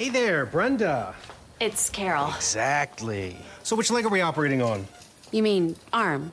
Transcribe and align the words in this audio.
Hey 0.00 0.08
there, 0.08 0.46
Brenda. 0.46 1.14
It's 1.60 1.90
Carol. 1.90 2.32
Exactly. 2.34 3.36
So, 3.62 3.76
which 3.76 3.90
leg 3.90 4.06
are 4.06 4.08
we 4.08 4.22
operating 4.22 4.62
on? 4.62 4.88
You 5.30 5.42
mean 5.42 5.76
arm? 5.92 6.32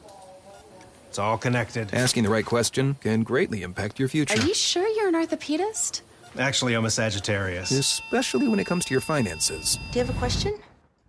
It's 1.10 1.20
all 1.20 1.38
connected. 1.38 1.94
Asking 1.94 2.24
the 2.24 2.30
right 2.30 2.46
question 2.46 2.94
can 3.02 3.24
greatly 3.24 3.64
impact 3.64 4.00
your 4.00 4.08
future. 4.08 4.40
Are 4.40 4.46
you 4.46 4.54
sure 4.54 4.88
you're 4.88 5.10
an 5.10 5.16
orthopedist? 5.16 6.00
Actually, 6.40 6.76
I'm 6.76 6.86
a 6.86 6.90
Sagittarius. 6.90 7.72
Especially 7.72 8.48
when 8.48 8.62
it 8.62 8.66
comes 8.68 8.86
to 8.86 8.94
your 8.94 9.02
finances. 9.02 9.78
Do 9.92 10.00
you 10.00 10.06
have 10.06 10.16
a 10.16 10.18
question? 10.18 10.58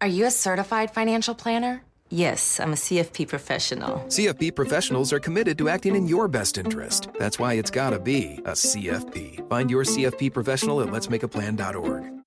Are 0.00 0.09
you 0.09 0.27
a 0.27 0.30
certified 0.33 0.91
financial 0.91 1.36
planner? 1.36 1.84
Yes, 2.11 2.59
I'm 2.59 2.72
a 2.72 2.77
CFP 2.77 3.28
professional. 3.28 3.98
CFP 4.09 4.56
professionals 4.56 5.12
are 5.12 5.20
committed 5.20 5.59
to 5.59 5.69
acting 5.69 5.95
in 5.95 6.09
your 6.09 6.27
best 6.27 6.59
interest. 6.59 7.09
That's 7.20 7.38
why 7.38 7.52
it's 7.55 7.70
gotta 7.70 8.00
be 8.00 8.41
a 8.45 8.55
CFP. 8.55 9.48
Find 9.48 9.70
your 9.70 9.84
CFP 9.84 10.33
professional 10.33 10.80
at 10.80 10.88
letsmakeaplan.org. 10.88 12.17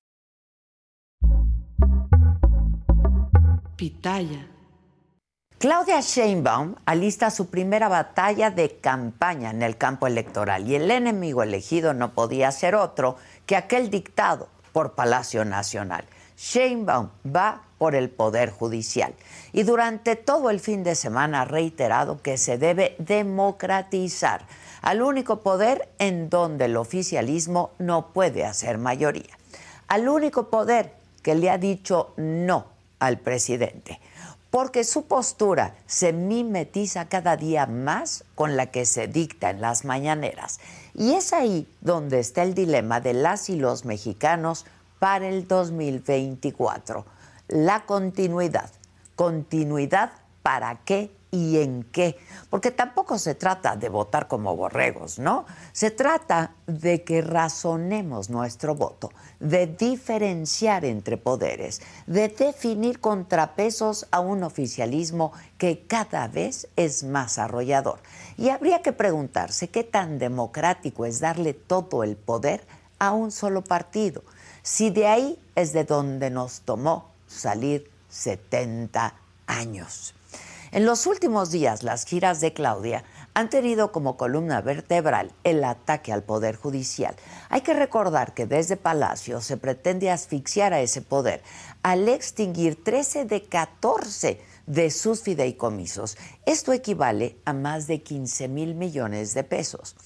Pitaya. 3.82 4.46
Claudia 5.58 6.02
Sheinbaum 6.02 6.76
alista 6.86 7.32
su 7.32 7.48
primera 7.48 7.90
batalla 7.90 8.52
de 8.52 8.78
campaña 8.78 9.50
en 9.50 9.64
el 9.64 9.76
campo 9.76 10.06
electoral 10.06 10.70
y 10.70 10.76
el 10.76 10.92
enemigo 10.92 11.42
elegido 11.42 11.96
no 11.96 12.14
podía 12.14 12.52
ser 12.52 12.76
otro 12.76 13.16
que 13.48 13.56
aquel 13.56 13.90
dictado 13.90 14.50
por 14.72 14.94
Palacio 14.94 15.46
Nacional. 15.46 16.06
Sheinbaum 16.38 17.10
va 17.26 17.64
por 17.80 17.96
el 17.96 18.12
Poder 18.12 18.52
Judicial 18.52 19.16
y 19.52 19.64
durante 19.64 20.16
todo 20.16 20.52
el 20.52 20.60
fin 20.60 20.84
de 20.84 20.94
semana 20.94 21.42
ha 21.42 21.46
reiterado 21.46 22.22
que 22.22 22.38
se 22.38 22.60
debe 22.60 22.96
democratizar 23.00 24.46
al 24.84 25.02
único 25.02 25.40
poder 25.40 25.90
en 25.98 26.30
donde 26.30 26.66
el 26.66 26.78
oficialismo 26.78 27.72
no 27.80 28.14
puede 28.14 28.46
hacer 28.46 28.78
mayoría, 28.78 29.40
al 29.88 30.08
único 30.08 30.52
poder 30.52 30.94
que 31.24 31.34
le 31.34 31.50
ha 31.50 31.58
dicho 31.58 32.14
no 32.18 32.71
al 33.02 33.20
presidente 33.20 34.00
porque 34.52 34.84
su 34.84 35.06
postura 35.06 35.76
se 35.88 36.12
mimetiza 36.12 37.08
cada 37.08 37.38
día 37.38 37.66
más 37.66 38.26
con 38.36 38.58
la 38.58 38.68
que 38.68 38.86
se 38.86 39.08
dicta 39.08 39.50
en 39.50 39.62
las 39.62 39.86
mañaneras. 39.86 40.60
Y 40.94 41.14
es 41.14 41.32
ahí 41.32 41.68
donde 41.80 42.20
está 42.20 42.44
el 42.44 42.54
dilema 42.54 43.00
de 43.00 43.14
las 43.14 43.50
y 43.50 43.56
los 43.56 43.86
mexicanos 43.86 44.66
para 45.00 45.30
el 45.30 45.48
2024. 45.48 47.06
La 47.48 47.86
continuidad. 47.86 48.70
¿Continuidad 49.16 50.12
para 50.44 50.80
qué 50.84 51.12
y 51.32 51.60
en 51.60 51.84
qué? 51.84 52.18
Porque 52.50 52.72
tampoco 52.72 53.18
se 53.18 53.36
trata 53.36 53.78
de 53.78 53.88
votar 53.88 54.28
como 54.28 54.56
borregos, 54.58 55.18
¿no? 55.18 55.46
Se 55.72 55.90
trata 55.90 56.56
de 56.68 57.04
que 57.04 57.22
razonemos 57.22 58.30
nuestro 58.30 58.76
voto, 58.76 59.12
de 59.40 59.66
diferenciar 59.68 60.84
entre 60.84 61.16
poderes, 61.16 61.82
de 62.06 62.28
definir 62.28 63.00
contrapesos 63.00 64.08
a 64.12 64.20
un 64.20 64.44
oficialismo 64.44 65.32
que 65.58 65.86
cada 65.88 66.28
vez 66.28 66.68
es 66.76 67.04
más 67.04 67.38
arrollador. 67.38 68.00
Y 68.38 68.50
habría 68.50 68.82
que 68.82 68.92
preguntarse 68.92 69.70
qué 69.70 69.86
tan 69.86 70.20
democrático 70.20 71.06
es 71.06 71.22
darle 71.22 71.54
todo 71.54 72.04
el 72.04 72.18
poder 72.18 72.66
a 73.00 73.12
un 73.14 73.32
solo 73.32 73.64
partido, 73.64 74.22
si 74.64 74.90
de 74.90 75.08
ahí 75.08 75.40
es 75.56 75.72
de 75.72 75.86
donde 75.86 76.30
nos 76.30 76.62
tomó 76.62 77.10
salir 77.26 77.90
70 78.10 79.16
años. 79.48 80.14
En 80.74 80.86
los 80.86 81.06
últimos 81.06 81.52
días, 81.52 81.84
las 81.84 82.06
giras 82.06 82.40
de 82.40 82.54
Claudia 82.54 83.04
han 83.34 83.50
tenido 83.50 83.92
como 83.92 84.16
columna 84.16 84.62
vertebral 84.62 85.34
el 85.44 85.66
ataque 85.66 86.14
al 86.14 86.24
Poder 86.24 86.56
Judicial. 86.56 87.14
Hay 87.50 87.60
que 87.60 87.74
recordar 87.74 88.34
que 88.34 88.46
desde 88.46 88.78
Palacio 88.78 89.42
se 89.42 89.58
pretende 89.58 90.10
asfixiar 90.10 90.72
a 90.72 90.80
ese 90.80 91.02
poder 91.02 91.44
al 91.84 92.08
extinguir 92.08 92.82
13 92.82 93.26
de 93.26 93.44
14 93.44 94.40
de 94.66 94.92
sus 94.92 95.24
fideicomisos. 95.24 96.18
Esto 96.46 96.72
equivale 96.72 97.36
a 97.44 97.52
más 97.52 97.88
de 97.88 98.02
15 98.02 98.48
mil 98.48 98.74
millones 98.74 99.34
de 99.34 99.44
pesos. 99.44 99.98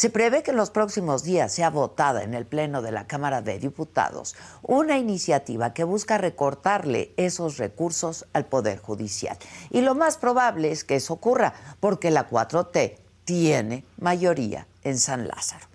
Se 0.00 0.08
prevé 0.08 0.42
que 0.42 0.52
en 0.52 0.56
los 0.56 0.70
próximos 0.70 1.24
días 1.24 1.52
sea 1.52 1.68
votada 1.68 2.22
en 2.22 2.32
el 2.32 2.46
Pleno 2.46 2.80
de 2.80 2.90
la 2.90 3.06
Cámara 3.06 3.42
de 3.42 3.58
Diputados 3.58 4.34
una 4.62 4.96
iniciativa 4.96 5.74
que 5.74 5.84
busca 5.84 6.16
recortarle 6.16 7.12
esos 7.18 7.58
recursos 7.58 8.24
al 8.32 8.46
Poder 8.46 8.78
Judicial. 8.78 9.36
Y 9.68 9.82
lo 9.82 9.94
más 9.94 10.16
probable 10.16 10.70
es 10.70 10.84
que 10.84 10.96
eso 10.96 11.12
ocurra 11.12 11.52
porque 11.80 12.10
la 12.10 12.30
4T 12.30 12.96
tiene 13.26 13.84
mayoría 13.98 14.66
en 14.84 14.98
San 14.98 15.28
Lázaro. 15.28 15.66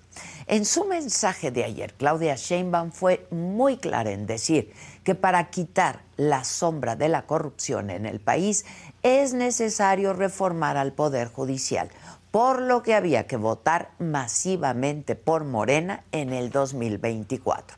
En 0.48 0.66
su 0.66 0.86
mensaje 0.86 1.52
de 1.52 1.64
ayer, 1.64 1.94
Claudia 1.94 2.36
Sheinbaum 2.36 2.92
fue 2.92 3.28
muy 3.30 3.78
clara 3.78 4.10
en 4.10 4.26
decir 4.26 4.74
que 5.04 5.14
para 5.14 5.52
quitar 5.52 6.02
la 6.18 6.44
sombra 6.44 6.96
de 6.96 7.10
la 7.10 7.28
corrupción 7.28 7.92
en 7.92 8.06
el 8.06 8.20
país 8.20 8.66
es 9.04 9.34
necesario 9.34 10.14
reformar 10.14 10.78
al 10.78 10.94
Poder 10.94 11.28
Judicial 11.28 11.90
por 12.36 12.62
lo 12.62 12.84
que 12.84 12.94
había 12.94 13.28
que 13.28 13.38
votar 13.38 13.92
masivamente 13.98 15.16
por 15.16 15.46
Morena 15.46 16.04
en 16.12 16.34
el 16.34 16.50
2024. 16.50 17.78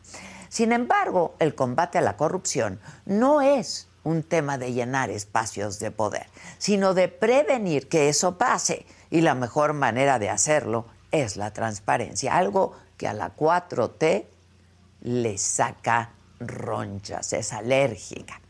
Sin 0.49 0.71
embargo, 0.71 1.35
el 1.37 1.53
combate 1.53 1.99
a 1.99 2.01
la 2.01 2.17
corrupción 2.17 2.79
no 3.05 3.41
es 3.41 3.87
un 4.03 4.23
tema 4.23 4.57
de 4.57 4.73
llenar 4.73 5.11
espacios 5.11 5.77
de 5.77 5.91
poder, 5.91 6.25
sino 6.57 6.95
de 6.95 7.07
prevenir 7.07 7.87
que 7.87 8.09
eso 8.09 8.39
pase. 8.39 8.87
Y 9.11 9.21
la 9.21 9.35
mejor 9.35 9.73
manera 9.73 10.17
de 10.17 10.31
hacerlo 10.31 10.87
es 11.11 11.37
la 11.37 11.53
transparencia, 11.53 12.35
algo 12.35 12.73
que 12.97 13.07
a 13.07 13.13
la 13.13 13.35
4T 13.35 14.25
le 15.01 15.37
saca 15.37 16.13
ronchas, 16.39 17.31
es 17.33 17.53
alérgica. 17.53 18.41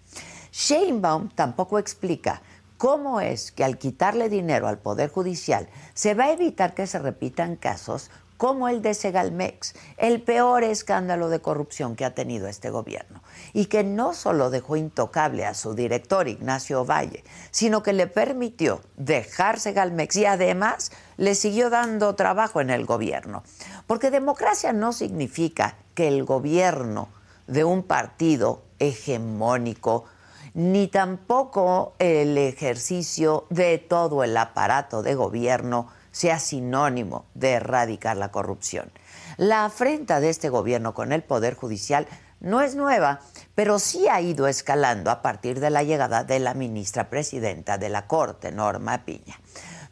Sheinbaum 0.53 1.31
tampoco 1.31 1.77
explica 1.77 2.41
¿Cómo 2.77 3.21
es 3.21 3.51
que 3.51 3.63
al 3.63 3.79
quitarle 3.79 4.29
dinero 4.29 4.67
al 4.67 4.77
Poder 4.77 5.09
Judicial 5.09 5.67
se 5.95 6.13
va 6.13 6.25
a 6.25 6.31
evitar 6.31 6.75
que 6.75 6.85
se 6.85 6.99
repitan 6.99 7.55
casos 7.55 8.11
como 8.37 8.67
el 8.67 8.83
de 8.83 8.93
Segalmex, 8.93 9.73
el 9.97 10.21
peor 10.21 10.63
escándalo 10.63 11.29
de 11.29 11.39
corrupción 11.39 11.95
que 11.95 12.05
ha 12.05 12.13
tenido 12.13 12.47
este 12.47 12.69
gobierno, 12.69 13.23
y 13.51 13.65
que 13.65 13.83
no 13.83 14.13
solo 14.13 14.51
dejó 14.51 14.75
intocable 14.75 15.43
a 15.43 15.55
su 15.55 15.73
director 15.73 16.27
Ignacio 16.27 16.85
Valle, 16.85 17.23
sino 17.49 17.81
que 17.81 17.93
le 17.93 18.05
permitió 18.05 18.81
dejar 18.95 19.59
Segalmex 19.59 20.15
y 20.17 20.25
además 20.25 20.91
le 21.17 21.33
siguió 21.33 21.71
dando 21.71 22.13
trabajo 22.13 22.61
en 22.61 22.69
el 22.69 22.85
gobierno. 22.85 23.41
Porque 23.87 24.11
democracia 24.11 24.71
no 24.71 24.93
significa 24.93 25.75
que 25.95 26.07
el 26.07 26.23
gobierno 26.23 27.09
de 27.47 27.63
un 27.63 27.81
partido 27.81 28.61
hegemónico 28.77 30.05
ni 30.53 30.87
tampoco 30.87 31.93
el 31.99 32.37
ejercicio 32.37 33.45
de 33.49 33.77
todo 33.77 34.23
el 34.23 34.35
aparato 34.37 35.03
de 35.03 35.15
gobierno 35.15 35.87
sea 36.11 36.39
sinónimo 36.39 37.25
de 37.35 37.51
erradicar 37.53 38.17
la 38.17 38.31
corrupción. 38.31 38.91
La 39.37 39.65
afrenta 39.65 40.19
de 40.19 40.29
este 40.29 40.49
gobierno 40.49 40.93
con 40.93 41.11
el 41.11 41.23
Poder 41.23 41.53
Judicial 41.53 42.07
no 42.39 42.61
es 42.61 42.75
nueva, 42.75 43.19
pero 43.55 43.79
sí 43.79 44.07
ha 44.07 44.21
ido 44.21 44.47
escalando 44.47 45.11
a 45.11 45.21
partir 45.21 45.59
de 45.59 45.69
la 45.69 45.83
llegada 45.83 46.23
de 46.23 46.39
la 46.39 46.53
ministra 46.53 47.09
presidenta 47.09 47.77
de 47.77 47.89
la 47.89 48.07
Corte, 48.07 48.51
Norma 48.51 49.05
Piña. 49.05 49.39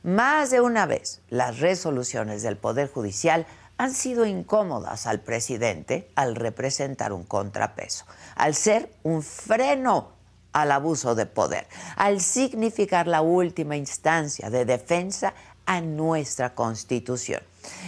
Más 0.03 0.51
de 0.51 0.61
una 0.61 0.85
vez, 0.85 1.21
las 1.29 1.59
resoluciones 1.59 2.43
del 2.43 2.57
Poder 2.57 2.91
Judicial 2.91 3.45
han 3.77 3.93
sido 3.93 4.25
incómodas 4.25 5.07
al 5.07 5.19
presidente 5.19 6.09
al 6.15 6.35
representar 6.35 7.11
un 7.11 7.23
contrapeso, 7.23 8.05
al 8.35 8.55
ser 8.55 8.91
un 9.03 9.21
freno 9.21 10.14
al 10.55 10.71
abuso 10.71 11.15
de 11.15 11.25
poder, 11.25 11.67
al 11.97 12.21
significar 12.21 13.07
la 13.07 13.21
última 13.21 13.75
instancia 13.75 14.49
de 14.49 14.63
defensa 14.63 15.33
a 15.65 15.81
nuestra 15.81 16.55
Constitución. 16.55 17.41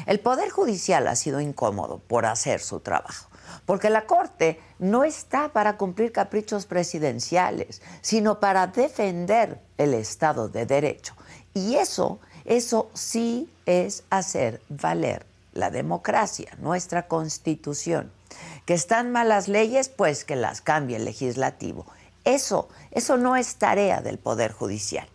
El 0.06 0.20
Poder 0.20 0.50
Judicial 0.50 1.08
ha 1.08 1.16
sido 1.16 1.40
incómodo 1.40 2.00
por 2.00 2.26
hacer 2.26 2.60
su 2.60 2.82
trabajo, 2.82 3.30
porque 3.66 3.90
la 3.90 4.06
Corte 4.06 4.60
no 4.80 5.06
está 5.06 5.48
para 5.54 5.78
cumplir 5.78 6.12
caprichos 6.12 6.66
presidenciales, 6.66 7.82
sino 8.02 8.42
para 8.42 8.68
defender 8.68 9.62
el 9.78 9.94
Estado 9.94 10.50
de 10.50 10.66
Derecho. 10.66 11.14
Y 11.54 11.76
eso, 11.76 12.20
eso 12.44 12.90
sí 12.94 13.50
es 13.66 14.04
hacer 14.10 14.62
valer 14.68 15.26
la 15.54 15.70
democracia, 15.72 16.52
nuestra 16.60 17.08
Constitución. 17.08 18.12
Que 18.66 18.74
están 18.74 19.14
malas 19.14 19.48
leyes, 19.48 19.88
pues 19.88 20.26
que 20.26 20.36
las 20.36 20.60
cambie 20.60 20.98
el 20.98 21.06
legislativo. 21.06 21.86
Eso, 22.28 22.68
eso 22.92 23.16
no 23.16 23.38
es 23.38 23.56
tarea 23.56 24.02
del 24.02 24.20
Poder 24.20 24.52
Judicial. 24.52 25.08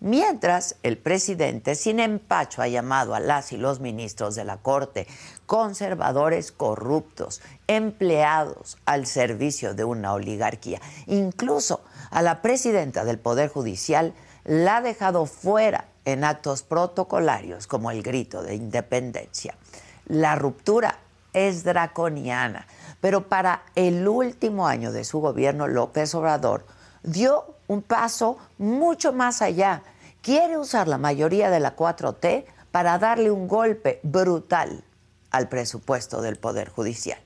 Mientras 0.00 0.76
el 0.82 0.96
presidente, 0.96 1.74
sin 1.74 2.00
empacho, 2.00 2.62
ha 2.62 2.68
llamado 2.68 3.14
a 3.14 3.20
las 3.20 3.52
y 3.52 3.58
los 3.58 3.80
ministros 3.80 4.34
de 4.36 4.44
la 4.44 4.56
Corte 4.56 5.06
conservadores 5.44 6.52
corruptos, 6.52 7.42
empleados 7.66 8.78
al 8.86 9.04
servicio 9.04 9.74
de 9.74 9.84
una 9.84 10.14
oligarquía. 10.14 10.80
Incluso 11.06 11.82
a 12.10 12.22
la 12.22 12.40
presidenta 12.40 13.04
del 13.04 13.18
Poder 13.18 13.50
Judicial 13.50 14.14
la 14.44 14.78
ha 14.78 14.80
dejado 14.80 15.26
fuera 15.26 15.88
en 16.06 16.24
actos 16.24 16.62
protocolarios 16.62 17.66
como 17.66 17.90
el 17.90 18.02
grito 18.02 18.42
de 18.42 18.54
independencia. 18.54 19.58
La 20.06 20.36
ruptura 20.36 21.00
es 21.34 21.64
draconiana, 21.64 22.66
pero 23.00 23.28
para 23.28 23.62
el 23.74 24.06
último 24.08 24.66
año 24.66 24.92
de 24.92 25.04
su 25.04 25.20
gobierno, 25.20 25.68
López 25.68 26.14
Obrador 26.14 26.66
dio 27.02 27.54
un 27.68 27.82
paso 27.82 28.38
mucho 28.58 29.12
más 29.12 29.42
allá. 29.42 29.82
Quiere 30.22 30.58
usar 30.58 30.88
la 30.88 30.98
mayoría 30.98 31.50
de 31.50 31.60
la 31.60 31.76
4T 31.76 32.44
para 32.70 32.98
darle 32.98 33.30
un 33.30 33.48
golpe 33.48 34.00
brutal 34.02 34.84
al 35.30 35.48
presupuesto 35.48 36.20
del 36.20 36.36
Poder 36.36 36.68
Judicial. 36.68 37.18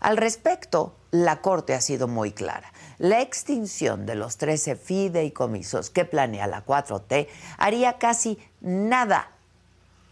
Al 0.00 0.16
respecto, 0.16 0.94
la 1.10 1.40
Corte 1.42 1.74
ha 1.74 1.80
sido 1.80 2.08
muy 2.08 2.32
clara. 2.32 2.72
La 2.98 3.20
extinción 3.20 4.06
de 4.06 4.14
los 4.14 4.36
13 4.36 4.76
fideicomisos 4.76 5.90
que 5.90 6.04
planea 6.04 6.46
la 6.46 6.64
4T 6.64 7.28
haría 7.58 7.98
casi 7.98 8.38
nada 8.60 9.30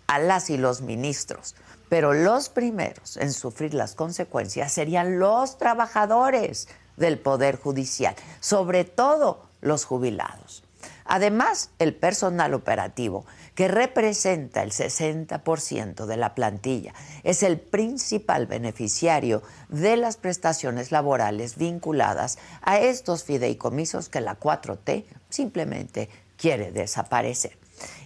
a 0.06 0.18
las 0.18 0.48
y 0.50 0.56
los 0.56 0.80
ministros, 0.80 1.54
pero 1.88 2.12
los 2.12 2.48
primeros 2.48 3.16
en 3.16 3.32
sufrir 3.32 3.74
las 3.74 3.94
consecuencias 3.94 4.72
serían 4.72 5.18
los 5.18 5.58
trabajadores 5.58 6.68
del 6.96 7.18
Poder 7.18 7.56
Judicial, 7.56 8.14
sobre 8.40 8.84
todo 8.84 9.46
los 9.60 9.84
jubilados. 9.84 10.64
Además, 11.04 11.70
el 11.78 11.94
personal 11.94 12.52
operativo, 12.52 13.24
que 13.54 13.66
representa 13.66 14.62
el 14.62 14.72
60% 14.72 16.04
de 16.04 16.16
la 16.18 16.34
plantilla, 16.34 16.92
es 17.24 17.42
el 17.42 17.58
principal 17.58 18.46
beneficiario 18.46 19.42
de 19.70 19.96
las 19.96 20.18
prestaciones 20.18 20.92
laborales 20.92 21.56
vinculadas 21.56 22.38
a 22.60 22.78
estos 22.78 23.24
fideicomisos 23.24 24.10
que 24.10 24.20
la 24.20 24.38
4T 24.38 25.06
simplemente 25.30 26.10
quiere 26.36 26.72
desaparecer. 26.72 27.56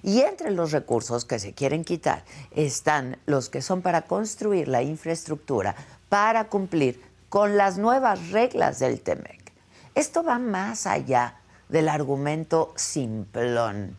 Y 0.03 0.21
entre 0.21 0.51
los 0.51 0.73
recursos 0.73 1.25
que 1.25 1.39
se 1.39 1.53
quieren 1.53 1.85
quitar 1.85 2.25
están 2.51 3.19
los 3.27 3.49
que 3.49 3.63
son 3.63 3.83
para 3.83 4.03
construir 4.03 4.69
la 4.69 4.83
infraestructura 4.83 5.75
para 6.09 6.49
cumplir 6.49 7.03
con 7.29 7.57
las 7.57 7.79
nuevas 7.79 8.31
reglas 8.31 8.79
del 8.79 9.01
TEMEC. 9.01 9.53
Esto 9.95 10.23
va 10.23 10.39
más 10.39 10.87
allá 10.87 11.37
del 11.69 11.89
argumento 11.89 12.75
simplón 12.77 13.97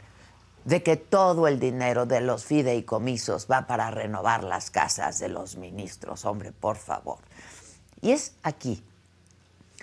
de 0.66 0.84
que 0.84 0.96
todo 0.96 1.48
el 1.48 1.60
dinero 1.60 2.06
de 2.06 2.22
los 2.22 2.46
fideicomisos 2.46 3.48
va 3.52 3.68
para 3.68 3.92
renovar 3.92 4.44
las 4.44 4.70
casas 4.70 5.20
de 5.20 5.30
los 5.30 5.58
ministros. 5.58 6.26
Hombre, 6.26 6.52
por 6.52 6.78
favor. 6.78 7.18
Y 8.02 8.12
es 8.12 8.34
aquí 8.44 8.84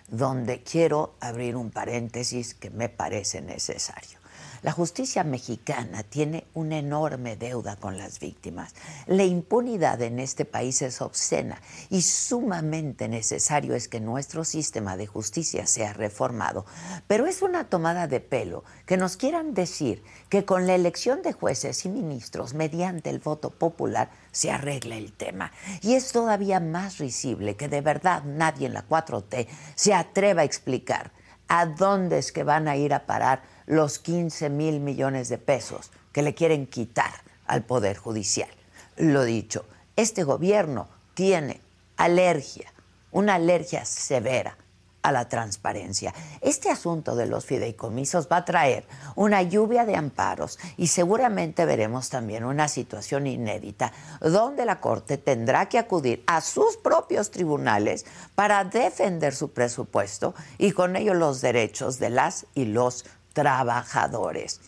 donde 0.09 0.63
quiero 0.63 1.15
abrir 1.21 1.57
un 1.57 1.71
paréntesis 1.71 2.55
que 2.55 2.71
me 2.71 2.89
parece 2.89 3.41
necesario. 3.41 4.20
La 4.63 4.73
justicia 4.73 5.25
mexicana 5.25 6.03
tiene 6.03 6.47
una 6.53 6.79
enorme 6.79 7.37
deuda 7.37 7.77
con 7.77 7.97
las 7.97 8.21
víctimas. 8.21 8.75
La 9.07 9.25
impunidad 9.25 10.03
en 10.03 10.19
este 10.19 10.45
país 10.45 10.83
es 10.83 11.01
obscena 11.01 11.61
y 11.89 12.03
sumamente 12.03 13.09
necesario 13.09 13.75
es 13.75 13.89
que 13.89 14.01
nuestro 14.01 14.45
sistema 14.45 14.99
de 14.99 15.07
justicia 15.07 15.67
sea 15.67 15.95
reformado. 15.95 16.67
Pero 17.07 17.27
es 17.27 17.41
una 17.41 17.65
tomada 17.65 18.07
de 18.07 18.21
pelo 18.21 18.65
que 18.85 18.99
nos 18.99 19.17
quieran 19.17 19.55
decir 19.55 20.03
que 20.29 20.45
con 20.45 20.67
la 20.67 20.75
elección 20.75 21.23
de 21.23 21.33
jueces 21.33 21.87
y 21.87 21.89
ministros 21.89 22.53
mediante 22.53 23.09
el 23.09 23.19
voto 23.19 23.51
popular 23.51 24.11
se 24.31 24.51
arregla 24.51 24.97
el 24.97 25.13
tema. 25.13 25.53
Y 25.81 25.95
es 25.95 26.13
todavía 26.13 26.61
más 26.61 26.99
risible 26.99 27.57
que 27.57 27.69
de 27.69 27.81
verdad 27.81 28.25
nadie 28.25 28.67
en 28.67 28.75
la 28.75 28.87
4T 28.87 29.47
se 29.75 29.95
atreva 29.95 30.43
a 30.43 30.45
explicar 30.45 31.13
a 31.51 31.67
dónde 31.67 32.19
es 32.19 32.31
que 32.31 32.45
van 32.45 32.69
a 32.69 32.77
ir 32.77 32.95
a 32.95 33.07
parar 33.07 33.43
los 33.71 34.01
15 34.01 34.51
mil 34.51 34.81
millones 34.81 35.29
de 35.29 35.39
pesos 35.39 35.93
que 36.13 36.23
le 36.23 36.35
quieren 36.35 36.67
quitar 36.67 37.13
al 37.47 37.63
Poder 37.63 37.97
Judicial. 37.97 38.51
Lo 38.97 39.23
dicho, 39.23 39.65
este 39.95 40.25
gobierno 40.25 40.89
tiene 41.15 41.61
alergia, 41.97 42.73
una 43.13 43.37
alergia 43.37 43.85
severa 43.85 44.57
a 45.03 45.13
la 45.13 45.29
transparencia. 45.29 46.13
Este 46.41 46.69
asunto 46.69 47.15
de 47.15 47.27
los 47.27 47.47
fideicomisos 47.47 48.29
va 48.31 48.39
a 48.39 48.45
traer 48.45 48.87
una 49.15 49.41
lluvia 49.43 49.87
de 49.87 49.95
amparos 49.95 50.59
y 50.77 50.89
seguramente 50.89 51.65
veremos 51.65 52.11
también 52.11 52.45
una 52.45 52.67
situación 52.67 53.29
inédita 53.29 53.93
donde 54.21 54.67
la 54.67 54.81
Corte 54.81 55.17
tendrá 55.17 55.69
que 55.69 55.79
acudir 55.79 56.25
a 56.27 56.41
sus 56.41 56.77
propios 56.77 57.31
tribunales 57.31 58.05
para 58.35 58.65
defender 58.65 59.33
su 59.33 59.53
presupuesto 59.53 60.35
y 60.59 60.73
con 60.73 60.97
ello 60.97 61.15
los 61.15 61.41
derechos 61.41 62.01
de 62.01 62.11
las 62.11 62.47
y 62.55 62.65
los 62.67 63.05
trabajadores. 63.33 64.61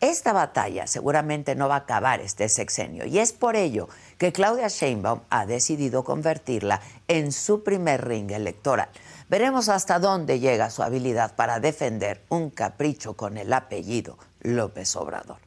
Esta 0.00 0.32
batalla 0.32 0.86
seguramente 0.86 1.56
no 1.56 1.68
va 1.68 1.74
a 1.74 1.78
acabar 1.78 2.20
este 2.20 2.48
sexenio 2.48 3.04
y 3.04 3.18
es 3.18 3.32
por 3.32 3.56
ello 3.56 3.88
que 4.16 4.32
Claudia 4.32 4.68
Sheinbaum 4.68 5.22
ha 5.28 5.44
decidido 5.44 6.04
convertirla 6.04 6.80
en 7.08 7.32
su 7.32 7.64
primer 7.64 8.06
ring 8.06 8.30
electoral. 8.30 8.88
Veremos 9.28 9.68
hasta 9.68 9.98
dónde 9.98 10.38
llega 10.38 10.70
su 10.70 10.82
habilidad 10.82 11.34
para 11.34 11.58
defender 11.58 12.22
un 12.28 12.50
capricho 12.50 13.14
con 13.14 13.36
el 13.38 13.52
apellido 13.52 14.16
López 14.40 14.94
Obrador. 14.94 15.38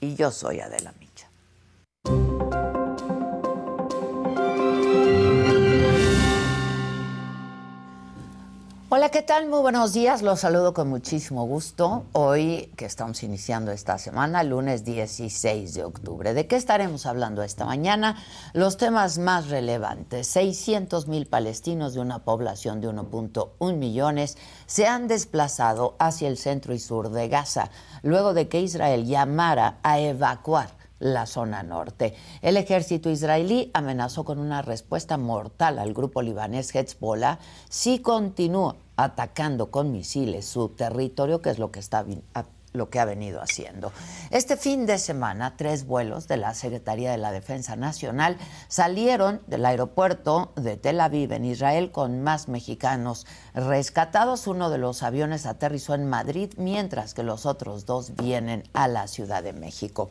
Y 0.00 0.14
yo 0.14 0.30
soy 0.30 0.60
Adela 0.60 0.94
Micha. 0.98 1.28
Hola, 8.96 9.10
¿qué 9.10 9.20
tal? 9.20 9.46
Muy 9.46 9.60
buenos 9.60 9.92
días. 9.92 10.22
Los 10.22 10.40
saludo 10.40 10.72
con 10.72 10.88
muchísimo 10.88 11.44
gusto. 11.46 12.06
Hoy 12.12 12.72
que 12.78 12.86
estamos 12.86 13.22
iniciando 13.22 13.70
esta 13.70 13.98
semana, 13.98 14.42
lunes 14.42 14.86
16 14.86 15.74
de 15.74 15.84
octubre. 15.84 16.32
¿De 16.32 16.46
qué 16.46 16.56
estaremos 16.56 17.04
hablando 17.04 17.42
esta 17.42 17.66
mañana? 17.66 18.16
Los 18.54 18.78
temas 18.78 19.18
más 19.18 19.50
relevantes. 19.50 20.28
600 20.28 21.08
mil 21.08 21.26
palestinos 21.26 21.92
de 21.92 22.00
una 22.00 22.20
población 22.20 22.80
de 22.80 22.88
1.1 22.88 23.76
millones 23.76 24.38
se 24.64 24.86
han 24.86 25.08
desplazado 25.08 25.94
hacia 25.98 26.28
el 26.28 26.38
centro 26.38 26.72
y 26.72 26.78
sur 26.78 27.10
de 27.10 27.28
Gaza, 27.28 27.68
luego 28.02 28.32
de 28.32 28.48
que 28.48 28.62
Israel 28.62 29.04
llamara 29.04 29.78
a 29.82 30.00
evacuar 30.00 30.70
la 31.00 31.26
zona 31.26 31.62
norte. 31.62 32.14
El 32.40 32.56
ejército 32.56 33.10
israelí 33.10 33.70
amenazó 33.74 34.24
con 34.24 34.38
una 34.38 34.62
respuesta 34.62 35.18
mortal 35.18 35.78
al 35.78 35.92
grupo 35.92 36.22
libanés 36.22 36.74
Hezbollah 36.74 37.38
si 37.68 37.98
continúa 37.98 38.76
atacando 38.96 39.70
con 39.70 39.92
misiles 39.92 40.46
su 40.46 40.70
territorio, 40.70 41.42
que 41.42 41.50
es 41.50 41.58
lo 41.58 41.70
que 41.70 41.80
está 41.80 42.04
lo 42.76 42.90
que 42.90 43.00
ha 43.00 43.04
venido 43.04 43.42
haciendo. 43.42 43.92
Este 44.30 44.56
fin 44.56 44.86
de 44.86 44.98
semana, 44.98 45.56
tres 45.56 45.86
vuelos 45.86 46.28
de 46.28 46.36
la 46.36 46.54
Secretaría 46.54 47.10
de 47.10 47.18
la 47.18 47.32
Defensa 47.32 47.74
Nacional 47.74 48.36
salieron 48.68 49.40
del 49.46 49.64
aeropuerto 49.64 50.52
de 50.56 50.76
Tel 50.76 51.00
Aviv 51.00 51.32
en 51.32 51.44
Israel 51.44 51.90
con 51.90 52.22
más 52.22 52.48
mexicanos 52.48 53.26
rescatados. 53.54 54.46
Uno 54.46 54.70
de 54.70 54.78
los 54.78 55.02
aviones 55.02 55.46
aterrizó 55.46 55.94
en 55.94 56.08
Madrid, 56.08 56.52
mientras 56.56 57.14
que 57.14 57.22
los 57.22 57.46
otros 57.46 57.86
dos 57.86 58.14
vienen 58.14 58.64
a 58.74 58.88
la 58.88 59.08
Ciudad 59.08 59.42
de 59.42 59.52
México. 59.52 60.10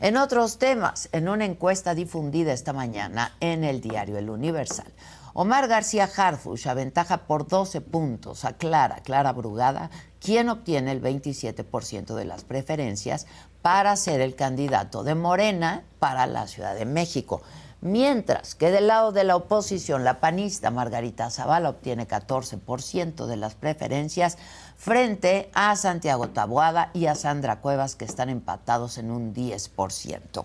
En 0.00 0.16
otros 0.16 0.58
temas, 0.58 1.08
en 1.12 1.28
una 1.28 1.44
encuesta 1.44 1.94
difundida 1.94 2.52
esta 2.52 2.72
mañana 2.72 3.36
en 3.40 3.64
el 3.64 3.80
diario 3.80 4.18
El 4.18 4.30
Universal, 4.30 4.90
Omar 5.34 5.68
García 5.68 6.08
Harfush 6.14 6.66
aventaja 6.68 7.26
por 7.26 7.46
12 7.46 7.80
puntos 7.80 8.44
a 8.44 8.54
Clara, 8.54 9.00
Clara 9.02 9.32
Brugada, 9.32 9.90
quien 10.20 10.48
obtiene 10.48 10.92
el 10.92 11.02
27% 11.02 12.14
de 12.14 12.24
las 12.24 12.44
preferencias 12.44 13.26
para 13.62 13.96
ser 13.96 14.20
el 14.20 14.34
candidato 14.34 15.04
de 15.04 15.14
Morena 15.14 15.84
para 15.98 16.26
la 16.26 16.46
Ciudad 16.46 16.74
de 16.74 16.84
México. 16.84 17.42
Mientras 17.80 18.56
que 18.56 18.72
del 18.72 18.88
lado 18.88 19.12
de 19.12 19.22
la 19.22 19.36
oposición, 19.36 20.02
la 20.02 20.18
panista 20.18 20.72
Margarita 20.72 21.30
Zavala 21.30 21.68
obtiene 21.68 22.08
14% 22.08 23.26
de 23.26 23.36
las 23.36 23.54
preferencias 23.54 24.36
frente 24.76 25.48
a 25.54 25.76
Santiago 25.76 26.28
Taboada 26.30 26.90
y 26.92 27.06
a 27.06 27.14
Sandra 27.14 27.60
Cuevas, 27.60 27.94
que 27.94 28.04
están 28.04 28.30
empatados 28.30 28.98
en 28.98 29.12
un 29.12 29.32
10%. 29.32 30.44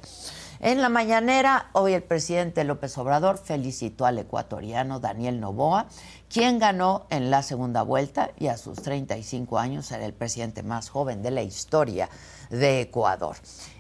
En 0.65 0.81
la 0.81 0.87
mañanera, 0.87 1.67
hoy 1.73 1.91
el 1.91 2.03
presidente 2.03 2.63
López 2.63 2.97
Obrador 2.97 3.37
felicitó 3.37 4.05
al 4.05 4.17
ecuatoriano 4.17 5.01
Daniel 5.01 5.41
Novoa, 5.41 5.87
quien 6.29 6.57
ganó 6.57 7.05
en 7.09 7.29
la 7.29 7.43
segunda 7.43 7.81
vuelta 7.81 8.31
y 8.39 8.47
a 8.47 8.55
sus 8.55 8.81
35 8.81 9.59
años 9.59 9.91
era 9.91 10.05
el 10.05 10.13
presidente 10.13 10.63
más 10.63 10.87
joven 10.87 11.21
de 11.21 11.31
la 11.31 11.41
historia 11.41 12.07
de 12.49 12.79
Ecuador. 12.79 13.35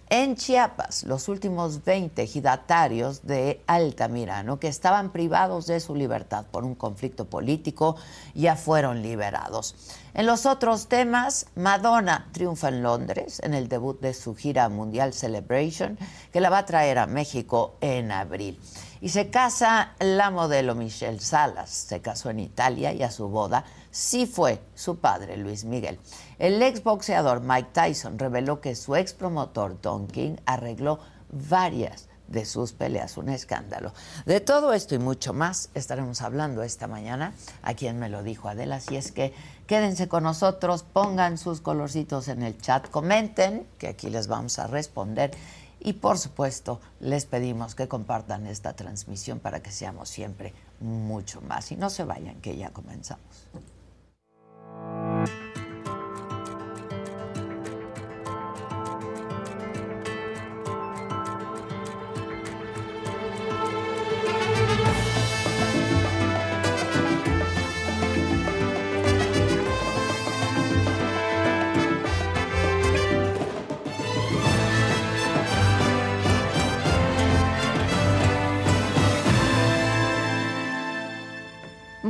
En 0.09 0.35
Chiapas, 0.35 1.05
los 1.05 1.29
últimos 1.29 1.85
20 1.85 2.21
ejidatarios 2.21 3.25
de 3.25 3.63
Altamirano 3.65 4.59
que 4.59 4.67
estaban 4.67 5.13
privados 5.13 5.67
de 5.67 5.79
su 5.79 5.95
libertad 5.95 6.43
por 6.51 6.65
un 6.65 6.75
conflicto 6.75 7.23
político 7.23 7.95
ya 8.35 8.57
fueron 8.57 9.01
liberados. 9.01 9.73
En 10.15 10.27
los 10.27 10.45
otros 10.45 10.89
temas, 10.89 11.47
Madonna 11.55 12.27
triunfa 12.33 12.67
en 12.67 12.83
Londres 12.83 13.39
en 13.43 13.55
el 13.55 13.67
debut 13.67 13.99
de 13.99 14.13
su 14.13 14.35
gira 14.35 14.69
mundial 14.69 15.11
Celebration, 15.11 15.97
que 16.31 16.39
la 16.39 16.51
va 16.51 16.59
a 16.59 16.65
traer 16.67 16.99
a 16.99 17.07
México 17.07 17.77
en 17.81 18.11
abril. 18.11 18.59
Y 19.01 19.09
se 19.09 19.31
casa 19.31 19.93
la 19.99 20.29
modelo 20.29 20.75
Michelle 20.75 21.19
Salas. 21.19 21.71
Se 21.71 21.99
casó 21.99 22.29
en 22.29 22.39
Italia 22.39 22.93
y 22.93 23.01
a 23.01 23.09
su 23.09 23.27
boda 23.27 23.65
sí 23.89 24.27
fue 24.27 24.61
su 24.75 24.99
padre, 24.99 25.35
Luis 25.35 25.65
Miguel. 25.65 25.99
El 26.37 26.61
exboxeador 26.61 27.41
Mike 27.41 27.69
Tyson 27.73 28.19
reveló 28.19 28.61
que 28.61 28.75
su 28.75 28.95
ex 28.95 29.13
promotor 29.13 29.81
Don 29.81 30.05
King 30.05 30.35
arregló 30.45 30.99
varias 31.31 32.07
de 32.27 32.45
sus 32.45 32.73
peleas, 32.73 33.17
un 33.17 33.29
escándalo. 33.29 33.93
De 34.25 34.39
todo 34.39 34.73
esto 34.73 34.95
y 34.95 34.99
mucho 34.99 35.33
más 35.33 35.69
estaremos 35.73 36.21
hablando 36.21 36.63
esta 36.63 36.87
mañana, 36.87 37.33
a 37.61 37.73
quien 37.73 37.99
me 37.99 38.09
lo 38.09 38.23
dijo 38.23 38.49
Adela, 38.49 38.77
así 38.77 38.95
es 38.95 39.11
que 39.11 39.33
quédense 39.67 40.07
con 40.07 40.23
nosotros, 40.23 40.83
pongan 40.83 41.37
sus 41.37 41.61
colorcitos 41.61 42.27
en 42.27 42.43
el 42.43 42.57
chat, 42.59 42.89
comenten, 42.89 43.67
que 43.77 43.87
aquí 43.87 44.09
les 44.09 44.27
vamos 44.27 44.59
a 44.59 44.67
responder, 44.67 45.31
y 45.79 45.93
por 45.93 46.17
supuesto 46.17 46.79
les 46.99 47.25
pedimos 47.25 47.75
que 47.75 47.87
compartan 47.87 48.47
esta 48.47 48.73
transmisión 48.73 49.39
para 49.39 49.61
que 49.61 49.71
seamos 49.71 50.09
siempre 50.09 50.53
mucho 50.79 51.41
más. 51.41 51.71
Y 51.71 51.75
no 51.75 51.89
se 51.89 52.05
vayan, 52.05 52.39
que 52.41 52.55
ya 52.55 52.69
comenzamos. 52.69 53.47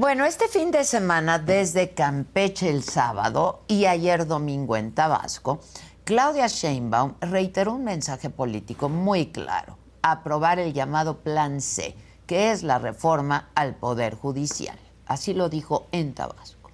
Bueno, 0.04 0.26
este 0.26 0.50
fin 0.50 0.70
de 0.70 0.84
semana, 0.84 1.40
desde 1.40 1.94
Campeche 1.94 2.70
el 2.70 2.84
sábado 2.84 3.64
y 3.70 3.86
ayer 3.86 4.28
domingo 4.28 4.76
en 4.76 4.94
Tabasco, 4.94 5.62
Claudia 6.04 6.48
Sheinbaum 6.48 7.14
reiteró 7.22 7.76
un 7.76 7.86
mensaje 7.86 8.30
político 8.30 8.90
muy 8.90 9.28
claro, 9.28 9.78
aprobar 10.02 10.60
el 10.60 10.74
llamado 10.74 11.20
Plan 11.20 11.62
C, 11.62 11.96
que 12.28 12.52
es 12.52 12.64
la 12.64 12.80
reforma 12.80 13.50
al 13.56 13.76
Poder 13.76 14.16
Judicial. 14.16 14.78
Así 15.06 15.34
lo 15.34 15.48
dijo 15.48 15.88
en 15.94 16.14
Tabasco. 16.14 16.70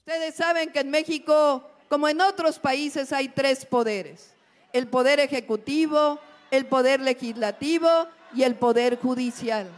Ustedes 0.00 0.34
saben 0.34 0.72
que 0.72 0.80
en 0.80 0.90
México, 0.90 1.64
como 1.88 2.06
en 2.06 2.20
otros 2.20 2.58
países, 2.58 3.14
hay 3.14 3.30
tres 3.30 3.64
poderes. 3.64 4.34
El 4.74 4.88
poder 4.88 5.20
ejecutivo, 5.20 6.18
el 6.50 6.66
poder 6.66 7.00
legislativo 7.00 7.88
y 8.34 8.42
el 8.42 8.56
poder 8.56 9.00
judicial. 9.00 9.68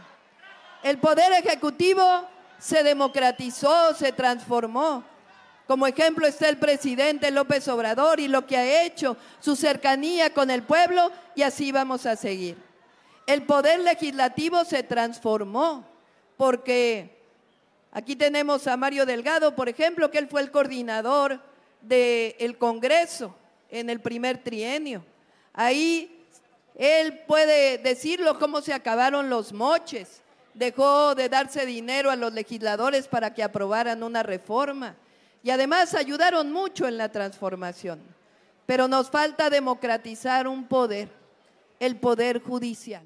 El 0.83 0.97
poder 0.97 1.31
ejecutivo 1.31 2.32
se 2.63 2.81
democratizó, 2.81 3.93
se 3.93 4.13
transformó. 4.13 5.03
Como 5.67 5.85
ejemplo 5.85 6.25
está 6.25 6.47
el 6.47 6.57
presidente 6.57 7.29
López 7.29 7.67
Obrador 7.67 8.21
y 8.21 8.29
lo 8.29 8.47
que 8.47 8.55
ha 8.55 8.83
hecho, 8.83 9.17
su 9.41 9.57
cercanía 9.57 10.33
con 10.33 10.49
el 10.49 10.63
pueblo 10.63 11.11
y 11.35 11.41
así 11.41 11.73
vamos 11.73 12.05
a 12.05 12.15
seguir. 12.15 12.55
El 13.27 13.43
poder 13.43 13.81
legislativo 13.81 14.63
se 14.63 14.81
transformó 14.81 15.85
porque 16.37 17.17
aquí 17.91 18.15
tenemos 18.15 18.65
a 18.67 18.77
Mario 18.77 19.05
Delgado, 19.05 19.55
por 19.55 19.67
ejemplo, 19.67 20.09
que 20.09 20.19
él 20.19 20.29
fue 20.29 20.41
el 20.41 20.51
coordinador 20.51 21.41
del 21.81 22.57
Congreso 22.57 23.35
en 23.69 23.89
el 23.89 23.99
primer 23.99 24.41
trienio. 24.41 25.03
Ahí 25.51 26.25
él 26.75 27.19
puede 27.27 27.77
decirlo 27.77 28.39
cómo 28.39 28.61
se 28.61 28.73
acabaron 28.73 29.29
los 29.29 29.51
moches, 29.51 30.22
dejó 30.53 31.15
de 31.15 31.29
darse 31.29 31.65
dinero 31.65 32.11
a 32.11 32.15
los 32.15 32.33
legisladores 32.33 33.07
para 33.07 33.33
que 33.33 33.43
aprobaran 33.43 34.03
una 34.03 34.23
reforma 34.23 34.95
y 35.43 35.49
además 35.49 35.93
ayudaron 35.93 36.51
mucho 36.51 36.87
en 36.87 36.97
la 36.97 37.09
transformación. 37.09 37.99
Pero 38.65 38.87
nos 38.87 39.09
falta 39.09 39.49
democratizar 39.49 40.47
un 40.47 40.67
poder, 40.67 41.09
el 41.79 41.97
poder 41.97 42.41
judicial. 42.41 43.05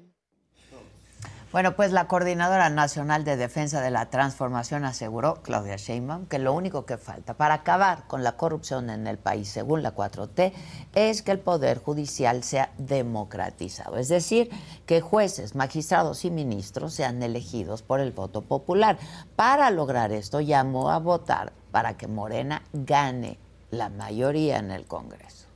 Bueno, 1.50 1.74
pues 1.74 1.92
la 1.92 2.08
Coordinadora 2.08 2.68
Nacional 2.68 3.24
de 3.24 3.38
Defensa 3.38 3.80
de 3.80 3.90
la 3.90 4.10
Transformación 4.10 4.84
aseguró, 4.84 5.40
Claudia 5.42 5.76
Sheinbaum, 5.76 6.26
que 6.26 6.38
lo 6.38 6.52
único 6.52 6.84
que 6.84 6.98
falta 6.98 7.32
para 7.38 7.54
acabar 7.54 8.06
con 8.06 8.22
la 8.22 8.32
corrupción 8.32 8.90
en 8.90 9.06
el 9.06 9.16
país, 9.16 9.48
según 9.48 9.82
la 9.82 9.94
4T, 9.94 10.52
es 10.94 11.22
que 11.22 11.30
el 11.30 11.38
Poder 11.38 11.78
Judicial 11.78 12.44
sea 12.44 12.70
democratizado. 12.76 13.96
Es 13.96 14.08
decir, 14.08 14.50
que 14.84 15.00
jueces, 15.00 15.54
magistrados 15.54 16.26
y 16.26 16.30
ministros 16.30 16.92
sean 16.92 17.22
elegidos 17.22 17.80
por 17.80 18.00
el 18.00 18.12
voto 18.12 18.42
popular. 18.42 18.98
Para 19.34 19.70
lograr 19.70 20.12
esto, 20.12 20.42
llamó 20.42 20.90
a 20.90 20.98
votar 20.98 21.54
para 21.70 21.96
que 21.96 22.08
Morena 22.08 22.62
gane 22.74 23.38
la 23.70 23.88
mayoría 23.88 24.58
en 24.58 24.70
el 24.70 24.84
Congreso. 24.84 25.48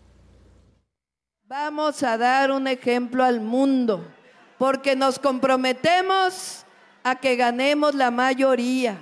Vamos 1.45 2.03
a 2.03 2.17
dar 2.17 2.51
un 2.51 2.67
ejemplo 2.67 3.25
al 3.25 3.43
mundo 3.43 4.03
porque 4.63 4.95
nos 4.95 5.19
comprometemos 5.19 6.65
a 7.03 7.17
que 7.17 7.35
ganemos 7.35 7.97
la 7.97 8.13
mayoría 8.13 8.97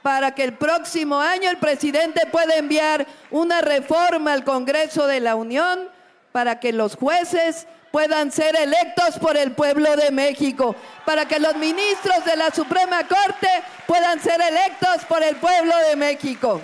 para 0.00 0.34
que 0.34 0.44
el 0.44 0.54
próximo 0.54 1.20
año 1.20 1.50
el 1.50 1.58
presidente 1.58 2.26
pueda 2.32 2.56
enviar 2.56 3.06
una 3.30 3.60
reforma 3.60 4.32
al 4.32 4.44
Congreso 4.44 5.06
de 5.06 5.20
la 5.20 5.34
Unión 5.34 5.90
para 6.32 6.58
que 6.58 6.72
los 6.72 6.96
jueces 6.96 7.66
puedan 7.92 8.32
ser 8.32 8.56
electos 8.56 9.18
por 9.18 9.36
el 9.36 9.52
pueblo 9.52 9.94
de 9.94 10.10
México, 10.10 10.74
para 11.04 11.28
que 11.28 11.38
los 11.38 11.54
ministros 11.56 12.24
de 12.24 12.36
la 12.36 12.50
Suprema 12.50 13.06
Corte 13.06 13.50
puedan 13.86 14.18
ser 14.20 14.40
electos 14.40 15.04
por 15.06 15.22
el 15.22 15.36
pueblo 15.36 15.76
de 15.86 15.96
México. 15.96 16.62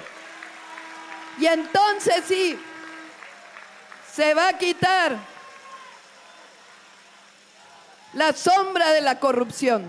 Y 1.39 1.45
entonces 1.45 2.25
sí, 2.27 2.59
se 4.11 4.33
va 4.33 4.49
a 4.49 4.55
quitar 4.55 5.19
la 8.13 8.33
sombra 8.33 8.93
de 8.93 9.01
la 9.01 9.21
corrupción 9.21 9.85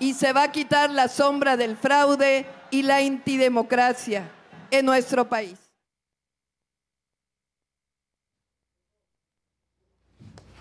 y 0.00 0.14
se 0.14 0.32
va 0.32 0.44
a 0.44 0.52
quitar 0.52 0.90
la 0.90 1.08
sombra 1.08 1.56
del 1.56 1.76
fraude 1.76 2.46
y 2.70 2.82
la 2.82 2.96
antidemocracia 2.96 4.30
en 4.70 4.86
nuestro 4.86 5.28
país. 5.28 5.67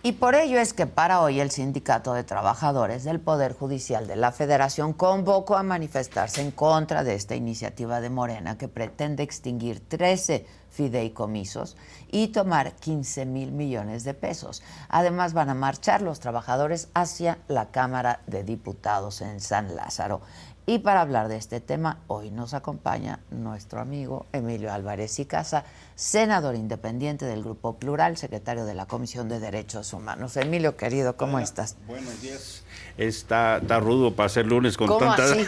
Y 0.07 0.13
por 0.13 0.35
ello 0.35 0.57
es 0.57 0.73
que 0.73 0.87
para 0.87 1.19
hoy 1.19 1.41
el 1.41 1.51
Sindicato 1.51 2.13
de 2.13 2.23
Trabajadores 2.23 3.03
del 3.03 3.19
Poder 3.19 3.51
Judicial 3.51 4.07
de 4.07 4.15
la 4.15 4.31
Federación 4.31 4.93
convocó 4.93 5.57
a 5.57 5.63
manifestarse 5.63 6.39
en 6.39 6.51
contra 6.51 7.03
de 7.03 7.13
esta 7.13 7.35
iniciativa 7.35 7.99
de 7.99 8.09
Morena 8.09 8.57
que 8.57 8.69
pretende 8.69 9.23
extinguir 9.23 9.81
13 9.85 10.45
fideicomisos 10.71 11.75
y 12.09 12.29
tomar 12.29 12.71
15 12.75 13.25
mil 13.25 13.51
millones 13.51 14.05
de 14.05 14.13
pesos. 14.13 14.63
Además 14.87 15.33
van 15.33 15.49
a 15.49 15.55
marchar 15.55 16.01
los 16.01 16.21
trabajadores 16.21 16.87
hacia 16.93 17.39
la 17.49 17.71
Cámara 17.71 18.21
de 18.27 18.45
Diputados 18.45 19.19
en 19.19 19.41
San 19.41 19.75
Lázaro. 19.75 20.21
Y 20.69 20.79
para 20.79 20.99
hablar 20.99 21.29
de 21.29 21.37
este 21.37 21.61
tema, 21.61 21.99
hoy 22.07 22.29
nos 22.29 22.53
acompaña 22.53 23.21
nuestro 23.31 23.79
amigo 23.79 24.25
Emilio 24.33 24.73
Álvarez 24.73 25.17
y 25.17 25.23
Casa, 25.23 25.63
senador 25.95 26.55
independiente 26.55 27.23
del 27.23 27.41
Grupo 27.41 27.77
Plural, 27.77 28.17
secretario 28.17 28.65
de 28.65 28.73
la 28.75 28.85
Comisión 28.85 29.29
de 29.29 29.39
Derechos 29.39 29.93
Humanos. 29.93 30.35
Emilio, 30.35 30.75
querido, 30.75 31.15
¿cómo 31.15 31.39
estás? 31.39 31.77
Buenos 31.87 32.21
días. 32.21 32.63
Está, 32.97 33.59
está 33.59 33.79
rudo 33.79 34.13
para 34.13 34.27
ser 34.27 34.45
lunes 34.45 34.75
con 34.75 34.87
¿Cómo 34.87 34.99
tantas... 34.99 35.31
así? 35.31 35.47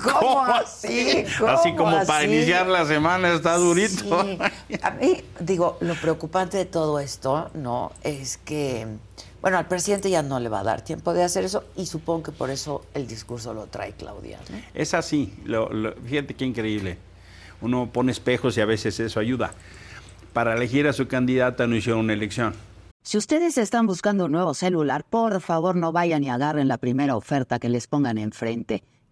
¿Cómo 0.00 0.44
así? 0.44 1.24
¿Cómo 1.36 1.50
así 1.50 1.74
como 1.74 2.06
para 2.06 2.22
iniciar 2.22 2.68
la 2.68 2.86
semana 2.86 3.34
está 3.34 3.56
durito. 3.56 4.22
Sí. 4.22 4.38
A 4.80 4.92
mí, 4.92 5.24
digo, 5.40 5.76
lo 5.80 5.96
preocupante 5.96 6.56
de 6.56 6.66
todo 6.66 7.00
esto, 7.00 7.50
¿no? 7.54 7.90
Es 8.04 8.36
que, 8.36 8.86
bueno, 9.42 9.58
al 9.58 9.66
presidente 9.68 10.10
ya 10.10 10.22
no 10.22 10.38
le 10.40 10.48
va 10.48 10.60
a 10.60 10.64
dar 10.64 10.82
tiempo 10.82 11.12
de 11.14 11.22
hacer 11.22 11.44
eso 11.44 11.64
y 11.76 11.86
supongo 11.86 12.24
que 12.24 12.32
por 12.32 12.50
eso 12.50 12.84
el 12.94 13.06
discurso 13.06 13.54
lo 13.54 13.66
trae 13.66 13.92
Claudia, 13.92 14.38
¿no? 14.50 14.56
Es 14.74 14.94
así. 14.94 15.32
Lo- 15.44 15.70
lo- 15.72 15.94
fíjate 15.94 16.34
qué 16.34 16.44
increíble. 16.44 16.98
Uno 17.60 17.90
pone 17.92 18.12
espejos 18.12 18.56
y 18.56 18.60
a 18.60 18.66
veces 18.66 18.98
eso 19.00 19.20
ayuda. 19.20 19.52
Para 20.32 20.54
elegir 20.54 20.86
a 20.86 20.92
su 20.92 21.08
candidata 21.08 21.66
no 21.66 21.74
hicieron 21.76 22.00
una 22.00 22.12
elección. 22.12 22.54
Si 23.02 23.16
ustedes 23.16 23.56
están 23.58 23.86
buscando 23.86 24.26
un 24.26 24.32
nuevo 24.32 24.52
celular, 24.54 25.04
por 25.08 25.40
favor 25.40 25.74
no 25.74 25.90
vayan 25.90 26.22
y 26.22 26.28
agarren 26.30 26.68
la 26.68 26.76
primera 26.78 27.16
oferta 27.16 27.58
que 27.58 27.68
les 27.70 27.86
pongan 27.86 28.18
enfrente. 28.18 28.82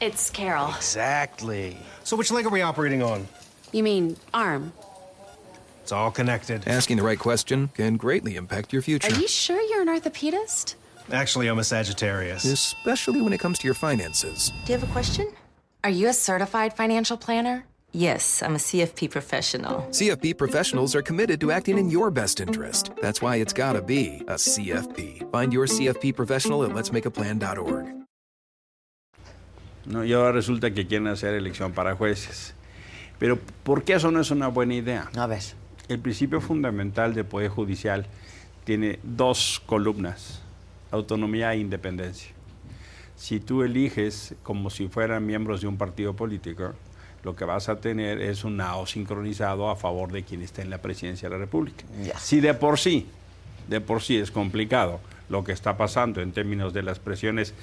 It's 0.00 0.30
Carol. 0.30 0.72
Exactly. 0.76 1.76
So 2.04 2.16
which 2.16 2.30
leg 2.30 2.46
are 2.46 2.50
we 2.50 2.62
operating 2.62 3.02
on? 3.02 3.28
You 3.72 3.82
mean 3.82 4.16
arm? 4.32 4.72
It's 5.82 5.92
all 5.92 6.10
connected. 6.10 6.66
Asking 6.66 6.96
the 6.96 7.02
right 7.02 7.18
question 7.18 7.68
can 7.74 7.96
greatly 7.96 8.36
impact 8.36 8.72
your 8.72 8.82
future, 8.82 9.12
Are 9.12 9.18
you 9.20 9.28
sure 9.28 9.60
you're 9.60 9.82
an 9.82 9.88
orthopedist? 9.88 10.74
Actually, 11.12 11.48
I'm 11.48 11.58
a 11.58 11.64
Sagittarius. 11.64 12.44
especially 12.44 13.20
when 13.20 13.32
it 13.32 13.38
comes 13.40 13.58
to 13.58 13.66
your 13.66 13.74
finances. 13.74 14.52
Do 14.64 14.72
you 14.72 14.78
have 14.78 14.88
a 14.88 14.92
question? 14.92 15.30
Are 15.82 15.90
you 15.90 16.08
a 16.08 16.12
certified 16.12 16.72
financial 16.74 17.16
planner? 17.16 17.64
Yes, 17.92 18.40
I'm 18.42 18.54
a 18.54 18.58
CFP 18.58 19.10
professional. 19.10 19.80
CFP 19.90 20.38
professionals 20.38 20.94
are 20.94 21.02
committed 21.02 21.40
to 21.40 21.50
acting 21.50 21.76
in 21.76 21.90
your 21.90 22.10
best 22.12 22.38
interest. 22.40 22.92
That's 23.02 23.20
why 23.20 23.36
it's 23.36 23.52
gotta 23.52 23.82
be 23.82 24.22
a 24.28 24.34
CFP. 24.34 25.30
Find 25.32 25.52
your 25.52 25.66
CFP 25.66 26.14
professional 26.14 26.62
at 26.62 26.70
letsmakeaplan.org. 26.70 27.99
¿no? 29.86 30.04
Y 30.04 30.12
ahora 30.12 30.32
resulta 30.32 30.70
que 30.72 30.86
quieren 30.86 31.08
hacer 31.08 31.34
elección 31.34 31.72
para 31.72 31.94
jueces. 31.94 32.54
Pero 33.18 33.38
¿por 33.62 33.84
qué 33.84 33.94
eso 33.94 34.10
no 34.10 34.20
es 34.20 34.30
una 34.30 34.48
buena 34.48 34.74
idea? 34.74 35.10
A 35.16 35.26
ver. 35.26 35.42
El 35.88 35.98
principio 35.98 36.40
fundamental 36.40 37.14
del 37.14 37.24
Poder 37.24 37.50
Judicial 37.50 38.06
tiene 38.64 38.98
dos 39.02 39.62
columnas, 39.66 40.40
autonomía 40.90 41.52
e 41.52 41.58
independencia. 41.58 42.30
Si 43.16 43.40
tú 43.40 43.62
eliges 43.62 44.34
como 44.42 44.70
si 44.70 44.88
fueran 44.88 45.26
miembros 45.26 45.60
de 45.60 45.66
un 45.66 45.76
partido 45.76 46.14
político, 46.14 46.72
lo 47.22 47.36
que 47.36 47.44
vas 47.44 47.68
a 47.68 47.80
tener 47.80 48.20
es 48.20 48.44
un 48.44 48.56
nao 48.56 48.86
sincronizado 48.86 49.68
a 49.68 49.76
favor 49.76 50.10
de 50.10 50.22
quien 50.22 50.42
está 50.42 50.62
en 50.62 50.70
la 50.70 50.78
presidencia 50.78 51.28
de 51.28 51.34
la 51.34 51.40
República. 51.40 51.84
Ya. 52.02 52.18
Si 52.18 52.40
de 52.40 52.54
por 52.54 52.78
sí, 52.78 53.06
de 53.68 53.80
por 53.80 54.00
sí 54.00 54.16
es 54.16 54.30
complicado 54.30 55.00
lo 55.28 55.44
que 55.44 55.52
está 55.52 55.76
pasando 55.76 56.22
en 56.22 56.32
términos 56.32 56.72
de 56.72 56.82
las 56.82 56.98
presiones 56.98 57.54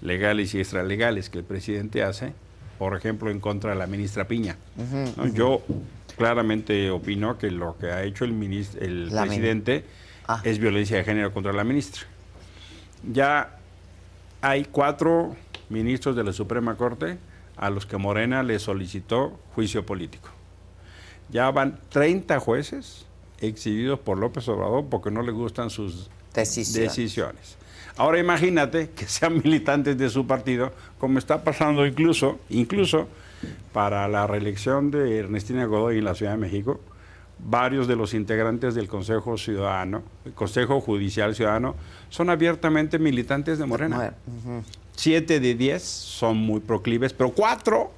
legales 0.00 0.54
y 0.54 0.60
extralegales 0.60 1.30
que 1.30 1.38
el 1.38 1.44
presidente 1.44 2.02
hace, 2.02 2.32
por 2.78 2.96
ejemplo, 2.96 3.30
en 3.30 3.40
contra 3.40 3.70
de 3.70 3.76
la 3.76 3.86
ministra 3.86 4.26
Piña. 4.28 4.56
¿no? 5.16 5.26
Yo 5.28 5.62
claramente 6.16 6.90
opino 6.90 7.38
que 7.38 7.50
lo 7.50 7.76
que 7.78 7.86
ha 7.90 8.02
hecho 8.04 8.24
el, 8.24 8.32
minis- 8.32 8.76
el 8.80 9.14
La 9.14 9.22
presidente 9.24 9.84
Ah. 10.28 10.40
es 10.44 10.58
violencia 10.58 10.96
de 10.96 11.04
género 11.04 11.32
contra 11.32 11.52
la 11.52 11.62
ministra. 11.62 12.02
Ya 13.12 13.58
hay 14.40 14.64
cuatro 14.64 15.36
ministros 15.68 16.16
de 16.16 16.24
la 16.24 16.32
Suprema 16.32 16.74
Corte 16.76 17.18
a 17.56 17.70
los 17.70 17.86
que 17.86 17.96
Morena 17.96 18.42
le 18.42 18.58
solicitó 18.58 19.38
juicio 19.54 19.86
político. 19.86 20.28
Ya 21.30 21.50
van 21.50 21.78
30 21.90 22.40
jueces 22.40 23.06
exhibidos 23.40 23.98
por 24.00 24.18
López 24.18 24.48
Obrador 24.48 24.86
porque 24.90 25.10
no 25.10 25.22
le 25.22 25.30
gustan 25.32 25.70
sus 25.70 26.10
Decisiones. 26.34 26.88
decisiones. 26.90 27.56
Ahora 27.96 28.18
imagínate 28.18 28.90
que 28.90 29.06
sean 29.06 29.38
militantes 29.44 29.96
de 29.96 30.08
su 30.10 30.26
partido, 30.26 30.72
como 30.98 31.18
está 31.18 31.42
pasando 31.42 31.86
incluso, 31.86 32.38
incluso 32.50 33.08
para 33.72 34.06
la 34.08 34.26
reelección 34.26 34.90
de 34.90 35.18
Ernestina 35.18 35.64
Godoy 35.64 35.98
en 35.98 36.04
la 36.04 36.14
Ciudad 36.14 36.32
de 36.32 36.38
México, 36.38 36.80
varios 37.38 37.86
de 37.86 37.96
los 37.96 38.14
integrantes 38.14 38.74
del 38.74 38.88
Consejo 38.88 39.36
Ciudadano, 39.36 40.02
el 40.24 40.32
Consejo 40.32 40.80
Judicial 40.80 41.34
Ciudadano, 41.34 41.74
son 42.08 42.30
abiertamente 42.30 42.98
militantes 42.98 43.58
de 43.58 43.66
Morena. 43.66 44.14
Siete 44.94 45.40
de 45.40 45.54
diez 45.54 45.82
son 45.82 46.38
muy 46.38 46.60
proclives, 46.60 47.12
pero 47.12 47.30
cuatro 47.30 47.92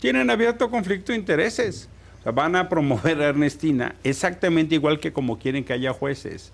tienen 0.00 0.30
abierto 0.30 0.70
conflicto 0.70 1.12
de 1.12 1.18
intereses. 1.18 1.88
O 2.20 2.22
sea, 2.22 2.32
van 2.32 2.54
a 2.56 2.68
promover 2.68 3.20
a 3.20 3.28
Ernestina 3.28 3.96
exactamente 4.04 4.76
igual 4.76 5.00
que 5.00 5.12
como 5.12 5.38
quieren 5.38 5.64
que 5.64 5.72
haya 5.72 5.92
jueces. 5.92 6.52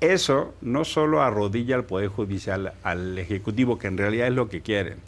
Eso 0.00 0.54
no 0.60 0.84
solo 0.84 1.22
arrodilla 1.22 1.74
al 1.74 1.84
Poder 1.84 2.08
Judicial, 2.08 2.72
al 2.84 3.18
Ejecutivo, 3.18 3.78
que 3.78 3.88
en 3.88 3.98
realidad 3.98 4.28
es 4.28 4.34
lo 4.34 4.48
que 4.48 4.60
quieren. 4.60 4.98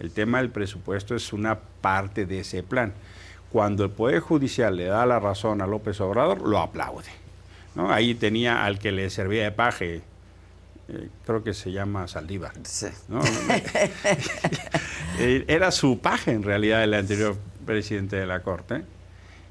El 0.00 0.10
tema 0.10 0.38
del 0.38 0.50
presupuesto 0.50 1.14
es 1.16 1.32
una 1.32 1.58
parte 1.80 2.26
de 2.26 2.40
ese 2.40 2.62
plan. 2.62 2.92
Cuando 3.50 3.84
el 3.84 3.90
Poder 3.90 4.20
Judicial 4.20 4.76
le 4.76 4.84
da 4.84 5.06
la 5.06 5.18
razón 5.18 5.62
a 5.62 5.66
López 5.66 6.00
Obrador, 6.00 6.42
lo 6.46 6.58
aplaude. 6.58 7.08
¿no? 7.74 7.90
Ahí 7.92 8.14
tenía 8.14 8.64
al 8.64 8.78
que 8.78 8.92
le 8.92 9.08
servía 9.08 9.44
de 9.44 9.52
paje, 9.52 10.02
eh, 10.88 11.08
creo 11.24 11.42
que 11.42 11.54
se 11.54 11.72
llama 11.72 12.06
Saldívar. 12.08 12.52
Sí. 12.64 12.88
¿no? 13.08 13.20
Eh, 15.18 15.44
Era 15.48 15.70
su 15.70 15.98
paje 16.00 16.32
en 16.32 16.42
realidad 16.42 16.84
el 16.84 16.94
anterior 16.94 17.36
presidente 17.66 18.16
de 18.16 18.26
la 18.26 18.40
Corte. 18.42 18.84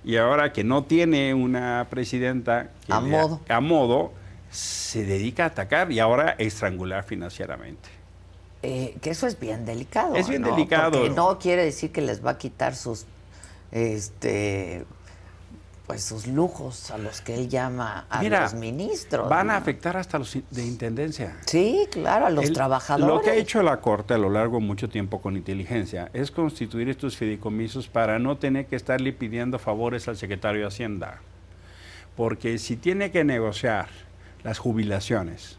Y 0.03 0.15
ahora 0.17 0.53
que 0.53 0.63
no 0.63 0.83
tiene 0.83 1.33
una 1.33 1.87
presidenta 1.89 2.69
que 2.85 2.93
A 2.93 3.01
le- 3.01 3.09
modo. 3.09 3.41
a 3.49 3.59
modo, 3.59 4.13
se 4.51 5.05
dedica 5.05 5.43
a 5.43 5.47
atacar 5.47 5.91
y 5.91 5.99
ahora 5.99 6.29
a 6.31 6.41
estrangular 6.43 7.03
financieramente. 7.03 7.89
Eh, 8.63 8.97
que 9.01 9.11
eso 9.11 9.27
es 9.27 9.39
bien 9.39 9.65
delicado. 9.65 10.15
Es 10.15 10.27
bien 10.27 10.41
¿no? 10.41 10.51
delicado. 10.51 10.91
Porque 10.99 11.09
no 11.09 11.37
quiere 11.39 11.63
decir 11.63 11.91
que 11.91 12.01
les 12.01 12.25
va 12.25 12.31
a 12.31 12.37
quitar 12.37 12.75
sus, 12.75 13.05
este, 13.71 14.83
pues 15.85 16.03
sus 16.03 16.27
lujos 16.27 16.89
a 16.91 16.97
los 16.97 17.21
que 17.21 17.35
él 17.35 17.49
llama 17.49 18.07
a 18.09 18.21
Mira, 18.21 18.41
los 18.41 18.55
ministros. 18.55 19.29
Van 19.29 19.49
a 19.51 19.57
afectar 19.57 19.95
hasta 19.95 20.17
los 20.19 20.37
de 20.49 20.65
intendencia. 20.65 21.37
Sí, 21.45 21.87
claro, 21.91 22.25
a 22.25 22.29
los 22.29 22.45
El- 22.45 22.53
trabajadores. 22.53 23.07
Lo 23.15 23.21
que 23.21 23.29
ha 23.29 23.35
hecho 23.35 23.61
la 23.61 23.79
Corte 23.79 24.15
a 24.15 24.17
lo 24.17 24.29
largo 24.29 24.57
de 24.57 24.65
mucho 24.65 24.89
tiempo 24.89 25.21
con 25.21 25.37
inteligencia 25.37 26.09
es 26.13 26.31
constituir 26.31 26.89
estos 26.89 27.15
fideicomisos 27.15 27.87
para 27.87 28.17
no 28.19 28.37
tener 28.37 28.65
que 28.65 28.75
estarle 28.75 29.13
pidiendo 29.13 29.59
favores 29.59 30.07
al 30.07 30.17
secretario 30.17 30.61
de 30.61 30.67
Hacienda. 30.67 31.21
Porque 32.15 32.57
si 32.57 32.75
tiene 32.75 33.11
que 33.11 33.23
negociar 33.23 33.87
las 34.47 34.59
jubilaciones, 34.59 35.57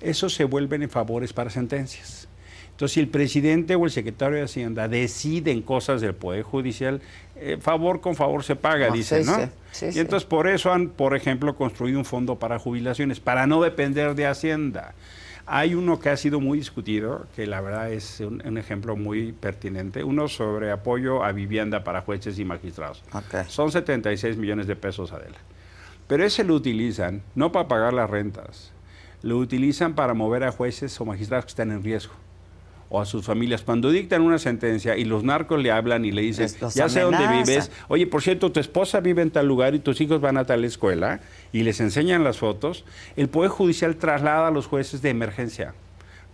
eso 0.00 0.28
se 0.30 0.44
vuelven 0.44 0.82
en 0.84 0.90
favores 0.90 1.32
para 1.32 1.50
sentencias. 1.50 2.28
Entonces, 2.70 2.94
si 2.94 3.00
el 3.00 3.08
presidente 3.08 3.74
o 3.74 3.84
el 3.84 3.90
secretario 3.90 4.36
de 4.38 4.44
Hacienda 4.44 4.86
deciden 4.88 5.60
cosas 5.60 6.00
del 6.00 6.14
Poder 6.14 6.42
Judicial, 6.42 7.00
eh, 7.36 7.58
favor 7.60 8.00
con 8.00 8.14
favor 8.14 8.44
se 8.44 8.54
paga, 8.56 8.86
Ah, 8.86 8.90
dice, 8.92 9.24
sí, 9.24 9.30
¿no? 9.30 9.36
sí, 9.72 9.90
sí, 9.92 9.98
y 9.98 9.98
entonces 10.00 10.24
por 10.26 10.46
eso 10.48 10.72
han, 10.72 10.88
por 10.88 11.14
ejemplo, 11.16 11.54
construido 11.56 11.98
un 11.98 12.04
fondo 12.04 12.38
para 12.38 12.58
jubilaciones, 12.60 13.18
para 13.20 13.46
no 13.48 13.60
depender 13.60 14.14
de 14.14 14.26
Hacienda. 14.26 14.94
Hay 15.44 15.74
uno 15.74 15.98
que 15.98 16.08
ha 16.08 16.16
sido 16.16 16.38
muy 16.40 16.58
discutido, 16.58 17.26
que 17.34 17.46
la 17.48 17.60
verdad 17.60 17.92
es 17.92 18.20
un, 18.20 18.40
un 18.46 18.56
ejemplo 18.58 18.94
muy 18.96 19.32
pertinente, 19.32 20.04
uno 20.04 20.28
sobre 20.28 20.70
apoyo 20.70 21.24
a 21.24 21.32
vivienda 21.32 21.82
para 21.82 22.00
jueces 22.02 22.38
y 22.38 22.44
magistrados. 22.44 23.02
Ok. 23.12 23.48
Son 23.48 23.72
76 23.72 24.36
millones 24.36 24.68
de 24.68 24.76
pesos, 24.76 25.10
Adela. 25.12 25.38
Pero 26.12 26.26
ese 26.26 26.44
lo 26.44 26.54
utilizan 26.54 27.22
no 27.34 27.52
para 27.52 27.68
pagar 27.68 27.94
las 27.94 28.10
rentas, 28.10 28.70
lo 29.22 29.38
utilizan 29.38 29.94
para 29.94 30.12
mover 30.12 30.44
a 30.44 30.52
jueces 30.52 31.00
o 31.00 31.06
magistrados 31.06 31.46
que 31.46 31.48
están 31.48 31.70
en 31.70 31.82
riesgo 31.82 32.12
o 32.90 33.00
a 33.00 33.06
sus 33.06 33.24
familias. 33.24 33.62
Cuando 33.62 33.88
dictan 33.88 34.20
una 34.20 34.38
sentencia 34.38 34.94
y 34.98 35.06
los 35.06 35.24
narcos 35.24 35.62
le 35.62 35.70
hablan 35.70 36.04
y 36.04 36.12
le 36.12 36.20
dicen, 36.20 36.50
los 36.60 36.74
ya 36.74 36.90
sé 36.90 37.00
dónde 37.00 37.26
vives, 37.28 37.70
oye, 37.88 38.06
por 38.06 38.20
cierto, 38.20 38.52
tu 38.52 38.60
esposa 38.60 39.00
vive 39.00 39.22
en 39.22 39.30
tal 39.30 39.46
lugar 39.46 39.74
y 39.74 39.78
tus 39.78 40.02
hijos 40.02 40.20
van 40.20 40.36
a 40.36 40.44
tal 40.44 40.66
escuela 40.66 41.20
y 41.50 41.62
les 41.62 41.80
enseñan 41.80 42.24
las 42.24 42.36
fotos, 42.36 42.84
el 43.16 43.30
Poder 43.30 43.48
Judicial 43.48 43.96
traslada 43.96 44.48
a 44.48 44.50
los 44.50 44.66
jueces 44.66 45.00
de 45.00 45.08
emergencia 45.08 45.72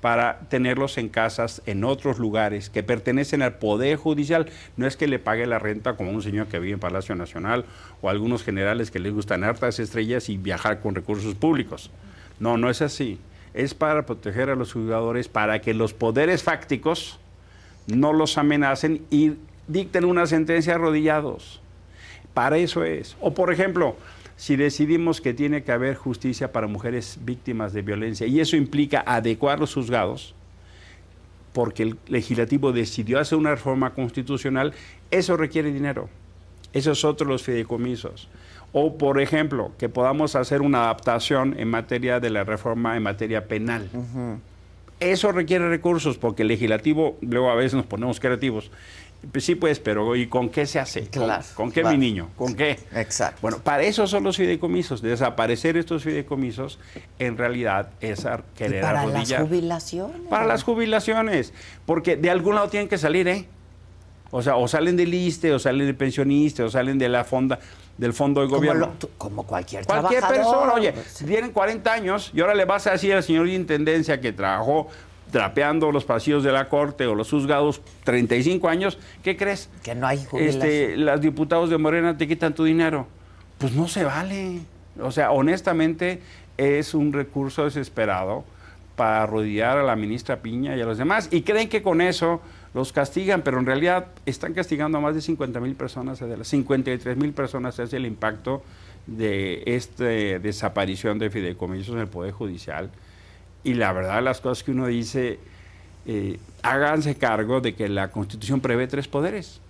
para 0.00 0.40
tenerlos 0.48 0.98
en 0.98 1.08
casas 1.08 1.62
en 1.66 1.84
otros 1.84 2.18
lugares 2.18 2.70
que 2.70 2.82
pertenecen 2.82 3.42
al 3.42 3.54
Poder 3.54 3.96
Judicial. 3.96 4.50
No 4.76 4.86
es 4.86 4.96
que 4.96 5.08
le 5.08 5.18
pague 5.18 5.46
la 5.46 5.58
renta 5.58 5.96
como 5.96 6.10
un 6.10 6.22
señor 6.22 6.46
que 6.46 6.58
vive 6.58 6.74
en 6.74 6.80
Palacio 6.80 7.14
Nacional 7.14 7.64
o 8.00 8.08
algunos 8.08 8.44
generales 8.44 8.90
que 8.90 9.00
les 9.00 9.12
gustan 9.12 9.44
hartas 9.44 9.78
estrellas 9.78 10.28
y 10.28 10.36
viajar 10.36 10.80
con 10.80 10.94
recursos 10.94 11.34
públicos. 11.34 11.90
No, 12.38 12.56
no 12.56 12.70
es 12.70 12.82
así. 12.82 13.18
Es 13.54 13.74
para 13.74 14.06
proteger 14.06 14.50
a 14.50 14.54
los 14.54 14.72
jugadores, 14.72 15.28
para 15.28 15.60
que 15.60 15.74
los 15.74 15.94
poderes 15.94 16.42
fácticos 16.42 17.18
no 17.86 18.12
los 18.12 18.38
amenacen 18.38 19.02
y 19.10 19.32
dicten 19.66 20.04
una 20.04 20.26
sentencia 20.26 20.74
arrodillados. 20.74 21.60
Para 22.34 22.58
eso 22.58 22.84
es. 22.84 23.16
O 23.20 23.34
por 23.34 23.52
ejemplo, 23.52 23.96
si 24.38 24.54
decidimos 24.54 25.20
que 25.20 25.34
tiene 25.34 25.64
que 25.64 25.72
haber 25.72 25.96
justicia 25.96 26.52
para 26.52 26.68
mujeres 26.68 27.18
víctimas 27.22 27.72
de 27.72 27.82
violencia 27.82 28.24
y 28.28 28.38
eso 28.38 28.56
implica 28.56 29.02
adecuar 29.04 29.58
los 29.58 29.74
juzgados, 29.74 30.32
porque 31.52 31.82
el 31.82 31.98
legislativo 32.06 32.70
decidió 32.70 33.18
hacer 33.18 33.36
una 33.36 33.50
reforma 33.50 33.94
constitucional, 33.94 34.74
eso 35.10 35.36
requiere 35.36 35.72
dinero. 35.72 36.08
Eso 36.72 36.92
es 36.92 37.04
otro 37.04 37.26
de 37.26 37.32
los 37.32 37.42
fideicomisos. 37.42 38.28
O, 38.72 38.96
por 38.96 39.20
ejemplo, 39.20 39.72
que 39.76 39.88
podamos 39.88 40.36
hacer 40.36 40.62
una 40.62 40.84
adaptación 40.84 41.58
en 41.58 41.68
materia 41.68 42.20
de 42.20 42.30
la 42.30 42.44
reforma 42.44 42.96
en 42.96 43.02
materia 43.02 43.48
penal. 43.48 43.90
Eso 45.00 45.32
requiere 45.32 45.68
recursos 45.68 46.16
porque 46.16 46.42
el 46.42 46.48
legislativo, 46.48 47.18
luego 47.22 47.50
a 47.50 47.56
veces 47.56 47.74
nos 47.74 47.86
ponemos 47.86 48.20
creativos. 48.20 48.70
Sí, 49.40 49.56
pues, 49.56 49.80
pero 49.80 50.14
¿y 50.14 50.28
con 50.28 50.48
qué 50.48 50.64
se 50.64 50.78
hace? 50.78 51.00
¿Con- 51.08 51.24
Claro, 51.24 51.44
¿Con, 51.54 51.72
qué 51.72 51.80
claro. 51.80 51.96
mi 51.96 52.06
niño? 52.06 52.30
¿Con 52.36 52.54
qué? 52.54 52.78
Exacto. 52.94 53.38
Bueno, 53.42 53.58
para 53.58 53.82
eso 53.82 54.06
son 54.06 54.22
los 54.22 54.36
fideicomisos. 54.36 55.02
Desaparecer 55.02 55.76
estos 55.76 56.04
fideicomisos, 56.04 56.78
en 57.18 57.36
realidad, 57.36 57.90
es 58.00 58.24
a- 58.24 58.42
Y 58.54 58.58
querer 58.58 58.80
para 58.82 59.06
las 59.06 59.32
jubilaciones. 59.34 60.20
Para 60.30 60.46
las 60.46 60.62
jubilaciones, 60.62 61.52
porque 61.84 62.16
de 62.16 62.30
algún 62.30 62.54
lado 62.54 62.68
tienen 62.68 62.88
que 62.88 62.96
salir, 62.96 63.26
¿eh? 63.26 63.46
O 64.30 64.40
sea, 64.42 64.56
o 64.56 64.68
salen 64.68 64.96
del 64.96 65.12
ISTE, 65.12 65.52
o 65.52 65.58
salen 65.58 65.86
del 65.86 65.96
pensionista, 65.96 66.64
o 66.64 66.70
salen 66.70 66.96
de 66.98 67.08
la 67.08 67.24
fonda, 67.24 67.58
del 67.96 68.12
fondo 68.12 68.42
de 68.42 68.46
Como, 68.46 68.58
gobierno. 68.58 68.86
lo- 68.86 68.92
tú- 68.92 69.10
como 69.18 69.42
cualquier, 69.44 69.84
Cualquier 69.84 70.20
trabajador. 70.20 70.52
persona, 70.52 70.72
oye, 70.74 70.92
Pues, 70.92 71.14
tienen 71.26 71.50
40 71.50 71.92
años 71.92 72.30
y 72.34 72.40
ahora 72.40 72.54
le 72.54 72.66
vas 72.66 72.86
a 72.86 72.92
decir 72.92 73.14
al 73.14 73.22
señor 73.24 73.46
de 73.46 73.54
Intendencia 73.54 74.20
que 74.20 74.32
trabajó 74.32 74.86
trapeando 75.30 75.92
los 75.92 76.04
pasillos 76.04 76.42
de 76.42 76.52
la 76.52 76.68
Corte 76.68 77.06
o 77.06 77.14
los 77.14 77.30
juzgados 77.30 77.80
35 78.04 78.68
años, 78.68 78.98
¿qué 79.22 79.36
crees? 79.36 79.68
Que 79.82 79.94
no 79.94 80.06
hay 80.06 80.24
jubilación. 80.24 80.62
Este, 80.62 80.96
las 80.96 81.20
diputados 81.20 81.70
de 81.70 81.78
Morena 81.78 82.16
te 82.16 82.26
quitan 82.26 82.54
tu 82.54 82.64
dinero. 82.64 83.06
Pues 83.58 83.72
no 83.72 83.88
se 83.88 84.04
vale. 84.04 84.60
O 85.00 85.10
sea, 85.10 85.30
honestamente 85.32 86.20
es 86.56 86.94
un 86.94 87.12
recurso 87.12 87.64
desesperado 87.64 88.44
para 88.96 89.22
arrodillar 89.22 89.78
a 89.78 89.82
la 89.84 89.94
ministra 89.94 90.38
Piña 90.38 90.76
y 90.76 90.80
a 90.80 90.84
los 90.84 90.98
demás. 90.98 91.28
Y 91.30 91.42
creen 91.42 91.68
que 91.68 91.82
con 91.82 92.00
eso 92.00 92.40
los 92.74 92.92
castigan, 92.92 93.42
pero 93.42 93.58
en 93.58 93.66
realidad 93.66 94.08
están 94.26 94.54
castigando 94.54 94.98
a 94.98 95.00
más 95.00 95.14
de 95.14 95.20
50 95.20 95.60
mil 95.60 95.74
personas. 95.74 96.18
De 96.18 96.36
las 96.36 96.48
53 96.48 97.16
mil 97.16 97.32
personas 97.32 97.78
es 97.78 97.92
el 97.92 98.06
impacto 98.06 98.62
de 99.06 99.62
esta 99.66 100.04
desaparición 100.04 101.18
de 101.18 101.30
fideicomisos 101.30 101.94
en 101.94 102.00
el 102.00 102.08
Poder 102.08 102.32
Judicial. 102.32 102.90
Y 103.64 103.74
la 103.74 103.92
verdad, 103.92 104.22
las 104.22 104.40
cosas 104.40 104.64
que 104.64 104.70
uno 104.70 104.86
dice, 104.86 105.38
eh, 106.06 106.38
háganse 106.62 107.16
cargo 107.16 107.60
de 107.60 107.74
que 107.74 107.88
la 107.88 108.10
Constitución 108.10 108.60
prevé 108.60 108.86
tres 108.86 109.08
poderes. 109.08 109.60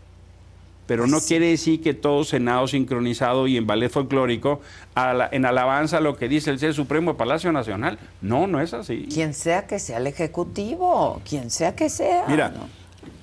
Pero 0.87 1.07
no 1.07 1.21
quiere 1.21 1.49
decir 1.49 1.83
que 1.83 1.93
todo 1.93 2.25
Senado 2.25 2.67
sincronizado 2.67 3.47
y 3.47 3.59
en 3.59 3.67
ballet 3.67 3.91
folclórico, 3.91 4.63
a 4.95 5.13
la- 5.13 5.29
en 5.31 5.45
alabanza 5.45 5.99
a 5.99 6.01
lo 6.01 6.17
que 6.17 6.29
dice 6.29 6.51
el 6.51 6.59
ser 6.59 6.73
supremo 6.73 7.13
de 7.13 7.19
Palacio 7.19 7.53
Nacional. 7.53 7.99
No, 8.23 8.47
no 8.47 8.59
es 8.61 8.73
así. 8.73 9.07
Quien 9.13 9.35
sea 9.35 9.67
que 9.67 9.79
sea 9.81 9.99
el 9.99 10.07
ejecutivo, 10.07 11.21
quien 11.29 11.51
sea 11.51 11.77
que 11.77 11.91
sea. 11.91 12.25
Mira, 12.27 12.49
¿no? 12.51 12.69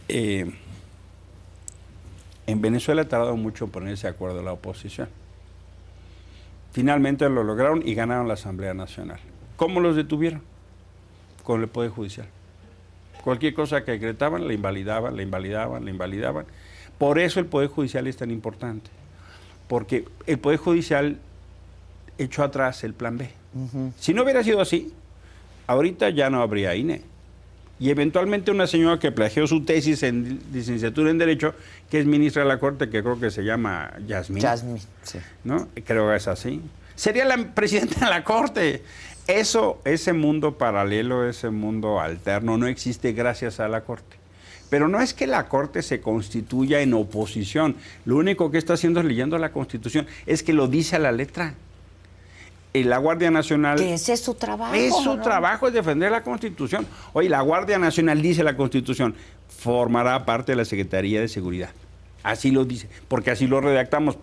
eh, 0.10 0.52
en 2.46 2.62
Venezuela 2.62 3.02
ha 3.02 3.08
tardado 3.08 3.36
mucho 3.36 3.66
en 3.66 3.72
ponerse 3.72 4.06
de 4.06 4.14
acuerdo 4.14 4.44
la 4.44 4.52
oposición. 4.54 5.10
Finalmente 6.72 7.28
lo 7.30 7.44
lograron 7.44 7.82
y 7.88 7.96
ganaron 7.96 8.28
la 8.28 8.34
Asamblea 8.36 8.74
Nacional. 8.76 9.20
¿Cómo 9.56 9.80
los 9.80 9.96
detuvieron? 9.96 10.42
Con 11.46 11.62
el 11.62 11.70
Poder 11.70 11.92
Judicial. 11.92 12.28
Cualquier 13.24 13.54
cosa 13.54 13.86
que 13.86 13.94
decretaban, 13.94 14.46
la 14.46 14.54
invalidaban, 14.54 15.16
la 15.16 15.22
invalidaban, 15.22 15.86
la 15.86 15.92
invalidaban. 15.92 16.46
Por 16.98 17.18
eso 17.18 17.40
el 17.40 17.46
Poder 17.46 17.70
Judicial 17.70 18.06
es 18.08 18.18
tan 18.18 18.32
importante. 18.32 18.90
Porque 19.70 20.06
el 20.28 20.38
Poder 20.38 20.60
Judicial 20.60 21.18
echó 22.18 22.44
atrás 22.44 22.84
el 22.84 22.94
plan 22.94 23.18
B. 23.18 23.30
Si 23.98 24.14
no 24.14 24.24
hubiera 24.24 24.44
sido 24.44 24.60
así, 24.60 24.92
ahorita 25.68 26.10
ya 26.10 26.30
no 26.30 26.42
habría 26.42 26.76
INE. 26.76 27.02
Y 27.80 27.90
eventualmente 27.90 28.52
una 28.52 28.68
señora 28.68 29.00
que 29.00 29.12
plagió 29.12 29.48
su 29.48 29.66
tesis 29.66 30.04
en 30.04 30.40
licenciatura 30.54 31.10
en 31.10 31.18
Derecho, 31.18 31.54
que 31.90 32.00
es 32.00 32.06
ministra 32.06 32.44
de 32.44 32.48
la 32.48 32.60
Corte, 32.60 32.90
que 32.90 33.02
creo 33.02 33.20
que 33.20 33.32
se 33.32 33.44
llama 33.44 33.94
Yasmín. 34.08 34.42
Yasmín, 34.42 34.80
sí. 35.04 35.20
¿no? 35.44 35.68
Creo 35.86 36.10
que 36.10 36.16
es 36.16 36.28
así. 36.28 36.62
Sería 36.96 37.26
la 37.26 37.38
presidenta 37.38 38.06
de 38.06 38.12
la 38.12 38.24
Corte. 38.24 38.84
Eso, 39.28 39.80
ese 39.86 40.14
mundo 40.14 40.58
paralelo, 40.58 41.28
ese 41.28 41.50
mundo 41.50 42.00
alterno, 42.00 42.58
no 42.58 42.68
existe 42.68 43.14
gracias 43.14 43.60
a 43.60 43.68
la 43.68 43.82
Corte. 43.82 44.18
Pero 44.70 44.88
no 44.88 45.00
es 45.00 45.14
que 45.14 45.28
la 45.28 45.48
Corte 45.48 45.82
se 45.82 46.02
constituya 46.02 46.82
en 46.82 46.94
oposición. 46.94 47.76
Lo 48.06 48.18
único 48.18 48.52
que 48.52 48.58
está 48.58 48.74
haciendo 48.74 49.00
es 49.00 49.06
leyendo 49.06 49.38
la 49.38 49.52
Constitución. 49.52 50.08
Es 50.26 50.44
que 50.44 50.54
lo 50.54 50.68
dice 50.68 50.96
a 50.96 51.00
la 51.00 51.12
letra. 51.12 51.54
Y 52.74 52.84
la 52.84 52.98
Guardia 52.98 53.32
Nacional... 53.32 53.78
Que 53.78 53.94
ese 53.94 54.14
es 54.14 54.20
su 54.20 54.34
trabajo. 54.34 54.74
Es 54.74 54.94
su 54.94 55.16
¿no? 55.16 55.22
trabajo, 55.22 55.68
es 55.68 55.74
defender 55.74 56.12
la 56.12 56.24
Constitución. 56.24 56.86
Oye, 57.14 57.30
la 57.30 57.42
Guardia 57.42 57.80
Nacional 57.80 58.22
dice 58.22 58.44
la 58.44 58.58
Constitución, 58.58 59.16
formará 59.48 60.26
parte 60.26 60.52
de 60.52 60.58
la 60.58 60.66
Secretaría 60.66 61.22
de 61.22 61.30
Seguridad. 61.30 61.70
Así 62.22 62.52
lo 62.52 62.66
dice, 62.66 62.90
porque 63.08 63.32
así 63.32 63.48
lo 63.48 63.62
redactamos, 63.62 64.18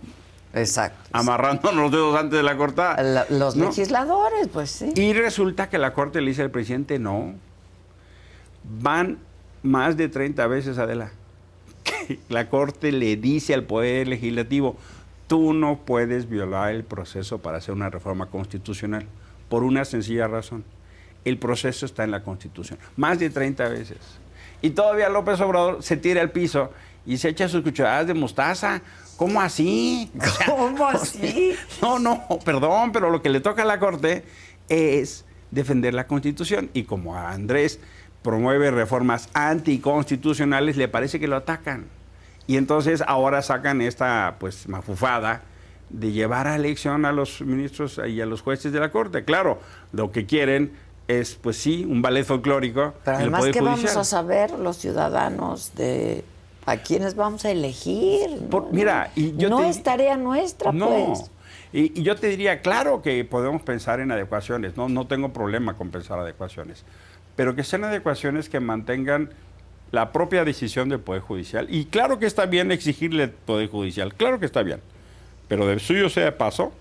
Exacto. 0.55 1.09
amarrándonos 1.13 1.83
los 1.85 1.91
dedos 1.93 2.17
antes 2.19 2.37
de 2.37 2.43
la 2.43 2.57
cortada. 2.57 3.03
La- 3.03 3.27
los 3.31 3.57
¿no? 3.57 3.67
legisladores, 3.67 4.49
pues 4.53 4.71
sí. 4.71 4.93
Y 4.97 5.13
resulta 5.15 5.69
que 5.69 5.79
la 5.79 5.93
Corte 5.93 6.21
le 6.21 6.29
dice 6.31 6.43
al 6.43 6.51
presidente, 6.51 6.99
no, 6.99 7.35
van 8.81 9.19
más 9.63 9.97
de 9.97 10.09
30 10.09 10.47
veces, 10.47 10.79
Adela. 10.79 11.11
que 11.85 12.19
La 12.29 12.49
Corte 12.49 12.93
le 12.93 13.17
dice 13.17 13.55
al 13.55 13.65
Poder 13.65 14.09
Legislativo, 14.09 14.77
tú 15.27 15.53
no 15.53 15.79
puedes 15.85 16.29
violar 16.29 16.73
el 16.75 16.85
proceso 16.85 17.39
para 17.39 17.59
hacer 17.59 17.75
una 17.75 17.91
reforma 17.91 18.27
constitucional, 18.27 19.07
por 19.49 19.63
una 19.65 19.85
sencilla 19.85 20.29
razón. 20.29 20.65
El 21.25 21.39
proceso 21.39 21.87
está 21.87 22.05
en 22.05 22.11
la 22.11 22.23
Constitución, 22.25 22.79
más 22.97 23.19
de 23.19 23.31
30 23.31 23.69
veces. 23.69 23.99
Y 24.61 24.71
todavía 24.71 25.09
López 25.09 25.41
Obrador 25.41 25.83
se 25.83 25.97
tira 25.97 26.21
al 26.21 26.31
piso 26.31 26.71
y 27.07 27.17
se 27.17 27.29
echa 27.29 27.49
sus 27.49 27.63
cucharadas 27.63 28.07
de 28.09 28.15
mostaza. 28.15 28.83
¿Cómo 29.17 29.41
así? 29.41 30.11
O 30.19 30.25
sea, 30.25 30.47
¿Cómo 30.47 30.87
así? 30.87 31.55
no, 31.81 31.99
no, 31.99 32.27
perdón, 32.45 32.93
pero 32.93 33.11
lo 33.11 33.23
que 33.23 33.29
le 33.29 33.41
toca 33.41 33.63
a 33.63 33.67
la 33.67 33.79
Corte 33.79 34.25
es 34.69 35.25
defender 35.51 35.95
la 35.95 36.07
Constitución. 36.07 36.71
Y 36.75 36.85
como 36.85 37.17
a 37.17 37.31
Andrés 37.33 37.79
promueve 38.23 38.71
reformas 38.71 39.29
anticonstitucionales, 39.35 40.77
le 40.77 40.89
parece 40.89 41.21
que 41.21 41.29
lo 41.29 41.37
atacan. 41.37 41.87
Y 42.47 42.57
entonces 42.57 43.03
ahora 43.07 43.43
sacan 43.43 43.81
esta 43.81 44.37
pues 44.39 44.69
mafufada 44.69 45.43
de 45.91 46.11
llevar 46.11 46.47
a 46.47 46.57
elección 46.57 47.05
a 47.05 47.13
los 47.13 47.41
ministros 47.43 48.01
y 48.07 48.21
a 48.21 48.27
los 48.27 48.43
jueces 48.43 48.73
de 48.73 48.81
la 48.81 48.91
Corte. 48.91 49.25
Claro, 49.25 49.61
lo 49.93 50.11
que 50.11 50.27
quieren 50.27 50.73
es, 51.07 51.35
pues 51.35 51.57
sí, 51.57 51.85
un 51.85 52.03
ballet 52.03 52.25
folclórico. 52.25 52.95
Pero 53.05 53.17
además, 53.19 53.45
¿qué 53.53 53.61
vamos 53.61 53.97
a 53.97 54.05
saber 54.05 54.53
los 54.53 54.79
ciudadanos 54.79 55.75
de 55.75 56.25
a 56.67 56.77
quiénes 56.77 57.15
vamos 57.17 57.45
a 57.45 57.51
elegir? 57.51 58.43
¿no? 58.51 58.69
Mira, 58.73 59.11
y 59.17 59.37
yo 59.37 59.49
no 59.51 59.59
te- 59.59 59.69
es 59.69 59.83
tarea 59.83 60.17
nuestra, 60.17 60.73
No. 60.73 60.89
pues. 60.89 61.31
Y, 61.73 61.99
y 62.01 62.03
yo 62.03 62.17
te 62.17 62.29
diría, 62.29 62.61
claro 62.61 63.01
que 63.03 63.25
podemos 63.25 63.63
pensar 63.63 64.01
en 64.01 64.13
adecuaciones, 64.13 64.77
no, 64.77 64.89
no 64.89 65.07
tengo 65.07 65.33
problema 65.33 65.75
con 65.75 65.91
pensar 65.91 66.19
adecuaciones, 66.19 66.85
pero 67.35 67.55
que 67.57 67.65
sean 67.65 67.85
adecuaciones 67.85 68.49
que 68.51 68.61
mantengan 68.61 69.31
la 69.91 70.13
propia 70.13 70.45
decisión 70.45 70.89
del 70.91 71.01
Poder 71.01 71.23
Judicial. 71.23 71.67
Y 71.71 71.87
claro 71.87 72.19
que 72.19 72.27
está 72.27 72.45
bien 72.47 72.73
exigirle 72.73 73.25
al 73.25 73.31
Poder 73.31 73.69
Judicial, 73.71 74.15
claro 74.15 74.39
que 74.39 74.47
está 74.47 74.63
bien, 74.63 74.81
pero 75.49 75.67
de 75.67 75.79
suyo 75.79 76.09
sea 76.11 76.25
de 76.27 76.33
paso, 76.33 76.73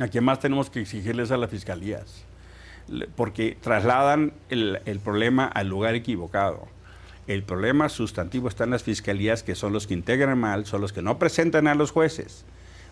a 0.00 0.08
quien 0.08 0.24
más 0.24 0.40
tenemos 0.40 0.68
que 0.68 0.80
exigirles 0.80 1.30
a 1.30 1.36
las 1.36 1.48
fiscalías, 1.50 2.24
porque 3.14 3.56
trasladan 3.60 4.32
el, 4.50 4.80
el 4.84 4.98
problema 5.00 5.46
al 5.46 5.68
lugar 5.68 5.94
equivocado. 5.94 6.66
El 7.26 7.42
problema 7.42 7.88
sustantivo 7.88 8.48
está 8.48 8.64
en 8.64 8.70
las 8.70 8.84
fiscalías, 8.84 9.42
que 9.42 9.54
son 9.54 9.72
los 9.72 9.86
que 9.86 9.94
integran 9.94 10.38
mal, 10.38 10.66
son 10.66 10.80
los 10.80 10.92
que 10.92 11.02
no 11.02 11.18
presentan 11.18 11.66
a 11.66 11.74
los 11.74 11.90
jueces. 11.90 12.44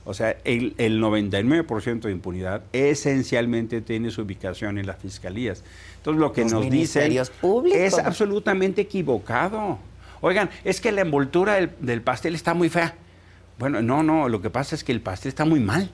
O 0.06 0.12
sea, 0.12 0.36
el, 0.44 0.74
el 0.76 1.00
99% 1.00 2.00
de 2.00 2.12
impunidad 2.12 2.62
esencialmente 2.72 3.80
tiene 3.80 4.10
su 4.10 4.22
ubicación 4.22 4.78
en 4.78 4.86
las 4.86 4.98
fiscalías. 4.98 5.62
Entonces, 5.96 6.20
lo 6.20 6.32
que 6.32 6.42
Los 6.42 6.52
nos 6.52 6.70
dicen 6.70 7.14
públicos. 7.40 7.80
es 7.80 7.98
absolutamente 7.98 8.82
equivocado. 8.82 9.78
Oigan, 10.20 10.50
es 10.64 10.80
que 10.80 10.92
la 10.92 11.02
envoltura 11.02 11.54
del, 11.54 11.70
del 11.80 12.02
pastel 12.02 12.34
está 12.34 12.52
muy 12.54 12.68
fea. 12.68 12.94
Bueno, 13.58 13.82
no, 13.82 14.02
no, 14.02 14.28
lo 14.28 14.42
que 14.42 14.50
pasa 14.50 14.74
es 14.74 14.84
que 14.84 14.92
el 14.92 15.00
pastel 15.00 15.30
está 15.30 15.44
muy 15.44 15.60
mal. 15.60 15.90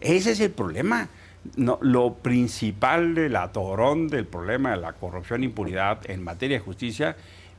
Ese 0.00 0.30
es 0.32 0.40
el 0.40 0.50
problema. 0.50 1.08
No, 1.56 1.78
lo 1.82 2.14
principal 2.14 3.14
del 3.14 3.36
atorón 3.36 4.08
del 4.08 4.26
problema 4.26 4.70
de 4.70 4.78
la 4.78 4.94
corrupción 4.94 5.42
e 5.42 5.46
impunidad 5.46 6.08
en 6.10 6.22
materia 6.22 6.56
de 6.56 6.64
justicia 6.64 7.16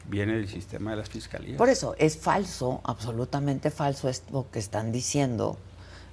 viene 0.08 0.34
del 0.34 0.48
sistema 0.48 0.92
de 0.92 0.98
las 0.98 1.10
fiscalías. 1.10 1.58
Por 1.58 1.70
eso 1.70 1.96
es 1.98 2.18
falso, 2.18 2.82
absolutamente 2.84 3.72
falso 3.72 4.10
esto 4.10 4.48
que 4.52 4.60
están 4.60 4.92
diciendo 4.92 5.58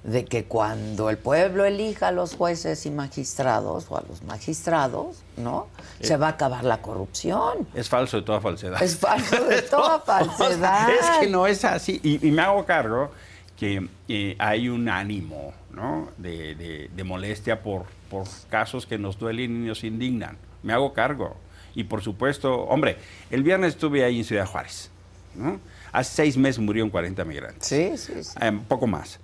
de 0.03 0.25
que 0.25 0.43
cuando 0.45 1.09
el 1.09 1.17
pueblo 1.17 1.63
elija 1.63 2.09
a 2.09 2.11
los 2.11 2.35
jueces 2.35 2.85
y 2.85 2.91
magistrados 2.91 3.85
o 3.89 3.97
a 3.97 4.01
los 4.01 4.21
magistrados, 4.23 5.17
¿no? 5.37 5.67
Se 6.01 6.17
va 6.17 6.27
a 6.27 6.29
acabar 6.31 6.65
la 6.65 6.81
corrupción. 6.81 7.65
Es 7.73 7.87
falso 7.87 8.17
de 8.17 8.23
toda 8.23 8.41
falsedad. 8.41 8.83
Es 8.83 8.97
falso 8.97 9.41
de 9.45 9.61
toda 9.69 9.99
falsedad. 10.01 10.89
es 10.89 11.09
que 11.21 11.27
no 11.29 11.47
es 11.47 11.63
así. 11.63 12.01
Y, 12.03 12.27
y 12.27 12.31
me 12.31 12.41
hago 12.41 12.65
cargo 12.65 13.11
que 13.57 13.87
eh, 14.09 14.35
hay 14.39 14.67
un 14.67 14.89
ánimo 14.89 15.53
¿no? 15.71 16.09
de, 16.17 16.55
de- 16.55 16.89
de 16.93 17.03
molestia 17.05 17.61
por, 17.63 17.85
por 18.09 18.25
casos 18.49 18.85
que 18.85 18.97
nos 18.97 19.17
duelen 19.17 19.63
y 19.63 19.67
nos 19.69 19.85
indignan. 19.85 20.37
Me 20.63 20.73
hago 20.73 20.91
cargo. 20.91 21.37
Y 21.75 21.85
por 21.85 22.01
supuesto, 22.01 22.53
hombre, 22.65 22.97
el 23.31 23.43
viernes 23.43 23.73
estuve 23.73 24.03
ahí 24.03 24.19
en 24.19 24.23
Ciudad 24.25 24.45
Juárez. 24.45 24.89
¿no? 25.35 25.59
Hace 25.91 26.15
seis 26.15 26.37
meses 26.37 26.59
murieron 26.59 26.89
40 26.89 27.23
migrantes. 27.25 27.67
Sí, 27.67 27.97
sí, 27.97 28.23
sí. 28.23 28.31
Eh, 28.41 28.51
poco 28.67 28.87
más. 28.87 29.19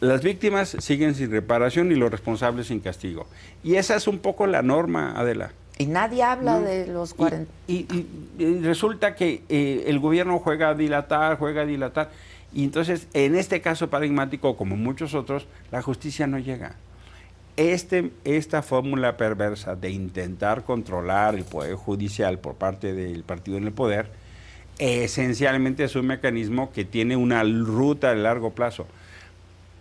Las 0.00 0.22
víctimas 0.22 0.76
siguen 0.80 1.14
sin 1.14 1.30
reparación 1.30 1.90
y 1.90 1.94
los 1.94 2.10
responsables 2.10 2.66
sin 2.66 2.80
castigo. 2.80 3.26
Y 3.64 3.76
esa 3.76 3.96
es 3.96 4.06
un 4.06 4.18
poco 4.18 4.46
la 4.46 4.62
norma, 4.62 5.14
Adela. 5.16 5.52
Y 5.78 5.86
nadie 5.86 6.22
habla 6.22 6.58
No. 6.58 6.66
de 6.66 6.86
los 6.86 7.12
40. 7.14 7.50
Y, 7.66 7.86
y- 7.94 8.06
y 8.38 8.60
resulta 8.60 9.14
que 9.14 9.42
eh, 9.48 9.84
el 9.86 9.98
gobierno 9.98 10.38
juega 10.38 10.70
a 10.70 10.74
dilatar, 10.74 11.38
juega 11.38 11.62
a 11.62 11.66
dilatar. 11.66 12.10
Y 12.54 12.64
entonces, 12.64 13.06
en 13.12 13.34
este 13.36 13.60
caso 13.60 13.88
paradigmático, 13.90 14.56
como 14.56 14.74
en 14.74 14.82
muchos 14.82 15.14
otros, 15.14 15.46
la 15.70 15.82
justicia 15.82 16.26
no 16.26 16.38
llega. 16.38 16.76
Este, 17.56 18.12
esta 18.24 18.60
fórmula 18.62 19.16
perversa 19.16 19.76
de 19.76 19.90
intentar 19.90 20.64
controlar 20.64 21.34
el 21.34 21.44
poder 21.44 21.74
judicial 21.74 22.38
por 22.38 22.54
parte 22.54 22.92
del 22.92 23.22
partido 23.24 23.56
en 23.56 23.64
el 23.64 23.72
poder, 23.72 24.10
esencialmente 24.78 25.84
es 25.84 25.96
un 25.96 26.06
mecanismo 26.06 26.70
que 26.70 26.84
tiene 26.84 27.16
una 27.16 27.42
ruta 27.42 28.10
de 28.10 28.16
largo 28.16 28.50
plazo. 28.50 28.86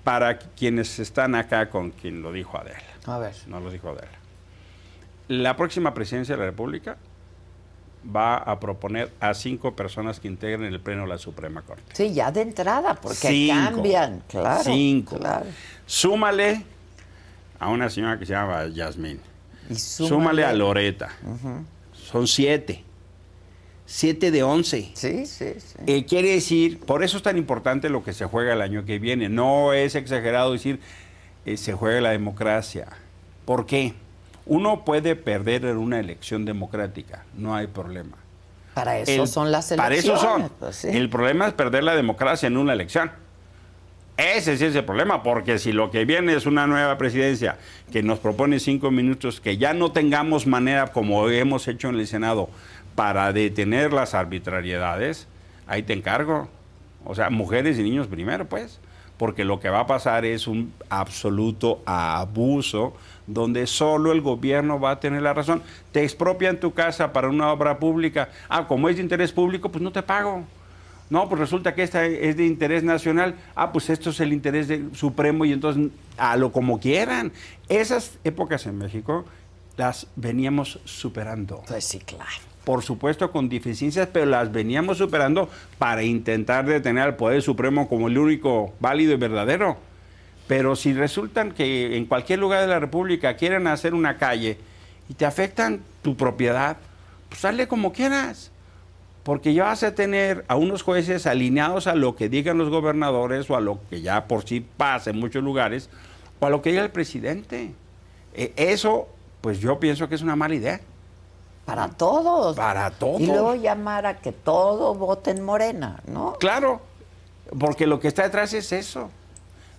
Para 0.06 0.38
quienes 0.38 1.00
están 1.00 1.36
acá 1.36 1.70
con 1.70 1.90
quien 1.92 2.22
lo 2.22 2.32
dijo 2.32 2.58
Adela. 2.58 2.78
A 3.08 3.18
ver. 3.18 3.34
No 3.48 3.60
lo 3.60 3.72
dijo 3.72 3.90
Adela. 3.90 4.08
La 5.28 5.58
próxima 5.58 5.94
presidencia 5.94 6.36
de 6.36 6.40
la 6.40 6.46
República 6.46 6.98
va 8.16 8.38
a 8.38 8.60
proponer 8.60 9.12
a 9.20 9.34
cinco 9.34 9.76
personas 9.76 10.20
que 10.20 10.28
integren 10.28 10.72
el 10.72 10.80
Pleno 10.80 11.02
de 11.02 11.08
la 11.08 11.18
Suprema 11.18 11.64
Corte. 11.64 11.84
Sí, 11.94 12.14
ya 12.14 12.32
de 12.32 12.42
entrada, 12.42 12.94
porque 12.94 13.28
Cinco. 13.28 13.56
cambian, 13.56 14.24
claro. 14.30 14.64
Cinco. 14.64 15.18
claro. 15.18 15.48
Súmale 15.88 16.64
a 17.60 17.70
una 17.70 17.90
señora 17.90 18.20
que 18.20 18.26
se 18.26 18.34
llama 18.34 18.68
Yasmín. 18.68 19.20
Y 19.70 19.76
Súmale, 19.76 20.46
a 20.46 20.54
Loreta. 20.54 21.10
Son 21.94 22.28
siete. 22.28 22.84
Siete 23.88 24.32
de 24.32 24.42
once. 24.44 24.90
Sí, 24.94 25.26
sí, 25.28 25.54
sí. 25.58 25.76
Eh, 25.86 26.06
quiere 26.06 26.32
decir, 26.32 26.80
por 26.80 27.04
eso 27.04 27.18
es 27.18 27.24
tan 27.24 27.38
importante 27.38 27.90
lo 27.90 28.04
que 28.04 28.14
se 28.14 28.26
juega 28.26 28.54
el 28.54 28.62
año 28.62 28.84
que 28.86 28.98
viene. 29.00 29.30
No 29.30 29.74
es 29.74 29.94
exagerado 29.96 30.54
decir 30.54 30.80
eh, 31.46 31.58
se 31.58 31.74
juega 31.74 32.02
la 32.02 32.10
democracia. 32.12 32.88
¿Por 33.46 33.66
qué? 33.68 33.94
Uno 34.48 34.86
puede 34.86 35.16
perder 35.16 35.66
en 35.66 35.78
una 35.78 36.00
elección 36.00 36.46
democrática, 36.46 37.26
no 37.38 37.56
hay 37.56 37.68
problema. 37.68 38.18
Para 38.74 39.00
eso 39.00 39.22
El- 39.24 39.28
son 39.28 39.52
las 39.52 39.70
Para 39.70 39.88
elecciones. 39.88 40.22
eso 40.22 40.32
son. 40.32 40.50
pues 40.60 40.76
sí. 40.76 40.88
El 40.90 41.10
problema 41.10 41.48
es 41.48 41.54
perder 41.54 41.84
la 41.84 41.96
democracia 41.96 42.48
en 42.48 42.58
una 42.58 42.74
elección. 42.74 43.12
Ese 44.18 44.58
sí 44.58 44.66
es 44.66 44.76
el 44.76 44.86
problema, 44.86 45.24
porque 45.24 45.60
si 45.60 45.74
lo 45.74 45.92
que 45.92 46.06
viene 46.06 46.34
es 46.34 46.46
una 46.46 46.68
nueva 46.68 46.98
presidencia 46.98 47.58
que 47.92 48.02
nos 48.02 48.20
propone 48.20 48.60
cinco 48.60 48.90
minutos, 48.90 49.42
que 49.42 49.58
ya 49.58 49.74
no 49.74 49.92
tengamos 49.92 50.48
manera, 50.48 50.88
como 50.88 51.30
hemos 51.30 51.68
hecho 51.68 51.90
en 51.90 51.96
el 51.96 52.08
Senado, 52.08 52.50
para 52.96 53.34
detener 53.34 53.92
las 53.92 54.14
arbitrariedades, 54.14 55.28
ahí 55.68 55.84
te 55.84 55.92
encargo. 55.92 56.48
O 57.04 57.14
sea, 57.14 57.30
mujeres 57.30 57.78
y 57.78 57.84
niños 57.84 58.08
primero, 58.08 58.46
pues. 58.46 58.80
Porque 59.18 59.46
lo 59.46 59.60
que 59.60 59.70
va 59.70 59.82
a 59.82 59.88
pasar 59.88 60.26
es 60.26 60.48
un 60.48 60.74
absoluto 60.90 61.82
abuso 61.86 62.96
donde 63.28 63.68
solo 63.68 64.12
el 64.12 64.22
gobierno 64.22 64.80
va 64.80 64.92
a 64.92 65.00
tener 65.00 65.22
la 65.22 65.34
razón. 65.34 65.62
Te 65.92 66.04
expropian 66.04 66.60
tu 66.60 66.74
casa 66.74 67.14
para 67.14 67.30
una 67.30 67.52
obra 67.52 67.80
pública. 67.80 68.30
Ah, 68.50 68.68
como 68.68 68.90
es 68.90 68.98
de 68.98 69.04
interés 69.04 69.32
público, 69.32 69.70
pues 69.70 69.82
no 69.82 69.92
te 69.92 70.04
pago. 70.04 70.44
No, 71.10 71.30
pues 71.30 71.40
resulta 71.40 71.76
que 71.76 71.84
esta 71.84 72.06
es 72.06 72.36
de 72.36 72.46
interés 72.46 72.84
nacional. 72.84 73.36
Ah, 73.56 73.72
pues 73.72 73.90
esto 73.90 74.10
es 74.10 74.20
el 74.20 74.34
interés 74.34 74.68
de- 74.68 74.86
supremo 74.94 75.46
y 75.46 75.54
entonces 75.54 75.92
a 76.18 76.36
lo 76.38 76.52
como 76.52 76.80
quieran. 76.80 77.32
Esas 77.70 78.18
épocas 78.24 78.66
en 78.66 78.78
México 78.80 79.26
las 79.78 80.08
veníamos 80.16 80.80
superando. 80.86 81.64
Pues 81.68 81.86
sí, 81.86 82.00
claro. 82.00 82.32
Por 82.64 82.82
supuesto 82.82 83.32
con 83.32 83.48
deficiencias, 83.50 84.10
pero 84.12 84.26
las 84.26 84.52
veníamos 84.52 84.98
superando 84.98 85.48
para 85.78 86.02
intentar 86.02 86.66
detener 86.66 87.04
al 87.04 87.16
Poder 87.16 87.44
Supremo 87.44 87.88
como 87.88 88.08
el 88.08 88.18
único 88.18 88.74
válido 88.80 89.14
y 89.14 89.18
verdadero. 89.18 89.78
Pero 90.48 90.76
si 90.76 90.94
resultan 90.94 91.52
que 91.52 91.96
en 91.98 92.06
cualquier 92.06 92.40
lugar 92.40 92.62
de 92.62 92.68
la 92.68 92.80
República 92.80 93.36
quieren 93.36 93.68
hacer 93.68 93.94
una 93.94 94.18
calle 94.18 94.58
y 95.08 95.14
te 95.14 95.26
afectan 95.28 95.82
tu 96.02 96.16
propiedad, 96.18 96.78
pues 97.30 97.42
sale 97.42 97.68
como 97.68 97.94
quieras. 97.94 98.52
Porque 99.26 99.56
ya 99.56 99.64
vas 99.64 99.82
a 99.82 99.96
tener 99.96 100.46
a 100.48 100.56
unos 100.56 100.84
jueces 100.84 101.26
alineados 101.26 101.88
a 101.88 101.96
lo 101.96 102.16
que 102.16 102.30
digan 102.30 102.60
los 102.60 102.70
gobernadores 102.70 103.50
o 103.50 103.56
a 103.58 103.60
lo 103.60 103.80
que 103.90 104.02
ya 104.02 104.28
por 104.28 104.48
sí 104.48 104.62
pasa 104.62 105.10
en 105.10 105.20
muchos 105.20 105.44
lugares 105.44 105.90
o 106.40 106.46
a 106.46 106.50
lo 106.52 106.62
que 106.62 106.70
diga 106.70 106.84
el 106.84 106.92
presidente. 106.92 107.74
Eh, 108.36 108.54
eso, 108.56 109.08
pues 109.42 109.60
yo 109.60 109.80
pienso 109.80 110.08
que 110.08 110.14
es 110.14 110.22
una 110.22 110.36
mala 110.36 110.54
idea. 110.54 110.80
Para 111.66 111.90
todos. 111.90 112.56
Para 112.56 112.92
todos. 112.92 113.20
Y 113.20 113.26
luego 113.26 113.56
llamar 113.56 114.06
a 114.06 114.18
que 114.18 114.32
todo 114.32 114.94
voten 114.94 115.44
Morena, 115.44 116.04
¿no? 116.06 116.34
Claro, 116.40 116.82
porque 117.60 117.88
lo 117.88 118.00
que 118.00 118.08
está 118.08 118.22
detrás 118.22 118.54
es 118.54 118.72
eso. 118.72 119.10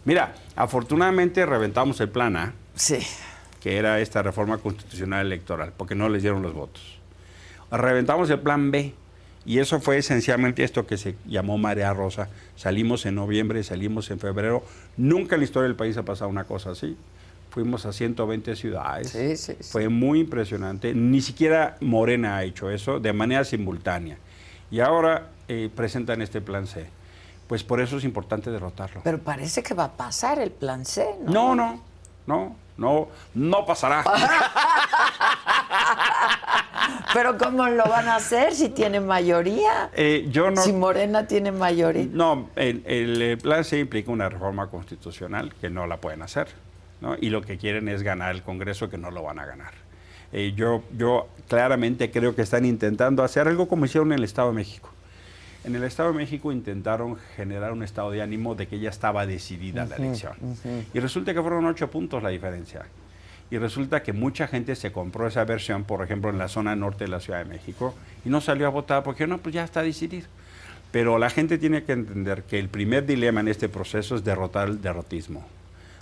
Mira, 0.05 0.35
afortunadamente 0.57 1.47
reventamos 1.47 2.01
el 2.01 2.09
plan 2.09 2.37
A, 2.37 2.53
Sí. 2.75 2.99
que 3.61 3.77
era 3.79 4.01
esta 4.01 4.23
reforma 4.25 4.59
constitucional 4.59 5.25
electoral, 5.27 5.73
porque 5.77 5.95
no 5.95 6.09
les 6.09 6.23
dieron 6.23 6.43
los 6.43 6.53
votos. 6.53 6.99
Reventamos 7.71 8.29
el 8.31 8.41
plan 8.41 8.73
B, 8.73 8.93
y 9.47 9.61
eso 9.61 9.81
fue 9.81 9.99
esencialmente 9.99 10.65
esto 10.65 10.87
que 10.87 10.97
se 10.97 11.15
llamó 11.25 11.57
Marea 11.57 11.95
Rosa. 11.95 12.29
Salimos 12.57 13.07
en 13.07 13.15
noviembre, 13.15 13.63
salimos 13.63 14.11
en 14.11 14.19
febrero. 14.19 14.65
Nunca 14.97 15.37
en 15.37 15.43
la 15.43 15.45
historia 15.45 15.69
del 15.69 15.77
país 15.77 15.97
ha 15.97 16.05
pasado 16.05 16.29
una 16.29 16.43
cosa 16.45 16.71
así. 16.71 16.97
Fuimos 17.51 17.87
a 17.87 17.93
120 17.93 18.57
ciudades. 18.57 19.11
Sí, 19.11 19.37
sí, 19.37 19.55
sí. 19.61 19.71
Fue 19.71 19.89
muy 19.89 20.19
impresionante. 20.21 20.93
Ni 20.95 21.21
siquiera 21.21 21.77
Morena 21.81 22.39
ha 22.39 22.43
hecho 22.43 22.71
eso 22.71 22.99
de 22.99 23.13
manera 23.13 23.45
simultánea. 23.45 24.19
Y 24.69 24.81
ahora 24.81 25.29
eh, 25.47 25.71
presentan 25.75 26.23
este 26.23 26.41
plan 26.41 26.67
C. 26.67 26.89
Pues 27.47 27.63
por 27.63 27.81
eso 27.81 27.99
es 27.99 28.05
importante 28.05 28.51
derrotarlo. 28.51 29.03
Pero 29.05 29.21
parece 29.21 29.63
que 29.63 29.75
va 29.75 29.85
a 29.85 29.93
pasar 29.93 30.41
el 30.41 30.51
plan 30.51 30.85
C, 30.85 31.07
¿no? 31.25 31.55
No, 31.55 31.57
no, 31.57 31.81
no, 32.27 32.57
no, 32.77 33.09
no 33.35 33.65
pasará. 33.65 34.03
Pero 37.13 37.39
¿cómo 37.39 37.69
lo 37.69 37.85
van 37.85 38.09
a 38.09 38.17
hacer 38.17 38.55
si 38.55 38.69
tienen 38.69 39.07
mayoría? 39.07 39.91
Eh, 39.95 40.27
yo 40.31 40.51
no. 40.51 40.63
Si 40.63 40.73
Morena 40.73 41.27
tiene 41.27 41.53
mayoría. 41.53 42.07
No, 42.11 42.51
el, 42.57 42.83
el, 42.87 43.23
eh, 43.23 43.37
plan 43.37 43.65
C 43.65 43.79
implica 43.79 44.11
una 44.11 44.29
reforma 44.29 44.69
constitucional 44.69 45.55
que 45.61 45.71
no 45.71 45.87
la 45.87 45.99
pueden 45.99 46.23
hacer. 46.23 46.49
¿no? 47.01 47.17
Y 47.21 47.31
lo 47.31 47.43
que 47.43 47.59
quieren 47.59 47.89
es 47.89 48.03
ganar 48.03 48.35
el 48.35 48.43
Congreso, 48.43 48.89
que 48.89 48.99
no 48.99 49.11
lo 49.11 49.23
van 49.23 49.39
a 49.39 49.47
ganar. 49.47 49.73
Eh, 50.33 50.53
yo, 50.57 50.83
yo 50.97 51.29
claramente 51.49 52.11
creo 52.11 52.35
que 52.35 52.43
están 52.43 52.65
intentando 52.65 53.23
hacer 53.23 53.49
algo 53.49 53.69
como 53.69 53.85
hicieron 53.85 54.13
en 54.13 54.19
el 54.19 54.25
Estado 54.25 54.49
de 54.49 54.55
México. 54.55 54.91
En 55.65 55.75
el 55.75 55.83
Estado 55.83 56.13
de 56.13 56.19
México 56.19 56.53
intentaron 56.53 57.17
generar 57.37 57.73
un 57.73 57.83
estado 57.83 58.13
de 58.13 58.23
ánimo 58.23 58.55
de 58.55 58.69
que 58.69 58.79
ya 58.79 58.89
estaba 58.89 59.27
decidida 59.27 59.85
la 59.85 59.97
elección. 59.97 60.35
Y 60.95 61.01
resulta 61.01 61.35
que 61.35 61.43
fueron 61.43 61.67
ocho 61.67 61.91
puntos 61.91 62.23
la 62.23 62.29
diferencia. 62.29 62.87
Y 63.51 63.59
resulta 63.59 64.03
que 64.03 64.13
mucha 64.13 64.49
gente 64.49 64.75
se 64.75 64.91
compró 64.93 65.27
esa 65.29 65.45
versión, 65.45 65.85
por 65.85 66.03
ejemplo, 66.03 66.31
en 66.31 66.39
la 66.39 66.49
zona 66.49 66.75
norte 66.75 67.05
de 67.05 67.11
la 67.11 67.21
Ciudad 67.21 67.39
de 67.41 67.45
México, 67.45 67.95
y 68.25 68.29
no 68.29 68.41
salió 68.41 68.67
a 68.67 68.71
votar 68.71 69.03
porque 69.05 69.27
no, 69.27 69.39
pues 69.39 69.55
ya 69.55 69.63
está 69.65 69.83
decidido. 69.83 70.27
Pero 70.91 71.19
la 71.19 71.31
gente 71.31 71.59
tiene 71.59 71.85
que 71.85 71.93
entender 71.93 72.43
que 72.45 72.59
el 72.59 72.69
primer 72.69 73.07
dilema 73.07 73.41
en 73.41 73.49
este 73.49 73.69
proceso 73.69 74.17
es 74.17 74.25
derrotar 74.25 74.69
el 74.69 74.81
derrotismo. 74.83 75.45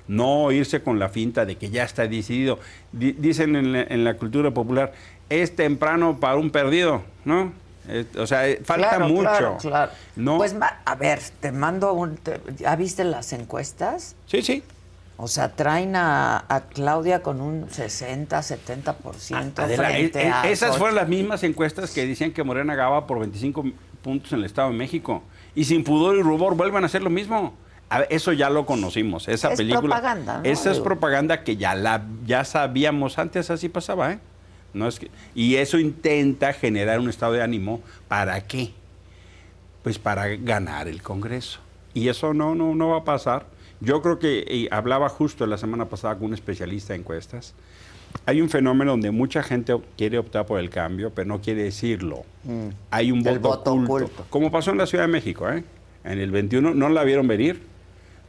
No 0.07 0.53
irse 0.53 0.83
con 0.83 0.99
la 0.99 1.09
finta 1.09 1.45
de 1.47 1.57
que 1.57 1.71
ya 1.71 1.85
está 1.85 2.07
decidido. 2.07 2.59
Di- 2.93 3.13
dicen 3.13 3.57
en 3.57 3.73
la, 3.73 3.83
en 3.83 4.05
la 4.05 4.15
cultura 4.15 4.51
popular, 4.51 4.93
es 5.31 5.57
temprano 5.57 6.19
para 6.21 6.37
un 6.37 6.51
perdido, 6.51 7.03
¿no? 7.25 7.53
Eh, 7.89 8.05
o 8.19 8.27
sea, 8.27 8.49
eh, 8.49 8.61
falta 8.65 8.91
Claro, 8.91 9.09
mucho. 9.09 9.23
Claro, 9.29 9.57
claro. 9.61 9.93
No. 10.17 10.37
Pues 10.39 10.55
a 10.85 10.95
ver, 10.95 11.21
te 11.41 11.53
mando 11.53 11.93
un. 11.95 12.17
te- 12.17 12.41
¿Ya 12.59 12.77
viste 12.77 13.05
las 13.05 13.33
encuestas? 13.33 14.15
Sí, 14.27 14.43
sí. 14.43 14.63
O 15.17 15.29
sea, 15.29 15.55
traen 15.55 15.95
a, 15.95 16.45
a 16.49 16.63
Claudia 16.63 17.23
con 17.23 17.41
un 17.41 17.71
60, 17.71 18.37
70% 18.41 19.59
Adela, 19.61 19.89
frente 19.89 20.29
a 20.29 20.49
esas 20.49 20.77
fueron 20.77 20.97
las 20.97 21.09
mismas 21.09 21.43
encuestas 21.45 21.93
que 21.93 22.05
decían 22.05 22.33
que 22.33 22.43
Morena 22.43 22.75
ganaba 22.75 23.07
por 23.07 23.21
25 23.21 23.65
puntos 24.03 24.33
en 24.33 24.41
el 24.41 24.45
Estado 24.45 24.71
de 24.71 24.77
México. 24.77 25.23
Y 25.55 25.65
sin 25.65 25.85
pudor 25.85 26.17
y 26.17 26.23
rubor 26.23 26.57
vuelvan 26.57 26.83
a 26.83 26.87
hacer 26.87 27.03
lo 27.03 27.11
mismo. 27.11 27.55
A 27.91 28.01
ver, 28.01 28.09
eso 28.11 28.33
ya 28.33 28.51
lo 28.51 28.67
conocimos. 28.67 29.29
Esa 29.29 29.53
Es 29.53 29.57
película. 29.59 29.83
propaganda, 29.83 30.39
¿no? 30.39 30.45
Esa 30.45 30.71
es 30.71 30.77
Digo. 30.79 30.85
propaganda 30.85 31.45
que 31.45 31.57
ya 31.57 31.77
la 31.77 32.03
ya 32.27 32.45
sabíamos 32.45 33.19
antes, 33.19 33.51
así 33.51 33.69
pasaba, 33.69 34.13
¿eh? 34.13 34.19
No 34.73 34.89
es 34.89 34.99
que, 34.99 35.09
y 35.37 35.55
eso 35.57 35.79
intenta 35.79 36.53
generar 36.53 36.99
un 36.99 37.09
estado 37.09 37.35
de 37.35 37.43
ánimo. 37.43 37.81
¿Para 38.09 38.41
qué? 38.41 38.73
Pues 39.85 40.01
para 40.01 40.27
ganar 40.37 40.89
el 40.89 41.03
Congreso. 41.03 41.61
Y 41.93 42.09
eso 42.09 42.35
no, 42.35 42.57
no, 42.57 42.75
no 42.75 42.89
va 42.89 42.99
a 42.99 43.05
pasar. 43.05 43.47
Yo 43.81 44.01
creo 44.03 44.19
que 44.19 44.45
y 44.49 44.69
hablaba 44.71 45.09
justo 45.09 45.47
la 45.47 45.59
semana 45.59 45.87
pasada 45.87 46.15
con 46.17 46.27
un 46.27 46.35
especialista 46.35 46.95
en 46.95 47.01
encuestas. 47.03 47.55
Hay 48.27 48.41
un 48.41 48.49
fenómeno 48.49 48.93
donde 48.93 49.11
mucha 49.11 49.43
gente 49.43 49.77
quiere 49.97 50.19
optar 50.19 50.47
por 50.47 50.61
el 50.61 50.71
cambio, 50.71 51.11
pero 51.11 51.27
no 51.29 51.41
quiere 51.41 51.65
decirlo. 51.65 52.23
Hay 52.91 53.11
un 53.11 53.19
Mm. 53.21 53.23
Voto, 53.25 53.41
voto 53.41 53.73
oculto. 53.73 53.93
oculto. 53.95 54.27
Como 54.31 54.51
pasó 54.51 54.71
en 54.71 54.79
la 54.79 54.87
Ciudad 54.87 55.05
de 55.05 55.13
México, 55.13 55.51
¿eh? 55.51 55.65
En 56.05 56.19
el 56.21 56.31
21 56.31 56.75
no 56.75 56.89
la 56.89 57.03
vieron 57.05 57.27
venir. 57.27 57.63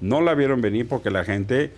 No 0.01 0.21
la 0.21 0.34
vieron 0.34 0.62
venir 0.62 0.88
porque 0.88 1.10
la 1.12 1.23
gente 1.23 1.71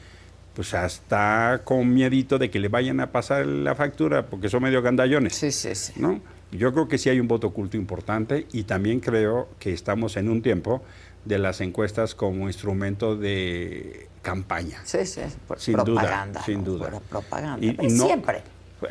pues 0.55 0.73
está 0.73 1.61
con 1.63 1.93
miedito 1.93 2.39
de 2.39 2.49
que 2.49 2.59
le 2.59 2.67
vayan 2.67 2.99
a 2.99 3.11
pasar 3.11 3.45
la 3.45 3.75
factura 3.75 4.25
porque 4.25 4.49
son 4.49 4.63
medio 4.63 4.81
gandallones. 4.81 5.35
Sí, 5.35 5.51
sí, 5.51 5.75
sí. 5.75 5.93
¿no? 5.97 6.19
Yo 6.51 6.73
creo 6.73 6.87
que 6.87 6.97
sí 6.97 7.09
hay 7.09 7.19
un 7.19 7.27
voto 7.27 7.47
oculto 7.47 7.77
importante 7.77 8.47
y 8.53 8.63
también 8.63 8.99
creo 8.99 9.49
que 9.59 9.71
estamos 9.73 10.17
en 10.17 10.29
un 10.29 10.41
tiempo 10.41 10.81
de 11.27 11.37
las 11.39 11.61
encuestas 11.61 12.15
como 12.15 12.47
instrumento 12.47 13.15
de 13.15 14.07
campaña. 14.21 14.81
Sí, 14.85 15.05
sí, 15.05 15.21
por 15.47 15.59
Sin 15.59 15.73
propaganda. 15.75 16.39
duda, 16.39 16.45
sin 16.45 16.63
duda. 16.63 16.79
Fuera 16.89 16.99
propaganda. 16.99 17.65
Y- 17.65 17.73
no- 17.89 18.05
siempre. 18.05 18.41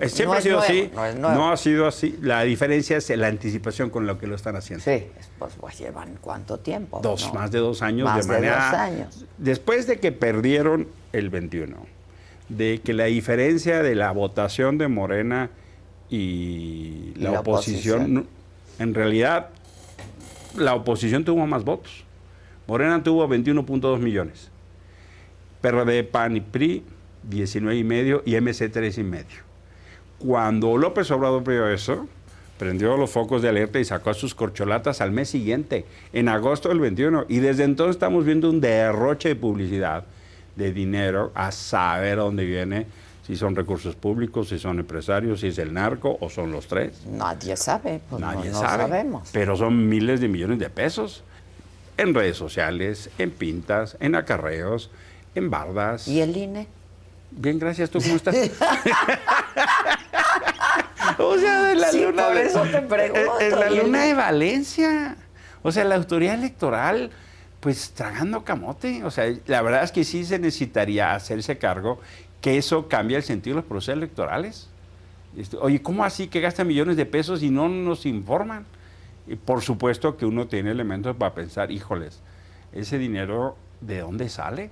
Eh, 0.01 0.09
Siempre 0.09 0.25
No 0.27 0.33
ha 0.33 0.41
sido 0.41 0.57
nuevo, 0.59 1.01
así. 1.05 1.19
no 1.21 1.53
ha 1.53 1.57
sido 1.57 1.87
así. 1.87 2.19
La 2.21 2.43
diferencia 2.43 2.97
es 2.97 3.09
la 3.11 3.29
anticipación 3.29 3.89
con 3.89 4.05
lo 4.05 4.19
que 4.19 4.27
lo 4.27 4.35
están 4.35 4.57
haciendo. 4.57 4.83
Sí, 4.85 5.07
pues, 5.39 5.55
pues, 5.61 5.79
llevan 5.79 6.19
cuánto 6.21 6.59
tiempo. 6.59 6.99
Dos, 7.01 7.33
más 7.33 7.53
de 7.53 7.61
dos 7.61 7.83
años 7.83 8.05
Más 8.07 8.27
de 8.27 8.33
de 8.35 8.41
manera. 8.41 8.71
dos 8.71 8.81
años. 8.81 9.25
Después 9.39 9.87
de 9.87 10.01
que 10.01 10.11
perdieron 10.11 10.89
el 11.13 11.31
21, 11.31 11.87
de 12.49 12.81
que 12.85 12.95
la 12.95 13.05
diferencia 13.05 13.81
de 13.81 13.95
la 13.95 14.11
votación 14.11 14.77
de 14.77 14.89
Morena 14.89 15.51
y 16.11 16.17
Y 16.17 17.13
la, 17.19 17.39
oposición, 17.41 18.27
en 18.81 18.93
realidad, 18.95 19.51
la 20.57 20.75
oposición 20.75 21.25
tuvo 21.25 21.47
más 21.47 21.63
votos. 21.65 22.05
Morena 22.67 23.03
tuvo 23.03 23.27
21.2 23.29 23.99
millones. 23.99 24.51
PRD, 25.61 26.05
PAN 26.05 26.37
y 26.37 26.41
PRI, 26.41 26.85
19 27.25 27.79
y 27.79 27.85
medio 27.85 28.23
y 28.25 28.37
MC 28.41 28.69
3 28.71 28.99
y 28.99 29.03
medio. 29.05 29.47
Cuando 30.19 30.77
López 30.77 31.11
Obrador 31.11 31.45
vio 31.45 31.69
eso, 31.69 32.07
prendió 32.59 32.97
los 32.97 33.11
focos 33.11 33.43
de 33.43 33.49
alerta 33.51 33.79
y 33.79 33.85
sacó 33.85 34.15
sus 34.15 34.35
corcholatas 34.35 35.01
al 35.01 35.13
mes 35.13 35.29
siguiente, 35.29 35.85
en 36.13 36.29
agosto 36.29 36.69
del 36.69 36.81
21. 36.81 37.27
Y 37.29 37.39
desde 37.39 37.65
entonces 37.65 37.97
estamos 37.97 38.25
viendo 38.25 38.49
un 38.51 38.61
derroche 38.61 39.29
de 39.31 39.37
publicidad, 39.37 40.05
de 40.57 40.73
dinero, 40.73 41.33
a 41.35 41.53
saber 41.53 42.17
dónde 42.19 42.45
viene, 42.47 42.87
si 43.27 43.37
son 43.37 43.55
recursos 43.57 43.95
públicos, 43.97 44.49
si 44.49 44.59
son 44.59 44.79
empresarios, 44.79 45.41
si 45.41 45.49
es 45.49 45.59
el 45.59 45.75
narco 45.75 46.17
o 46.21 46.31
son 46.31 46.53
los 46.53 46.67
tres. 46.67 47.05
Nadie 47.07 47.57
sabe. 47.57 48.01
Pues 48.09 48.21
no- 48.21 48.33
Nadie 48.33 48.51
no, 48.51 48.59
sabe. 48.61 48.85
sabemos. 48.85 49.29
Pero 49.33 49.57
son 49.57 49.89
miles 49.89 50.21
de 50.21 50.29
millones 50.29 50.59
de 50.61 50.71
pesos 50.71 51.25
en 51.99 52.15
redes 52.15 52.37
sociales, 52.37 53.11
en 53.19 53.31
pintas, 53.31 53.97
en 54.01 54.15
acarreos, 54.15 54.91
en 55.35 55.51
bardas. 55.51 56.07
¿Y 56.09 56.21
el 56.21 56.37
INE? 56.37 56.67
Bien, 57.31 57.59
gracias. 57.59 57.91
¿Tú 57.91 58.01
cómo 58.01 58.17
estás? 58.17 58.35
o 61.19 61.39
sea, 61.39 61.63
de 61.65 61.75
la 61.75 61.89
Sí, 61.91 62.03
luna 62.03 62.27
por 62.27 62.35
de- 62.35 62.47
eso 62.47 62.63
te 62.63 62.83
pregunto, 62.83 63.41
En 63.41 63.51
la 63.59 63.71
¿y 63.71 63.79
el- 63.79 63.85
luna 63.85 64.05
de 64.05 64.15
Valencia. 64.15 65.17
O 65.63 65.73
sea, 65.73 65.85
la 65.85 65.97
autoridad 65.97 66.35
electoral, 66.35 67.11
pues 67.61 67.91
tragando 67.93 68.45
camote. 68.45 69.03
O 69.05 69.11
sea, 69.11 69.25
la 69.47 69.63
verdad 69.63 69.83
es 69.85 69.93
que 69.93 70.05
sí 70.05 70.25
se 70.25 70.39
necesitaría 70.39 71.15
hacerse 71.15 71.59
cargo 71.59 72.01
que 72.41 72.59
eso 72.59 72.89
cambia 72.89 73.17
el 73.17 73.25
sentido 73.25 73.57
de 73.57 73.63
los 73.63 73.69
procesos 73.69 73.97
electorales. 73.97 74.69
Este, 75.37 75.57
Oye, 75.57 75.83
¿cómo 75.83 76.05
así 76.05 76.29
que 76.29 76.41
gastan 76.41 76.67
millones 76.69 76.97
de 76.97 77.07
pesos 77.07 77.43
y 77.43 77.51
no 77.51 77.69
nos 77.69 78.07
informan? 78.07 78.65
Y 79.27 79.37
por 79.37 79.63
supuesto 79.63 80.17
que 80.17 80.27
uno 80.27 80.47
tiene 80.47 80.71
elementos 80.71 81.17
para 81.17 81.35
pensar, 81.35 81.71
híjoles, 81.71 82.21
ese 82.73 82.99
dinero, 82.99 83.57
¿de 83.81 84.01
dónde 84.01 84.29
sale? 84.29 84.71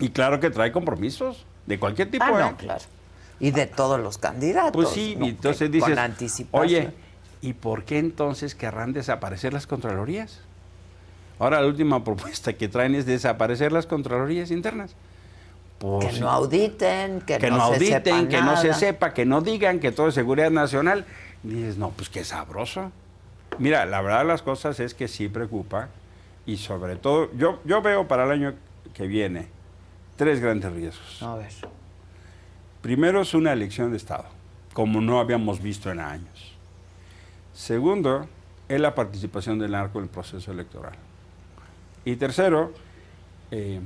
Y 0.00 0.10
claro 0.10 0.40
que 0.40 0.50
trae 0.50 0.72
compromisos 0.72 1.46
de 1.66 1.78
cualquier 1.78 2.10
tipo. 2.10 2.24
Ah, 2.24 2.30
¿eh? 2.30 2.50
no, 2.50 2.56
claro. 2.56 2.84
Y 3.38 3.52
de 3.52 3.66
todos 3.66 4.00
los 4.00 4.18
candidatos. 4.18 4.72
Pues 4.72 4.88
sí, 4.88 5.16
¿no? 5.16 5.26
y 5.26 5.30
entonces 5.30 5.70
dices, 5.70 5.96
Con 6.50 6.60
oye, 6.60 6.90
¿y 7.40 7.52
por 7.52 7.84
qué 7.84 7.98
entonces 7.98 8.54
querrán 8.54 8.92
desaparecer 8.92 9.52
las 9.52 9.66
contralorías? 9.66 10.40
Ahora 11.38 11.60
la 11.60 11.66
última 11.66 12.02
propuesta 12.04 12.52
que 12.54 12.68
traen 12.68 12.94
es 12.94 13.06
desaparecer 13.06 13.72
las 13.72 13.86
contralorías 13.86 14.50
internas. 14.50 14.94
Pues, 15.78 16.14
que 16.14 16.20
no 16.20 16.28
auditen, 16.28 17.22
que, 17.22 17.38
que 17.38 17.50
no, 17.50 17.56
no 17.56 17.68
se 17.68 17.74
auditen, 17.74 18.02
sepa 18.04 18.28
que 18.28 18.42
no 18.42 18.56
se 18.58 18.74
sepa, 18.74 19.14
que 19.14 19.24
no 19.24 19.40
digan 19.40 19.80
que 19.80 19.92
todo 19.92 20.08
es 20.08 20.14
seguridad 20.14 20.50
nacional. 20.50 21.06
Y 21.42 21.48
dices, 21.48 21.78
no, 21.78 21.90
pues 21.90 22.10
qué 22.10 22.22
sabroso. 22.22 22.92
Mira, 23.58 23.84
la 23.86 24.00
verdad 24.00 24.20
de 24.20 24.24
las 24.26 24.42
cosas 24.42 24.80
es 24.80 24.94
que 24.94 25.08
sí 25.08 25.28
preocupa 25.28 25.88
y 26.46 26.56
sobre 26.56 26.96
todo, 26.96 27.30
yo, 27.34 27.60
yo 27.64 27.82
veo 27.82 28.08
para 28.08 28.24
el 28.24 28.30
año 28.30 28.54
que 28.94 29.06
viene 29.06 29.48
tres 30.16 30.40
grandes 30.40 30.72
riesgos. 30.72 31.22
A 31.22 31.34
ver. 31.36 31.50
Primero 32.82 33.20
es 33.20 33.34
una 33.34 33.52
elección 33.52 33.90
de 33.90 33.98
Estado, 33.98 34.26
como 34.72 35.00
no 35.00 35.20
habíamos 35.20 35.60
visto 35.60 35.90
en 35.90 36.00
años. 36.00 36.56
Segundo, 37.52 38.26
es 38.68 38.80
la 38.80 38.94
participación 38.94 39.58
del 39.58 39.72
narco 39.72 39.98
en 39.98 40.04
el 40.04 40.10
proceso 40.10 40.50
electoral. 40.52 40.94
Y 42.04 42.16
tercero, 42.16 42.72
eh, 43.50 43.80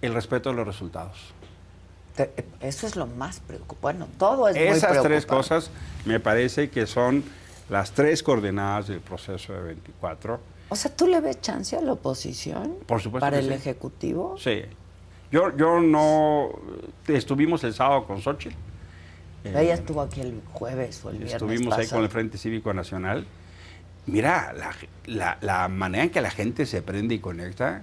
el 0.00 0.14
respeto 0.14 0.50
a 0.50 0.52
los 0.54 0.66
resultados. 0.66 1.34
Eso 2.60 2.86
es 2.86 2.96
lo 2.96 3.06
más 3.06 3.40
preocupante. 3.40 3.82
Bueno, 3.82 4.08
todo 4.18 4.48
es 4.48 4.54
muy 4.56 4.64
Esas 4.64 5.02
tres 5.02 5.02
preocupante. 5.02 5.26
cosas 5.26 5.70
me 6.06 6.18
parece 6.18 6.70
que 6.70 6.86
son 6.86 7.22
las 7.68 7.92
tres 7.92 8.22
coordenadas 8.22 8.88
del 8.88 9.00
proceso 9.00 9.52
de 9.52 9.60
24. 9.60 10.40
O 10.68 10.76
sea, 10.76 10.94
¿tú 10.94 11.06
le 11.06 11.20
ves 11.20 11.40
chance 11.40 11.76
a 11.76 11.80
la 11.80 11.92
oposición? 11.92 12.76
Por 12.86 13.00
supuesto 13.00 13.24
¿Para 13.24 13.38
que 13.38 13.44
el 13.44 13.48
sí. 13.50 13.54
Ejecutivo? 13.54 14.36
Sí. 14.38 14.62
Yo, 15.30 15.56
yo 15.56 15.80
no... 15.80 16.50
Estuvimos 17.06 17.62
el 17.64 17.74
sábado 17.74 18.04
con 18.06 18.20
Xochitl. 18.22 18.54
Eh, 19.44 19.52
Ella 19.56 19.74
estuvo 19.74 20.00
aquí 20.00 20.20
el 20.20 20.40
jueves 20.52 21.04
o 21.04 21.10
el 21.10 21.18
viernes 21.18 21.34
Estuvimos 21.34 21.74
ahí 21.76 21.86
con 21.86 22.02
el 22.02 22.08
Frente 22.08 22.36
Cívico 22.38 22.72
Nacional. 22.74 23.26
Mira, 24.06 24.52
la, 24.52 24.72
la- 25.06 25.38
la 25.40 25.68
manera 25.68 26.04
en 26.04 26.10
que 26.10 26.20
la 26.20 26.30
gente 26.30 26.66
se 26.66 26.82
prende 26.82 27.16
y 27.16 27.18
conecta. 27.18 27.82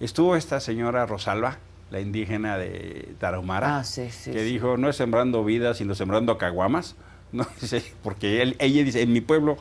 Estuvo 0.00 0.34
esta 0.34 0.58
señora 0.60 1.06
Rosalba, 1.06 1.58
la 1.90 2.00
indígena 2.00 2.56
de 2.58 3.14
Tarahumara, 3.18 3.78
Ah, 3.78 3.84
sí, 3.84 4.08
sí, 4.10 4.30
que 4.32 4.38
sí. 4.40 4.44
dijo, 4.44 4.76
no 4.76 4.88
es 4.88 4.96
sembrando 4.96 5.44
vidas, 5.44 5.78
sino 5.78 5.94
sembrando 5.94 6.38
caguamas. 6.38 6.96
¿No? 7.32 7.46
Dice, 7.60 7.82
Porque 8.02 8.42
él- 8.42 8.56
ella 8.58 8.84
dice, 8.84 9.02
en 9.02 9.12
mi 9.12 9.20
pueblo, 9.20 9.56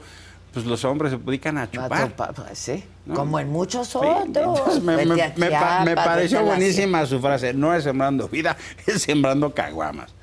pues 0.53 0.65
los 0.65 0.84
hombres 0.86 1.12
se 1.12 1.17
dedican 1.17 1.58
a 1.58 1.69
chupar. 1.69 2.12
pa- 2.15 2.32
pa- 2.34 2.55
Sí, 2.55 2.84
¿no? 3.05 3.13
como 3.13 3.39
en 3.39 3.49
muchos 3.49 3.88
Sí, 3.88 3.97
otros. 4.01 4.82
me, 4.84 5.95
pareció 5.95 6.43
buenísima 6.43 7.05
su 7.05 7.19
frase, 7.19 7.53
no 7.53 7.73
es 7.75 7.84
sembrando 7.84 8.27
vida, 8.27 8.58
es 8.88 9.01
sembrando 9.03 9.53
caguamas. 9.53 10.13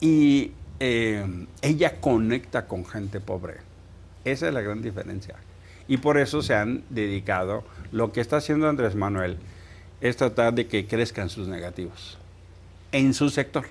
Y 0.00 0.52
eh, 0.80 1.26
ella 1.60 2.00
conecta 2.00 2.66
con 2.66 2.86
gente 2.86 3.20
pobre. 3.20 3.56
Esa 4.24 4.48
es 4.48 4.54
la 4.54 4.60
gran 4.62 4.80
diferencia. 4.82 5.34
Y 5.86 5.96
por 5.98 6.18
eso 6.18 6.42
se 6.42 6.54
han 6.54 6.82
dedicado, 6.90 7.64
lo 7.92 8.12
que 8.12 8.20
está 8.20 8.36
haciendo 8.38 8.68
Andrés 8.68 8.94
Manuel 8.94 9.38
es 10.00 10.16
tratar 10.16 10.54
de 10.54 10.66
que 10.66 10.86
crezcan 10.86 11.28
sus 11.30 11.48
negativos 11.48 12.18
en 12.92 13.12
su 13.14 13.30
sector 13.30 13.66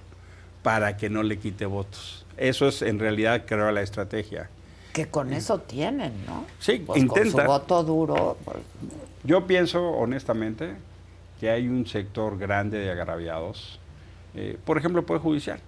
para 0.64 0.98
que 0.98 1.10
no 1.10 1.24
le 1.24 1.38
quite 1.40 1.66
votos. 1.66 2.17
Eso 2.38 2.68
es 2.68 2.82
en 2.82 3.00
realidad, 3.00 3.44
creo, 3.48 3.72
la 3.72 3.82
estrategia. 3.82 4.50
Que 4.94 5.08
con 5.08 5.34
eso 5.34 5.60
tienen, 5.60 6.14
¿no? 6.26 6.46
Sí, 6.60 6.84
Pues 6.86 7.04
Con 7.06 7.18
intenta. 7.20 7.42
su 7.44 7.48
voto 7.48 7.84
duro. 7.84 8.38
pues, 8.46 8.58
Yo 9.24 9.46
pienso 9.46 9.90
honestamente 9.90 10.76
que 11.40 11.50
hay 11.50 11.68
un 11.68 11.86
sector 11.86 12.38
grande 12.38 12.80
de 12.80 12.92
agraviados, 12.92 13.80
eh, 14.36 14.58
por 14.64 14.78
ejemplo, 14.78 15.00
el 15.02 15.06
Poder 15.06 15.22
Judicial, 15.22 15.60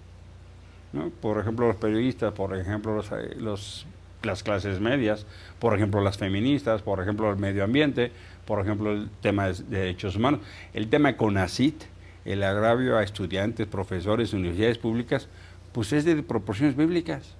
¿no? 0.92 1.10
por 1.10 1.38
ejemplo, 1.38 1.66
los 1.68 1.76
periodistas, 1.76 2.32
por 2.32 2.56
ejemplo, 2.56 2.94
los, 2.96 3.10
eh, 3.12 3.36
los- 3.38 3.86
las 4.22 4.42
clases 4.42 4.80
medias, 4.80 5.26
por 5.58 5.74
ejemplo, 5.74 6.00
las 6.02 6.18
feministas, 6.18 6.82
por 6.82 7.00
ejemplo, 7.00 7.30
el 7.30 7.36
medio 7.38 7.64
ambiente, 7.64 8.10
por 8.46 8.60
ejemplo, 8.60 8.92
el 8.92 9.08
tema 9.22 9.48
de 9.48 9.54
derechos 9.64 10.16
humanos, 10.16 10.40
el 10.74 10.88
tema 10.88 11.16
CONACIT, 11.16 11.82
el 12.24 12.42
agravio 12.42 12.98
a 12.98 13.02
estudiantes, 13.02 13.66
profesores, 13.66 14.32
universidades 14.34 14.76
públicas, 14.78 15.28
pues 15.72 15.92
es 15.92 16.04
de 16.04 16.22
proporciones 16.22 16.76
bíblicas. 16.76 17.34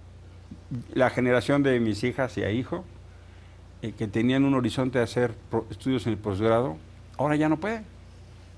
La 0.94 1.10
generación 1.10 1.62
de 1.62 1.78
mis 1.80 2.04
hijas 2.04 2.36
y 2.38 2.42
a 2.42 2.50
hijo, 2.50 2.84
eh, 3.82 3.92
que 3.96 4.06
tenían 4.06 4.44
un 4.44 4.54
horizonte 4.54 4.98
de 4.98 5.04
hacer 5.04 5.34
estudios 5.70 6.06
en 6.06 6.12
el 6.12 6.18
posgrado, 6.18 6.76
ahora 7.16 7.36
ya 7.36 7.48
no 7.48 7.58
pueden. 7.58 7.84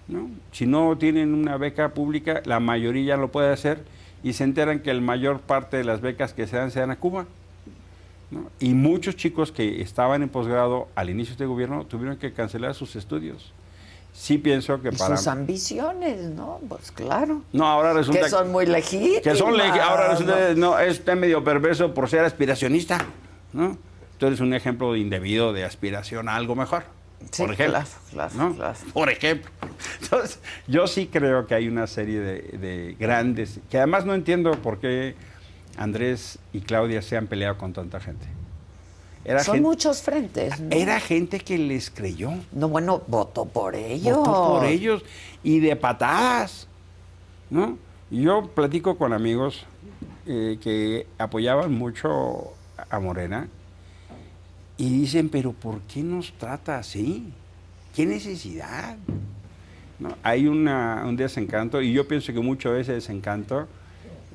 ¿no? 0.08 0.28
Si 0.50 0.66
no 0.66 0.96
tienen 0.98 1.35
una 1.35 1.56
beca 1.56 1.94
pública, 1.94 2.42
la 2.44 2.61
mayoría 2.61 3.14
ya 3.14 3.16
lo 3.16 3.30
puede 3.30 3.52
hacer 3.52 3.85
y 4.22 4.35
se 4.35 4.44
enteran 4.44 4.80
que 4.80 4.92
la 4.92 5.00
mayor 5.00 5.40
parte 5.40 5.76
de 5.76 5.85
las 5.85 6.00
becas 6.00 6.32
que 6.32 6.46
se 6.46 6.56
dan 6.56 6.70
se 6.70 6.80
dan 6.80 6.90
a 6.90 6.96
Cuba. 6.96 7.26
Y 8.61 8.72
muchos 8.72 9.16
chicos 9.16 9.52
que 9.52 9.82
estaban 9.82 10.22
en 10.22 10.28
posgrado 10.28 10.88
al 10.94 11.11
inicio 11.11 11.32
de 11.32 11.35
este 11.35 11.46
gobierno 11.46 11.85
tuvieron 11.85 12.16
que 12.16 12.32
cancelar 12.32 12.74
sus 12.74 12.96
estudios. 12.96 13.52
Sí 14.12 14.38
pienso 14.38 14.81
que 14.83 14.90
y 14.90 14.96
para... 14.96 15.16
sus 15.16 15.27
ambiciones, 15.27 16.20
¿no? 16.31 16.61
Pues 16.68 16.92
claro. 16.92 17.42
No, 17.53 17.66
ahora 17.66 17.92
resulta 17.94 18.20
que 18.20 18.29
son 18.29 18.53
muy 18.53 18.66
legítimas. 18.66 19.22
que 19.22 19.35
son 19.35 19.55
legi- 19.55 19.81
ahora 19.81 20.11
resulta 20.11 20.51
¿no? 20.55 20.72
no 20.72 20.79
es 20.79 20.98
usted 20.98 21.14
medio 21.16 21.42
perverso 21.42 21.92
por 21.94 22.09
ser 22.09 22.25
aspiracionista, 22.25 23.05
¿no? 23.53 23.77
Tú 24.18 24.27
eres 24.27 24.40
un 24.40 24.52
ejemplo 24.54 24.92
de 24.92 24.98
indebido 25.00 25.52
de 25.52 25.65
aspiración 25.65 26.29
a 26.29 26.37
algo 26.37 26.54
mejor. 26.54 26.85
Sí, 27.31 27.42
por 27.42 27.52
ejemplo, 27.54 27.79
claro, 27.79 27.88
claro, 28.10 28.33
¿no? 28.50 28.54
claro. 28.56 28.79
Por 28.92 29.08
ejemplo. 29.10 29.50
Entonces, 30.02 30.38
yo 30.67 30.87
sí 30.87 31.06
creo 31.10 31.46
que 31.46 31.54
hay 31.54 31.69
una 31.69 31.87
serie 31.87 32.21
de, 32.21 32.42
de 32.58 32.96
grandes, 32.98 33.60
que 33.71 33.79
además 33.79 34.04
no 34.04 34.15
entiendo 34.15 34.52
por 34.52 34.79
qué 34.79 35.15
Andrés 35.79 36.38
y 36.52 36.60
Claudia 36.60 37.00
se 37.00 37.17
han 37.17 37.29
peleado 37.29 37.56
con 37.58 37.73
tanta 37.73 37.98
gente. 38.00 38.27
Era 39.25 39.44
Son 39.44 39.54
gente, 39.54 39.68
muchos 39.68 40.02
frentes. 40.02 40.58
¿no? 40.60 40.68
era 40.70 40.98
gente 41.00 41.38
que 41.40 41.56
les 41.58 41.90
creyó. 41.90 42.33
No, 42.52 42.68
bueno, 42.68 43.02
votó 43.06 43.44
por 43.44 43.75
ellos. 43.77 44.16
Votó 44.18 44.48
por 44.58 44.64
ellos 44.64 45.02
y 45.44 45.60
de 45.60 45.77
patadas, 45.77 46.66
¿no? 47.50 47.79
Yo 48.10 48.48
platico 48.54 48.98
con 48.98 49.12
amigos 49.12 49.64
eh, 50.27 50.58
que 50.60 51.06
apoyaban 51.18 51.73
mucho 51.73 52.52
a 52.90 52.98
Morena 53.00 53.48
y 54.77 54.88
dicen, 54.90 55.29
pero 55.29 55.52
¿por 55.52 55.81
qué 55.83 56.02
nos 56.02 56.33
trata 56.33 56.79
así? 56.79 57.33
¿Qué 57.94 58.04
necesidad? 58.06 58.96
¿No? 59.98 60.16
Hay 60.23 60.46
una- 60.48 61.04
un 61.06 61.16
desencanto 61.16 61.81
y 61.81 61.92
yo 61.92 62.08
pienso 62.08 62.33
que 62.33 62.40
mucho 62.40 62.73
de 62.73 62.81
ese 62.81 62.92
desencanto 62.94 63.68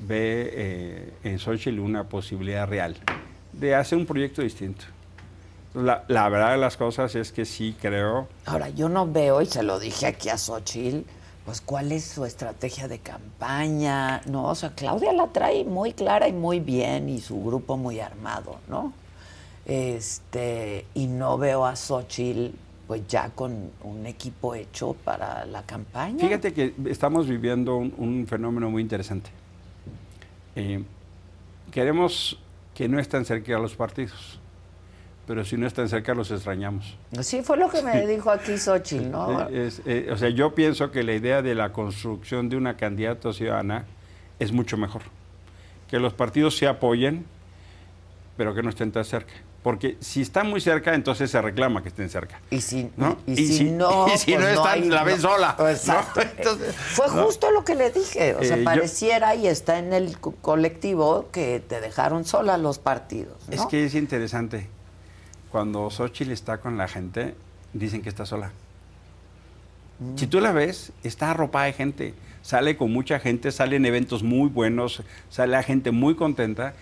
ve 0.00 0.50
eh, 0.52 1.12
en 1.24 1.38
Xochitl 1.38 1.78
una 1.80 2.04
posibilidad 2.04 2.66
real 2.66 2.96
de 3.58 3.74
hacer 3.74 3.98
un 3.98 4.06
proyecto 4.06 4.42
distinto. 4.42 4.84
La, 5.74 6.04
la 6.08 6.28
verdad 6.28 6.52
de 6.52 6.58
las 6.58 6.76
cosas 6.76 7.14
es 7.14 7.30
que 7.30 7.44
sí 7.44 7.76
creo 7.80 8.26
Ahora, 8.46 8.70
yo 8.70 8.88
no 8.88 9.06
veo, 9.06 9.42
y 9.42 9.46
se 9.46 9.62
lo 9.62 9.78
dije 9.78 10.06
aquí 10.06 10.28
a 10.28 10.38
Xochitl, 10.38 11.02
pues 11.44 11.60
cuál 11.60 11.92
es 11.92 12.04
su 12.04 12.24
estrategia 12.24 12.88
de 12.88 12.98
campaña, 12.98 14.20
¿no? 14.26 14.44
O 14.44 14.54
sea, 14.54 14.74
Claudia 14.74 15.12
la 15.12 15.28
trae 15.28 15.64
muy 15.64 15.92
clara 15.92 16.28
y 16.28 16.32
muy 16.32 16.60
bien 16.60 17.08
y 17.08 17.20
su 17.20 17.42
grupo 17.42 17.76
muy 17.76 18.00
armado, 18.00 18.56
¿no? 18.68 18.92
Este, 19.66 20.86
y 20.94 21.06
no 21.06 21.36
veo 21.38 21.66
a 21.66 21.76
Xochitl 21.76 22.54
pues 22.86 23.06
ya 23.06 23.28
con 23.28 23.70
un 23.82 24.06
equipo 24.06 24.54
hecho 24.54 24.94
para 25.04 25.44
la 25.44 25.62
campaña. 25.62 26.20
Fíjate 26.20 26.54
que 26.54 26.72
estamos 26.86 27.28
viviendo 27.28 27.76
un, 27.76 27.92
un 27.98 28.26
fenómeno 28.26 28.70
muy 28.70 28.80
interesante. 28.80 29.28
Eh, 30.56 30.82
queremos 31.70 32.38
que 32.78 32.88
no 32.88 33.00
estén 33.00 33.24
cerca 33.24 33.58
los 33.58 33.74
partidos, 33.74 34.38
pero 35.26 35.44
si 35.44 35.56
no 35.56 35.66
están 35.66 35.88
cerca 35.88 36.14
los 36.14 36.30
extrañamos. 36.30 36.96
Sí, 37.22 37.42
fue 37.42 37.56
lo 37.56 37.68
que 37.68 37.82
me 37.82 38.06
dijo 38.06 38.30
aquí 38.30 38.56
Xochitl, 38.56 39.10
¿no? 39.10 39.48
Es- 39.48 39.82
eh, 39.84 40.08
o 40.12 40.16
sea, 40.16 40.28
yo 40.28 40.54
pienso 40.54 40.92
que 40.92 41.02
la 41.02 41.12
idea 41.14 41.42
de 41.42 41.56
la 41.56 41.72
construcción 41.72 42.48
de 42.48 42.56
una 42.56 42.76
candidata 42.76 43.32
ciudadana 43.32 43.84
es 44.38 44.52
mucho 44.52 44.76
mejor. 44.76 45.02
Que 45.88 45.98
los 45.98 46.14
partidos 46.14 46.56
se 46.56 46.68
apoyen, 46.68 47.26
pero 48.36 48.54
que 48.54 48.62
no 48.62 48.68
estén 48.70 48.92
tan 48.92 49.04
cerca. 49.04 49.32
Porque 49.68 49.98
si 50.00 50.22
están 50.22 50.48
muy 50.48 50.62
cerca, 50.62 50.94
entonces 50.94 51.30
se 51.30 51.42
reclama 51.42 51.82
que 51.82 51.90
estén 51.90 52.08
cerca. 52.08 52.40
Y 52.50 52.62
si, 52.62 52.90
¿no? 52.96 53.18
y, 53.26 53.36
si, 53.36 53.64
no, 53.64 54.06
y 54.14 54.16
si 54.16 54.32
pues 54.32 54.42
no 54.42 54.48
están, 54.48 54.66
hay- 54.82 54.88
la 54.88 55.04
ven 55.04 55.16
no. 55.16 55.20
sola. 55.28 55.56
¿no? 55.58 55.68
Exacto. 55.68 56.22
Entonces, 56.38 56.74
Fue 56.74 57.06
justo 57.10 57.50
lo 57.50 57.66
que 57.66 57.74
le 57.74 57.90
dije. 57.90 58.34
O 58.34 58.42
sea, 58.42 58.56
Eh, 58.56 58.60
yo- 58.60 58.64
pareciera 58.64 59.34
y 59.34 59.46
está 59.46 59.78
en 59.78 59.92
el 59.92 60.18
co- 60.18 60.32
colectivo 60.40 61.28
que 61.32 61.60
te 61.68 61.82
dejaron 61.82 62.24
sola 62.24 62.56
los 62.56 62.78
partidos. 62.78 63.36
Es 63.50 63.66
que 63.66 63.84
es 63.84 63.94
interesante. 63.94 64.68
Cuando 65.52 65.90
Xochitl 65.90 66.32
está 66.32 66.62
con 66.62 66.78
la 66.78 66.88
gente, 66.88 67.34
dicen 67.74 68.00
que 68.00 68.08
está 68.08 68.24
sola. 68.24 68.52
Si 70.16 70.26
tú 70.26 70.40
la 70.40 70.52
ves, 70.52 70.92
está 71.02 71.32
arropada 71.32 71.66
de 71.66 71.74
gente. 71.74 72.14
Sale 72.40 72.78
con 72.78 72.90
mucha 72.90 73.18
gente, 73.20 73.52
sale 73.52 73.76
en 73.76 73.84
eventos 73.84 74.22
muy 74.22 74.48
buenos, 74.48 75.02
sale 75.28 75.52
la 75.52 75.62
gente 75.62 75.90
muy 75.90 76.14
contenta. 76.14 76.72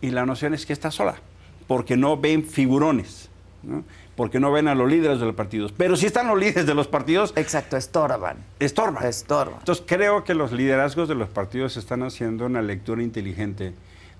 Y 0.00 0.10
la 0.10 0.26
noción 0.26 0.54
es 0.54 0.66
que 0.66 0.72
está 0.72 0.90
sola, 0.90 1.20
porque 1.66 1.96
no 1.96 2.16
ven 2.16 2.44
figurones, 2.44 3.28
¿no? 3.62 3.84
porque 4.16 4.38
no 4.40 4.52
ven 4.52 4.68
a 4.68 4.74
los 4.74 4.90
líderes 4.90 5.20
de 5.20 5.26
los 5.26 5.34
partidos. 5.34 5.72
Pero 5.72 5.96
si 5.96 6.06
están 6.06 6.28
los 6.28 6.38
líderes 6.38 6.66
de 6.66 6.74
los 6.74 6.86
partidos, 6.86 7.32
Exacto, 7.36 7.76
estorban. 7.76 8.36
estorban. 8.60 9.04
Estorban. 9.06 9.58
Entonces 9.60 9.84
creo 9.86 10.24
que 10.24 10.34
los 10.34 10.52
liderazgos 10.52 11.08
de 11.08 11.14
los 11.14 11.28
partidos 11.28 11.76
están 11.76 12.02
haciendo 12.02 12.46
una 12.46 12.62
lectura 12.62 13.02
inteligente 13.02 13.72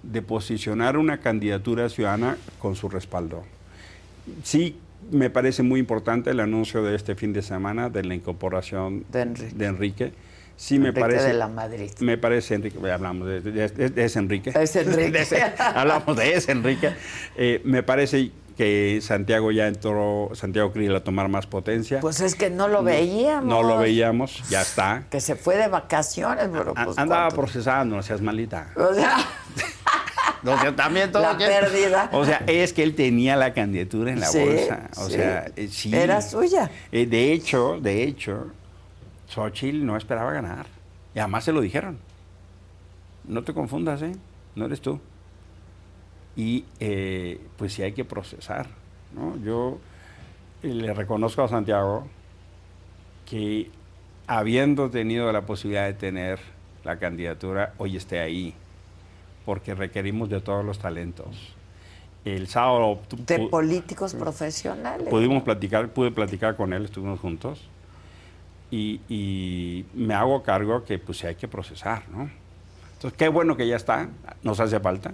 de 0.02 0.22
posicionar 0.22 0.96
una 0.96 1.18
candidatura 1.18 1.88
ciudadana 1.88 2.36
con 2.58 2.74
su 2.74 2.88
respaldo. 2.88 3.44
Sí, 4.42 4.76
me 5.10 5.30
parece 5.30 5.62
muy 5.62 5.80
importante 5.80 6.30
el 6.30 6.40
anuncio 6.40 6.82
de 6.82 6.94
este 6.94 7.14
fin 7.14 7.32
de 7.32 7.42
semana 7.42 7.90
de 7.90 8.04
la 8.04 8.14
incorporación 8.14 9.04
De 9.10 9.22
Enrique. 9.22 9.64
Enrique. 9.64 10.12
Sí, 10.56 10.78
me 10.78 10.88
Enrique 10.88 11.00
parece. 11.00 11.26
de 11.28 11.34
la 11.34 11.48
Madrid. 11.48 11.90
Me 12.00 12.18
parece, 12.18 12.54
Enrique, 12.54 12.78
hablamos 12.90 13.26
de, 13.28 13.40
de- 13.40 13.68
de- 13.68 13.88
de 13.90 14.04
ese 14.04 14.18
Enrique. 14.18 14.52
Es 14.54 14.76
Enrique. 14.76 15.10
De 15.12 15.22
ese- 15.22 15.42
hablamos 15.58 16.16
de 16.16 16.34
ese 16.34 16.52
Enrique. 16.52 16.92
Eh, 17.36 17.60
me 17.64 17.82
parece 17.82 18.30
que 18.56 19.00
Santiago 19.02 19.50
ya 19.50 19.66
entró, 19.66 20.30
Santiago 20.34 20.72
Krill 20.72 20.94
a 20.94 21.02
tomar 21.02 21.28
más 21.28 21.46
potencia. 21.46 22.00
Pues 22.00 22.20
es 22.20 22.34
que 22.34 22.50
no 22.50 22.68
lo 22.68 22.82
veíamos. 22.82 23.46
No 23.46 23.62
lo 23.62 23.78
veíamos, 23.78 24.42
ya 24.50 24.60
está. 24.60 25.04
Que 25.10 25.20
se 25.20 25.36
fue 25.36 25.56
de 25.56 25.68
vacaciones, 25.68 26.48
pero 26.52 26.74
pues. 26.74 26.98
Andaba 26.98 27.22
¿cuánto? 27.28 27.36
procesando, 27.36 27.96
no 27.96 28.02
seas 28.02 28.20
malita. 28.20 28.68
O 28.76 28.92
sea, 28.94 29.16
O 30.44 30.58
sea, 30.58 30.74
también 30.74 31.10
todo 31.12 31.22
La 31.22 31.36
que- 31.38 31.46
pérdida. 31.46 32.10
O 32.12 32.24
sea, 32.24 32.42
es 32.48 32.72
que 32.72 32.82
él 32.82 32.94
tenía 32.96 33.36
la 33.36 33.54
candidatura 33.54 34.10
en 34.12 34.18
la 34.20 34.26
Sí, 34.26 34.40
bolsa. 34.40 34.88
O 34.96 35.06
sí. 35.06 35.12
sea, 35.12 35.46
eh, 35.54 35.68
sí. 35.70 35.94
Era 35.94 36.20
suya. 36.20 36.68
Eh, 36.90 37.06
de 37.06 37.32
hecho, 37.32 37.78
de 37.80 38.02
hecho, 38.02 38.48
Xochitl 39.32 39.84
no 39.84 39.96
esperaba 39.96 40.32
ganar. 40.32 40.66
Y 41.14 41.18
además 41.18 41.44
se 41.44 41.52
lo 41.52 41.60
dijeron. 41.60 41.98
No 43.24 43.42
te 43.42 43.54
confundas, 43.54 44.02
¿eh? 44.02 44.12
No 44.54 44.66
eres 44.66 44.80
tú. 44.80 45.00
Y 46.36 46.64
eh, 46.80 47.40
pues 47.56 47.74
sí 47.74 47.82
hay 47.82 47.92
que 47.92 48.04
procesar, 48.04 48.66
¿no? 49.14 49.36
Yo 49.44 49.78
eh, 50.62 50.68
le 50.68 50.94
reconozco 50.94 51.42
a 51.42 51.48
Santiago 51.48 52.06
que 53.28 53.70
habiendo 54.26 54.90
tenido 54.90 55.30
la 55.32 55.42
posibilidad 55.42 55.86
de 55.86 55.94
tener 55.94 56.40
la 56.84 56.98
candidatura, 56.98 57.74
hoy 57.78 57.96
esté 57.96 58.20
ahí, 58.20 58.54
porque 59.44 59.74
requerimos 59.74 60.28
de 60.30 60.40
todos 60.40 60.64
los 60.64 60.78
talentos. 60.78 61.54
El 62.24 62.46
sábado 62.46 63.00
de 63.26 63.48
políticos 63.48 64.14
profesionales. 64.14 65.08
pudimos 65.08 65.42
platicar, 65.42 65.88
pude 65.88 66.12
platicar 66.12 66.56
con 66.56 66.72
él, 66.72 66.84
estuvimos 66.84 67.18
juntos, 67.20 67.68
y, 68.72 69.00
y 69.08 69.84
me 69.94 70.14
hago 70.14 70.42
cargo 70.42 70.82
que 70.82 70.98
pues 70.98 71.22
hay 71.24 71.36
que 71.36 71.46
procesar, 71.46 72.08
¿no? 72.08 72.28
Entonces, 72.94 73.18
qué 73.18 73.28
bueno 73.28 73.56
que 73.56 73.68
ya 73.68 73.76
está, 73.76 74.08
nos 74.42 74.58
hace 74.60 74.80
falta. 74.80 75.12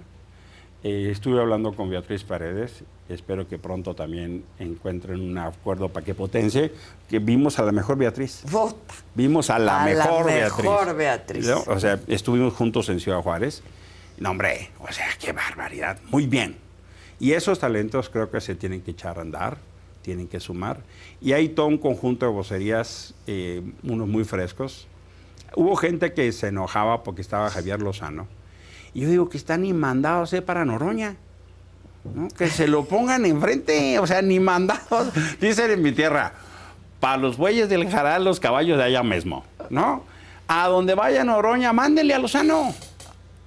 Eh, 0.81 1.09
estuve 1.11 1.41
hablando 1.41 1.73
con 1.73 1.89
Beatriz 1.89 2.23
Paredes, 2.23 2.83
espero 3.09 3.49
que 3.49 3.57
pronto 3.57 3.95
también 3.95 4.45
encuentren 4.59 5.19
un 5.19 5.37
acuerdo 5.37 5.89
para 5.89 6.05
que 6.05 6.15
potencie, 6.15 6.71
que 7.09 7.19
vimos 7.19 7.59
a 7.59 7.63
la 7.63 7.73
mejor 7.73 7.97
Beatriz. 7.97 8.43
Puta. 8.49 8.93
Vimos 9.13 9.49
a 9.49 9.59
la 9.59 9.83
A 9.83 9.89
la 9.89 9.95
mejor, 9.95 10.25
mejor 10.25 10.95
Beatriz. 10.95 11.45
Beatriz. 11.45 11.47
¿No? 11.47 11.73
O 11.73 11.79
sea, 11.79 11.99
estuvimos 12.07 12.53
juntos 12.53 12.87
en 12.87 13.01
Ciudad 13.01 13.21
Juárez. 13.21 13.61
No, 14.19 14.31
hombre, 14.31 14.71
o 14.79 14.89
sea, 14.91 15.07
qué 15.19 15.33
barbaridad. 15.33 15.97
Muy 16.11 16.27
bien. 16.27 16.55
Y 17.19 17.33
esos 17.33 17.59
talentos 17.59 18.09
creo 18.09 18.31
que 18.31 18.39
se 18.39 18.55
tienen 18.55 18.81
que 18.81 18.91
echar 18.91 19.17
a 19.17 19.21
andar, 19.21 19.57
tienen 20.09 20.27
que 20.27 20.39
sumar. 20.39 20.81
Y 21.21 21.33
hay 21.33 21.49
todo 21.49 21.67
un 21.67 21.77
conjunto 21.77 22.25
de 22.25 22.31
vocerías, 22.31 23.13
eh, 23.27 23.61
unos 23.83 24.07
muy 24.07 24.23
frescos. 24.23 24.87
Hubo 25.55 25.75
gente 25.75 26.13
que 26.13 26.31
se 26.31 26.47
enojaba 26.47 27.03
porque 27.03 27.21
estaba 27.21 27.51
Javier 27.51 27.79
Lozano. 27.79 28.25
Y 28.95 29.01
yo 29.01 29.09
digo 29.09 29.29
que 29.29 29.37
están 29.37 29.61
ni 29.61 29.71
mandados 29.71 30.33
eh, 30.33 30.41
para 30.41 30.65
Noroña. 30.65 31.15
¿no? 32.15 32.27
Que 32.29 32.47
se 32.47 32.67
lo 32.67 32.85
pongan 32.85 33.23
enfrente, 33.27 33.99
o 33.99 34.07
sea, 34.07 34.23
ni 34.23 34.39
mandados. 34.39 35.13
Dicen 35.39 35.69
en 35.69 35.83
mi 35.83 35.91
tierra, 35.91 36.33
para 36.99 37.17
los 37.17 37.37
bueyes 37.37 37.69
del 37.69 37.87
Jaral, 37.87 38.23
los 38.23 38.39
caballos 38.39 38.79
de 38.79 38.85
allá 38.85 39.03
mismo, 39.03 39.45
¿no? 39.69 40.03
A 40.47 40.67
donde 40.69 40.95
vaya 40.95 41.23
Noroña, 41.23 41.71
mándenle 41.71 42.15
a 42.15 42.19
Lozano. 42.19 42.73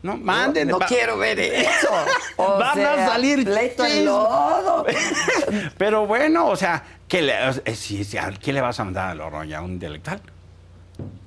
No, 0.02 0.16
mándenle. 0.16 0.72
No 0.72 0.78
va- 0.78 0.86
quiero 0.86 1.16
ver 1.18 1.38
eso. 1.38 1.88
O 2.36 2.58
Van 2.58 2.74
sea, 2.74 2.94
a 2.94 3.08
salir 3.08 3.44
pleito 3.44 3.84
en 3.86 4.04
lodo. 4.06 4.84
Pero 5.78 6.06
bueno, 6.06 6.48
o 6.48 6.56
sea, 6.56 6.82
¿qué 7.06 7.22
le, 7.22 7.34
si- 7.76 8.02
si- 8.04 8.18
¿a 8.18 8.30
¿qué 8.32 8.52
le 8.52 8.60
vas 8.60 8.80
a 8.80 8.84
mandar 8.84 9.10
a 9.10 9.14
Noroña? 9.14 9.58
¿A 9.58 9.62
un 9.62 9.72
intelectual? 9.72 10.20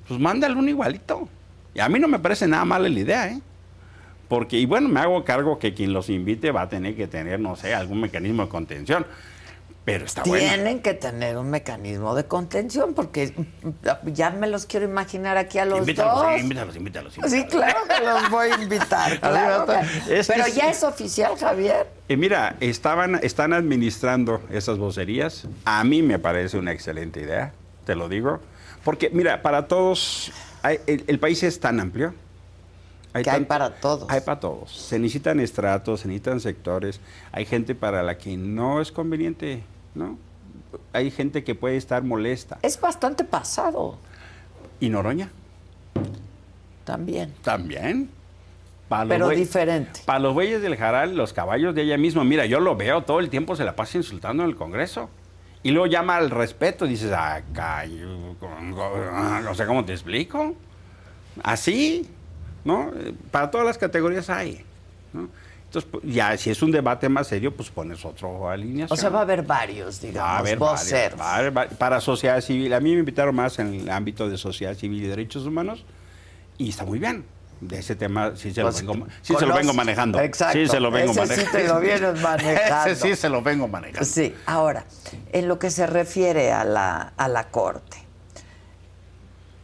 Pues 0.06 0.20
mándale 0.20 0.54
un 0.56 0.68
igualito. 0.68 1.28
Y 1.74 1.80
a 1.80 1.88
mí 1.88 1.98
no 1.98 2.08
me 2.08 2.18
parece 2.18 2.46
nada 2.48 2.64
mala 2.64 2.88
la 2.88 2.98
idea, 2.98 3.28
¿eh? 3.28 3.40
Porque, 4.28 4.58
y 4.58 4.66
bueno, 4.66 4.88
me 4.88 5.00
hago 5.00 5.24
cargo 5.24 5.58
que 5.58 5.72
quien 5.72 5.92
los 5.92 6.10
invite 6.10 6.50
va 6.50 6.62
a 6.62 6.68
tener 6.68 6.96
que 6.96 7.06
tener, 7.06 7.38
no 7.40 7.54
sé, 7.56 7.74
algún 7.74 8.00
mecanismo 8.00 8.42
de 8.42 8.48
contención. 8.48 9.06
Pero 9.86 10.04
está 10.04 10.24
bueno. 10.24 10.44
Tienen 10.48 10.82
que 10.82 10.94
tener 10.94 11.38
un 11.38 11.48
mecanismo 11.48 12.14
de 12.16 12.24
contención 12.24 12.92
porque 12.92 13.32
ya 14.12 14.30
me 14.30 14.48
los 14.48 14.66
quiero 14.66 14.84
imaginar 14.84 15.36
aquí 15.36 15.58
a 15.60 15.64
los 15.64 15.78
Invítalos, 15.78 16.14
dos. 16.16 16.26
sí, 16.34 16.40
invítalos, 16.40 16.76
invítalos, 16.76 17.14
Sí, 17.14 17.20
invítalos. 17.20 17.50
claro 17.50 17.78
que 17.88 18.04
los 18.04 18.30
voy 18.30 18.48
a 18.50 18.62
invitar. 18.62 19.20
claro 19.20 19.64
va, 19.64 19.80
que- 19.82 20.18
es 20.18 20.26
que 20.26 20.32
Pero 20.34 20.48
ya 20.48 20.70
es 20.70 20.82
oficial, 20.82 21.38
Javier. 21.38 21.86
Y 22.08 22.16
mira, 22.16 22.56
estaban, 22.58 23.20
están 23.22 23.52
administrando 23.52 24.42
esas 24.50 24.76
vocerías. 24.76 25.46
A 25.64 25.84
mí 25.84 26.02
me 26.02 26.18
parece 26.18 26.58
una 26.58 26.72
excelente 26.72 27.20
idea, 27.20 27.52
te 27.84 27.94
lo 27.94 28.08
digo. 28.08 28.40
Porque, 28.84 29.08
mira, 29.12 29.40
para 29.40 29.68
todos, 29.68 30.32
hay- 30.62 30.80
el, 30.88 31.04
el 31.06 31.18
país 31.20 31.42
es 31.44 31.60
tan 31.60 31.78
amplio. 31.78 32.12
Que 33.22 33.30
hay 33.30 33.44
para 33.44 33.70
todos. 33.76 34.10
Hay 34.10 34.20
para 34.20 34.40
todos. 34.40 34.70
Se 34.76 34.98
necesitan 34.98 35.38
estratos, 35.40 36.00
se 36.00 36.08
necesitan 36.08 36.38
sectores. 36.40 37.00
Hay 37.32 37.46
gente 37.46 37.74
para 37.74 38.02
la 38.02 38.18
que 38.18 38.36
no 38.36 38.82
es 38.82 38.92
conveniente, 38.92 39.62
¿no? 39.96 40.18
Hay 40.92 41.10
gente 41.10 41.42
que 41.42 41.54
puede 41.54 41.76
estar 41.76 42.02
molesta. 42.02 42.58
Es 42.62 42.80
bastante 42.80 43.24
pasado 43.24 43.98
¿Y 44.78 44.88
Noroña? 44.90 45.30
también. 46.84 47.34
También. 47.42 48.10
Pero 49.08 49.30
diferente. 49.30 50.00
Para 50.04 50.20
los 50.20 50.34
bueyes 50.34 50.62
del 50.62 50.76
Jaral, 50.76 51.16
los 51.16 51.32
caballos 51.32 51.74
de 51.74 51.82
ella 51.82 51.98
misma, 51.98 52.22
mira, 52.22 52.46
yo 52.46 52.60
lo 52.60 52.76
veo 52.76 53.02
todo 53.02 53.18
el 53.18 53.28
tiempo, 53.30 53.56
se 53.56 53.64
la 53.64 53.74
pasa 53.74 53.98
insultando 53.98 54.44
en 54.44 54.50
el 54.50 54.54
Congreso. 54.56 55.10
Y 55.64 55.72
luego 55.72 55.86
llama 55.86 56.16
al 56.16 56.30
respeto, 56.30 56.86
dices, 56.86 57.10
ah, 57.12 57.42
callo, 57.52 58.36
o 59.50 59.54
sea, 59.54 59.66
¿cómo 59.66 59.84
te 59.84 59.92
explico? 59.92 60.54
Así. 61.42 62.08
¿no? 62.64 62.90
Eh, 62.94 63.14
Para 63.32 63.50
todas 63.50 63.66
las 63.66 63.78
categorías 63.78 64.30
hay, 64.30 64.64
¿no? 65.12 65.28
Entonces, 65.66 65.90
pues, 65.90 66.04
ya 66.04 66.36
si 66.38 66.50
es 66.50 66.62
un 66.62 66.70
debate 66.70 67.08
más 67.08 67.26
serio, 67.26 67.54
pues 67.54 67.70
pones 67.70 68.04
otro 68.04 68.48
alineación. 68.48 68.96
O 68.96 69.00
sea, 69.00 69.10
va 69.10 69.18
a 69.18 69.22
haber 69.22 69.42
varios, 69.42 70.00
digamos, 70.00 70.30
Va 70.30 70.36
a 70.36 70.38
haber 70.38 70.58
voceros. 70.58 71.18
varios, 71.18 71.20
va 71.20 71.32
a 71.32 71.36
haber 71.36 71.56
va- 71.56 71.66
para 71.78 72.00
sociedad 72.00 72.40
civil. 72.40 72.72
A 72.72 72.80
mí 72.80 72.92
me 72.94 73.00
invitaron 73.00 73.34
más 73.34 73.58
en 73.58 73.74
el 73.74 73.90
ámbito 73.90 74.28
de 74.28 74.38
sociedad 74.38 74.74
civil 74.74 75.02
y 75.04 75.06
derechos 75.08 75.44
humanos 75.44 75.84
y 76.56 76.70
está 76.70 76.84
muy 76.84 76.98
bien. 76.98 77.24
De 77.60 77.78
ese 77.78 77.96
tema 77.96 78.32
sí 78.36 78.52
se, 78.52 78.60
Pues, 78.62 78.82
lo, 78.82 78.92
vengo, 78.92 79.06
sí 79.22 79.34
se 79.34 79.46
lo 79.46 79.54
vengo 79.54 79.72
manejando. 79.72 80.20
Exacto. 80.20 80.58
Sí 80.58 80.68
se 80.68 80.78
lo 80.78 80.90
vengo 80.90 81.12
Ese 81.12 81.22
sí 81.22 81.28
manejando. 81.28 81.58
te 81.58 81.68
lo 81.68 81.80
vienes 81.80 82.22
manejando. 82.22 82.90
Ese 82.92 83.08
sí 83.08 83.16
se 83.16 83.28
lo 83.30 83.42
vengo 83.42 83.66
manejando. 83.68 84.04
Sí, 84.08 84.34
ahora, 84.46 84.84
en 85.32 85.48
lo 85.48 85.58
que 85.58 85.70
se 85.70 85.86
refiere 85.86 86.52
a 86.52 86.64
la, 86.64 87.12
a 87.16 87.28
la 87.28 87.48
Corte, 87.48 87.96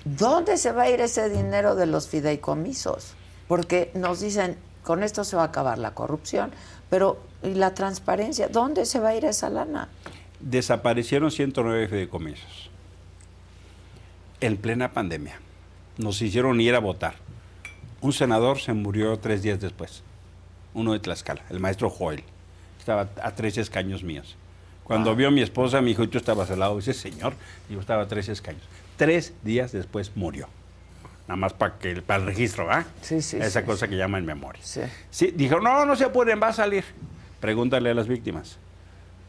¿dónde 0.05 0.57
se 0.57 0.73
va 0.73 0.83
a 0.85 0.91
ir 0.91 1.01
ese 1.01 1.29
dinero 1.29 1.75
de 1.75 1.87
los 1.87 2.09
fideicomisos? 2.09 3.15
Porque 3.47 3.91
nos 3.95 4.21
dicen, 4.21 4.57
con 4.83 5.03
esto 5.03 5.25
se 5.25 5.37
va 5.37 5.43
a 5.43 5.47
acabar 5.47 5.79
la 5.79 5.93
corrupción, 5.93 6.51
pero 6.91 7.21
¿y 7.43 7.55
la 7.55 7.75
transparencia? 7.75 8.49
¿Dónde 8.49 8.87
se 8.87 9.01
va 9.01 9.11
a 9.11 9.15
ir 9.15 9.25
esa 9.25 9.51
lana? 9.51 9.89
Desaparecieron 10.41 11.31
109 11.31 11.89
fideicomisos 11.89 12.71
en 14.43 14.57
plena 14.57 14.93
pandemia. 14.93 15.41
Nos 15.99 16.21
hicieron 16.21 16.61
ir 16.61 16.75
a 16.75 16.81
votar. 16.81 17.15
Un 18.01 18.13
senador 18.13 18.59
se 18.59 18.73
murió 18.73 19.17
tres 19.21 19.43
días 19.43 19.61
después, 19.61 20.03
uno 20.75 20.93
de 20.93 20.99
Tlaxcala, 20.99 21.43
el 21.49 21.61
maestro 21.61 21.89
Joel. 21.89 22.25
Estaba 22.79 23.09
a 23.23 23.31
tres 23.37 23.57
escaños 23.59 24.03
míos. 24.03 24.37
Cuando 24.83 25.15
vio 25.15 25.29
a 25.29 25.31
mi 25.31 25.43
esposa, 25.43 25.81
me 25.81 25.89
dijo, 25.89 26.03
¿y 26.03 26.09
tú 26.09 26.19
estabas 26.19 26.51
al 26.51 26.59
lado 26.59 26.77
ese 26.81 26.93
señor? 26.93 27.35
Y 27.71 27.75
yo 27.75 27.81
estaba 27.81 28.03
a 28.03 28.09
tres 28.09 28.29
escaños. 28.29 28.63
Tres 28.97 29.33
días 29.45 29.71
después 29.71 30.11
murió. 30.17 30.49
Nada 31.29 31.37
más 31.37 31.53
para 31.53 31.79
que 31.79 32.03
para 32.03 32.21
el 32.21 32.27
registro, 32.27 32.71
¿ah? 32.71 32.85
Sí, 33.01 33.23
sí, 33.23 33.37
Esa 33.37 33.61
sí, 33.61 33.67
cosa 33.67 33.87
que 33.89 33.97
llaman 33.97 34.25
memoria. 34.25 34.61
Sí. 34.65 34.81
Sí, 35.11 35.33
dijeron, 35.35 35.65
no, 35.65 35.85
no 35.87 35.95
se 35.97 36.05
apuren, 36.05 36.41
va 36.43 36.49
a 36.49 36.53
salir. 36.53 36.85
Pregúntale 37.41 37.91
a 37.91 37.95
las 37.95 38.09
víctimas, 38.09 38.59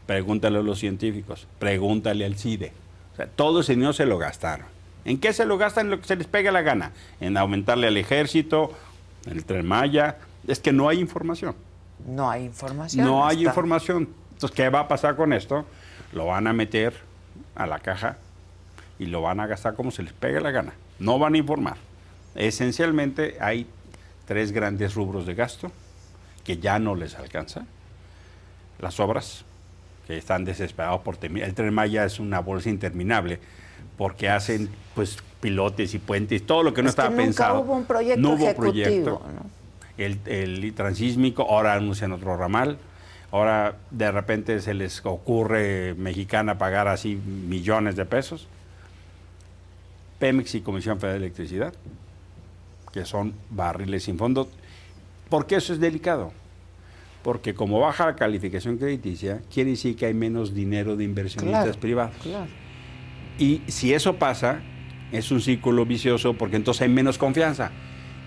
pregúntale 0.06 0.58
a 0.58 0.62
los 0.62 0.78
científicos, 0.78 1.46
pregúntale 1.58 2.24
al 2.24 2.36
CIDE. 2.36 2.72
O 3.12 3.16
sea, 3.16 3.26
todo 3.28 3.60
ese 3.60 3.72
dinero 3.74 3.92
se 3.92 4.06
lo 4.06 4.18
gastaron. 4.18 4.66
¿En 5.04 5.18
qué 5.18 5.32
se 5.32 5.44
lo 5.44 5.56
gastan? 5.58 5.86
En 5.86 5.90
lo 5.92 6.00
que 6.00 6.06
se 6.06 6.16
les 6.16 6.26
pega 6.26 6.50
la 6.50 6.62
gana. 6.62 6.92
En 7.20 7.36
aumentarle 7.36 7.86
al 7.86 7.96
ejército, 7.96 8.72
en 9.26 9.32
el 9.36 9.44
tren 9.44 9.66
Maya. 9.66 10.16
Es 10.48 10.58
que 10.60 10.72
no 10.72 10.88
hay 10.88 10.98
información. 10.98 11.54
No 12.06 12.30
hay 12.30 12.44
información. 12.44 13.06
No 13.06 13.24
hay 13.26 13.38
está- 13.38 13.50
información. 13.50 14.08
Entonces, 14.32 14.56
¿qué 14.56 14.68
va 14.68 14.80
a 14.80 14.88
pasar 14.88 15.14
con 15.16 15.32
esto? 15.32 15.64
Lo 16.12 16.26
van 16.26 16.46
a 16.46 16.52
meter 16.52 16.94
a 17.54 17.66
la 17.66 17.78
caja 17.78 18.16
y 18.98 19.06
lo 19.06 19.22
van 19.22 19.40
a 19.40 19.46
gastar 19.46 19.74
como 19.74 19.90
se 19.90 20.02
les 20.02 20.12
pegue 20.12 20.40
la 20.40 20.50
gana. 20.50 20.72
No 20.98 21.18
van 21.18 21.34
a 21.34 21.38
informar. 21.38 21.76
Esencialmente 22.34 23.36
hay 23.40 23.66
tres 24.26 24.52
grandes 24.52 24.94
rubros 24.94 25.26
de 25.26 25.34
gasto 25.34 25.70
que 26.44 26.58
ya 26.58 26.78
no 26.78 26.94
les 26.94 27.14
alcanza. 27.16 27.64
Las 28.78 28.98
obras, 29.00 29.44
que 30.06 30.16
están 30.18 30.44
desesperados 30.44 31.00
por 31.02 31.16
terminar. 31.16 31.48
El 31.48 31.54
Tren 31.54 31.72
Maya 31.72 32.04
es 32.04 32.18
una 32.20 32.40
bolsa 32.40 32.68
interminable 32.70 33.38
porque 33.96 34.28
hacen 34.28 34.68
pues 34.94 35.18
pilotes 35.40 35.94
y 35.94 35.98
puentes, 35.98 36.44
todo 36.44 36.62
lo 36.62 36.74
que 36.74 36.82
no 36.82 36.88
Es 36.88 36.94
que 36.94 37.00
estaba 37.02 37.10
nunca 37.10 37.24
pensado. 37.24 37.60
hubo 37.60 37.74
un 37.74 37.84
proyecto 37.84 38.20
No 38.20 38.30
hubo 38.30 38.44
ejecutivo, 38.44 38.72
proyecto. 38.72 39.22
¿no? 39.34 39.50
El, 39.96 40.18
el 40.26 40.74
transísmico, 40.74 41.42
ahora 41.48 41.74
anuncian 41.74 42.12
otro 42.12 42.36
ramal. 42.36 42.78
Ahora 43.30 43.76
de 43.90 44.10
repente 44.10 44.60
se 44.60 44.74
les 44.74 45.04
ocurre 45.04 45.94
mexicana 45.94 46.58
pagar 46.58 46.88
así 46.88 47.14
millones 47.16 47.96
de 47.96 48.04
pesos. 48.04 48.48
Pemex 50.18 50.54
y 50.54 50.60
Comisión 50.60 50.98
Federal 51.00 51.20
de 51.20 51.26
Electricidad, 51.26 51.74
que 52.92 53.04
son 53.04 53.34
barriles 53.50 54.04
sin 54.04 54.18
fondo. 54.18 54.48
¿Por 55.28 55.46
qué 55.46 55.56
eso 55.56 55.72
es 55.72 55.80
delicado? 55.80 56.32
Porque 57.22 57.54
como 57.54 57.80
baja 57.80 58.06
la 58.06 58.16
calificación 58.16 58.76
crediticia, 58.76 59.40
quiere 59.52 59.70
decir 59.70 59.96
que 59.96 60.06
hay 60.06 60.14
menos 60.14 60.54
dinero 60.54 60.94
de 60.96 61.04
inversionistas 61.04 61.64
Claro, 61.64 61.80
privados. 61.80 62.16
Claro. 62.22 62.46
Y 63.38 63.62
si 63.66 63.94
eso 63.94 64.16
pasa, 64.16 64.60
es 65.10 65.30
un 65.30 65.40
círculo 65.40 65.86
vicioso 65.86 66.34
porque 66.34 66.56
entonces 66.56 66.82
hay 66.82 66.88
menos 66.88 67.18
confianza. 67.18 67.70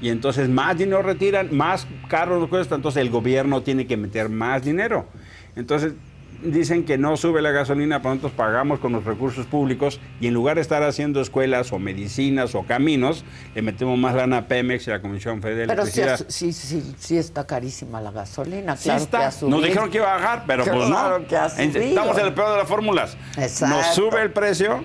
Y 0.01 0.09
entonces 0.09 0.49
más 0.49 0.77
dinero 0.77 1.01
retiran, 1.01 1.55
más 1.55 1.87
caro 2.07 2.39
nos 2.39 2.49
cuesta, 2.49 2.75
entonces 2.75 3.01
el 3.01 3.09
gobierno 3.09 3.61
tiene 3.63 3.87
que 3.87 3.97
meter 3.97 4.29
más 4.29 4.63
dinero. 4.63 5.07
Entonces 5.55 5.93
dicen 6.41 6.85
que 6.85 6.97
no 6.97 7.17
sube 7.17 7.41
la 7.41 7.51
gasolina, 7.51 8.01
pero 8.01 8.15
nosotros 8.15 8.33
pagamos 8.33 8.79
con 8.79 8.91
los 8.93 9.03
recursos 9.05 9.45
públicos 9.45 9.99
y 10.19 10.27
en 10.27 10.33
lugar 10.33 10.55
de 10.55 10.61
estar 10.61 10.83
haciendo 10.83 11.21
escuelas 11.21 11.71
o 11.73 11.79
medicinas 11.79 12.55
o 12.55 12.63
caminos, 12.63 13.25
le 13.55 13.61
metemos 13.61 13.97
más 13.97 14.15
lana 14.15 14.37
a 14.37 14.47
Pemex 14.47 14.87
y 14.87 14.91
a 14.91 14.95
la 14.95 15.01
Comisión 15.01 15.41
Federal 15.41 15.67
de 15.67 15.73
Pero 15.75 15.85
sí, 15.85 16.01
Electricidad. 16.01 16.53
sí, 16.53 16.93
sí, 16.97 17.17
está 17.17 17.45
carísima 17.47 18.01
la 18.01 18.11
gasolina, 18.11 18.75
Sí 18.77 18.89
está. 18.89 19.29
que. 19.31 19.45
Nos 19.47 19.63
dijeron 19.63 19.89
que 19.89 19.97
iba 19.97 20.13
a 20.13 20.17
bajar, 20.17 20.43
pero 20.47 20.63
pues 20.63 20.85
Claro 20.87 21.19
no. 21.19 21.27
que 21.27 21.35
ha. 21.37 21.45
Estamos 21.47 22.17
en 22.17 22.25
el 22.27 22.33
peor 22.33 22.51
de 22.51 22.57
las 22.57 22.67
fórmulas. 22.67 23.17
Exacto. 23.37 23.75
Nos 23.77 23.95
sube 23.95 24.21
el 24.21 24.31
precio 24.31 24.83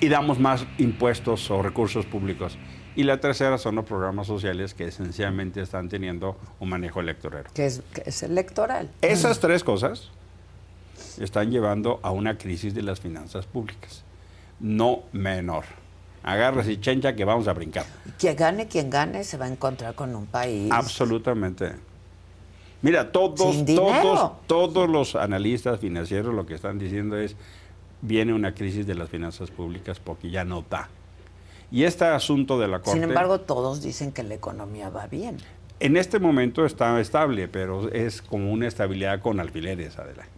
y 0.00 0.08
damos 0.08 0.38
más 0.38 0.66
impuestos 0.78 1.50
o 1.50 1.62
recursos 1.62 2.06
públicos. 2.06 2.58
Y 2.96 3.02
la 3.02 3.18
tercera 3.18 3.58
son 3.58 3.74
los 3.74 3.84
programas 3.84 4.26
sociales 4.28 4.72
que 4.72 4.84
esencialmente 4.86 5.60
están 5.60 5.88
teniendo 5.88 6.38
un 6.60 6.68
manejo 6.68 7.00
electorero. 7.00 7.50
Que 7.52 7.66
es, 7.66 7.82
que 7.92 8.04
es 8.06 8.22
electoral. 8.22 8.88
Esas 9.02 9.40
tres 9.40 9.64
cosas 9.64 10.12
están 11.18 11.50
llevando 11.50 12.00
a 12.02 12.10
una 12.10 12.38
crisis 12.38 12.74
de 12.74 12.82
las 12.82 13.00
finanzas 13.00 13.46
públicas. 13.46 14.04
No 14.60 15.02
menor. 15.12 15.64
Agárrese 16.22 16.72
y 16.72 16.80
chencha 16.80 17.14
que 17.14 17.24
vamos 17.24 17.48
a 17.48 17.52
brincar. 17.52 17.84
Que 18.18 18.34
gane 18.34 18.66
quien 18.66 18.88
gane 18.88 19.24
se 19.24 19.36
va 19.36 19.44
a 19.44 19.48
encontrar 19.48 19.94
con 19.94 20.14
un 20.14 20.26
país. 20.26 20.72
Absolutamente. 20.72 21.72
Mira, 22.80 23.12
todos, 23.12 23.64
todos, 23.64 24.32
todos 24.46 24.88
los 24.88 25.14
analistas 25.16 25.80
financieros 25.80 26.34
lo 26.34 26.46
que 26.46 26.54
están 26.54 26.78
diciendo 26.78 27.16
es 27.16 27.36
viene 28.02 28.34
una 28.34 28.54
crisis 28.54 28.86
de 28.86 28.94
las 28.94 29.08
finanzas 29.08 29.50
públicas 29.50 30.00
porque 30.00 30.30
ya 30.30 30.44
no 30.44 30.64
da. 30.68 30.88
Y 31.70 31.84
este 31.84 32.04
asunto 32.04 32.58
de 32.58 32.68
la 32.68 32.78
corte, 32.80 32.92
Sin 32.92 33.02
embargo, 33.02 33.40
todos 33.40 33.82
dicen 33.82 34.12
que 34.12 34.22
la 34.22 34.34
economía 34.34 34.90
va 34.90 35.06
bien. 35.06 35.38
en 35.80 35.96
este 35.96 36.18
momento 36.18 36.64
está 36.64 36.98
estable, 37.00 37.48
pero 37.48 37.90
es 37.90 38.22
como 38.22 38.52
una 38.52 38.68
estabilidad 38.68 39.20
con 39.20 39.40
alfileres, 39.40 39.98
adelante. 39.98 40.33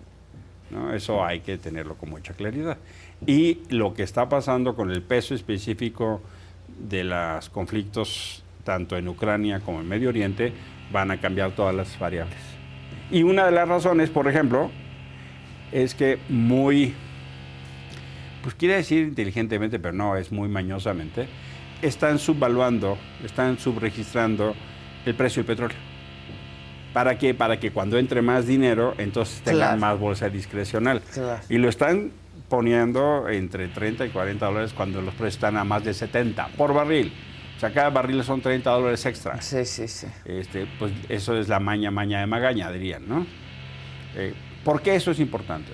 ¿No? 0.71 0.93
Eso 0.93 1.25
hay 1.25 1.41
que 1.41 1.59
tenerlo 1.59 1.97
con 1.97 2.11
mucha 2.11 2.35
claridad. 2.35 2.79
Y 3.27 3.59
lo 3.71 3.95
que 3.95 4.03
está 4.03 4.29
pasando 4.29 4.75
con 4.75 4.91
el 4.91 5.03
peso 5.03 5.35
específico 5.35 6.21
de 6.79 7.05
los 7.05 7.49
conflictos, 7.51 8.43
tanto 8.64 8.97
en 8.97 9.09
Ucrania 9.09 9.61
como 9.61 9.81
en 9.81 9.89
Medio 9.89 10.09
Oriente, 10.09 10.53
van 10.93 11.11
a 11.11 11.21
cambiar 11.21 11.53
todas 11.53 11.75
las 11.75 11.99
variables. 11.99 12.39
Y 13.11 13.23
una 13.23 13.47
de 13.47 13.53
las 13.53 13.69
razones, 13.69 14.11
por 14.11 14.29
ejemplo, 14.29 14.71
es 15.73 15.95
que 15.95 16.19
muy, 16.29 16.95
pues 18.43 18.55
quiere 18.55 18.75
decir 18.75 19.07
inteligentemente, 19.07 19.79
pero 19.79 19.93
no, 19.93 20.17
es 20.17 20.33
muy 20.33 20.49
mañosamente, 20.49 21.29
están 21.83 22.19
subvaluando, 22.19 22.99
están 23.25 23.59
subregistrando 23.59 24.55
el 25.05 25.14
precio 25.14 25.43
del 25.43 25.47
petróleo. 25.47 25.96
¿Para 26.97 27.19
qué? 27.19 27.35
Para 27.35 27.61
que 27.61 27.73
cuando 27.73 27.99
entre 27.99 28.23
más 28.23 28.47
dinero, 28.47 28.95
entonces 28.97 29.43
tengan 29.43 29.59
Claro. 29.59 29.81
más 29.81 29.99
bolsa 30.01 30.31
discrecional. 30.31 31.03
Claro. 31.13 31.43
Y 31.51 31.59
lo 31.59 31.69
están 31.69 32.11
poniendo 32.49 33.29
entre 33.29 33.69
30 33.69 34.07
y 34.07 34.09
40 34.09 34.47
dólares 34.47 34.73
cuando 34.73 35.03
los 35.03 35.13
precios 35.13 35.35
están 35.35 35.59
a 35.59 35.65
más 35.65 35.85
de 35.85 35.93
70 35.93 36.49
por 36.57 36.73
barril. 36.73 37.13
O 37.55 37.61
sea, 37.61 37.71
cada 37.71 37.91
barril 37.91 38.25
son 38.25 38.41
30 38.41 38.71
dólares 38.71 39.05
extra. 39.05 39.43
Sí, 39.43 39.67
sí, 39.67 39.89
sí. 39.89 40.07
Este, 40.25 40.67
pues 40.79 40.91
eso 41.11 41.37
es 41.37 41.51
la 41.51 41.61
maña, 41.61 41.91
maña 41.91 42.21
de 42.21 42.27
magaña, 42.27 42.73
dirían, 42.73 43.07
¿no? 43.07 43.27
Eh, 44.15 44.33
¿Por 44.65 44.81
qué 44.81 44.95
eso 44.95 45.11
es 45.11 45.21
importante? 45.21 45.73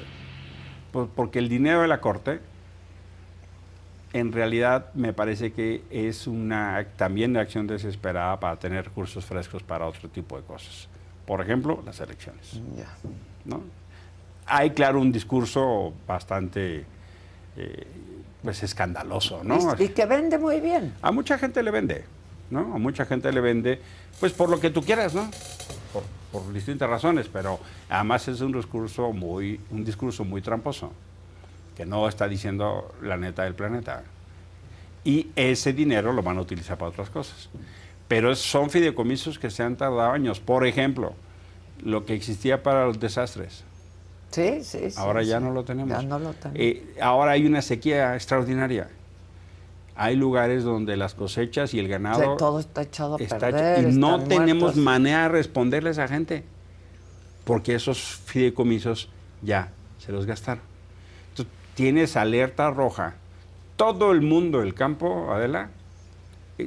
Pues 0.90 1.08
porque 1.14 1.38
el 1.38 1.48
dinero 1.48 1.82
de 1.82 1.86
la 1.88 2.00
Corte, 2.00 2.40
en 4.12 4.32
realidad, 4.32 4.92
me 4.94 5.12
parece 5.12 5.52
que 5.52 5.82
es 5.88 6.26
una 6.26 6.84
también 6.96 7.36
acción 7.36 7.68
desesperada 7.68 8.40
para 8.40 8.56
tener 8.56 8.86
recursos 8.86 9.24
frescos 9.24 9.62
para 9.62 9.86
otro 9.86 10.08
tipo 10.08 10.36
de 10.36 10.42
cosas. 10.42 10.88
Por 11.26 11.40
ejemplo, 11.40 11.82
las 11.84 12.00
elecciones. 12.00 12.60
Ya. 12.76 12.88
¿no? 13.44 13.62
Hay, 14.46 14.70
claro, 14.70 15.00
un 15.00 15.12
discurso 15.12 15.92
bastante 16.06 16.84
eh, 17.56 17.86
pues 18.42 18.62
escandaloso, 18.62 19.42
¿no? 19.44 19.74
Y, 19.78 19.84
y 19.84 19.88
que 19.90 20.04
vende 20.04 20.38
muy 20.38 20.60
bien. 20.60 20.94
A 21.00 21.12
mucha 21.12 21.38
gente 21.38 21.62
le 21.62 21.70
vende, 21.70 22.04
¿no? 22.50 22.74
A 22.74 22.78
mucha 22.78 23.04
gente 23.04 23.32
le 23.32 23.40
vende, 23.40 23.80
pues 24.18 24.32
por 24.32 24.48
lo 24.48 24.58
que 24.58 24.70
tú 24.70 24.82
quieras, 24.82 25.14
¿no? 25.14 25.30
Por, 25.92 26.02
por 26.32 26.52
distintas 26.52 26.88
razones, 26.88 27.28
pero 27.28 27.60
además 27.88 28.26
es 28.28 28.40
un 28.40 28.52
discurso 28.52 29.12
muy, 29.12 29.60
un 29.70 29.84
discurso 29.84 30.24
muy 30.24 30.42
tramposo, 30.42 30.92
que 31.76 31.86
no 31.86 32.08
está 32.08 32.26
diciendo 32.26 32.94
la 33.02 33.16
neta 33.16 33.44
del 33.44 33.54
planeta. 33.54 34.02
Y 35.04 35.28
ese 35.36 35.72
dinero 35.72 36.12
lo 36.12 36.22
van 36.22 36.38
a 36.38 36.40
utilizar 36.40 36.78
para 36.78 36.90
otras 36.90 37.10
cosas. 37.10 37.48
Pero 38.12 38.36
son 38.36 38.68
fideicomisos 38.68 39.38
que 39.38 39.48
se 39.48 39.62
han 39.62 39.74
tardado 39.74 40.10
años. 40.12 40.38
Por 40.38 40.66
ejemplo, 40.66 41.14
lo 41.82 42.04
que 42.04 42.12
existía 42.12 42.62
para 42.62 42.84
los 42.84 43.00
desastres. 43.00 43.64
Sí, 44.30 44.62
sí, 44.62 44.90
sí. 44.90 44.96
Ahora 44.98 45.22
ya 45.22 45.38
sí. 45.38 45.44
no 45.44 45.50
lo 45.50 45.64
tenemos. 45.64 45.88
Ya 45.98 46.06
no 46.06 46.18
lo 46.18 46.34
tenemos. 46.34 46.60
Eh, 46.60 46.94
ahora 47.00 47.30
hay 47.30 47.46
una 47.46 47.62
sequía 47.62 48.14
extraordinaria. 48.14 48.90
Hay 49.96 50.16
lugares 50.16 50.62
donde 50.62 50.98
las 50.98 51.14
cosechas 51.14 51.72
y 51.72 51.78
el 51.78 51.88
ganado 51.88 52.36
todo 52.36 52.60
está 52.60 52.82
echado 52.82 53.14
a 53.14 53.18
está 53.18 53.38
perder. 53.38 53.78
hecho- 53.78 53.88
y 53.88 53.92
no 53.94 54.22
tenemos 54.24 54.76
manera 54.76 55.22
de 55.22 55.28
responderle 55.30 55.88
a 55.88 55.92
esa 55.92 56.06
gente 56.06 56.44
porque 57.44 57.74
esos 57.74 57.98
fideicomisos 58.26 59.08
ya 59.40 59.70
se 59.96 60.12
los 60.12 60.26
gastaron. 60.26 60.62
Entonces, 61.30 61.50
tienes 61.74 62.18
alerta 62.18 62.70
roja. 62.70 63.14
Todo 63.76 64.12
el 64.12 64.20
mundo 64.20 64.58
del 64.60 64.74
campo, 64.74 65.32
Adela, 65.32 65.70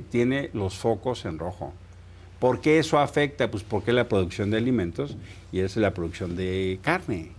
tiene 0.09 0.49
los 0.53 0.75
focos 0.75 1.25
en 1.25 1.39
rojo. 1.39 1.73
¿Por 2.39 2.61
qué 2.61 2.79
eso 2.79 2.99
afecta? 2.99 3.49
Pues 3.49 3.63
porque 3.63 3.93
la 3.93 4.07
producción 4.07 4.51
de 4.51 4.57
alimentos 4.57 5.15
y 5.51 5.61
es 5.61 5.77
la 5.77 5.91
producción 5.91 6.35
de 6.35 6.79
carne. 6.81 7.31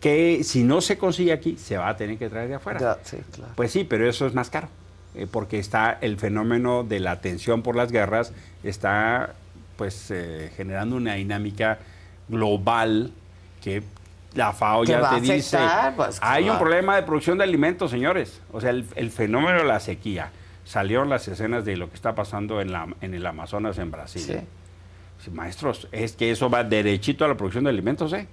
Que 0.00 0.42
si 0.44 0.62
no 0.64 0.80
se 0.80 0.98
consigue 0.98 1.32
aquí, 1.32 1.56
se 1.56 1.76
va 1.76 1.88
a 1.88 1.96
tener 1.96 2.18
que 2.18 2.28
traer 2.28 2.48
de 2.48 2.54
afuera. 2.54 2.80
Ya, 2.80 2.98
sí, 3.02 3.18
claro. 3.32 3.52
Pues 3.54 3.70
sí, 3.70 3.84
pero 3.84 4.08
eso 4.08 4.26
es 4.26 4.34
más 4.34 4.50
caro, 4.50 4.68
eh, 5.14 5.26
porque 5.30 5.58
está 5.58 5.98
el 6.00 6.16
fenómeno 6.16 6.84
de 6.84 7.00
la 7.00 7.20
tensión 7.20 7.62
por 7.62 7.76
las 7.76 7.92
guerras, 7.92 8.32
está 8.64 9.34
pues 9.76 10.10
eh, 10.10 10.50
generando 10.56 10.96
una 10.96 11.14
dinámica 11.14 11.78
global 12.28 13.12
que 13.62 13.82
la 14.34 14.52
FAO 14.52 14.84
ya 14.84 15.10
te 15.10 15.20
dice, 15.20 15.56
afectar, 15.56 15.96
pues, 15.96 16.18
hay 16.22 16.48
un 16.48 16.58
problema 16.58 16.96
de 16.96 17.02
producción 17.02 17.38
de 17.38 17.44
alimentos, 17.44 17.90
señores. 17.90 18.40
O 18.52 18.60
sea, 18.60 18.70
el, 18.70 18.86
el 18.96 19.10
fenómeno 19.10 19.58
de 19.58 19.64
la 19.64 19.80
sequía. 19.80 20.30
Salieron 20.70 21.08
las 21.08 21.26
escenas 21.26 21.64
de 21.64 21.76
lo 21.76 21.88
que 21.88 21.96
está 21.96 22.14
pasando 22.14 22.60
en, 22.60 22.70
la, 22.70 22.86
en 23.00 23.12
el 23.12 23.26
Amazonas, 23.26 23.76
en 23.78 23.90
Brasil. 23.90 24.22
Sí. 24.22 24.36
Sí, 25.24 25.32
Maestros, 25.32 25.88
es 25.90 26.12
que 26.12 26.30
eso 26.30 26.48
va 26.48 26.62
derechito 26.62 27.24
a 27.24 27.28
la 27.28 27.36
producción 27.36 27.64
de 27.64 27.70
alimentos, 27.70 28.12
¿eh? 28.12 28.28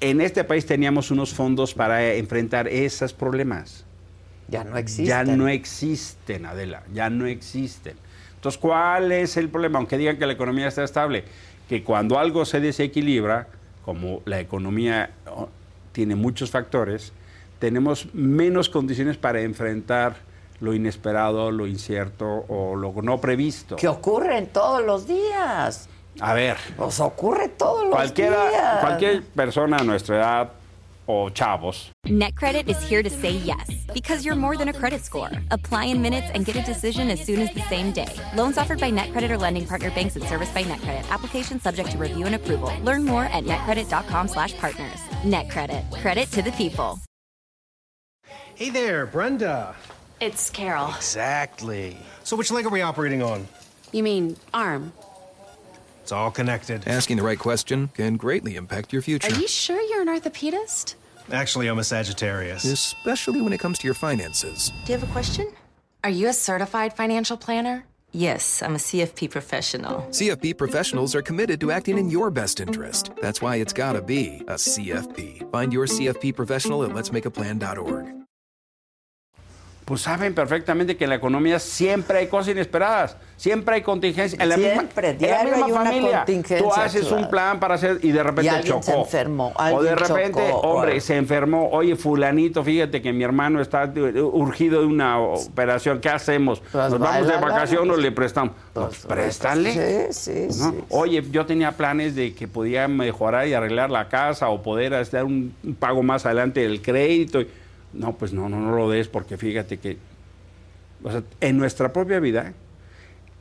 En 0.00 0.20
este 0.20 0.42
país 0.42 0.66
teníamos 0.66 1.12
unos 1.12 1.32
fondos 1.32 1.72
para 1.72 2.14
enfrentar 2.14 2.66
esos 2.66 3.12
problemas. 3.12 3.84
Ya 4.48 4.64
no 4.64 4.76
existen. 4.76 5.06
Ya 5.06 5.22
no 5.22 5.46
existen, 5.46 6.46
Adela, 6.46 6.82
ya 6.92 7.08
no 7.08 7.26
existen. 7.26 7.94
Entonces, 8.34 8.60
¿cuál 8.60 9.12
es 9.12 9.36
el 9.36 9.50
problema? 9.50 9.78
Aunque 9.78 9.98
digan 9.98 10.18
que 10.18 10.26
la 10.26 10.32
economía 10.32 10.66
está 10.66 10.82
estable, 10.82 11.22
que 11.68 11.84
cuando 11.84 12.18
algo 12.18 12.44
se 12.44 12.58
desequilibra, 12.58 13.46
como 13.84 14.20
la 14.24 14.40
economía 14.40 15.10
oh, 15.28 15.48
tiene 15.92 16.16
muchos 16.16 16.50
factores, 16.50 17.12
tenemos 17.60 18.12
menos 18.14 18.68
condiciones 18.68 19.16
para 19.16 19.42
enfrentar 19.42 20.28
lo 20.60 20.74
inesperado, 20.74 21.50
lo 21.50 21.66
incierto 21.66 22.44
o 22.48 22.76
lo 22.76 22.92
no 23.02 23.18
previsto. 23.20 23.76
Que 23.76 23.88
ocurren 23.88 24.46
todos 24.48 24.82
los 24.84 25.06
días. 25.06 25.88
A 26.20 26.34
ver, 26.34 26.56
Pues 26.76 27.00
ocurre 27.00 27.48
todos 27.48 27.84
los 27.84 27.94
cualquiera, 27.94 28.50
días. 28.50 28.80
cualquier 28.80 29.22
persona 29.22 29.78
a 29.78 29.84
nuestra 29.84 30.16
edad 30.16 30.50
o 31.06 31.30
chavos 31.30 31.90
NetCredit 32.06 32.68
is 32.68 32.76
here 32.88 33.02
to 33.02 33.08
say 33.10 33.32
yes 33.32 33.68
because 33.94 34.24
you're 34.24 34.36
more 34.36 34.56
than 34.56 34.68
a 34.68 34.72
credit 34.72 35.02
score. 35.04 35.30
Apply 35.50 35.86
in 35.86 36.02
minutes 36.02 36.28
and 36.34 36.44
get 36.44 36.56
a 36.56 36.62
decision 36.62 37.10
as 37.10 37.20
soon 37.24 37.40
as 37.40 37.52
the 37.54 37.62
same 37.68 37.92
day. 37.92 38.06
Loans 38.36 38.58
offered 38.58 38.78
by 38.80 38.90
NetCredit 38.90 39.30
or 39.30 39.38
lending 39.38 39.66
partner 39.66 39.90
banks 39.92 40.16
and 40.16 40.24
serviced 40.24 40.52
by 40.52 40.62
NetCredit. 40.62 41.08
Application 41.10 41.60
subject 41.60 41.90
to 41.92 41.98
review 41.98 42.26
and 42.26 42.34
approval. 42.34 42.70
Learn 42.84 43.04
more 43.04 43.24
at 43.24 43.44
netcredit.com/partners. 43.44 45.00
NetCredit. 45.24 45.90
Credit 46.02 46.30
to 46.32 46.42
the 46.42 46.52
people. 46.52 46.98
Hey 48.54 48.70
there, 48.70 49.06
Brenda. 49.06 49.74
It's 50.20 50.50
Carol. 50.50 50.92
Exactly. 50.96 51.96
So 52.24 52.36
which 52.36 52.50
leg 52.50 52.66
are 52.66 52.70
we 52.70 52.82
operating 52.82 53.22
on? 53.22 53.48
You 53.92 54.02
mean 54.02 54.36
arm? 54.52 54.92
It's 56.02 56.12
all 56.12 56.30
connected. 56.30 56.86
Asking 56.86 57.16
the 57.16 57.22
right 57.22 57.38
question 57.38 57.88
can 57.94 58.16
greatly 58.16 58.56
impact 58.56 58.92
your 58.92 59.02
future, 59.02 59.32
Are 59.32 59.38
you 59.38 59.48
sure 59.48 59.80
you're 59.80 60.02
an 60.02 60.08
orthopedist? 60.08 60.94
Actually, 61.32 61.68
I'm 61.68 61.78
a 61.78 61.84
Sagittarius. 61.84 62.64
especially 62.64 63.40
when 63.40 63.52
it 63.52 63.58
comes 63.60 63.78
to 63.78 63.86
your 63.86 63.94
finances. 63.94 64.72
Do 64.84 64.92
you 64.92 64.98
have 64.98 65.08
a 65.08 65.12
question? 65.12 65.50
Are 66.02 66.10
you 66.10 66.28
a 66.28 66.32
certified 66.32 66.92
financial 66.94 67.36
planner? 67.36 67.84
Yes, 68.12 68.60
I'm 68.62 68.74
a 68.74 68.78
CFP 68.78 69.30
professional. 69.30 70.00
CFP 70.10 70.58
professionals 70.58 71.14
are 71.14 71.22
committed 71.22 71.60
to 71.60 71.70
acting 71.70 71.96
in 71.96 72.10
your 72.10 72.30
best 72.30 72.58
interest. 72.58 73.10
That's 73.22 73.40
why 73.40 73.56
it's 73.56 73.72
gotta 73.72 74.02
be 74.02 74.42
a 74.48 74.54
CFP. 74.54 75.50
Find 75.52 75.72
your 75.72 75.86
CFP 75.86 76.34
professional 76.34 76.82
at 76.82 76.90
letsmakeaplan.org. 76.90 78.19
pues 79.90 80.02
saben 80.02 80.34
perfectamente 80.36 80.96
que 80.96 81.02
en 81.02 81.10
la 81.10 81.16
economía 81.16 81.58
siempre 81.58 82.18
hay 82.18 82.28
cosas 82.28 82.52
inesperadas, 82.52 83.16
siempre 83.36 83.74
hay 83.74 83.82
contingencias. 83.82 84.40
En 84.40 84.48
la 84.48 84.54
Siempre, 84.54 84.84
misma, 84.84 85.00
en 85.08 85.12
la 85.12 85.18
diario 85.18 85.50
misma 85.50 85.66
hay 85.66 85.72
una 85.72 85.84
familia, 85.84 86.16
contingencia, 86.18 86.58
tú 86.58 86.72
haces 86.72 87.06
claro. 87.08 87.16
un 87.24 87.28
plan 87.28 87.58
para 87.58 87.74
hacer 87.74 87.98
y 88.00 88.12
de 88.12 88.22
repente 88.22 88.44
Y 88.44 88.48
alguien 88.50 88.82
se 88.84 88.92
chocó. 88.92 89.02
enfermó, 89.02 89.52
o 89.58 89.82
de 89.82 89.96
repente, 89.96 90.46
chocó, 90.48 90.60
hombre, 90.60 90.96
o- 90.96 91.00
se 91.00 91.16
enfermó. 91.16 91.70
Oye, 91.72 91.96
fulanito, 91.96 92.62
fíjate 92.62 93.02
que 93.02 93.12
mi 93.12 93.24
hermano 93.24 93.60
está 93.60 93.82
eh, 93.92 94.22
urgido 94.22 94.78
de 94.80 94.86
una 94.86 95.18
operación. 95.18 95.98
¿Qué 96.00 96.08
hacemos? 96.08 96.60
Pues 96.60 96.72
¿Nos 96.92 96.98
vamos 97.00 97.26
de 97.26 97.36
vacaciones 97.38 97.88
o 97.90 97.94
pues. 97.94 98.02
le 98.04 98.12
prestamos? 98.12 98.54
Pues, 98.72 99.06
préstale. 99.06 99.72
Sí, 100.12 100.46
sí, 100.50 100.62
¿no? 100.62 100.70
sí. 100.70 100.78
Oye, 100.90 101.20
yo 101.32 101.44
tenía 101.46 101.72
planes 101.72 102.14
de 102.14 102.32
que 102.32 102.46
podía 102.46 102.86
mejorar 102.86 103.48
y 103.48 103.54
arreglar 103.54 103.90
la 103.90 104.08
casa 104.08 104.50
o 104.50 104.62
poder 104.62 104.94
hacer 104.94 105.24
un, 105.24 105.52
un 105.64 105.74
pago 105.74 106.04
más 106.04 106.26
adelante 106.26 106.60
del 106.60 106.80
crédito. 106.80 107.40
No, 107.92 108.16
pues 108.16 108.32
no, 108.32 108.48
no, 108.48 108.60
no 108.60 108.76
lo 108.76 108.88
des 108.90 109.08
porque 109.08 109.36
fíjate 109.36 109.78
que 109.78 109.96
o 111.02 111.10
sea, 111.10 111.22
en 111.40 111.56
nuestra 111.58 111.92
propia 111.92 112.20
vida 112.20 112.52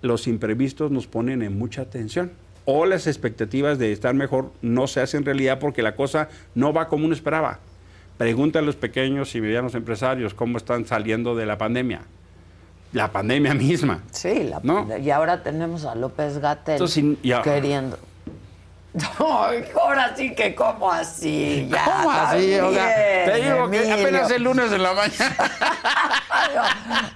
los 0.02 0.28
imprevistos 0.28 0.92
nos 0.92 1.08
ponen 1.08 1.42
en 1.42 1.58
mucha 1.58 1.86
tensión. 1.86 2.32
O 2.66 2.86
las 2.86 3.08
expectativas 3.08 3.80
de 3.80 3.92
estar 3.92 4.14
mejor 4.14 4.52
no 4.62 4.88
se 4.88 5.02
hacen 5.02 5.26
realidad 5.26 5.60
porque 5.60 5.82
la 5.82 5.96
cosa 5.96 6.30
no 6.56 6.72
va 6.72 6.88
como 6.88 7.06
uno 7.06 7.14
esperaba. 7.14 7.60
Pregunta 8.18 8.60
a 8.60 8.62
los 8.62 8.76
pequeños 8.76 9.34
y 9.36 9.42
medianos 9.42 9.76
empresarios 9.76 10.34
cómo 10.34 10.58
están 10.58 10.86
saliendo 10.86 11.36
de 11.36 11.46
la 11.46 11.58
pandemia. 11.58 12.02
La 12.94 13.12
pandemia 13.12 13.54
misma. 13.54 14.04
Sí, 14.12 14.44
la- 14.44 14.60
¿No? 14.64 14.88
y 14.98 15.10
ahora 15.12 15.42
tenemos 15.44 15.86
a 15.86 15.96
López 15.96 16.38
Gatel 16.40 16.78
queriendo. 17.44 17.98
Ahora 19.20 20.16
sí 20.16 20.34
que 20.34 20.56
como 20.56 20.92
así, 20.92 21.68
ya. 21.70 21.86
¿Cómo 21.86 22.12
así? 22.12 22.56
O 22.56 22.72
sea, 22.74 23.26
te 23.26 23.36
digo 23.42 23.70
que 23.70 23.92
apenas 23.92 24.32
el 24.32 24.44
lunes 24.44 24.72
de 24.72 24.78
la 24.78 24.94
mañana. 24.94 25.36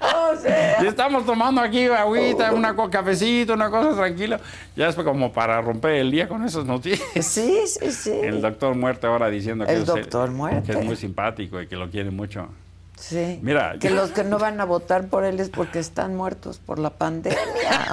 O 0.01 0.35
sea, 0.35 0.83
Y 0.83 0.87
estamos 0.87 1.25
tomando 1.25 1.61
aquí 1.61 1.85
agüita, 1.87 2.51
una 2.53 2.75
cafecito, 2.89 3.53
una 3.53 3.69
cosa 3.69 3.95
tranquila. 3.95 4.39
Ya 4.75 4.87
es 4.89 4.95
como 4.95 5.31
para 5.31 5.61
romper 5.61 5.93
el 5.93 6.11
día 6.11 6.27
con 6.27 6.43
esas 6.43 6.65
noticias. 6.65 7.25
sí, 7.25 7.61
sí, 7.67 7.91
sí. 7.91 8.11
El 8.21 8.41
doctor 8.41 8.75
Muerte 8.75 9.07
ahora 9.07 9.29
diciendo 9.29 9.65
que, 9.65 9.73
El 9.73 9.81
es, 9.81 9.85
doctor 9.85 10.31
Muerte. 10.31 10.73
que 10.73 10.79
es 10.79 10.85
muy 10.85 10.95
simpático 10.95 11.61
y 11.61 11.67
que 11.67 11.75
lo 11.75 11.89
quiere 11.89 12.11
mucho. 12.11 12.49
Sí. 13.09 13.39
Mira, 13.41 13.75
que 13.79 13.89
yo- 13.89 13.95
los 13.95 14.11
que 14.11 14.23
no 14.23 14.39
van 14.39 14.61
a 14.61 14.65
votar 14.65 15.07
por 15.09 15.25
él 15.25 15.39
es 15.41 15.49
porque 15.49 15.79
están 15.79 16.15
muertos 16.15 16.59
por 16.59 16.79
la 16.79 16.91
pandemia. 16.91 17.37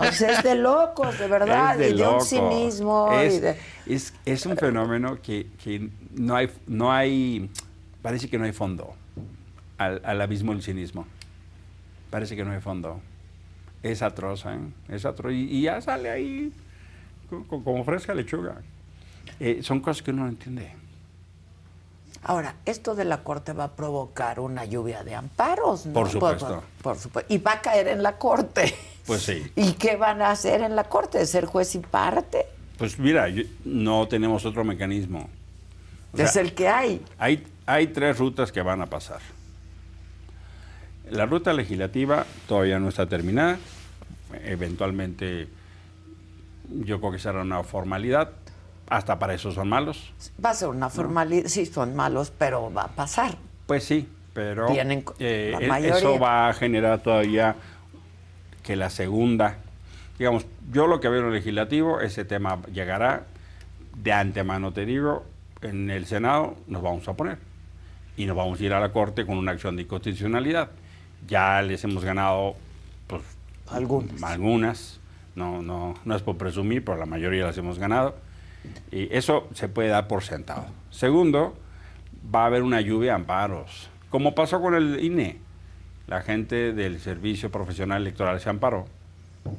O 0.08 0.12
sea, 0.12 0.30
es 0.38 0.42
de 0.44 0.54
locos, 0.54 1.18
de 1.18 1.26
verdad. 1.26 1.76
De 1.76 1.90
y 1.90 1.96
de 1.96 2.06
un 2.06 2.20
cinismo. 2.20 3.10
Es, 3.12 3.34
y 3.34 3.40
de... 3.40 3.56
es- 3.86 4.14
es 4.24 4.46
un 4.46 4.56
fenómeno 4.56 5.20
que, 5.20 5.48
que 5.62 5.90
no, 6.14 6.36
hay, 6.36 6.48
no 6.68 6.92
hay, 6.92 7.50
parece 8.02 8.28
que 8.30 8.38
no 8.38 8.44
hay 8.44 8.52
fondo 8.52 8.94
al, 9.78 10.00
al 10.04 10.20
abismo 10.20 10.52
del 10.52 10.62
cinismo. 10.62 11.06
Parece 12.10 12.36
que 12.36 12.44
no 12.44 12.52
hay 12.52 12.60
fondo. 12.60 13.00
Es 13.82 14.02
atroz, 14.02 14.44
¿eh? 14.46 14.58
Es 14.88 15.04
atroz. 15.04 15.32
Y, 15.32 15.48
y 15.58 15.62
ya 15.62 15.80
sale 15.80 16.08
ahí 16.10 16.52
co- 17.28 17.44
co- 17.48 17.64
como 17.64 17.82
fresca 17.84 18.14
lechuga. 18.14 18.56
Eh, 19.40 19.60
son 19.62 19.80
cosas 19.80 20.02
que 20.02 20.12
uno 20.12 20.22
no 20.22 20.28
entiende. 20.28 20.72
Ahora, 22.22 22.56
esto 22.66 22.94
de 22.94 23.04
la 23.04 23.24
corte 23.24 23.52
va 23.52 23.64
a 23.64 23.70
provocar 23.72 24.40
una 24.40 24.64
lluvia 24.66 25.02
de 25.04 25.14
amparos, 25.14 25.86
¿no? 25.86 25.94
Por 25.94 26.10
supuesto. 26.10 26.62
Por, 26.82 26.98
supuesto. 26.98 27.32
Y 27.32 27.38
va 27.38 27.54
a 27.54 27.60
caer 27.62 27.88
en 27.88 28.02
la 28.02 28.18
corte. 28.18 28.74
Pues 29.06 29.22
sí. 29.22 29.50
¿Y 29.56 29.72
qué 29.72 29.96
van 29.96 30.20
a 30.20 30.30
hacer 30.30 30.60
en 30.60 30.76
la 30.76 30.84
corte? 30.84 31.24
¿Ser 31.24 31.46
juez 31.46 31.74
y 31.74 31.78
parte? 31.78 32.46
Pues 32.76 32.98
mira, 32.98 33.26
no 33.64 34.06
tenemos 34.08 34.44
otro 34.44 34.64
mecanismo. 34.64 35.28
O 36.12 36.18
es 36.18 36.32
sea, 36.32 36.42
el 36.42 36.54
que 36.54 36.68
hay. 36.68 37.02
Hay, 37.18 37.46
hay 37.66 37.86
tres 37.88 38.18
rutas 38.18 38.52
que 38.52 38.60
van 38.62 38.82
a 38.82 38.86
pasar. 38.86 39.20
La 41.10 41.26
ruta 41.26 41.52
legislativa 41.52 42.26
todavía 42.46 42.78
no 42.78 42.88
está 42.88 43.06
terminada. 43.06 43.58
Eventualmente 44.44 45.48
yo 46.70 47.00
creo 47.00 47.12
que 47.12 47.18
será 47.18 47.42
una 47.42 47.62
formalidad. 47.64 48.32
Hasta 48.90 49.18
para 49.20 49.34
eso 49.34 49.52
son 49.52 49.68
malos. 49.68 50.12
Va 50.44 50.50
a 50.50 50.54
ser 50.54 50.68
una 50.68 50.90
formalidad. 50.90 51.46
Sí, 51.46 51.64
son 51.64 51.94
malos, 51.94 52.32
pero 52.36 52.72
va 52.72 52.82
a 52.82 52.88
pasar. 52.88 53.36
Pues 53.66 53.84
sí, 53.84 54.08
pero 54.34 54.66
Tienen 54.66 55.04
eh, 55.20 55.50
la 55.58 55.64
e- 55.64 55.68
mayoría. 55.68 55.96
eso 55.96 56.18
va 56.18 56.48
a 56.48 56.52
generar 56.52 57.00
todavía 57.00 57.54
que 58.64 58.74
la 58.74 58.90
segunda, 58.90 59.58
digamos, 60.18 60.44
yo 60.72 60.88
lo 60.88 60.98
que 61.00 61.08
veo 61.08 61.20
en 61.20 61.26
el 61.28 61.34
legislativo, 61.34 62.00
ese 62.00 62.24
tema 62.24 62.60
llegará 62.72 63.26
de 63.96 64.12
antemano, 64.12 64.72
te 64.72 64.84
digo, 64.84 65.24
en 65.62 65.88
el 65.90 66.06
Senado 66.06 66.56
nos 66.66 66.82
vamos 66.82 67.06
a 67.06 67.14
poner 67.14 67.38
y 68.16 68.26
nos 68.26 68.36
vamos 68.36 68.60
a 68.60 68.64
ir 68.64 68.72
a 68.74 68.80
la 68.80 68.90
Corte 68.92 69.24
con 69.24 69.38
una 69.38 69.52
acción 69.52 69.76
de 69.76 69.82
inconstitucionalidad. 69.82 70.70
Ya 71.28 71.62
les 71.62 71.84
hemos 71.84 72.04
ganado, 72.04 72.56
pues, 73.06 73.22
Algunas. 73.70 74.20
algunas. 74.24 75.00
No, 75.36 75.62
no, 75.62 75.94
no 76.04 76.16
es 76.16 76.22
por 76.22 76.36
presumir, 76.36 76.84
pero 76.84 76.98
la 76.98 77.06
mayoría 77.06 77.46
las 77.46 77.56
hemos 77.56 77.78
ganado. 77.78 78.16
Y 78.92 79.14
eso 79.16 79.48
se 79.54 79.68
puede 79.68 79.88
dar 79.88 80.06
por 80.08 80.22
sentado. 80.22 80.66
Segundo, 80.90 81.56
va 82.34 82.42
a 82.42 82.46
haber 82.46 82.62
una 82.62 82.80
lluvia 82.80 83.12
de 83.12 83.16
amparos, 83.16 83.88
como 84.10 84.34
pasó 84.34 84.60
con 84.60 84.74
el 84.74 85.02
INE. 85.04 85.38
la 86.06 86.22
gente 86.22 86.72
del 86.72 86.98
Servicio 86.98 87.50
Profesional 87.52 88.02
Electoral 88.02 88.40
se 88.40 88.50
amparó 88.50 88.86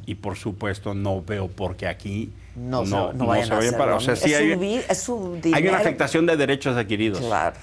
y 0.05 0.15
por 0.15 0.35
supuesto 0.37 0.93
no 0.93 1.21
veo 1.21 1.47
por 1.47 1.77
qué 1.77 1.87
aquí 1.87 2.29
No, 2.57 2.83
no, 2.83 3.13
no 3.13 3.25
no 3.25 3.33
se 3.45 3.53
a 3.53 3.55
vayan 3.55 3.77
para- 3.77 3.95
o 3.95 3.99
sea, 4.01 4.17
sí 4.17 4.33
hay- 4.33 4.51
una 4.51 5.77
afectación 5.77 6.25
de 6.25 6.35
derechos 6.35 6.75
adquiridos. 6.75 7.21
Claro. 7.21 7.55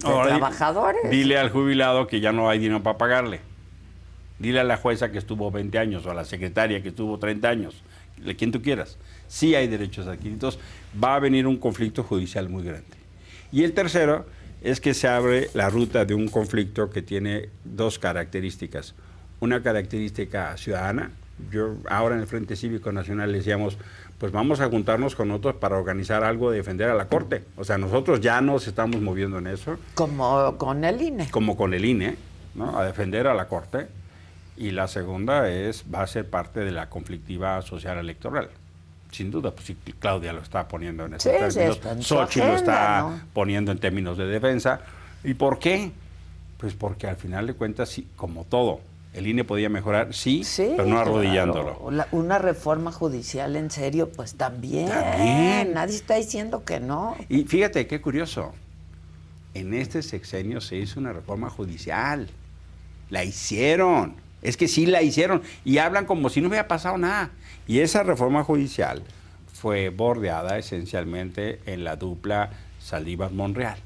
De 0.00 0.08
Ahora, 0.08 0.28
trabajadores. 0.30 1.10
Dile 1.10 1.38
al 1.38 1.50
jubilado 1.50 2.06
que 2.06 2.20
ya 2.20 2.32
no 2.32 2.48
hay 2.48 2.58
dinero 2.58 2.82
para 2.82 2.96
pagarle. 2.98 3.40
Dile 4.38 4.60
a 4.60 4.64
la 4.64 4.76
jueza 4.78 5.12
que 5.12 5.18
estuvo 5.18 5.50
20 5.50 5.78
años 5.78 6.06
o 6.06 6.10
a 6.10 6.14
la 6.14 6.24
secretaria 6.24 6.82
que 6.82 6.88
estuvo 6.88 7.18
30 7.18 7.48
años, 7.50 7.82
de 8.16 8.34
quien 8.34 8.50
tú 8.50 8.62
quieras. 8.62 8.96
Sí 9.32 9.54
hay 9.54 9.66
derechos 9.66 10.06
adquiridos. 10.06 10.58
Va 11.02 11.14
a 11.14 11.18
venir 11.18 11.46
un 11.46 11.56
conflicto 11.56 12.02
judicial 12.02 12.50
muy 12.50 12.64
grande. 12.64 12.84
Y 13.50 13.64
el 13.64 13.72
tercero 13.72 14.26
es 14.60 14.78
que 14.78 14.92
se 14.92 15.08
abre 15.08 15.48
la 15.54 15.70
ruta 15.70 16.04
de 16.04 16.12
un 16.12 16.28
conflicto 16.28 16.90
que 16.90 17.00
tiene 17.00 17.48
dos 17.64 17.98
características. 17.98 18.94
Una 19.40 19.62
característica 19.62 20.54
ciudadana. 20.58 21.12
Yo 21.50 21.76
ahora 21.88 22.14
en 22.14 22.20
el 22.20 22.26
Frente 22.26 22.56
Cívico 22.56 22.92
Nacional 22.92 23.32
decíamos, 23.32 23.78
pues 24.18 24.32
vamos 24.32 24.60
a 24.60 24.68
juntarnos 24.68 25.16
con 25.16 25.30
otros 25.30 25.54
para 25.54 25.78
organizar 25.78 26.24
algo 26.24 26.50
de 26.50 26.58
defender 26.58 26.90
a 26.90 26.94
la 26.94 27.08
Corte. 27.08 27.42
O 27.56 27.64
sea, 27.64 27.78
nosotros 27.78 28.20
ya 28.20 28.38
nos 28.42 28.68
estamos 28.68 29.00
moviendo 29.00 29.38
en 29.38 29.46
eso 29.46 29.78
Como 29.94 30.58
con 30.58 30.84
el 30.84 31.00
INE. 31.00 31.30
como 31.30 31.56
con 31.56 31.72
el 31.72 31.86
INE, 31.86 32.16
¿no? 32.54 32.78
a 32.78 32.84
defender 32.84 33.26
a 33.28 33.32
la 33.34 33.48
Corte. 33.48 33.86
Y 34.58 34.72
la 34.72 34.88
segunda 34.88 35.48
es, 35.50 35.86
va 35.92 36.02
a 36.02 36.06
ser 36.06 36.28
parte 36.28 36.60
de 36.60 36.70
la 36.70 36.90
conflictiva 36.90 37.62
social 37.62 37.96
electoral. 37.96 38.50
Sin 39.12 39.30
duda, 39.30 39.50
pues 39.52 39.66
sí, 39.66 39.76
Claudia 40.00 40.32
lo 40.32 40.40
está 40.42 40.66
poniendo 40.66 41.04
en 41.04 41.14
esos 41.14 41.30
Sí, 41.32 41.38
términos, 41.38 41.78
Xochitl 42.04 42.46
lo 42.48 42.56
está 42.56 43.22
poniendo 43.32 43.70
en 43.70 43.78
términos 43.78 44.18
de 44.18 44.26
defensa. 44.26 44.80
¿Y 45.22 45.34
por 45.34 45.58
qué? 45.60 45.92
Pues 46.58 46.74
porque 46.74 47.06
al 47.06 47.16
final 47.16 47.46
de 47.46 47.54
cuentas, 47.54 47.90
sí, 47.90 48.08
como 48.16 48.44
todo, 48.44 48.80
el 49.12 49.26
INE 49.26 49.44
podía 49.44 49.68
mejorar, 49.68 50.14
sí, 50.14 50.42
Sí, 50.44 50.72
pero 50.76 50.88
no 50.88 50.94
claro. 50.96 51.10
arrodillándolo. 51.10 51.90
La- 51.90 52.08
una 52.12 52.38
reforma 52.38 52.90
judicial 52.90 53.54
en 53.56 53.70
serio, 53.70 54.10
pues 54.10 54.34
también. 54.34 54.88
También. 54.88 55.74
Nadie 55.74 55.94
está 55.96 56.14
diciendo 56.14 56.64
que 56.64 56.80
no. 56.80 57.14
Y 57.28 57.44
fíjate 57.44 57.86
qué 57.86 58.00
curioso. 58.00 58.54
En 59.54 59.74
este 59.74 60.02
sexenio 60.02 60.62
se 60.62 60.76
hizo 60.76 60.98
una 60.98 61.12
reforma 61.12 61.50
judicial. 61.50 62.30
La 63.10 63.22
hicieron. 63.24 64.14
Es 64.40 64.56
que 64.56 64.66
sí 64.66 64.86
la 64.86 65.02
hicieron. 65.02 65.42
Y 65.66 65.76
hablan 65.76 66.06
como 66.06 66.30
si 66.30 66.40
no 66.40 66.48
hubiera 66.48 66.66
pasado 66.66 66.96
nada. 66.96 67.30
Y 67.66 67.80
esa 67.80 68.02
reforma 68.02 68.44
judicial 68.44 69.02
fue 69.52 69.88
bordeada 69.90 70.58
esencialmente 70.58 71.60
en 71.66 71.84
la 71.84 71.96
dupla 71.96 72.50
Saldívar-Monreal. 72.80 73.76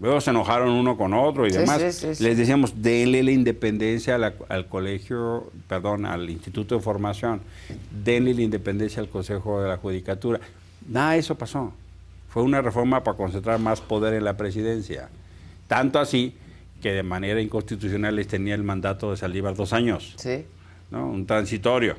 Luego 0.00 0.20
se 0.20 0.30
enojaron 0.30 0.70
uno 0.70 0.96
con 0.96 1.14
otro 1.14 1.46
y 1.46 1.50
Sí, 1.50 1.58
demás. 1.58 1.80
sí, 1.80 1.92
sí, 1.92 2.14
sí. 2.16 2.22
Les 2.24 2.36
decíamos, 2.36 2.82
denle 2.82 3.22
la 3.22 3.30
independencia 3.30 4.18
la- 4.18 4.34
al 4.48 4.66
colegio, 4.66 5.50
perdón, 5.68 6.04
al 6.04 6.28
Instituto 6.28 6.74
de 6.76 6.80
Formación, 6.82 7.40
denle 8.04 8.34
la 8.34 8.42
independencia 8.42 9.00
al 9.00 9.08
Consejo 9.08 9.62
de 9.62 9.68
la 9.68 9.76
Judicatura. 9.76 10.40
Nada 10.88 11.12
de 11.12 11.18
eso 11.18 11.36
pasó. 11.36 11.72
Fue 12.28 12.42
una 12.42 12.60
reforma 12.60 13.02
para 13.04 13.16
concentrar 13.16 13.58
más 13.60 13.80
poder 13.80 14.14
en 14.14 14.24
la 14.24 14.36
presidencia. 14.36 15.08
Tanto 15.68 15.98
así 16.00 16.34
que 16.82 16.92
de 16.92 17.02
manera 17.04 17.40
inconstitucional 17.40 18.16
les 18.16 18.26
tenía 18.28 18.54
el 18.56 18.64
mandato 18.64 19.10
de 19.12 19.16
Saldívar 19.16 19.54
dos 19.54 19.72
años, 19.72 20.14
Sí. 20.18 20.44
¿No? 20.90 21.06
Un 21.08 21.26
transitorio. 21.26 21.96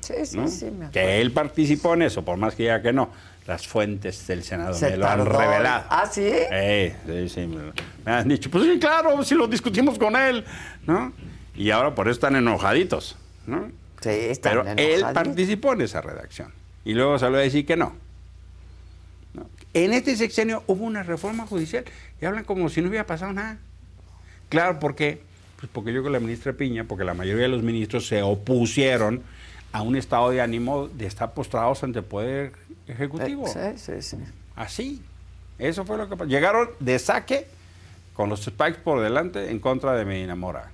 Sí, 0.00 0.14
sí, 0.24 0.36
¿no? 0.36 0.48
sí, 0.48 0.66
me 0.70 0.90
que 0.90 1.20
él 1.20 1.32
participó 1.32 1.94
en 1.94 2.02
eso, 2.02 2.24
por 2.24 2.36
más 2.36 2.54
que 2.54 2.64
diga 2.64 2.80
que 2.82 2.92
no. 2.92 3.10
Las 3.46 3.66
fuentes 3.66 4.26
del 4.28 4.44
Senado 4.44 4.74
Se 4.74 4.90
me 4.90 4.96
lo 4.98 5.08
han 5.08 5.18
tardó. 5.24 5.38
revelado. 5.40 5.84
¿Ah, 5.90 6.06
sí? 6.10 6.22
Eh, 6.30 6.94
sí, 7.06 7.28
sí, 7.28 7.46
me, 7.46 7.62
lo- 7.66 7.72
me 8.04 8.12
han 8.12 8.28
dicho, 8.28 8.50
pues 8.50 8.64
sí, 8.64 8.78
claro, 8.78 9.22
si 9.24 9.34
lo 9.34 9.48
discutimos 9.48 9.98
con 9.98 10.14
él, 10.14 10.44
¿no? 10.86 11.12
Y 11.56 11.70
ahora 11.70 11.94
por 11.94 12.06
eso 12.06 12.12
están 12.14 12.36
enojaditos, 12.36 13.16
¿no? 13.46 13.68
Sí, 14.00 14.08
están 14.10 14.62
Pero 14.64 14.74
él 14.78 15.04
participó 15.12 15.72
en 15.72 15.80
esa 15.82 16.00
redacción. 16.00 16.52
Y 16.84 16.94
luego 16.94 17.18
salió 17.18 17.38
a 17.38 17.42
decir 17.42 17.66
que 17.66 17.76
no. 17.76 17.94
¿no? 19.34 19.46
En 19.74 19.92
este 19.94 20.16
sexenio 20.16 20.62
hubo 20.66 20.84
una 20.84 21.02
reforma 21.02 21.46
judicial 21.46 21.84
y 22.20 22.24
hablan 22.26 22.44
como 22.44 22.68
si 22.68 22.80
no 22.82 22.88
hubiera 22.88 23.06
pasado 23.06 23.32
nada. 23.32 23.58
Claro, 24.48 24.78
¿por 24.78 24.94
qué? 24.94 25.22
Pues 25.60 25.70
porque 25.72 25.92
yo 25.92 26.02
con 26.02 26.12
la 26.12 26.20
ministra 26.20 26.52
Piña, 26.54 26.84
porque 26.84 27.04
la 27.04 27.14
mayoría 27.14 27.42
de 27.42 27.48
los 27.48 27.62
ministros 27.62 28.06
se 28.06 28.22
opusieron 28.22 29.22
a 29.72 29.82
un 29.82 29.94
estado 29.94 30.30
de 30.30 30.40
ánimo 30.40 30.88
de 30.88 31.06
estar 31.06 31.32
postrados 31.34 31.84
ante 31.84 32.00
el 32.00 32.04
Poder 32.04 32.52
Ejecutivo. 32.86 33.46
Eh, 33.46 33.74
Sí, 33.76 33.92
sí, 34.00 34.02
sí. 34.02 34.16
Así. 34.56 35.02
Eso 35.58 35.84
fue 35.84 35.98
lo 35.98 36.08
que 36.08 36.16
pasó. 36.16 36.28
Llegaron 36.28 36.70
de 36.80 36.98
saque 36.98 37.46
con 38.14 38.28
los 38.28 38.42
spikes 38.42 38.80
por 38.82 39.00
delante 39.00 39.50
en 39.50 39.58
contra 39.60 39.94
de 39.94 40.04
Medina 40.04 40.34
Mora. 40.34 40.70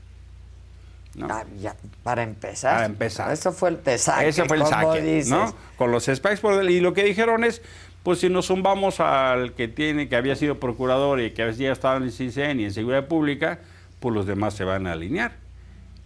¿no? 1.15 1.29
Ah, 1.31 1.45
ya, 1.61 1.75
para 2.03 2.23
empezar. 2.23 2.75
Para 2.75 2.87
empezar. 2.87 3.33
Eso 3.33 3.53
fue 3.53 3.71
el 3.71 3.77
pesaje. 3.77 4.29
Ese 4.29 4.45
fue 4.45 4.59
el 4.59 4.67
saque, 4.67 5.01
dices. 5.01 5.31
¿no? 5.31 5.55
Con 5.77 5.91
los 5.91 6.05
spikes 6.05 6.39
por 6.39 6.53
delante. 6.53 6.73
Y 6.73 6.81
lo 6.81 6.93
que 6.95 7.03
dijeron 7.03 7.43
es, 7.43 7.63
pues 8.03 8.21
si 8.21 8.29
nos 8.29 8.47
zumbamos 8.47 9.01
al 9.01 9.55
que 9.55 9.67
tiene, 9.67 10.09
que 10.09 10.17
había 10.17 10.37
sido 10.37 10.61
procurador 10.61 11.21
y 11.21 11.33
que 11.33 11.43
había 11.43 11.73
estado 11.73 11.97
en 11.97 12.05
el 12.05 12.13
CISEN 12.13 12.61
y 12.61 12.65
en 12.65 12.73
Seguridad 12.73 13.07
Pública, 13.07 13.59
pues 14.07 14.15
los 14.15 14.27
demás 14.27 14.55
se 14.55 14.63
van 14.63 14.87
a 14.87 14.93
alinear. 14.93 15.33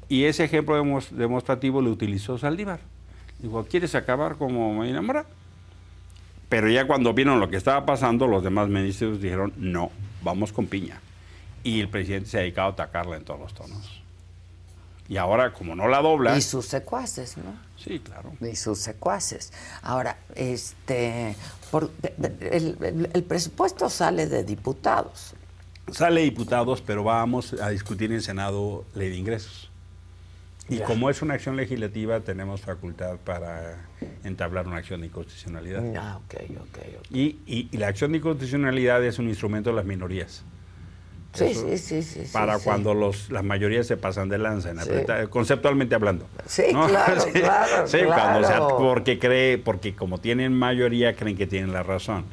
Y 0.09 0.24
ese 0.24 0.44
ejemplo 0.44 0.74
demos- 0.74 1.11
demostrativo 1.11 1.82
lo 1.82 1.90
utilizó 1.90 2.38
Saldívar. 2.38 2.80
Dijo, 3.40 3.62
¿quieres 3.66 3.94
acabar 3.94 4.36
como 4.36 4.72
Medina 4.80 5.03
Mora? 5.03 5.26
Pero 6.48 6.70
ya 6.70 6.86
cuando 6.86 7.12
vieron 7.12 7.40
lo 7.40 7.51
que 7.51 7.59
estaba 7.59 7.84
pasando, 7.84 8.26
los 8.26 8.42
demás 8.42 8.68
ministros 8.70 9.20
dijeron, 9.20 9.53
no, 9.59 9.90
vamos 10.22 10.51
con 10.55 10.66
piña. 10.66 10.98
Y 11.62 11.80
el 11.80 11.90
presidente 11.90 12.30
se 12.30 12.38
ha 12.38 12.40
dedicado 12.40 12.68
a 12.68 12.72
atacarla 12.72 13.18
en 13.18 13.24
todos 13.24 13.38
los 13.38 13.53
tonos. 13.53 14.01
Y 15.07 15.18
ahora, 15.18 15.53
como 15.53 15.76
no 15.76 15.86
la 15.86 16.01
dobla... 16.01 16.38
Y 16.38 16.40
sus 16.40 16.64
secuaces, 16.64 17.36
¿no? 17.36 17.53
Sí, 17.76 17.98
claro. 18.01 18.32
Y 18.40 18.57
sus 18.57 18.78
secuaces. 18.78 19.53
Ahora, 19.82 20.16
este, 20.34 21.36
por- 21.70 21.90
de- 21.98 22.14
de- 22.16 22.57
el, 22.57 22.78
el- 22.80 23.11
el 23.12 23.22
presupuesto 23.24 23.90
sale 23.90 24.26
de 24.26 24.42
diputados. 24.42 25.34
Sale 25.93 26.22
diputados, 26.22 26.80
pero 26.82 27.05
vamos 27.05 27.55
a 27.55 27.70
discutir 27.70 28.12
en 28.12 28.20
Senado 28.22 28.84
ley 28.95 29.11
de 29.11 29.16
ingresos. 29.16 29.70
Y 30.68 30.76
Ya. 30.78 30.84
como 30.84 31.11
es 31.11 31.20
una 31.20 31.34
acción 31.34 31.57
legislativa, 31.57 32.20
tenemos 32.20 32.61
facultad 32.61 33.16
para 33.24 33.88
entablar 34.22 34.68
una 34.68 34.76
acción 34.76 35.01
de 35.01 35.09
inconstitucionalidad. 35.09 35.82
Ah, 35.97 36.18
ok, 36.24 36.34
ok, 36.61 36.78
ok. 37.01 37.07
Y, 37.11 37.38
y- 37.47 37.68
y 37.72 37.76
la 37.76 37.88
acción 37.88 38.12
de 38.12 38.18
inconstitucionalidad 38.18 39.05
es 39.05 39.18
un 39.18 39.28
instrumento 39.28 39.70
de 39.70 39.76
las 39.76 39.84
minorías. 39.84 40.45
Sí, 41.32 41.45
Eso, 41.45 41.66
sí, 41.76 42.03
sí, 42.03 42.22
Para 42.32 42.59
sí. 42.59 42.64
cuando 42.64 42.93
los, 42.93 43.30
las 43.30 43.45
mayorías 43.45 43.86
se 43.86 43.97
pasan 43.97 44.28
de 44.28 44.38
lanza, 44.38 44.70
en 44.70 44.78
Sí. 44.80 44.82
apreta- 44.91 45.26
conceptualmente 45.28 45.95
hablando. 45.95 46.26
Sí, 46.47 46.64
claro, 46.72 47.24
claro, 47.32 47.86
Sí, 47.86 47.99
cuando 48.05 48.47
claro. 48.49 48.76
porque 48.78 49.18
cree, 49.20 49.59
porque 49.59 49.95
como 49.95 50.18
tienen 50.18 50.53
mayoría, 50.53 51.14
creen 51.14 51.36
que 51.36 51.47
tienen 51.47 51.72
la 51.72 51.82
razón. 51.84 52.24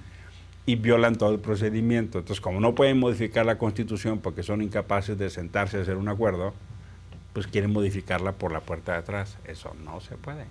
Y 0.68 0.76
violan 0.76 1.16
todo 1.16 1.32
el 1.34 1.40
procedimiento. 1.40 2.20
Entonces, 2.20 2.42
como 2.42 2.60
no 2.60 2.76
pueden 2.76 3.00
modificar 3.00 3.46
la 3.46 3.58
constitución 3.58 4.20
porque 4.20 4.44
son 4.44 4.62
incapaces 4.62 5.18
de 5.18 5.30
sentarse 5.32 5.78
a 5.78 5.82
hacer 5.82 5.96
un 5.98 6.10
acuerdo, 6.10 6.54
pues 7.34 7.48
quieren 7.48 7.72
modificarla 7.72 8.34
por 8.34 8.52
la 8.52 8.60
puerta 8.60 8.92
de 8.92 8.98
atrás. 9.00 9.38
Eso 9.46 9.76
no 9.84 10.00
se 10.02 10.16
puede. 10.18 10.46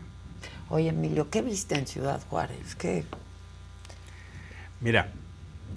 Oye, 0.71 0.89
Emilio, 0.89 1.29
¿qué 1.31 1.43
viste 1.43 1.75
en 1.77 1.87
Ciudad 1.87 2.21
Juárez? 2.29 2.75
¿Qué? 2.77 3.05
Mira, 4.81 5.13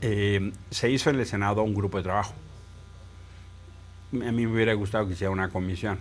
eh, 0.02 0.52
se 0.72 0.90
hizo 0.90 1.10
en 1.10 1.20
el 1.20 1.26
Senado 1.26 1.62
un 1.64 1.74
grupo 1.76 1.98
de 1.98 2.04
trabajo. 2.04 2.34
A 4.14 4.16
mí 4.32 4.46
me 4.46 4.54
hubiera 4.54 4.74
gustado 4.74 5.06
que 5.08 5.14
hiciera 5.14 5.32
una 5.32 5.50
comisión. 5.50 6.00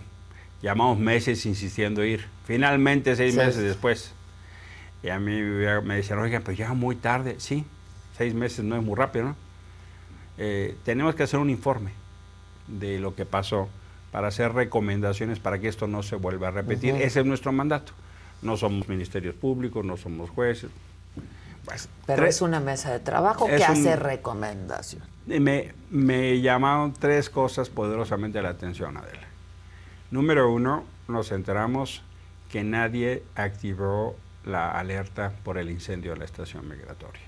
Llamamos 0.61 0.97
meses 0.97 1.45
insistiendo 1.45 2.03
ir. 2.03 2.25
Finalmente, 2.45 3.15
seis 3.15 3.33
Sí. 3.33 3.39
meses 3.39 3.61
después. 3.63 4.13
Y 5.03 5.09
a 5.09 5.19
mí 5.19 5.41
me, 5.41 5.81
me 5.81 5.95
decían, 5.95 6.19
oigan, 6.19 6.41
pero 6.43 6.57
llega 6.57 6.73
muy 6.73 6.95
tarde. 6.95 7.35
Sí, 7.39 7.65
seis 8.19 8.33
meses 8.33 8.65
no 8.65 8.75
es 8.75 8.83
muy 8.83 8.95
rápido, 8.95 9.27
¿no? 9.27 9.35
Eh, 10.37 10.75
tenemos 10.83 11.15
que 11.15 11.23
hacer 11.23 11.39
un 11.39 11.49
informe 11.49 11.91
de 12.67 12.99
lo 12.99 13.15
que 13.15 13.25
pasó 13.25 13.69
para 14.11 14.27
hacer 14.27 14.51
recomendaciones 14.51 15.39
para 15.39 15.57
que 15.59 15.69
esto 15.69 15.87
no 15.87 16.03
se 16.03 16.17
vuelva 16.17 16.49
a 16.49 16.51
repetir. 16.51 16.95
Ese 16.95 17.21
es 17.21 17.25
nuestro 17.25 17.53
mandato. 17.53 17.93
No 18.41 18.57
somos 18.57 18.89
ministerios 18.89 19.35
públicos, 19.35 19.85
no 19.85 19.95
somos 19.95 20.29
jueces. 20.31 20.69
Pues, 21.63 21.87
Pero 22.07 22.23
tres- 22.23 22.35
es 22.35 22.41
una 22.41 22.59
mesa 22.59 22.91
de 22.91 22.99
trabajo 22.99 23.47
que 23.47 23.63
hace 23.63 23.95
recomendación. 23.95 25.01
me, 25.25 25.73
me 25.89 26.41
llamaron 26.41 26.91
tres 26.91 27.29
cosas 27.29 27.69
poderosamente 27.69 28.41
la 28.41 28.49
atención, 28.49 28.97
Adela. 28.97 29.27
Número 30.11 30.51
uno, 30.51 30.83
nos 31.07 31.31
enteramos 31.31 32.01
que 32.51 32.65
nadie 32.65 33.23
activó 33.35 34.17
la 34.43 34.71
alerta 34.71 35.31
por 35.45 35.57
el 35.57 35.69
incendio 35.69 36.11
de 36.13 36.17
la 36.19 36.25
estación 36.25 36.67
migratoria. 36.67 37.21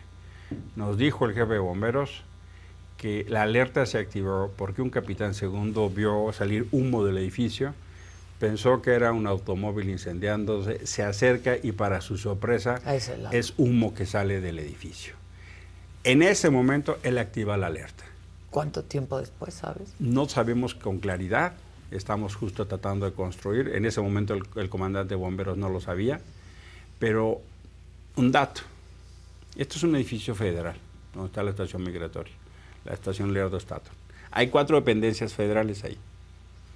Nos 0.76 0.98
dijo 0.98 1.26
el 1.26 1.34
jefe 1.34 1.54
de 1.54 1.60
bomberos 1.60 2.24
que 2.98 3.26
la 3.28 3.42
alerta 3.42 3.86
se 3.86 3.98
activó 3.98 4.52
porque 4.56 4.82
un 4.82 4.92
capitán 4.92 5.34
segundo 5.34 5.90
vio 5.90 6.32
salir 6.34 6.68
humo 6.72 7.04
del 7.04 7.18
edificio, 7.18 7.74
pensó 8.40 8.82
que 8.82 8.92
era 8.92 9.12
un 9.12 9.26
automóvil 9.28 9.90
incendiándose, 9.90 10.86
se 10.86 11.04
acerca 11.04 11.56
y 11.62 11.72
para 11.72 12.02
su 12.02 12.18
sorpresa 12.18 12.80
Es 13.32 13.54
humo 13.58 13.94
que 13.94 14.06
sale 14.06 14.40
del 14.40 14.60
edificio. 14.60 15.16
En 16.04 16.22
ese 16.22 16.50
momento 16.50 16.98
él 17.04 17.18
activa 17.18 17.58
la 17.58 17.68
alerta. 17.68 18.04
¿Cuánto 18.50 18.84
tiempo 18.84 19.20
después, 19.20 19.54
sabes? 19.54 19.94
No 20.00 20.28
sabemos 20.28 20.76
con 20.76 21.00
claridad. 21.00 21.54
Estamos 21.90 22.36
justo 22.36 22.68
tratando 22.68 23.06
de 23.06 23.14
construir. 23.14 23.70
En 23.76 23.86
ese 23.86 24.02
momento 24.02 24.34
el, 24.34 24.44
el 24.56 24.70
comandante 24.70 25.10
de 25.10 25.16
bomberos 25.16 25.58
no 25.58 25.70
lo 25.70 25.80
sabía. 25.80 26.20
Pero 27.00 27.42
un 28.16 28.32
dato. 28.32 28.62
Esto 29.56 29.78
es 29.78 29.84
un 29.84 29.96
edificio 29.96 30.36
federal, 30.36 30.76
donde 31.14 31.28
está 31.28 31.44
la 31.44 31.52
estación 31.52 31.84
migratoria, 31.84 32.34
la 32.86 32.94
estación 32.94 33.34
Leonardo 33.34 33.60
Stato. 33.60 33.92
Hay 34.32 34.48
cuatro 34.48 34.78
dependencias 34.78 35.34
federales 35.34 35.84
ahí. 35.84 35.98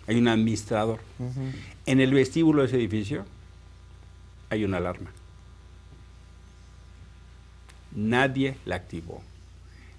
Hay 0.08 0.18
un 0.18 0.28
administrador. 0.28 1.00
En 1.86 2.00
el 2.00 2.14
vestíbulo 2.14 2.62
de 2.62 2.68
ese 2.68 2.78
edificio 2.78 3.26
hay 4.50 4.64
una 4.66 4.78
alarma. 4.78 5.12
Nadie 7.96 8.58
la 8.66 8.76
activó. 8.76 9.22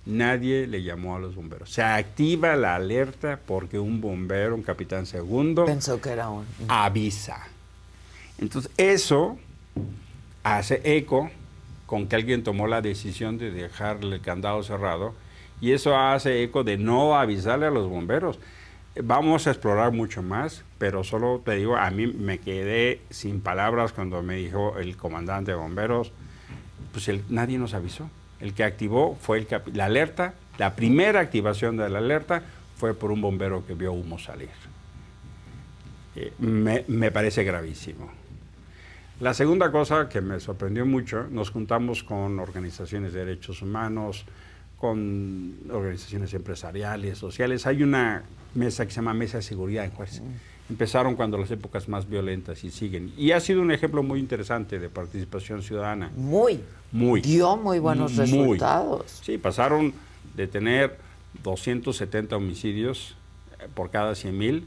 Nadie 0.04 0.68
le 0.68 0.82
llamó 0.84 1.16
a 1.16 1.18
los 1.18 1.34
bomberos. 1.34 1.70
Se 1.70 1.82
activa 1.82 2.54
la 2.54 2.76
alerta 2.76 3.40
porque 3.44 3.78
un 3.78 4.00
bombero, 4.00 4.54
un 4.54 4.62
capitán 4.62 5.06
segundo, 5.06 5.64
Pensó 5.64 6.00
que 6.00 6.10
era 6.10 6.28
un... 6.28 6.46
avisa. 6.68 7.48
Entonces, 8.38 8.70
eso 8.76 9.38
hace 10.44 10.80
eco 10.84 11.30
con 11.86 12.08
que 12.08 12.16
alguien 12.16 12.42
tomó 12.42 12.66
la 12.66 12.82
decisión 12.82 13.38
de 13.38 13.50
dejarle 13.50 14.16
el 14.16 14.20
candado 14.20 14.62
cerrado 14.62 15.14
y 15.60 15.72
eso 15.72 15.96
hace 15.96 16.42
eco 16.42 16.64
de 16.64 16.76
no 16.76 17.16
avisarle 17.16 17.66
a 17.66 17.70
los 17.70 17.88
bomberos. 17.88 18.38
Vamos 19.02 19.46
a 19.46 19.50
explorar 19.50 19.92
mucho 19.92 20.22
más, 20.22 20.64
pero 20.78 21.04
solo 21.04 21.42
te 21.44 21.52
digo, 21.52 21.76
a 21.76 21.90
mí 21.90 22.06
me 22.06 22.38
quedé 22.38 23.00
sin 23.10 23.40
palabras 23.40 23.92
cuando 23.92 24.22
me 24.22 24.36
dijo 24.36 24.78
el 24.78 24.96
comandante 24.96 25.52
de 25.52 25.56
bomberos, 25.56 26.12
pues 26.92 27.10
nadie 27.28 27.58
nos 27.58 27.74
avisó. 27.74 28.08
El 28.40 28.54
que 28.54 28.64
activó 28.64 29.16
fue 29.20 29.38
el 29.38 29.48
la 29.74 29.86
alerta, 29.86 30.34
la 30.58 30.74
primera 30.76 31.20
activación 31.20 31.76
de 31.76 31.88
la 31.88 31.98
alerta 31.98 32.42
fue 32.78 32.94
por 32.94 33.10
un 33.10 33.20
bombero 33.20 33.66
que 33.66 33.74
vio 33.74 33.92
humo 33.92 34.18
salir. 34.18 34.48
Eh, 36.14 36.32
me, 36.38 36.84
me 36.88 37.10
parece 37.10 37.44
gravísimo. 37.44 38.10
La 39.18 39.32
segunda 39.32 39.72
cosa 39.72 40.10
que 40.10 40.20
me 40.20 40.38
sorprendió 40.40 40.84
mucho, 40.84 41.26
nos 41.30 41.50
juntamos 41.50 42.02
con 42.02 42.38
organizaciones 42.38 43.14
de 43.14 43.24
derechos 43.24 43.62
humanos, 43.62 44.26
con 44.78 45.54
organizaciones 45.70 46.34
empresariales, 46.34 47.16
sociales. 47.16 47.66
Hay 47.66 47.82
una 47.82 48.24
mesa 48.54 48.84
que 48.84 48.90
se 48.90 48.96
llama 48.96 49.14
Mesa 49.14 49.38
de 49.38 49.42
Seguridad 49.42 49.86
en 49.86 49.90
Juárez. 49.92 50.20
Empezaron 50.68 51.14
cuando 51.14 51.38
las 51.38 51.50
épocas 51.50 51.88
más 51.88 52.06
violentas 52.06 52.62
y 52.62 52.70
siguen. 52.70 53.10
Y 53.16 53.30
ha 53.30 53.40
sido 53.40 53.62
un 53.62 53.70
ejemplo 53.70 54.02
muy 54.02 54.20
interesante 54.20 54.78
de 54.78 54.90
participación 54.90 55.62
ciudadana. 55.62 56.10
Muy. 56.14 56.60
Muy. 56.92 57.22
Dio 57.22 57.56
muy 57.56 57.78
buenos 57.78 58.12
Muy. 58.12 58.20
resultados. 58.20 59.20
Sí, 59.22 59.38
pasaron 59.38 59.94
de 60.34 60.46
tener 60.46 60.98
270 61.42 62.36
homicidios 62.36 63.16
eh, 63.60 63.68
por 63.72 63.90
cada 63.90 64.14
100 64.14 64.36
mil 64.36 64.66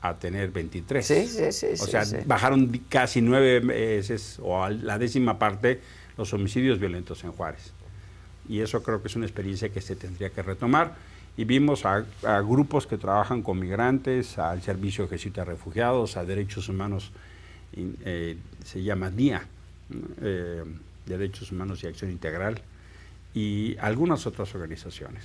a 0.00 0.14
tener 0.14 0.50
23. 0.50 1.06
Sí, 1.06 1.26
sí, 1.26 1.52
sí, 1.52 1.66
O 1.72 1.86
sea, 1.86 2.04
sí. 2.04 2.16
bajaron 2.24 2.68
casi 2.88 3.20
nueve 3.20 3.60
veces 3.60 4.38
o 4.42 4.62
a 4.64 4.70
la 4.70 4.98
décima 4.98 5.38
parte 5.38 5.80
los 6.16 6.32
homicidios 6.32 6.78
violentos 6.78 7.22
en 7.24 7.32
Juárez. 7.32 7.72
Y 8.48 8.60
eso 8.60 8.82
creo 8.82 9.00
que 9.02 9.08
es 9.08 9.16
una 9.16 9.26
experiencia 9.26 9.68
que 9.68 9.80
se 9.80 9.96
tendría 9.96 10.30
que 10.30 10.42
retomar. 10.42 10.94
Y 11.36 11.44
vimos 11.44 11.84
a, 11.86 12.04
a 12.24 12.40
grupos 12.40 12.86
que 12.86 12.98
trabajan 12.98 13.42
con 13.42 13.58
migrantes, 13.58 14.38
al 14.38 14.62
Servicio 14.62 15.06
de 15.06 15.16
de 15.16 15.44
Refugiados, 15.44 16.16
a 16.16 16.24
Derechos 16.24 16.68
Humanos, 16.68 17.12
eh, 17.74 18.36
se 18.64 18.82
llama 18.82 19.10
DIA. 19.10 19.42
Eh, 20.20 20.64
Derechos 21.06 21.52
Humanos 21.52 21.82
y 21.82 21.86
Acción 21.86 22.10
Integral, 22.10 22.60
y 23.34 23.76
algunas 23.78 24.26
otras 24.26 24.54
organizaciones. 24.54 25.24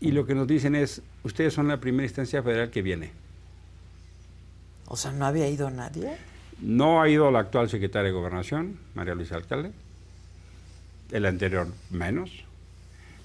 Y 0.00 0.10
lo 0.12 0.26
que 0.26 0.34
nos 0.34 0.46
dicen 0.46 0.74
es, 0.74 1.02
ustedes 1.22 1.54
son 1.54 1.68
la 1.68 1.78
primera 1.80 2.04
instancia 2.04 2.42
federal 2.42 2.70
que 2.70 2.82
viene. 2.82 3.12
O 4.92 4.96
sea, 4.96 5.10
¿no 5.10 5.24
había 5.24 5.48
ido 5.48 5.70
nadie? 5.70 6.18
No 6.60 7.00
ha 7.00 7.08
ido 7.08 7.30
la 7.30 7.38
actual 7.38 7.70
secretaria 7.70 8.08
de 8.08 8.12
Gobernación, 8.12 8.78
María 8.94 9.14
Luisa 9.14 9.36
Alcalde, 9.36 9.72
el 11.10 11.24
anterior 11.24 11.66
menos, 11.88 12.44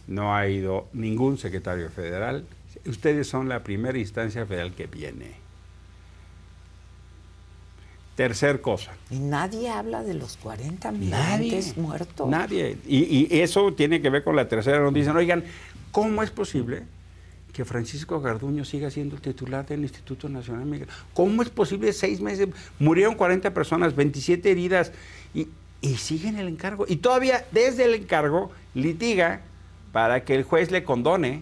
no 0.08 0.34
ha 0.34 0.48
ido 0.48 0.88
ningún 0.94 1.38
secretario 1.38 1.90
federal. 1.90 2.46
Ustedes 2.86 3.28
son 3.28 3.50
la 3.50 3.64
primera 3.64 3.98
instancia 3.98 4.46
federal 4.46 4.72
que 4.76 4.88
viene. 4.88 5.32
Tercer 8.16 8.62
cosa. 8.62 8.94
Y 9.12 9.20
nadie 9.20 9.70
habla 9.70 10.04
de 10.04 10.14
los 10.14 10.38
40 10.38 10.90
migrantes 10.94 11.76
muertos. 11.76 12.30
Nadie. 12.30 12.78
Y, 12.88 13.28
y 13.30 13.42
eso 13.42 13.74
tiene 13.74 14.02
que 14.02 14.10
ver 14.10 14.24
con 14.24 14.38
la 14.38 14.48
tercera. 14.48 14.80
Nos 14.80 14.94
dicen, 14.94 15.18
oigan, 15.18 15.44
¿cómo 15.92 16.24
es 16.24 16.32
posible 16.32 16.84
que 17.58 17.66
Francisco 17.66 18.22
Garduño 18.22 18.64
siga 18.64 18.92
siendo 18.92 19.16
el 19.16 19.22
titular 19.22 19.66
del 19.66 19.82
Instituto 19.82 20.30
Nacional 20.30 20.66
Migración? 20.68 20.96
¿Cómo 21.16 21.42
es 21.42 21.50
posible 21.50 21.92
seis 21.92 22.22
meses? 22.22 22.50
Murieron 22.78 23.16
40 23.16 23.52
personas, 23.52 23.96
27 23.96 24.52
heridas 24.52 24.92
y, 25.34 25.48
y 25.82 25.96
siguen 25.96 26.38
el 26.38 26.48
encargo. 26.50 26.86
Y 26.88 26.98
todavía 26.98 27.44
desde 27.52 27.86
el 27.86 27.96
encargo 27.96 28.52
litiga 28.76 29.42
para 29.92 30.24
que 30.24 30.36
el 30.36 30.44
juez 30.44 30.70
le 30.70 30.84
condone 30.84 31.42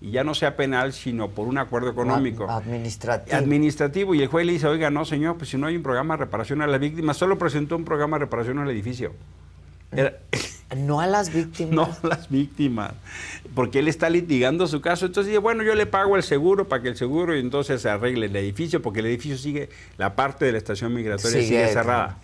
y 0.00 0.12
ya 0.12 0.22
no 0.22 0.32
sea 0.36 0.54
penal, 0.54 0.92
sino 0.92 1.28
por 1.30 1.48
un 1.48 1.58
acuerdo 1.58 1.90
económico. 1.90 2.48
Administrativo. 2.48 3.36
Administrativo. 3.36 4.14
Y 4.14 4.22
el 4.22 4.28
juez 4.28 4.46
le 4.46 4.52
dice, 4.52 4.68
oiga, 4.68 4.90
no, 4.90 5.04
señor, 5.04 5.38
pues 5.38 5.50
si 5.50 5.56
no 5.58 5.66
hay 5.66 5.74
un 5.76 5.82
programa 5.82 6.14
de 6.14 6.18
reparación 6.18 6.62
a 6.62 6.68
las 6.68 6.78
víctimas, 6.78 7.16
solo 7.16 7.36
presentó 7.36 7.74
un 7.74 7.84
programa 7.84 8.16
de 8.16 8.26
reparación 8.26 8.60
al 8.60 8.70
edificio. 8.70 9.12
Era- 9.90 10.18
No 10.76 11.00
a 11.00 11.06
las 11.06 11.32
víctimas. 11.32 11.72
no 11.74 11.82
a 11.84 12.06
las 12.06 12.28
víctimas, 12.28 12.92
porque 13.54 13.78
él 13.78 13.88
está 13.88 14.10
litigando 14.10 14.66
su 14.66 14.80
caso. 14.80 15.06
Entonces 15.06 15.28
dice, 15.30 15.38
bueno, 15.38 15.62
yo 15.62 15.74
le 15.74 15.86
pago 15.86 16.16
el 16.16 16.22
seguro 16.22 16.68
para 16.68 16.82
que 16.82 16.88
el 16.88 16.96
seguro 16.96 17.34
y 17.36 17.40
entonces 17.40 17.80
se 17.80 17.88
arregle 17.88 18.26
el 18.26 18.36
edificio, 18.36 18.82
porque 18.82 19.00
el 19.00 19.06
edificio 19.06 19.38
sigue, 19.38 19.70
la 19.96 20.14
parte 20.14 20.44
de 20.44 20.52
la 20.52 20.58
estación 20.58 20.92
migratoria 20.92 21.40
sigue, 21.40 21.46
Sigue, 21.62 21.72
cerrada. 21.72 22.18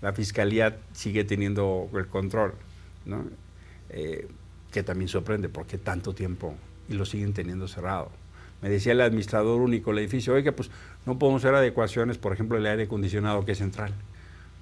La 0.00 0.12
fiscalía 0.12 0.76
sigue 0.92 1.24
teniendo 1.24 1.88
el 1.94 2.06
control, 2.06 2.54
¿no? 3.04 3.24
Eh, 3.90 4.28
que 4.70 4.82
también 4.84 5.08
sorprende, 5.08 5.48
porque 5.48 5.78
tanto 5.78 6.14
tiempo 6.14 6.54
y 6.88 6.92
lo 6.94 7.04
siguen 7.04 7.32
teniendo 7.32 7.66
cerrado. 7.66 8.10
Me 8.62 8.68
decía 8.68 8.92
el 8.92 9.00
administrador 9.00 9.60
único 9.60 9.90
del 9.90 10.00
edificio, 10.00 10.34
oiga, 10.34 10.52
pues 10.52 10.70
no 11.06 11.18
podemos 11.18 11.44
hacer 11.44 11.54
adecuaciones, 11.54 12.18
por 12.18 12.32
ejemplo, 12.32 12.58
el 12.58 12.66
aire 12.66 12.84
acondicionado 12.84 13.44
que 13.44 13.52
es 13.52 13.58
central, 13.58 13.92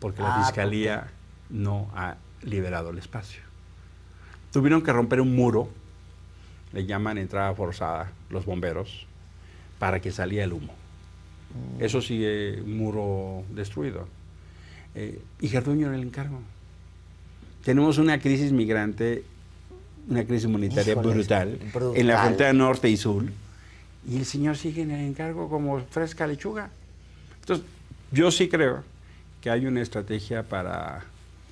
porque 0.00 0.22
la 0.22 0.36
Ah, 0.36 0.44
fiscalía 0.44 1.08
no 1.50 1.90
ha 1.94 2.16
liberado 2.42 2.90
el 2.90 2.98
espacio. 2.98 3.40
Tuvieron 4.52 4.82
que 4.82 4.92
romper 4.92 5.20
un 5.20 5.34
muro, 5.34 5.68
le 6.72 6.86
llaman 6.86 7.18
entrada 7.18 7.54
forzada, 7.54 8.12
los 8.30 8.44
bomberos, 8.46 9.06
para 9.78 10.00
que 10.00 10.10
salía 10.10 10.44
el 10.44 10.52
humo. 10.52 10.74
Eso 11.78 12.00
sigue 12.00 12.60
un 12.62 12.76
muro 12.76 13.44
destruido. 13.54 14.08
Eh, 14.94 15.20
y 15.40 15.48
Garduño 15.48 15.88
era 15.88 15.96
el 15.96 16.02
encargo. 16.02 16.40
Tenemos 17.64 17.98
una 17.98 18.18
crisis 18.20 18.52
migrante, 18.52 19.24
una 20.08 20.24
crisis 20.24 20.46
humanitaria 20.46 20.92
Híjoles, 20.92 21.14
brutal, 21.14 21.58
brutal. 21.72 21.96
en 21.96 22.06
la 22.06 22.22
frontera 22.22 22.52
norte 22.52 22.88
y 22.88 22.96
sur, 22.96 23.24
y 24.08 24.16
el 24.16 24.24
señor 24.24 24.56
sigue 24.56 24.82
en 24.82 24.92
el 24.92 25.00
encargo 25.00 25.48
como 25.48 25.80
fresca 25.80 26.26
lechuga. 26.26 26.70
Entonces, 27.40 27.66
yo 28.12 28.30
sí 28.30 28.48
creo 28.48 28.84
que 29.40 29.50
hay 29.50 29.66
una 29.66 29.82
estrategia 29.82 30.44
para 30.44 31.04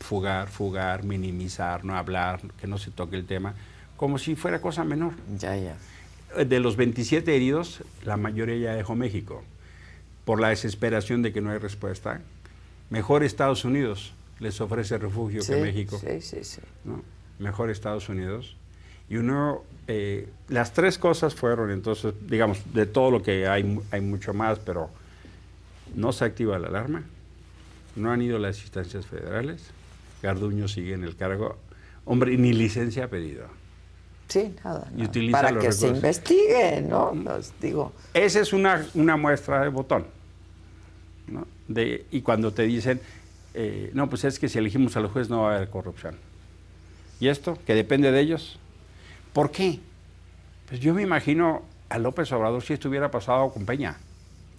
fugar, 0.04 0.48
fugar, 0.48 1.02
minimizar, 1.04 1.84
no 1.84 1.96
hablar, 1.96 2.40
que 2.60 2.66
no 2.66 2.78
se 2.78 2.90
toque 2.90 3.16
el 3.16 3.26
tema, 3.26 3.54
como 3.96 4.18
si 4.18 4.36
fuera 4.36 4.60
cosa 4.60 4.84
menor. 4.84 5.14
Ya, 5.38 5.56
ya. 5.56 5.76
De 6.44 6.60
los 6.60 6.76
27 6.76 7.34
heridos, 7.34 7.82
la 8.04 8.16
mayoría 8.16 8.56
ya 8.56 8.74
dejó 8.74 8.94
México, 8.94 9.42
por 10.24 10.40
la 10.40 10.50
desesperación 10.50 11.22
de 11.22 11.32
que 11.32 11.40
no 11.40 11.50
hay 11.50 11.58
respuesta. 11.58 12.20
Mejor 12.90 13.24
Estados 13.24 13.64
Unidos 13.64 14.12
les 14.40 14.60
ofrece 14.60 14.98
refugio 14.98 15.42
Sí, 15.42 15.54
que 15.54 15.60
México. 15.60 15.98
Sí, 15.98 16.20
sí, 16.20 16.44
sí. 16.44 16.60
¿no? 16.84 17.02
Mejor 17.38 17.70
Estados 17.70 18.08
Unidos. 18.08 18.56
Y 19.08 19.16
uno, 19.16 19.62
eh, 19.86 20.28
las 20.48 20.72
tres 20.72 20.98
cosas 20.98 21.34
fueron, 21.34 21.70
entonces, 21.70 22.14
digamos, 22.26 22.58
de 22.74 22.86
todo 22.86 23.10
lo 23.10 23.22
que 23.22 23.46
hay, 23.48 23.80
hay 23.90 24.00
mucho 24.00 24.34
más, 24.34 24.58
pero 24.58 24.90
no 25.94 26.12
se 26.12 26.24
activa 26.24 26.58
la 26.58 26.68
alarma, 26.68 27.04
no 27.96 28.10
han 28.10 28.22
ido 28.22 28.38
las 28.38 28.60
instancias 28.62 29.06
federales, 29.06 29.70
Garduño 30.24 30.68
sigue 30.68 30.94
en 30.94 31.04
el 31.04 31.16
cargo, 31.16 31.58
hombre, 32.06 32.36
ni 32.38 32.52
licencia 32.54 33.04
ha 33.04 33.08
pedido. 33.08 33.46
Sí, 34.26 34.54
nada. 34.64 34.90
Para 35.30 35.58
que 35.58 35.70
se 35.70 35.88
investigue, 35.88 36.80
¿no? 36.80 37.14
Los 37.14 37.52
digo. 37.60 37.92
Esa 38.14 38.40
es 38.40 38.54
una, 38.54 38.86
una 38.94 39.18
muestra 39.18 39.62
de 39.62 39.68
botón. 39.68 40.06
¿no? 41.28 41.46
De, 41.68 42.06
y 42.10 42.22
cuando 42.22 42.52
te 42.52 42.62
dicen, 42.62 43.00
eh, 43.52 43.90
no, 43.92 44.08
pues 44.08 44.24
es 44.24 44.38
que 44.38 44.48
si 44.48 44.58
elegimos 44.58 44.96
a 44.96 45.00
los 45.00 45.12
jueces 45.12 45.28
no 45.28 45.42
va 45.42 45.52
a 45.52 45.56
haber 45.56 45.68
corrupción. 45.68 46.16
¿Y 47.20 47.28
esto? 47.28 47.58
Que 47.66 47.74
depende 47.74 48.10
de 48.10 48.20
ellos. 48.20 48.58
¿Por 49.34 49.50
qué? 49.50 49.80
Pues 50.68 50.80
yo 50.80 50.94
me 50.94 51.02
imagino 51.02 51.62
a 51.90 51.98
López 51.98 52.32
Obrador 52.32 52.62
si 52.62 52.72
esto 52.72 52.88
hubiera 52.88 53.10
pasado 53.10 53.50
con 53.50 53.66
Peña. 53.66 53.98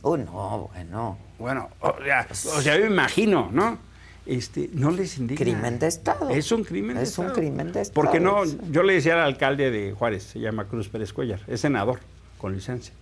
Oh, 0.03 0.16
no, 0.16 0.70
bueno. 0.72 1.18
Bueno, 1.39 1.70
o 1.80 1.95
sea, 2.03 2.28
o 2.30 2.61
sea, 2.61 2.78
yo 2.78 2.86
me 2.86 2.91
imagino, 2.91 3.49
¿no? 3.51 3.80
Este, 4.26 4.69
no 4.73 4.91
les 4.91 5.17
indigna. 5.17 5.43
Crimen 5.43 5.80
de 5.80 5.88
Estado. 5.88 6.30
Es 6.30 6.51
un 6.51 6.63
crimen 6.63 6.97
de 6.97 7.03
Es 7.03 7.17
un 7.17 7.26
Estado. 7.28 7.39
crimen 7.41 7.71
de 7.71 7.82
Estado. 7.82 7.93
Porque 7.95 8.19
no, 8.19 8.43
yo 8.71 8.84
le 8.84 8.93
decía 8.93 9.13
al 9.13 9.21
alcalde 9.21 9.71
de 9.71 9.91
Juárez, 9.93 10.23
se 10.23 10.39
llama 10.39 10.65
Cruz 10.65 10.89
Pérez 10.89 11.13
Cuellar, 11.13 11.41
es 11.47 11.61
senador 11.61 11.99
con 12.38 12.53
licencia. 12.53 12.93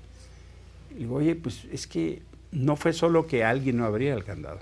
Y 0.92 1.00
digo, 1.00 1.16
oye, 1.16 1.36
pues 1.36 1.66
es 1.72 1.88
que 1.88 2.22
no 2.52 2.76
fue 2.76 2.94
solo 2.94 3.26
que 3.28 3.44
alguien 3.44 3.78
no 3.78 3.86
abriera 3.86 4.16
el 4.16 4.24
candado. 4.24 4.60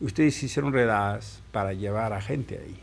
Ustedes 0.00 0.42
hicieron 0.42 0.72
redadas 0.72 1.40
para 1.52 1.72
llevar 1.72 2.12
a 2.12 2.20
gente 2.20 2.58
ahí. 2.58 2.76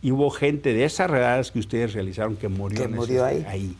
Y 0.00 0.12
hubo 0.12 0.30
gente 0.30 0.72
de 0.74 0.84
esas 0.84 1.10
redadas 1.10 1.50
que 1.50 1.58
ustedes 1.58 1.92
realizaron 1.94 2.36
que 2.36 2.46
murió, 2.48 2.80
Que 2.82 2.88
murió 2.88 3.26
ese- 3.26 3.46
ahí. 3.48 3.76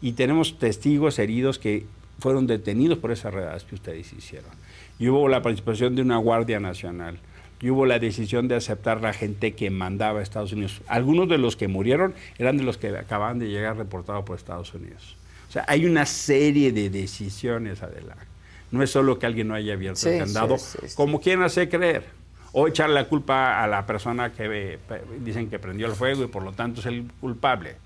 Y 0.00 0.12
tenemos 0.14 0.58
testigos 0.58 1.20
heridos 1.20 1.60
que 1.60 1.86
fueron 2.18 2.48
detenidos 2.48 2.98
por 2.98 3.12
esas 3.12 3.32
redadas 3.32 3.62
que 3.62 3.76
ustedes 3.76 4.12
hicieron. 4.12 4.50
Y 4.98 5.08
hubo 5.08 5.28
la 5.28 5.40
participación 5.42 5.94
de 5.94 6.02
una 6.02 6.16
Guardia 6.16 6.58
Nacional. 6.58 7.18
Y 7.62 7.70
hubo 7.70 7.86
la 7.86 7.98
decisión 7.98 8.48
de 8.48 8.56
aceptar 8.56 9.00
la 9.00 9.12
gente 9.12 9.54
que 9.54 9.70
mandaba 9.70 10.18
a 10.18 10.22
Estados 10.22 10.52
Unidos. 10.52 10.82
Algunos 10.88 11.28
de 11.28 11.38
los 11.38 11.56
que 11.56 11.68
murieron 11.68 12.12
eran 12.38 12.58
de 12.58 12.64
los 12.64 12.76
que 12.76 12.88
acababan 12.88 13.38
de 13.38 13.48
llegar 13.48 13.76
reportados 13.76 14.24
por 14.24 14.36
Estados 14.36 14.74
Unidos. 14.74 15.16
O 15.48 15.52
sea, 15.52 15.64
hay 15.68 15.86
una 15.86 16.04
serie 16.04 16.72
de 16.72 16.90
decisiones, 16.90 17.82
adelante. 17.82 18.24
No 18.72 18.82
es 18.82 18.90
solo 18.90 19.18
que 19.18 19.26
alguien 19.26 19.48
no 19.48 19.54
haya 19.54 19.74
abierto 19.74 20.00
Sí, 20.00 20.08
el 20.08 20.20
candado, 20.20 20.58
sí, 20.58 20.78
sí, 20.86 20.96
como 20.96 21.20
quieran 21.20 21.44
hacer 21.44 21.68
creer. 21.68 22.04
O 22.52 22.68
echar 22.68 22.90
la 22.90 23.06
culpa 23.06 23.62
a 23.62 23.66
la 23.66 23.86
persona 23.86 24.32
que 24.32 24.74
eh, 24.74 24.78
dicen 25.20 25.48
que 25.48 25.58
prendió 25.58 25.86
el 25.86 25.92
fuego 25.92 26.24
y 26.24 26.26
por 26.26 26.42
lo 26.42 26.52
tanto 26.52 26.80
es 26.80 26.86
el 26.86 27.10
culpable. 27.20 27.76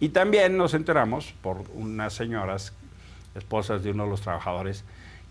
Y 0.00 0.08
también 0.08 0.56
nos 0.56 0.74
enteramos 0.74 1.34
por 1.42 1.64
unas 1.74 2.14
señoras, 2.14 2.72
esposas 3.34 3.84
de 3.84 3.92
uno 3.92 4.04
de 4.04 4.10
los 4.10 4.22
trabajadores, 4.22 4.84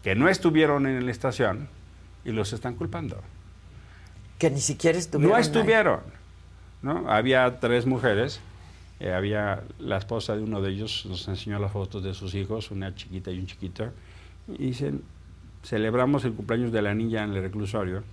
que 0.03 0.15
no 0.15 0.29
estuvieron 0.29 0.85
en 0.85 1.05
la 1.05 1.11
estación 1.11 1.67
y 2.23 2.31
los 2.31 2.53
están 2.53 2.75
culpando. 2.75 3.21
Que 4.39 4.49
ni 4.49 4.59
siquiera 4.61 4.97
estuvieron. 4.97 5.29
No 5.31 5.35
ahí. 5.35 5.41
estuvieron. 5.43 5.99
¿no? 6.81 7.11
Había 7.11 7.59
tres 7.59 7.85
mujeres. 7.85 8.39
eh, 8.99 9.13
había 9.13 9.61
la 9.79 9.97
esposa 9.97 10.35
de 10.35 10.41
uno 10.43 10.61
de 10.61 10.71
ellos, 10.71 11.05
nos 11.07 11.27
enseñó 11.27 11.59
las 11.59 11.71
fotos 11.71 12.03
de 12.03 12.13
sus 12.13 12.33
hijos, 12.35 12.71
una 12.71 12.95
chiquita 12.95 13.29
y 13.31 13.39
un 13.39 13.45
chiquito. 13.45 13.89
Y 14.47 14.67
dicen, 14.67 15.03
celebramos 15.63 16.25
el 16.25 16.33
cumpleaños 16.33 16.71
de 16.71 16.81
la 16.81 16.93
niña 16.95 17.23
en 17.23 17.33
el 17.33 17.41
reclusorio, 17.41 18.03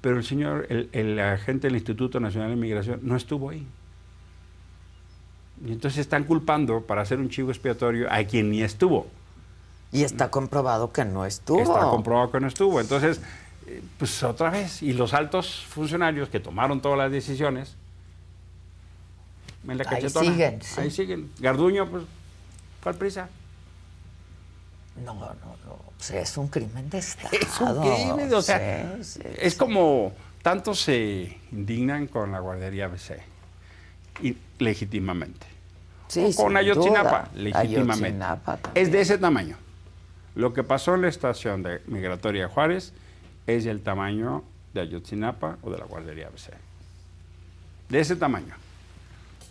pero 0.00 0.18
el 0.18 0.24
señor, 0.24 0.66
el, 0.68 0.88
el 0.92 1.18
agente 1.18 1.68
del 1.68 1.76
Instituto 1.76 2.20
Nacional 2.20 2.50
de 2.50 2.56
Migración, 2.56 3.00
no 3.02 3.16
estuvo 3.16 3.50
ahí. 3.50 3.66
Y 5.66 5.72
entonces 5.72 6.00
están 6.00 6.24
culpando 6.24 6.82
para 6.82 7.02
hacer 7.02 7.18
un 7.18 7.28
chivo 7.30 7.50
expiatorio 7.50 8.12
a 8.12 8.22
quien 8.24 8.50
ni 8.50 8.62
estuvo. 8.62 9.06
Y 9.90 10.02
está 10.02 10.30
comprobado 10.30 10.92
que 10.92 11.04
no 11.04 11.24
estuvo. 11.24 11.60
Está 11.62 11.80
comprobado 11.90 12.30
que 12.30 12.40
no 12.40 12.46
estuvo. 12.48 12.80
Entonces, 12.80 13.20
pues 13.98 14.22
otra 14.22 14.50
vez. 14.50 14.82
Y 14.82 14.92
los 14.92 15.14
altos 15.14 15.64
funcionarios 15.68 16.28
que 16.28 16.40
tomaron 16.40 16.80
todas 16.80 16.98
las 16.98 17.10
decisiones, 17.10 17.76
en 19.68 19.78
la 19.78 19.84
Ahí 19.88 20.08
siguen, 20.08 20.62
sí. 20.62 20.80
Ahí 20.80 20.90
siguen. 20.90 21.30
Garduño, 21.38 21.88
pues, 21.88 22.04
¿cuál 22.82 22.94
prisa? 22.94 23.28
No, 25.04 25.14
no, 25.14 25.26
no. 25.66 25.72
O 25.72 26.02
sea, 26.02 26.20
es 26.20 26.36
un 26.36 26.48
crimen 26.48 26.88
de 26.88 26.98
Estado. 26.98 27.30
Es 27.32 27.60
un 27.60 27.80
crimen, 27.80 28.32
o 28.32 28.42
sea, 28.42 28.96
Sí, 28.98 29.04
sí, 29.04 29.20
es 29.38 29.54
como 29.56 30.12
tantos 30.42 30.80
se 30.80 31.36
indignan 31.52 32.06
con 32.06 32.32
la 32.32 32.38
guardería 32.38 32.84
ABC, 32.84 33.20
y 34.22 34.36
legítimamente. 34.58 35.46
Sí, 36.08 36.24
O 36.24 36.42
con 36.44 36.56
Ayotzinapa, 36.56 37.30
duda. 37.32 37.42
legítimamente. 37.42 38.22
Ayotzinapa. 38.22 38.58
Es 38.74 38.92
de 38.92 39.00
ese 39.00 39.18
tamaño. 39.18 39.56
Lo 40.36 40.52
que 40.52 40.62
pasó 40.62 40.94
en 40.94 41.02
la 41.02 41.08
estación 41.08 41.62
de 41.62 41.80
migratoria 41.86 42.48
Juárez 42.48 42.92
es 43.46 43.64
del 43.64 43.80
tamaño 43.82 44.44
de 44.74 44.80
Ayotzinapa 44.82 45.58
o 45.62 45.70
de 45.70 45.78
la 45.78 45.84
guardería 45.84 46.26
ABC. 46.28 46.50
De 47.88 48.00
ese 48.00 48.16
tamaño. 48.16 48.54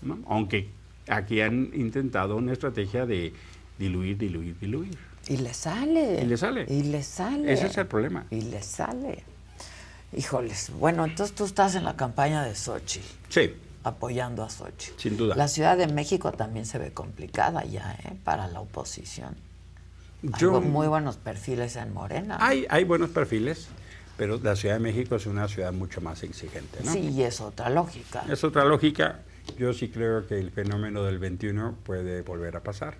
¿no? 0.02 0.20
Aunque 0.28 0.70
aquí 1.08 1.42
han 1.42 1.72
intentado 1.74 2.36
una 2.36 2.54
estrategia 2.54 3.06
de 3.06 3.34
diluir, 3.80 4.18
diluir, 4.18 4.58
diluir. 4.60 4.98
Y 5.28 5.38
le 5.38 5.54
sale. 5.54 6.22
Y 6.22 6.26
le 6.26 6.38
sale. 6.38 6.66
Y 6.70 6.84
le 6.84 7.02
sale. 7.02 7.52
Ese 7.52 7.68
es 7.68 7.78
el 7.78 7.88
problema. 7.88 8.26
Y 8.30 8.42
le 8.42 8.62
sale. 8.62 9.24
Híjoles. 10.16 10.72
Bueno, 10.78 11.06
entonces 11.06 11.36
tú 11.36 11.46
estás 11.46 11.76
en 11.76 11.84
la 11.84 11.96
campaña 11.96 12.44
de 12.44 12.56
Sochi, 12.56 13.02
Sí, 13.30 13.54
apoyando 13.84 14.44
a 14.44 14.50
Sochi. 14.50 14.92
sin 14.98 15.18
duda. 15.18 15.36
La 15.36 15.48
Ciudad 15.48 15.78
de 15.78 15.88
México 15.88 16.32
también 16.32 16.66
se 16.66 16.78
ve 16.78 16.92
complicada 16.92 17.64
ya, 17.66 17.98
¿eh? 18.04 18.14
Para 18.24 18.48
la 18.48 18.60
oposición. 18.62 19.36
Hay 20.32 20.40
Yo- 20.40 20.62
muy 20.62 20.88
buenos 20.88 21.18
perfiles 21.18 21.76
en 21.76 21.92
Morena. 21.94 22.38
hay, 22.40 22.66
hay 22.70 22.84
buenos 22.84 23.10
perfiles, 23.10 23.68
pero 24.18 24.40
la 24.42 24.56
Ciudad 24.56 24.76
de 24.76 24.82
México 24.82 25.16
es 25.16 25.26
una 25.26 25.48
ciudad 25.48 25.74
mucho 25.74 26.02
más 26.02 26.24
exigente. 26.24 26.80
¿no? 26.84 26.92
Sí, 26.92 27.10
y 27.10 27.24
es 27.24 27.42
otra 27.42 27.70
lógica. 27.70 28.24
Es 28.30 28.44
otra 28.44 28.66
lógica. 28.66 29.20
Yo 29.58 29.74
sí 29.74 29.90
creo 29.90 30.26
que 30.28 30.40
el 30.40 30.52
fenómeno 30.52 31.04
del 31.04 31.20
21 31.20 31.78
puede 31.84 32.22
volver 32.22 32.56
a 32.56 32.64
pasar. 32.64 32.96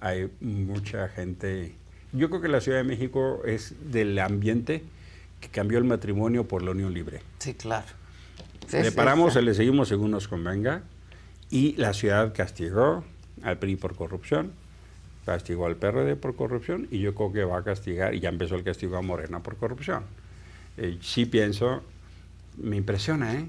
Hay 0.00 0.30
mucha 0.40 1.08
gente. 1.08 1.74
Yo 2.12 2.28
creo 2.28 2.40
que 2.40 2.48
la 2.48 2.60
Ciudad 2.60 2.78
de 2.78 2.84
México 2.84 3.42
es 3.44 3.74
del 3.90 4.18
ambiente 4.18 4.84
que 5.40 5.48
cambió 5.48 5.78
el 5.78 5.84
matrimonio 5.84 6.46
por 6.46 6.62
la 6.62 6.70
unión 6.70 6.94
libre. 6.94 7.20
Sí, 7.38 7.54
claro. 7.54 7.86
Sí, 8.68 8.78
le 8.78 8.92
paramos 8.92 9.34
sí. 9.34 9.42
le 9.42 9.54
seguimos 9.54 9.88
según 9.88 10.10
nos 10.10 10.28
convenga. 10.28 10.82
Y 11.50 11.74
la 11.76 11.92
ciudad 11.92 12.32
castigó 12.34 13.04
al 13.42 13.58
PRI 13.58 13.76
por 13.76 13.94
corrupción, 13.94 14.52
castigó 15.24 15.66
al 15.66 15.76
PRD 15.76 16.16
por 16.16 16.34
corrupción 16.34 16.88
y 16.90 17.00
yo 17.00 17.14
creo 17.14 17.32
que 17.32 17.44
va 17.44 17.58
a 17.58 17.62
castigar, 17.62 18.14
y 18.14 18.20
ya 18.20 18.28
empezó 18.30 18.54
el 18.56 18.64
castigo 18.64 18.96
a 18.96 19.02
Morena 19.02 19.42
por 19.42 19.56
corrupción. 19.56 20.04
Eh, 20.76 20.98
sí 21.00 21.26
pienso, 21.26 21.82
me 22.56 22.76
impresiona, 22.76 23.34
¿eh? 23.34 23.46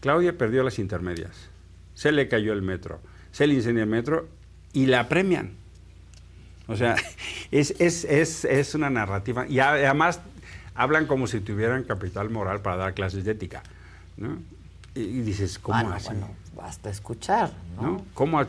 Claudia 0.00 0.36
perdió 0.38 0.62
las 0.62 0.78
intermedias, 0.78 1.32
se 1.94 2.12
le 2.12 2.28
cayó 2.28 2.52
el 2.52 2.62
metro, 2.62 3.00
se 3.32 3.46
le 3.46 3.54
incendió 3.54 3.82
el 3.82 3.88
metro 3.90 4.28
y 4.72 4.86
la 4.86 5.08
premian. 5.08 5.52
O 6.68 6.76
sea, 6.76 6.94
es, 7.50 7.74
es, 7.78 8.04
es, 8.04 8.44
es 8.44 8.74
una 8.74 8.90
narrativa. 8.90 9.46
Y 9.48 9.58
además 9.58 10.20
hablan 10.74 11.06
como 11.06 11.26
si 11.26 11.40
tuvieran 11.40 11.82
capital 11.84 12.30
moral 12.30 12.60
para 12.62 12.76
dar 12.76 12.94
clases 12.94 13.24
de 13.24 13.32
ética. 13.32 13.62
¿no? 14.16 14.38
Y, 14.94 15.00
y 15.00 15.20
dices, 15.22 15.58
¿cómo 15.58 15.76
Ah, 15.78 15.82
no, 15.82 15.92
así? 15.94 16.08
bueno, 16.08 16.30
basta 16.56 16.90
escuchar, 16.90 17.52
¿no? 17.76 17.82
¿no? 17.82 18.04
¿Cómo? 18.14 18.40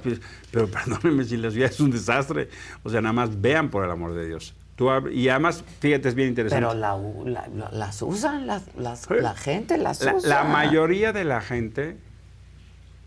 Pero 0.52 0.68
perdónenme 0.70 1.24
si 1.24 1.38
la 1.38 1.50
ciudad 1.50 1.72
es 1.72 1.80
un 1.80 1.90
desastre. 1.90 2.50
O 2.84 2.90
sea, 2.90 3.02
nada 3.02 3.14
más 3.14 3.42
vean 3.42 3.70
por 3.70 3.84
el 3.86 3.90
amor 3.92 4.14
de 4.14 4.28
Dios. 4.28 4.54
Tú 4.80 4.90
y 5.12 5.28
además, 5.28 5.62
fíjate, 5.82 6.08
es 6.08 6.16
bien 6.16 6.30
interesante. 6.30 6.66
Pero 6.66 6.74
la, 6.80 6.98
la- 7.26 7.50
la- 7.50 7.70
las 7.70 8.02
usan, 8.02 8.48
las, 8.48 8.64
las- 8.78 9.02
Sí. 9.02 9.16
la 9.20 9.36
gente 9.36 9.78
las 9.78 10.02
La, 10.06 10.16
usa. 10.16 10.30
la 10.30 10.44
mayoría 10.46 11.12
de 11.12 11.26
la 11.26 11.42
gente 11.42 11.98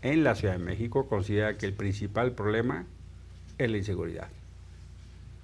en 0.03 0.23
la 0.23 0.35
Ciudad 0.35 0.53
de 0.53 0.59
México 0.63 1.07
considera 1.07 1.57
que 1.57 1.65
el 1.65 1.73
principal 1.73 2.33
problema 2.33 2.85
es 3.57 3.71
la 3.71 3.77
inseguridad. 3.77 4.27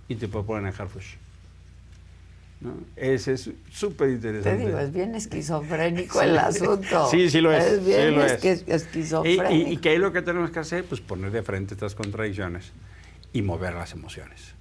Y 0.07 0.17
te 0.17 0.27
proponen 0.27 0.67
a 0.67 0.69
Harfush. 0.69 1.15
¿no? 2.61 2.73
Ese 2.95 3.33
es 3.33 3.49
súper 3.71 4.09
Te 4.09 4.13
interesante. 4.13 4.65
digo, 4.67 4.77
es 4.77 4.93
bien 4.93 5.15
esquizofrénico 5.15 6.21
el 6.21 6.37
asunto. 6.37 7.07
Sí, 7.11 7.29
sí 7.31 7.41
lo 7.41 7.51
es. 7.51 7.63
Es 7.65 7.83
bien 7.85 8.09
sí 8.09 8.15
lo 8.15 8.23
esqui- 8.23 8.45
es. 8.45 8.63
esquizofrénico. 8.67 9.49
Y, 9.51 9.55
y- 9.63 9.73
y 9.73 9.77
qué 9.77 9.95
es 9.95 9.99
lo 9.99 10.13
que 10.13 10.21
tenemos 10.21 10.51
que 10.51 10.59
hacer? 10.59 10.83
Pues 10.83 11.01
poner 11.01 11.31
de 11.31 11.41
frente 11.41 11.73
estas 11.73 11.95
contradicciones 11.95 12.71
y 13.33 13.41
mover 13.41 13.73
las 13.73 13.93
emociones. 13.93 14.53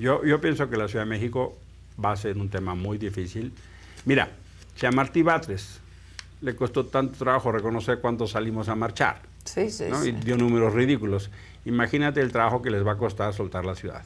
Yo, 0.00 0.24
yo 0.24 0.40
pienso 0.40 0.70
que 0.70 0.78
la 0.78 0.88
Ciudad 0.88 1.04
de 1.04 1.10
México 1.10 1.58
va 2.02 2.12
a 2.12 2.16
ser 2.16 2.38
un 2.38 2.48
tema 2.48 2.74
muy 2.74 2.96
difícil. 2.96 3.52
Mira, 4.06 4.30
si 4.74 4.86
a 4.86 4.90
Martí 4.90 5.20
Batres 5.22 5.78
le 6.40 6.56
costó 6.56 6.86
tanto 6.86 7.18
trabajo 7.18 7.52
reconocer 7.52 7.98
cuánto 8.00 8.26
salimos 8.26 8.70
a 8.70 8.74
marchar, 8.74 9.20
Sí, 9.44 9.70
sí, 9.70 9.84
¿no? 9.90 10.00
sí. 10.02 10.08
y 10.08 10.12
dio 10.12 10.38
números 10.38 10.72
ridículos, 10.72 11.30
imagínate 11.66 12.22
el 12.22 12.32
trabajo 12.32 12.62
que 12.62 12.70
les 12.70 12.84
va 12.86 12.92
a 12.92 12.96
costar 12.96 13.34
soltar 13.34 13.66
la 13.66 13.74
ciudad. 13.74 14.02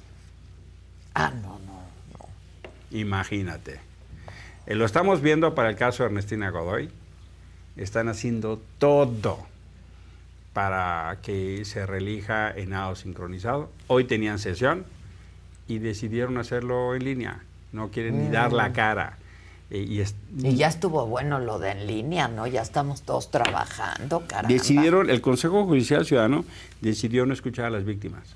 Ah, 1.14 1.30
no, 1.42 1.60
no. 1.60 1.84
Imagínate. 2.90 3.78
Eh, 4.66 4.74
lo 4.74 4.84
estamos 4.84 5.20
viendo 5.20 5.54
para 5.54 5.70
el 5.70 5.76
caso 5.76 6.02
de 6.02 6.08
Ernestina 6.08 6.50
Godoy. 6.50 6.90
Están 7.76 8.08
haciendo 8.08 8.60
todo 8.78 9.38
para 10.52 11.18
que 11.22 11.64
se 11.64 11.86
relija 11.86 12.50
en 12.50 12.70
nado 12.70 12.96
sincronizado. 12.96 13.70
Hoy 13.86 14.04
tenían 14.04 14.40
sesión 14.40 14.84
y 15.68 15.78
decidieron 15.78 16.38
hacerlo 16.38 16.94
en 16.94 17.04
línea. 17.04 17.42
No 17.72 17.88
quieren 17.88 18.22
ni 18.24 18.30
dar 18.30 18.52
la 18.52 18.72
cara. 18.72 19.18
Eh, 19.70 19.84
y 19.88 20.00
es- 20.00 20.14
Y 20.42 20.54
ya 20.56 20.68
estuvo 20.68 21.06
bueno 21.06 21.38
lo 21.40 21.58
de 21.58 21.70
en 21.70 21.86
línea, 21.86 22.28
¿no? 22.28 22.46
Ya 22.46 22.60
estamos 22.62 23.02
todos 23.02 23.30
trabajando, 23.30 24.24
caramba. 24.26 24.48
decidieron, 24.54 25.08
el 25.10 25.20
Consejo 25.20 25.64
Judicial 25.64 26.04
Ciudadano 26.04 26.44
decidió 26.80 27.24
no 27.26 27.32
escuchar 27.32 27.64
a 27.66 27.70
las 27.70 27.84
víctimas. 27.84 28.34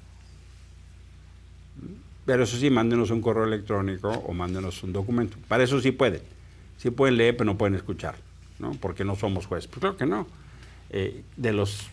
Pero 2.24 2.44
eso 2.44 2.56
sí, 2.58 2.68
mándenos 2.70 3.10
un 3.10 3.22
correo 3.22 3.44
electrónico 3.44 4.08
o 4.10 4.32
mándenos 4.34 4.82
un 4.82 4.92
documento. 4.92 5.36
Para 5.48 5.64
eso 5.64 5.80
sí 5.80 5.92
pueden. 5.92 6.20
Sí 6.76 6.90
pueden 6.90 7.16
leer, 7.16 7.36
pero 7.36 7.46
no 7.46 7.56
pueden 7.58 7.74
escuchar, 7.74 8.16
¿no? 8.58 8.72
Porque 8.72 9.04
no 9.04 9.16
somos 9.16 9.46
jueces. 9.46 9.66
Pues 9.68 9.80
claro 9.80 9.96
que 9.96 10.06
no. 10.06 10.26
Eh, 10.90 11.22
de 11.36 11.52
los 11.52 11.86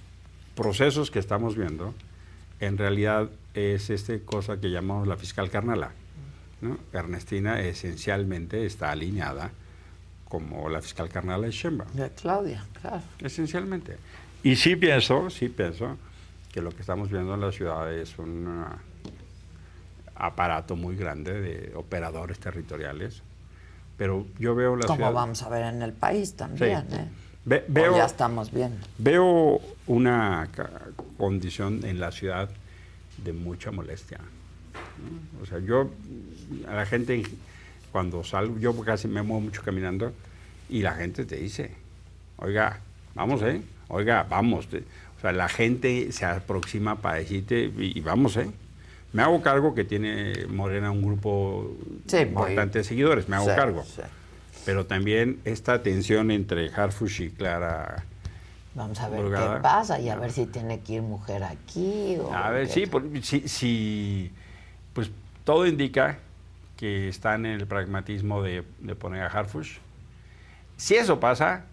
procesos 0.56 1.10
que 1.12 1.20
estamos 1.20 1.56
viendo, 1.56 1.94
en 2.66 2.78
realidad 2.78 3.30
es 3.54 3.90
esta 3.90 4.18
cosa 4.20 4.60
que 4.60 4.70
llamamos 4.70 5.08
la 5.08 5.18
fiscal 5.18 5.50
carnala. 5.50 5.92
¿no? 6.62 6.78
Ernestina 6.94 7.60
esencialmente 7.62 8.66
está 8.66 8.92
alineada 8.92 9.52
como 10.28 10.68
la 10.70 10.82
fiscal 10.82 11.10
carnal 11.10 11.42
de 11.44 11.52
Sheinbaum. 11.52 11.92
De 11.94 12.10
Claudia, 12.12 12.66
claro. 12.82 13.02
Esencialmente. 13.20 13.98
Y 14.44 14.56
sí 14.56 14.76
pienso, 14.76 15.30
sí 15.30 15.50
pienso 15.50 15.98
que 16.52 16.62
lo 16.62 16.72
que 16.72 16.82
estamos 16.82 17.10
viendo 17.10 17.34
en 17.36 17.42
la 17.42 17.52
ciudad 17.52 17.92
es 17.94 18.18
un 18.18 18.64
aparato 20.16 20.76
muy 20.76 20.96
grande 20.96 21.40
de 21.42 21.76
operadores 21.76 22.40
territoriales. 22.40 23.22
Pero 23.98 24.26
yo 24.40 24.56
veo 24.56 24.76
la 24.76 24.86
Como 24.86 24.98
ciudad... 24.98 25.14
vamos 25.14 25.42
a 25.44 25.50
ver 25.50 25.64
en 25.74 25.82
el 25.82 25.94
país 25.94 26.34
también, 26.36 26.86
Sí. 26.90 26.96
¿eh? 26.96 27.08
Ve- 27.48 27.64
O 27.70 27.74
veo, 27.74 27.98
ya 27.98 28.06
estamos 28.06 28.52
viendo. 28.52 28.86
veo 28.98 29.62
una 29.88 30.50
condición 31.18 31.82
en 31.86 32.00
la 32.00 32.12
ciudad 32.12 32.50
de 33.24 33.34
mucha 33.34 33.72
molestia. 33.72 34.20
¿no? 34.20 35.42
O 35.42 35.46
sea, 35.46 35.60
yo, 35.60 35.90
a 36.68 36.76
la 36.76 36.86
gente, 36.86 37.24
cuando 37.92 38.24
salgo, 38.24 38.60
yo 38.60 38.74
casi 38.82 39.08
me 39.08 39.22
muevo 39.22 39.42
mucho 39.42 39.62
caminando 39.62 40.12
y 40.70 40.82
la 40.82 40.94
gente 40.94 41.26
te 41.26 41.38
dice, 41.38 41.72
oiga, 42.38 42.80
vamos, 43.14 43.42
¿eh? 43.44 43.62
Oiga, 43.88 44.26
vamos. 44.30 44.68
Te- 44.68 44.84
O 45.18 45.22
sea, 45.22 45.32
la 45.32 45.48
gente 45.48 46.12
se 46.12 46.26
aproxima 46.26 46.98
para 47.02 47.18
decirte, 47.20 47.72
y, 47.78 47.98
y 47.98 48.02
vamos, 48.02 48.36
¿eh? 48.38 48.48
Me 49.14 49.22
hago 49.24 49.42
cargo 49.42 49.74
que 49.74 49.86
tiene 49.86 50.46
Morena 50.50 50.92
un 50.92 51.02
grupo 51.02 51.74
Sí, 52.08 52.18
importante 52.18 52.80
de 52.80 52.84
seguidores, 52.84 53.30
me 53.30 53.38
hago 53.38 53.46
Sí, 53.46 53.56
cargo. 53.56 53.84
sí. 53.86 54.02
Pero 54.66 54.86
también 54.88 55.40
esta 55.46 55.82
tensión 55.84 56.32
entre 56.32 56.70
Harfush 56.70 57.22
y 57.22 57.30
Clara 57.30 58.04
Vamos 58.76 59.00
a 59.00 59.08
ver 59.10 59.24
qué 59.24 59.62
pasa 59.62 60.00
y 60.00 60.10
a 60.10 60.18
ver 60.18 60.32
si 60.32 60.46
tiene 60.48 60.82
que 60.82 60.94
ir 60.94 61.02
mujer 61.02 61.44
aquí. 61.44 62.18
O 62.22 62.34
A 62.34 62.50
ver, 62.50 62.68
qué. 62.68 62.74
sí, 62.74 62.90
sí, 63.24 63.44
sí, 63.48 64.32
pues 64.94 65.10
todo 65.46 65.66
indica 65.66 66.20
que 66.76 67.08
están 67.08 67.46
en 67.46 67.54
el 67.54 67.68
pragmatismo 67.68 68.44
de, 68.44 68.64
de 68.80 68.96
poner 68.96 69.24
a 69.24 69.28
Harfush. 69.28 69.78
Si 70.76 70.96
eso 70.96 71.22
pasa, 71.22 71.64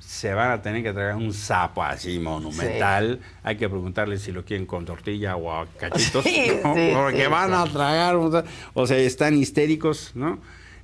se 0.00 0.34
van 0.34 0.50
a 0.50 0.60
tener 0.60 0.82
que 0.82 0.92
traer 0.92 1.14
un 1.14 1.32
sapo 1.32 1.82
así 1.82 2.18
monumental. 2.18 3.20
Hay 3.42 3.56
que 3.56 3.68
preguntarle 3.68 4.18
si 4.18 4.30
lo 4.32 4.44
quieren 4.44 4.66
con 4.66 4.84
tortilla 4.84 5.36
o 5.36 5.50
a 5.50 5.66
cachitos, 5.66 6.24
Sí, 6.24 6.52
¿no? 6.62 6.74
sí, 6.74 6.90
porque 6.94 7.26
van 7.28 7.54
a 7.54 7.64
tragar, 7.64 8.16
o 8.16 8.86
sea, 8.86 8.96
están 8.98 9.34
histéricos, 9.34 10.12
¿no? 10.14 10.38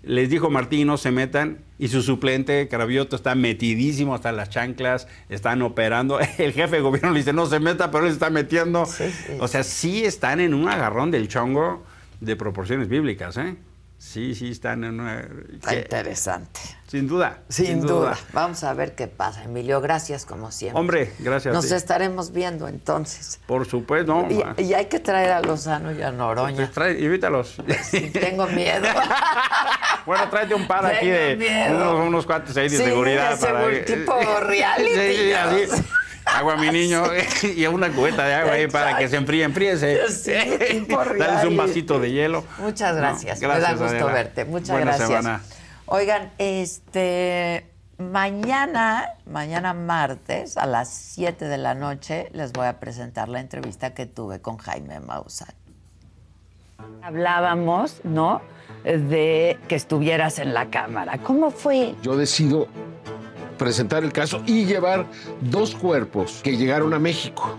Les 0.07 0.29
dijo 0.29 0.51
Martín, 0.51 0.87
no 0.87 0.97
se 0.97 1.11
metan, 1.11 1.59
y 1.79 1.89
su 1.89 2.03
suplente, 2.03 2.69
Cravioto, 2.69 3.17
está 3.17 3.35
metidísimo 3.35 4.15
hasta 4.15 4.33
las 4.33 4.51
chanclas, 4.51 5.09
están 5.29 5.63
operando. 5.63 6.21
El 6.39 6.53
jefe 6.53 6.77
de 6.77 6.83
gobierno 6.83 7.11
le 7.11 7.19
dice, 7.19 7.33
no 7.33 7.47
se 7.47 7.61
meta, 7.61 7.91
pero 7.91 8.05
él 8.05 8.11
se 8.11 8.15
está 8.15 8.31
metiendo. 8.31 8.87
Sí, 8.87 9.11
sí, 9.11 9.33
o 9.41 9.49
sea, 9.49 9.63
sí 9.63 10.05
están 10.05 10.41
en 10.41 10.55
un 10.55 10.69
agarrón 10.69 11.11
del 11.11 11.29
chongo 11.29 11.85
de 12.21 12.37
proporciones 12.37 12.89
bíblicas, 12.89 13.37
¿eh? 13.37 13.57
Sí, 14.07 14.35
sí 14.35 14.51
están 14.51 14.85
en 14.85 15.01
una... 15.01 15.21
Está 15.55 15.71
que- 15.71 15.79
interesante. 15.79 16.61
sin 16.87 17.09
duda. 17.09 17.39
Sin, 17.49 17.81
duda. 17.81 18.17
Vamos 18.35 18.63
a 18.63 18.75
ver 18.75 18.95
qué 18.95 19.09
pasa. 19.09 19.43
Emilio, 19.45 19.81
gracias 19.81 20.27
como 20.27 20.53
siempre. 20.53 20.79
Hombre, 20.79 21.13
gracias 21.21 21.53
a 21.53 21.57
Nos 21.57 21.67
ti. 21.69 21.75
estaremos 21.75 22.31
viendo 22.31 22.69
entonces. 22.69 23.41
Por 23.47 23.67
supuesto, 23.67 24.15
no. 24.15 24.29
Y, 24.59 24.63
y 24.63 24.75
hay 24.75 24.87
que 24.87 25.01
traer 25.01 25.33
a 25.33 25.41
Lozano 25.41 25.91
y 25.91 26.03
a 26.03 26.13
Noroña. 26.13 26.55
Pues 26.55 26.73
trae- 26.73 27.01
invítalos. 27.03 27.57
Tengo 28.13 28.47
miedo. 28.49 28.87
Bueno, 30.07 30.29
tráete 30.29 30.55
un 30.55 30.67
par 30.67 30.85
aquí 30.85 31.07
de 31.09 31.35
Tengo 31.37 31.39
miedo. 31.39 31.95
unos, 31.95 32.09
unos 32.09 32.27
cuantos 32.27 32.55
ahí 32.59 32.69
de 32.69 32.77
Sí, 32.77 32.85
seguridad. 32.85 33.39
de 33.39 33.47
segur- 33.47 33.85
tipo 33.87 34.41
reality, 34.41 34.91
Sí, 34.95 35.17
sí, 35.17 35.33
así. 35.33 35.83
Agua, 36.27 36.57
mi 36.57 36.71
niño, 36.71 37.03
y 37.43 37.67
una 37.67 37.91
cubeta 37.91 38.25
de 38.25 38.35
agua 38.35 38.53
ahí 38.55 38.67
para 38.67 38.97
que 38.99 39.09
se 39.09 39.17
enfríe, 39.17 39.45
enfríese. 39.45 40.09
Sí, 40.11 40.33
Dales 41.19 41.45
un 41.45 41.57
vasito 41.57 41.99
de 42.01 42.11
hielo. 42.13 42.45
Muchas 42.59 42.95
No, 42.95 43.01
gracias. 43.01 43.41
Me 43.41 43.49
da 43.49 43.59
gracias, 43.59 43.81
gusto 43.81 43.95
Adela. 43.97 44.13
verte. 44.13 44.45
Muchas 44.45 44.71
Buena 44.71 44.97
gracias. 44.97 45.09
semana. 45.09 45.43
Oigan, 45.87 46.33
este 46.39 47.67
mañana, 47.99 49.11
mañana 49.27 49.73
martes 49.75 50.57
a 50.57 50.67
las 50.67 50.89
7 50.89 51.45
de 51.47 51.59
la 51.59 51.75
noche 51.75 52.29
les 52.33 52.53
voy 52.53 52.67
a 52.67 52.81
presentar 52.81 53.29
la 53.29 53.41
entrevista 53.41 53.95
que 53.95 54.07
tuve 54.07 54.41
con 54.41 54.57
Jaime 54.57 55.01
Maussan. 55.01 55.55
Hablábamos, 57.03 58.01
¿no? 58.05 58.41
De 58.83 59.59
que 59.69 59.75
estuvieras 59.77 60.39
en 60.39 60.53
la 60.55 60.71
cámara. 60.71 61.19
¿Cómo 61.19 61.51
fue? 61.51 61.95
Yo 62.03 62.17
decido 62.17 62.67
presentar 63.57 64.05
el 64.05 64.13
caso 64.13 64.43
y 64.47 64.65
llevar 64.65 65.07
dos 65.41 65.75
cuerpos 65.75 66.41
que 66.43 66.57
llegaron 66.57 66.95
a 66.95 66.99
México 66.99 67.57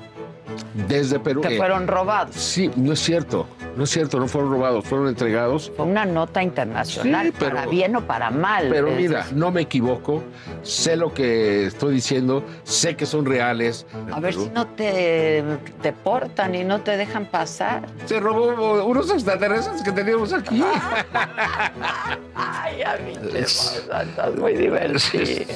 desde 0.88 1.20
Perú. 1.20 1.42
Que 1.42 1.56
Eh, 1.56 1.58
fueron 1.58 1.88
robados. 1.88 2.36
Sí, 2.36 2.70
no 2.76 2.94
es 2.94 3.00
cierto, 3.00 3.48
no 3.76 3.84
es 3.84 3.90
cierto, 3.90 4.20
no 4.20 4.28
fueron 4.28 4.52
robados, 4.52 4.86
fueron 4.86 5.08
entregados. 5.08 5.72
Fue 5.76 5.86
una 5.86 6.06
nota 6.06 6.42
internacional, 6.44 7.28
Sí, 7.28 7.34
pero- 7.40 7.56
para 7.56 7.68
bien 7.68 7.96
o 7.96 8.02
para 8.02 8.32
mal. 8.32 8.68
Pero 8.70 8.88
Es 8.90 8.98
mira, 8.98 9.26
no 9.34 9.52
me 9.52 9.62
equivoco, 9.62 10.24
sé 10.64 10.96
lo 10.96 11.14
que 11.14 11.66
estoy 11.68 11.94
diciendo, 11.96 12.44
sé 12.64 12.96
que 12.96 13.06
son 13.06 13.26
reales. 13.26 13.86
A 14.12 14.20
ver 14.20 14.34
si 14.34 14.50
no 14.50 14.68
te, 14.68 15.44
te 15.82 15.94
portan 15.94 16.56
y 16.56 16.64
no 16.64 16.82
te 16.82 16.98
dejan 16.98 17.26
pasar. 17.26 17.84
Se 18.06 18.20
robó 18.20 18.84
unos 18.86 19.10
extraterrestres 19.12 19.82
que 19.82 19.92
teníamos 19.92 20.34
aquí. 20.34 20.64
Ay, 22.36 22.82
a 22.84 22.98
mí 22.98 23.14
estás 23.36 24.36
muy 24.36 24.54
divertido. 24.54 25.54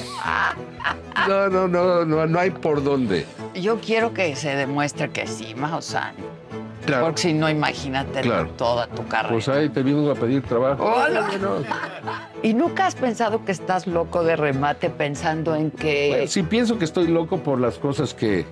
No, 1.28 1.48
no, 1.48 1.68
no, 1.68 2.04
no, 2.04 2.26
no 2.26 2.38
hay 2.38 2.50
por 2.50 2.82
dónde. 2.82 3.26
Yo 3.54 3.80
quiero 3.80 4.12
que 4.14 4.34
se 4.36 4.54
demuestre 4.54 5.10
que 5.10 5.26
sí, 5.26 5.54
Maussan. 5.54 6.14
Claro. 6.86 7.06
Porque 7.06 7.20
si 7.22 7.32
no, 7.34 7.48
imagínate 7.48 8.22
Claro. 8.22 8.48
toda 8.56 8.86
tu 8.86 9.06
carrera. 9.06 9.32
Pues 9.34 9.48
ahí 9.48 9.68
te 9.68 9.82
vino 9.82 10.10
a 10.10 10.14
pedir 10.14 10.42
trabajo. 10.42 10.82
Hola. 10.84 11.28
¿Y 12.42 12.54
nunca 12.54 12.86
has 12.86 12.94
pensado 12.94 13.44
que 13.44 13.52
estás 13.52 13.86
loco 13.86 14.24
de 14.24 14.34
remate 14.36 14.88
pensando 14.88 15.54
en 15.54 15.70
que... 15.70 16.08
Bueno, 16.10 16.26
sí 16.26 16.42
pienso 16.42 16.78
que 16.78 16.84
estoy 16.86 17.08
loco 17.08 17.38
por 17.38 17.60
las 17.60 17.76
cosas 17.78 18.14
que 18.14 18.46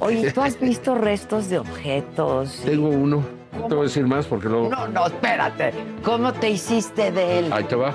Oye, 0.00 0.32
¿tú 0.32 0.40
has 0.40 0.58
visto 0.60 0.94
restos 0.94 1.50
de 1.50 1.58
objetos? 1.58 2.62
tengo 2.64 2.88
uno. 2.88 3.22
No 3.52 3.66
te 3.66 3.74
voy 3.74 3.84
a 3.84 3.88
decir 3.88 4.06
más 4.06 4.26
porque 4.26 4.48
luego... 4.48 4.70
No, 4.70 4.88
no, 4.88 5.06
espérate. 5.06 5.72
¿Cómo 6.04 6.32
te 6.32 6.48
hiciste 6.50 7.10
de 7.12 7.40
él? 7.40 7.52
Ahí 7.52 7.64
te 7.64 7.76
va. 7.76 7.92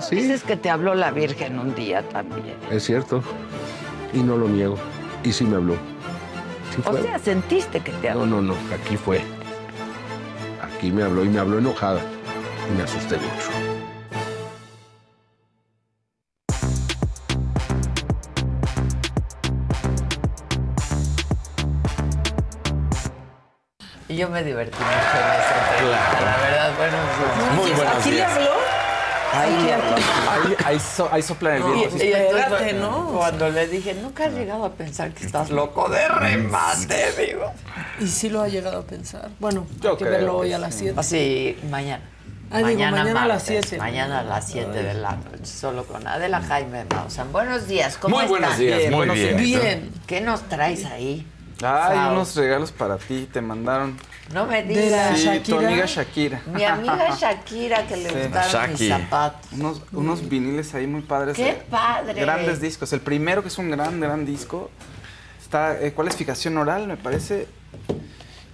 Sí, 0.00 0.16
Dices 0.16 0.42
que 0.42 0.56
te 0.56 0.70
habló 0.70 0.94
la 0.94 1.10
Virgen 1.10 1.58
un 1.58 1.74
día 1.74 2.02
también. 2.08 2.54
es 2.70 2.84
cierto. 2.84 3.22
Y 4.14 4.18
no 4.18 4.36
lo 4.36 4.48
niego. 4.48 4.76
Y 5.26 5.32
sí 5.32 5.44
me 5.44 5.56
habló. 5.56 5.74
Sí 6.72 6.82
O 6.86 6.96
sea, 7.02 7.18
sentiste 7.18 7.80
que 7.80 7.90
te 7.90 8.10
habló. 8.10 8.26
No, 8.26 8.40
no, 8.40 8.54
no. 8.54 8.54
Aquí 8.72 8.96
fue. 8.96 9.20
Aquí 10.62 10.92
me 10.92 11.02
habló 11.02 11.24
y 11.24 11.28
me 11.28 11.40
habló 11.40 11.58
enojada. 11.58 12.00
Y 12.70 12.76
me 12.76 12.84
asusté 12.84 13.16
mucho. 13.16 13.50
Y 24.08 24.16
yo 24.16 24.28
me 24.28 24.44
divertí 24.44 24.78
mucho 24.78 24.92
en 24.92 25.40
esa 25.40 25.72
entrevista, 25.72 26.20
la 26.20 26.36
verdad. 26.36 26.76
Buenos 26.76 27.02
días. 27.18 27.56
Muy 27.56 27.70
buenos 27.72 27.96
¿Aquí 27.96 28.10
le 28.12 28.22
habló? 28.22 28.65
Ahí. 29.36 29.70
Ahí, 29.70 30.56
ahí, 30.64 30.80
so- 30.80 31.08
ahí 31.12 31.22
soplan 31.22 31.56
el 31.56 31.62
viento. 31.62 31.96
Y, 31.96 32.00
sí. 32.00 32.06
y 32.06 32.12
entonces, 32.12 32.44
espérate, 32.44 32.72
¿no? 32.74 33.06
Cuando 33.16 33.50
le 33.50 33.68
dije, 33.68 33.94
nunca 33.94 34.24
has 34.26 34.32
llegado 34.32 34.64
a 34.64 34.72
pensar 34.72 35.12
que 35.12 35.24
estás 35.26 35.50
loco 35.50 35.88
de 35.88 36.06
remate, 36.08 37.12
digo. 37.26 37.52
Y 38.00 38.06
sí 38.06 38.28
lo 38.28 38.42
ha 38.42 38.48
llegado 38.48 38.78
a 38.80 38.82
pensar. 38.82 39.28
Bueno, 39.38 39.66
Yo 39.80 39.92
hay 39.92 39.96
que 39.96 40.04
verlo 40.04 40.36
hoy 40.38 40.52
a 40.52 40.58
las 40.58 40.74
7. 40.74 41.02
Sí, 41.02 41.58
mañana. 41.70 42.02
Ah, 42.50 42.58
digo, 42.58 42.68
mañana 42.70 43.00
a 43.00 43.04
las 43.04 43.14
martes, 43.14 43.42
7. 43.66 43.78
Mañana 43.78 44.20
a 44.20 44.22
las 44.22 44.46
7 44.48 44.70
de 44.82 44.94
la 44.94 45.12
noche, 45.16 45.44
solo 45.46 45.84
con 45.84 46.06
Adela 46.06 46.40
Jaime 46.40 46.84
Maussan. 46.94 47.32
Buenos 47.32 47.66
días, 47.66 47.96
¿cómo 47.96 48.16
Muy 48.18 48.26
buenos 48.26 48.50
están? 48.52 48.66
días, 48.66 48.80
muy 48.90 49.06
buenos 49.06 49.16
bien. 49.16 49.36
Bien. 49.36 49.92
¿Qué 50.06 50.20
nos 50.20 50.42
traes 50.42 50.84
ahí? 50.84 51.26
Hay 51.62 51.96
Sao. 51.96 52.12
unos 52.12 52.36
regalos 52.36 52.70
para 52.70 52.98
ti, 52.98 53.28
te 53.32 53.40
mandaron. 53.40 53.98
No 54.32 54.44
me 54.46 54.62
De 54.64 54.74
la 54.90 55.10
digas. 55.12 55.18
Sí, 55.20 55.24
tu 55.24 55.52
Shakira. 55.52 55.68
amiga 55.68 55.86
Shakira. 55.86 56.42
Mi 56.46 56.64
amiga 56.64 57.16
Shakira, 57.16 57.86
que 57.86 57.96
le 57.96 58.08
Sí. 58.10 58.14
gustaron 58.28 58.70
mis 58.72 58.80
Shaki. 58.80 58.88
zapatos. 58.88 59.52
Unos, 59.52 59.82
unos 59.92 60.28
viniles 60.28 60.74
ahí 60.74 60.86
muy 60.86 61.02
padres. 61.02 61.36
¡Qué 61.36 61.62
padre! 61.70 62.20
Grandes 62.20 62.60
discos. 62.60 62.92
El 62.92 63.00
primero, 63.00 63.42
que 63.42 63.48
es 63.48 63.58
un 63.58 63.70
gran, 63.70 64.00
gran 64.00 64.26
disco, 64.26 64.70
está 65.40 65.80
eh, 65.80 65.92
cualificación 65.92 66.56
oral, 66.58 66.86
me 66.88 66.96
parece. 66.96 67.46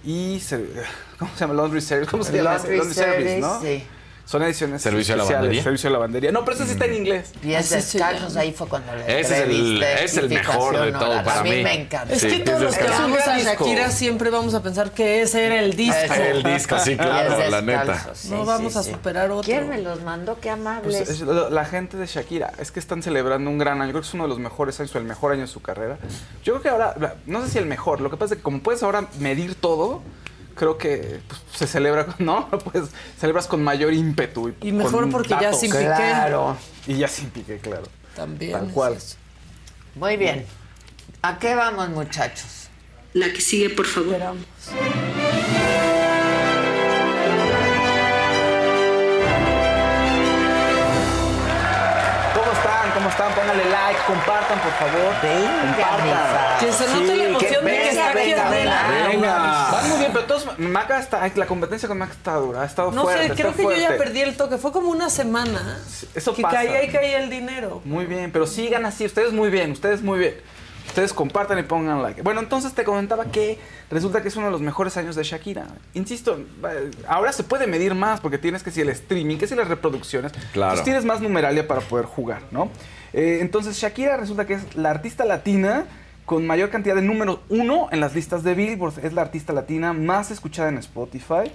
Y. 0.03 0.39
ser- 0.41 0.85
¿Cómo 1.17 1.31
se 1.33 1.39
llama? 1.39 1.53
Laundry 1.55 1.81
Service. 1.81 2.11
¿Cómo 2.11 2.23
se 2.23 2.33
llama? 2.33 2.51
Laundry 2.57 2.93
Service, 2.93 3.39
¿no? 3.39 3.61
sí. 3.61 3.83
Son 4.25 4.41
ediciones 4.41 4.81
¿Servicio 4.81 5.13
a 5.13 5.17
la 5.17 5.23
especiales, 5.23 5.41
lavandería? 5.43 5.63
Servicio 5.63 5.87
a 5.87 5.91
la 5.91 5.97
lavandería. 5.97 6.31
No, 6.31 6.45
pero 6.45 6.55
ese 6.55 6.65
sí 6.65 6.71
está 6.71 6.85
en 6.85 6.93
inglés. 6.95 7.33
Pies 7.41 7.69
descalzos, 7.69 8.35
ahí 8.37 8.53
fue 8.53 8.67
cuando 8.67 8.95
le 8.95 9.01
Ese 9.19 9.19
es 9.19 9.31
el- 9.43 9.51
entrevisté, 9.81 10.03
es 10.05 10.17
el 10.17 10.29
mejor 10.29 10.79
de 10.85 10.91
todo 10.93 11.09
oral. 11.11 11.23
para 11.25 11.39
a 11.41 11.43
mí. 11.43 11.49
mí. 11.51 11.63
me 11.63 11.73
encanta. 11.81 12.13
Es 12.13 12.21
Sí, 12.21 12.27
que 12.29 12.39
todos 12.39 12.61
los 12.61 12.75
que 12.77 12.87
amamos 12.87 13.19
a. 13.27 13.37
Shakira 13.39 13.91
siempre 13.91 14.29
vamos 14.29 14.53
a 14.53 14.63
pensar 14.63 14.91
que 14.91 15.21
ese 15.21 15.45
era 15.45 15.59
el 15.59 15.75
disco. 15.75 15.97
Ese. 16.05 16.31
El 16.31 16.43
disco, 16.43 16.79
sí, 16.79 16.95
claro, 16.97 17.49
la 17.49 17.61
neta. 17.61 18.11
sí, 18.13 18.29
No 18.29 18.45
vamos 18.45 18.73
sí, 18.73 18.79
a 18.79 18.83
superar 18.83 19.29
otro. 19.29 19.43
¿Quién 19.43 19.67
me 19.67 19.81
los 19.81 20.01
mandó? 20.01 20.39
Qué 20.39 20.49
amables. 20.49 20.95
Pues, 21.05 21.09
es 21.09 21.19
la 21.21 21.65
gente 21.65 21.97
de 21.97 22.05
Shakira, 22.07 22.53
es 22.59 22.71
que 22.71 22.79
están 22.79 23.03
celebrando 23.03 23.49
un 23.49 23.57
gran 23.57 23.81
año. 23.81 23.91
Creo 23.91 24.01
que 24.01 24.07
es 24.07 24.13
uno 24.13 24.23
de 24.23 24.29
los 24.29 24.39
mejores 24.39 24.79
años 24.79 24.95
o 24.95 24.97
el 24.99 25.03
mejor 25.03 25.33
año 25.33 25.41
de 25.41 25.47
su 25.47 25.61
carrera. 25.61 25.97
Yo 26.43 26.53
creo 26.53 26.61
que 26.61 26.69
ahora, 26.69 26.95
no 27.25 27.43
sé 27.45 27.51
si 27.51 27.57
el 27.57 27.65
mejor, 27.65 27.99
lo 27.99 28.09
que 28.09 28.15
pasa 28.17 28.35
es 28.35 28.37
que 28.37 28.43
como 28.43 28.61
puedes 28.61 28.81
ahora 28.83 29.05
medir 29.19 29.55
todo, 29.55 30.01
creo 30.55 30.77
que 30.77 31.21
pues, 31.27 31.41
se 31.55 31.67
celebra, 31.67 32.15
¿no? 32.19 32.49
Pues 32.49 32.89
celebras 33.19 33.47
con 33.47 33.63
mayor 33.63 33.93
ímpetu. 33.93 34.53
Y 34.61 34.71
mejor 34.71 35.01
con 35.01 35.11
porque 35.11 35.35
ya 35.39 35.53
sin 35.53 35.71
Piqué. 35.71 35.83
Claro. 35.85 36.57
Y 36.87 36.97
ya 36.97 37.07
sin 37.07 37.29
pique, 37.29 37.59
claro. 37.59 37.83
También. 38.15 38.51
Tal 38.51 38.69
cual. 38.71 38.97
Muy 39.95 40.17
bien. 40.17 40.45
¿A 41.21 41.39
qué 41.39 41.55
vamos, 41.55 41.89
muchachos? 41.89 42.67
La 43.13 43.31
que 43.31 43.41
sigue, 43.41 43.69
por 43.69 43.85
favor. 43.85 44.17
¿Cómo 44.19 45.92
compartan, 54.07 54.59
por 54.59 54.71
favor. 54.73 55.13
compartan. 55.21 56.59
Que 56.59 56.71
se 56.71 56.87
note 56.87 57.15
la 57.15 57.23
emoción 57.25 57.65
de 57.65 57.71
que 57.71 57.89
está 57.89 58.09
aquí 58.11 58.31
Adela. 58.33 58.83
Venga. 59.09 59.37
Van 59.71 59.89
muy 59.89 59.99
bien, 59.99 60.11
pero 60.13 60.25
todos, 60.25 60.59
Maca 60.59 60.99
está, 60.99 61.29
la 61.35 61.45
competencia 61.45 61.87
con 61.87 61.97
Maca 61.97 62.13
está 62.13 62.35
dura, 62.35 62.61
ha 62.61 62.65
estado 62.65 62.91
No 62.91 63.03
fuerte. 63.03 63.29
sé, 63.29 63.33
creo 63.35 63.53
que 63.55 63.63
yo 63.63 63.75
ya 63.75 63.97
perdí 63.97 64.21
el 64.21 64.35
toque. 64.37 64.57
Fue 64.57 64.71
como 64.71 64.89
una 64.89 65.09
semana 65.09 65.79
Eso 66.13 66.33
que 66.33 66.41
pasa. 66.41 66.55
caía 66.57 66.83
y 66.83 66.89
caía 66.89 67.19
el 67.19 67.29
dinero. 67.29 67.81
Muy 67.85 68.05
bien, 68.05 68.31
pero 68.31 68.45
sigan 68.47 68.85
así, 68.85 69.05
ustedes 69.05 69.31
muy 69.33 69.49
bien, 69.49 69.71
ustedes 69.71 70.01
muy 70.01 70.19
bien. 70.19 70.35
Ustedes 70.93 71.11
compartan 71.11 71.57
y 71.57 71.63
pongan 71.63 72.03
like. 72.03 72.21
Bueno, 72.21 72.39
entonces 72.39 72.71
te 72.73 72.83
comentaba 72.83 73.25
que 73.25 73.57
resulta 73.89 74.21
que 74.21 74.27
es 74.27 74.35
uno 74.35 74.45
de 74.45 74.51
los 74.51 74.61
mejores 74.61 74.95
años 74.95 75.15
de 75.15 75.23
Shakira. 75.23 75.65
Insisto, 75.95 76.37
eh, 76.37 76.91
ahora 77.07 77.33
se 77.33 77.41
puede 77.41 77.65
medir 77.65 77.95
más 77.95 78.19
porque 78.19 78.37
tienes 78.37 78.61
que 78.61 78.69
si 78.69 78.81
el 78.81 78.89
streaming, 78.89 79.37
que 79.37 79.47
si 79.47 79.55
las 79.55 79.67
reproducciones. 79.67 80.33
Claro. 80.51 80.73
Pues 80.73 80.83
tienes 80.83 81.03
más 81.03 81.19
numeralia 81.19 81.67
para 81.67 81.81
poder 81.81 82.05
jugar, 82.05 82.43
¿no? 82.51 82.69
Eh, 83.11 83.39
entonces 83.41 83.75
Shakira 83.75 84.17
resulta 84.17 84.45
que 84.45 84.53
es 84.53 84.75
la 84.75 84.91
artista 84.91 85.25
latina 85.25 85.85
con 86.27 86.45
mayor 86.45 86.69
cantidad 86.69 86.93
de 86.93 87.01
números 87.01 87.39
uno 87.49 87.87
en 87.89 87.99
las 87.99 88.13
listas 88.13 88.43
de 88.43 88.53
Billboard. 88.53 89.03
Es 89.03 89.13
la 89.13 89.23
artista 89.23 89.51
latina 89.51 89.93
más 89.93 90.29
escuchada 90.29 90.69
en 90.69 90.77
Spotify. 90.77 91.51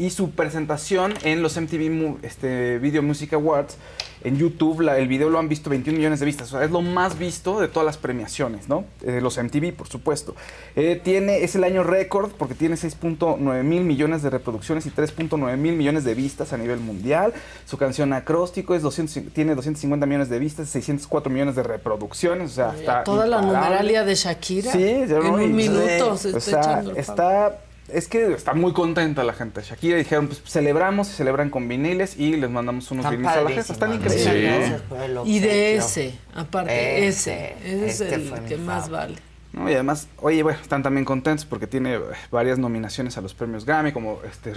Y 0.00 0.08
su 0.10 0.30
presentación 0.30 1.12
en 1.24 1.42
los 1.42 1.56
MTV 1.60 2.16
este, 2.22 2.78
Video 2.78 3.02
Music 3.02 3.34
Awards 3.34 3.76
en 4.24 4.36
YouTube, 4.38 4.80
la- 4.80 4.98
el 4.98 5.08
video 5.08 5.28
lo 5.30 5.38
han 5.38 5.48
visto 5.48 5.68
21 5.70 5.96
millones 5.98 6.20
de 6.20 6.26
vistas. 6.26 6.48
O 6.48 6.56
sea, 6.56 6.64
es 6.64 6.70
lo 6.70 6.80
más 6.82 7.18
visto 7.18 7.60
de 7.60 7.68
todas 7.68 7.84
las 7.86 7.96
premiaciones, 7.98 8.68
¿no? 8.68 8.84
Eh, 9.02 9.20
los 9.22 9.36
MTV, 9.38 9.72
por 9.72 9.88
supuesto. 9.88 10.34
Eh, 10.74 11.00
tiene, 11.02 11.42
es 11.44 11.54
el 11.54 11.64
año 11.64 11.82
récord 11.84 12.30
porque 12.32 12.54
tiene 12.54 12.76
6.9 12.76 13.62
mil 13.62 13.82
millones 13.84 14.22
de 14.22 14.30
reproducciones 14.30 14.86
y 14.86 14.90
3.9 14.90 15.56
mil 15.58 15.74
millones 15.76 16.04
de 16.04 16.14
vistas 16.14 16.52
a 16.54 16.56
nivel 16.56 16.80
mundial. 16.80 17.32
Su 17.66 17.76
canción 17.76 18.12
Acróstico 18.14 18.74
es 18.74 18.80
200 18.82 19.32
tiene 19.34 19.54
250 19.54 20.06
millones 20.06 20.28
de 20.30 20.38
vistas, 20.38 20.68
604 20.70 21.30
millones 21.30 21.56
de 21.56 21.62
reproducciones. 21.62 22.52
O 22.52 22.54
sea, 22.54 22.74
está 22.78 23.04
Toda 23.04 23.26
la 23.26 23.42
numeralia 23.42 24.04
de 24.04 24.14
Shakira. 24.14 24.72
Sí, 24.72 24.78
ya 25.08 25.16
en 25.18 25.26
un 25.26 25.54
minuto 25.54 26.16
se 26.16 26.36
está 26.36 26.82
está 26.96 27.58
es 27.92 28.08
que 28.08 28.32
está 28.32 28.54
muy 28.54 28.72
contenta 28.72 29.24
la 29.24 29.32
gente 29.32 29.62
Shakira. 29.62 29.96
Dijeron, 29.96 30.28
pues 30.28 30.42
celebramos 30.46 31.08
y 31.10 31.12
celebran 31.12 31.50
con 31.50 31.68
viniles 31.68 32.16
y 32.18 32.36
les 32.36 32.50
mandamos 32.50 32.90
unos 32.90 33.10
viniles 33.10 33.32
a 33.32 33.42
la 33.42 33.50
gente. 33.50 33.72
Están 33.72 33.94
increíbles. 33.94 34.82
Y 35.24 35.38
de 35.40 35.76
ese, 35.76 36.14
aparte, 36.34 37.06
Ese, 37.06 37.56
ese. 37.64 37.86
Ese 37.86 38.04
este 38.04 38.14
es 38.16 38.28
fue 38.28 38.38
el 38.38 38.44
que 38.44 38.56
más 38.56 38.88
vale. 38.88 39.16
No, 39.52 39.68
y 39.68 39.74
además, 39.74 40.08
oye, 40.18 40.42
bueno, 40.42 40.60
están 40.60 40.82
también 40.82 41.04
contentos 41.04 41.44
porque 41.44 41.66
tiene 41.66 41.98
varias 42.30 42.58
nominaciones 42.58 43.18
a 43.18 43.20
los 43.20 43.34
premios 43.34 43.64
Grammy, 43.64 43.92
como 43.92 44.20
este, 44.24 44.52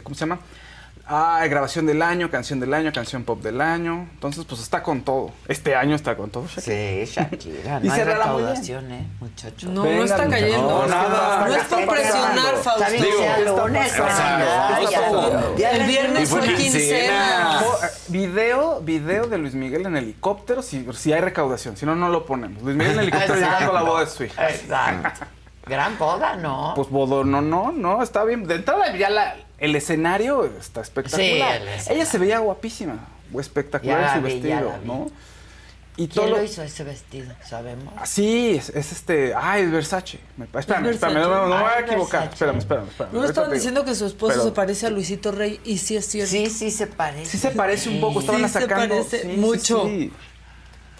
¿cómo 0.02 0.14
se 0.14 0.20
llama? 0.20 0.40
Ah, 1.12 1.44
grabación 1.50 1.86
del 1.86 2.02
año, 2.02 2.30
canción 2.30 2.60
del 2.60 2.72
año, 2.72 2.92
canción 2.92 3.24
pop 3.24 3.42
del 3.42 3.60
año. 3.60 4.08
Entonces, 4.12 4.44
pues 4.44 4.60
está 4.62 4.80
con 4.80 5.02
todo. 5.02 5.32
Este 5.48 5.74
año 5.74 5.96
está 5.96 6.16
con 6.16 6.30
todo. 6.30 6.46
Shakira. 6.46 6.62
Sí, 6.62 7.12
Shakira. 7.12 7.80
Y 7.82 7.88
No 7.88 7.92
hay 7.94 7.98
muy 8.00 8.06
bien. 8.06 8.06
recaudación, 8.06 8.92
¿eh, 8.92 9.06
muchachos? 9.18 9.70
No, 9.70 9.84
no 9.84 10.04
está 10.04 10.28
cayendo. 10.28 10.68
No, 10.68 10.86
nada. 10.86 11.48
No 11.48 11.54
es 11.56 11.64
por 11.64 11.86
presionar, 11.88 12.54
Fausto. 12.62 12.84
Está 12.84 12.90
bien, 12.90 13.04
sea 13.18 13.36
Digo, 13.38 13.58
lunes, 13.58 13.86
está 13.88 14.02
o 14.02 14.06
pasando. 14.06 14.44
sea, 14.46 14.78
Está 14.82 14.90
ya, 14.92 15.00
pasando. 15.10 15.56
ya 15.56 15.70
El 15.72 15.86
viernes 15.88 16.22
Y 16.22 16.26
fue 16.26 16.54
quincena. 16.54 17.60
eh, 17.60 17.86
video, 18.06 18.80
video 18.80 19.26
de 19.26 19.38
Luis 19.38 19.54
Miguel 19.54 19.86
en 19.86 19.96
helicóptero, 19.96 20.62
si, 20.62 20.86
si 20.92 21.12
hay 21.12 21.20
recaudación, 21.22 21.76
si 21.76 21.86
no, 21.86 21.96
no 21.96 22.08
lo 22.08 22.24
ponemos. 22.24 22.62
Luis 22.62 22.76
Miguel 22.76 22.92
en 22.94 23.00
helicóptero 23.02 23.34
llegando 23.34 23.70
a 23.72 23.74
la 23.74 23.82
boda 23.82 24.04
de 24.04 24.10
su 24.10 24.22
hija. 24.22 24.48
Exacto. 24.48 25.26
Gran 25.70 25.96
boda, 25.96 26.36
¿no? 26.36 26.72
Pues 26.76 26.88
bodo, 26.90 27.24
no, 27.24 27.40
no, 27.40 27.72
no, 27.72 28.02
está 28.02 28.24
bien. 28.24 28.46
De 28.46 28.56
entrada 28.56 28.94
ya 28.96 29.08
la- 29.08 29.36
el 29.58 29.74
escenario 29.76 30.44
está 30.44 30.80
espectacular. 30.80 31.24
Sí, 31.26 31.32
el 31.40 31.68
escenario. 31.68 31.94
Ella 32.02 32.06
se 32.06 32.18
veía 32.18 32.38
guapísima, 32.40 32.98
espectacular 33.38 34.00
Ya 34.00 34.14
su 34.14 34.20
vi, 34.22 34.24
vestido, 34.32 34.68
la 34.70 34.78
vi. 34.78 34.86
¿no? 34.86 35.10
Y 35.96 36.06
¿Quién 36.08 36.14
todo 36.14 36.26
lo 36.30 36.36
lo- 36.38 36.42
hizo 36.44 36.62
ese 36.62 36.82
vestido? 36.82 37.34
¿Sabemos? 37.46 37.92
Ah, 37.96 38.06
Sí, 38.06 38.54
es, 38.56 38.70
es 38.70 38.90
este. 38.92 39.34
Ay, 39.34 39.64
es 39.64 39.70
Versace. 39.70 40.18
Me- 40.38 40.46
espérame, 40.46 40.86
Es 40.86 40.94
espérame, 40.94 41.14
Versace. 41.14 41.14
no, 41.14 41.46
no 41.48 41.54
me 41.56 41.60
voy 41.62 41.70
Ah, 41.72 41.76
a 41.76 41.80
equivocar. 41.80 42.20
Versace. 42.20 42.34
Espérame, 42.34 42.58
espérame, 42.58 42.88
espérame. 42.88 43.12
¿No 43.12 43.24
estaban 43.24 43.52
diciendo 43.52 43.84
que 43.84 43.94
su 43.94 44.06
esposo 44.06 44.32
Pero- 44.34 44.44
se 44.44 44.50
parece 44.52 44.86
a 44.86 44.90
Luisito 44.90 45.30
Rey? 45.30 45.60
Y 45.64 45.76
sí 45.78 45.96
es 45.96 46.06
cierto. 46.06 46.30
Sí, 46.30 46.46
sí 46.48 46.70
se 46.70 46.86
parece. 46.86 47.26
Sí 47.26 47.38
se 47.38 47.50
parece 47.50 47.90
un 47.90 48.00
poco, 48.00 48.20
estaban 48.20 48.40
Sí 48.42 48.48
se 48.48 48.60
sacando. 48.60 48.94
parece 48.94 49.22
sí, 49.22 49.28
sí, 49.30 49.36
mucho. 49.36 49.84
sí. 49.84 50.12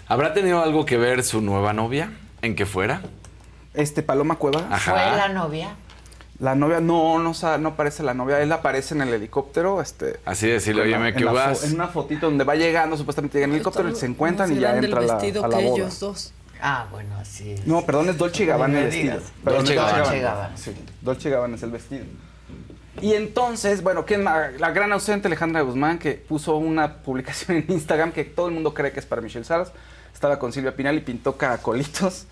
¿Habrá 0.07 0.33
tenido 0.33 0.61
algo 0.61 0.85
que 0.85 0.97
ver 0.97 1.23
su 1.23 1.41
nueva 1.41 1.73
novia 1.73 2.11
en 2.41 2.55
que 2.55 2.65
fuera? 2.65 3.01
Este, 3.73 4.03
Paloma 4.03 4.35
Cueva. 4.35 4.67
Ajá. 4.69 4.91
¿Fue 4.91 5.17
la 5.17 5.29
novia? 5.29 5.75
La 6.39 6.55
novia, 6.55 6.81
no, 6.81 7.19
no, 7.19 7.33
no 7.59 7.69
aparece 7.69 8.01
la 8.01 8.15
novia. 8.15 8.41
Él 8.41 8.51
aparece 8.51 8.95
en 8.95 9.01
el 9.01 9.13
helicóptero, 9.13 9.79
este. 9.79 10.19
Así 10.25 10.47
decirle, 10.47 10.81
oye, 10.81 10.97
me 10.97 11.09
en 11.09 11.15
que 11.15 11.25
vas. 11.25 11.63
En 11.65 11.75
una 11.75 11.87
fotito 11.87 12.25
donde 12.25 12.43
va 12.43 12.55
llegando, 12.55 12.97
supuestamente 12.97 13.37
llega 13.37 13.45
en 13.45 13.51
el 13.51 13.55
helicóptero, 13.57 13.89
y 13.89 13.95
se 13.95 14.07
encuentran 14.07 14.51
y 14.51 14.59
ya 14.59 14.75
entra 14.75 15.01
la, 15.01 15.05
el 15.05 15.11
vestido 15.11 15.45
a 15.45 15.47
la 15.47 15.57
que 15.57 15.65
boda. 15.65 15.75
ellos 15.75 15.99
dos. 15.99 16.33
Ah, 16.59 16.87
bueno, 16.91 17.15
así 17.17 17.51
es. 17.51 17.67
No, 17.67 17.85
perdón, 17.85 18.09
es 18.09 18.17
Dolce 18.17 18.43
y 18.43 18.45
Gabbana 18.47 18.79
el 18.79 18.85
vestido. 18.85 19.19
Perdón, 19.43 19.65
Dolce 19.65 19.73
es 19.73 19.79
Gabbana. 19.79 20.15
Gabbana. 20.15 20.57
Sí, 20.57 20.75
Dolce 21.01 21.27
y 21.27 21.31
Gabbana 21.31 21.55
es 21.55 21.63
el 21.63 21.71
vestido. 21.71 22.05
Y 23.01 23.13
entonces, 23.13 23.83
bueno, 23.83 24.05
¿quién 24.05 24.23
más? 24.23 24.59
la 24.59 24.71
gran 24.71 24.91
ausente 24.93 25.27
Alejandra 25.27 25.61
Guzmán, 25.61 25.99
que 25.99 26.13
puso 26.13 26.55
una 26.57 26.97
publicación 26.97 27.57
en 27.57 27.65
Instagram 27.69 28.11
que 28.11 28.25
todo 28.25 28.47
el 28.47 28.53
mundo 28.53 28.73
cree 28.73 28.91
que 28.91 28.99
es 28.99 29.05
para 29.05 29.21
Michelle 29.21 29.45
Salas. 29.45 29.71
Estaba 30.11 30.39
con 30.39 30.51
Silvia 30.51 30.75
Pinal 30.75 30.97
y 30.97 31.01
pintó 31.01 31.37
caracolitos 31.37 32.25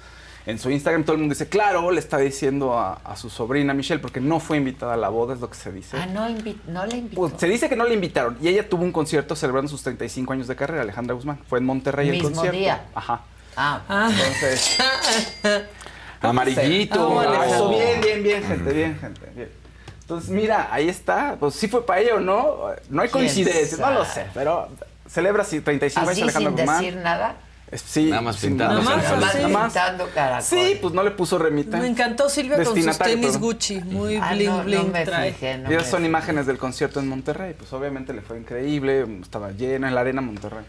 en 0.45 0.57
su 0.59 0.69
Instagram. 0.69 1.03
Todo 1.03 1.13
el 1.13 1.19
mundo 1.19 1.33
dice, 1.33 1.47
claro, 1.49 1.91
le 1.91 1.99
está 1.99 2.17
diciendo 2.17 2.77
a, 2.77 2.93
a 3.03 3.15
su 3.15 3.29
sobrina 3.29 3.73
Michelle, 3.73 3.99
porque 4.01 4.19
no 4.21 4.39
fue 4.39 4.57
invitada 4.57 4.93
a 4.93 4.97
la 4.97 5.09
boda, 5.09 5.33
es 5.33 5.39
lo 5.39 5.49
que 5.49 5.55
se 5.57 5.71
dice. 5.71 5.97
Ah, 5.97 6.05
no, 6.05 6.27
no 6.67 6.85
le 6.85 6.97
invitó. 6.97 7.15
Pues 7.21 7.33
se 7.37 7.47
dice 7.47 7.69
que 7.69 7.75
no 7.75 7.85
le 7.85 7.93
invitaron. 7.93 8.37
Y 8.41 8.47
ella 8.47 8.67
tuvo 8.67 8.83
un 8.83 8.91
concierto 8.91 9.35
celebrando 9.35 9.69
sus 9.69 9.83
35 9.83 10.33
años 10.33 10.47
de 10.47 10.55
carrera, 10.55 10.81
Alejandra 10.81 11.13
Guzmán. 11.15 11.39
Fue 11.47 11.59
en 11.59 11.65
Monterrey 11.65 12.07
el 12.09 12.13
Mismo 12.15 12.29
concierto. 12.31 12.57
día. 12.57 12.85
Ajá. 12.95 13.21
Ah, 13.55 13.81
Entonces. 14.11 14.77
Amarillito. 16.21 17.19
Ah, 17.19 17.23
Ah, 17.23 17.37
vale. 17.37 17.51
eso, 17.53 17.69
bien, 17.69 18.01
bien, 18.01 18.23
bien, 18.23 18.43
gente, 18.43 18.73
bien, 18.73 18.99
gente, 18.99 19.31
bien. 19.35 19.49
Entonces, 20.01 20.29
mira, 20.29 20.67
ahí 20.71 20.89
está. 20.89 21.35
Pues 21.39 21.55
sí 21.55 21.67
fue 21.67 21.85
para 21.85 22.01
ella 22.01 22.15
o 22.15 22.19
no. 22.19 22.57
No 22.89 23.01
hay 23.01 23.09
¿Quién 23.09 23.23
coincidencias, 23.25 23.79
no 23.79 23.91
lo 23.91 24.05
sé, 24.05 24.25
pero 24.33 24.67
celebra 25.07 25.43
sí, 25.43 25.61
35 25.61 26.01
años 26.01 26.11
así 26.11 26.21
Alejandra 26.23 26.49
sin 26.51 26.57
Guzmán. 26.65 26.83
decir 26.83 26.99
nada. 27.01 27.35
Es- 27.71 27.81
Sí, 27.85 28.05
Nada 28.09 28.21
más 28.23 28.35
sin- 28.37 28.49
pintando. 28.51 28.81
Nada 28.81 28.95
más, 28.95 29.03
nada 29.03 29.17
más, 29.19 29.31
sí. 29.31 29.37
nada 29.37 29.49
más. 29.49 29.73
Pintando 29.73 30.09
caracol. 30.13 30.43
Sí, 30.43 30.77
pues 30.81 30.93
no 30.93 31.03
le 31.03 31.11
puso 31.11 31.37
remita. 31.37 31.77
Me 31.77 31.87
encantó 31.87 32.27
Silvia 32.29 32.55
con 32.63 32.75
sus 32.81 32.97
tenis. 32.97 33.37
Gucci. 33.37 33.79
Muy 33.81 34.15
Ah, 34.15 34.33
bling, 34.33 34.47
no, 34.49 34.57
no 34.57 34.63
bling 34.63 34.91
me 34.91 35.05
trae. 35.05 35.33
fijé, 35.33 35.57
no 35.59 35.71
y 35.71 35.73
esas 35.75 35.85
me 35.87 35.91
son 35.91 35.99
fijé. 35.99 36.09
imágenes 36.09 36.45
del 36.47 36.57
concierto 36.57 36.99
en 36.99 37.07
Monterrey. 37.07 37.53
Pues 37.57 37.71
obviamente 37.73 38.13
le 38.13 38.21
fue 38.21 38.39
increíble, 38.39 39.05
estaba 39.21 39.51
lleno 39.51 39.87
en 39.87 39.93
la 39.93 40.01
arena 40.01 40.21
Monterrey. 40.21 40.63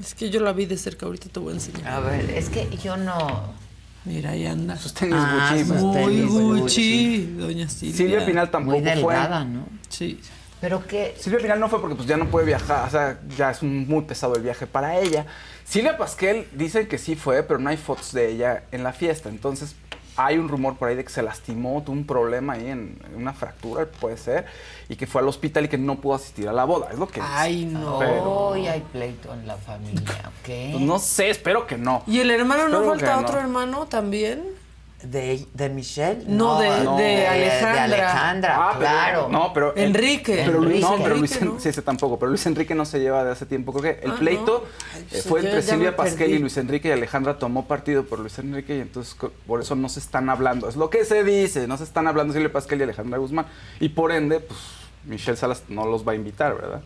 Es 0.00 0.14
que 0.14 0.30
yo 0.30 0.40
la 0.40 0.52
vi 0.52 0.64
de 0.66 0.78
cerca, 0.78 1.06
ahorita 1.06 1.28
te 1.28 1.40
voy 1.40 1.52
a 1.52 1.54
enseñar. 1.56 1.86
A 1.88 2.00
ver, 2.00 2.30
es 2.30 2.48
que 2.48 2.68
yo 2.82 2.96
no... 2.96 3.68
Mira, 4.04 4.30
ahí 4.30 4.46
anda. 4.46 4.76
Sus 4.78 4.94
tenis 4.94 5.16
Ah, 5.18 5.50
Gucci. 5.52 5.64
pues. 5.64 5.82
Muy 5.82 5.94
tenis 5.96 6.30
Gucci, 6.30 7.26
doña 7.36 7.68
Silvia. 7.68 7.96
Silvia 7.96 8.24
Pinal 8.26 8.50
tampoco 8.50 8.78
Muy 8.78 8.84
fue. 8.88 8.94
delgada, 8.96 9.44
¿no? 9.44 9.66
Sí. 9.90 10.20
Pero 10.60 10.86
que... 10.86 11.14
Silvia 11.18 11.38
Pinal 11.40 11.60
no 11.60 11.68
fue 11.68 11.80
porque 11.80 11.94
pues 11.96 12.08
ya 12.08 12.16
no 12.16 12.26
puede 12.26 12.46
viajar, 12.46 12.86
o 12.86 12.90
sea, 12.90 13.18
ya 13.36 13.50
es 13.50 13.62
un- 13.62 13.86
muy 13.86 14.02
pesado 14.02 14.34
el 14.36 14.42
viaje 14.42 14.66
para 14.66 14.98
ella. 14.98 15.24
Silvia 15.64 15.96
Pasquel 15.96 16.48
dicen 16.52 16.88
que 16.88 16.98
sí 16.98 17.14
fue, 17.14 17.42
pero 17.42 17.58
no 17.60 17.70
hay 17.70 17.76
fotos 17.76 18.12
de 18.12 18.28
ella 18.30 18.64
en 18.72 18.82
la 18.82 18.92
fiesta. 18.92 19.28
Entonces 19.28 19.76
hay 20.16 20.36
un 20.36 20.48
rumor 20.48 20.76
por 20.76 20.88
ahí 20.88 20.96
de 20.96 21.04
que 21.04 21.10
se 21.10 21.22
lastimó, 21.22 21.80
tuvo 21.84 21.94
un 21.94 22.04
problema 22.04 22.54
ahí 22.54 22.66
en, 22.66 22.98
en 23.06 23.14
una 23.14 23.32
fractura, 23.34 23.86
puede 23.86 24.16
ser, 24.16 24.46
y 24.88 24.96
que 24.96 25.06
fue 25.06 25.20
al 25.20 25.28
hospital 25.28 25.66
y 25.66 25.68
que 25.68 25.78
no 25.78 26.00
pudo 26.00 26.14
asistir 26.16 26.48
a 26.48 26.52
la 26.52 26.64
boda. 26.64 26.88
Es 26.90 26.98
lo 26.98 27.06
que 27.06 27.20
Ay, 27.22 27.64
no. 27.66 28.00
Pero, 28.00 28.24
Hoy 28.48 28.66
hay 28.66 28.80
pleito 28.80 29.32
en 29.32 29.46
la 29.46 29.56
familia, 29.56 30.02
¿ok? 30.40 30.44
pues, 30.72 30.80
no 30.80 30.98
sé, 30.98 31.30
espero 31.30 31.68
que 31.68 31.78
no. 31.78 32.02
¿Y 32.08 32.18
el 32.18 32.32
hermano 32.32 32.68
no 32.68 32.82
falta 32.84 33.14
no. 33.14 33.22
otro 33.22 33.38
hermano 33.38 33.86
también? 33.86 34.42
¿De, 35.02 35.46
de 35.54 35.68
Michelle? 35.68 36.24
No, 36.26 36.58
de- 36.58 36.82
no. 36.82 36.96
de 36.96 37.04
de 37.04 37.26
Alejandra. 37.28 37.84
Alejandra, 37.84 38.56
Ah, 38.58 38.68
pero- 38.76 38.80
claro. 38.80 39.28
no, 39.30 39.52
pero 39.52 39.72
Enrique. 39.76 40.42
Pero 40.44 40.60
Luis, 40.60 40.80
no, 40.80 40.88
Enrique. 40.88 41.02
pero 41.04 41.16
Luis, 41.16 41.32
Enrique, 41.36 41.54
¿no? 41.54 41.60
sí, 41.60 41.68
ese 41.68 41.82
tampoco. 41.82 42.18
Pero 42.18 42.30
Luis 42.30 42.44
Enrique 42.46 42.74
no 42.74 42.84
se 42.84 42.98
lleva 42.98 43.22
de 43.22 43.30
hace 43.30 43.46
tiempo. 43.46 43.72
Creo 43.72 43.94
que 43.94 44.04
el 44.04 44.10
Ah, 44.10 44.16
pleito 44.18 44.64
no. 44.66 44.96
Ay, 44.98 45.06
eh, 45.12 45.22
fue 45.22 45.38
entre 45.40 45.62
Silvia 45.62 45.94
Pasquel 45.94 46.32
y 46.32 46.38
Luis 46.40 46.56
Enrique 46.56 46.88
y 46.88 46.90
Alejandra 46.90 47.38
tomó 47.38 47.68
partido 47.68 48.06
por 48.06 48.18
Luis 48.18 48.36
Enrique 48.40 48.76
y 48.76 48.80
entonces 48.80 49.16
por 49.46 49.60
eso 49.60 49.76
no 49.76 49.88
se 49.88 50.00
están 50.00 50.28
hablando. 50.30 50.68
Es 50.68 50.74
lo 50.74 50.90
que 50.90 51.04
se 51.04 51.22
dice, 51.22 51.68
no 51.68 51.76
se 51.76 51.84
están 51.84 52.08
hablando 52.08 52.32
Silvia 52.32 52.52
Pasquel 52.52 52.80
y 52.80 52.82
Alejandra 52.82 53.18
Guzmán. 53.18 53.46
Y 53.78 53.90
por 53.90 54.10
ende, 54.10 54.40
pues 54.40 54.58
Michelle 55.04 55.36
Salas 55.36 55.62
no 55.68 55.86
los 55.86 56.06
va 56.06 56.12
a 56.12 56.14
invitar, 56.16 56.56
¿verdad? 56.56 56.80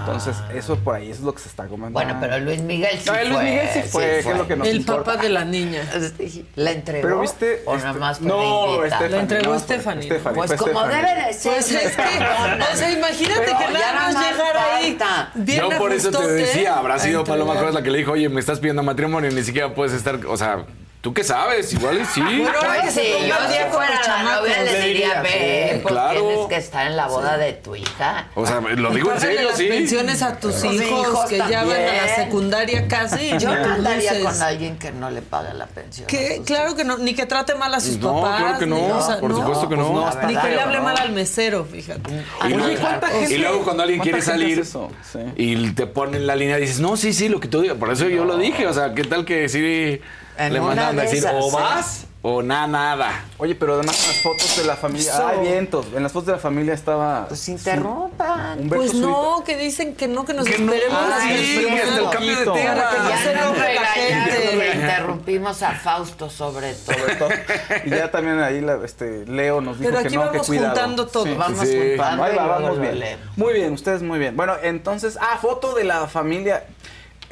Entonces, 0.00 0.36
eso 0.54 0.76
por 0.76 0.94
ahí 0.94 1.10
es 1.10 1.20
lo 1.20 1.34
que 1.34 1.40
se 1.40 1.48
está 1.48 1.64
comentando. 1.66 1.92
Bueno, 1.98 2.16
pero 2.20 2.38
Luis 2.38 2.60
Miguel 2.62 2.98
sí 2.98 3.08
No, 3.10 3.14
Luis 3.14 3.28
fue, 3.32 3.44
Miguel 3.44 3.68
sí 3.72 3.82
fue, 3.82 4.02
que 4.04 4.18
es 4.30 4.36
lo 4.38 4.46
que 4.46 4.56
nos 4.56 4.68
El 4.68 4.76
importa. 4.76 5.04
papá 5.04 5.22
de 5.22 5.28
la 5.30 5.44
niña. 5.44 5.82
¿La 6.56 6.70
entregó? 6.72 7.02
Pero 7.08 7.20
viste, 7.20 7.62
¿O 7.66 7.74
este, 7.74 7.86
nada 7.86 7.98
más 7.98 8.18
fue 8.18 8.28
no? 8.28 8.76
Stephanie, 8.86 9.08
La 9.10 9.20
entregó 9.20 9.52
no, 9.54 9.58
Stephanie. 9.58 10.02
Stephanie, 10.04 10.36
Pues 10.36 10.48
fue 10.48 10.56
como 10.56 10.80
Stephanie. 10.80 11.08
debe 11.10 11.26
de 11.26 11.32
ser. 11.32 11.52
Pues 11.52 11.70
es 11.72 11.96
que, 11.96 12.02
o 12.02 12.76
sea, 12.76 12.92
imagínate 12.92 13.40
Pero 13.44 13.58
que 13.58 13.72
nada 13.72 13.92
más 13.94 14.14
más 14.14 14.30
llegar 14.30 14.56
ahí. 14.56 14.98
bien 15.34 15.60
Yo 15.60 15.78
por 15.78 15.92
eso 15.92 16.10
te 16.10 16.26
decía, 16.32 16.78
habrá 16.78 16.98
sido 16.98 17.24
Paloma. 17.24 17.56
Cruz 17.56 17.74
la 17.74 17.82
que 17.82 17.90
le 17.90 17.98
dijo, 17.98 18.12
oye, 18.12 18.28
me 18.28 18.40
estás 18.40 18.58
pidiendo 18.60 18.82
matrimonio, 18.82 19.30
ni 19.30 19.42
siquiera 19.42 19.74
puedes 19.74 19.92
estar, 19.94 20.24
o 20.26 20.36
sea, 20.36 20.64
¿tú 21.00 21.14
qué 21.14 21.22
sabes? 21.22 21.72
Igual 21.72 22.00
y 22.00 22.04
sí. 22.06 22.20
Bueno, 22.20 22.52
Pues 22.60 22.92
sí, 22.94 23.00
yo 23.28 23.34
si 23.48 23.70
fuera 23.72 24.00
la 24.06 24.22
novia 24.22 24.62
le 24.64 24.80
diría, 24.88 25.22
ve, 25.22 25.70
Sí, 25.74 25.78
pues 25.82 25.92
claro. 25.94 26.20
tienes 26.20 26.46
que 26.48 26.56
estar 26.56 26.86
en 26.88 26.96
la 26.96 27.06
boda 27.06 27.36
de 27.38 27.52
tu 27.52 27.76
hija. 27.76 28.26
O 28.34 28.44
sea, 28.44 28.60
lo 28.60 28.90
digo 28.90 29.12
en 29.12 29.20
serio, 29.20 29.42
las 29.48 29.56
sí. 29.56 29.68
pensiones 29.68 30.22
a 30.22 30.38
tus 30.40 30.64
hijos, 30.64 30.80
hijos 30.82 31.26
que 31.28 31.38
ya 31.38 31.64
van 31.64 31.80
a 31.80 31.92
la 32.06 32.14
secundaria 32.16 32.88
casi. 32.88 33.30
Yo 33.38 33.54
no 33.54 33.74
andaría 33.74 34.20
con 34.22 34.42
alguien 34.42 34.78
que 34.78 34.90
no 34.90 35.10
le 35.10 35.22
pague 35.22 35.54
la 35.54 35.66
pensión. 35.66 36.06
¿Qué? 36.08 36.42
Claro 36.44 36.74
que 36.74 36.84
no, 36.84 36.98
ni 36.98 37.14
que 37.14 37.26
trate 37.26 37.54
mal 37.54 37.72
a 37.74 37.80
sus 37.80 37.98
No, 37.98 38.20
papás. 38.20 38.40
claro 38.42 38.58
que 38.58 38.66
no, 38.66 38.76
ni- 38.76 38.90
o 38.90 39.00
sea, 39.00 39.20
por 39.20 39.32
supuesto 39.34 39.68
que 39.68 39.76
pues 39.76 39.88
no. 39.88 40.00
la 40.12 40.22
Ni 40.26 40.36
que 40.36 40.48
le 40.50 40.60
hable 40.60 40.78
no. 40.78 40.82
mal 40.82 40.96
al 40.98 41.12
mesero, 41.12 41.64
fíjate. 41.64 42.10
Y, 42.10 42.44
Oye, 42.46 42.56
luego- 42.56 42.80
¿cuánta 42.80 43.06
gente- 43.08 43.34
y 43.34 43.38
luego 43.38 43.62
cuando 43.62 43.82
alguien 43.84 44.00
quiere 44.00 44.22
salir 44.22 44.64
y 45.36 45.70
te 45.70 45.86
pone 45.86 46.16
en 46.16 46.26
la 46.26 46.34
línea, 46.34 46.56
dices, 46.56 46.80
no, 46.80 46.96
sí, 46.96 47.12
sí, 47.12 47.28
lo 47.28 47.38
que 47.40 47.48
tú 47.48 47.60
digas. 47.60 47.76
Por 47.76 47.92
eso 47.92 48.08
yo 48.08 48.24
lo 48.24 48.36
dije. 48.36 48.66
O 48.66 48.72
sea, 48.72 48.92
¿qué 48.94 49.04
tal 49.04 49.24
que 49.24 49.48
sí 49.48 50.00
En 50.38 50.52
le 50.52 50.60
mandan 50.60 50.86
a 50.88 50.92
de 50.92 51.02
decir, 51.02 51.18
esas, 51.18 51.34
o 51.44 51.50
vas 51.50 52.04
o 52.22 52.42
na, 52.42 52.66
nada? 52.66 53.24
Oye, 53.38 53.54
pero 53.54 53.74
además 53.74 54.02
en 54.02 54.08
las 54.08 54.22
fotos 54.22 54.56
de 54.56 54.64
la 54.64 54.76
familia. 54.76 55.12
Eso. 55.12 55.26
Ah, 55.28 55.32
vientos. 55.40 55.86
En 55.94 56.02
las 56.02 56.10
fotos 56.12 56.26
de 56.26 56.32
la 56.32 56.38
familia 56.38 56.74
estaba. 56.74 57.28
Pues 57.28 57.48
interrumpan. 57.48 58.58
Humberto 58.58 58.76
Pues 58.76 58.90
Zurita. 58.90 59.06
no, 59.08 59.44
que 59.44 59.56
dicen 59.56 59.94
que 59.94 60.08
no, 60.08 60.24
que 60.24 60.34
nos 60.34 60.44
Que 60.46 60.58
no, 60.58 60.72
esperemos 60.72 60.98
ah, 61.00 61.18
sí, 61.22 61.66
el 61.66 62.10
cambio 62.10 62.36
de. 62.38 62.44
Para 62.46 62.90
que 62.90 62.98
no 62.98 63.08
Ya 63.10 63.18
se 63.18 63.34
nos 63.36 63.58
regañaron, 63.58 64.76
interrumpimos 64.82 65.62
a 65.62 65.72
Fausto 65.74 66.28
sobre 66.28 66.74
todo. 66.74 66.96
Sobre 66.98 67.14
todo. 67.16 67.28
Y 67.84 67.90
ya 67.90 68.10
también 68.10 68.40
ahí 68.40 68.60
la- 68.60 68.80
este, 68.84 69.24
Leo 69.26 69.60
nos 69.60 69.78
dijo 69.78 69.90
Pero 69.92 70.02
que 70.02 70.10
no, 70.16 70.22
que 70.22 70.26
vamos 70.28 70.46
cuidado. 70.48 70.68
juntando 70.70 71.06
todo. 71.06 71.24
Sí. 71.24 71.34
Vamos 71.38 71.60
Sí. 71.68 71.78
juntando 71.90 72.24
Ahí 72.24 72.34
va, 72.36 72.46
vamos 72.46 72.80
bien. 72.80 73.18
Muy 73.36 73.52
bien, 73.54 73.72
ustedes 73.72 74.02
muy 74.02 74.18
bien. 74.18 74.36
Bueno, 74.36 74.54
entonces, 74.62 75.16
ah, 75.20 75.38
foto 75.40 75.74
de 75.74 75.84
la 75.84 76.06
familia 76.08 76.64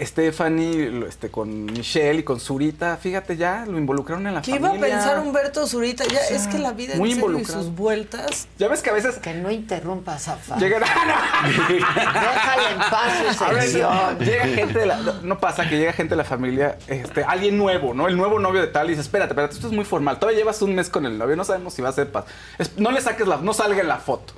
Stephanie 0.00 1.04
este, 1.08 1.30
con 1.30 1.64
Michelle 1.66 2.20
y 2.20 2.22
con 2.22 2.40
Zurita. 2.40 2.96
Fíjate 2.96 3.36
ya, 3.36 3.64
lo 3.66 3.78
involucraron 3.78 4.26
en 4.26 4.34
la 4.34 4.42
¿Qué 4.42 4.52
familia. 4.52 4.76
iba 4.76 4.86
a 4.86 4.90
pensar 4.90 5.18
Humberto 5.20 5.66
Zurita? 5.66 6.04
Ya, 6.04 6.20
O 6.20 6.24
sea, 6.24 6.36
es 6.36 6.46
que 6.48 6.58
la 6.58 6.72
vida 6.72 6.94
muy 6.96 7.14
serio 7.14 7.38
y 7.38 7.44
sus 7.44 7.74
vueltas. 7.74 8.48
Ya 8.58 8.68
ves 8.68 8.82
que 8.82 8.90
a 8.90 8.92
veces 8.92 9.16
Que 9.18 9.34
no 9.34 9.50
interrumpas 9.50 10.28
a 10.28 10.36
Fausto. 10.36 10.64
llegan. 10.64 10.82
¡Ah, 10.86 11.46
Déjale 11.48 12.70
en 12.72 12.78
paz 12.78 13.36
su 13.36 13.44
sección. 13.44 14.18
llega 14.18 14.44
gente 14.46 14.78
de 14.80 14.86
la, 14.86 14.96
no, 14.98 15.12
no 15.22 15.38
pasa 15.38 15.68
que 15.68 15.78
llega 15.78 15.92
gente 15.92 16.10
de 16.10 16.16
la 16.16 16.24
familia, 16.24 16.78
este, 16.86 17.24
alguien 17.24 17.56
nuevo, 17.58 17.94
¿no? 17.94 18.08
El 18.08 18.16
nuevo 18.16 18.38
novio 18.38 18.60
de 18.60 18.66
tal 18.68 18.86
y 18.86 18.90
dice, 18.90 19.02
espérate, 19.02 19.32
espérate, 19.32 19.54
esto 19.54 19.66
es 19.68 19.72
muy 19.72 19.84
formal. 19.84 20.18
Todavía 20.18 20.38
llevas 20.40 20.60
un 20.62 20.74
mes 20.74 20.88
con 20.88 21.06
el 21.06 21.16
novio, 21.18 21.36
no 21.36 21.44
sabemos 21.44 21.74
si 21.74 21.82
va 21.82 21.88
a 21.90 21.92
ser 21.92 22.10
paz. 22.10 22.24
Es- 22.58 22.76
no 22.78 22.90
le 22.90 23.00
saques 23.00 23.26
la, 23.26 23.36
no 23.38 23.52
salga 23.52 23.80
en 23.80 23.88
la 23.88 23.98
foto. 23.98 24.34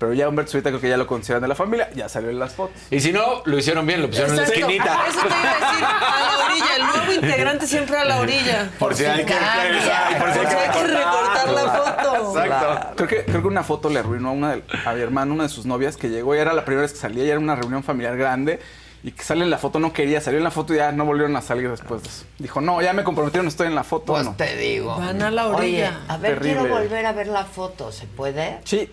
Pero 0.00 0.14
ya 0.14 0.30
Humberto 0.30 0.52
Zurita 0.52 0.70
creo 0.70 0.80
que 0.80 0.88
ya 0.88 0.96
lo 0.96 1.06
consideran 1.06 1.42
de 1.42 1.48
la 1.48 1.54
familia, 1.54 1.90
ya 1.94 2.08
salió 2.08 2.30
en 2.30 2.38
las 2.38 2.54
fotos. 2.54 2.74
Y 2.90 3.00
si 3.00 3.12
no, 3.12 3.42
lo 3.44 3.58
hicieron 3.58 3.86
bien, 3.86 4.00
lo 4.00 4.08
pusieron 4.08 4.30
en 4.30 4.36
la 4.38 4.42
esquinita. 4.44 4.98
Eso 5.06 5.20
te 5.20 5.26
iba 5.28 5.50
a 5.50 5.72
decir, 5.72 5.84
a 5.84 6.38
la 6.38 6.46
orilla. 6.46 6.76
El 6.76 6.82
nuevo 6.86 7.12
integrante 7.12 7.66
siempre 7.66 7.96
a 7.98 8.04
la 8.06 8.20
orilla. 8.20 8.70
Por 8.78 8.94
si 8.94 9.04
hay 9.04 9.26
que 9.26 9.34
cambia. 9.34 10.18
por 10.18 10.32
si 10.32 10.38
hay 10.38 10.70
que 10.70 10.86
recortar 10.86 11.50
la 11.50 11.60
foto. 11.70 12.42
Exacto. 12.42 12.92
Creo 12.96 13.08
que, 13.08 13.24
creo 13.26 13.42
que 13.42 13.48
una 13.48 13.62
foto 13.62 13.90
le 13.90 13.98
arruinó 13.98 14.30
a, 14.30 14.32
una 14.32 14.56
de, 14.56 14.62
a 14.86 14.94
mi 14.94 15.02
hermano, 15.02 15.34
una 15.34 15.42
de 15.42 15.48
sus 15.50 15.66
novias, 15.66 15.98
que 15.98 16.08
llegó 16.08 16.34
y 16.34 16.38
era 16.38 16.54
la 16.54 16.64
primera 16.64 16.80
vez 16.80 16.94
que 16.94 16.98
salía, 16.98 17.26
y 17.26 17.28
era 17.28 17.38
una 17.38 17.54
reunión 17.54 17.82
familiar 17.82 18.16
grande, 18.16 18.58
y 19.02 19.12
que 19.12 19.22
sale 19.22 19.44
en 19.44 19.50
la 19.50 19.58
foto, 19.58 19.80
no 19.80 19.92
quería, 19.92 20.22
salió 20.22 20.38
en 20.38 20.44
la 20.44 20.50
foto 20.50 20.72
y 20.72 20.78
ya 20.78 20.92
no 20.92 21.04
volvieron 21.04 21.36
a 21.36 21.42
salir 21.42 21.70
después 21.70 22.02
de 22.02 22.08
eso. 22.08 22.24
Dijo, 22.38 22.62
no, 22.62 22.80
ya 22.80 22.94
me 22.94 23.04
comprometieron, 23.04 23.46
estoy 23.48 23.66
en 23.66 23.74
la 23.74 23.84
foto. 23.84 24.14
Pues 24.14 24.24
no. 24.24 24.34
te 24.34 24.56
digo. 24.56 24.96
Van 24.96 25.20
a 25.20 25.30
la 25.30 25.48
Oye, 25.48 25.56
orilla. 25.56 26.00
a 26.08 26.16
ver, 26.16 26.38
Terrible. 26.38 26.60
quiero 26.60 26.74
volver 26.74 27.04
a 27.04 27.12
ver 27.12 27.26
la 27.26 27.44
foto. 27.44 27.92
¿Se 27.92 28.06
puede? 28.06 28.60
Sí, 28.64 28.90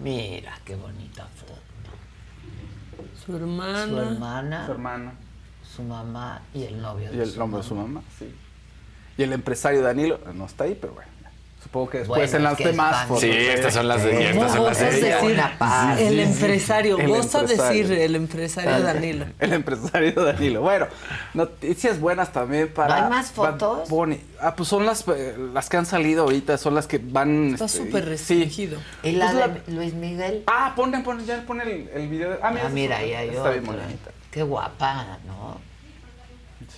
Mira, 0.00 0.58
qué 0.64 0.76
bonita 0.76 1.26
foto. 1.26 1.54
Su 3.24 3.36
hermana. 3.36 3.86
Su 3.86 3.98
hermana, 4.00 4.66
su 4.66 4.72
hermana 4.72 5.12
su 5.78 5.82
mamá 5.82 6.42
y 6.54 6.64
el 6.64 6.80
novio 6.80 7.12
y 7.12 7.16
de 7.16 7.22
el 7.22 7.30
su 7.30 7.38
nombre 7.38 7.62
de 7.62 7.68
su 7.68 7.74
mamá. 7.74 7.88
mamá, 7.88 8.02
sí. 8.18 8.34
Y 9.16 9.22
el 9.22 9.32
empresario 9.32 9.82
Danilo, 9.82 10.18
no 10.34 10.46
está 10.46 10.64
ahí, 10.64 10.76
pero 10.80 10.94
bueno. 10.94 11.10
Supongo 11.68 11.90
que 11.90 11.98
después 11.98 12.18
Bueno, 12.18 12.30
en 12.30 12.36
es 12.36 12.42
las 12.42 12.58
demás. 12.58 13.06
Sí, 13.20 13.30
estas 13.30 13.74
son 13.74 13.88
las 13.88 14.02
de, 14.02 14.10
y 14.10 14.14
¿Cómo 14.32 14.44
estas 14.46 14.52
son 14.56 14.64
las 14.64 14.78
de 14.80 14.88
ella. 14.88 15.16
decir 15.20 15.38
el 15.98 16.08
sí, 16.08 16.14
sí. 16.14 16.20
empresario. 16.22 16.98
El 16.98 17.08
Goza 17.08 17.40
empresario. 17.40 17.82
decir 17.88 17.98
el 18.00 18.16
empresario 18.16 18.80
Danilo. 18.80 19.26
El 19.38 19.52
empresario 19.52 20.12
Danilo. 20.24 20.62
Bueno, 20.62 20.86
noticias 21.34 22.00
buenas 22.00 22.32
también 22.32 22.68
para. 22.72 22.96
¿No 23.00 23.04
hay 23.04 23.10
más 23.10 23.32
fotos? 23.32 23.88
Bunny. 23.90 24.18
Ah, 24.40 24.54
pues 24.56 24.66
son 24.68 24.86
las, 24.86 25.04
eh, 25.08 25.36
las 25.52 25.68
que 25.68 25.76
han 25.76 25.84
salido 25.84 26.22
ahorita, 26.24 26.56
son 26.56 26.74
las 26.74 26.86
que 26.86 26.98
van. 27.02 27.52
Está 27.52 27.66
este, 27.66 27.78
súper 27.78 28.04
sí. 28.04 28.08
restringido. 28.08 28.78
¿Y 29.02 29.12
la 29.12 29.26
Pues 29.26 29.36
la- 29.36 29.48
de 29.48 29.62
Luis 29.74 29.92
Miguel? 29.92 30.44
Ah, 30.46 30.72
ponen, 30.74 31.02
ponen, 31.02 31.26
ya 31.26 31.44
ponen 31.46 31.68
el, 31.68 31.90
el 31.94 32.08
video. 32.08 32.30
de- 32.30 32.38
Ah, 32.42 32.50
mira, 32.50 32.64
Ah, 32.66 32.70
mira, 32.70 33.02
Está 33.02 33.50
bien 33.50 33.66
bonita. 33.66 34.10
Qué 34.30 34.42
guapa, 34.42 35.18
¿no? 35.26 35.60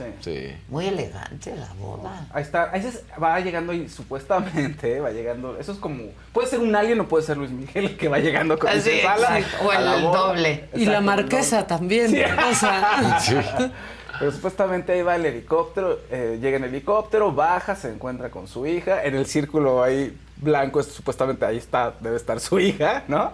Sí. 0.01 0.13
Sí. 0.21 0.57
Muy 0.69 0.87
elegante 0.87 1.55
la 1.55 1.73
boda. 1.81 2.27
Ahí 2.33 2.43
está, 2.43 2.71
ahí 2.73 2.83
se- 2.83 3.05
va 3.21 3.39
llegando 3.41 3.73
y 3.73 3.89
supuestamente 3.89 5.01
va 5.01 5.11
llegando. 5.11 5.59
Eso 5.59 5.73
es 5.73 5.79
como. 5.79 6.05
Puede 6.33 6.49
ser 6.49 6.61
un 6.61 6.75
alien 6.75 7.01
o 7.01 7.09
puede 7.09 7.25
ser 7.25 7.37
Luis 7.37 7.51
Miguel 7.51 7.85
el 7.87 7.97
que 7.97 8.09
va 8.09 8.19
llegando 8.19 8.59
con 8.59 8.69
Ah, 8.71 8.75
su 8.81 8.91
sala. 9.03 9.41
O 9.65 9.73
el 9.73 10.03
doble. 10.03 10.69
Y 10.75 10.87
la 10.87 11.01
marquesa 11.01 11.57
doble. 11.63 11.69
también. 11.69 12.11
Sí. 12.11 12.21
O 12.51 12.55
sea, 12.55 13.21
Pero 14.19 14.33
supuestamente 14.33 14.93
ahí 14.93 15.01
va 15.01 15.17
el 15.17 15.25
helicóptero, 15.25 15.99
eh, 16.11 16.39
llega 16.43 16.59
en 16.59 16.65
helicóptero, 16.65 17.33
baja, 17.33 17.75
se 17.75 17.89
encuentra 17.91 18.31
con 18.31 18.47
su 18.49 18.67
hija. 18.67 19.03
En 19.05 19.15
el 19.15 19.25
círculo 19.25 19.83
ahí 19.83 20.15
blanco, 20.37 20.79
es, 20.81 20.89
supuestamente 20.89 21.47
ahí 21.47 21.57
está, 21.57 21.95
debe 22.01 22.17
estar 22.17 22.39
su 22.39 22.61
hija, 22.61 23.05
¿no? 23.09 23.33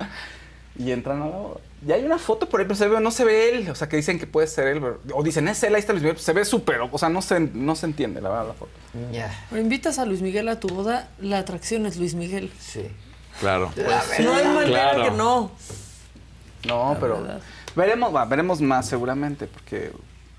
Y 0.79 0.93
entran 0.93 1.23
a 1.23 1.27
la 1.27 1.37
boda. 1.37 1.61
Y 1.87 1.93
hay 1.93 2.05
una 2.05 2.19
foto 2.19 2.49
por 2.49 2.59
ahí, 2.61 2.67
pero 2.67 2.75
se 2.75 2.89
ve, 2.89 3.01
no 3.01 3.11
se 3.13 3.25
ve 3.25 3.51
él. 3.51 3.71
O 3.71 3.75
sea, 3.75 3.89
que 3.89 3.97
dicen 3.97 4.19
que 4.19 4.27
puede 4.27 4.47
ser 4.49 4.67
él. 4.67 4.81
pero- 4.81 5.01
o 5.15 5.23
dicen, 5.23 5.47
es 5.47 5.63
él, 5.63 5.75
ahí 5.75 5.81
está 5.81 5.93
Luis 5.93 6.03
Miguel. 6.03 6.19
Se 6.19 6.33
ve 6.33 6.45
súper, 6.45 6.81
o 6.81 6.99
sea, 6.99 7.09
no 7.09 7.23
se, 7.23 7.39
no 7.39 7.77
se 7.77 7.87
entiende 7.87 8.21
la 8.21 8.29
verdad 8.31 8.49
la 8.49 8.55
foto. 8.55 8.73
Ya, 9.13 9.47
o 9.53 9.57
invitas 9.57 9.99
a 9.99 10.05
Luis 10.05 10.21
Miguel 10.21 10.49
a 10.49 10.59
tu 10.59 10.69
boda, 10.69 11.09
la 11.21 11.39
atracción 11.39 11.87
es 11.87 11.97
Luis 11.97 12.15
Miguel. 12.15 12.51
sí. 12.59 12.89
Claro. 13.39 13.71
no 14.25 14.35
hay 14.35 14.45
manera 14.47 14.93
claro. 14.93 15.05
que 15.05 15.11
no. 15.11 15.51
No, 16.67 16.97
pero 16.99 17.21
verdad. 17.21 17.41
veremos, 17.77 18.15
va, 18.15 18.25
veremos 18.25 18.61
más 18.63 18.87
seguramente, 18.89 19.47
porque 19.47 19.93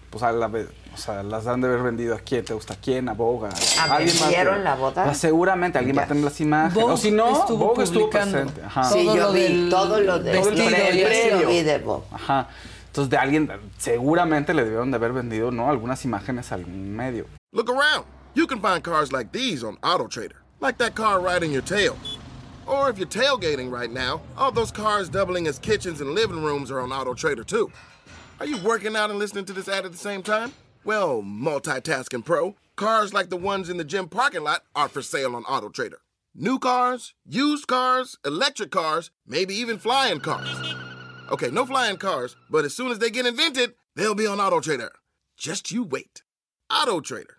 pues 0.09 0.23
a 0.23 0.31
la 0.31 0.47
vez, 0.47 0.67
o 0.97 0.99
sea, 0.99 1.21
las 1.21 1.45
han 1.45 1.61
de 1.61 1.67
haber 1.67 1.83
vendido 1.83 2.15
a 2.15 2.19
quién, 2.19 2.43
te 2.43 2.53
gusta 2.55 2.73
a 2.73 2.77
quién, 2.77 3.07
a 3.07 3.13
Boga. 3.13 3.49
Ah, 3.79 3.99
¿vendieron 3.99 4.63
la 4.63 4.75
boda? 4.75 5.03
Ah, 5.03 5.13
seguramente 5.13 5.77
alguien 5.77 5.95
va 5.95 6.03
a 6.03 6.07
tener 6.07 6.23
las 6.23 6.41
imágenes. 6.41 6.73
Vogue 6.73 6.93
o 6.93 6.97
si 6.97 7.11
no, 7.11 7.39
estuvo 7.39 7.67
Vogue 7.67 7.83
estuvo 7.83 8.09
presente. 8.09 8.61
Ajá. 8.63 8.89
Todo 8.89 8.93
Sí, 8.93 9.05
yo 9.05 9.15
lo 9.15 9.31
vi 9.31 9.41
del 9.41 9.69
todo 9.69 9.99
lo 10.01 10.19
de 10.19 10.31
vestido 10.31 10.65
previo 10.65 11.47
vi 11.47 11.61
de 11.61 11.77
Bob. 11.77 12.03
Ajá. 12.11 12.47
Entonces 12.87 13.11
de 13.11 13.17
alguien, 13.17 13.51
seguramente 13.77 14.55
le 14.55 14.63
debieron 14.63 14.89
de 14.89 14.97
haber 14.97 15.13
vendido, 15.13 15.51
¿no? 15.51 15.69
Algunas 15.69 16.03
imágenes 16.03 16.51
a 16.51 16.55
algún 16.55 16.95
medio. 16.95 17.27
Look 17.51 17.69
around. 17.69 18.05
You 18.33 18.47
can 18.47 18.59
find 18.59 18.83
cars 18.83 19.11
like 19.11 19.31
these 19.31 19.63
on 19.63 19.77
AutoTrader, 19.77 20.37
like 20.61 20.79
that 20.79 20.95
car 20.95 21.19
riding 21.21 21.51
your 21.51 21.63
tail. 21.63 21.95
Or 22.65 22.89
if 22.89 22.97
you're 22.97 23.07
tailgating 23.07 23.71
right 23.71 23.91
now, 23.91 24.21
all 24.35 24.51
those 24.51 24.71
cars 24.71 25.09
doubling 25.09 25.47
as 25.47 25.59
kitchens 25.59 26.01
and 26.01 26.15
living 26.15 26.43
rooms 26.43 26.71
are 26.71 26.79
on 26.79 26.89
AutoTrader 26.89 27.45
too. 27.45 27.71
Are 28.39 28.45
you 28.45 28.57
working 28.57 28.95
out 28.95 29.09
and 29.09 29.17
listening 29.17 29.45
to 29.45 29.53
this 29.53 29.67
ad 29.67 29.85
at 29.85 29.91
the 29.91 29.97
same 29.97 30.21
time? 30.21 30.51
Well, 30.87 31.21
multitasking 31.21 32.23
pro, 32.23 32.55
cars 32.77 33.13
like 33.13 33.29
the 33.29 33.35
ones 33.35 33.67
in 33.67 33.75
the 33.75 33.83
gym 33.83 34.07
parking 34.07 34.45
lot 34.45 34.63
are 34.73 34.87
for 34.87 35.01
sale 35.01 35.35
on 35.35 35.43
AutoTrader. 35.43 35.99
New 36.33 36.59
cars, 36.59 37.13
used 37.25 37.67
cars, 37.67 38.17
electric 38.25 38.71
cars, 38.71 39.11
maybe 39.27 39.53
even 39.55 39.79
flying 39.79 40.21
cars. 40.21 40.47
Okay, 41.29 41.49
no 41.51 41.65
flying 41.65 41.97
cars, 41.97 42.37
but 42.49 42.63
as 42.63 42.73
soon 42.73 42.89
as 42.89 42.99
they 42.99 43.09
get 43.09 43.25
invented, 43.25 43.73
they'll 43.97 44.15
be 44.15 44.25
on 44.25 44.37
AutoTrader. 44.37 44.91
Just 45.35 45.73
you 45.73 45.83
wait. 45.83 46.23
AutoTrader. 46.71 47.35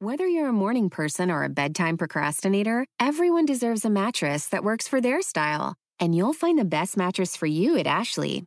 Whether 0.00 0.26
you're 0.26 0.48
a 0.48 0.52
morning 0.52 0.90
person 0.90 1.30
or 1.30 1.44
a 1.44 1.48
bedtime 1.48 1.96
procrastinator, 1.96 2.86
everyone 2.98 3.46
deserves 3.46 3.84
a 3.84 3.90
mattress 3.90 4.48
that 4.48 4.64
works 4.64 4.88
for 4.88 5.00
their 5.00 5.22
style. 5.22 5.76
And 6.00 6.12
you'll 6.16 6.32
find 6.32 6.58
the 6.58 6.64
best 6.64 6.96
mattress 6.96 7.36
for 7.36 7.46
you 7.46 7.78
at 7.78 7.86
Ashley. 7.86 8.46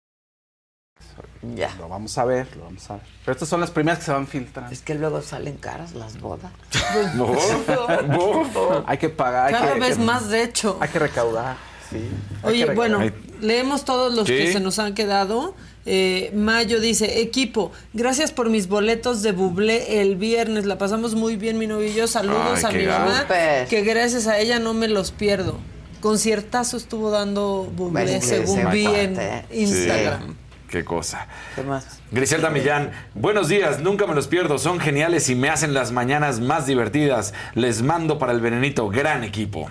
Ya. 1.55 1.73
Lo 1.79 1.89
vamos 1.89 2.17
a 2.17 2.25
ver, 2.25 2.47
lo 2.55 2.65
vamos 2.65 2.89
a 2.89 2.93
ver. 2.95 3.03
Pero 3.25 3.33
estas 3.33 3.49
son 3.49 3.59
las 3.61 3.71
primeras 3.71 3.99
que 3.99 4.05
se 4.05 4.11
van 4.11 4.27
filtrando. 4.27 4.71
Es 4.71 4.81
que 4.81 4.95
luego 4.95 5.21
salen 5.21 5.57
caras 5.57 5.93
las 5.93 6.19
bodas. 6.19 6.51
hay 8.85 8.97
que 8.97 9.09
pagar. 9.09 9.47
hay 9.47 9.53
Cada 9.53 9.73
que- 9.73 9.79
vez 9.79 9.97
que- 9.97 10.03
más, 10.03 10.29
de 10.29 10.43
hecho. 10.43 10.77
Hay 10.79 10.89
que 10.89 10.99
recaudar, 10.99 11.57
sí. 11.89 11.97
Hay 12.43 12.49
Oye, 12.53 12.65
que 12.67 12.75
bueno, 12.75 12.99
leemos 13.39 13.85
todos 13.85 14.13
los 14.13 14.27
Sí. 14.27 14.37
que 14.37 14.53
se 14.53 14.59
nos 14.59 14.79
han 14.79 14.93
quedado. 14.93 15.55
Eh, 15.87 16.31
Mayo 16.35 16.79
dice, 16.79 17.21
equipo, 17.21 17.71
gracias 17.93 18.31
por 18.31 18.51
mis 18.51 18.67
boletos 18.67 19.23
de 19.23 19.31
Bublé 19.31 20.01
el 20.01 20.15
viernes. 20.15 20.65
La 20.65 20.77
pasamos 20.77 21.15
muy 21.15 21.37
bien, 21.37 21.57
mi 21.57 21.65
novio 21.65 21.87
y 21.87 21.93
yo. 21.93 22.05
Saludos 22.07 22.63
Ay, 22.63 22.65
a 22.65 22.71
mi 22.77 22.85
mamá, 22.85 23.21
Súper. 23.21 23.67
que 23.67 23.81
gracias 23.81 24.27
a 24.27 24.37
ella 24.37 24.59
no 24.59 24.75
me 24.75 24.87
los 24.87 25.11
pierdo. 25.11 25.57
Conciertazo 25.99 26.77
estuvo 26.77 27.09
dando 27.09 27.63
Bublé, 27.75 28.21
según 28.21 28.69
vi 28.71 28.85
en. 28.85 29.17
Instagram. 29.51 30.27
Sí, 30.29 30.35
qué 30.71 30.83
cosa. 30.83 31.27
¿Qué 31.55 31.61
más? 31.61 31.85
Griselda 32.11 32.49
Millán, 32.49 32.91
buenos 33.13 33.47
días, 33.49 33.81
nunca 33.81 34.07
me 34.07 34.15
los 34.15 34.27
pierdo, 34.27 34.57
son 34.57 34.79
geniales 34.79 35.29
y 35.29 35.35
me 35.35 35.49
hacen 35.49 35.73
las 35.75 35.91
mañanas 35.91 36.39
más 36.39 36.65
divertidas. 36.65 37.33
Les 37.53 37.83
mando 37.83 38.17
para 38.17 38.31
el 38.31 38.39
venenito, 38.41 38.89
gran 38.89 39.23
equipo. 39.23 39.69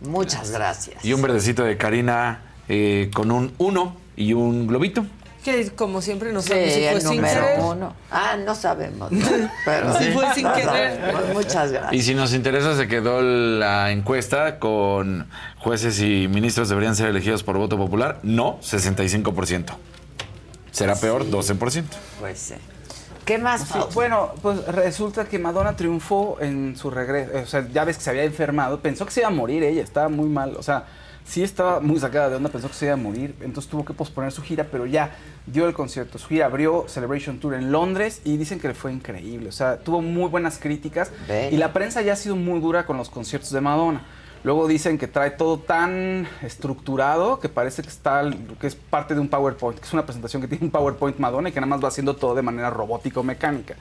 Muchas 0.00 0.50
gracias. 0.52 1.04
Y 1.04 1.12
un 1.14 1.22
verdecito 1.22 1.64
de 1.64 1.76
Karina 1.76 2.42
eh, 2.68 3.10
con 3.14 3.30
un 3.32 3.52
1 3.58 3.96
y 4.16 4.34
un 4.34 4.66
globito. 4.66 5.04
Que 5.42 5.70
como 5.70 6.02
siempre 6.02 6.32
no 6.32 6.42
Sí, 6.42 6.48
sabemos 6.48 6.72
si 6.74 6.80
fue 6.80 6.90
el 6.92 7.00
sin 7.02 7.22
querer. 7.22 7.60
uno. 7.60 7.94
Ah, 8.10 8.36
no 8.44 8.54
sabemos. 8.56 9.12
¿no? 9.12 9.24
Pero 9.64 9.96
Sí, 9.96 10.10
fue 10.12 10.34
sin 10.34 10.42
no 10.42 10.52
querer. 10.54 11.00
sabemos. 11.00 11.34
Muchas 11.34 11.70
gracias. 11.70 11.92
Y 11.92 12.02
si 12.02 12.14
nos 12.14 12.34
interesa, 12.34 12.76
se 12.76 12.88
quedó 12.88 13.22
la 13.22 13.92
encuesta 13.92 14.58
con 14.58 15.28
jueces 15.58 16.00
y 16.00 16.26
ministros 16.26 16.68
deberían 16.68 16.96
ser 16.96 17.06
elegidos 17.10 17.44
por 17.44 17.56
voto 17.58 17.76
popular. 17.78 18.18
No, 18.24 18.58
65%. 18.60 19.66
¿Será 20.76 20.94
peor? 20.94 21.24
12%. 21.24 21.84
Pues 22.20 22.38
sí. 22.38 22.54
¿Qué 23.24 23.38
más? 23.38 23.62
Sí, 23.62 23.78
bueno, 23.94 24.32
pues 24.42 24.62
resulta 24.66 25.24
que 25.24 25.38
Madonna 25.38 25.74
triunfó 25.74 26.36
en 26.40 26.76
su 26.76 26.90
regreso. 26.90 27.32
O 27.42 27.46
sea, 27.46 27.66
ya 27.72 27.84
ves 27.84 27.96
que 27.96 28.04
se 28.04 28.10
había 28.10 28.24
enfermado. 28.24 28.78
Pensó 28.80 29.06
que 29.06 29.12
se 29.12 29.20
iba 29.20 29.28
a 29.28 29.32
morir 29.32 29.62
ella, 29.62 29.82
estaba 29.82 30.10
muy 30.10 30.28
mal. 30.28 30.54
O 30.56 30.62
sea, 30.62 30.84
sí 31.24 31.42
estaba 31.42 31.80
muy 31.80 31.98
sacada 31.98 32.28
de 32.28 32.36
onda, 32.36 32.50
pensó 32.50 32.68
que 32.68 32.74
se 32.74 32.84
iba 32.84 32.92
a 32.92 32.98
morir. 32.98 33.34
Entonces 33.40 33.70
tuvo 33.70 33.86
que 33.86 33.94
posponer 33.94 34.32
su 34.32 34.42
gira, 34.42 34.66
pero 34.70 34.84
ya 34.84 35.16
dio 35.46 35.66
el 35.66 35.72
concierto. 35.72 36.18
Su 36.18 36.28
gira 36.28 36.44
abrió 36.44 36.84
Celebration 36.88 37.40
Tour 37.40 37.54
en 37.54 37.72
Londres 37.72 38.20
y 38.24 38.36
dicen 38.36 38.60
que 38.60 38.68
le 38.68 38.74
fue 38.74 38.92
increíble. 38.92 39.48
O 39.48 39.52
sea, 39.52 39.78
tuvo 39.78 40.02
muy 40.02 40.28
buenas 40.28 40.58
críticas. 40.58 41.10
Y 41.50 41.56
la 41.56 41.72
prensa 41.72 42.02
ya 42.02 42.12
ha 42.12 42.16
sido 42.16 42.36
muy 42.36 42.60
dura 42.60 42.84
con 42.84 42.98
los 42.98 43.08
conciertos 43.08 43.50
de 43.50 43.62
Madonna. 43.62 44.04
Luego 44.46 44.68
dicen 44.68 44.96
que 44.96 45.08
trae 45.08 45.30
todo 45.30 45.58
tan 45.58 46.28
estructurado 46.40 47.40
que 47.40 47.48
parece 47.48 47.82
que 47.82 47.88
está 47.88 48.22
que 48.60 48.68
es 48.68 48.76
parte 48.76 49.12
de 49.12 49.20
un 49.20 49.26
PowerPoint, 49.26 49.80
que 49.80 49.84
es 49.84 49.92
una 49.92 50.06
presentación 50.06 50.40
que 50.40 50.46
tiene 50.46 50.66
un 50.66 50.70
PowerPoint 50.70 51.18
Madonna 51.18 51.48
y 51.48 51.52
que 51.52 51.58
nada 51.58 51.68
más 51.68 51.82
va 51.82 51.88
haciendo 51.88 52.14
todo 52.14 52.36
de 52.36 52.42
manera 52.42 52.70
robótica 52.70 53.18
o 53.18 53.24
mecánica. 53.24 53.74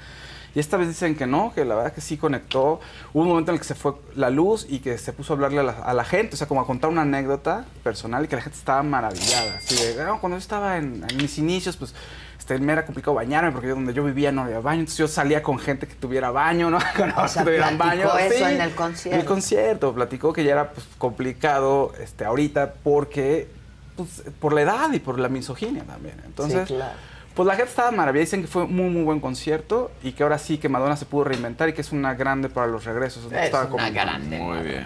Y 0.56 0.60
esta 0.60 0.78
vez 0.78 0.88
dicen 0.88 1.16
que 1.16 1.28
no, 1.28 1.54
que 1.54 1.66
la 1.66 1.76
verdad 1.76 1.94
que 1.94 2.02
sí 2.02 2.18
conectó. 2.18 2.80
Hubo 3.14 3.22
un 3.22 3.28
momento 3.28 3.52
en 3.52 3.58
el 3.58 3.60
que 3.60 3.68
se 3.68 3.76
fue 3.76 3.94
la 4.16 4.32
luz 4.32 4.66
y 4.68 4.80
que 4.80 4.98
se 4.98 5.14
puso 5.14 5.34
a 5.34 5.36
hablarle 5.36 5.60
a 5.60 5.94
la, 5.94 6.04
gente, 6.04 6.34
o 6.34 6.38
sea, 6.38 6.48
como 6.48 6.62
a 6.62 6.66
contar 6.66 6.90
una 6.90 7.04
anécdota 7.04 7.66
personal 7.84 8.26
y 8.26 8.28
que 8.28 8.36
la 8.36 8.42
gente 8.42 8.58
estaba 8.58 8.82
maravillada. 8.82 9.58
Así 9.58 9.76
de, 9.76 10.02
"Ah, 10.02 10.18
cuando 10.20 10.36
yo 10.36 10.40
estaba 10.40 10.78
en 10.78 11.06
mis 11.16 11.38
inicios, 11.38 11.78
pues 11.78 11.94
este, 12.38 12.58
me 12.60 12.74
era 12.74 12.86
complicado 12.86 13.16
bañarme 13.16 13.52
porque 13.52 13.68
yo, 13.68 13.76
donde 13.76 13.94
yo 13.94 14.04
vivía 14.04 14.32
no 14.32 14.44
había 14.44 14.60
baño. 14.60 14.82
Entonces 14.82 14.98
yo 14.98 15.08
salía 15.08 15.42
con 15.44 15.58
gente 15.60 15.88
que 15.88 15.96
tuviera 15.96 16.32
baño, 16.32 16.70
¿no? 16.70 16.78
Con 16.98 17.12
O 17.12 17.28
sea, 17.28 17.44
que 17.44 17.50
tuvieran 17.50 17.78
platicó 17.78 18.08
baño. 18.10 18.18
eso 18.20 18.36
Sí, 18.48 18.54
en 18.54 18.62
el 18.62 18.72
concierto. 18.76 19.16
en 19.16 19.22
el 19.22 19.26
concierto. 19.28 19.94
Platicó 19.94 20.34
que 20.34 20.44
ya 20.44 20.52
era 20.54 20.72
pues, 20.72 20.86
complicado 20.98 21.94
este, 22.00 22.26
ahorita 22.26 22.74
porque, 22.84 23.48
pues, 23.96 24.24
por 24.40 24.54
la 24.54 24.62
edad 24.62 24.92
y 24.94 25.00
por 25.00 25.20
la 25.20 25.30
misoginia 25.30 25.84
también. 25.84 26.16
Entonces, 26.26 26.68
Sí, 26.68 26.74
claro. 26.76 26.94
pues 27.34 27.48
la 27.48 27.56
gente 27.56 27.70
estaba 27.70 27.92
maravillada. 27.92 28.26
Dicen 28.26 28.42
que 28.42 28.48
fue 28.48 28.66
muy, 28.68 28.90
muy 28.90 29.04
buen 29.04 29.20
concierto 29.20 29.92
y 30.04 30.12
que 30.12 30.24
ahora 30.24 30.38
sí 30.38 30.58
que 30.58 30.70
Madonna 30.70 30.96
se 30.98 31.06
pudo 31.06 31.24
reinventar 31.26 31.70
y 31.70 31.74
que 31.74 31.82
es 31.82 31.92
una 31.92 32.14
grande 32.14 32.50
para 32.50 32.68
los 32.68 32.86
regresos. 32.86 33.26
Es 33.32 33.46
Estaba 33.46 33.64
una 33.66 33.72
como- 33.72 33.94
grande. 33.94 34.38
Muy 34.40 34.60
bien. 34.60 34.86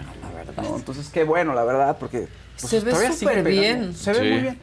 ¿no? 0.56 0.76
Entonces, 0.76 1.08
qué 1.12 1.24
bueno, 1.24 1.54
la 1.54 1.64
verdad, 1.64 1.96
porque 2.00 2.26
pues, 2.60 2.70
Se 2.70 2.80
ve 2.80 3.12
súper 3.12 3.42
bien. 3.44 3.94
Se 3.94 4.12
ve 4.12 4.18
Sí. 4.18 4.28
muy 4.30 4.40
bien. 4.40 4.58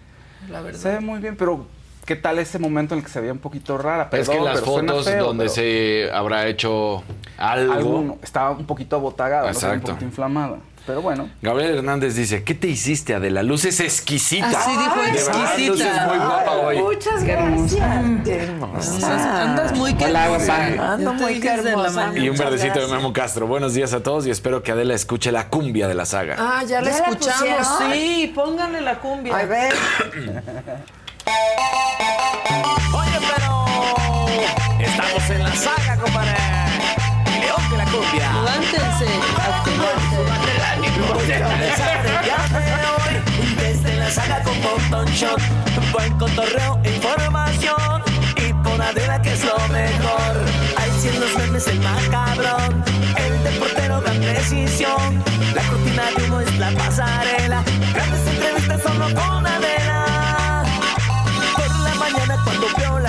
La 0.49 0.61
verdad. 0.61 0.79
Se 0.79 0.89
ve 0.89 0.99
muy 0.99 1.19
bien, 1.19 1.35
pero 1.37 1.65
¿qué 2.07 2.15
tal 2.15 2.39
ese 2.39 2.57
momento 2.57 2.95
en 2.95 2.99
el 2.99 3.05
que 3.05 3.11
se 3.11 3.19
veía 3.19 3.33
un 3.33 3.37
poquito 3.39 3.77
rara? 3.77 4.09
es 4.11 4.27
que 4.27 4.33
Perdón, 4.35 4.45
las 4.45 4.59
pero 4.61 4.65
fotos 4.65 5.05
feo, 5.05 5.25
donde 5.25 5.43
pero 5.43 5.53
se 5.53 6.09
habrá 6.11 6.47
hecho 6.47 7.03
algo. 7.37 7.73
alguno 7.73 8.17
estaba 8.23 8.51
un 8.51 8.65
poquito 8.65 8.95
abotagada, 8.95 9.51
¿no? 9.51 9.71
Un 9.73 9.81
poquito 9.81 10.05
inflamada. 10.05 10.57
Pero 10.87 11.01
bueno. 11.01 11.29
Gabriel 11.41 11.79
Hernández 11.79 12.15
dice, 12.15 12.45
¿qué 12.45 12.53
te 12.53 12.69
hiciste, 12.69 13.13
Adela? 13.13 13.43
Luces 13.43 13.81
exquisita. 13.81 14.47
Así 14.47 14.71
dijo, 14.71 14.95
De 14.95 15.11
verdad, 15.11 15.35
exquisita. 15.51 15.71
luces 15.73 16.07
muy 16.07 16.17
guapa 16.17 16.51
hoy. 16.53 16.81
Muchas 16.81 17.23
gracias. 17.25 18.01
Qué 18.23 18.35
hermosa. 18.43 19.43
Andas 19.43 19.77
muy 19.77 19.91
hermosa. 19.99 20.93
Ando 20.93 21.13
muy 21.13 21.45
hermosa. 21.45 22.11
Y 22.17 22.29
un 22.29 22.37
verdecito 22.37 22.79
de. 22.79 22.87
Memo 22.87 23.11
Castro. 23.11 23.47
Buenos 23.47 23.73
días 23.73 23.91
a 23.93 24.01
todos 24.01 24.25
y 24.27 24.29
espero 24.31 24.63
que 24.63 24.71
Adela 24.71 24.93
escuche 24.93 25.29
la 25.33 25.49
cumbia 25.49 25.89
de 25.89 25.93
la 25.93 26.05
saga. 26.05 26.37
Ah, 26.39 26.63
ya 26.63 26.79
la 26.79 26.89
¿Ya 26.89 26.99
la 26.99 27.07
escuchamos. 27.09 27.67
sí, 27.91 28.31
pónganle 28.33 28.79
la 28.79 28.97
cumbia. 28.99 29.37
A 29.37 29.43
ver. 29.43 29.73
Oye, 32.93 33.19
pero 33.35 33.51
estamos 34.79 35.29
en 35.29 35.43
la 35.43 35.55
saga, 35.55 35.97
compadre. 35.97 36.33
León 37.41 37.69
de 37.71 37.77
la 37.77 37.85
cumbia. 37.85 38.31
Levántense, 38.33 39.07
actívense. 39.37 40.17
Desde 43.57 43.95
la 43.95 44.09
saga 44.09 44.41
con 44.43 44.61
Botón 44.61 45.05
Shot, 45.13 45.41
buen 45.91 46.17
cotorreo 46.17 46.79
información. 46.83 48.01
Y 48.37 48.53
por 48.53 48.81
Adela 48.81 49.21
que 49.21 49.33
es 49.33 49.43
lo 49.43 49.57
mejor. 49.69 50.33
Hay 50.77 50.91
cien 50.99 51.19
los 51.19 51.35
memes, 51.37 51.67
el 51.67 51.79
macabrón. 51.81 52.83
El 53.17 53.43
deportero, 53.43 54.01
gran 54.01 54.19
precisión. 54.19 55.23
La 55.53 55.63
cortina 55.63 56.03
de 56.15 56.23
humo 56.23 56.39
es 56.39 56.59
la 56.59 56.71
pasarela. 56.71 57.63
Grandes 57.93 58.27
entrevistas 58.27 58.81
solo 58.81 59.05
con 59.13 59.45
Adela. 59.45 60.06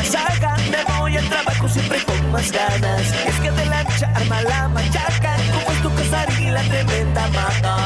La 0.02 0.56
Me 0.70 0.84
voy 0.98 1.16
al 1.16 1.28
trabajo 1.28 1.68
siempre 1.68 2.02
con 2.04 2.32
más 2.32 2.52
ganas. 2.52 3.02
Es 3.26 3.34
que 3.40 3.50
de 3.50 3.66
la 3.66 3.82
noche 3.82 4.06
arma 4.14 4.42
la 4.42 4.68
machaca. 4.68 5.36
Como 5.52 5.72
es 5.72 5.82
tu 5.82 5.94
casar 5.94 6.28
y 6.40 6.50
la 6.50 6.62
tremenda 6.62 7.28
mata 7.28 7.77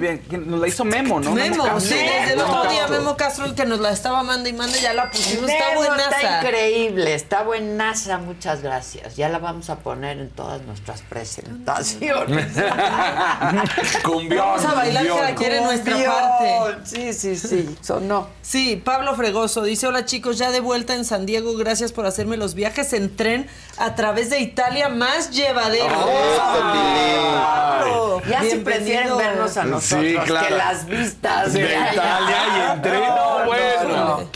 bien. 0.00 0.22
Nos 0.46 0.60
la 0.60 0.68
hizo 0.68 0.84
Memo, 0.84 1.20
¿no? 1.20 1.32
Memo, 1.32 1.64
Castro. 1.64 1.80
sí, 1.80 1.94
desde 1.94 2.32
el 2.32 2.38
Memo 2.38 2.48
otro 2.50 2.70
día 2.70 2.80
Castro. 2.80 2.98
Memo 2.98 3.16
Castro, 3.16 3.44
el 3.44 3.54
que 3.54 3.66
nos 3.66 3.80
la 3.80 3.90
estaba 3.90 4.22
manda 4.22 4.48
y 4.48 4.52
manda, 4.52 4.76
ya 4.78 4.92
la 4.92 5.10
pusimos. 5.10 5.48
Está 5.48 5.68
Memo, 5.70 5.80
buenaza. 5.86 6.20
Está 6.20 6.38
increíble, 6.40 7.14
está 7.14 7.42
buenaza, 7.42 8.18
muchas 8.18 8.62
gracias. 8.62 9.16
Ya 9.16 9.28
la 9.28 9.38
vamos 9.38 9.70
a 9.70 9.76
poner 9.76 10.18
en 10.18 10.30
todas 10.30 10.62
nuestras 10.62 11.02
presentaciones. 11.02 12.48
Cumbión. 14.02 14.46
Vamos 14.46 14.64
a 14.64 14.74
bailar 14.74 15.06
cumbión. 15.06 15.18
cada 15.18 15.34
quien 15.34 15.52
en 15.52 15.64
nuestra 15.64 15.96
parte. 16.04 16.76
Sí, 16.84 17.12
sí, 17.12 17.36
sí, 17.36 17.76
sonó. 17.80 18.28
Sí, 18.42 18.80
Pablo 18.82 19.14
Fregoso 19.14 19.62
dice, 19.62 19.86
hola 19.86 20.04
chicos, 20.04 20.38
ya 20.38 20.50
de 20.50 20.60
vuelta 20.60 20.94
en 20.94 21.04
San 21.04 21.26
Diego, 21.26 21.56
gracias 21.56 21.92
por 21.92 22.06
hacerme 22.06 22.36
los 22.36 22.54
viajes 22.54 22.92
en 22.92 23.14
tren 23.14 23.46
a 23.76 23.94
través 23.94 24.30
de 24.30 24.40
Italia 24.40 24.88
más 24.88 25.30
llevadero. 25.30 25.94
Pablo, 26.36 28.22
Ya 28.28 28.42
si 28.42 28.56
prefieren 28.56 29.16
vernos 29.16 29.56
a 29.56 29.64
nosotros 29.64 29.89
Sí, 29.90 30.16
claro. 30.26 30.48
que 30.48 30.54
las 30.54 30.86
vistas 30.86 31.52
De. 31.52 31.60
Italia 31.64 32.36
y 32.56 32.72
en 32.76 32.82
tren. 32.82 33.00
No, 33.00 33.38
no, 33.40 33.46
bueno. 33.46 34.28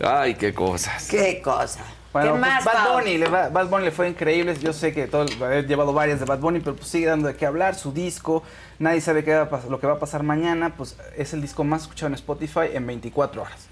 no. 0.00 0.08
Ay, 0.10 0.34
qué 0.34 0.54
cosas. 0.54 1.08
Qué 1.08 1.40
cosa. 1.42 1.80
Bueno, 2.12 2.34
¿Qué 2.34 2.38
pues 2.40 2.50
más, 2.52 2.64
Bad? 2.64 2.92
Bunny, 2.94 3.18
le 3.18 3.26
va- 3.28 3.48
Bad 3.50 3.66
Bunny 3.68 3.84
le 3.84 3.90
fue 3.90 4.08
increíble. 4.08 4.56
Yo 4.58 4.72
sé 4.72 4.92
que 4.94 5.06
todo, 5.06 5.26
he 5.52 5.62
llevado 5.64 5.92
varias 5.92 6.20
de 6.20 6.24
Bad 6.24 6.38
Bunny, 6.38 6.60
pero 6.60 6.74
pues 6.76 6.88
sigue 6.88 7.06
dando 7.06 7.28
de 7.28 7.36
qué 7.36 7.44
hablar. 7.46 7.74
Su 7.74 7.92
disco, 7.92 8.42
nadie 8.78 9.00
sabe 9.00 9.24
qué 9.24 9.34
va 9.34 9.42
a 9.42 9.68
lo 9.68 9.78
que 9.78 9.86
va 9.86 9.94
a 9.94 9.98
pasar 9.98 10.22
mañana. 10.22 10.74
Pues 10.76 10.96
es 11.16 11.32
el 11.34 11.42
disco 11.42 11.64
más 11.64 11.82
escuchado 11.82 12.08
en 12.08 12.14
Spotify 12.14 12.70
en 12.72 12.86
24 12.86 13.42
horas. 13.42 13.68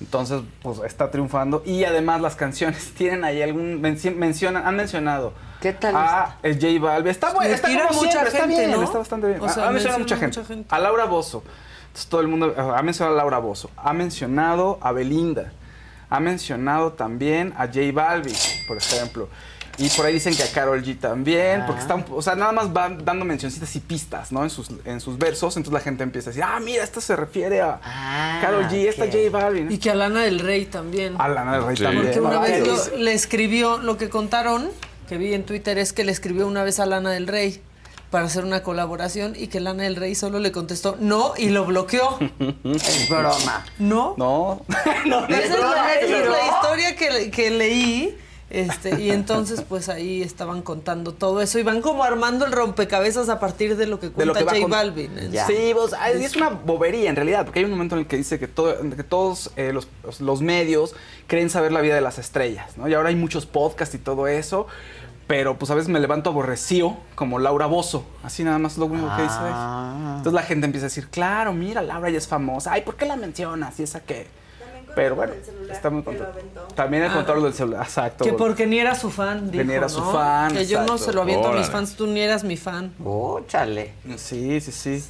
Entonces, 0.00 0.42
pues 0.62 0.80
está 0.80 1.10
triunfando. 1.10 1.62
Y 1.64 1.84
además 1.84 2.20
las 2.20 2.34
canciones 2.36 2.92
tienen 2.96 3.24
ahí 3.24 3.42
algún. 3.42 3.82
menci- 3.82 4.14
mencionan, 4.14 4.66
han 4.66 4.76
mencionado. 4.76 5.32
¿Qué 5.60 5.74
tal 5.74 5.94
A 5.94 6.36
el 6.42 6.54
J 6.54 6.66
Balvin. 6.80 7.10
Está 7.10 7.32
bueno, 7.34 7.52
está 7.54 7.68
como 7.68 8.00
mucha 8.00 8.10
siempre, 8.10 8.28
está 8.28 8.40
gente, 8.40 8.56
bien, 8.66 8.70
¿no? 8.70 8.82
está 8.82 8.98
bastante 8.98 9.26
bien. 9.26 9.40
O 9.42 9.48
sea, 9.48 9.68
ha, 9.68 9.70
mencionado 9.70 10.00
mucha 10.00 10.16
gente. 10.16 10.38
mucha 10.40 10.48
gente. 10.54 10.74
A 10.74 10.78
Laura 10.78 11.04
Bozo. 11.04 11.44
Entonces 11.88 12.08
todo 12.08 12.20
el 12.22 12.28
mundo 12.28 12.48
eh, 12.48 12.54
ha 12.56 12.82
mencionado 12.82 13.14
a 13.14 13.18
Laura 13.18 13.38
Bozo. 13.38 13.70
Ha 13.76 13.92
mencionado 13.92 14.78
a 14.80 14.92
Belinda. 14.92 15.52
Ha 16.08 16.18
mencionado 16.18 16.92
también 16.94 17.52
a 17.56 17.66
J 17.66 17.80
Balvin, 17.92 18.34
por 18.66 18.78
ejemplo. 18.78 19.28
Y 19.80 19.88
por 19.90 20.04
ahí 20.06 20.12
dicen 20.14 20.36
que 20.36 20.42
a 20.42 20.52
Carol 20.52 20.82
G 20.84 20.98
también, 20.98 21.64
porque 21.66 21.80
están, 21.80 22.04
o 22.10 22.20
sea, 22.22 22.34
nada 22.34 22.52
más 22.52 22.72
van 22.72 23.04
dando 23.04 23.24
mencioncitas 23.24 23.74
y 23.76 23.80
pistas, 23.80 24.30
¿no? 24.30 24.42
En 24.44 24.50
sus, 24.50 24.68
en 24.84 25.00
sus 25.00 25.16
versos, 25.18 25.56
entonces 25.56 25.72
la 25.72 25.80
gente 25.80 26.02
empieza 26.02 26.28
a 26.28 26.32
decir, 26.32 26.44
ah, 26.46 26.60
mira, 26.60 26.84
esto 26.84 27.00
se 27.00 27.16
refiere 27.16 27.60
a 27.62 27.80
Carol 28.42 28.64
G, 28.68 28.88
esta. 28.88 29.06
J 29.06 29.18
Balvin. 29.30 29.72
Y 29.72 29.78
que 29.78 29.90
a 29.90 29.94
Lana 29.94 30.20
del 30.22 30.38
Rey 30.40 30.66
también. 30.66 31.14
A 31.18 31.28
Lana 31.28 31.52
del 31.56 31.66
Rey 31.66 31.76
Sí. 31.76 31.82
también. 31.82 32.04
Porque 32.06 32.20
una 32.20 32.40
vez 32.40 32.66
lo- 32.66 32.96
le 32.98 33.12
escribió, 33.14 33.78
lo 33.78 33.96
que 33.96 34.08
contaron, 34.10 34.68
que 35.08 35.16
vi 35.18 35.32
en 35.34 35.44
Twitter, 35.44 35.78
es 35.78 35.92
que 35.92 36.04
le 36.04 36.12
escribió 36.12 36.46
una 36.46 36.62
vez 36.62 36.78
a 36.78 36.86
Lana 36.86 37.10
del 37.10 37.26
Rey. 37.26 37.62
para 38.10 38.24
hacer 38.26 38.44
una 38.44 38.64
colaboración 38.64 39.34
y 39.36 39.46
que 39.46 39.60
Lana 39.60 39.84
del 39.84 39.94
Rey 39.94 40.16
solo 40.16 40.40
le 40.40 40.50
contestó 40.50 40.96
no 40.98 41.32
y 41.38 41.50
lo 41.50 41.64
bloqueó. 41.64 42.18
Es 42.64 43.08
broma. 43.08 43.64
¿No? 43.78 44.14
No. 44.18 44.62
no, 45.06 45.26
Esa 45.28 45.38
es 45.44 45.50
broma, 45.52 45.74
la, 45.76 45.94
es 45.94 46.04
esa 46.10 46.18
es 46.18 46.28
la 46.28 46.46
historia 46.48 46.96
que, 46.96 47.30
que 47.30 47.50
leí. 47.52 48.18
Este, 48.50 49.00
y 49.00 49.10
entonces, 49.12 49.62
pues 49.62 49.88
ahí 49.88 50.22
estaban 50.22 50.60
contando 50.62 51.14
todo 51.14 51.40
eso 51.40 51.60
y 51.60 51.62
van 51.62 51.80
como 51.80 52.02
armando 52.02 52.44
el 52.44 52.50
rompecabezas 52.50 53.28
a 53.28 53.38
partir 53.38 53.76
de 53.76 53.86
lo 53.86 54.00
que 54.00 54.06
de 54.08 54.12
cuenta 54.12 54.40
lo 54.40 54.46
que 54.46 54.50
J 54.50 54.60
con- 54.62 54.70
Balvin. 54.72 55.16
en 55.18 55.32
Sí, 55.46 55.70
pues, 55.72 55.92
ay, 55.96 56.22
es 56.24 56.34
una 56.34 56.48
bobería 56.48 57.10
en 57.10 57.16
realidad, 57.16 57.44
porque 57.44 57.60
hay 57.60 57.64
un 57.64 57.70
momento 57.70 57.94
en 57.94 58.00
el 58.00 58.06
que 58.08 58.16
dice 58.16 58.40
que, 58.40 58.48
todo- 58.48 58.76
que 58.96 59.04
todos 59.04 59.52
eh, 59.56 59.72
los, 59.72 59.86
los 60.20 60.42
medios 60.42 60.94
creen 61.28 61.48
saber 61.48 61.70
la 61.70 61.80
vida 61.80 61.94
de 61.94 62.00
las 62.00 62.18
estrellas, 62.18 62.76
¿no? 62.76 62.88
Y 62.88 62.94
ahora 62.94 63.10
hay 63.10 63.16
muchos 63.16 63.46
podcasts 63.46 63.94
y 63.94 63.98
todo 63.98 64.26
eso, 64.26 64.66
pero 65.28 65.56
pues 65.56 65.70
a 65.70 65.76
veces 65.76 65.88
me 65.88 66.00
levanto 66.00 66.30
aborrecido, 66.30 66.96
como 67.14 67.38
Laura 67.38 67.66
Bozo, 67.66 68.04
así 68.24 68.42
nada 68.42 68.58
más 68.58 68.76
lo 68.78 68.86
único 68.86 69.06
que 69.14 69.22
dice 69.22 69.34
es. 69.36 69.40
Ah. 69.54 70.14
Entonces 70.16 70.32
la 70.32 70.42
gente 70.42 70.66
empieza 70.66 70.86
a 70.86 70.88
decir, 70.88 71.06
claro, 71.06 71.52
mira, 71.52 71.82
Laura 71.82 72.10
ya 72.10 72.18
es 72.18 72.26
famosa, 72.26 72.72
ay, 72.72 72.82
¿por 72.82 72.96
qué 72.96 73.06
la 73.06 73.14
mencionas? 73.14 73.78
Y 73.78 73.84
esa 73.84 74.00
que... 74.00 74.39
Pero 74.94 75.14
bueno, 75.16 75.32
está 75.70 75.90
muy 75.90 76.02
contento. 76.02 76.32
También 76.74 77.04
el 77.04 77.10
Ah. 77.10 77.14
control 77.14 77.42
del 77.44 77.54
celular, 77.54 77.82
exacto. 77.84 78.24
Que 78.24 78.32
porque 78.32 78.66
ni 78.66 78.78
era 78.78 78.94
su 78.94 79.10
fan, 79.10 79.50
Que 79.50 79.64
ni 79.64 79.72
era 79.74 79.88
su 79.88 80.00
¿no? 80.00 80.12
fan, 80.12 80.52
Que 80.52 80.66
yo 80.66 80.82
no 80.82 80.98
se 80.98 81.12
lo 81.12 81.22
aviento 81.22 81.48
a 81.48 81.52
mis 81.52 81.60
Órale. 81.68 81.72
fans, 81.72 81.94
tú 81.96 82.06
ni 82.06 82.20
eras 82.20 82.44
mi 82.44 82.56
fan. 82.56 82.92
Óchale. 83.04 83.92
Sí, 84.16 84.60
sí, 84.60 84.72
sí. 84.72 85.04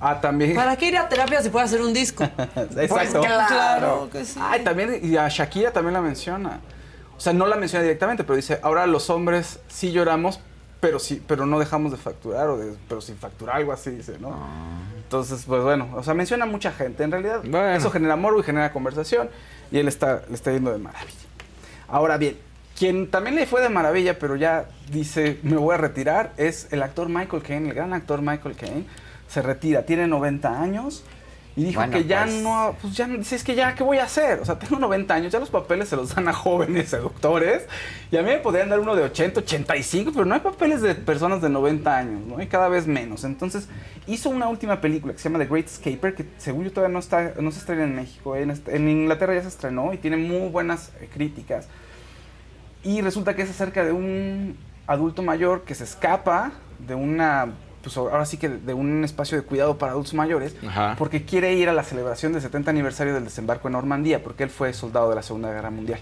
Ah, 0.00 0.20
también... 0.20 0.54
¿Para 0.56 0.76
qué 0.76 0.88
ir 0.88 0.96
a 0.98 1.08
terapia 1.08 1.40
si 1.42 1.48
puede 1.50 1.64
hacer 1.64 1.80
un 1.80 1.92
disco? 1.92 2.24
Exacto. 2.76 3.20
claro 3.20 4.08
que 4.10 4.24
sí. 4.24 4.38
Ay, 4.42 4.64
también, 4.64 4.98
y 5.02 5.16
a 5.16 5.28
Shakira 5.28 5.70
también 5.70 5.94
la 5.94 6.00
menciona. 6.00 6.60
O 7.16 7.20
sea, 7.20 7.32
no 7.32 7.46
la 7.46 7.54
menciona 7.56 7.84
directamente, 7.84 8.24
pero 8.24 8.34
dice, 8.36 8.58
ahora 8.62 8.86
los 8.88 9.08
hombres 9.10 9.60
sí 9.68 9.92
lloramos, 9.92 10.40
pero 10.82 10.98
sí, 10.98 11.22
pero 11.28 11.46
no 11.46 11.60
dejamos 11.60 11.92
de 11.92 11.96
facturar, 11.96 12.48
o 12.48 12.56
de, 12.58 12.74
pero 12.88 13.00
sin 13.00 13.16
facturar, 13.16 13.54
algo 13.54 13.72
así, 13.72 13.90
dice, 13.90 14.18
¿no? 14.18 14.36
Entonces, 14.96 15.44
pues 15.46 15.62
bueno, 15.62 15.88
o 15.94 16.02
sea, 16.02 16.12
menciona 16.12 16.44
mucha 16.44 16.72
gente. 16.72 17.04
En 17.04 17.12
realidad, 17.12 17.76
eso 17.76 17.88
genera 17.92 18.16
morbo 18.16 18.40
y 18.40 18.42
genera 18.42 18.72
conversación, 18.72 19.30
y 19.70 19.78
él 19.78 19.86
está, 19.86 20.24
le 20.28 20.34
está 20.34 20.50
yendo 20.50 20.72
de 20.72 20.78
maravilla. 20.78 21.14
Ahora 21.86 22.16
bien, 22.16 22.36
quien 22.76 23.08
también 23.12 23.36
le 23.36 23.46
fue 23.46 23.62
de 23.62 23.68
maravilla, 23.68 24.18
pero 24.18 24.34
ya 24.34 24.66
dice, 24.90 25.38
me 25.44 25.56
voy 25.56 25.72
a 25.72 25.78
retirar, 25.78 26.32
es 26.36 26.66
el 26.72 26.82
actor 26.82 27.08
Michael 27.08 27.44
Caine, 27.44 27.68
el 27.68 27.74
gran 27.76 27.92
actor 27.92 28.20
Michael 28.20 28.56
Caine. 28.56 28.84
Se 29.28 29.40
retira, 29.40 29.86
tiene 29.86 30.08
90 30.08 30.60
años 30.60 31.04
y 31.54 31.64
dijo 31.64 31.80
Bueno, 31.80 31.92
que 31.92 32.04
ya 32.04 32.24
pues. 32.24 32.42
no, 32.42 32.76
pues 32.80 32.94
ya, 32.96 33.06
dice, 33.06 33.36
es 33.36 33.44
que 33.44 33.54
ya, 33.54 33.74
¿qué 33.74 33.82
voy 33.82 33.98
a 33.98 34.04
hacer? 34.04 34.40
O 34.40 34.44
sea, 34.44 34.58
tengo 34.58 34.78
90 34.78 35.12
años, 35.14 35.32
ya 35.32 35.38
los 35.38 35.50
papeles 35.50 35.88
se 35.88 35.96
los 35.96 36.14
dan 36.14 36.28
a 36.28 36.32
jóvenes 36.32 36.88
seductores 36.90 37.66
y 38.10 38.16
a 38.16 38.22
mí 38.22 38.30
me 38.30 38.38
podrían 38.38 38.70
dar 38.70 38.80
uno 38.80 38.96
de 38.96 39.02
80, 39.02 39.40
85, 39.40 40.12
pero 40.12 40.24
no 40.24 40.34
hay 40.34 40.40
papeles 40.40 40.80
de 40.80 40.94
personas 40.94 41.42
de 41.42 41.50
90 41.50 41.96
años, 41.96 42.26
¿no? 42.26 42.42
Y 42.42 42.46
cada 42.46 42.68
vez 42.68 42.86
menos. 42.86 43.24
Entonces, 43.24 43.68
hizo 44.06 44.30
una 44.30 44.48
última 44.48 44.80
película 44.80 45.12
que 45.12 45.18
se 45.18 45.28
llama 45.28 45.38
The 45.44 45.50
Great 45.50 45.66
Escaper, 45.66 46.14
que 46.14 46.26
según 46.38 46.64
yo 46.64 46.72
todavía 46.72 46.92
no, 46.92 47.00
está, 47.00 47.34
no 47.40 47.50
se 47.50 47.58
estrena 47.58 47.84
en 47.84 47.94
México, 47.96 48.34
en, 48.34 48.58
en 48.66 48.88
Inglaterra 48.88 49.34
ya 49.34 49.42
se 49.42 49.48
estrenó 49.48 49.92
y 49.92 49.98
tiene 49.98 50.16
muy 50.16 50.48
buenas 50.48 50.92
eh, 51.00 51.08
críticas. 51.12 51.68
Y 52.82 53.00
resulta 53.00 53.36
que 53.36 53.42
es 53.42 53.50
acerca 53.50 53.84
de 53.84 53.92
un 53.92 54.56
adulto 54.86 55.22
mayor 55.22 55.62
que 55.62 55.74
se 55.74 55.84
escapa 55.84 56.52
de 56.86 56.94
una, 56.94 57.52
pues 57.82 57.96
ahora 57.96 58.24
sí 58.26 58.36
que 58.36 58.48
de 58.48 58.74
un 58.74 59.04
espacio 59.04 59.36
de 59.36 59.44
cuidado 59.44 59.76
para 59.78 59.92
adultos 59.92 60.14
mayores, 60.14 60.54
Ajá. 60.66 60.94
porque 60.98 61.24
quiere 61.24 61.52
ir 61.54 61.68
a 61.68 61.72
la 61.72 61.82
celebración 61.82 62.32
del 62.32 62.42
70 62.42 62.70
aniversario 62.70 63.12
del 63.14 63.24
desembarco 63.24 63.68
en 63.68 63.72
Normandía, 63.72 64.22
porque 64.22 64.44
él 64.44 64.50
fue 64.50 64.72
soldado 64.72 65.08
de 65.10 65.16
la 65.16 65.22
Segunda 65.22 65.50
Guerra 65.52 65.70
Mundial. 65.70 66.00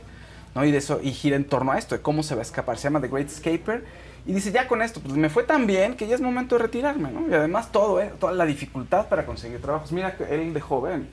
¿no? 0.54 0.64
Y 0.64 0.72
de 0.72 0.78
eso, 0.78 1.00
y 1.02 1.12
gira 1.12 1.36
en 1.36 1.44
torno 1.44 1.72
a 1.72 1.78
esto, 1.78 1.94
de 1.96 2.02
cómo 2.02 2.22
se 2.22 2.34
va 2.34 2.40
a 2.40 2.42
escapar. 2.42 2.76
Se 2.76 2.84
llama 2.84 3.00
The 3.00 3.08
Great 3.08 3.28
Escaper. 3.28 3.84
Y 4.26 4.32
dice, 4.34 4.52
ya 4.52 4.68
con 4.68 4.82
esto, 4.82 5.00
pues 5.00 5.14
me 5.14 5.30
fue 5.30 5.44
tan 5.44 5.66
bien 5.66 5.96
que 5.96 6.06
ya 6.06 6.14
es 6.14 6.20
momento 6.20 6.56
de 6.56 6.62
retirarme, 6.62 7.10
¿no? 7.10 7.26
Y 7.28 7.32
además 7.32 7.72
todo, 7.72 8.00
¿eh? 8.02 8.12
Toda 8.20 8.32
la 8.32 8.44
dificultad 8.44 9.06
para 9.08 9.24
conseguir 9.24 9.62
trabajos. 9.62 9.92
Mira, 9.92 10.14
él 10.28 10.52
de 10.52 10.60
joven 10.60 11.08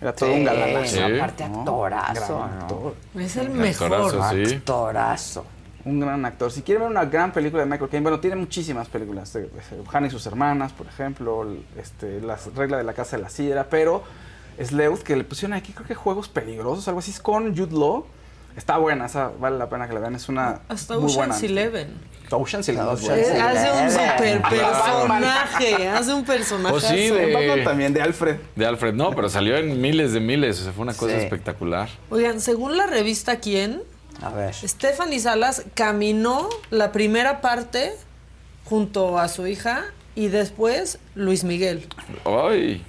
era 0.00 0.14
todo 0.14 0.32
un 0.32 0.44
galán. 0.44 0.86
Sí, 0.86 0.98
aparte 1.00 1.44
actorazo, 1.44 2.48
¿no? 3.14 3.20
Es 3.20 3.36
el 3.36 3.48
Actorazo, 3.60 4.16
mejor. 4.16 4.46
sí. 4.46 4.54
Actorazo. 4.54 5.44
Un 5.88 6.00
gran 6.00 6.24
actor. 6.24 6.50
Si 6.52 6.62
quieren 6.62 6.82
ver 6.82 6.90
una 6.90 7.04
gran 7.04 7.32
película 7.32 7.62
de 7.62 7.68
Michael 7.70 7.88
Caine, 7.90 8.02
bueno, 8.02 8.20
tiene 8.20 8.36
muchísimas 8.36 8.88
películas. 8.88 9.34
eh, 9.36 9.48
eh, 9.72 9.82
Hannah 9.92 10.08
y 10.08 10.10
sus 10.10 10.26
hermanas, 10.26 10.72
por 10.72 10.86
ejemplo, 10.86 11.46
este, 11.78 12.20
La 12.20 12.36
regla 12.54 12.76
de 12.76 12.84
la 12.84 12.92
casa 12.92 13.16
de 13.16 13.22
la 13.22 13.30
sidra, 13.30 13.68
pero 13.70 14.02
Sleuth, 14.62 15.00
que 15.02 15.16
le 15.16 15.24
pusieron 15.24 15.54
aquí, 15.56 15.72
creo 15.72 15.86
que 15.86 15.94
Juegos 15.94 16.28
Peligrosos, 16.28 16.86
algo 16.88 17.00
así, 17.00 17.10
es 17.12 17.20
con 17.20 17.56
Jude 17.56 17.72
Law. 17.76 18.04
Está 18.56 18.76
buena, 18.78 19.06
esa 19.06 19.30
vale 19.38 19.56
la 19.56 19.68
pena 19.68 19.86
que 19.86 19.94
la 19.94 20.00
vean, 20.00 20.16
es 20.16 20.28
una 20.28 20.62
Hasta 20.68 20.94
muy 20.98 21.12
buena. 21.14 21.32
Ocean's 21.34 21.42
Eleven. 21.44 21.88
Ocean's 22.30 22.68
Eleven. 22.68 22.88
Ocean's. 22.88 23.28
Hace 23.28 23.84
un 23.84 23.90
super 23.92 24.42
personaje, 24.42 25.88
hace 25.88 26.12
un 26.14 26.24
personaje. 26.24 26.70
Pues 26.72 26.84
sí, 26.84 27.08
de... 27.08 27.62
También, 27.64 27.94
de 27.94 28.02
Alfred. 28.02 28.36
De 28.56 28.66
Alfred, 28.66 28.94
no, 28.94 29.10
pero 29.12 29.28
salió 29.28 29.56
en 29.56 29.80
miles 29.80 30.12
de 30.12 30.20
miles. 30.20 30.60
O 30.60 30.64
sea, 30.64 30.72
fue 30.72 30.82
una 30.82 30.94
cosa 30.94 31.14
Sí. 31.16 31.22
espectacular. 31.24 31.88
Oigan, 32.10 32.40
según 32.40 32.76
la 32.76 32.86
revista 32.86 33.36
Quién, 33.36 33.80
A 34.22 34.30
ver. 34.30 34.54
Stephanie 34.54 35.20
Salas 35.20 35.62
caminó 35.74 36.48
la 36.70 36.92
primera 36.92 37.40
parte 37.40 37.94
junto 38.64 39.18
a 39.18 39.28
su 39.28 39.46
hija 39.46 39.84
y 40.14 40.28
después 40.28 40.98
Luis 41.14 41.44
Miguel. 41.44 41.86
¡Ay! 42.24 42.84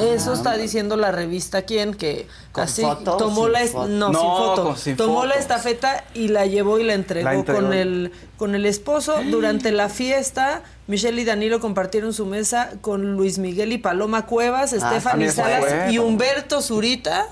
Eso 0.00 0.32
está 0.32 0.56
diciendo 0.56 0.96
la 0.96 1.12
revista 1.12 1.62
Quién, 1.62 1.94
que 1.94 2.26
¿Con 2.50 2.64
así 2.64 2.82
foto 2.82 3.16
tomó 3.16 3.46
la 3.48 3.60
foto? 3.66 3.86
no, 3.88 4.06
sin 4.06 4.12
No, 4.12 4.20
foto. 4.22 4.64
con- 4.64 4.76
sin 4.78 4.96
tomó 4.96 5.26
la 5.26 5.34
estafeta 5.34 6.04
y 6.14 6.28
la 6.28 6.46
llevó 6.46 6.78
y 6.78 6.84
la 6.84 6.94
entregó, 6.94 7.24
La 7.28 7.34
entregó. 7.34 7.60
con 7.60 7.72
el 7.72 8.12
con 8.36 8.54
el 8.54 8.66
esposo 8.66 9.16
durante 9.30 9.70
la 9.70 9.88
fiesta. 9.88 10.62
Michelle 10.88 11.20
y 11.20 11.24
Danilo 11.24 11.60
compartieron 11.60 12.12
su 12.12 12.26
mesa 12.26 12.72
con 12.80 13.12
Luis 13.16 13.38
Miguel 13.38 13.72
y 13.72 13.78
Paloma 13.78 14.26
Cuevas, 14.26 14.72
Ah, 14.72 14.90
Stephanie 14.90 15.30
Salas 15.30 15.92
y. 15.92 15.98
Humberto 15.98 16.62
Zurita 16.62 17.26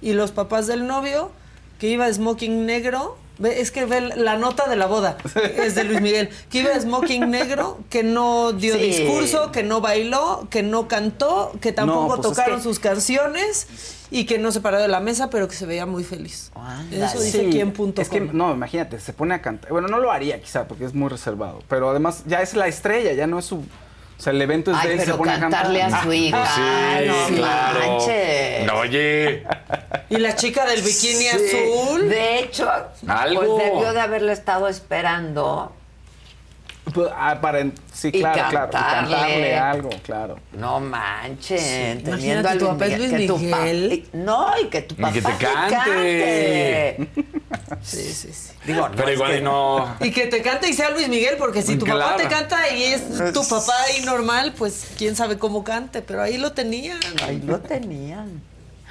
y 0.00 0.12
los 0.14 0.30
papás 0.32 0.66
del 0.66 0.86
novio 0.86 1.30
que 1.82 1.88
iba 1.88 2.10
smoking 2.12 2.64
negro. 2.64 3.16
Es 3.42 3.72
que 3.72 3.86
ve 3.86 4.00
la 4.02 4.36
nota 4.36 4.68
de 4.68 4.76
la 4.76 4.86
boda, 4.86 5.16
es 5.56 5.74
de 5.74 5.82
Luis 5.82 6.00
Miguel, 6.00 6.28
que 6.48 6.58
iba 6.60 6.78
smoking 6.78 7.28
negro, 7.28 7.80
que 7.90 8.04
no 8.04 8.52
dio 8.52 8.74
Sí. 8.76 8.82
discurso, 8.82 9.50
que 9.50 9.64
no 9.64 9.80
bailó, 9.80 10.46
que 10.48 10.62
no 10.62 10.86
cantó, 10.86 11.50
que 11.60 11.72
tampoco 11.72 12.06
pues 12.08 12.20
es 12.20 12.22
tocaron 12.28 12.58
que- 12.58 12.62
sus 12.62 12.78
canciones 12.78 13.66
y 14.12 14.26
que 14.26 14.38
no 14.38 14.52
se 14.52 14.60
paró 14.60 14.78
de 14.80 14.86
la 14.86 15.00
mesa, 15.00 15.28
pero 15.28 15.48
que 15.48 15.56
se 15.56 15.66
veía 15.66 15.86
muy 15.86 16.04
feliz. 16.04 16.52
Eso 16.92 17.20
dice 17.20 17.40
Sí, 17.46 17.48
quién 17.50 17.72
punto 17.72 18.00
Es 18.00 18.08
que, 18.10 18.20
no, 18.20 18.52
imagínate, 18.52 19.00
se 19.00 19.12
pone 19.12 19.34
a 19.34 19.42
cantar. 19.42 19.72
Bueno, 19.72 19.88
no 19.88 19.98
lo 19.98 20.12
haría 20.12 20.40
quizá 20.40 20.68
porque 20.68 20.84
es 20.84 20.94
muy 20.94 21.08
reservado. 21.08 21.64
Pero 21.68 21.90
además 21.90 22.22
ya 22.26 22.42
es 22.42 22.54
la 22.54 22.68
estrella, 22.68 23.12
ya 23.12 23.26
no 23.26 23.40
es 23.40 23.46
su. 23.46 23.64
O 24.22 24.24
sea, 24.24 24.32
el 24.34 24.40
evento 24.40 24.70
es 24.70 24.76
Ay, 24.80 24.86
de 24.86 24.94
él, 24.94 25.00
pero 25.00 25.12
se 25.14 25.18
pone 25.18 25.32
a 25.32 25.40
cantar. 25.40 25.62
cantarle 25.62 25.82
a 25.82 26.02
su 26.04 26.12
hija. 26.12 26.46
Sí, 26.46 26.60
Ay, 26.62 27.08
no 27.08 27.36
claro. 27.38 27.78
manches. 27.98 28.66
No, 28.66 28.74
Oye, 28.76 29.42
Y 30.10 30.16
la 30.18 30.36
chica 30.36 30.64
del 30.64 30.80
bikini 30.80 31.24
Sí. 31.24 31.28
azul. 31.28 32.08
De 32.08 32.38
hecho, 32.38 32.70
Algo. 33.08 33.56
pues 33.56 33.64
debió 33.72 33.92
de 33.92 34.00
haberle 34.00 34.32
estado 34.32 34.68
esperando. 34.68 35.74
Pues, 36.92 37.08
ah, 37.16 37.38
para, 37.40 37.60
sí, 37.92 38.08
Y 38.08 38.18
claro, 38.20 38.42
claro. 38.50 38.68
Y 38.68 38.72
cantarle. 38.72 39.10
cantarle 39.16 39.56
algo, 39.56 39.90
claro. 40.02 40.36
No 40.52 40.80
manchen, 40.80 41.58
Sí, 41.58 41.64
teniendo 42.04 42.10
imagínate, 42.10 42.48
a 42.48 42.52
tu 42.52 42.58
Luis 42.58 42.72
papá 42.72 42.86
es 42.86 42.92
Miguel, 42.98 43.26
Luis 43.28 43.40
que 43.40 43.46
Miguel. 43.46 43.92
y- 43.92 44.16
no, 44.16 44.46
y 44.60 44.66
que 44.66 44.82
tu 44.82 44.94
Y 44.94 44.98
papá 44.98 45.12
que 45.12 45.22
te 45.22 45.36
cante. 45.38 47.08
Sí, 47.82 48.12
sí, 48.12 48.32
sí. 48.32 48.52
Digo, 48.64 48.88
no 48.88 48.96
pero 48.96 49.12
igual 49.12 49.30
que- 49.30 49.38
y 49.38 49.42
no. 49.42 49.96
Y 50.00 50.10
que 50.10 50.26
te 50.26 50.42
cante 50.42 50.68
y 50.68 50.72
sea 50.72 50.90
Luis 50.90 51.08
Miguel, 51.08 51.36
porque 51.38 51.62
si 51.62 51.76
tu 51.76 51.86
papá 51.86 52.16
te 52.16 52.26
canta 52.26 52.68
y 52.74 52.82
es 52.84 53.32
tu 53.32 53.46
papá 53.48 53.72
ahí 53.86 54.04
normal, 54.04 54.52
pues 54.58 54.88
quién 54.98 55.14
sabe 55.14 55.38
cómo 55.38 55.62
cante, 55.62 56.02
pero 56.02 56.20
ahí 56.22 56.36
lo 56.36 56.52
tenían. 56.52 56.98
Ahí 57.24 57.40
lo 57.40 57.60
tenían. 57.60 58.42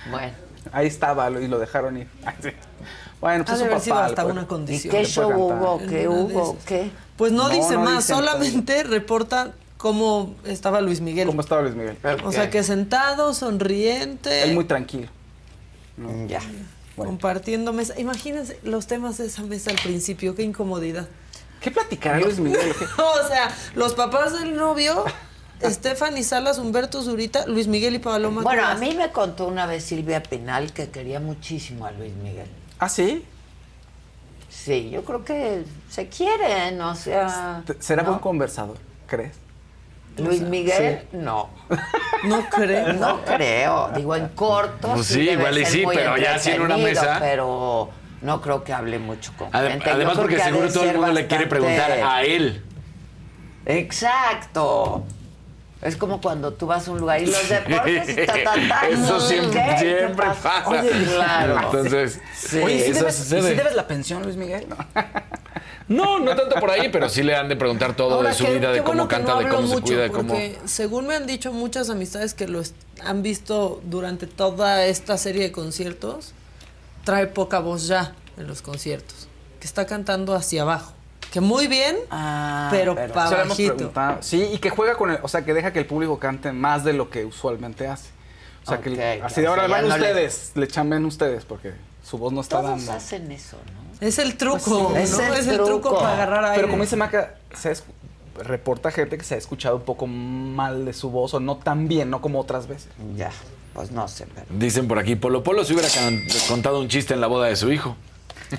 Bueno, 0.09 0.31
Ahí 0.71 0.87
estaba 0.87 1.29
y 1.29 1.47
lo 1.47 1.59
dejaron 1.59 1.97
ir. 1.97 2.07
Bueno, 3.19 3.43
Ha 3.43 3.45
pues 3.45 3.59
de 3.59 3.65
su 3.65 3.69
haber 3.69 3.81
sido 3.83 3.95
papá. 3.97 4.07
hasta 4.07 4.23
le 4.23 4.31
una 4.31 4.33
puede- 4.33 4.45
¿y 4.45 4.47
condición. 4.47 4.91
qué 4.95 5.05
show 5.05 5.29
hubo? 5.31 5.77
¿Qué 5.87 6.07
hubo? 6.07 6.57
¿Qué? 6.65 6.89
Pues 7.21 7.31
no, 7.33 7.49
No, 7.49 7.53
dice 7.53 7.75
no 7.75 7.81
más, 7.81 8.05
solamente 8.05 8.81
reporta 8.97 9.51
cómo 9.77 10.33
estaba 10.43 10.81
Luis 10.81 11.01
Miguel. 11.01 11.27
¿Cómo 11.27 11.41
estaba 11.41 11.61
Luis 11.61 11.75
Miguel? 11.75 11.95
O 12.23 12.31
sea, 12.31 12.49
que 12.49 12.63
sentado, 12.63 13.35
sonriente, 13.35 14.41
Él 14.41 14.55
muy 14.55 14.63
tranquilo. 14.63 15.07
Ya. 16.27 16.41
compartiendo 16.95 17.73
mesa. 17.73 17.93
Imagínense 17.99 18.59
los 18.63 18.87
temas 18.87 19.19
de 19.19 19.27
esa 19.27 19.43
mesa 19.43 19.69
al 19.69 19.77
principio, 19.77 20.33
qué 20.33 20.41
incomodidad. 20.41 21.07
¿Qué 21.59 21.69
platicará 21.69 22.19
Luis 22.19 22.39
Miguel? 22.39 22.73
O 22.97 23.27
sea, 23.27 23.55
los 23.75 23.93
papás 23.93 24.33
del 24.39 24.55
novio, 24.55 25.05
Stephanie 25.63 26.23
Salas, 26.23 26.57
Humberto 26.57 27.03
Zurita, 27.03 27.45
Luis 27.45 27.67
Miguel 27.67 27.93
y 27.93 27.99
Paloma. 27.99 28.41
Bueno, 28.41 28.65
a 28.65 28.73
mí 28.73 28.95
me 28.95 29.11
contó 29.11 29.45
una 29.45 29.67
vez 29.67 29.83
Silvia 29.83 30.23
Pinal 30.23 30.73
que 30.73 30.89
quería 30.89 31.19
muchísimo 31.19 31.85
a 31.85 31.91
Luis 31.91 32.15
Miguel. 32.15 32.47
¿Ah, 32.79 32.89
sí? 32.89 33.23
Sí, 34.63 34.91
yo 34.91 35.03
creo 35.03 35.23
que 35.23 35.63
se 35.89 36.07
quieren, 36.07 36.79
o 36.81 36.93
sea. 36.93 37.63
¿Será 37.79 38.03
¿no? 38.03 38.09
buen 38.09 38.19
conversador? 38.19 38.77
¿Crees? 39.07 39.33
Luis 40.17 40.41
Miguel, 40.41 41.07
no. 41.13 41.49
No 42.25 42.47
creo. 42.47 42.93
No 42.93 43.21
creo. 43.25 43.89
Digo, 43.95 44.15
en 44.15 44.27
corto. 44.29 44.93
Pues 44.93 45.07
sí, 45.07 45.21
igual 45.29 45.57
y 45.57 45.65
sí, 45.65 45.83
pero 45.91 46.15
ya 46.17 46.35
así 46.35 46.51
en 46.51 46.61
una 46.61 46.77
mesa. 46.77 47.17
Pero 47.19 47.89
no 48.21 48.41
creo 48.41 48.63
que 48.63 48.73
hable 48.73 48.99
mucho 48.99 49.33
con 49.35 49.49
Ade- 49.51 49.69
gente. 49.71 49.89
Además, 49.89 50.17
porque 50.17 50.39
seguro 50.39 50.71
todo 50.71 50.83
el 50.83 50.97
mundo 50.97 51.13
le 51.13 51.25
quiere 51.25 51.47
preguntar 51.47 51.91
a 51.91 52.21
él. 52.21 52.63
Exacto. 53.65 55.03
Es 55.81 55.95
como 55.95 56.21
cuando 56.21 56.53
tú 56.53 56.67
vas 56.67 56.87
a 56.87 56.91
un 56.91 56.99
lugar 56.99 57.21
y 57.21 57.25
los 57.25 57.49
deportes 57.49 58.09
y 58.09 58.15
ta, 58.27 58.33
ta, 58.43 58.53
ta, 58.69 58.87
Eso 58.87 59.13
no, 59.13 59.19
siempre, 59.19 59.59
¿qué? 59.63 59.69
¿Qué 59.71 59.77
siempre 59.97 60.25
pasa? 60.27 60.41
pasa. 60.63 60.69
Oye, 60.69 60.91
claro. 61.05 61.59
Entonces, 61.63 62.19
Oye, 62.63 62.79
¿sí 62.85 62.91
eso 62.91 62.99
debes, 62.99 63.15
sucede. 63.15 63.39
¿y 63.39 63.43
sí 63.51 63.53
debes 63.55 63.75
la 63.75 63.87
pensión, 63.87 64.23
Luis 64.23 64.35
Miguel? 64.35 64.67
No, 65.87 66.19
no 66.19 66.33
tanto 66.37 66.55
por 66.55 66.71
ahí, 66.71 66.87
pero 66.89 67.09
sí 67.09 67.21
le 67.21 67.35
han 67.35 67.49
de 67.49 67.57
preguntar 67.57 67.95
todo 67.97 68.13
Ahora, 68.15 68.29
de 68.29 68.35
su 68.35 68.45
qué- 68.45 68.53
vida, 68.53 68.71
de 68.71 68.77
cómo 68.79 68.87
bueno 68.93 69.07
canta, 69.09 69.33
no 69.33 69.39
de 69.39 69.49
cómo 69.49 69.67
se 69.67 69.73
mucho, 69.73 69.85
cuida, 69.87 70.01
de 70.03 70.11
cómo. 70.11 70.27
Porque 70.29 70.57
según 70.63 71.07
me 71.07 71.15
han 71.15 71.27
dicho 71.27 71.51
muchas 71.51 71.89
amistades 71.89 72.33
que 72.33 72.47
lo 72.47 72.61
han 73.03 73.21
visto 73.23 73.81
durante 73.83 74.25
toda 74.25 74.85
esta 74.85 75.17
serie 75.17 75.43
de 75.43 75.51
conciertos, 75.51 76.33
trae 77.03 77.27
poca 77.27 77.59
voz 77.59 77.87
ya 77.87 78.13
en 78.37 78.47
los 78.47 78.61
conciertos. 78.61 79.27
Que 79.59 79.67
está 79.67 79.85
cantando 79.85 80.33
hacia 80.33 80.61
abajo. 80.61 80.93
Que 81.31 81.39
muy 81.41 81.67
bien, 81.67 81.95
pero, 82.69 82.93
Se 82.95 83.07
lo 83.07 83.13
para 83.13 83.43
bajito. 83.45 83.91
Sí, 84.19 84.49
y 84.53 84.57
que 84.59 84.69
juega 84.69 84.95
con 84.95 85.11
el, 85.11 85.19
o 85.23 85.27
sea, 85.27 85.43
que 85.45 85.53
deja 85.53 85.71
que 85.71 85.79
el 85.79 85.85
público 85.85 86.19
cante 86.19 86.51
más 86.51 86.83
de 86.83 86.93
lo 86.93 87.09
que 87.09 87.23
usualmente 87.25 87.87
hace. 87.87 88.09
O 88.63 88.67
sea, 88.67 88.79
que 88.81 89.21
así 89.23 89.41
de 89.41 89.47
ahora 89.47 89.67
van 89.67 89.87
no 89.87 89.95
ustedes, 89.95 90.51
le 90.55 90.67
chamben 90.67 91.05
ustedes, 91.05 91.45
porque 91.45 91.73
su 92.03 92.17
voz 92.17 92.31
no 92.33 92.41
está 92.41 92.57
Todos 92.61 92.71
dando. 92.71 92.91
hacen 92.93 93.31
eso, 93.31 93.57
¿no? 93.65 94.05
Es 94.05 94.19
el 94.19 94.35
truco, 94.35 94.89
Pues 94.89 95.09
sí, 95.09 95.17
¿no? 95.17 95.33
es 95.33 95.39
Es 95.41 95.47
el 95.47 95.59
el, 95.59 95.63
truco. 95.65 95.97
para 95.99 96.13
agarrar 96.13 96.43
aire. 96.45 96.55
Pero 96.57 96.69
como 96.69 96.83
dice 96.83 96.95
Maca, 96.95 97.35
se 97.55 97.69
ha 97.69 97.71
escu- 97.71 97.83
reporta 98.43 98.91
gente 98.91 99.17
que 99.17 99.23
se 99.23 99.35
ha 99.35 99.37
escuchado 99.37 99.77
un 99.77 99.83
poco 99.83 100.05
mal 100.07 100.85
de 100.85 100.93
su 100.93 101.09
voz 101.11 101.33
o 101.33 101.39
no 101.39 101.57
tan 101.57 101.87
bien, 101.87 102.09
no 102.09 102.19
como 102.21 102.39
otras 102.39 102.67
veces. 102.67 102.89
Ya, 103.15 103.31
pues 103.73 103.91
no 103.91 104.07
sé, 104.07 104.27
pero... 104.33 104.45
Dicen 104.49 104.87
por 104.87 104.99
aquí, 104.99 105.15
Polo 105.15 105.43
Polo 105.43 105.63
se 105.63 105.73
hubiera 105.73 105.89
contado 106.47 106.79
un 106.81 106.87
chiste 106.89 107.13
en 107.13 107.21
la 107.21 107.27
boda 107.27 107.47
de 107.47 107.55
su 107.55 107.71
hijo. 107.71 107.95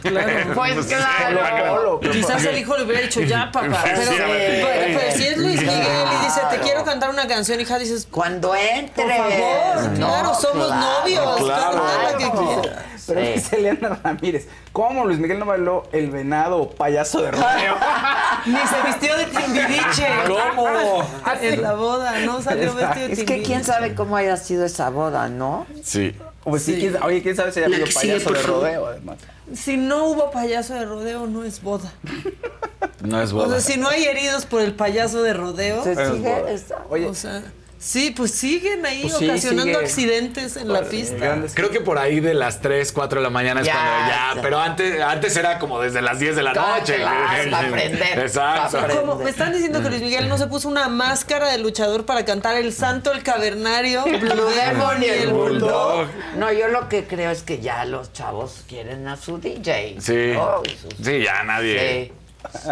Claro. 0.01 0.55
Pues 0.55 0.87
claro. 0.87 2.01
Quizás 2.01 2.45
el 2.45 2.59
hijo 2.59 2.77
le 2.77 2.85
hubiera 2.85 3.01
dicho, 3.03 3.21
ya, 3.21 3.51
papá. 3.53 3.81
Pero, 3.85 4.03
Sí. 4.03 4.09
pero- 4.19 4.99
pero 4.99 5.17
si 5.17 5.27
es 5.27 5.37
Luis 5.39 5.61
Miguel 5.61 6.07
y 6.21 6.25
dice, 6.25 6.41
te 6.51 6.59
quiero 6.59 6.85
cantar 6.85 7.11
una 7.11 7.27
canción, 7.27 7.61
hija, 7.61 7.79
dices, 7.79 8.07
Cuando 8.11 8.55
entre. 8.55 9.05
por 9.05 9.15
favor, 9.15 9.91
No, 9.99 10.07
claro, 10.09 10.35
somos 10.35 10.67
claro, 10.69 10.99
novios. 11.01 11.37
Claro. 11.43 11.85
la 12.03 12.19
que 12.19 12.31
Pero 12.31 12.61
quieras. 12.63 12.85
pero 13.07 13.21
Sí. 13.21 13.27
dice 13.35 13.57
Eliana 13.57 13.99
Ramírez, 14.03 14.49
¿cómo 14.73 15.05
Luis 15.05 15.19
Miguel 15.19 15.39
no 15.39 15.47
bailó 15.47 15.89
el 15.93 16.11
venado 16.11 16.59
o 16.63 16.71
payaso 16.71 17.21
de 17.23 17.31
rodeo? 17.33 17.77
Ni 18.47 18.57
se 18.57 18.83
vistió 18.87 19.17
de 19.17 19.25
timbiriche. 19.27 20.07
¿Cómo? 20.27 20.69
En 21.41 21.63
la 21.63 21.75
boda, 21.75 22.19
no 22.21 22.41
salió 22.43 22.75
vestido 22.75 23.07
de 23.09 23.13
Es 23.13 23.19
que 23.21 23.25
timbiriche. 23.25 23.43
quién 23.47 23.65
sabe 23.65 23.95
cómo 23.95 24.17
haya 24.17 24.37
sido 24.37 24.65
esa 24.65 24.91
boda, 24.91 25.29
¿no? 25.29 25.67
Sí. 25.83 26.15
Pues 26.45 26.63
sí, 26.65 26.77
quién- 26.79 26.97
oye, 27.03 27.23
quién 27.23 27.37
sabe 27.37 27.53
si 27.53 27.61
haya 27.61 27.67
habido 27.69 27.87
payaso 27.93 28.33
de 28.33 28.43
rodeo, 28.43 28.87
además. 28.87 29.19
Si 29.55 29.77
no 29.77 30.07
hubo 30.07 30.31
payaso 30.31 30.75
de 30.75 30.85
rodeo, 30.85 31.27
no 31.27 31.45
es 31.45 31.63
boda. 31.63 31.93
No 33.03 33.21
es 33.21 33.33
O 33.33 33.37
boda. 33.37 33.61
sea, 33.61 33.75
si 33.75 33.79
no 33.81 33.89
hay 33.89 34.05
heridos 34.05 34.47
por 34.47 34.61
el 34.61 34.75
payaso 34.75 35.23
de 35.23 35.33
rodeo, 35.35 35.83
Se 35.85 35.95
sigue 35.95 36.35
Oye, 36.89 37.07
o 37.07 37.15
sea, 37.15 37.43
sí, 37.85 38.13
pues 38.17 38.31
siguen 38.31 38.87
ahí 38.87 39.03
Pues 39.03 39.17
sí, 39.19 39.29
ocasionando 39.29 39.65
sigue. 39.75 39.85
accidentes 39.85 40.57
en 40.57 40.73
la 40.73 40.83
pista. 40.85 41.17
grandes- 41.17 41.53
Creo 41.55 41.71
que 41.71 41.81
por 41.81 41.99
ahí 41.99 42.21
de 42.21 42.33
las 42.33 42.61
3, 42.61 42.93
4 42.93 43.19
de 43.21 43.25
la 43.25 43.31
mañana 43.31 43.61
es 43.61 43.67
Ya, 43.67 43.73
cuando 43.73 43.91
ya. 44.13 44.33
ya. 44.37 44.43
Pero 44.43 44.61
antes, 44.61 45.01
antes 45.01 45.37
era 45.37 45.59
como 45.59 45.81
desde 45.81 46.01
las 46.01 46.19
10 46.21 46.37
de 46.37 46.43
la 46.45 46.53
noche. 46.55 46.99
para 47.01 47.59
aprender, 47.69 48.19
Exacto. 48.21 48.73
para 48.73 48.85
aprender. 48.85 48.97
Como 49.07 49.17
me 49.25 49.31
están 49.31 49.53
diciendo 49.53 49.83
que 49.83 49.89
Luis 49.91 50.01
Miguel 50.03 50.29
no 50.29 50.39
se 50.39 50.47
puso 50.47 50.69
una 50.69 50.89
máscara 50.89 51.49
de 51.51 51.59
luchador 51.59 52.07
para 52.07 52.25
cantar 52.25 52.57
el 52.57 52.73
santo, 52.73 53.13
el 53.13 53.23
cavernario, 53.23 54.05
Blue 54.21 54.47
Demon 54.51 55.03
y 55.03 55.07
el 55.07 55.33
Bulldog. 55.33 56.07
No, 56.37 56.53
yo 56.53 56.69
lo 56.69 56.89
que 56.89 57.05
creo 57.05 57.31
es 57.33 57.43
que 57.43 57.61
ya 57.61 57.85
los 57.85 58.13
chavos 58.13 58.63
quieren 58.69 59.09
a 59.09 59.17
su 59.17 59.39
DJ. 59.39 59.97
Sí. 60.01 60.33
Oh, 60.39 60.63
sus- 60.81 61.05
Sí, 61.05 61.23
ya 61.25 61.43
nadie. 61.43 62.05
Sí. 62.07 62.13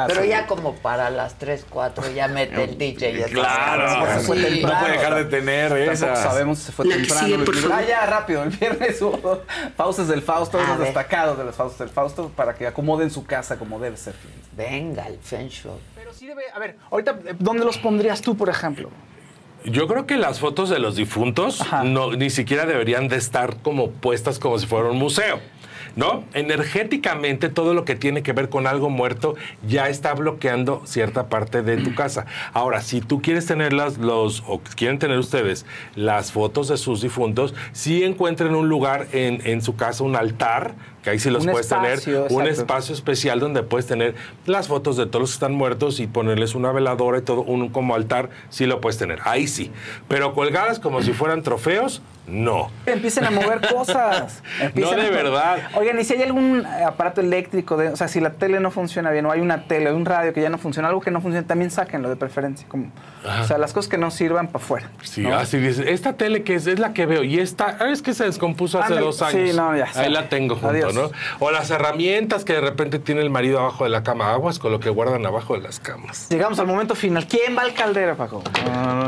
Pero 0.07 0.25
ya 0.25 0.47
como 0.47 0.75
para 0.75 1.11
las 1.11 1.35
3, 1.35 1.67
4 1.69 2.11
ya 2.13 2.29
mete 2.29 2.65
el 2.65 2.79
DJ. 2.79 3.11
y 3.11 3.23
Claro. 3.33 4.21
Sí. 4.21 4.63
No 4.63 4.79
puede 4.79 4.93
dejar 4.93 5.15
de 5.15 5.25
tener 5.25 5.73
esas. 5.73 6.21
sabemos 6.23 6.59
si 6.59 6.65
se 6.67 6.73
fue 6.73 6.89
temprano. 6.89 7.45
por 7.45 7.57
favor. 7.57 7.77
Ah, 7.77 7.83
ya, 7.87 8.07
rápido. 8.07 8.43
El 8.43 8.51
viernes 8.51 9.01
hubo 9.01 9.43
Faustas 9.77 10.09
del 10.09 10.23
Fausto, 10.23 10.59
unos 10.59 10.79
destacados 10.79 11.39
de 11.39 11.45
los 11.45 11.55
Faustos 11.55 11.79
del 11.79 11.89
Fausto, 11.89 12.31
para 12.35 12.55
que 12.55 12.67
acomoden 12.67 13.11
su 13.11 13.25
casa 13.25 13.59
como 13.59 13.79
debe 13.79 13.97
ser. 13.97 14.15
Venga, 14.57 15.07
el 15.07 15.19
Fen 15.19 15.49
Show. 15.49 15.79
Pero 15.95 16.13
sí 16.13 16.27
debe, 16.27 16.43
a 16.55 16.59
ver, 16.59 16.77
ahorita, 16.91 17.19
¿dónde 17.39 17.65
los 17.65 17.79
pondrías 17.79 18.21
tú, 18.21 18.37
por 18.37 18.49
ejemplo? 18.49 18.91
Yo 19.65 19.87
creo 19.87 20.07
que 20.07 20.17
las 20.17 20.41
fotos 20.41 20.71
de 20.71 20.79
los 20.79 20.97
difuntos 20.97 21.63
no, 21.85 22.13
ni 22.13 22.31
siquiera 22.31 22.65
deberían 22.65 23.09
de 23.09 23.17
estar 23.17 23.59
como 23.63 23.91
puestas 23.91 24.39
como 24.39 24.59
si 24.59 24.67
fuera 24.67 24.89
un 24.89 24.97
museo. 24.99 25.39
¿No? 25.97 26.25
Energéticamente 26.35 27.49
todo 27.49 27.75
lo 27.75 27.85
que 27.85 27.97
tiene 27.97 28.23
que 28.23 28.33
ver 28.33 28.49
con 28.49 28.67
algo 28.67 28.91
muerto 28.91 29.35
ya 29.67 29.89
está 29.89 30.15
bloqueando 30.15 30.83
cierta 30.85 31.29
parte 31.29 31.63
de 31.63 31.79
tu 31.79 31.95
casa. 31.95 32.27
Ahora, 32.53 32.81
si 32.81 33.01
tú 33.01 33.21
quieres 33.23 33.47
tener 33.47 33.73
las, 33.73 33.99
los, 33.99 34.43
o 34.47 34.61
quieren 34.77 34.99
tener 34.99 35.19
ustedes 35.19 35.67
las 35.97 36.33
fotos 36.33 36.69
de 36.69 36.77
sus 36.77 37.03
difuntos, 37.03 37.55
sí 37.73 38.05
encuentren 38.05 38.55
un 38.55 38.69
lugar 38.69 39.09
en, 39.13 39.47
en 39.47 39.63
su 39.63 39.77
casa, 39.77 40.05
un 40.05 40.17
altar, 40.17 40.75
que 41.03 41.11
ahí 41.11 41.19
sí 41.19 41.31
los 41.31 41.45
Un 41.47 41.53
puedes 41.53 41.69
tener, 41.69 41.99
un 42.09 42.43
exacto. 42.43 42.49
espacio 42.51 42.95
especial 42.95 43.41
donde 43.41 43.63
puedes 43.63 43.87
tener 43.87 44.15
las 44.47 44.69
fotos 44.69 44.97
de 44.97 45.07
todos 45.07 45.21
los 45.23 45.31
que 45.31 45.35
están 45.35 45.53
muertos 45.55 45.99
y 46.01 46.07
ponerles 46.07 46.55
una 46.55 46.73
veladora 46.73 47.19
y 47.19 47.23
todo, 47.23 47.43
un 47.43 47.69
como 47.71 47.95
altar, 47.95 48.29
sí 48.51 48.67
lo 48.67 48.81
puedes 48.81 48.99
tener, 48.99 49.21
ahí 49.25 49.47
sí. 49.49 49.71
Pero 50.09 50.35
colgadas 50.35 50.79
como 50.79 51.03
si 51.03 51.13
fueran 51.13 51.43
trofeos, 51.43 52.03
no. 52.27 52.71
Empiecen 52.87 53.25
a 53.25 53.31
mover 53.33 53.61
cosas. 53.73 54.43
Empiecen 54.61 54.97
No, 54.97 55.03
de 55.03 55.09
a- 55.09 55.11
verdad. 55.11 55.59
Oigan, 55.75 55.99
y 55.99 56.05
si 56.05 56.15
hay 56.15 56.23
algún 56.23 56.65
aparato 56.65 57.21
eléctrico, 57.21 57.77
de, 57.77 57.89
o 57.89 57.97
sea, 57.97 58.07
si 58.07 58.21
la 58.21 58.31
tele 58.35 58.61
no 58.61 58.71
funciona 58.71 59.11
bien, 59.11 59.27
o 59.27 59.33
hay 59.33 59.41
una 59.41 59.65
tele, 59.65 59.91
un 59.93 60.05
radio 60.05 60.33
que 60.33 60.41
ya 60.41 60.49
no 60.51 60.59
funciona, 60.59 60.89
algo 60.89 61.01
que 61.01 61.11
no 61.11 61.21
funciona, 61.21 61.45
también 61.47 61.71
sáquenlo 61.73 62.09
de 62.09 62.17
preferencia. 62.17 62.69
Como, 62.69 62.93
o 63.41 63.45
sea, 63.45 63.59
las 63.59 63.73
cosas 63.73 63.89
que 63.89 63.99
no 63.99 64.11
sirvan 64.13 64.47
para 64.47 64.63
afuera. 64.65 64.91
Sí, 65.03 65.23
¿no? 65.23 65.35
así 65.35 65.59
dices, 65.59 65.85
esta 65.89 66.13
tele 66.13 66.45
que 66.45 66.55
es, 66.55 66.67
es 66.69 66.79
la 66.79 66.93
que 66.93 67.07
veo 67.07 67.25
y 67.25 67.41
esta, 67.41 67.77
ah, 67.81 67.91
es 67.91 68.01
que 68.03 68.15
se 68.15 68.25
descompuso 68.25 68.81
hace 68.81 68.95
dos 68.95 69.17
sí, 69.17 69.25
años. 69.25 69.57
no, 69.57 69.77
ya, 69.77 69.89
Ahí 69.97 70.11
la 70.13 70.29
tengo 70.29 70.55
junto, 70.55 70.69
Adiós. 70.69 70.90
¿No? 70.93 71.11
O 71.39 71.51
las 71.51 71.71
herramientas 71.71 72.45
que 72.45 72.55
de 72.55 72.61
repente 72.61 72.99
tiene 72.99 73.21
el 73.23 73.31
marido 73.31 73.61
abajo 73.61 73.85
de 73.85 73.91
la 73.91 74.03
cama, 74.03 74.33
aguas 74.33 74.59
con 74.59 74.73
lo 74.73 74.81
que 74.81 74.91
guardan 74.91 75.25
abajo 75.27 75.55
de 75.55 75.61
las 75.61 75.81
camas. 75.81 76.29
Llegamos 76.29 76.59
al 76.59 76.67
momento 76.67 76.95
final. 76.95 77.27
¿Quién 77.27 77.57
va 77.57 77.63
al 77.63 77.75
caldero, 77.75 78.17
Paco? 78.17 78.43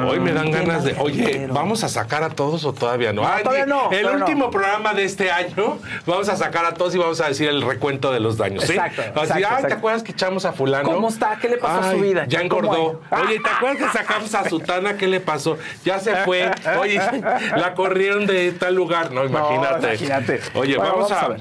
Hoy 0.09 0.20
me 0.20 0.32
dan 0.32 0.50
¿Quién 0.50 0.66
ganas 0.66 0.84
de, 0.84 0.94
oye, 0.98 1.46
vamos 1.50 1.84
a 1.84 1.88
sacar 1.88 2.22
a 2.22 2.30
todos 2.30 2.64
o 2.64 2.72
todavía 2.72 3.12
no. 3.12 3.22
No, 3.22 3.28
Ay, 3.28 3.42
todavía 3.44 3.66
no, 3.66 3.90
El 3.92 4.06
no. 4.06 4.12
último 4.14 4.50
programa 4.50 4.94
de 4.94 5.04
este 5.04 5.30
año, 5.30 5.78
vamos 6.06 6.28
a 6.28 6.36
sacar 6.36 6.64
a 6.64 6.74
todos 6.74 6.94
y 6.94 6.98
vamos 6.98 7.20
a 7.20 7.28
decir 7.28 7.48
el 7.48 7.62
recuento 7.62 8.10
de 8.12 8.20
los 8.20 8.36
daños, 8.36 8.64
¿sí? 8.64 8.72
Exacto, 8.72 9.02
Vamos 9.14 9.30
a 9.30 9.34
decir, 9.34 9.36
exacto, 9.36 9.56
ay, 9.56 9.62
¿te 9.62 9.66
exacto. 9.68 9.74
acuerdas 9.78 10.02
que 10.02 10.12
echamos 10.12 10.44
a 10.44 10.52
fulano? 10.52 10.90
¿Cómo 10.90 11.09
está? 11.09 11.38
¿Qué 11.40 11.48
le 11.48 11.59
pasó 11.59 11.80
a 11.88 11.92
su 11.92 11.98
vida? 12.00 12.24
Ya 12.26 12.38
¿Cómo 12.48 12.60
engordó. 12.60 13.00
Oye, 13.10 13.38
¿te 13.40 13.48
acuerdas 13.50 13.92
que 13.92 13.98
sacamos 13.98 14.34
a 14.34 14.48
Sutana? 14.48 14.96
¿Qué 14.96 15.06
le 15.06 15.20
pasó? 15.20 15.56
Ya 15.84 15.98
se 16.00 16.14
fue. 16.16 16.50
Oye, 16.80 17.00
la 17.56 17.74
corrieron 17.74 18.26
de 18.26 18.52
tal 18.52 18.74
lugar. 18.74 19.12
No, 19.12 19.24
imagínate. 19.24 19.86
imagínate. 19.88 20.40
Oye, 20.54 20.76
Bueno, 20.76 20.92
vamos, 20.94 21.10
vamos 21.10 21.12
a, 21.22 21.26
a 21.26 21.28
ver. 21.28 21.40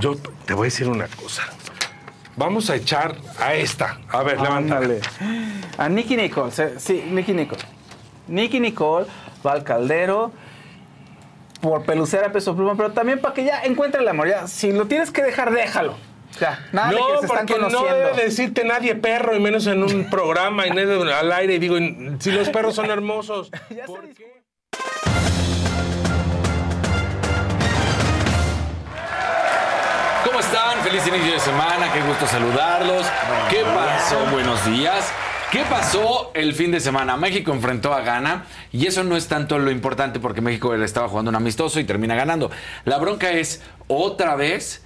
Yo 0.00 0.16
te 0.44 0.54
voy 0.54 0.64
a 0.64 0.68
decir 0.68 0.88
una 0.88 1.06
cosa. 1.08 1.42
Vamos 2.36 2.68
a 2.68 2.76
echar 2.76 3.16
a 3.40 3.54
esta. 3.54 3.98
A 4.08 4.22
ver, 4.22 4.40
levántala. 4.40 4.80
Ándale. 4.80 5.00
A 5.78 5.88
Nicky 5.88 6.16
Nicole. 6.16 6.52
Sí, 6.78 7.04
Nicky 7.10 7.32
Nicole. 7.32 7.62
Nicky 8.28 8.60
Nicole 8.60 9.06
va 9.44 9.52
al 9.52 9.64
caldero 9.64 10.32
por 11.60 11.84
pelucera, 11.84 12.30
peso 12.32 12.54
pluma, 12.54 12.76
pero 12.76 12.92
también 12.92 13.20
para 13.20 13.34
que 13.34 13.44
ya 13.44 13.62
encuentre 13.62 14.02
el 14.02 14.08
amor. 14.08 14.28
Ya, 14.28 14.46
si 14.46 14.72
lo 14.72 14.86
tienes 14.86 15.10
que 15.10 15.22
dejar, 15.22 15.52
déjalo. 15.52 15.94
Ya, 16.38 16.66
nada 16.72 16.90
de 16.90 16.96
no, 16.96 17.06
que 17.06 17.18
se 17.18 17.26
están 17.26 17.46
porque 17.46 17.62
no 17.72 17.84
debe 17.84 18.12
decirte 18.22 18.64
nadie 18.64 18.94
perro, 18.94 19.34
y 19.34 19.40
menos 19.40 19.66
en 19.66 19.82
un 19.82 20.04
programa, 20.10 20.66
y 20.66 20.70
nadie 20.70 21.12
al 21.14 21.32
aire. 21.32 21.54
Y 21.54 21.58
digo, 21.58 21.76
si 22.18 22.30
los 22.30 22.50
perros 22.50 22.74
son 22.74 22.90
hermosos. 22.90 23.50
¿por 23.86 24.08
qué? 24.10 24.36
¿Cómo 30.36 30.46
están? 30.46 30.82
Feliz 30.82 31.06
inicio 31.06 31.32
de 31.32 31.40
semana, 31.40 31.90
qué 31.94 32.02
gusto 32.02 32.26
saludarlos. 32.26 33.06
¿Qué 33.48 33.62
pasó? 33.74 34.18
Buenos 34.30 34.66
días. 34.66 35.10
¿Qué 35.50 35.62
pasó 35.62 36.30
el 36.34 36.52
fin 36.52 36.70
de 36.70 36.80
semana? 36.80 37.16
México 37.16 37.52
enfrentó 37.52 37.94
a 37.94 38.02
Ghana 38.02 38.44
y 38.70 38.84
eso 38.84 39.02
no 39.02 39.16
es 39.16 39.28
tanto 39.28 39.58
lo 39.58 39.70
importante 39.70 40.20
porque 40.20 40.42
México 40.42 40.74
estaba 40.74 41.08
jugando 41.08 41.30
un 41.30 41.36
amistoso 41.36 41.80
y 41.80 41.84
termina 41.84 42.14
ganando. 42.16 42.50
La 42.84 42.98
bronca 42.98 43.30
es 43.30 43.62
otra 43.88 44.36
vez 44.36 44.84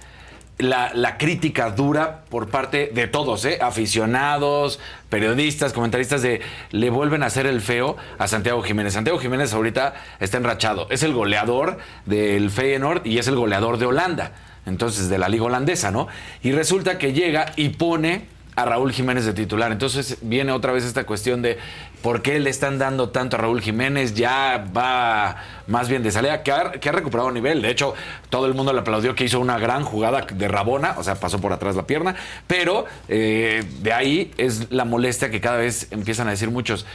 la, 0.57 0.93
la 0.93 1.17
crítica 1.17 1.69
dura 1.71 2.23
por 2.29 2.47
parte 2.47 2.89
de 2.93 3.07
todos, 3.07 3.43
¿eh? 3.43 3.59
aficionados, 3.61 4.79
periodistas, 5.09 5.73
comentaristas 5.73 6.21
de 6.21 6.39
le 6.69 6.89
vuelven 6.89 7.23
a 7.23 7.25
hacer 7.25 7.45
el 7.45 7.59
feo 7.59 7.97
a 8.19 8.29
Santiago 8.29 8.63
Jiménez. 8.63 8.93
Santiago 8.93 9.19
Jiménez 9.19 9.53
ahorita 9.53 9.95
está 10.21 10.37
enrachado. 10.37 10.87
Es 10.89 11.03
el 11.03 11.13
goleador 11.13 11.77
del 12.05 12.51
Feyenoord 12.51 13.05
y 13.05 13.17
es 13.17 13.27
el 13.27 13.35
goleador 13.35 13.79
de 13.79 13.87
Holanda. 13.87 14.31
Entonces, 14.65 15.09
de 15.09 15.17
la 15.17 15.29
liga 15.29 15.45
holandesa, 15.45 15.91
¿no? 15.91 16.07
Y 16.43 16.51
resulta 16.51 16.97
que 16.97 17.13
llega 17.13 17.53
y 17.55 17.69
pone 17.69 18.25
a 18.55 18.65
Raúl 18.65 18.91
Jiménez 18.91 19.25
de 19.25 19.33
titular. 19.33 19.71
Entonces 19.71 20.17
viene 20.21 20.51
otra 20.51 20.71
vez 20.71 20.83
esta 20.83 21.05
cuestión 21.05 21.41
de 21.41 21.57
por 22.01 22.21
qué 22.21 22.39
le 22.39 22.49
están 22.49 22.79
dando 22.79 23.09
tanto 23.09 23.37
a 23.37 23.39
Raúl 23.39 23.61
Jiménez. 23.61 24.13
Ya 24.13 24.65
va 24.75 25.37
más 25.67 25.87
bien 25.87 26.03
de 26.03 26.11
salida, 26.11 26.43
que 26.43 26.51
ha, 26.51 26.71
que 26.73 26.89
ha 26.89 26.91
recuperado 26.91 27.31
nivel. 27.31 27.61
De 27.61 27.69
hecho, 27.69 27.93
todo 28.29 28.47
el 28.47 28.53
mundo 28.53 28.73
le 28.73 28.79
aplaudió 28.79 29.15
que 29.15 29.23
hizo 29.23 29.39
una 29.39 29.57
gran 29.57 29.83
jugada 29.83 30.21
de 30.21 30.47
Rabona, 30.47 30.95
o 30.97 31.03
sea, 31.03 31.15
pasó 31.15 31.39
por 31.39 31.53
atrás 31.53 31.75
la 31.75 31.87
pierna. 31.87 32.15
Pero 32.47 32.85
eh, 33.07 33.63
de 33.81 33.93
ahí 33.93 34.31
es 34.37 34.71
la 34.71 34.85
molestia 34.85 35.31
que 35.31 35.41
cada 35.41 35.57
vez 35.57 35.87
empiezan 35.91 36.27
a 36.27 36.31
decir 36.31 36.51
muchos. 36.51 36.85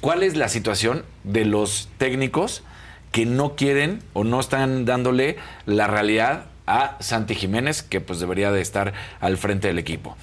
¿Cuál 0.00 0.22
es 0.22 0.36
la 0.36 0.48
situación 0.48 1.04
de 1.24 1.44
los 1.44 1.88
técnicos 1.98 2.62
que 3.12 3.26
no 3.26 3.56
quieren 3.56 4.00
o 4.12 4.22
no 4.24 4.38
están 4.38 4.84
dándole 4.84 5.36
la 5.66 5.88
realidad 5.88 6.46
a 6.70 6.96
Santi 7.00 7.34
Jiménez, 7.34 7.82
que 7.82 8.00
pues 8.00 8.20
debería 8.20 8.52
de 8.52 8.60
estar 8.60 8.92
al 9.20 9.36
frente 9.36 9.68
del 9.68 9.78
equipo? 9.78 10.16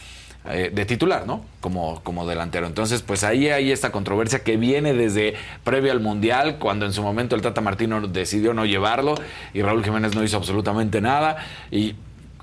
eh, 0.50 0.72
de 0.74 0.86
titular, 0.86 1.26
¿no? 1.28 1.44
Como, 1.60 2.02
como 2.04 2.28
delantero. 2.28 2.68
Entonces, 2.68 3.02
pues 3.02 3.24
ahí 3.24 3.50
hay 3.50 3.72
esta 3.72 3.92
controversia 3.92 4.44
que 4.44 4.58
viene 4.58 4.94
desde 4.94 5.36
previo 5.64 5.92
al 5.92 6.00
Mundial, 6.00 6.58
cuando 6.58 6.86
en 6.86 6.94
su 6.94 7.04
momento 7.04 7.36
el 7.36 7.42
Tata 7.42 7.62
Martino 7.62 8.08
decidió 8.08 8.54
no 8.54 8.66
llevarlo 8.66 9.16
y 9.54 9.62
Raúl 9.62 9.84
Jiménez 9.84 10.16
no 10.16 10.24
hizo 10.24 10.38
absolutamente 10.38 11.02
nada. 11.02 11.38
Y, 11.72 11.96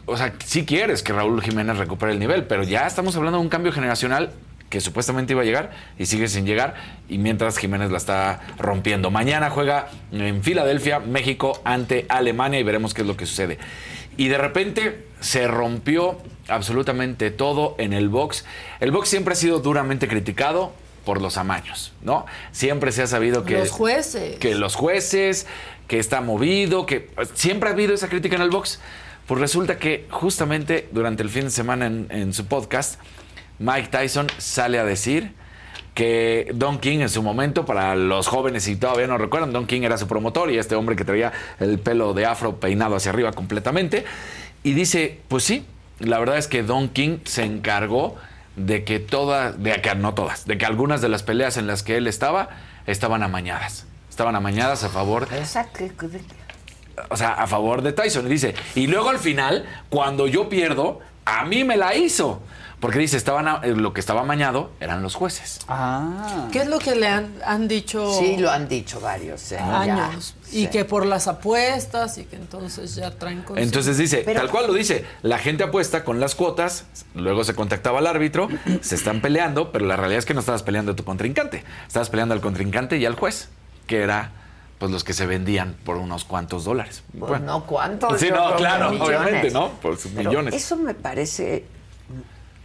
o 0.07 0.17
sea, 0.17 0.35
sí 0.45 0.67
quieres 0.67 1.03
que 1.03 1.13
Raúl 1.13 1.41
Jiménez 1.43 1.79
recupere 1.79 2.13
el 2.13 2.19
nivel, 2.19 2.45
pero 2.45 2.63
ya 2.63 2.87
estamos 2.87 3.17
hablando 3.17 3.39
de 3.39 3.45
un 3.45 3.49
cambio 3.49 3.73
generacional 3.73 4.31
que 4.75 4.81
supuestamente 4.81 5.35
iba 5.35 5.43
a 5.43 5.45
llegar 5.45 5.71
y 6.01 6.07
sigue 6.07 6.27
sin 6.27 6.47
llegar 6.47 6.75
y 7.09 7.19
mientras 7.19 7.59
Jiménez 7.59 7.93
la 7.93 7.97
está 7.97 8.41
rompiendo. 8.59 9.13
Mañana 9.13 9.49
juega 9.49 9.87
en 10.11 10.43
Filadelfia, 10.43 10.99
México 10.99 11.63
ante 11.65 12.07
Alemania 12.09 12.59
y 12.59 12.65
veremos 12.65 12.93
qué 12.93 13.03
es 13.03 13.07
lo 13.07 13.17
que 13.17 13.25
sucede. 13.25 13.59
Y 14.17 14.27
de 14.27 14.37
repente 14.37 15.05
se 15.21 15.47
rompió 15.47 16.19
absolutamente 16.49 17.31
todo 17.31 17.77
en 17.79 17.93
el 17.93 18.09
box. 18.09 18.45
El 18.81 18.91
box 18.91 19.11
siempre 19.11 19.35
ha 19.35 19.37
sido 19.37 19.61
duramente 19.61 20.09
criticado 20.09 20.73
por 21.05 21.23
los 21.23 21.37
amaños, 21.37 21.93
¿no? 22.03 22.27
Siempre 22.51 22.91
se 22.91 23.03
ha 23.03 23.07
sabido 23.07 23.45
que 23.45 23.59
Los 23.59 23.71
jueces. 23.71 24.41
que 24.41 24.57
los 24.57 24.75
jueces, 24.75 25.47
que 25.87 26.01
está 26.01 26.21
movido, 26.21 26.85
que 26.85 27.11
siempre 27.35 27.69
ha 27.69 27.73
habido 27.75 27.95
esa 27.95 28.09
crítica 28.09 28.35
en 28.35 28.43
el 28.43 28.51
box. 28.51 28.81
Pues 29.29 29.41
resulta 29.41 29.79
que 29.79 30.09
justamente 30.11 30.89
durante 30.91 31.23
el 31.23 31.29
fin 31.29 31.45
de 31.45 31.51
semana 31.51 31.87
en, 31.87 32.09
en 32.11 32.35
su 32.35 32.47
podcast, 32.47 32.99
Mike 33.59 33.89
Tyson 33.89 34.27
sale 34.39 34.79
a 34.79 34.85
decir 34.85 35.33
que 35.95 36.51
Don 36.55 36.79
King 36.79 37.01
en 37.01 37.09
su 37.09 37.23
momento, 37.23 37.65
para 37.65 37.95
los 37.95 38.27
jóvenes 38.27 38.67
y 38.67 38.77
todavía 38.77 39.07
no 39.07 39.17
recuerdan, 39.17 39.53
Don 39.53 39.67
King 39.67 39.83
era 39.83 39.97
su 39.97 40.09
promotor 40.09 40.51
y 40.51 40.59
este 40.59 40.75
hombre 40.75 40.97
que 40.97 41.05
traía 41.05 41.33
el 41.61 41.79
pelo 41.79 42.15
de 42.15 42.27
afro 42.27 42.57
peinado 42.57 42.97
hacia 42.97 43.13
arriba 43.13 43.33
completamente. 43.33 44.05
Y 44.65 44.73
dice, 44.73 45.21
pues 45.29 45.45
sí, 45.45 45.65
la 46.01 46.19
verdad 46.19 46.39
es 46.39 46.49
que 46.49 46.63
Don 46.63 46.89
King 46.89 47.19
se 47.25 47.45
encargó 47.45 48.17
de 48.57 48.85
que 48.85 48.99
todas, 48.99 49.63
de 49.63 49.81
que 49.81 49.95
no 49.95 50.15
todas, 50.15 50.47
de 50.47 50.59
que 50.59 50.67
algunas 50.67 51.01
de 51.01 51.09
las 51.09 51.23
peleas 51.23 51.57
en 51.57 51.67
las 51.67 51.83
que 51.83 51.97
él 51.97 52.07
estaba 52.07 52.51
estaban 52.87 53.23
amañadas. 53.23 53.87
Estaban 54.11 54.37
amañadas 54.37 54.85
a 54.85 54.89
favor 54.89 55.29
o 57.11 57.17
sea, 57.17 57.33
a 57.33 57.47
favor 57.47 57.83
de 57.83 57.93
Tyson. 57.93 58.27
Y 58.27 58.31
dice, 58.31 58.55
y 58.75 58.87
luego 58.87 59.11
al 59.11 59.19
final, 59.19 59.67
cuando 59.89 60.27
yo 60.27 60.49
pierdo, 60.49 61.01
a 61.25 61.45
mí 61.45 61.65
me 61.65 61.77
la 61.77 61.95
hizo. 61.95 62.43
Porque 62.85 62.98
dice, 62.98 63.16
estaban 63.16 63.48
a- 63.48 63.61
eh, 63.62 63.74
lo 63.74 63.94
que 63.94 64.01
estaba 64.01 64.20
amañado 64.20 64.70
eran 64.78 65.02
los 65.02 65.15
jueces. 65.15 65.59
Ah. 65.69 66.48
¿Qué 66.52 66.59
es 66.59 66.69
lo 66.69 66.78
que 66.78 66.94
le 66.94 67.09
han, 67.09 67.32
han 67.47 67.66
dicho? 67.66 68.12
Sí, 68.19 68.36
lo 68.36 68.51
han 68.51 68.69
dicho 68.69 69.01
varios 69.01 69.52
¿eh? 69.52 69.59
años. 69.59 70.35
Ya, 70.51 70.51
y 70.59 70.65
sí. 70.65 70.66
que 70.70 70.85
por 70.85 71.06
las 71.06 71.27
apuestas 71.27 72.19
y 72.19 72.24
que 72.27 72.36
entonces 72.36 72.94
ya 72.94 73.11
traen 73.12 73.39
consigo. 73.43 73.65
Entonces 73.65 73.97
dice, 73.97 74.20
Pero- 74.27 74.39
tal 74.40 74.51
cual 74.51 74.66
lo 74.66 74.74
dice, 74.74 75.06
la 75.23 75.39
gente 75.39 75.65
apuesta 75.65 76.05
con 76.05 76.20
las 76.20 76.35
cuotas, 76.35 76.85
luego 77.15 77.43
se 77.44 77.55
contactaba 77.55 78.01
al 78.01 78.06
árbitro, 78.06 78.48
se 78.82 78.97
están 78.97 79.23
peleando, 79.23 79.73
pero 79.73 79.86
la 79.86 79.97
realidad 79.97 80.19
es 80.19 80.27
que 80.27 80.35
no 80.35 80.40
estabas 80.40 80.62
peleando 80.62 80.93
a 80.93 80.94
tu 80.94 81.05
contrincante, 81.05 81.65
estabas 81.86 82.11
peleando 82.11 82.35
al 82.35 82.43
contrincante 82.43 82.98
y 82.98 83.06
al 83.06 83.15
juez, 83.15 83.48
que 83.86 84.02
era 84.02 84.32
pues 84.78 84.93
los 84.93 85.05
que 85.05 85.15
se 85.15 85.24
vendían 85.24 85.74
por 85.86 85.97
unos 85.97 86.27
cuantos 86.27 86.65
dólares. 86.65 87.02
Pues 87.19 87.31
Bueno. 87.31 87.47
no 87.47 87.65
cuántos. 87.65 88.20
Sí, 88.20 88.28
no, 88.31 88.55
claro, 88.56 88.90
obviamente, 89.02 89.51
¿no? 89.51 89.70
Por 89.81 89.97
sus 89.97 90.12
millones. 90.12 90.52
Eso 90.52 90.77
me 90.77 90.93
parece 90.93 91.65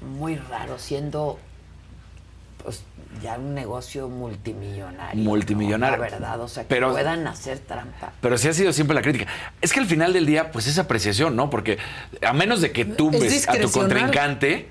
muy 0.01 0.35
raro, 0.35 0.77
siendo 0.79 1.39
pues 2.63 2.83
ya 3.23 3.37
un 3.37 3.53
negocio 3.55 4.09
multimillonario. 4.09 5.23
Multimillonario. 5.23 5.97
¿no? 5.97 6.03
La 6.03 6.09
verdad, 6.09 6.41
o 6.41 6.47
sea, 6.47 6.63
que 6.63 6.69
Pero- 6.69 6.91
puedan 6.91 7.25
hacer 7.27 7.59
trampa. 7.59 8.11
Pero 8.21 8.37
sí 8.37 8.47
ha 8.49 8.53
sido 8.53 8.73
siempre 8.73 8.95
la 8.95 9.01
crítica. 9.01 9.27
Es 9.61 9.71
que 9.73 9.79
al 9.79 9.85
final 9.85 10.11
del 10.13 10.25
día, 10.25 10.51
pues 10.51 10.67
es 10.67 10.77
apreciación, 10.77 11.35
¿no? 11.35 11.49
Porque 11.49 11.77
a 12.25 12.33
menos 12.33 12.61
de 12.61 12.71
que 12.71 12.85
tumbes 12.85 13.47
a 13.47 13.53
tu 13.53 13.71
contrincante, 13.71 14.67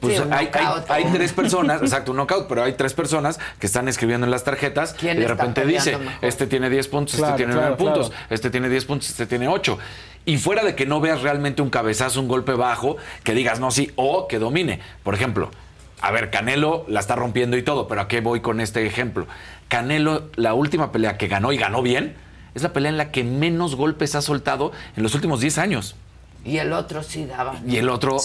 pues 0.00 0.16
Sí, 0.16 0.22
hay, 0.30 0.50
hay- 0.52 0.64
knockout, 0.64 0.90
hay 0.90 1.04
¿no? 1.06 1.12
tres 1.14 1.32
personas, 1.32 1.82
exacto, 1.82 2.12
un 2.12 2.18
knockout, 2.18 2.46
pero 2.46 2.62
hay 2.62 2.74
tres 2.74 2.92
personas 2.94 3.40
que 3.58 3.66
están 3.66 3.88
escribiendo 3.88 4.26
en 4.26 4.30
las 4.30 4.44
tarjetas 4.44 4.94
y 4.94 4.98
¿Quién 4.98 5.18
de 5.18 5.26
repente 5.26 5.64
dice, 5.64 5.96
mejor? 5.98 6.12
este 6.24 6.46
tiene 6.46 6.70
10 6.70 6.86
puntos, 6.88 7.16
Claro, 7.16 7.32
este 7.34 7.36
tiene 7.38 7.52
claro, 7.54 7.74
9 7.76 7.76
puntos, 7.92 8.10
claro. 8.10 8.24
este 8.30 8.50
tiene 8.50 8.68
10 8.68 8.84
puntos, 8.84 9.08
este 9.10 9.26
tiene 9.26 9.48
8. 9.48 9.76
Y 10.28 10.36
fuera 10.36 10.62
de 10.62 10.74
que 10.74 10.84
no 10.84 11.00
veas 11.00 11.22
realmente 11.22 11.62
un 11.62 11.70
cabezazo, 11.70 12.20
un 12.20 12.28
golpe 12.28 12.52
bajo, 12.52 12.98
que 13.24 13.32
digas 13.32 13.60
no, 13.60 13.70
sí, 13.70 13.92
o 13.96 14.28
que 14.28 14.38
domine. 14.38 14.78
Por 15.02 15.14
ejemplo, 15.14 15.50
a 16.02 16.10
ver, 16.10 16.30
Canelo 16.30 16.84
la 16.86 17.00
está 17.00 17.16
rompiendo 17.16 17.56
y 17.56 17.62
todo, 17.62 17.88
pero 17.88 18.02
¿a 18.02 18.08
qué 18.08 18.20
voy 18.20 18.42
con 18.42 18.60
este 18.60 18.84
ejemplo? 18.84 19.26
Canelo, 19.68 20.28
la 20.36 20.52
última 20.52 20.92
pelea 20.92 21.16
que 21.16 21.28
ganó 21.28 21.50
y 21.50 21.56
ganó 21.56 21.80
bien, 21.80 22.14
es 22.54 22.62
la 22.62 22.74
pelea 22.74 22.90
en 22.90 22.98
la 22.98 23.10
que 23.10 23.24
menos 23.24 23.74
golpes 23.74 24.14
ha 24.16 24.20
soltado 24.20 24.70
en 24.98 25.02
los 25.02 25.14
últimos 25.14 25.40
10 25.40 25.56
años. 25.56 25.96
Y 26.44 26.58
el 26.58 26.74
otro 26.74 27.02
sí 27.02 27.24
daba. 27.24 27.54
Y 27.66 27.78
el 27.78 27.88
otro, 27.88 28.18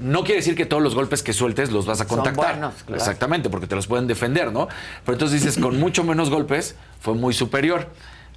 no 0.00 0.22
quiere 0.22 0.36
decir 0.36 0.54
que 0.54 0.66
todos 0.66 0.84
los 0.84 0.94
golpes 0.94 1.24
que 1.24 1.32
sueltes 1.32 1.72
los 1.72 1.84
vas 1.84 2.00
a 2.00 2.04
Son 2.06 2.18
contactar. 2.18 2.52
buenos, 2.52 2.74
claro. 2.84 3.02
Exactamente, 3.02 3.50
porque 3.50 3.66
te 3.66 3.74
los 3.74 3.88
pueden 3.88 4.06
defender, 4.06 4.52
¿no? 4.52 4.68
Pero 5.04 5.14
entonces 5.14 5.42
dices, 5.42 5.60
con 5.60 5.80
mucho 5.80 6.04
menos 6.04 6.30
golpes 6.30 6.76
fue 7.00 7.14
muy 7.14 7.34
superior. 7.34 7.88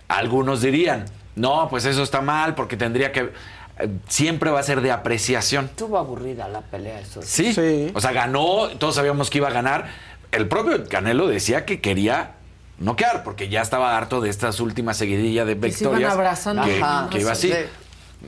Algunos 0.07 0.61
dirían, 0.61 1.05
no, 1.37 1.67
pues 1.69 1.85
eso 1.85 2.03
está 2.03 2.21
mal 2.21 2.55
porque 2.55 2.75
tendría 2.77 3.11
que... 3.11 3.31
eh, 3.79 3.89
Siempre 4.07 4.49
va 4.51 4.59
a 4.59 4.63
ser 4.63 4.81
de 4.81 4.91
apreciación. 4.91 5.65
Estuvo 5.65 5.97
aburrida 5.97 6.47
la 6.49 6.61
pelea, 6.61 6.99
eso. 6.99 7.21
Sí. 7.21 7.91
O 7.93 8.01
sea, 8.01 8.11
ganó, 8.11 8.69
todos 8.77 8.95
sabíamos 8.95 9.29
que 9.29 9.37
iba 9.37 9.47
a 9.47 9.51
ganar. 9.51 9.87
El 10.31 10.47
propio 10.47 10.83
Canelo 10.89 11.27
decía 11.27 11.65
que 11.65 11.79
quería 11.79 12.33
noquear 12.79 13.23
porque 13.23 13.49
ya 13.49 13.61
estaba 13.61 13.95
harto 13.97 14.19
de 14.21 14.29
estas 14.29 14.59
últimas 14.59 14.97
seguidillas 14.97 15.47
de 15.47 15.57
Que 15.57 15.71
se 15.71 15.83
iban 15.85 15.97
victorias. 15.99 16.43
que, 16.65 16.81
Ajá. 16.81 17.07
que 17.09 17.19
iba 17.21 17.31
así. 17.31 17.49
Sí. 17.51 17.57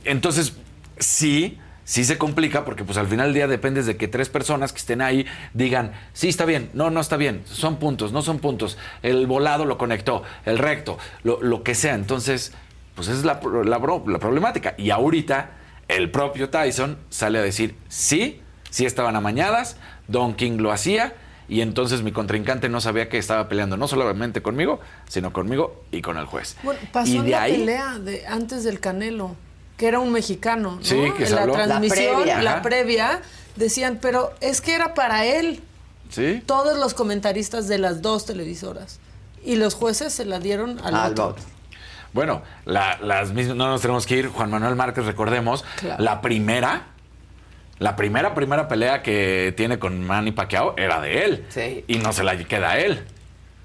Entonces, 0.04 0.54
sí, 0.98 1.58
sí 1.84 2.04
se 2.04 2.16
complica 2.18 2.64
porque 2.64 2.84
pues 2.84 2.96
al 2.98 3.06
final 3.08 3.26
del 3.28 3.34
día 3.34 3.46
dependes 3.48 3.86
de 3.86 3.96
que 3.96 4.08
tres 4.08 4.28
personas 4.28 4.72
que 4.72 4.78
estén 4.78 5.02
ahí 5.02 5.26
digan, 5.52 5.92
sí, 6.12 6.28
está 6.28 6.44
bien, 6.44 6.70
no, 6.72 6.90
no 6.90 7.00
está 7.00 7.16
bien, 7.16 7.42
son 7.44 7.76
puntos, 7.78 8.12
no 8.12 8.22
son 8.22 8.38
puntos, 8.38 8.78
el 9.02 9.26
volado 9.26 9.64
lo 9.64 9.76
conectó, 9.78 10.22
el 10.44 10.58
recto, 10.58 10.98
lo, 11.22 11.42
lo 11.42 11.62
que 11.62 11.74
sea. 11.74 11.94
Entonces, 11.94 12.52
pues 12.94 13.08
esa 13.08 13.18
es 13.18 13.24
la, 13.24 13.40
la, 13.64 13.78
la 13.78 14.18
problemática. 14.18 14.74
Y 14.78 14.90
ahorita 14.90 15.50
el 15.88 16.10
propio 16.10 16.50
Tyson 16.50 16.98
sale 17.08 17.38
a 17.38 17.42
decir, 17.42 17.76
sí, 17.88 18.40
sí 18.70 18.86
estaban 18.86 19.16
amañadas, 19.16 19.76
Don 20.08 20.34
King 20.34 20.58
lo 20.58 20.72
hacía. 20.72 21.14
Y 21.48 21.62
entonces 21.62 22.02
mi 22.02 22.12
contrincante 22.12 22.68
no 22.68 22.80
sabía 22.80 23.08
que 23.08 23.18
estaba 23.18 23.48
peleando 23.48 23.76
no 23.76 23.88
solamente 23.88 24.40
conmigo, 24.40 24.78
sino 25.08 25.32
conmigo 25.32 25.82
y 25.90 26.00
con 26.00 26.16
el 26.16 26.26
juez. 26.26 26.56
Bueno, 26.62 26.78
pasó 26.92 27.10
y 27.10 27.16
en 27.16 27.24
de 27.24 27.30
la 27.32 27.42
ahí, 27.42 27.58
pelea 27.58 27.98
de, 27.98 28.24
antes 28.26 28.62
del 28.62 28.78
Canelo, 28.78 29.34
que 29.76 29.88
era 29.88 29.98
un 29.98 30.12
mexicano, 30.12 30.76
¿no? 30.76 30.84
Sí, 30.84 31.10
que 31.18 31.26
se 31.26 31.34
la 31.34 31.42
habló. 31.42 31.56
La 31.56 31.64
transmisión, 31.64 32.22
previa. 32.22 32.42
la 32.42 32.62
previa, 32.62 33.22
decían, 33.56 33.98
pero 34.00 34.32
es 34.40 34.60
que 34.60 34.74
era 34.76 34.94
para 34.94 35.24
él. 35.24 35.60
¿sí? 36.08 36.40
Todos 36.46 36.78
los 36.78 36.94
comentaristas 36.94 37.66
de 37.66 37.78
las 37.78 38.00
dos 38.00 38.26
televisoras. 38.26 39.00
Y 39.44 39.56
los 39.56 39.74
jueces 39.74 40.12
se 40.12 40.24
la 40.26 40.38
dieron 40.38 40.78
al, 40.84 40.94
Al 40.94 41.12
otro. 41.12 41.26
otro. 41.30 41.44
Bueno, 42.12 42.42
la- 42.64 42.98
las 43.02 43.32
mismas, 43.32 43.56
no 43.56 43.68
nos 43.68 43.80
tenemos 43.82 44.06
que 44.06 44.16
ir. 44.16 44.28
Juan 44.28 44.50
Manuel 44.50 44.74
Márquez, 44.76 45.04
recordemos, 45.06 45.64
Claro. 45.76 46.02
la 46.02 46.20
primera, 46.20 46.86
la 47.78 47.96
primera, 47.96 48.34
primera 48.34 48.68
pelea 48.68 49.02
que 49.02 49.54
tiene 49.56 49.78
con 49.78 50.04
Manny 50.04 50.32
Pacquiao 50.32 50.74
era 50.76 51.00
de 51.00 51.24
él. 51.24 51.46
Sí. 51.48 51.84
Y 51.88 51.96
no 51.98 52.12
se 52.12 52.24
la 52.24 52.36
queda 52.36 52.72
a 52.72 52.78
él. 52.78 53.04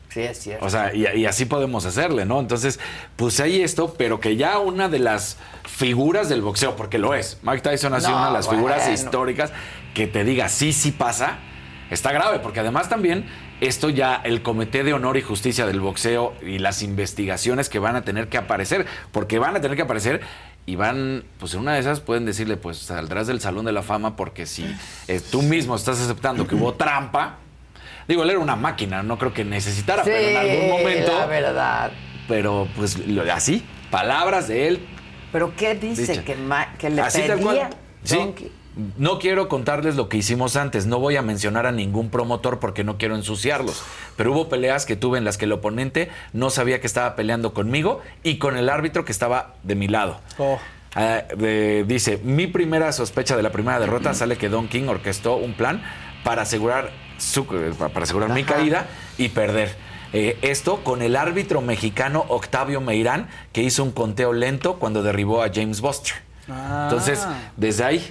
Sí, 0.09 0.21
es 0.21 0.39
cierto. 0.39 0.65
O 0.65 0.69
sea, 0.69 0.93
y, 0.95 1.05
y 1.17 1.25
así 1.25 1.43
podemos 1.45 1.85
hacerle, 1.85 2.25
¿no? 2.25 2.39
Entonces, 2.39 2.79
pues 3.17 3.37
hay 3.41 3.61
esto, 3.61 3.95
pero 3.97 4.21
que 4.21 4.37
ya 4.37 4.59
una 4.59 4.87
de 4.87 4.99
las 4.99 5.37
figuras 5.63 6.29
del 6.29 6.41
boxeo, 6.41 6.77
porque 6.77 6.97
lo 6.97 7.13
es. 7.13 7.39
Mike 7.43 7.61
Tyson 7.61 7.93
ha 7.93 7.99
sido 7.99 8.11
No, 8.11 8.17
una 8.19 8.27
de 8.27 8.33
las 8.33 8.47
figuras 8.47 8.87
históricas 8.87 9.51
que 9.93 10.07
te 10.07 10.23
diga 10.23 10.47
sí, 10.47 10.71
sí 10.71 10.91
pasa, 10.91 11.39
está 11.95 12.11
grave, 12.11 12.39
porque 12.39 12.59
además 12.59 12.87
también 12.89 13.25
esto 13.61 13.89
ya 13.89 14.21
el 14.23 14.43
Comité 14.43 14.83
de 14.83 14.93
Honor 14.93 15.17
y 15.17 15.21
Justicia 15.23 15.65
del 15.65 15.79
Boxeo 15.79 16.33
y 16.45 16.59
las 16.59 16.83
investigaciones 16.83 17.69
que 17.69 17.79
van 17.79 17.95
a 17.95 18.03
tener 18.03 18.27
que 18.29 18.37
aparecer, 18.37 18.85
porque 19.11 19.39
van 19.39 19.55
a 19.55 19.61
tener 19.61 19.75
que 19.75 19.83
aparecer 19.83 20.21
y 20.67 20.75
van, 20.75 21.23
pues 21.39 21.53
en 21.53 21.61
una 21.61 21.73
de 21.73 21.79
esas 21.79 21.99
pueden 22.01 22.25
decirle, 22.25 22.57
pues 22.57 22.77
saldrás 22.77 23.27
del 23.27 23.41
Salón 23.41 23.65
de 23.65 23.71
la 23.71 23.81
Fama 23.83 24.15
porque 24.15 24.45
si 24.45 24.65
eh, 25.07 25.21
tú 25.31 25.41
mismo 25.41 25.75
estás 25.75 25.99
aceptando 26.01 26.47
que 26.47 26.55
hubo 26.55 26.73
trampa, 26.75 27.37
digo, 28.07 28.23
él 28.23 28.29
era 28.31 28.39
una 28.39 28.55
máquina, 28.55 29.01
no 29.03 29.17
creo 29.17 29.33
que 29.33 29.43
necesitara, 29.45 30.03
sí, 30.03 30.11
pero 30.13 30.27
en 30.27 30.37
algún 30.37 30.69
momento, 30.69 31.17
la 31.17 31.25
verdad. 31.25 31.91
pero 32.27 32.67
pues 32.75 32.97
lo- 33.07 33.31
así, 33.33 33.63
palabras 33.89 34.47
de 34.47 34.67
él, 34.67 34.87
¿Pero 35.31 35.53
qué 35.57 35.75
dice? 35.75 36.07
Dicha. 36.13 36.23
Que, 36.23 36.35
ma- 36.35 36.73
que 36.77 36.89
le 36.89 37.01
Así 37.01 37.19
tal 37.27 37.39
pedía 37.39 37.43
cual. 37.43 37.69
Sí. 38.05 38.17
No 38.97 39.19
quiero 39.19 39.47
contarles 39.47 39.95
lo 39.95 40.09
que 40.09 40.17
hicimos 40.17 40.55
antes, 40.57 40.85
no 40.85 40.99
voy 40.99 41.15
a 41.15 41.21
mencionar 41.21 41.65
a 41.65 41.71
ningún 41.71 42.09
promotor 42.09 42.59
porque 42.59 42.83
no 42.83 42.97
quiero 42.97 43.15
ensuciarlos, 43.15 43.81
pero 44.17 44.33
hubo 44.33 44.49
peleas 44.49 44.85
que 44.85 44.95
tuve 44.97 45.17
en 45.17 45.23
las 45.23 45.37
que 45.37 45.45
el 45.45 45.53
oponente 45.53 46.09
no 46.33 46.49
sabía 46.49 46.81
que 46.81 46.87
estaba 46.87 47.15
peleando 47.15 47.53
conmigo 47.53 48.01
y 48.23 48.37
con 48.37 48.57
el 48.57 48.67
árbitro 48.69 49.05
que 49.05 49.11
estaba 49.13 49.53
de 49.63 49.75
mi 49.75 49.87
lado. 49.87 50.19
Ah, 50.93 51.23
de- 51.37 51.85
dice, 51.87 52.19
mi 52.23 52.47
primera 52.47 52.91
sospecha 52.91 53.35
de 53.37 53.43
la 53.43 53.51
primera 53.51 53.79
derrota 53.79 54.13
sale 54.13 54.37
que 54.37 54.49
Don 54.49 54.67
King 54.67 54.87
orquestó 54.87 55.35
un 55.37 55.53
plan 55.53 55.81
para 56.23 56.41
asegurar, 56.41 56.91
su- 57.17 57.45
para 57.45 58.03
asegurar 58.03 58.29
mi 58.31 58.43
caída 58.43 58.87
y 59.17 59.29
perder. 59.29 59.75
Eh, 60.13 60.37
esto 60.41 60.83
con 60.83 61.01
el 61.01 61.15
árbitro 61.17 61.61
mexicano 61.61 62.25
Octavio 62.29 62.79
Meirán, 62.81 63.27
que 63.51 63.61
hizo 63.63 63.83
un 63.83 63.91
conteo 63.91 64.31
lento 64.33 64.79
cuando 64.79 65.03
derribó 65.03 65.43
a 65.43 65.49
James 65.53 65.81
Buster. 65.81 66.13
Ah. 66.49 66.87
Entonces, 66.89 67.25
desde 67.57 67.83
ahí, 67.83 68.07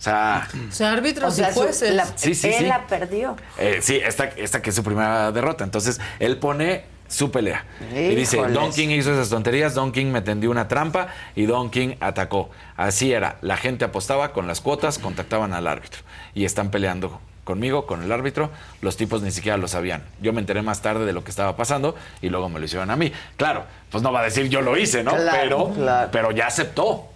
o 0.00 0.02
sea... 0.02 0.48
O 0.68 0.72
sea, 0.72 0.92
árbitros 0.94 1.32
O 1.32 1.36
sea, 1.36 1.50
y 1.50 1.52
su- 1.52 1.60
jueces. 1.60 1.94
la- 1.94 2.06
Sí, 2.16 2.34
sí, 2.34 2.48
él 2.48 2.54
sí. 2.54 2.64
la 2.64 2.86
perdió. 2.86 3.36
Eh, 3.58 3.80
sí, 3.82 3.96
esta, 4.02 4.24
esta 4.24 4.62
que 4.62 4.70
es 4.70 4.76
su 4.76 4.82
primera 4.82 5.30
derrota. 5.30 5.62
Entonces, 5.62 6.00
él 6.18 6.38
pone 6.38 6.84
su 7.06 7.30
pelea. 7.30 7.64
Y 7.94 8.14
dice. 8.14 8.38
Don 8.38 8.72
King 8.72 8.88
hizo 8.88 9.12
esas 9.12 9.28
tonterías, 9.28 9.74
Don 9.74 9.92
King 9.92 10.06
me 10.06 10.22
tendió 10.22 10.50
una 10.50 10.68
trampa 10.68 11.08
y 11.36 11.44
Don 11.44 11.68
King 11.68 11.96
atacó. 12.00 12.50
Así 12.78 13.12
era, 13.12 13.36
la 13.42 13.56
gente 13.58 13.84
apostaba 13.84 14.32
con 14.32 14.46
las 14.46 14.60
cuotas, 14.62 14.98
contactaban 14.98 15.52
al 15.52 15.66
árbitro. 15.66 16.00
Y 16.34 16.44
están 16.46 16.70
peleando 16.70 17.20
conmigo, 17.44 17.84
con 17.84 18.02
el 18.02 18.12
árbitro, 18.12 18.50
los 18.80 18.96
tipos 18.96 19.22
ni 19.22 19.32
siquiera 19.32 19.56
lo 19.58 19.66
sabían. 19.68 20.04
Yo 20.22 20.32
me 20.32 20.40
enteré 20.40 20.62
más 20.62 20.80
tarde 20.82 21.04
de 21.04 21.12
lo 21.12 21.24
que 21.24 21.30
estaba 21.30 21.56
pasando 21.56 21.96
y 22.22 22.28
luego 22.28 22.48
me 22.48 22.58
lo 22.60 22.64
hicieron 22.64 22.90
a 22.90 22.96
mí. 22.96 23.12
Claro, 23.36 23.64
pues 23.90 24.02
no 24.04 24.12
va 24.12 24.20
a 24.20 24.24
decir 24.24 24.48
yo 24.48 24.60
lo 24.62 24.78
hice, 24.78 25.02
¿no? 25.02 25.10
Claro, 25.16 25.32
pero, 25.42 25.72
claro. 25.74 26.08
pero 26.12 26.30
ya 26.30 26.46
aceptó. 26.46 27.06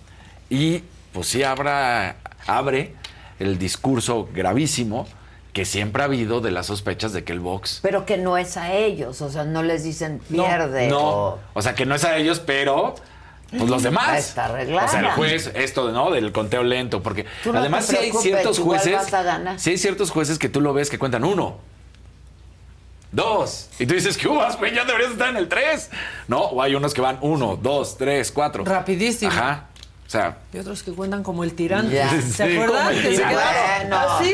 Y 0.50 0.82
pues 1.12 1.28
sí 1.28 1.44
habrá, 1.44 2.16
abre 2.46 2.94
el 3.38 3.58
discurso 3.58 4.28
gravísimo 4.32 5.06
que 5.52 5.64
siempre 5.64 6.02
ha 6.02 6.06
habido 6.06 6.40
de 6.40 6.50
las 6.50 6.66
sospechas 6.66 7.12
de 7.12 7.22
que 7.24 7.32
el 7.32 7.40
box 7.40 7.78
Pero 7.82 8.04
que 8.06 8.16
no 8.16 8.36
es 8.36 8.56
a 8.56 8.72
ellos, 8.74 9.20
o 9.22 9.30
sea, 9.30 9.44
no 9.44 9.62
les 9.62 9.84
dicen 9.84 10.20
pierde. 10.30 10.88
no, 10.88 11.00
o- 11.00 11.38
o 11.54 11.62
sea 11.62 11.74
que 11.74 11.86
no 11.86 11.94
es 11.94 12.04
a 12.04 12.16
ellos, 12.16 12.40
pero 12.40 12.94
pues 13.56 13.70
los 13.70 13.84
demás. 13.84 14.18
Está 14.18 14.46
arreglada. 14.46 14.86
O 14.86 14.90
sea, 14.90 14.98
el 15.00 15.10
juez, 15.12 15.52
esto 15.54 15.92
¿no? 15.92 16.10
del 16.10 16.32
conteo 16.32 16.64
lento, 16.64 17.02
porque 17.04 17.24
no 17.44 17.56
además 17.58 17.86
sí 17.86 17.96
hay 17.96 18.10
ciertos 18.10 18.58
jueces, 18.58 18.94
vas 18.94 19.14
a 19.14 19.22
ganar. 19.22 19.60
sí 19.60 19.70
hay 19.70 19.78
ciertos 19.78 20.10
jueces 20.10 20.40
que 20.40 20.48
tú 20.48 20.60
lo 20.60 20.72
ves 20.72 20.90
que 20.90 20.98
cuentan 20.98 21.22
uno, 21.22 21.58
dos, 23.12 23.68
y 23.78 23.86
tú 23.86 23.94
dices 23.94 24.16
que 24.16 24.26
uvas, 24.26 24.58
güey, 24.58 24.74
ya 24.74 24.84
deberías 24.84 25.12
estar 25.12 25.28
en 25.28 25.36
el 25.36 25.48
tres, 25.48 25.88
no, 26.26 26.40
o 26.40 26.60
hay 26.62 26.74
unos 26.74 26.92
que 26.94 27.00
van 27.00 27.18
uno, 27.20 27.56
dos, 27.56 27.96
tres, 27.96 28.32
cuatro, 28.32 28.64
Rapidísimo. 28.64 29.30
Ajá, 29.30 29.66
o 30.06 30.10
sea, 30.10 30.38
Y 30.52 30.58
otros 30.58 30.82
que 30.82 30.92
cuentan 30.92 31.22
como 31.22 31.44
el 31.44 31.54
tirante. 31.54 32.02
¿Se 32.22 32.46
Sí, 32.46 32.56
acuerdan? 32.56 32.94
Que 32.94 33.16
se 33.16 33.22
quedaron 33.22 33.88
Bueno. 33.88 33.96
así. 34.10 34.30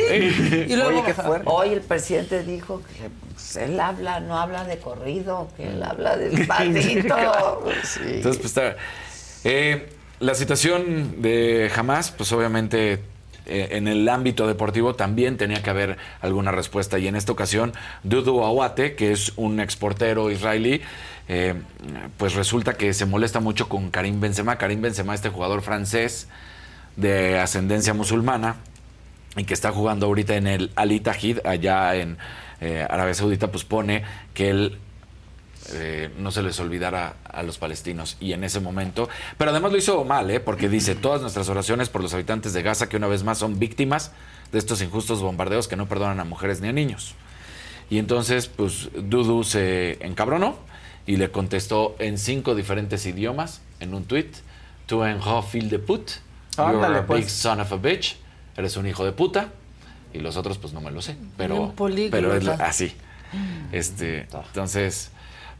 Y 0.69 0.77
luego 0.77 0.89
Oye, 0.91 1.03
qué 1.07 1.13
bajaron. 1.13 1.27
fuerte. 1.27 1.47
Hoy 1.51 1.69
el 1.71 1.81
presidente 1.81 2.43
dijo 2.43 2.83
que 2.83 3.09
pues, 3.35 3.57
él 3.57 3.79
habla, 3.81 4.21
no 4.21 4.39
habla 4.39 4.65
de 4.65 4.79
corrido, 4.79 5.49
que 5.57 5.69
él 5.69 5.83
habla 5.83 6.17
despacito. 6.17 7.65
Sí. 7.85 8.01
Entonces, 8.05 8.37
pues 8.43 8.47
está. 8.47 8.77
eh, 9.45 9.89
la 10.19 10.35
situación 10.35 11.23
de 11.23 11.71
Hamas, 11.75 12.11
pues 12.11 12.31
obviamente 12.33 13.01
eh, 13.47 13.69
en 13.73 13.89
el 13.89 14.07
ámbito 14.09 14.47
deportivo 14.47 14.95
también 14.95 15.37
tenía 15.39 15.63
que 15.63 15.71
haber 15.71 15.97
alguna 16.21 16.51
respuesta. 16.53 16.99
Y 16.99 17.07
en 17.09 17.17
esta 17.17 17.33
ocasión, 17.33 17.73
Dudu 18.03 18.43
Awate, 18.45 18.97
que 18.97 19.13
es 19.13 19.33
un 19.37 19.61
exportero 19.61 20.31
israelí, 20.31 20.83
eh, 21.33 21.55
pues 22.19 22.35
resulta 22.35 22.75
que 22.75 22.93
se 22.93 23.07
molesta 23.07 23.39
mucho 23.39 23.69
con 23.69 23.93
Karim 23.93 24.19
Benzema. 24.21 24.59
Karim 24.59 24.83
Benzema, 24.83 25.15
este 25.15 25.29
jugador 25.29 25.63
francés 25.63 26.27
de 26.97 27.39
ascendencia 27.39 27.95
musulmana 27.95 28.57
y 29.37 29.45
que 29.45 29.55
está 29.55 29.71
jugando 29.71 30.07
ahorita 30.07 30.35
en 30.35 30.49
el 30.49 30.73
Al 30.75 30.91
Ittihad 30.91 31.47
allá 31.47 31.95
en 31.95 32.19
eh, 32.61 32.85
Arabia 32.91 33.15
Saudita, 33.15 33.47
pues 33.53 33.63
pone 33.63 34.03
que 34.35 34.51
él 34.51 34.79
eh, 35.73 36.11
no 36.19 36.33
se 36.33 36.43
les 36.43 36.59
olvidara 36.59 37.15
a 37.23 37.45
los 37.45 37.59
palestinos. 37.59 38.17
Y 38.19 38.33
en 38.33 38.43
ese 38.43 38.59
momento, 38.59 39.09
pero 39.39 39.53
además 39.53 39.71
lo 39.71 39.79
hizo 39.79 40.05
mal, 40.05 40.29
¿eh? 40.33 40.41
porque 40.41 40.69
dice 40.69 40.95
todas 40.97 41.21
nuestras 41.23 41.49
oraciones 41.49 41.91
por 41.91 42.03
los 42.03 42.13
habitantes 42.13 42.55
de 42.55 42.63
Gaza 42.63 42.89
que 42.89 42.97
una 42.97 43.07
vez 43.07 43.23
más 43.23 43.39
son 43.39 43.61
víctimas 43.61 44.11
de 44.51 44.59
estos 44.59 44.83
injustos 44.83 45.23
bombardeos 45.23 45.69
que 45.69 45.77
no 45.77 45.87
perdonan 45.87 46.19
a 46.19 46.25
mujeres 46.25 46.61
ni 46.61 46.67
a 46.67 46.73
niños. 46.73 47.15
Y 47.89 47.99
entonces, 47.99 48.49
pues 48.49 48.89
Dudu 48.97 49.45
se 49.45 50.05
encabronó 50.05 50.69
y 51.11 51.17
le 51.17 51.33
contestó 51.33 51.97
en 51.99 52.19
cinco 52.19 52.55
diferentes 52.55 53.05
idiomas 53.05 53.63
en 53.81 53.95
un 53.95 54.05
tweet: 54.05 54.31
Tu 54.87 55.03
en 55.03 55.19
de 55.19 55.79
put, 55.81 56.09
you're 56.57 56.77
Ándale, 56.77 56.99
a 56.99 57.07
pues. 57.07 57.21
big 57.23 57.31
son 57.31 57.59
of 57.61 57.73
a 57.73 57.77
bitch, 57.77 58.17
eres 58.57 58.77
un 58.77 58.87
hijo 58.87 59.05
de 59.05 59.11
puta. 59.11 59.49
Y 60.13 60.21
los 60.21 60.37
otros, 60.37 60.59
pues 60.59 60.73
no 60.73 60.81
me 60.81 60.91
lo 60.93 61.03
sé, 61.03 61.17
pero, 61.37 61.75
pero 62.11 62.35
es 62.37 62.45
la- 62.45 62.55
así. 62.55 62.93
Este, 63.73 64.29
entonces, 64.33 65.11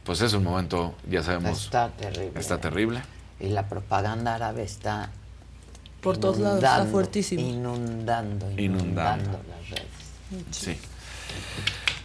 pues 0.05 0.21
es 0.21 0.31
un 0.33 0.43
momento, 0.45 0.95
ya 1.09 1.21
sabemos. 1.21 1.63
Está 1.65 1.89
terrible. 1.89 2.39
Está 2.39 2.59
terrible. 2.61 3.01
Y 3.41 3.47
la 3.49 3.67
propaganda 3.67 4.35
árabe 4.35 4.63
está 4.63 5.09
Por 6.01 6.17
todos 6.17 6.39
lados, 6.39 6.57
está 6.57 6.69
inundando, 6.75 6.91
fuertísimo. 6.93 7.41
Inundando, 7.41 8.51
inundando, 8.51 8.61
Inundando. 8.61 9.39
las 9.49 9.69
redes. 9.69 10.45
Sí. 10.51 10.77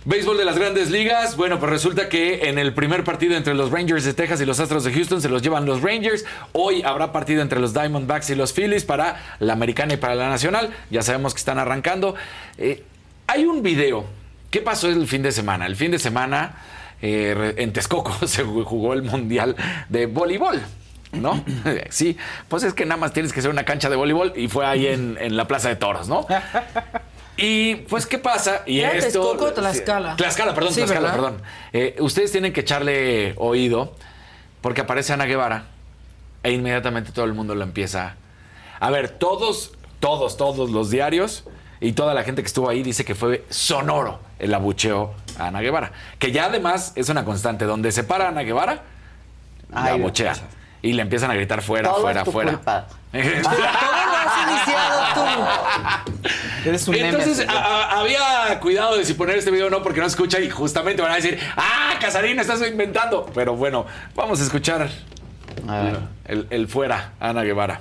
Béisbol 0.06 0.38
de 0.38 0.44
las 0.44 0.56
grandes 0.56 0.92
ligas. 0.92 1.36
Bueno, 1.36 1.58
pues 1.58 1.68
resulta 1.68 2.08
que 2.08 2.48
en 2.48 2.60
el 2.60 2.72
primer 2.72 3.02
partido 3.02 3.34
entre 3.34 3.54
los 3.54 3.72
Rangers 3.72 4.04
de 4.04 4.14
Texas 4.14 4.40
y 4.40 4.46
los 4.46 4.60
Astros 4.60 4.84
de 4.84 4.92
Houston 4.92 5.20
se 5.20 5.28
los 5.28 5.42
llevan 5.42 5.66
los 5.66 5.82
Rangers. 5.82 6.24
Hoy 6.52 6.82
habrá 6.82 7.10
partido 7.10 7.42
entre 7.42 7.58
los 7.58 7.74
Diamondbacks 7.74 8.30
y 8.30 8.36
los 8.36 8.52
Phillies 8.52 8.84
para 8.84 9.36
la 9.40 9.54
americana 9.54 9.94
y 9.94 9.96
para 9.96 10.14
la 10.14 10.28
nacional. 10.28 10.70
Ya 10.90 11.02
sabemos 11.02 11.34
que 11.34 11.38
están 11.38 11.58
arrancando. 11.58 12.14
Eh, 12.56 12.84
hay 13.26 13.46
un 13.46 13.64
video. 13.64 14.06
¿Qué 14.52 14.60
pasó 14.60 14.88
el 14.88 15.08
fin 15.08 15.22
de 15.22 15.32
semana? 15.32 15.66
El 15.66 15.74
fin 15.74 15.90
de 15.90 15.98
semana 15.98 16.54
eh, 17.02 17.54
en 17.56 17.72
Texcoco 17.72 18.14
se 18.28 18.44
jugó 18.44 18.92
el 18.92 19.02
Mundial 19.02 19.56
de 19.88 20.06
Voleibol. 20.06 20.62
¿No? 21.14 21.44
Sí, 21.90 22.16
pues 22.46 22.62
es 22.62 22.74
que 22.74 22.86
nada 22.86 23.00
más 23.00 23.12
tienes 23.12 23.32
que 23.32 23.40
hacer 23.40 23.50
una 23.50 23.64
cancha 23.64 23.90
de 23.90 23.96
voleibol 23.96 24.32
y 24.36 24.46
fue 24.46 24.66
ahí 24.66 24.86
en, 24.86 25.18
en 25.20 25.36
la 25.36 25.48
Plaza 25.48 25.68
de 25.68 25.74
Toros, 25.74 26.06
¿no? 26.06 26.28
Y 27.36 27.76
pues, 27.76 28.06
¿qué 28.06 28.18
pasa? 28.18 28.62
Y 28.66 28.80
¿Era 28.80 28.92
esto. 28.92 29.20
Texcoco 29.20 29.44
o 29.46 29.52
Tlaxcala? 29.52 30.16
Tlaxcala, 30.16 30.54
perdón, 30.54 30.72
Sí, 30.72 30.80
Tlaxcala, 30.80 31.10
¿verdad? 31.12 31.14
perdón. 31.24 31.42
Eh, 31.72 31.96
ustedes 32.00 32.32
tienen 32.32 32.52
que 32.52 32.60
echarle 32.60 33.34
oído 33.36 33.94
porque 34.62 34.80
aparece 34.80 35.12
Ana 35.12 35.26
Guevara 35.26 35.66
e 36.42 36.52
inmediatamente 36.52 37.12
todo 37.12 37.24
el 37.24 37.34
mundo 37.34 37.54
lo 37.54 37.62
empieza. 37.62 38.14
A 38.80 38.90
ver, 38.90 39.10
todos, 39.10 39.72
todos, 40.00 40.36
todos 40.36 40.70
los 40.70 40.90
diarios 40.90 41.44
y 41.80 41.92
toda 41.92 42.14
la 42.14 42.24
gente 42.24 42.42
que 42.42 42.46
estuvo 42.46 42.68
ahí 42.70 42.82
dice 42.82 43.04
que 43.04 43.14
fue 43.14 43.44
sonoro 43.50 44.20
el 44.38 44.54
abucheo 44.54 45.14
a 45.38 45.48
Ana 45.48 45.60
Guevara. 45.60 45.92
Que 46.18 46.32
ya 46.32 46.46
además 46.46 46.92
es 46.96 47.08
una 47.10 47.24
constante. 47.24 47.64
Donde 47.66 47.92
se 47.92 48.02
para 48.04 48.28
Ana 48.28 48.42
Guevara, 48.42 48.82
la 49.72 49.92
abuchea. 49.92 50.34
Y 50.82 50.92
le 50.92 51.02
empiezan 51.02 51.30
a 51.30 51.34
gritar 51.34 51.62
fuera, 51.62 51.90
Todo 51.90 52.02
fuera, 52.02 52.20
es 52.20 52.24
tu 52.24 52.32
fuera. 52.32 52.52
culpa. 52.52 52.86
Todo 53.12 53.22
lo 53.22 54.16
has 54.16 54.48
iniciado 54.48 55.00
tú. 55.14 56.68
Eres 56.68 56.88
un 56.88 56.94
Entonces 56.94 57.38
némesis. 57.38 57.48
a- 57.48 57.64
a- 57.64 58.00
había 58.00 58.60
cuidado 58.60 58.96
de 58.96 59.04
si 59.04 59.14
poner 59.14 59.38
este 59.38 59.50
video 59.50 59.68
o 59.68 59.70
no 59.70 59.82
porque 59.82 60.00
no 60.00 60.06
se 60.08 60.14
escucha 60.16 60.38
y 60.40 60.50
justamente 60.50 61.00
van 61.02 61.12
a 61.12 61.16
decir, 61.16 61.38
ah, 61.56 61.94
Casarín, 62.00 62.38
estás 62.38 62.60
inventando. 62.68 63.26
Pero 63.34 63.56
bueno, 63.56 63.86
vamos 64.14 64.40
a 64.40 64.44
escuchar 64.44 64.88
A 65.68 65.80
ver. 65.80 65.98
el, 66.26 66.46
el 66.50 66.68
fuera, 66.68 67.12
Ana 67.20 67.42
Guevara. 67.42 67.80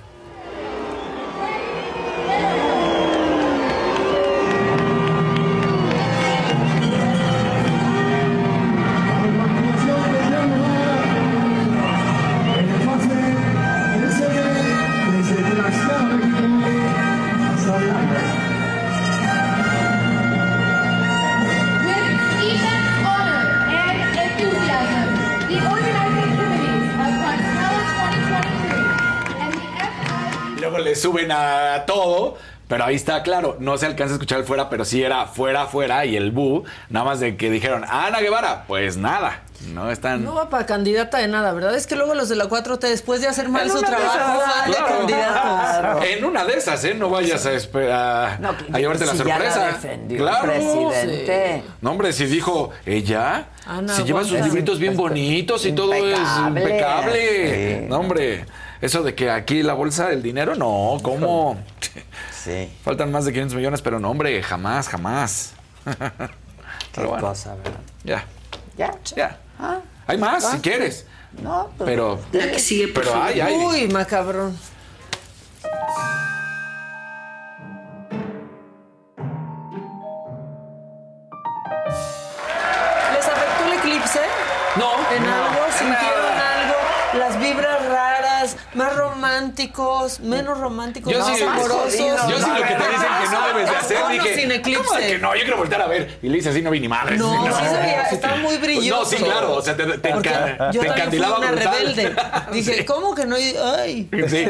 Pero 32.68 32.84
ahí 32.84 32.96
está, 32.96 33.22
claro, 33.22 33.58
no 33.60 33.78
se 33.78 33.86
alcanza 33.86 34.14
a 34.14 34.16
escuchar 34.16 34.40
el 34.40 34.46
fuera, 34.46 34.70
pero 34.70 34.86
sí 34.86 35.04
era 35.04 35.28
fuera, 35.28 35.68
fuera 35.68 36.04
y 36.06 36.16
el 36.16 36.32
bu, 36.32 36.64
nada 36.90 37.06
más 37.06 37.20
de 37.20 37.38
que 37.38 37.52
dijeron, 37.52 37.86
Ana 37.88 38.20
Guevara, 38.22 38.64
pues 38.68 38.98
nada, 38.98 39.42
no 39.72 39.92
están... 39.92 40.24
No 40.24 40.34
va 40.34 40.50
para 40.50 40.66
candidata 40.66 41.20
de 41.20 41.28
nada, 41.28 41.54
¿verdad? 41.54 41.76
Es 41.76 41.86
que 41.86 41.96
luego 41.96 42.16
los 42.16 42.28
de 42.28 42.36
la 42.36 42.46
4T, 42.46 42.80
después 42.80 43.22
de 43.22 43.28
hacer 43.28 43.50
mal 43.50 43.70
su 43.70 43.80
trabajo, 43.82 44.40
van 44.40 45.06
de 45.06 45.14
Claro. 45.14 46.02
En 46.10 46.26
una 46.26 46.44
de 46.44 46.58
esas, 46.58 46.84
¿eh? 46.86 46.96
No 46.96 47.10
vayas 47.12 47.46
a, 47.46 47.54
esperar, 47.54 48.40
No, 48.40 48.56
a 48.74 48.80
llevarte 48.80 49.06
la 49.06 49.12
si 49.12 49.18
ya 49.20 49.26
la 49.26 49.52
sorpresa. 49.52 49.66
defendió 49.68 50.28
el 50.28 50.36
presidente. 50.50 51.64
No, 51.82 51.92
hombre, 51.92 52.14
si 52.14 52.26
dijo 52.26 52.72
ella, 52.88 53.46
Ana, 53.68 53.94
si 53.96 54.04
lleva 54.06 54.24
sus 54.24 54.40
libritos 54.42 54.80
bien 54.80 54.98
bonitos 54.98 55.64
y 55.68 55.72
todo 55.72 55.94
es 55.94 56.18
Impecable. 56.18 56.62
impecable. 56.62 57.80
Sí. 57.82 57.86
No, 57.90 58.00
hombre, 58.00 58.46
eso 58.82 59.04
de 59.04 59.14
que 59.14 59.30
aquí 59.30 59.62
la 59.62 59.74
bolsa 59.74 60.08
del 60.08 60.24
dinero, 60.24 60.56
no, 60.56 60.98
¿cómo? 61.04 61.60
Sí. 62.46 62.72
Faltan 62.84 63.12
más 63.12 63.26
de 63.26 63.34
500 63.34 63.56
millones, 63.58 63.82
pero 63.82 64.00
no, 64.00 64.12
hombre, 64.12 64.42
jamás, 64.44 64.88
jamás. 64.88 65.54
Qué 65.84 65.94
Pero 66.94 67.10
bueno, 67.10 67.28
cosa, 67.28 67.56
¿verdad? 67.56 67.80
Ya. 68.04 68.24
Ya. 68.78 68.94
Ya. 69.16 69.40
Ah, 69.60 69.80
Hay 70.06 70.18
más, 70.20 70.46
Ah. 70.46 70.52
si 70.52 70.60
quieres. 70.60 71.08
No, 71.42 71.72
pues, 71.76 71.90
Pero. 71.90 72.20
La 72.32 72.52
que 72.52 72.60
sigue, 72.60 72.88
por 72.90 73.04
Pero 73.04 73.22
hay, 73.22 73.42
hay. 73.42 73.56
Uy, 73.56 73.88
macabrón. 73.88 74.56
Más 88.76 88.96
románticos, 88.96 90.20
menos 90.20 90.58
románticos, 90.60 91.12
Yo 91.12 91.20
más 91.20 91.38
sí, 91.38 91.44
amorosos. 91.44 91.98
yo 91.98 92.38
sí 92.38 92.50
lo 92.50 92.68
que 92.68 92.76
te 92.76 92.90
dicen 92.90 93.08
que 93.22 93.30
no 93.30 93.48
debes 93.48 93.70
de 93.70 93.76
hacer, 93.76 93.98
dije, 94.12 94.36
sin 94.36 94.52
eclipse. 94.52 94.84
¿cómo 94.84 95.00
de 95.00 95.08
que 95.08 95.18
no? 95.20 95.36
Yo 95.36 95.42
quiero 95.42 95.58
voltear 95.58 95.82
a 95.82 95.88
ver. 95.88 96.20
Y 96.22 96.30
le 96.30 96.38
hice 96.38 96.50
así, 96.50 96.62
no 96.62 96.72
vi 96.72 96.80
ni 96.80 96.88
madre. 96.88 97.18
No, 97.26 97.46
sí 97.58 97.66
se 97.66 97.78
veía, 97.78 98.02
estaba 98.04 98.36
muy 98.38 98.58
brilloso. 98.58 99.00
No, 99.04 99.06
sí, 99.06 99.16
claro, 99.18 99.56
o 99.56 99.62
sea, 99.62 99.76
te, 99.76 99.86
te, 99.86 100.14
enca- 100.14 100.72
yo 100.72 100.82
te 100.82 100.88
fui 100.92 100.96
encandilaba 100.98 101.38
una 101.40 101.52
brutal. 101.52 101.74
rebelde. 101.74 102.16
Dije, 102.52 102.86
¿cómo 102.86 103.16
que 103.16 103.26
no? 103.26 103.36
Ay. 103.36 104.10
Sí, 104.28 104.46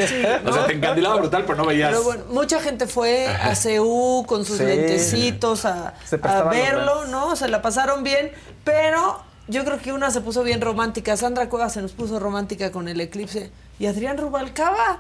o 0.46 0.54
sea, 0.54 0.66
te 0.66 0.74
encandilaba 0.74 1.16
brutal, 1.18 1.44
pero 1.46 1.56
no 1.58 1.66
veías. 1.66 1.90
Pero 1.92 2.04
bueno, 2.04 2.24
mucha 2.30 2.60
gente 2.60 2.88
fue 2.88 3.28
a 3.28 3.56
CEU 3.56 4.26
con 4.28 4.46
sus 4.46 4.58
Sí. 4.58 4.64
lentecitos 4.64 5.66
a, 5.66 5.94
a 6.24 6.44
verlo. 6.44 7.06
¿no? 7.06 7.36
Se 7.36 7.48
la 7.48 7.62
pasaron 7.62 8.04
bien, 8.04 8.32
pero 8.64 9.22
yo 9.48 9.64
creo 9.66 9.80
que 9.80 9.94
una 9.94 10.10
se 10.12 10.22
puso 10.22 10.44
bien 10.44 10.62
romántica. 10.62 11.16
Sandra 11.18 11.50
Cuevas 11.50 11.74
se 11.74 11.82
nos 11.82 11.92
puso 11.92 12.20
romántica 12.20 12.72
con 12.72 12.88
el 12.88 13.00
eclipse. 13.02 13.52
Y 13.80 13.88
Adrián 13.88 14.18
Rubalcaba. 14.18 15.00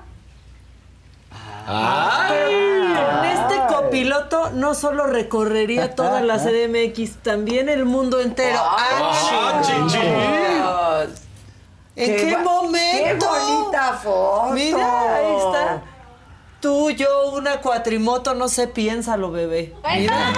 Con 1.68 3.26
este 3.26 3.56
copiloto 3.73 4.52
no 4.52 4.73
solo 4.76 5.07
recorrería 5.07 5.95
toda 5.95 6.22
la 6.22 6.38
CDMX, 6.38 7.18
también 7.23 7.69
el 7.69 7.85
mundo 7.85 8.19
entero. 8.22 8.60
¡Ah, 8.61 9.61
Dios. 9.65 9.93
¿En 11.95 12.15
qué, 12.18 12.34
ba- 12.35 12.41
momento? 12.43 13.26
¡Qué 13.34 13.53
bonita 13.56 13.93
foto! 13.93 14.52
Mira, 14.53 15.15
ahí 15.15 15.35
está. 15.38 15.81
Tú, 16.65 16.89
yo, 16.89 17.29
una 17.31 17.61
cuatrimoto, 17.61 18.33
no 18.33 18.47
sé, 18.49 18.67
piénsalo, 18.67 19.29
bebé. 19.29 19.71
Mira, 19.97 20.33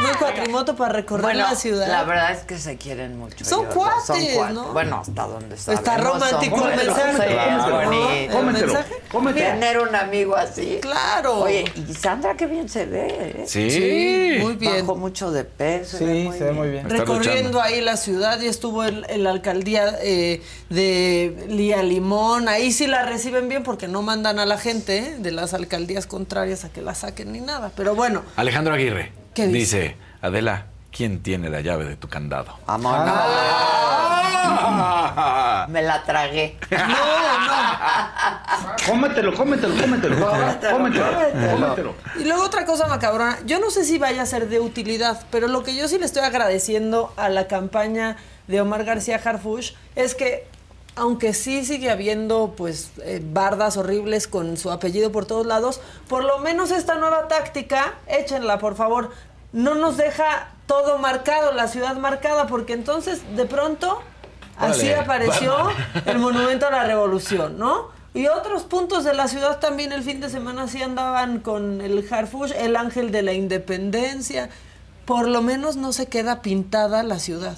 una 0.00 0.18
cuatrimoto 0.18 0.74
para 0.74 0.92
recorrer 0.92 1.22
Bueno, 1.22 1.44
la 1.48 1.54
ciudad. 1.54 1.86
la 1.86 2.02
verdad 2.02 2.32
es 2.32 2.40
que 2.40 2.58
se 2.58 2.76
quieren 2.76 3.16
mucho. 3.16 3.44
Son 3.44 3.60
ellos, 3.60 3.74
cuates, 3.74 4.04
son 4.06 4.16
cuates. 4.34 4.54
¿no? 4.56 4.72
Bueno, 4.72 4.96
hasta 5.06 5.22
donde 5.28 5.54
Está 5.54 5.76
son 5.76 6.04
romántico 6.04 6.68
el 6.68 6.76
mensaje. 6.78 7.12
Sí, 7.12 7.22
Claro. 7.22 7.74
bonito. 7.76 8.12
¿El 8.12 8.30
Cómetelo, 8.32 8.66
mensaje? 8.66 8.94
cómetelo. 9.12 9.46
Tener 9.52 9.78
un 9.78 9.94
amigo 9.94 10.34
así. 10.34 10.78
Claro. 10.82 11.42
Oye, 11.42 11.64
y 11.76 11.94
Sandra 11.94 12.34
qué 12.36 12.46
bien 12.46 12.68
se 12.68 12.84
ve. 12.84 13.06
¿eh? 13.10 13.44
Sí. 13.46 13.70
Sí, 13.70 14.38
muy 14.42 14.54
bien. 14.54 14.80
Bajó 14.80 14.96
mucho 14.96 15.30
de 15.30 15.44
peso. 15.44 15.96
Sí, 15.98 16.28
se 16.36 16.42
ve 16.42 16.50
muy 16.52 16.70
bien. 16.70 16.86
Está 16.86 16.98
Recorriendo 16.98 17.62
ahí 17.62 17.80
la 17.82 17.96
ciudad 17.96 18.40
y 18.40 18.48
estuvo 18.48 18.84
en, 18.84 19.06
en 19.08 19.22
la 19.22 19.30
alcaldía 19.30 19.96
eh, 20.02 20.42
de 20.70 21.46
Lía 21.48 21.84
Limón. 21.84 22.48
Ahí 22.48 22.72
sí 22.72 22.88
la 22.88 23.04
reciben 23.04 23.48
bien 23.48 23.62
porque 23.62 23.86
no 23.86 24.02
mandan 24.02 24.40
a 24.40 24.44
la 24.44 24.58
gente 24.58 24.98
eh, 24.98 25.16
de 25.20 25.30
las 25.30 25.54
alcaldías 25.54 25.67
contrarias 26.06 26.64
a 26.64 26.70
que 26.70 26.82
la 26.82 26.94
saquen 26.94 27.32
ni 27.32 27.40
nada. 27.40 27.70
Pero 27.76 27.94
bueno, 27.94 28.22
Alejandro 28.36 28.74
Aguirre 28.74 29.12
¿Qué 29.34 29.46
dice? 29.46 29.58
dice, 29.58 29.96
Adela, 30.20 30.66
¿quién 30.90 31.22
tiene 31.22 31.48
la 31.48 31.60
llave 31.60 31.84
de 31.84 31.96
tu 31.96 32.08
candado? 32.08 32.58
Vámonos. 32.66 33.08
Ah. 33.08 34.38
Me 35.68 35.82
la 35.82 36.02
tragué. 36.04 36.56
Cómetelo, 38.86 39.34
cómetelo, 39.34 39.74
cómetelo. 39.80 40.16
Cómetelo, 40.18 40.72
cómetelo. 40.72 41.50
cómetelo. 41.50 41.94
Y 42.18 42.24
luego 42.24 42.42
otra 42.44 42.64
cosa 42.64 42.86
macabrona, 42.86 43.38
yo 43.44 43.60
no 43.60 43.70
sé 43.70 43.84
si 43.84 43.98
vaya 43.98 44.22
a 44.22 44.26
ser 44.26 44.48
de 44.48 44.60
utilidad, 44.60 45.22
pero 45.30 45.48
lo 45.48 45.62
que 45.62 45.76
yo 45.76 45.88
sí 45.88 45.98
le 45.98 46.06
estoy 46.06 46.22
agradeciendo 46.22 47.12
a 47.16 47.28
la 47.28 47.46
campaña 47.46 48.16
de 48.46 48.60
Omar 48.60 48.84
García 48.84 49.20
Harfush 49.22 49.72
es 49.94 50.14
que 50.14 50.46
aunque 50.98 51.32
sí 51.34 51.64
sigue 51.64 51.90
habiendo 51.90 52.54
pues 52.56 52.90
eh, 53.02 53.20
bardas 53.24 53.76
horribles 53.76 54.26
con 54.28 54.56
su 54.56 54.70
apellido 54.70 55.10
por 55.12 55.24
todos 55.26 55.46
lados, 55.46 55.80
por 56.08 56.24
lo 56.24 56.38
menos 56.38 56.70
esta 56.70 56.96
nueva 56.96 57.28
táctica, 57.28 57.94
échenla 58.06 58.58
por 58.58 58.74
favor, 58.76 59.10
no 59.52 59.74
nos 59.74 59.96
deja 59.96 60.50
todo 60.66 60.98
marcado, 60.98 61.52
la 61.52 61.68
ciudad 61.68 61.96
marcada, 61.96 62.46
porque 62.46 62.74
entonces 62.74 63.20
de 63.36 63.46
pronto 63.46 64.02
así 64.58 64.92
apareció 64.92 65.54
el 66.04 66.18
monumento 66.18 66.66
a 66.66 66.70
la 66.70 66.84
revolución, 66.84 67.58
¿no? 67.58 67.96
Y 68.14 68.26
otros 68.26 68.64
puntos 68.64 69.04
de 69.04 69.14
la 69.14 69.28
ciudad 69.28 69.60
también 69.60 69.92
el 69.92 70.02
fin 70.02 70.20
de 70.20 70.28
semana 70.28 70.66
sí 70.66 70.82
andaban 70.82 71.38
con 71.40 71.80
el 71.80 72.04
Harfush, 72.10 72.52
el 72.56 72.74
ángel 72.76 73.12
de 73.12 73.22
la 73.22 73.32
independencia. 73.32 74.48
Por 75.04 75.28
lo 75.28 75.40
menos 75.40 75.76
no 75.76 75.92
se 75.92 76.06
queda 76.06 76.42
pintada 76.42 77.02
la 77.02 77.18
ciudad. 77.18 77.56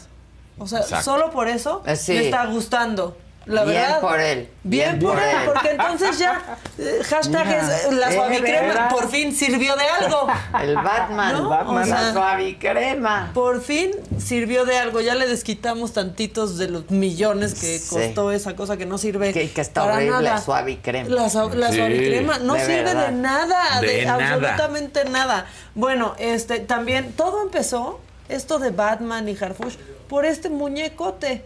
O 0.58 0.66
sea, 0.66 0.80
Exacto. 0.80 1.04
solo 1.04 1.30
por 1.30 1.48
eso 1.48 1.82
Eh, 1.86 1.96
sí. 1.96 2.12
me 2.12 2.24
está 2.26 2.44
gustando. 2.46 3.16
La 3.46 3.64
Bien 3.64 3.76
verdad. 3.82 4.00
por 4.00 4.20
él. 4.20 4.48
Bien, 4.62 4.98
por 4.98 5.18
él, 5.18 5.36
porque 5.46 5.70
entonces 5.70 6.18
ya 6.18 6.58
eh, 6.78 7.00
hashtag 7.08 7.48
es, 7.48 7.86
eh, 7.86 7.92
la 7.92 8.12
suavicrema 8.12 8.88
por 8.90 9.08
fin 9.10 9.34
sirvió 9.34 9.74
de 9.76 9.84
algo. 9.84 10.28
El 10.62 10.74
Batman. 10.76 11.32
¿No? 11.32 11.38
El 11.40 11.46
Batman. 11.48 11.82
O 11.82 11.86
sea, 11.86 12.02
la 12.02 12.12
suavicrema. 12.12 13.30
Por 13.32 13.62
fin 13.62 13.92
sirvió 14.18 14.64
de 14.66 14.76
algo. 14.78 15.00
Ya 15.00 15.14
le 15.14 15.26
desquitamos 15.26 15.92
tantitos 15.94 16.58
de 16.58 16.68
los 16.68 16.90
millones 16.90 17.54
que 17.54 17.78
Sí. 17.78 17.88
costó 17.88 18.30
esa 18.30 18.54
cosa 18.56 18.76
que 18.76 18.84
no 18.86 18.98
sirve 18.98 19.32
Que, 19.32 19.50
que 19.50 19.60
está 19.60 19.82
para 19.82 19.94
horrible, 19.96 20.22
nada. 20.22 20.40
suavicrema. 20.40 21.08
La, 21.08 21.22
la 21.22 21.28
Sí. 21.70 21.76
suavicrema 21.76 22.38
no 22.40 22.54
De 22.54 22.60
sirve 22.60 22.82
verdad. 22.84 23.06
de 23.06 23.12
nada, 23.12 23.80
de, 23.80 23.86
De 23.86 24.04
nada. 24.04 24.24
absolutamente 24.34 25.04
nada. 25.06 25.46
Bueno, 25.74 26.14
este 26.18 26.60
también 26.60 27.12
todo 27.14 27.42
empezó 27.42 28.00
esto 28.28 28.58
de 28.58 28.70
Batman 28.70 29.28
y 29.28 29.36
Harfush 29.36 29.76
por 30.08 30.24
este 30.26 30.50
muñecote. 30.50 31.44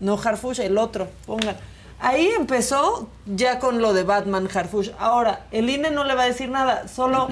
No 0.00 0.18
Harfush, 0.22 0.60
el 0.60 0.78
otro, 0.78 1.08
pongan. 1.26 1.56
Ahí 2.00 2.28
empezó 2.36 3.08
ya 3.26 3.58
con 3.58 3.80
lo 3.80 3.92
de 3.94 4.02
Batman 4.02 4.48
Harfush. 4.52 4.90
Ahora, 4.98 5.46
el 5.52 5.70
INE 5.70 5.90
no 5.90 6.04
le 6.04 6.14
va 6.14 6.22
a 6.22 6.26
decir 6.26 6.48
nada, 6.50 6.86
solo 6.88 7.28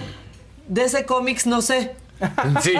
de 0.69 0.85
ese 0.85 1.05
cómics 1.05 1.47
no 1.47 1.61
sé. 1.63 1.95
Sí. 2.63 2.75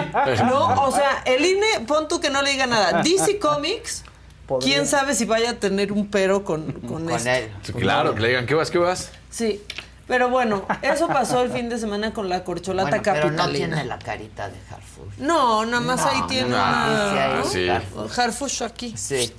No, 0.45 0.85
o 0.85 0.91
sea, 0.91 1.21
el 1.25 1.43
INE, 1.45 1.81
pon 1.85 2.07
tú 2.07 2.21
que 2.21 2.29
no 2.29 2.41
le 2.41 2.51
diga 2.51 2.65
nada. 2.65 3.01
DC 3.03 3.39
Comics, 3.39 4.03
Podría. 4.47 4.73
quién 4.75 4.87
sabe 4.87 5.13
si 5.15 5.25
vaya 5.25 5.49
a 5.51 5.53
tener 5.55 5.91
un 5.91 6.07
pero 6.07 6.45
con, 6.45 6.71
con, 6.71 7.05
Con 7.05 7.09
esto. 7.11 7.29
él. 7.29 7.51
Claro, 7.77 8.15
que 8.15 8.21
le 8.21 8.27
digan, 8.29 8.45
¿qué 8.45 8.53
vas, 8.55 8.71
qué 8.71 8.77
vas? 8.77 9.11
Sí. 9.29 9.61
Pero 10.07 10.29
bueno, 10.29 10.65
eso 10.81 11.07
pasó 11.07 11.41
el 11.43 11.49
fin 11.51 11.67
de 11.69 11.77
semana 11.77 12.13
con 12.13 12.27
la 12.29 12.43
corcholata 12.43 12.89
Bueno, 12.89 13.03
pero 13.03 13.15
capitalina. 13.27 13.45
no 13.45 13.51
tiene 13.75 13.85
la 13.85 13.99
carita 13.99 14.47
de 14.49 14.55
Harfush. 14.69 15.17
No, 15.19 15.65
nada 15.65 15.79
más 15.81 16.01
No, 16.05 16.07
ahí 16.11 16.21
tiene 16.27 16.49
no, 16.49 16.55
una. 16.55 17.35
¿no? 17.39 17.45
Sí. 17.45 17.67
Harfush. 17.69 18.19
Harfush 18.19 18.63
aquí. 18.63 18.93
Sí. 18.97 19.33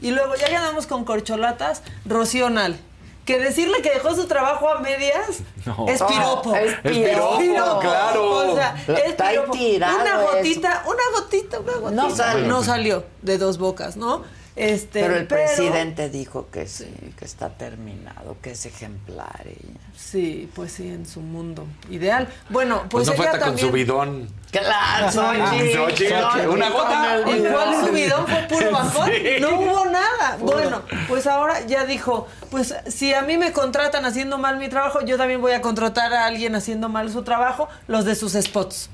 Y 0.00 0.10
luego 0.12 0.34
ya 0.36 0.48
que 0.48 0.56
andamos 0.56 0.86
con 0.86 1.04
corcholatas, 1.04 1.82
Rocío 2.04 2.50
Nal. 2.50 2.78
Que 3.24 3.38
decirle 3.38 3.82
que 3.82 3.90
dejó 3.90 4.14
su 4.14 4.26
trabajo 4.26 4.70
a 4.70 4.78
medias 4.80 5.40
No. 5.66 5.86
es 5.86 6.02
piropo. 6.02 6.54
Es 6.56 6.74
piropo, 6.82 7.78
claro. 7.80 8.30
O 8.52 8.54
sea, 8.56 8.74
es 8.86 9.14
piropo. 9.14 9.52
Una 9.52 10.22
gotita, 10.22 10.84
una 10.86 11.02
gotita, 11.20 11.58
una 11.60 11.72
gotita. 11.76 12.34
No 12.46 12.62
salió 12.64 13.04
de 13.22 13.36
dos 13.36 13.58
bocas, 13.58 13.96
¿no? 13.98 14.22
Este, 14.58 15.00
Pero 15.02 15.14
el 15.16 15.28
presidente 15.28 16.10
dijo 16.10 16.48
que 16.50 16.66
sí, 16.66 16.92
que 17.16 17.24
está 17.24 17.50
terminado, 17.50 18.36
que 18.42 18.50
es 18.50 18.66
ejemplar. 18.66 19.42
ella. 19.46 19.78
Sí, 19.96 20.50
pues 20.52 20.72
sí, 20.72 20.88
en 20.88 21.06
su 21.06 21.20
mundo 21.20 21.64
ideal. 21.90 22.26
Bueno, 22.48 22.80
Pues, 22.90 23.06
pues, 23.06 23.06
no 23.08 23.12
fue 23.14 23.26
hasta 23.28 23.46
con 23.46 23.56
su 23.56 23.70
bidón. 23.70 24.28
Claro, 24.50 25.12
Xochitl, 25.12 25.72
Xochitl, 25.76 26.48
una 26.48 26.70
gota. 26.70 27.18
¿En 27.24 27.44
cuál 27.52 27.86
subidón 27.86 28.26
fue 28.26 28.42
puro 28.48 28.70
bajón? 28.72 29.10
Sí. 29.14 29.22
No 29.40 29.60
hubo 29.60 29.84
nada. 29.86 30.36
Bueno, 30.40 30.82
pues 31.06 31.28
ahora 31.28 31.64
ya 31.66 31.84
dijo, 31.84 32.26
pues 32.50 32.74
si 32.88 33.14
a 33.14 33.22
mí 33.22 33.36
me 33.36 33.52
contratan 33.52 34.04
haciendo 34.06 34.38
mal 34.38 34.56
mi 34.58 34.68
trabajo, 34.68 35.02
yo 35.04 35.16
también 35.16 35.40
voy 35.40 35.52
a 35.52 35.60
contratar 35.60 36.12
a 36.12 36.26
alguien 36.26 36.56
haciendo 36.56 36.88
mal 36.88 37.12
su 37.12 37.22
trabajo, 37.22 37.68
los 37.86 38.04
de 38.04 38.16
sus 38.16 38.32
spots. 38.32 38.90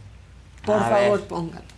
Por 0.66 0.76
A 0.76 0.90
favor, 0.90 1.18
ver. 1.20 1.28
pónganlo. 1.28 1.74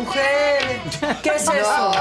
De 0.00 0.06
Mujer, 0.06 0.80
¿qué 1.22 1.30
es 1.36 1.44
No, 1.46 1.52
eso? 1.52 1.92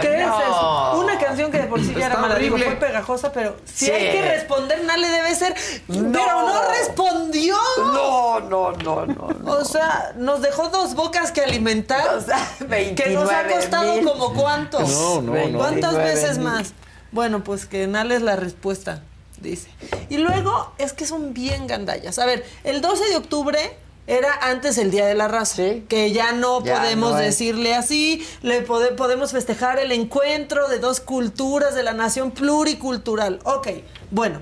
¿Qué 0.00 0.20
es 0.22 0.26
no. 0.26 0.40
eso? 0.40 1.00
Una 1.00 1.18
canción 1.18 1.50
que 1.50 1.58
de 1.58 1.66
por 1.66 1.80
sí 1.80 1.94
ya 1.96 2.06
era 2.06 2.16
mala, 2.18 2.36
digo, 2.36 2.56
fue 2.58 2.76
pegajosa, 2.76 3.32
pero 3.32 3.56
si 3.64 3.86
Sí. 3.86 3.90
hay 3.92 4.12
que 4.12 4.22
responder, 4.22 4.84
nadie 4.84 5.08
debe 5.08 5.34
ser. 5.34 5.54
Pero 5.86 6.00
No. 6.02 6.46
no 6.48 6.68
respondió. 6.70 7.56
No, 7.78 8.40
no, 8.40 8.72
no, 8.72 9.06
no. 9.06 9.28
no. 9.28 9.52
O 9.52 9.64
sea, 9.64 10.12
nos 10.16 10.42
dejó 10.42 10.68
dos 10.68 10.94
bocas 10.94 11.32
que 11.32 11.42
alimentar. 11.42 12.08
O 12.14 12.20
sea, 12.20 12.38
que 12.58 13.10
nos 13.10 13.30
ha 13.30 13.42
29 13.42 13.54
costado 13.54 13.94
mil. 13.94 14.04
como 14.04 14.34
cuántos. 14.34 14.88
No, 14.90 15.22
no, 15.22 15.32
no. 15.48 15.58
¿Cuántas 15.58 15.94
29 15.94 16.04
veces 16.04 16.38
mil. 16.38 16.46
más? 16.48 16.72
Bueno, 17.12 17.42
pues 17.44 17.66
que 17.66 17.86
Nal 17.86 18.12
es 18.12 18.20
la 18.22 18.36
respuesta, 18.36 19.02
dice. 19.40 19.70
Y 20.10 20.18
luego 20.18 20.72
es 20.78 20.92
que 20.92 21.06
son 21.06 21.32
bien 21.32 21.66
gandallas. 21.66 22.18
A 22.18 22.26
ver, 22.26 22.44
el 22.64 22.80
12 22.80 23.04
de 23.08 23.16
octubre 23.16 23.78
Era 24.06 24.32
antes 24.42 24.78
el 24.78 24.90
Día 24.92 25.04
de 25.06 25.14
la 25.14 25.26
Raza, 25.26 25.62
que 25.88 26.12
ya 26.12 26.30
no 26.32 26.62
Ya 26.62 26.76
podemos 26.78 27.12
no 27.12 27.16
decirle 27.18 27.74
así, 27.74 28.24
le 28.42 28.64
pode- 28.64 28.92
podemos 28.94 29.32
festejar 29.32 29.78
el 29.80 29.90
encuentro 29.90 30.68
de 30.68 30.78
dos 30.78 31.00
culturas 31.00 31.74
de 31.74 31.82
la 31.82 31.92
nación 31.92 32.30
pluricultural. 32.30 33.40
Ok, 33.44 33.68
bueno, 34.12 34.40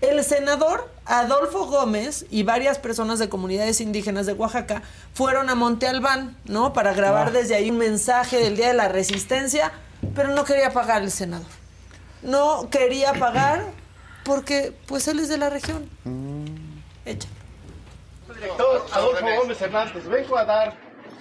el 0.00 0.24
senador 0.24 0.90
Adolfo 1.04 1.66
Gómez 1.66 2.24
y 2.30 2.42
varias 2.44 2.78
personas 2.78 3.18
de 3.18 3.28
comunidades 3.28 3.80
indígenas 3.82 4.24
de 4.24 4.32
Oaxaca 4.32 4.82
fueron 5.12 5.50
a 5.50 5.54
Monte 5.54 5.86
Albán, 5.88 6.36
¿no? 6.46 6.72
Para 6.72 6.94
grabar 6.94 7.28
Ah. 7.28 7.30
desde 7.32 7.54
ahí 7.54 7.70
un 7.70 7.78
mensaje 7.78 8.38
del 8.38 8.56
Día 8.56 8.68
de 8.68 8.74
la 8.74 8.88
Resistencia, 8.88 9.72
pero 10.14 10.28
no 10.34 10.44
quería 10.44 10.72
pagar 10.72 11.02
el 11.02 11.10
senador. 11.10 11.46
No 12.22 12.70
quería 12.70 13.12
pagar 13.14 13.64
porque, 14.24 14.72
pues, 14.86 15.06
él 15.08 15.18
es 15.18 15.28
de 15.28 15.36
la 15.38 15.50
región. 15.50 15.88
Echa. 17.04 17.28
Director 18.42 18.86
Adolfo 18.92 19.26
Gómez 19.40 19.62
Hernández, 19.62 20.08
vengo 20.08 20.36
a 20.36 20.44
dar 20.44 20.74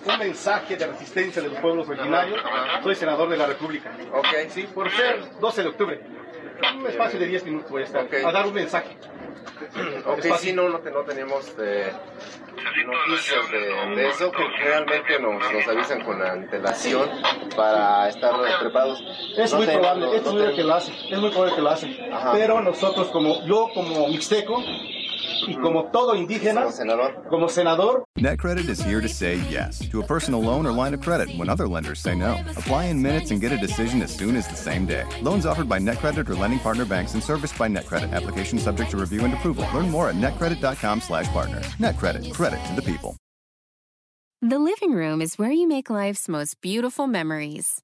un 0.06 0.18
mensaje 0.20 0.76
de 0.76 0.88
resistencia 0.88 1.42
de 1.42 1.50
los 1.50 1.60
pueblos 1.60 1.88
originarios. 1.88 2.42
Soy 2.84 2.96
senador 2.96 3.30
de 3.30 3.38
la 3.38 3.46
República. 3.46 3.92
Ok. 4.14 4.28
Sí, 4.50 4.64
por 4.74 4.90
ser 4.92 5.40
12 5.40 5.64
de 5.64 5.70
octubre. 5.70 6.02
Un 6.78 6.88
espacio 6.88 7.20
de 7.20 7.28
10 7.28 7.44
minutos 7.46 7.70
voy 7.72 7.82
a 7.84 7.86
estar. 7.86 8.08
A 8.26 8.32
dar 8.32 8.48
un 8.48 8.54
mensaje. 8.54 8.98
Ok, 10.06 10.22
sí, 10.40 10.54
no, 10.54 10.70
no, 10.70 10.80
no 10.80 11.02
tenemos 11.04 11.54
eh, 11.60 11.92
noticias 12.86 13.52
de, 13.52 13.96
de 13.96 14.08
eso, 14.10 14.32
que 14.32 14.44
realmente 14.64 15.20
nos, 15.20 15.52
nos 15.54 15.68
avisan 15.68 16.04
con 16.04 16.22
antelación 16.22 17.10
para 17.56 18.10
estar 18.10 18.34
preparados. 18.60 19.02
Es 19.38 19.52
No 19.52 19.58
muy 19.60 19.68
probable, 19.68 20.06
no- 20.08 20.14
es 20.14 20.24
no 20.24 20.32
muy 20.32 20.42
probable 20.42 20.50
te- 20.52 20.56
que 20.56 20.64
lo 20.64 20.74
hacen, 20.76 20.96
es 21.10 21.20
muy 21.20 21.30
probable 21.30 21.56
que 21.56 21.62
lo 21.62 21.70
hacen. 21.70 21.98
Pero 22.34 22.62
nosotros 22.62 23.08
como, 23.10 23.44
yo 23.46 23.70
como 23.74 24.08
mixteco 24.08 24.62
y 25.48 25.56
como 25.56 25.86
todo 25.92 26.16
indígena, 26.16 26.66
como 27.30 27.48
senador, 27.48 28.04
NetCredit 28.20 28.70
is 28.70 28.82
here 28.82 29.02
to 29.02 29.10
say 29.10 29.42
yes 29.50 29.80
to 29.90 30.02
a 30.02 30.06
personal 30.06 30.42
loan 30.42 30.66
or 30.66 30.72
line 30.72 30.94
of 30.94 31.02
credit 31.02 31.30
when 31.38 31.50
other 31.50 31.68
lenders 31.68 32.00
say 32.00 32.16
no. 32.16 32.34
Apply 32.58 32.86
in 32.86 33.02
minutes 33.02 33.32
and 33.32 33.42
get 33.42 33.52
a 33.52 33.58
decision 33.58 34.02
as 34.02 34.14
soon 34.14 34.36
as 34.36 34.48
the 34.48 34.56
same 34.56 34.86
day. 34.86 35.06
Loans 35.22 35.46
offered 35.46 35.68
by 35.68 35.80
NetCredit 35.80 36.30
or 36.30 36.36
lending 36.36 36.60
partner 36.60 36.86
banks 36.86 37.14
and 37.14 37.24
serviced 37.24 37.58
by 37.58 37.68
NetCredit. 37.68 38.14
Application 38.14 38.60
subject 38.60 38.92
to 38.92 38.98
review 38.98 39.24
and 39.26 39.34
approval. 39.34 39.66
Learn 39.74 39.90
more 39.90 40.10
at 40.10 40.16
netcredit.com/partners. 40.16 41.68
NetCredit. 41.80 42.34
Credit 42.34 42.64
to 42.66 42.76
the 42.76 42.82
people. 42.82 43.16
The 44.44 44.58
living 44.58 44.94
room 44.94 45.22
is 45.22 45.38
where 45.38 45.52
you 45.52 45.68
make 45.68 45.92
life's 45.92 46.28
most 46.28 46.62
beautiful 46.62 47.06
memories. 47.06 47.84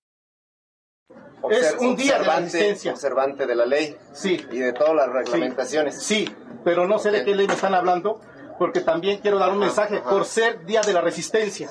Es 1.49 1.75
un 1.79 1.95
día 1.95 2.13
de 2.13 2.19
observante- 2.19 2.43
resistencia. 2.45 2.91
Observante 2.91 3.45
de 3.47 3.55
la 3.55 3.65
ley. 3.65 3.95
Sí. 4.13 4.45
Y 4.51 4.59
de 4.59 4.73
todas 4.73 4.95
las 4.95 5.09
reglamentaciones. 5.09 6.01
Sí, 6.01 6.29
pero 6.63 6.87
no 6.87 6.99
sé 6.99 7.11
de 7.11 7.23
qué 7.23 7.33
ley 7.35 7.47
me 7.47 7.53
están 7.53 7.73
hablando, 7.73 8.19
porque 8.59 8.81
también 8.81 9.19
quiero 9.19 9.39
dar 9.39 9.49
un 9.51 9.57
mensaje 9.59 9.99
por 10.01 10.25
ser 10.25 10.65
Día 10.65 10.81
de 10.81 10.93
la 10.93 11.01
Resistencia. 11.01 11.69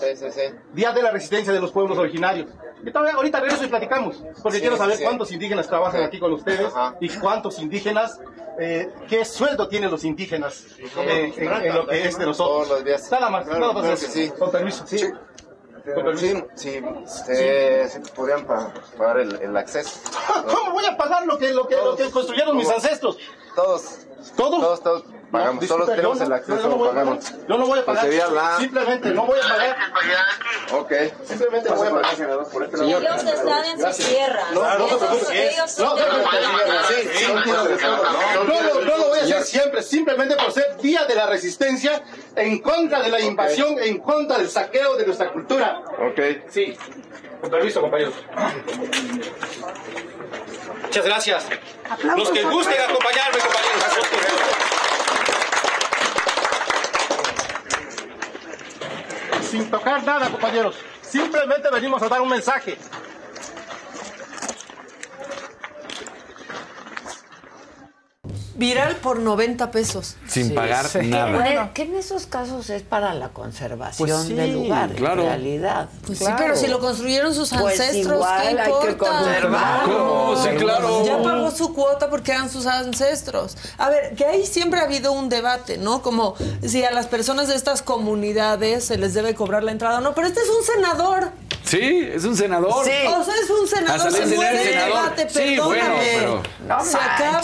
Día 0.72 0.92
de 0.92 1.02
la 1.02 1.10
Resistencia 1.10 1.52
de 1.52 1.60
los 1.60 1.70
pueblos 1.70 1.97
originarios. 1.98 2.51
Y 2.84 2.90
ahorita 2.97 3.40
regreso 3.40 3.62
y 3.64 3.68
platicamos, 3.68 4.16
porque 4.42 4.56
Sí, 4.56 4.62
quiero 4.62 4.76
saber 4.78 4.97
sí. 4.97 5.05
cuántos 5.05 5.30
indígenas 5.32 5.68
trabajan 5.68 6.02
aquí 6.02 6.18
con 6.18 6.32
ustedes 6.32 6.72
y 7.01 7.10
cuántos 7.10 7.59
indígenas, 7.59 8.18
eh, 8.59 8.88
qué 9.06 9.24
sueldo 9.26 9.68
tienen 9.68 9.90
los 9.90 10.02
indígenas 10.02 10.64
eh, 10.97 11.32
en, 11.36 11.52
en 11.66 11.74
lo 11.74 11.86
que 11.86 12.09
es 12.09 12.16
de 12.18 12.24
nosotros. 12.24 12.82
Nada 13.10 13.28
más, 13.30 13.44
Claro, 13.44 13.60
nada 13.60 13.72
más 13.74 13.82
claro 13.82 14.01
que 14.01 14.06
sí. 14.06 14.30
Con 14.38 14.51
permiso. 14.51 14.86
Sí. 14.86 14.98
Sí, 16.16 16.44
sí, 16.55 16.82
se, 17.07 17.89
se 17.89 18.01
podrían 18.15 18.47
pa- 18.47 18.73
pagar 18.97 19.20
el, 19.20 19.35
el 19.40 19.57
acceso. 19.57 20.01
¿Cómo 20.55 20.73
voy 20.73 20.85
a 20.86 20.97
pagar 20.97 21.27
lo 21.27 21.39
que, 21.39 21.51
lo 21.52 21.66
que, 21.66 21.77
lo 21.77 21.97
que 21.97 22.11
construyeron 22.11 22.57
mis 22.57 22.69
ancestros? 22.70 23.19
Todos. 23.55 24.07
¿Todos? 24.36 24.60
Todos, 24.60 24.82
todos 24.82 25.05
pagamos. 25.30 25.60
disculpe, 25.60 25.84
todos 25.84 25.97
tenemos 25.97 26.18
yo 26.18 26.24
no- 26.24 26.26
el 26.26 26.32
acceso, 26.40 26.68
no 26.68 26.76
voy 26.76 26.88
a 26.88 26.90
pagamos. 26.92 27.32
Yo 27.48 27.59
no 27.59 27.66
voy 27.66 27.78
a 27.78 27.84
pagar. 27.84 28.06
Pues 28.06 28.32
la- 28.32 28.56
Simplemente 28.59 29.10
no 29.10 29.26
voy 29.26 29.38
a 29.38 29.48
pagar. 29.48 29.76
Ok. 30.72 30.92
Simplemente 31.24 31.70
no 31.70 31.76
voy 31.76 31.86
a 31.86 31.90
pagar. 31.90 32.16
Señor. 32.16 33.02
Ellos 33.02 33.24
están 33.24 33.64
en 33.64 33.80
sus 33.94 33.97
tierras. 34.09 34.52
No, 34.52 34.78
no 34.78 34.86
te 34.86 34.97
preocupes. 34.97 35.78
No, 35.78 35.84
no, 35.84 35.94
no, 35.94 36.30
tierra. 37.42 37.44
no, 38.34 38.44
no, 38.44 38.60
no, 38.62 38.80
no 38.80 38.97
lo 38.98 39.09
voy 39.09 39.18
a 39.18 39.22
hacer 39.22 39.42
siempre, 39.44 39.82
simplemente 39.82 40.36
por 40.36 40.52
ser 40.52 40.76
Día 40.78 41.05
de 41.05 41.14
la 41.14 41.26
Resistencia 41.26 42.02
en 42.36 42.59
contra 42.60 43.01
de 43.01 43.09
la 43.10 43.20
invasión, 43.20 43.78
en 43.78 43.98
contra 43.98 44.38
del 44.38 44.48
saqueo 44.51 44.97
de 44.97 45.06
nuestra 45.06 45.32
cultura. 45.32 45.82
Ok. 45.98 46.20
Sí. 46.51 46.76
Con 47.40 47.51
permiso, 47.51 47.80
compañeros. 47.80 48.14
Muchas 50.82 51.05
gracias. 51.05 51.47
Los 52.16 52.31
que 52.31 52.43
gusten 52.44 52.81
acompañarme, 52.81 53.39
compañeros. 53.39 53.97
Los 53.97 54.09
que 54.09 54.16
gusten. 54.16 54.36
Sin 59.51 59.70
tocar 59.70 60.02
nada, 60.05 60.28
compañeros. 60.31 60.77
Simplemente 61.02 61.69
venimos 61.70 62.02
a 62.02 62.09
dar 62.09 62.20
un 62.20 62.28
mensaje. 62.28 62.77
Viral 68.56 68.97
por 68.97 69.20
90 69.20 69.70
pesos. 69.70 70.16
Sin 70.27 70.55
pagar 70.55 70.86
nada. 71.05 71.32
Bueno, 71.39 71.70
que 71.72 71.82
en 71.82 71.94
esos 71.94 72.27
casos 72.27 72.68
es 72.68 72.82
para 72.82 73.14
la 73.14 73.28
conservación 73.31 74.09
Pues 74.09 74.22
sí, 74.27 74.35
del 74.35 74.52
lugar, 74.55 74.90
claro. 74.90 75.22
en 75.22 75.28
realidad. 75.28 75.89
Pues 76.05 76.18
sí, 76.18 76.24
Claro. 76.24 76.39
pero 76.43 76.56
si 76.56 76.66
lo 76.66 76.81
construyeron 76.81 77.35
sus 77.35 77.51
Pues 77.51 77.81
ancestros, 77.81 78.16
igual 78.16 78.43
¿qué 78.43 78.48
hay 78.48 78.56
que 78.56 78.70
importa? 78.90 78.97
conservarlo. 78.97 80.43
Sí, 80.43 80.48
claro. 80.59 81.05
Ya 81.06 81.22
pagó 81.22 81.51
su 81.51 81.72
cuota 81.74 82.10
porque 82.10 82.32
eran 82.32 82.51
sus 82.51 82.66
ancestros. 82.66 83.56
A 83.78 83.89
ver, 83.89 84.14
que 84.14 84.24
ahí 84.27 84.44
siempre 84.44 84.81
ha 84.81 84.85
habido 84.85 85.12
un 85.12 85.28
debate, 85.28 85.78
¿no? 85.78 86.02
Como 86.02 86.35
si 86.66 86.85
a 86.85 86.90
las 86.90 87.06
personas 87.06 87.48
de 87.48 87.55
estas 87.55 87.82
comunidades 87.82 88.85
se 88.85 88.98
les 88.98 89.14
debe 89.14 89.35
cobrar 89.35 89.62
la 89.62 89.72
entrada 89.72 89.98
o 89.98 90.01
no. 90.01 90.14
Pero 90.14 90.27
este 90.27 90.40
es 90.40 90.48
un 90.48 90.64
senador. 90.64 91.31
Sí, 91.64 92.09
es 92.12 92.24
un 92.24 92.36
senador. 92.36 92.70
O 92.72 92.85
sea, 92.85 93.35
es 93.43 93.51
un 93.51 93.68
senador. 93.68 94.10
Se 94.12 94.27
muere 94.35 94.60
el 94.62 94.68
senador. 94.70 95.14
debate, 95.16 95.28
Sí, 95.31 95.56
bueno, 95.59 95.70
perdóname. 95.85 96.09
pero- 96.18 96.43
No 96.66 96.85
se 96.85 96.97
acaba. 96.97 97.40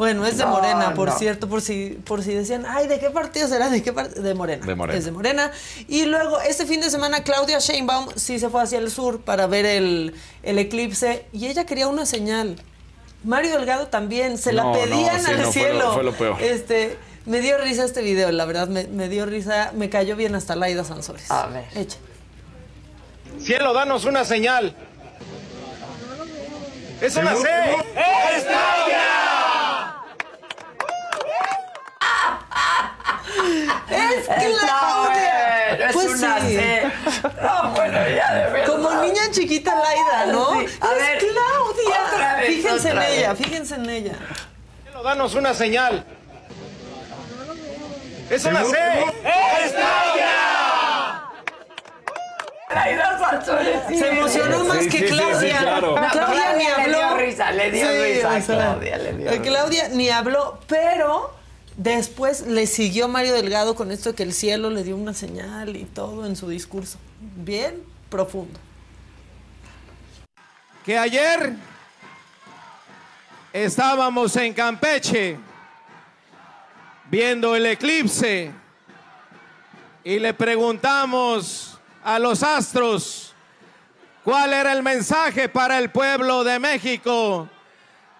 Bueno, 0.00 0.24
es 0.24 0.38
de 0.38 0.44
No, 0.44 0.52
Morena, 0.52 0.94
por 0.94 1.10
no. 1.10 1.18
cierto, 1.18 1.46
por 1.46 1.60
si, 1.60 1.90
por 2.06 2.22
si 2.22 2.32
decían, 2.32 2.64
ay, 2.66 2.88
¿de 2.88 2.98
qué 2.98 3.10
partido 3.10 3.46
será? 3.48 3.68
¿De 3.68 3.82
qué 3.82 3.92
partido? 3.92 4.22
De 4.22 4.32
Morena. 4.32 4.64
De 4.64 4.74
Morena. 4.74 4.98
Es 4.98 5.04
de 5.04 5.10
Morena. 5.12 5.50
Y 5.88 6.06
luego, 6.06 6.40
este 6.40 6.64
fin 6.64 6.80
de 6.80 6.88
semana, 6.88 7.22
Claudia 7.22 7.58
Sheinbaum 7.58 8.08
sí 8.16 8.38
se 8.38 8.48
fue 8.48 8.62
hacia 8.62 8.78
el 8.78 8.90
sur 8.90 9.20
para 9.20 9.46
ver 9.46 9.66
el, 9.66 10.14
el 10.42 10.58
eclipse 10.58 11.26
y 11.34 11.48
ella 11.48 11.66
quería 11.66 11.86
una 11.86 12.06
señal. 12.06 12.56
Mario 13.24 13.50
Delgado 13.58 13.88
también, 13.88 14.38
se 14.38 14.54
la 14.54 14.62
No, 14.62 14.72
no, 14.72 14.80
pedían 14.80 15.20
sí, 15.22 15.30
al 15.32 15.42
no, 15.42 15.42
fue 15.42 15.44
lo- 15.44 15.52
cielo. 15.52 15.92
fue 15.92 16.02
lo 16.04 16.12
peor. 16.14 16.40
Este, 16.40 16.96
me 17.26 17.42
dio 17.42 17.58
risa 17.58 17.84
este 17.84 18.00
video, 18.00 18.32
la 18.32 18.46
verdad, 18.46 18.68
me, 18.68 18.84
me 18.86 19.10
dio 19.10 19.26
risa, 19.26 19.72
me 19.74 19.90
cayó 19.90 20.16
bien 20.16 20.34
hasta 20.34 20.56
Laida 20.56 20.82
Sansores. 20.82 21.30
A 21.30 21.44
ver. 21.48 21.66
Echa. 21.74 21.98
Cielo, 23.42 23.74
danos 23.74 24.06
una 24.06 24.24
señal. 24.24 24.74
¡Es 27.02 27.16
una 27.16 27.34
C! 27.36 27.42
¡Es 27.42 28.44
¡Es 33.88 34.26
Claudia! 34.26 35.86
es 35.88 35.92
Pues 35.92 36.06
una 36.08 36.40
sí. 36.40 36.56
C. 36.56 36.82
No, 37.42 37.70
bueno, 37.70 37.98
ya 38.08 38.34
de 38.34 38.50
verdad. 38.50 38.66
Como 38.66 38.92
niña 39.02 39.22
chiquita 39.30 39.74
Laida, 39.74 40.26
¿no? 40.32 40.60
Sí. 40.60 40.66
A 40.80 40.92
¡Es 40.92 40.98
ver, 40.98 41.18
Claudia! 41.18 42.06
otra 42.12 42.36
vez, 42.36 42.46
fíjense 42.48 42.90
otra 42.90 43.08
en 43.08 43.12
ella, 43.18 43.34
fíjense 43.36 43.74
en 43.76 43.90
ella. 43.90 44.12
Danos 45.04 45.34
una 45.34 45.54
señal. 45.54 46.04
¡Es 48.28 48.44
una 48.44 48.62
C! 48.64 48.76
¡Es 49.24 49.74
sí. 53.88 53.98
Se 53.98 54.08
emocionó 54.08 54.64
más 54.64 54.78
Sí, 54.84 54.88
que 54.88 55.06
Claudia. 55.06 55.40
sí, 55.40 55.56
claro. 55.58 55.94
No, 55.96 56.00
No, 56.00 56.08
Claudia 56.10 56.26
Claudia 56.26 56.52
ni 56.56 56.64
le 56.64 56.70
habló. 56.72 56.98
dio 56.98 57.16
risa, 57.16 57.50
le 57.52 57.70
dio 57.70 57.86
risa 57.90 58.34
a 58.36 58.40
Claudia, 58.40 58.96
le 58.98 59.12
dio 59.14 59.28
eh, 59.28 59.30
risa. 59.32 59.42
Claudia 59.42 59.88
ni 59.88 60.08
habló, 60.10 60.58
pero 60.68 61.34
después 61.76 62.46
le 62.46 62.66
siguió 62.66 63.08
Mario 63.08 63.34
Delgado 63.34 63.74
con 63.74 63.90
esto 63.90 64.14
que 64.14 64.22
el 64.22 64.32
cielo 64.32 64.70
le 64.70 64.84
dio 64.84 64.96
una 64.96 65.14
señal 65.14 65.76
y 65.76 65.84
todo 65.84 66.26
en 66.26 66.36
su 66.36 66.48
discurso. 66.48 66.98
Bien 67.36 67.82
profundo. 68.08 68.58
que 70.84 70.98
ayer 70.98 71.54
estábamos 73.52 74.34
en 74.36 74.54
Campeche 74.54 75.38
viendo 77.10 77.54
el 77.54 77.66
eclipse 77.66 78.50
y 80.02 80.18
le 80.18 80.32
preguntamos 80.32 81.78
a 82.02 82.18
los 82.18 82.42
astros 82.42 83.34
cuál 84.24 84.52
era 84.52 84.72
el 84.72 84.82
mensaje 84.82 85.48
para 85.48 85.78
el 85.78 85.90
pueblo 85.90 86.44
de 86.44 86.58
México. 86.58 87.48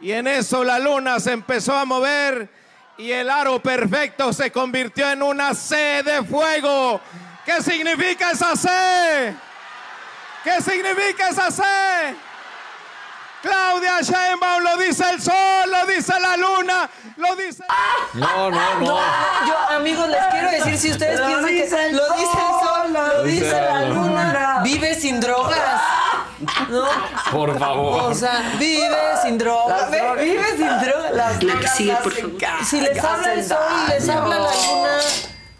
Y 0.01 0.13
en 0.13 0.27
eso 0.27 0.65
la 0.65 0.79
luna 0.79 1.21
se 1.21 1.33
empezó 1.33 1.77
a 1.77 1.85
mover 1.85 2.49
y 3.01 3.13
el 3.13 3.31
aro 3.31 3.61
perfecto 3.61 4.33
se 4.33 4.53
convirtió 4.53 5.11
en 5.11 5.23
una 5.23 5.55
C 5.55 6.03
de 6.03 6.23
fuego. 6.23 7.01
¿Qué 7.47 7.63
significa 7.63 8.33
esa 8.33 8.55
C? 8.55 9.35
¿Qué 10.45 10.61
significa 10.61 11.31
esa 11.31 11.51
C? 11.51 11.63
Claudia 13.43 14.03
Sheinbaum 14.03 14.63
lo 14.63 14.77
dice 14.77 15.03
el 15.09 15.23
sol, 15.23 15.35
lo 15.71 15.87
dice 15.87 16.13
la 16.21 16.37
luna, 16.37 16.91
lo 17.17 17.35
dice... 17.37 17.65
No, 18.13 18.51
no, 18.51 18.81
no. 18.81 19.01
Yo, 19.47 19.59
amigos, 19.71 20.07
les 20.09 20.27
quiero 20.27 20.51
decir, 20.51 20.77
si 20.77 20.91
ustedes 20.91 21.19
Lo 21.21 21.27
piensan 21.27 21.47
que 21.47 21.63
dice 21.63 21.87
el 21.87 21.97
lo 21.97 22.15
dice 22.17 22.33
el 22.33 22.69
sol, 22.69 22.93
lo 22.93 23.23
dice 23.23 23.61
la 23.63 23.83
luna, 23.85 24.61
vive 24.63 24.95
sin 24.95 25.21
drogas. 25.21 25.81
¿No? 26.71 26.85
Por 27.33 27.59
favor. 27.59 28.03
O 28.11 28.15
sea, 28.15 28.55
vive 28.59 28.89
sin 29.23 29.37
drogas. 29.39 29.81
Las 29.83 29.91
ve- 29.91 29.99
drogas- 29.99 30.25
Vive 30.25 30.45
sin 30.57 30.81
drogas. 30.81 31.12
las 31.15 31.33
La 31.35 31.39
que 31.39 31.47
drogas 31.47 31.77
sigue, 31.77 31.97
por 32.03 32.12
hacen 32.12 32.39
favor. 32.41 32.65
Si 32.65 32.81
les 32.81 33.05
habla 33.05 33.33
el 33.35 33.45
sol 33.45 33.59
y 33.87 33.91
les 33.91 34.09
habla 34.09 34.39
la 34.39 34.51
luna, 34.51 34.99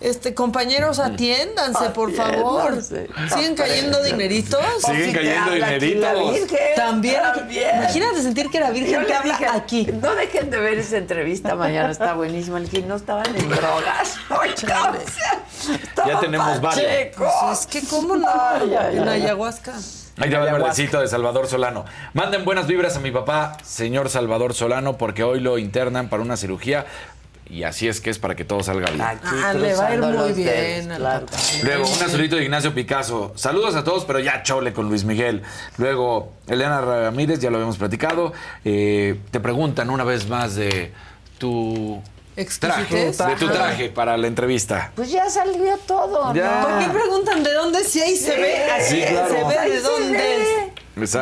este, 0.01 0.32
compañeros, 0.32 0.98
atiéndanse, 0.98 1.90
por 1.90 2.11
favor. 2.15 2.82
¿Siguen 2.82 3.55
cayendo 3.55 4.02
dineritos? 4.02 4.59
Siguen 4.82 5.05
si 5.11 5.12
cayendo 5.12 5.51
dineritos. 5.52 6.01
la 6.02 6.15
Virgen, 6.31 6.59
También. 6.74 7.23
también. 7.35 7.77
Imagínate 7.77 8.23
sentir 8.23 8.48
que 8.48 8.61
la 8.61 8.70
Virgen 8.70 9.05
te 9.07 9.12
habla 9.15 9.32
dije, 9.36 9.47
aquí. 9.47 9.86
No 10.01 10.15
dejen 10.15 10.48
de 10.51 10.59
ver 10.59 10.78
esa 10.78 10.97
entrevista 10.97 11.55
mañana, 11.55 11.90
está 11.90 12.15
buenísima. 12.15 12.59
Le 12.61 12.66
dije, 12.69 12.86
no 12.86 12.97
estaban 12.97 13.27
en 13.36 13.48
drogas. 13.51 14.16
Ya 16.07 16.19
tenemos 16.20 16.61
varios. 16.62 16.90
Pues 17.16 17.61
es 17.61 17.66
que, 17.66 17.82
¿cómo 17.86 18.16
no? 18.16 18.27
Ay, 18.27 18.74
ay, 18.74 18.97
en 18.97 19.07
ay. 19.09 19.23
ayahuasca. 19.23 19.73
Ahí 20.20 20.30
te 20.30 20.36
va 20.36 20.47
el 20.47 20.52
verdecito 20.52 21.01
de 21.01 21.09
Salvador 21.09 21.47
Solano. 21.47 21.84
Manden 22.14 22.44
buenas 22.44 22.66
vibras 22.66 22.97
a 22.97 23.01
mi 23.01 23.10
papá, 23.10 23.56
señor 23.64 24.09
Salvador 24.10 24.55
Solano, 24.55 24.97
porque 24.98 25.22
hoy 25.24 25.40
lo 25.40 25.59
internan 25.59 26.09
para 26.09 26.22
una 26.22 26.36
cirugía. 26.36 26.86
Y 27.48 27.64
así 27.64 27.88
es 27.88 28.01
que 28.01 28.10
es 28.10 28.20
para 28.20 28.36
que 28.36 28.44
todo 28.44 28.62
salga 28.62 28.90
bien. 28.90 29.01
Aquí 29.02 29.26
Ah, 29.42 29.52
le 29.55 29.74
va 29.74 29.86
a 29.88 29.94
ir 29.94 30.01
muy 30.01 30.32
bien 30.34 30.86
claro. 30.94 31.26
Luego, 31.64 31.84
un 31.88 32.02
azulito 32.05 32.36
de 32.36 32.44
Ignacio 32.44 32.72
Picasso. 32.72 33.32
Saludos 33.34 33.74
a 33.74 33.82
todos, 33.82 34.05
pero 34.05 34.20
ya 34.20 34.44
chole 34.44 34.72
con 34.72 34.88
Luis 34.88 35.02
Miguel. 35.02 35.42
Luego, 35.76 36.32
Elena 36.47 36.80
Ramírez, 36.80 37.40
ya 37.40 37.51
lo 37.51 37.56
habíamos 37.56 37.76
platicado. 37.76 38.32
Eh, 38.64 39.18
te 39.32 39.40
preguntan 39.40 39.90
una 39.90 40.05
vez 40.05 40.28
más 40.28 40.55
de 40.55 40.92
tu 41.38 42.01
traje, 42.59 42.83
¿Exquisitez? 43.09 43.19
de 43.19 43.37
tu 43.37 43.45
Ajá. 43.47 43.55
traje 43.55 43.89
para 43.91 44.17
la 44.17 44.27
entrevista. 44.27 44.93
Pues 44.95 45.11
ya 45.11 45.29
salió 45.31 45.77
todo, 45.87 46.33
Ya. 46.35 46.61
¿no? 46.62 46.69
¿Por 46.69 46.79
qué 46.79 46.99
preguntan 46.99 47.43
de 47.43 47.53
dónde? 47.53 47.85
Si 47.85 48.01
ahí 48.01 48.17
se 48.17 48.37
ve. 48.37 48.57
Sí, 48.89 49.03
claro. 49.09 49.29
Se 49.29 49.45
ve 49.45 49.71
de 49.71 49.77
se 49.77 49.83
dónde 49.83 50.19
ve. 50.19 50.43
es. 50.97 51.15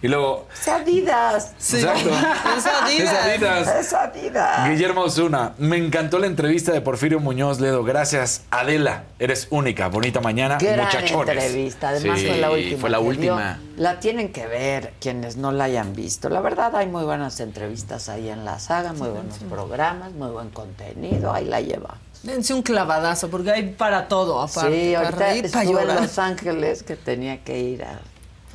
Y 0.00 0.08
luego, 0.08 0.46
Es 0.52 0.68
Adidas. 0.68 1.52
exacto. 1.58 2.10
Es 2.10 2.66
Adidas. 2.66 3.00
Es 3.00 3.12
Adidas. 3.12 3.76
Es 3.80 3.92
Adidas. 3.92 4.70
Guillermo 4.70 5.02
Osuna, 5.02 5.54
me 5.58 5.76
encantó 5.76 6.18
la 6.18 6.26
entrevista 6.26 6.72
de 6.72 6.80
Porfirio 6.80 7.18
Muñoz 7.20 7.58
Ledo. 7.60 7.82
Gracias, 7.84 8.42
Adela. 8.50 9.04
Eres 9.18 9.48
única. 9.50 9.88
Bonita 9.88 10.20
mañana, 10.20 10.58
Gran 10.60 10.84
muchachones. 10.84 11.44
entrevista, 11.44 11.88
además 11.88 12.20
Sí, 12.20 12.26
fue 12.26 12.36
la 12.38 12.50
última. 12.50 12.80
Fue 12.80 12.90
la 12.90 13.00
última. 13.00 13.54
dio. 13.54 13.82
La 13.82 14.00
tienen 14.00 14.32
que 14.32 14.46
ver 14.46 14.92
quienes 15.00 15.36
no 15.36 15.50
la 15.52 15.64
hayan 15.64 15.94
visto. 15.94 16.28
La 16.28 16.40
verdad 16.40 16.74
hay 16.76 16.86
muy 16.86 17.04
buenas 17.04 17.40
entrevistas 17.40 18.08
ahí 18.08 18.28
en 18.28 18.44
la 18.44 18.58
saga, 18.60 18.92
muy 18.92 19.08
buenos 19.08 19.38
programas, 19.50 20.12
muy 20.12 20.30
buen 20.30 20.50
contenido, 20.50 21.32
ahí 21.32 21.44
la 21.44 21.60
lleva. 21.60 21.96
Dense 22.22 22.52
un 22.54 22.62
clavadazo, 22.62 23.30
porque 23.30 23.52
hay 23.52 23.62
para 23.74 24.08
todo, 24.08 24.40
aparte. 24.40 24.72
Sí, 24.88 24.92
para 24.94 25.06
ahorita 25.08 25.24
reír, 25.28 25.50
para 25.50 25.62
estuve 25.64 25.82
en. 25.82 25.94
Los 26.02 26.18
Ángeles 26.18 26.82
que 26.82 26.96
tenía 26.96 27.44
que 27.44 27.58
ir 27.60 27.84
a, 27.84 28.00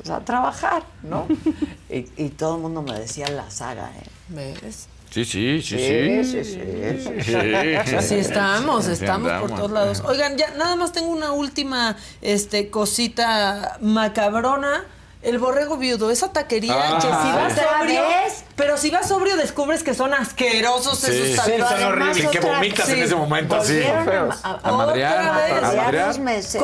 pues, 0.04 0.10
a 0.10 0.24
trabajar, 0.24 0.84
¿no? 1.02 1.26
y, 1.90 2.06
y 2.16 2.28
todo 2.30 2.56
el 2.56 2.62
mundo 2.62 2.82
me 2.82 2.98
decía 2.98 3.28
la 3.28 3.50
saga, 3.50 3.90
¿eh? 3.96 4.08
¿Ves? 4.28 4.88
Sí, 5.10 5.24
sí, 5.24 5.62
sí, 5.62 5.78
Sí, 5.78 6.24
sí. 6.24 6.44
sí, 6.44 7.00
sí, 7.04 7.22
sí. 7.22 7.94
Así 7.96 8.16
estamos, 8.16 8.86
Sí, 8.86 8.92
estamos 8.92 9.30
por 9.40 9.54
todos 9.54 9.70
lados. 9.70 10.02
Oigan, 10.04 10.36
ya 10.36 10.50
nada 10.56 10.74
más 10.74 10.90
tengo 10.90 11.08
una 11.08 11.30
última 11.30 11.96
este, 12.20 12.68
cosita 12.68 13.78
macabrona. 13.80 14.84
El 15.24 15.38
borrego 15.38 15.76
viudo, 15.78 16.10
esa 16.10 16.32
taquería 16.32 16.74
Ah. 16.76 16.94
que 16.96 17.00
si 17.00 17.08
vas 17.08 17.52
¿Otra 17.52 17.78
sobrio, 17.78 18.02
vez? 18.02 18.44
pero 18.56 18.76
si 18.76 18.90
vas 18.90 19.08
sobrio 19.08 19.36
descubres 19.36 19.82
que 19.82 19.94
son 19.94 20.12
asquerosos 20.14 20.98
Sí, 20.98 21.10
esos 21.10 21.44
sí, 21.46 21.52
tacos. 21.58 21.70
son 21.70 21.82
horribles. 21.84 22.28
Que 22.28 22.40
vomitas 22.40 22.88
en 22.90 23.02
ese 23.02 23.14
momento, 23.16 23.56
así. 23.56 23.82
A, 23.82 24.28
a- 24.42 24.60
A 24.62 24.72
madrear. 24.72 26.14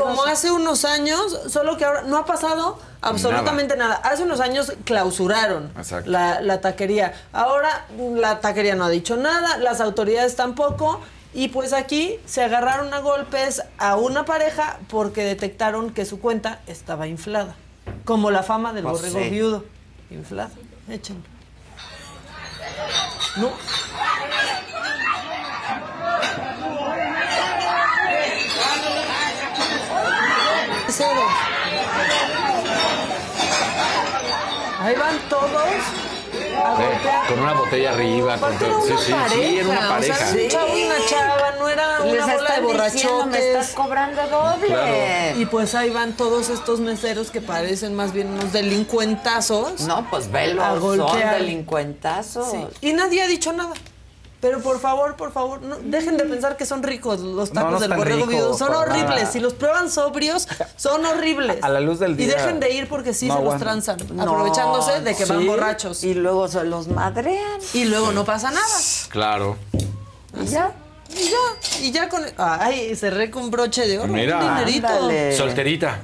Como 0.03 0.25
hace 0.25 0.51
unos 0.53 0.85
años, 0.85 1.39
solo 1.49 1.77
que 1.77 1.85
ahora 1.85 2.03
no 2.03 2.19
ha 2.19 2.25
pasado 2.27 2.79
absolutamente 3.01 3.77
nada. 3.77 3.95
Hace 3.97 4.23
unos 4.25 4.41
años 4.41 4.73
clausuraron 4.85 5.73
la, 6.05 6.41
la 6.41 6.61
taquería. 6.61 7.15
Ahora 7.33 7.87
la 7.99 8.41
taquería 8.41 8.75
no 8.75 8.85
ha 8.85 8.91
dicho 8.91 9.17
nada, 9.17 9.57
las 9.59 9.81
autoridades 9.81 10.37
tampoco. 10.37 11.01
Y 11.33 11.49
pues 11.49 11.73
aquí 11.73 12.19
se 12.27 12.43
agarraron 12.43 12.93
a 12.93 12.99
golpes 12.99 13.63
a 13.79 13.97
una 13.97 14.25
pareja 14.25 14.79
porque 14.89 15.23
detectaron 15.25 15.91
que 15.91 16.05
su 16.05 16.19
cuenta 16.21 16.61
estaba 16.67 17.07
inflada. 17.07 17.55
Como 18.05 18.31
la 18.31 18.43
fama 18.43 18.73
del 18.73 18.85
Pues 18.85 18.97
borrego 19.01 19.21
sí. 19.21 19.31
viudo. 19.31 19.65
Inflada. 20.11 20.51
Échenlo. 20.89 21.23
No. 23.37 23.51
Cero. 30.89 31.23
Ahí 34.81 34.95
van 34.97 35.19
todos 35.29 35.51
Con 37.29 37.39
una 37.41 37.53
botella 37.55 37.91
arriba. 37.93 38.37
Con 38.39 38.59
todo. 38.59 38.87
era 38.87 38.99
Sí, 38.99 39.13
una 39.13 39.29
sí, 39.29 39.35
sí, 39.41 39.59
era 39.59 39.69
una 39.69 39.89
pareja, 39.89 40.15
o 40.15 40.17
sea, 40.17 40.27
pareja. 40.27 40.43
un 40.45 40.49
chavo 40.51 40.79
y 40.79 40.83
una 40.85 40.95
chava, 41.09 41.51
no 41.59 41.69
era 41.69 41.99
Les 42.01 42.25
una 42.25 42.35
bola 42.35 42.55
de 42.55 42.61
borrachotes. 42.61 43.27
me 43.27 43.39
estás 43.39 43.71
cobrando 43.71 44.23
doble. 44.29 44.67
Claro. 44.67 45.41
Y 45.41 45.47
pues 45.47 45.75
ahí 45.75 45.91
van 45.91 46.13
todos 46.17 46.49
estos 46.49 46.81
meseros 46.81 47.31
que 47.31 47.41
parecen 47.41 47.95
más 47.95 48.13
bien 48.13 48.29
unos 48.29 48.53
delincuentazos. 48.53 49.81
No, 49.83 50.07
pues 50.11 50.27
A 50.27 50.31
velos, 50.31 50.97
son 50.97 51.21
delincuentazos. 51.33 52.51
Sí. 52.51 52.67
Y 52.89 52.93
nadie 52.93 53.23
ha 53.23 53.27
dicho 53.27 53.53
nada. 53.53 53.73
Pero 54.41 54.61
por 54.61 54.81
favor, 54.81 55.17
por 55.17 55.33
favor, 55.33 55.61
no, 55.61 55.77
dejen 55.83 56.17
de 56.17 56.25
pensar 56.25 56.57
que 56.57 56.65
son 56.65 56.83
ricos 56.83 57.21
los 57.21 57.51
No, 57.53 57.61
tacos 57.61 57.73
no 57.73 57.79
del 57.81 57.91
están 57.91 57.99
borrego 57.99 58.27
viudo. 58.27 58.57
Son 58.57 58.75
horribles. 58.75 59.05
nada. 59.11 59.27
Si 59.27 59.39
los 59.39 59.53
prueban 59.53 59.91
sobrios, 59.91 60.49
son 60.77 61.05
horribles. 61.05 61.59
A 61.63 61.69
la 61.69 61.81
luz 61.81 61.99
del 61.99 62.13
Y 62.13 62.25
día. 62.25 62.37
dejen 62.37 62.59
de 62.59 62.71
ir 62.73 62.89
porque 62.89 63.13
sí 63.13 63.29
No 63.29 63.37
se 63.37 63.45
los 63.45 63.59
tranzan, 63.59 63.99
No, 64.15 64.23
aprovechándose 64.23 65.01
de 65.03 65.15
que 65.15 65.27
van 65.27 65.47
borrachos. 65.47 66.05
Y 66.05 66.15
luego 66.15 66.49
se 66.49 66.65
los 66.65 66.89
madrean. 66.89 67.61
Y 67.75 67.85
luego 67.85 68.13
no 68.13 68.25
pasa 68.25 68.51
nada. 68.51 68.65
Claro. 69.11 69.59
Y 70.41 70.47
ya. 70.47 70.73
Y 71.11 71.25
ya, 71.29 71.81
y 71.83 71.91
ya 71.93 72.09
con. 72.09 72.23
Ay, 72.39 72.95
cerré 72.97 73.31
con 73.33 73.51
broche 73.51 73.87
de 73.87 73.99
oro. 73.99 74.13
Mira. 74.13 74.39
Un 74.39 74.57
dinerito. 74.59 74.87
Ándale. 74.87 75.37
Solterita. 75.37 76.01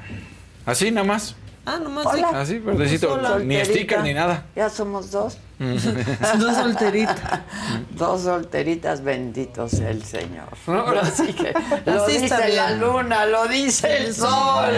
Así 0.67 0.91
nada 0.91 1.07
más. 1.07 1.37
Ah, 1.67 1.79
nomás 1.83 2.07
Hola. 2.07 2.31
verdecito. 2.33 3.09
Sola. 3.09 3.39
Ni 3.41 3.63
sticker 3.65 4.01
ni 4.03 4.15
nada. 4.15 4.45
Ya 4.55 4.71
somos 4.71 5.11
dos. 5.11 5.37
No 5.59 6.55
solterita. 6.55 7.43
Dos 7.91 8.23
solteritas, 8.23 9.01
benditos 9.03 9.73
el 9.75 10.05
Señor. 10.05 10.47
No. 10.69 10.87
Así 11.01 11.33
que 11.33 11.53
lo 11.85 12.05
Así 12.05 12.19
dice 12.19 12.49
la 12.55 12.71
luna, 12.71 13.27
lo 13.27 13.49
dice 13.49 13.97
el 13.97 14.15
sol. 14.15 14.29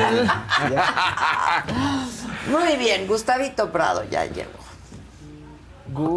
Muy 2.51 2.77
bien, 2.79 3.07
Gustavito 3.07 3.71
Prado 3.71 4.05
ya 4.05 4.25
llegó. 4.25 4.59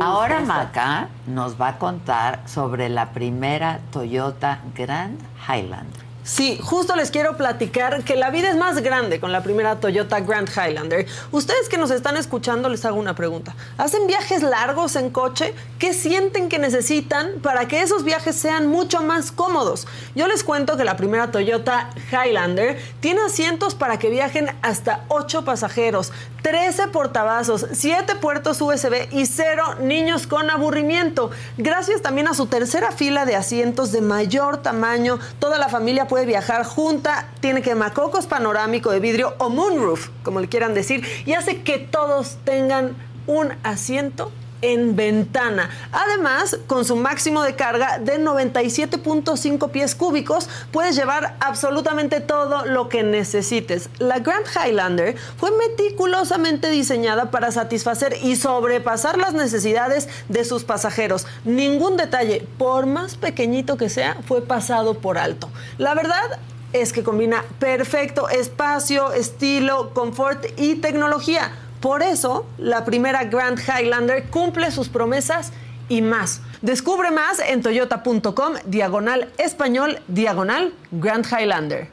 Ahora 0.01 0.41
Maca 0.41 1.07
nos 1.27 1.59
va 1.59 1.69
a 1.69 1.77
contar 1.77 2.41
sobre 2.45 2.89
la 2.89 3.11
primera 3.11 3.79
Toyota 3.91 4.59
Grand 4.75 5.19
Highlander. 5.47 6.00
Sí, 6.23 6.59
justo 6.61 6.95
les 6.95 7.09
quiero 7.09 7.35
platicar 7.35 8.03
que 8.03 8.15
la 8.15 8.29
vida 8.29 8.49
es 8.51 8.55
más 8.55 8.83
grande 8.83 9.19
con 9.19 9.31
la 9.31 9.41
primera 9.41 9.79
Toyota 9.79 10.19
Grand 10.19 10.47
Highlander. 10.49 11.07
Ustedes 11.31 11.67
que 11.67 11.79
nos 11.79 11.89
están 11.89 12.15
escuchando 12.15 12.69
les 12.69 12.85
hago 12.85 12.99
una 12.99 13.15
pregunta. 13.15 13.55
¿Hacen 13.79 14.05
viajes 14.05 14.43
largos 14.43 14.95
en 14.95 15.09
coche? 15.09 15.55
¿Qué 15.79 15.95
sienten 15.95 16.47
que 16.47 16.59
necesitan 16.59 17.39
para 17.41 17.67
que 17.67 17.81
esos 17.81 18.03
viajes 18.03 18.35
sean 18.35 18.67
mucho 18.67 19.01
más 19.01 19.31
cómodos? 19.31 19.87
Yo 20.13 20.27
les 20.27 20.43
cuento 20.43 20.77
que 20.77 20.83
la 20.83 20.95
primera 20.95 21.31
Toyota 21.31 21.89
Highlander 22.11 22.79
tiene 22.99 23.21
asientos 23.21 23.73
para 23.73 23.97
que 23.97 24.11
viajen 24.11 24.55
hasta 24.61 25.05
8 25.07 25.43
pasajeros, 25.43 26.11
13 26.43 26.89
portavasos, 26.89 27.65
7 27.71 28.15
puertos 28.15 28.61
USB 28.61 29.11
y 29.11 29.25
0 29.25 29.77
niños 29.81 30.27
con 30.27 30.51
aburrimiento. 30.51 31.31
Gracias 31.57 32.03
también 32.03 32.27
a 32.27 32.35
su 32.35 32.45
tercera 32.45 32.91
fila 32.91 33.25
de 33.25 33.35
asientos 33.35 33.91
de 33.91 34.01
mayor 34.01 34.57
tamaño, 34.57 35.17
toda 35.39 35.57
la 35.57 35.67
familia 35.67 36.07
puede 36.11 36.25
viajar 36.25 36.65
junta, 36.65 37.29
tiene 37.39 37.61
quemacocos 37.61 38.27
panorámico 38.27 38.91
de 38.91 38.99
vidrio 38.99 39.33
o 39.37 39.49
moonroof, 39.49 40.09
como 40.23 40.41
le 40.41 40.49
quieran 40.49 40.73
decir, 40.73 41.07
y 41.25 41.35
hace 41.35 41.61
que 41.61 41.79
todos 41.79 42.37
tengan 42.43 42.97
un 43.27 43.53
asiento 43.63 44.29
en 44.61 44.95
ventana. 44.95 45.69
Además, 45.91 46.57
con 46.67 46.85
su 46.85 46.95
máximo 46.95 47.43
de 47.43 47.55
carga 47.55 47.99
de 47.99 48.19
97.5 48.19 49.71
pies 49.71 49.95
cúbicos, 49.95 50.49
puedes 50.71 50.95
llevar 50.95 51.35
absolutamente 51.39 52.19
todo 52.21 52.65
lo 52.65 52.89
que 52.89 53.03
necesites. 53.03 53.89
La 53.99 54.19
Grand 54.19 54.45
Highlander 54.47 55.15
fue 55.37 55.51
meticulosamente 55.51 56.69
diseñada 56.69 57.31
para 57.31 57.51
satisfacer 57.51 58.17
y 58.21 58.35
sobrepasar 58.35 59.17
las 59.17 59.33
necesidades 59.33 60.09
de 60.29 60.45
sus 60.45 60.63
pasajeros. 60.63 61.27
Ningún 61.45 61.97
detalle, 61.97 62.47
por 62.57 62.85
más 62.85 63.15
pequeñito 63.15 63.77
que 63.77 63.89
sea, 63.89 64.17
fue 64.27 64.41
pasado 64.41 64.95
por 64.95 65.17
alto. 65.17 65.49
La 65.77 65.93
verdad, 65.93 66.39
es 66.73 66.93
que 66.93 67.03
combina 67.03 67.43
perfecto 67.59 68.29
espacio, 68.29 69.11
estilo, 69.11 69.93
confort 69.93 70.45
y 70.57 70.75
tecnología. 70.75 71.51
Por 71.81 72.03
eso, 72.03 72.45
la 72.59 72.85
primera 72.85 73.23
Grand 73.23 73.59
Highlander 73.59 74.25
cumple 74.29 74.69
sus 74.71 74.87
promesas 74.87 75.51
y 75.89 76.01
más. 76.03 76.41
Descubre 76.61 77.09
más 77.09 77.39
en 77.39 77.63
toyota.com, 77.63 78.53
diagonal 78.65 79.29
español, 79.39 79.99
diagonal 80.07 80.73
Grand 80.91 81.25
Highlander. 81.25 81.89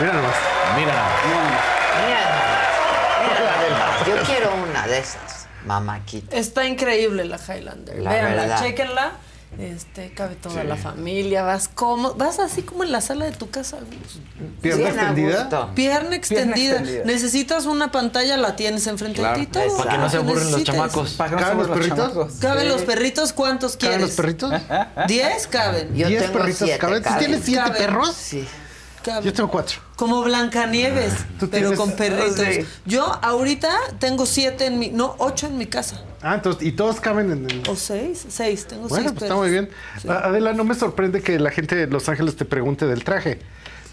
Mira 0.00 0.12
nomás. 0.14 0.36
Mira 0.76 0.94
Mira, 3.66 4.06
Yo 4.06 4.22
quiero 4.24 4.54
una 4.54 4.86
de 4.86 4.98
esas, 4.98 5.46
mamaquita. 5.64 6.36
Está 6.36 6.64
increíble 6.66 7.24
la 7.24 7.36
Highlander. 7.36 7.98
La 7.98 8.10
Véanla, 8.10 8.42
verdad. 8.42 8.62
chéquenla. 8.62 9.12
Este, 9.58 10.12
cabe 10.14 10.36
toda 10.36 10.62
Sí. 10.62 10.66
la 10.68 10.76
familia, 10.76 11.42
vas 11.42 11.68
como, 11.68 12.14
vas 12.14 12.38
así 12.38 12.62
como 12.62 12.84
en 12.84 12.92
la 12.92 13.00
sala 13.00 13.24
de 13.24 13.32
tu 13.32 13.50
casa. 13.50 13.78
¿Pierna 14.62 14.78
Bien 14.84 14.98
a 14.98 15.02
extendida? 15.02 15.74
Pierna 15.74 16.14
extendida. 16.16 16.76
extendida. 16.76 17.04
Necesitas 17.04 17.66
una 17.66 17.90
pantalla, 17.90 18.36
la 18.36 18.54
tienes 18.56 18.86
enfrente 18.86 19.18
Claro, 19.18 19.38
de 19.38 19.46
ti. 19.46 19.52
todo 19.52 19.76
para 19.76 19.90
que 19.90 19.98
no 19.98 20.08
se 20.08 20.16
aburren 20.18 20.50
los 20.52 20.62
chamacos. 20.64 21.10
Para 21.14 21.30
que 21.30 21.36
no 21.36 21.42
¿Caben 21.42 21.58
los 21.58 21.68
perritos? 21.68 21.98
chamacos. 21.98 22.32
¿Caben 22.40 22.62
Sí. 22.62 22.68
los 22.68 22.82
perritos? 22.82 23.32
¿Cuántos 23.32 23.76
¿Caben 23.76 23.88
quieres? 23.98 24.06
los 24.08 24.16
perritos? 24.16 24.54
¿Diez? 25.08 25.46
Caben. 25.48 25.94
Yo 25.96 26.08
¿Diez 26.08 26.22
tengo 26.22 26.38
perritos 26.38 26.58
siete, 26.64 26.78
caben? 26.78 27.02
¿Tú 27.02 27.08
caben. 27.08 27.18
tienes 27.26 27.44
siete 27.44 27.60
Caben. 27.62 27.76
perros? 27.86 28.14
Sí. 28.16 28.48
Yo 29.22 29.32
tengo 29.32 29.50
cuatro. 29.50 29.80
Como 29.96 30.22
Blancanieves, 30.22 31.12
¿Tú 31.38 31.48
pero 31.48 31.74
con 31.74 31.92
perritos. 31.92 32.38
Sí. 32.38 32.66
Yo 32.86 33.04
ahorita 33.22 33.70
tengo 33.98 34.26
siete 34.26 34.66
en 34.66 34.78
mi, 34.78 34.88
no, 34.88 35.14
ocho 35.18 35.46
en 35.46 35.58
mi 35.58 35.66
casa. 35.66 36.02
Ah, 36.22 36.34
entonces, 36.34 36.66
¿y 36.66 36.72
todos 36.72 37.00
caben 37.00 37.30
en 37.30 37.50
el...? 37.50 37.62
O 37.68 37.76
seis, 37.76 38.26
seis, 38.28 38.66
tengo 38.66 38.88
Bueno, 38.88 39.08
seis 39.08 39.12
pues 39.12 39.22
está 39.22 39.34
muy 39.36 39.50
bien. 39.50 39.70
Adela, 40.06 40.52
no 40.52 40.64
me 40.64 40.74
sorprende 40.74 41.22
que 41.22 41.38
la 41.38 41.50
gente 41.50 41.74
de 41.74 41.86
Los 41.86 42.08
Ángeles 42.08 42.36
te 42.36 42.44
pregunte 42.44 42.86
del 42.86 43.04
traje. 43.04 43.40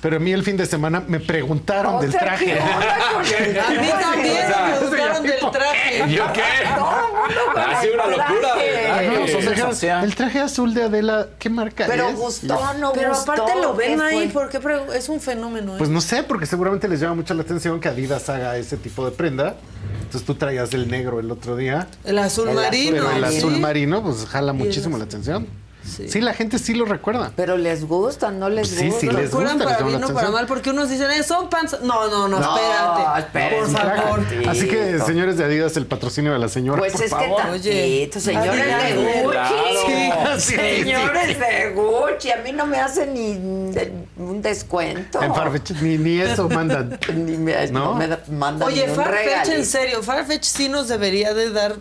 Pero 0.07 0.15
a 0.15 0.19
mí 0.21 0.31
el 0.31 0.41
fin 0.41 0.55
de 0.55 0.65
semana 0.65 1.03
me 1.05 1.19
preguntaron 1.19 1.99
del 1.99 2.13
traje. 2.13 2.45
¿qué 2.45 2.53
onda 2.53 2.97
con 3.13 3.25
el 3.25 3.59
A 3.59 3.69
mí 3.71 3.89
también 4.01 4.37
O 4.37 4.47
sea, 4.47 4.65
me 4.67 4.87
preguntaron 4.87 5.23
del 5.23 5.39
traje. 5.51 6.09
¿Yo 6.15 6.23
qué? 6.31 6.41
Todo 6.77 6.91
el 6.95 7.13
mundo 7.13 7.41
con 7.53 7.61
Ha 7.61 7.81
sido 7.81 7.93
una 7.95 8.05
locura. 8.07 8.39
traje. 8.53 9.07
No, 9.09 9.27
Sí. 9.27 9.33
o 9.33 9.41
sea, 9.41 9.55
sensación. 9.55 10.03
el 10.05 10.15
traje 10.15 10.39
azul 10.39 10.73
de 10.73 10.83
Adela, 10.83 11.27
¿qué 11.37 11.49
marca 11.49 11.83
Pero 11.89 12.07
es? 12.07 12.15
gustó, 12.15 12.73
no 12.75 12.93
Pero 12.93 13.09
gustó. 13.09 13.33
aparte 13.33 13.59
lo 13.61 13.75
ven 13.75 13.97
¿qué 13.99 14.03
ahí, 14.05 14.29
porque 14.33 14.61
es 14.95 15.09
un 15.09 15.19
fenómeno. 15.19 15.73
¿eh? 15.73 15.77
Pues 15.77 15.89
no 15.89 15.99
sé, 15.99 16.23
porque 16.23 16.45
seguramente 16.45 16.87
les 16.87 17.01
llama 17.01 17.15
mucho 17.15 17.33
la 17.33 17.41
atención 17.41 17.77
que 17.81 17.89
Adidas 17.89 18.29
haga 18.29 18.55
ese 18.55 18.77
tipo 18.77 19.03
de 19.03 19.11
prenda. 19.11 19.55
Entonces 20.03 20.23
tú 20.25 20.35
traías 20.35 20.73
el 20.73 20.89
negro 20.89 21.19
el 21.19 21.29
otro 21.29 21.57
día. 21.57 21.85
el 22.05 22.17
azul 22.19 22.47
el 22.47 22.55
marino. 22.55 22.91
Pero 22.91 23.11
el 23.11 23.29
¿sí? 23.29 23.37
azul 23.39 23.59
marino, 23.59 24.01
pues 24.01 24.25
jala 24.25 24.53
muchísimo 24.53 24.95
azul. 24.95 24.99
la 24.99 25.03
atención. 25.05 25.66
Sí. 25.87 26.09
Sí. 26.09 26.21
la 26.21 26.33
gente 26.33 26.59
sí 26.59 26.73
lo 26.73 26.85
recuerda. 26.85 27.31
Pero 27.35 27.57
les 27.57 27.85
gusta, 27.87 28.29
no 28.31 28.49
les 28.49 28.67
Sí, 28.69 28.85
gusta. 28.87 28.99
sí, 29.01 29.07
les 29.07 29.31
gusta, 29.31 29.53
les 29.55 29.63
para 29.63 29.77
llama 29.79 29.89
bien 29.89 30.03
o 30.03 30.13
para 30.13 30.29
mal, 30.31 30.45
porque 30.45 30.69
unos 30.71 30.89
dicen, 30.89 31.09
eh, 31.11 31.23
son 31.23 31.49
pants. 31.49 31.77
No, 31.81 32.07
no, 32.09 32.27
no, 32.27 32.39
No, 32.39 32.57
espérate. 32.57 33.19
espérense, 33.19 33.71
Por 33.71 33.95
favor. 33.97 34.19
tantito. 34.27 34.49
Así 34.49 34.67
que, 34.67 34.99
señores 34.99 35.37
de 35.37 35.45
Adidas, 35.45 35.77
el 35.77 35.85
patrocinio 35.85 36.33
de 36.33 36.39
la 36.39 36.49
señora, 36.49 36.79
Pues 36.79 36.93
por 36.93 37.03
es 37.03 37.09
favor. 37.11 37.41
que 37.43 37.49
Oye. 37.51 38.09
señores 38.13 38.49
Adidas, 38.51 38.83
de 38.83 39.21
Gucci. 39.23 39.31
claro. 39.31 39.53
Sí, 40.37 40.53
sí, 40.53 40.55
señores 40.55 41.39
de 41.39 41.73
Gucci, 41.73 42.31
a 42.31 42.37
mí 42.43 42.51
no 42.51 42.65
me 42.65 42.77
hacen 42.79 43.13
ni 43.13 43.33
de- 43.73 43.91
un 44.17 44.41
descuento. 44.41 45.21
En 45.21 45.33
Farfetch 45.33 45.71
ni, 45.81 45.97
ni 45.97 46.19
eso 46.19 46.47
mandan. 46.49 46.99
Ni 47.15 47.37
me, 47.37 47.67
no. 47.71 47.85
¿No? 47.85 47.93
me 47.95 48.07
da- 48.07 48.19
mandan 48.29 48.67
Oye, 48.67 48.83
ni 48.85 48.89
un 48.91 48.95
Farfetch, 48.95 49.25
regalito. 49.25 49.55
en 49.55 49.65
serio, 49.65 50.03
Farfetch 50.03 50.43
sí 50.43 50.69
nos 50.69 50.87
debería 50.87 51.33
de 51.33 51.49
dar 51.51 51.75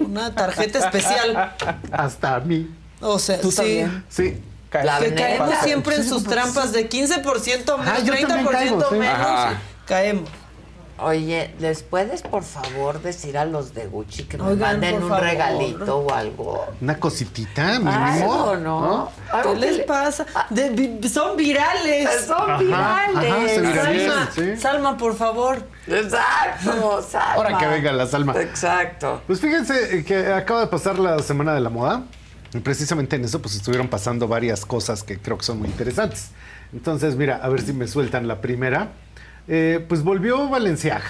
una 0.00 0.34
tarjeta 0.34 0.78
especial. 0.78 1.54
Hasta 1.92 2.36
a 2.36 2.40
mí. 2.40 2.68
O 3.02 3.18
sea, 3.18 3.40
¿Tú 3.40 3.50
sí. 3.50 3.56
también? 3.56 4.04
Sí. 4.08 4.40
La 4.72 4.98
Que 5.00 5.10
neta. 5.10 5.22
caemos 5.22 5.54
siempre 5.62 5.96
en 5.96 6.04
sus 6.08 6.24
trampas 6.24 6.72
de 6.72 6.88
15% 6.88 7.76
menos, 7.78 7.92
Ah, 7.94 7.96
también 7.96 8.26
30% 8.26 8.50
caigo, 8.50 8.88
sí. 8.88 8.94
menos. 8.96 9.14
Ajá. 9.18 9.54
Caemos. 9.86 10.30
Oye, 10.98 11.52
¿les 11.58 11.82
puedes 11.82 12.22
por 12.22 12.44
favor 12.44 13.02
decir 13.02 13.36
a 13.36 13.44
los 13.44 13.74
de 13.74 13.86
Gucci 13.86 14.22
que 14.24 14.38
me 14.38 14.44
Oigan, 14.44 14.74
manden 14.80 15.02
un 15.02 15.08
favor. 15.08 15.24
regalito 15.24 15.98
o 15.98 16.14
algo? 16.14 16.64
Una 16.80 16.98
cositita, 17.00 17.80
mínimo. 17.80 18.54
¿no? 18.60 19.10
Algo 19.32 19.54
¿Qué 19.54 19.58
les 19.60 19.76
le- 19.78 19.82
pasa? 19.84 20.24
De- 20.50 20.70
vi- 20.70 21.08
son 21.08 21.36
virales. 21.36 22.08
Son 22.26 22.48
ajá, 22.48 22.58
virales. 23.10 23.50
se 23.52 23.60
viralizan. 23.62 24.10
Salma, 24.10 24.30
sí. 24.34 24.56
Salma, 24.60 24.96
por 24.96 25.16
favor. 25.16 25.66
Exacto, 25.88 27.02
Salma. 27.10 27.34
Ahora 27.34 27.58
que 27.58 27.66
venga 27.66 27.92
la 27.92 28.06
Salma. 28.06 28.32
Exacto. 28.40 29.22
Pues 29.26 29.40
fíjense 29.40 30.04
que 30.04 30.32
acaba 30.32 30.60
de 30.60 30.66
pasar 30.68 30.98
la 31.00 31.18
Semana 31.18 31.52
de 31.54 31.60
la 31.60 31.70
Moda 31.70 32.02
precisamente 32.62 33.16
en 33.16 33.24
eso 33.24 33.40
pues 33.40 33.54
estuvieron 33.56 33.88
pasando 33.88 34.28
varias 34.28 34.66
cosas 34.66 35.02
que 35.02 35.18
creo 35.18 35.38
que 35.38 35.44
son 35.44 35.58
muy 35.58 35.68
interesantes. 35.68 36.30
Entonces, 36.72 37.16
mira, 37.16 37.36
a 37.36 37.48
ver 37.48 37.60
si 37.62 37.72
me 37.72 37.86
sueltan 37.86 38.28
la 38.28 38.40
primera. 38.40 38.92
Eh, 39.48 39.84
pues 39.88 40.02
volvió 40.04 40.48
Valenciaga 40.48 41.04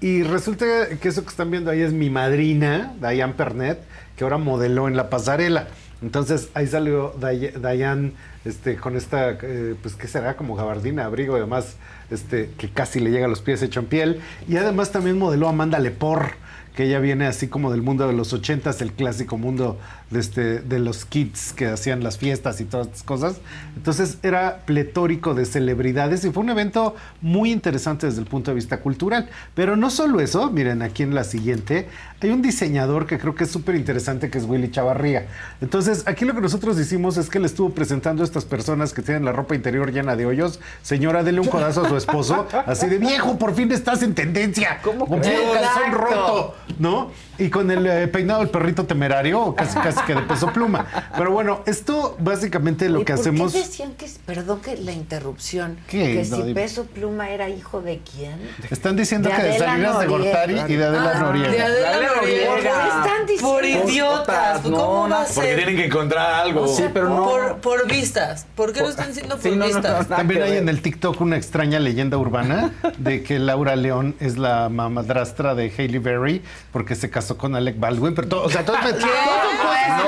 y 0.00 0.24
resulta 0.24 0.88
que 1.00 1.08
eso 1.08 1.22
que 1.22 1.28
están 1.30 1.50
viendo 1.50 1.70
ahí 1.70 1.80
es 1.80 1.92
mi 1.92 2.10
madrina, 2.10 2.92
Diane 3.00 3.32
Pernet, 3.32 3.78
que 4.16 4.24
ahora 4.24 4.36
modeló 4.36 4.88
en 4.88 4.96
la 4.96 5.08
pasarela. 5.08 5.68
Entonces 6.02 6.50
ahí 6.54 6.66
salió 6.66 7.14
Day- 7.18 7.52
Diane 7.56 8.12
este, 8.44 8.76
con 8.76 8.96
esta, 8.96 9.38
eh, 9.42 9.74
pues 9.80 9.94
qué 9.94 10.08
será, 10.08 10.36
como 10.36 10.56
gabardina, 10.56 11.04
abrigo 11.04 11.36
y 11.36 11.40
demás, 11.40 11.76
este, 12.10 12.50
que 12.58 12.68
casi 12.68 12.98
le 13.00 13.10
llega 13.10 13.26
a 13.26 13.28
los 13.28 13.40
pies 13.40 13.62
hecho 13.62 13.80
en 13.80 13.86
piel. 13.86 14.20
Y 14.48 14.56
además 14.56 14.90
también 14.92 15.16
modeló 15.18 15.46
a 15.46 15.50
Amanda 15.50 15.78
Lepor, 15.78 16.32
que 16.74 16.84
ella 16.84 17.00
viene 17.00 17.26
así 17.26 17.48
como 17.48 17.70
del 17.70 17.82
mundo 17.82 18.06
de 18.06 18.14
los 18.14 18.32
ochentas, 18.32 18.80
el 18.80 18.92
clásico 18.92 19.36
mundo 19.36 19.78
de, 20.10 20.20
este, 20.20 20.60
de 20.60 20.78
los 20.78 21.04
kids 21.04 21.52
que 21.52 21.66
hacían 21.66 22.02
las 22.02 22.18
fiestas 22.18 22.60
y 22.60 22.64
todas 22.64 22.86
estas 22.86 23.02
cosas. 23.02 23.36
Entonces 23.76 24.18
era 24.22 24.60
pletórico 24.64 25.34
de 25.34 25.44
celebridades 25.44 26.24
y 26.24 26.30
fue 26.30 26.42
un 26.42 26.50
evento 26.50 26.94
muy 27.20 27.50
interesante 27.50 28.06
desde 28.06 28.20
el 28.20 28.26
punto 28.26 28.50
de 28.50 28.54
vista 28.54 28.80
cultural. 28.80 29.28
Pero 29.54 29.76
no 29.76 29.90
solo 29.90 30.20
eso, 30.20 30.50
miren 30.50 30.82
aquí 30.82 31.02
en 31.02 31.14
la 31.14 31.24
siguiente, 31.24 31.88
hay 32.20 32.30
un 32.30 32.42
diseñador 32.42 33.06
que 33.06 33.18
creo 33.18 33.34
que 33.34 33.44
es 33.44 33.50
súper 33.50 33.74
interesante 33.74 34.30
que 34.30 34.38
es 34.38 34.44
Willy 34.44 34.70
Chavarría. 34.70 35.26
Entonces 35.60 36.04
aquí 36.06 36.24
lo 36.24 36.34
que 36.34 36.40
nosotros 36.40 36.78
hicimos 36.78 37.16
es 37.16 37.28
que 37.28 37.38
le 37.38 37.46
estuvo 37.46 37.70
presentando 37.70 38.22
a 38.22 38.26
estas 38.26 38.44
personas 38.44 38.92
que 38.92 39.02
tienen 39.02 39.24
la 39.24 39.32
ropa 39.32 39.54
interior 39.54 39.92
llena 39.92 40.16
de 40.16 40.26
hoyos. 40.26 40.60
Señora, 40.82 41.22
dele 41.22 41.40
un 41.40 41.48
codazo 41.48 41.84
a 41.84 41.88
su 41.88 41.96
esposo, 41.96 42.46
así 42.66 42.86
de 42.86 42.98
viejo, 42.98 43.38
por 43.38 43.54
fin 43.54 43.70
estás 43.72 44.02
en 44.02 44.14
tendencia. 44.14 44.80
¿Cómo 44.82 45.06
puro 45.06 45.20
calzón 45.20 45.92
roto. 45.92 46.54
¿No? 46.78 47.10
Y 47.38 47.48
con 47.50 47.70
el 47.70 47.86
eh, 47.86 48.06
peinado 48.08 48.40
del 48.40 48.50
perrito 48.50 48.84
temerario, 48.84 49.40
o 49.40 49.54
casi 49.54 49.78
casi 49.78 50.00
que 50.02 50.14
de 50.14 50.22
peso 50.22 50.52
pluma. 50.52 50.86
Pero 51.16 51.30
bueno, 51.32 51.60
esto 51.66 52.16
básicamente 52.20 52.88
lo 52.88 53.00
¿Y 53.00 53.04
que 53.04 53.12
por 53.14 53.20
hacemos. 53.20 53.52
qué 53.52 53.58
decían 53.60 53.94
que, 53.94 54.06
perdón 54.26 54.60
que 54.60 54.76
la 54.76 54.92
interrupción, 54.92 55.76
¿Qué? 55.88 56.12
que 56.22 56.28
No, 56.30 56.36
si 56.36 56.42
dime. 56.42 56.54
Peso 56.60 56.84
Pluma 56.84 57.30
era 57.30 57.48
hijo 57.48 57.80
de 57.80 58.00
quién? 58.00 58.36
Están 58.70 58.96
diciendo 58.96 59.28
De 59.28 59.34
que 59.36 59.42
de 59.42 59.58
Salinas 59.58 59.98
de. 60.00 60.06
Gortari 60.06 60.60
y 60.68 60.76
de 60.76 60.84
Adela 60.84 61.12
Ah, 61.16 61.20
Noriega. 61.20 61.50
De 61.50 61.62
Adela 61.62 62.08
Noriega. 62.16 62.56
Están 62.58 63.26
diciendo- 63.26 63.52
Por 63.52 63.64
idiotas. 63.64 64.64
No, 64.64 64.76
¿Cómo 64.76 65.00
va 65.00 65.06
a 65.06 65.08
no, 65.08 65.16
Porque 65.34 65.48
ser? 65.48 65.56
tienen 65.56 65.76
que 65.76 65.84
encontrar 65.86 66.34
algo. 66.44 66.68
Sí, 66.68 66.84
pero 66.92 67.08
no. 67.08 67.24
Por, 67.24 67.56
por 67.58 67.88
vistas. 67.88 68.46
¿Por 68.54 68.72
qué 68.72 68.80
lo 68.80 68.88
están 68.88 69.08
diciendo 69.08 69.34
por 69.36 69.42
Sí, 69.42 69.50
no, 69.50 69.56
no, 69.56 69.64
vistas? 69.66 70.08
no. 70.10 70.16
También 70.16 70.42
hay 70.42 70.56
en 70.58 70.68
el 70.68 70.80
TikTok 70.82 71.20
una 71.20 71.36
extraña 71.36 71.78
leyenda 71.80 72.18
urbana 72.18 72.72
de 72.98 73.22
que 73.22 73.38
Laura 73.38 73.74
León 73.76 74.14
es 74.20 74.38
la 74.38 74.68
madrastra 74.68 75.54
de 75.54 75.72
Hailey 75.76 75.98
Berry 75.98 76.42
porque 76.72 76.94
se 76.94 77.10
casó 77.10 77.36
con 77.38 77.54
Alec 77.54 77.78
Baldwin. 77.78 78.14
Pero 78.14 78.28
todo, 78.28 78.44
o 78.44 78.50
sea, 78.50 78.64
todo, 78.64 78.76
todo 78.82 78.90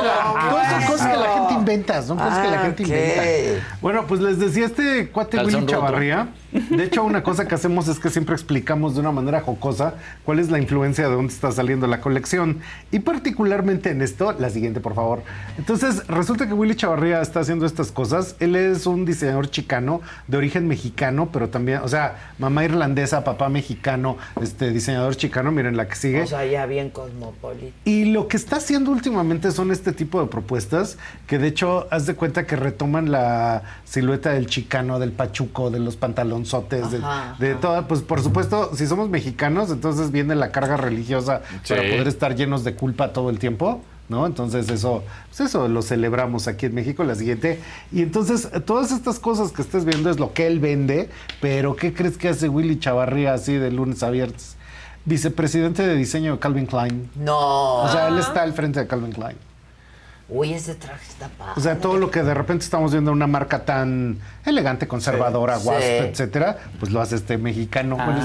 la- 0.03 0.51
todas 0.51 0.71
son 0.73 0.83
cosas 0.93 1.07
que 1.09 1.17
la 1.17 1.33
gente 1.35 1.55
inventa. 1.55 2.03
Son 2.03 2.19
cosas 2.19 2.39
que 2.39 2.51
la 2.51 2.61
Ah, 2.61 2.63
gente 2.65 2.83
ok. 2.83 2.89
inventa. 2.89 3.67
Bueno, 3.81 4.07
pues 4.07 4.21
les 4.21 4.39
decía 4.39 4.67
este 4.67 5.09
cuate 5.11 5.37
Calzón 5.37 5.55
Willy. 5.63 5.67
Chavarría. 5.73 6.29
De 6.71 6.85
hecho, 6.85 7.03
una 7.03 7.23
cosa 7.25 7.49
que 7.49 7.55
hacemos 7.57 7.89
es 7.89 7.99
que 7.99 8.11
siempre 8.11 8.35
explicamos 8.35 8.95
de 8.95 9.01
una 9.01 9.11
manera 9.11 9.41
jocosa 9.41 9.95
cuál 10.25 10.39
es 10.39 10.51
la 10.51 10.59
influencia 10.61 11.09
de 11.09 11.15
dónde 11.15 11.33
está 11.33 11.51
saliendo 11.51 11.87
la 11.89 12.01
colección. 12.01 12.61
Y 12.93 13.01
particularmente 13.01 13.91
en 13.91 14.03
esto, 14.03 14.33
la 14.39 14.51
siguiente, 14.51 14.81
por 14.81 14.95
favor. 14.95 15.23
Entonces, 15.59 16.07
resulta 16.07 16.47
que 16.47 16.53
Willy 16.55 16.77
Chavarría 16.77 17.21
está 17.21 17.41
haciendo 17.41 17.67
estas 17.67 17.91
cosas. 17.91 18.37
Él 18.39 18.55
es 18.55 18.87
un 18.87 19.05
diseñador 19.05 19.51
chicano 19.51 20.01
de 20.29 20.37
origen 20.37 20.69
mexicano, 20.69 21.31
pero 21.33 21.49
también, 21.49 21.81
o 21.83 21.89
sea, 21.89 22.17
mamá 22.39 22.65
irlandesa, 22.65 23.25
papá 23.25 23.49
mexicano, 23.49 24.17
este 24.41 24.71
diseñador 24.71 25.17
chicano. 25.17 25.51
Miren 25.51 25.77
la 25.77 25.89
que 25.89 25.97
sigue. 25.97 26.23
O 26.23 26.27
sea, 26.27 26.34
ya 26.43 26.65
bien 26.65 26.89
cosmopolita. 26.89 27.77
Y 27.85 28.07
lo 28.07 28.29
que 28.29 28.39
está 28.39 28.57
haciendo 28.57 28.91
últimamente 28.91 29.51
son 29.51 29.71
este 29.71 29.93
tipo 29.93 30.23
de 30.23 30.27
propuestas 30.29 30.97
que 31.27 31.39
de 31.39 31.49
hecho, 31.49 31.87
haz 31.91 32.07
de 32.07 32.15
cuenta 32.15 32.47
que 32.47 32.57
retoman 32.57 33.13
la 33.13 33.63
silueta 33.85 34.31
del 34.31 34.47
chicano, 34.47 34.99
del 34.99 35.13
pachuco, 35.13 35.71
de 35.71 35.81
los 35.81 35.97
pantalonzotes, 35.97 36.91
de, 36.91 36.99
Ajá, 36.99 37.37
de 37.39 37.55
todo. 37.55 37.87
Pues 37.87 38.01
por 38.01 38.23
supuesto, 38.23 38.71
si 38.75 38.87
somos 38.87 39.11
mexicanos, 39.11 39.71
entonces 39.71 40.11
viene 40.11 40.35
la 40.35 40.51
carga 40.51 40.77
religiosa 40.79 41.43
Sí. 41.63 41.75
para 41.75 41.83
poder 41.83 42.09
estar 42.09 42.35
llenos 42.35 42.65
de 42.65 42.75
culpa 42.75 43.13
todo 43.13 43.29
el 43.29 43.39
tiempo. 43.39 43.83
¿No? 44.07 44.27
Entonces 44.27 44.69
eso, 44.69 45.03
pues 45.29 45.49
eso 45.49 45.67
lo 45.67 45.81
celebramos 45.81 46.47
aquí 46.47 46.67
en 46.67 46.75
México, 46.75 47.05
la 47.05 47.15
siguiente. 47.15 47.59
Y 47.91 48.03
entonces 48.03 48.47
todas 48.67 48.93
estas 48.93 49.19
cosas 49.19 49.51
que 49.51 49.63
estés 49.63 49.87
viendo 49.87 50.11
es 50.11 50.21
lo 50.21 50.35
que 50.35 50.47
él 50.47 50.61
vende, 50.61 51.09
pero 51.41 51.75
¿qué 51.75 51.95
crees 51.95 52.19
que 52.19 52.29
hace 52.29 52.51
Willy 52.51 52.79
Chavarría 52.79 53.33
así 53.33 53.55
de 53.55 53.71
lunes 53.71 54.03
a 54.03 54.11
viernes? 54.11 54.57
Vicepresidente 55.05 55.87
de 55.87 55.95
diseño 55.97 56.33
de 56.33 56.39
Calvin 56.39 56.67
Klein. 56.67 57.11
No. 57.17 57.83
O 57.83 57.89
sea, 57.89 58.09
él 58.09 58.19
está 58.19 58.43
al 58.43 58.53
frente 58.55 58.81
de 58.81 58.87
Calvin 58.87 59.13
Klein. 59.13 59.37
Uy, 60.35 60.53
ese 60.53 60.75
traje 60.75 61.07
está 61.09 61.29
padre. 61.29 61.53
O 61.57 61.61
sea, 61.61 61.79
todo 61.79 61.97
lo 61.97 62.11
que 62.11 62.25
de 62.25 62.35
repente 62.35 62.65
estamos 62.65 62.91
viendo 62.91 63.13
una 63.13 63.29
marca 63.29 63.65
tan 63.65 64.19
elegante, 64.45 64.89
conservadora, 64.89 65.61
Sí. 65.61 65.69
wasp, 65.69 65.81
Sí. 65.81 65.87
etcétera, 65.87 66.59
pues 66.81 66.91
lo 66.91 67.01
hace 67.01 67.15
este 67.15 67.39
mexicano, 67.39 67.97
Ah, 68.01 68.19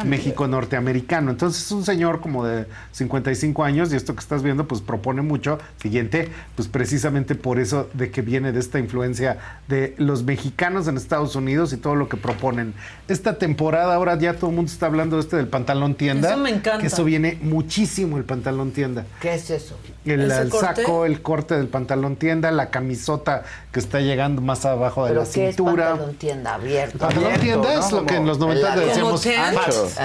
este 0.00 0.08
México 0.08 0.48
norteamericano. 0.48 1.30
Entonces 1.30 1.62
es 1.66 1.70
un 1.70 1.84
señor 1.84 2.22
como 2.22 2.46
de 2.46 2.64
55 2.92 3.62
años 3.62 3.92
y 3.92 3.96
esto 3.96 4.14
que 4.14 4.20
estás 4.20 4.42
viendo 4.42 4.66
pues 4.66 4.80
propone 4.80 5.20
mucho. 5.20 5.58
Siguiente, 5.82 6.30
pues 6.56 6.66
precisamente 6.68 7.34
por 7.34 7.58
eso 7.58 7.90
de 7.92 8.10
que 8.10 8.22
viene 8.22 8.50
de 8.52 8.60
esta 8.60 8.78
influencia 8.78 9.36
de 9.68 9.94
los 9.98 10.22
mexicanos 10.22 10.88
en 10.88 10.96
Estados 10.96 11.36
Unidos 11.36 11.74
y 11.74 11.76
todo 11.76 11.94
lo 11.94 12.08
que 12.08 12.16
proponen. 12.16 12.72
Esta 13.06 13.36
temporada 13.36 13.94
ahora 13.94 14.18
ya 14.18 14.32
todo 14.34 14.48
el 14.48 14.56
mundo 14.56 14.72
está 14.72 14.86
hablando 14.86 15.18
este 15.18 15.36
del 15.36 15.48
pantalón 15.48 15.94
tienda. 15.94 16.30
Eso 16.30 16.38
me 16.38 16.48
encanta. 16.48 16.78
Que 16.78 16.86
eso 16.86 17.04
viene 17.04 17.38
muchísimo 17.42 18.16
el 18.16 18.24
pantalón 18.24 18.70
tienda. 18.70 19.04
¿Qué 19.20 19.34
es 19.34 19.50
eso? 19.50 19.78
El, 20.06 20.30
saco, 20.50 21.04
el 21.04 21.20
corte 21.22 21.33
del 21.56 21.66
pantalón 21.68 22.16
tienda, 22.16 22.50
la 22.52 22.70
camisota 22.70 23.42
que 23.72 23.80
está 23.80 24.00
llegando 24.00 24.40
más 24.40 24.64
abajo 24.64 25.04
de 25.04 25.10
¿Pero 25.10 25.24
la 25.24 25.30
qué 25.30 25.48
es 25.48 25.56
cintura. 25.56 25.88
pantalón 25.90 26.14
tienda 26.14 26.54
abierto? 26.54 26.98
Pantalón 26.98 27.24
Abierto, 27.24 27.42
tienda 27.44 27.74
¿no? 27.74 27.80
es 27.86 27.92
lo 27.92 28.06
que 28.06 28.14
en 28.16 28.26
los 28.26 28.38
Como 28.38 28.54
90 28.54 28.74
el- 28.74 28.80
decíamos 28.88 29.22
Como. 29.22 29.98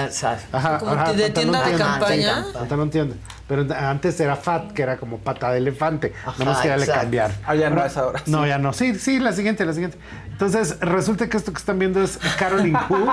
Ajá, 0.52 0.78
Como 0.78 0.92
ajá, 0.92 1.12
de 1.12 1.30
pantalón 1.30 1.32
tienda 1.32 1.64
de 1.68 1.76
campaña. 1.78 2.46
Pantalón 2.52 2.90
tienda. 2.90 3.16
Pero 3.50 3.66
antes 3.74 4.20
era 4.20 4.36
fat, 4.36 4.70
que 4.70 4.80
era 4.80 4.96
como 4.96 5.18
pata 5.18 5.50
de 5.50 5.58
elefante. 5.58 6.12
Ajá, 6.24 6.36
Nada 6.38 6.52
más 6.52 6.60
que 6.62 6.68
ya 6.68 6.76
le 6.76 6.86
cambiaron. 6.86 7.36
Ah, 7.44 7.56
ya 7.56 7.68
no 7.68 7.84
es 7.84 7.96
ahora, 7.96 8.22
No, 8.26 8.46
ya 8.46 8.58
no. 8.58 8.72
Sí, 8.72 8.94
sí, 8.94 9.18
la 9.18 9.32
siguiente, 9.32 9.66
la 9.66 9.72
siguiente. 9.72 9.98
Entonces, 10.30 10.78
resulta 10.78 11.28
que 11.28 11.36
esto 11.36 11.52
que 11.52 11.58
están 11.58 11.80
viendo 11.80 12.00
es 12.00 12.16
Caroline 12.38 12.78
Who. 12.88 13.12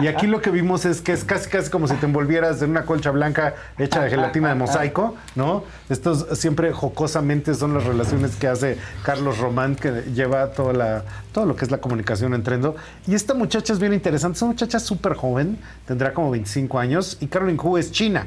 y 0.00 0.06
aquí 0.06 0.26
lo 0.28 0.40
que 0.40 0.50
vimos 0.50 0.86
es 0.86 1.02
que 1.02 1.12
es 1.12 1.24
casi, 1.24 1.50
casi 1.50 1.68
como 1.68 1.88
si 1.88 1.94
te 1.96 2.06
envolvieras 2.06 2.62
en 2.62 2.70
una 2.70 2.86
colcha 2.86 3.10
blanca 3.10 3.54
hecha 3.76 4.00
de 4.00 4.08
gelatina 4.08 4.48
de 4.48 4.54
mosaico, 4.54 5.14
¿no? 5.34 5.64
Estos 5.90 6.26
siempre 6.38 6.72
jocosamente 6.72 7.52
son 7.54 7.74
las 7.74 7.84
relaciones 7.84 8.34
que 8.36 8.48
hace 8.48 8.78
Carlos 9.04 9.36
Román, 9.36 9.76
que 9.76 10.04
lleva 10.14 10.52
toda 10.52 10.72
la, 10.72 11.04
todo 11.32 11.44
lo 11.44 11.54
que 11.54 11.66
es 11.66 11.70
la 11.70 11.78
comunicación 11.78 12.32
entre 12.32 12.46
Trendo. 12.46 12.76
Y 13.06 13.14
esta 13.14 13.34
muchacha 13.34 13.74
es 13.74 13.78
bien 13.78 13.92
interesante. 13.92 14.36
Es 14.36 14.42
una 14.42 14.52
muchacha 14.52 14.80
súper 14.80 15.12
joven, 15.12 15.58
tendrá 15.84 16.14
como 16.14 16.30
25 16.30 16.78
años, 16.78 17.18
y 17.20 17.26
Caroline 17.26 17.58
Who 17.62 17.76
es 17.76 17.92
china. 17.92 18.26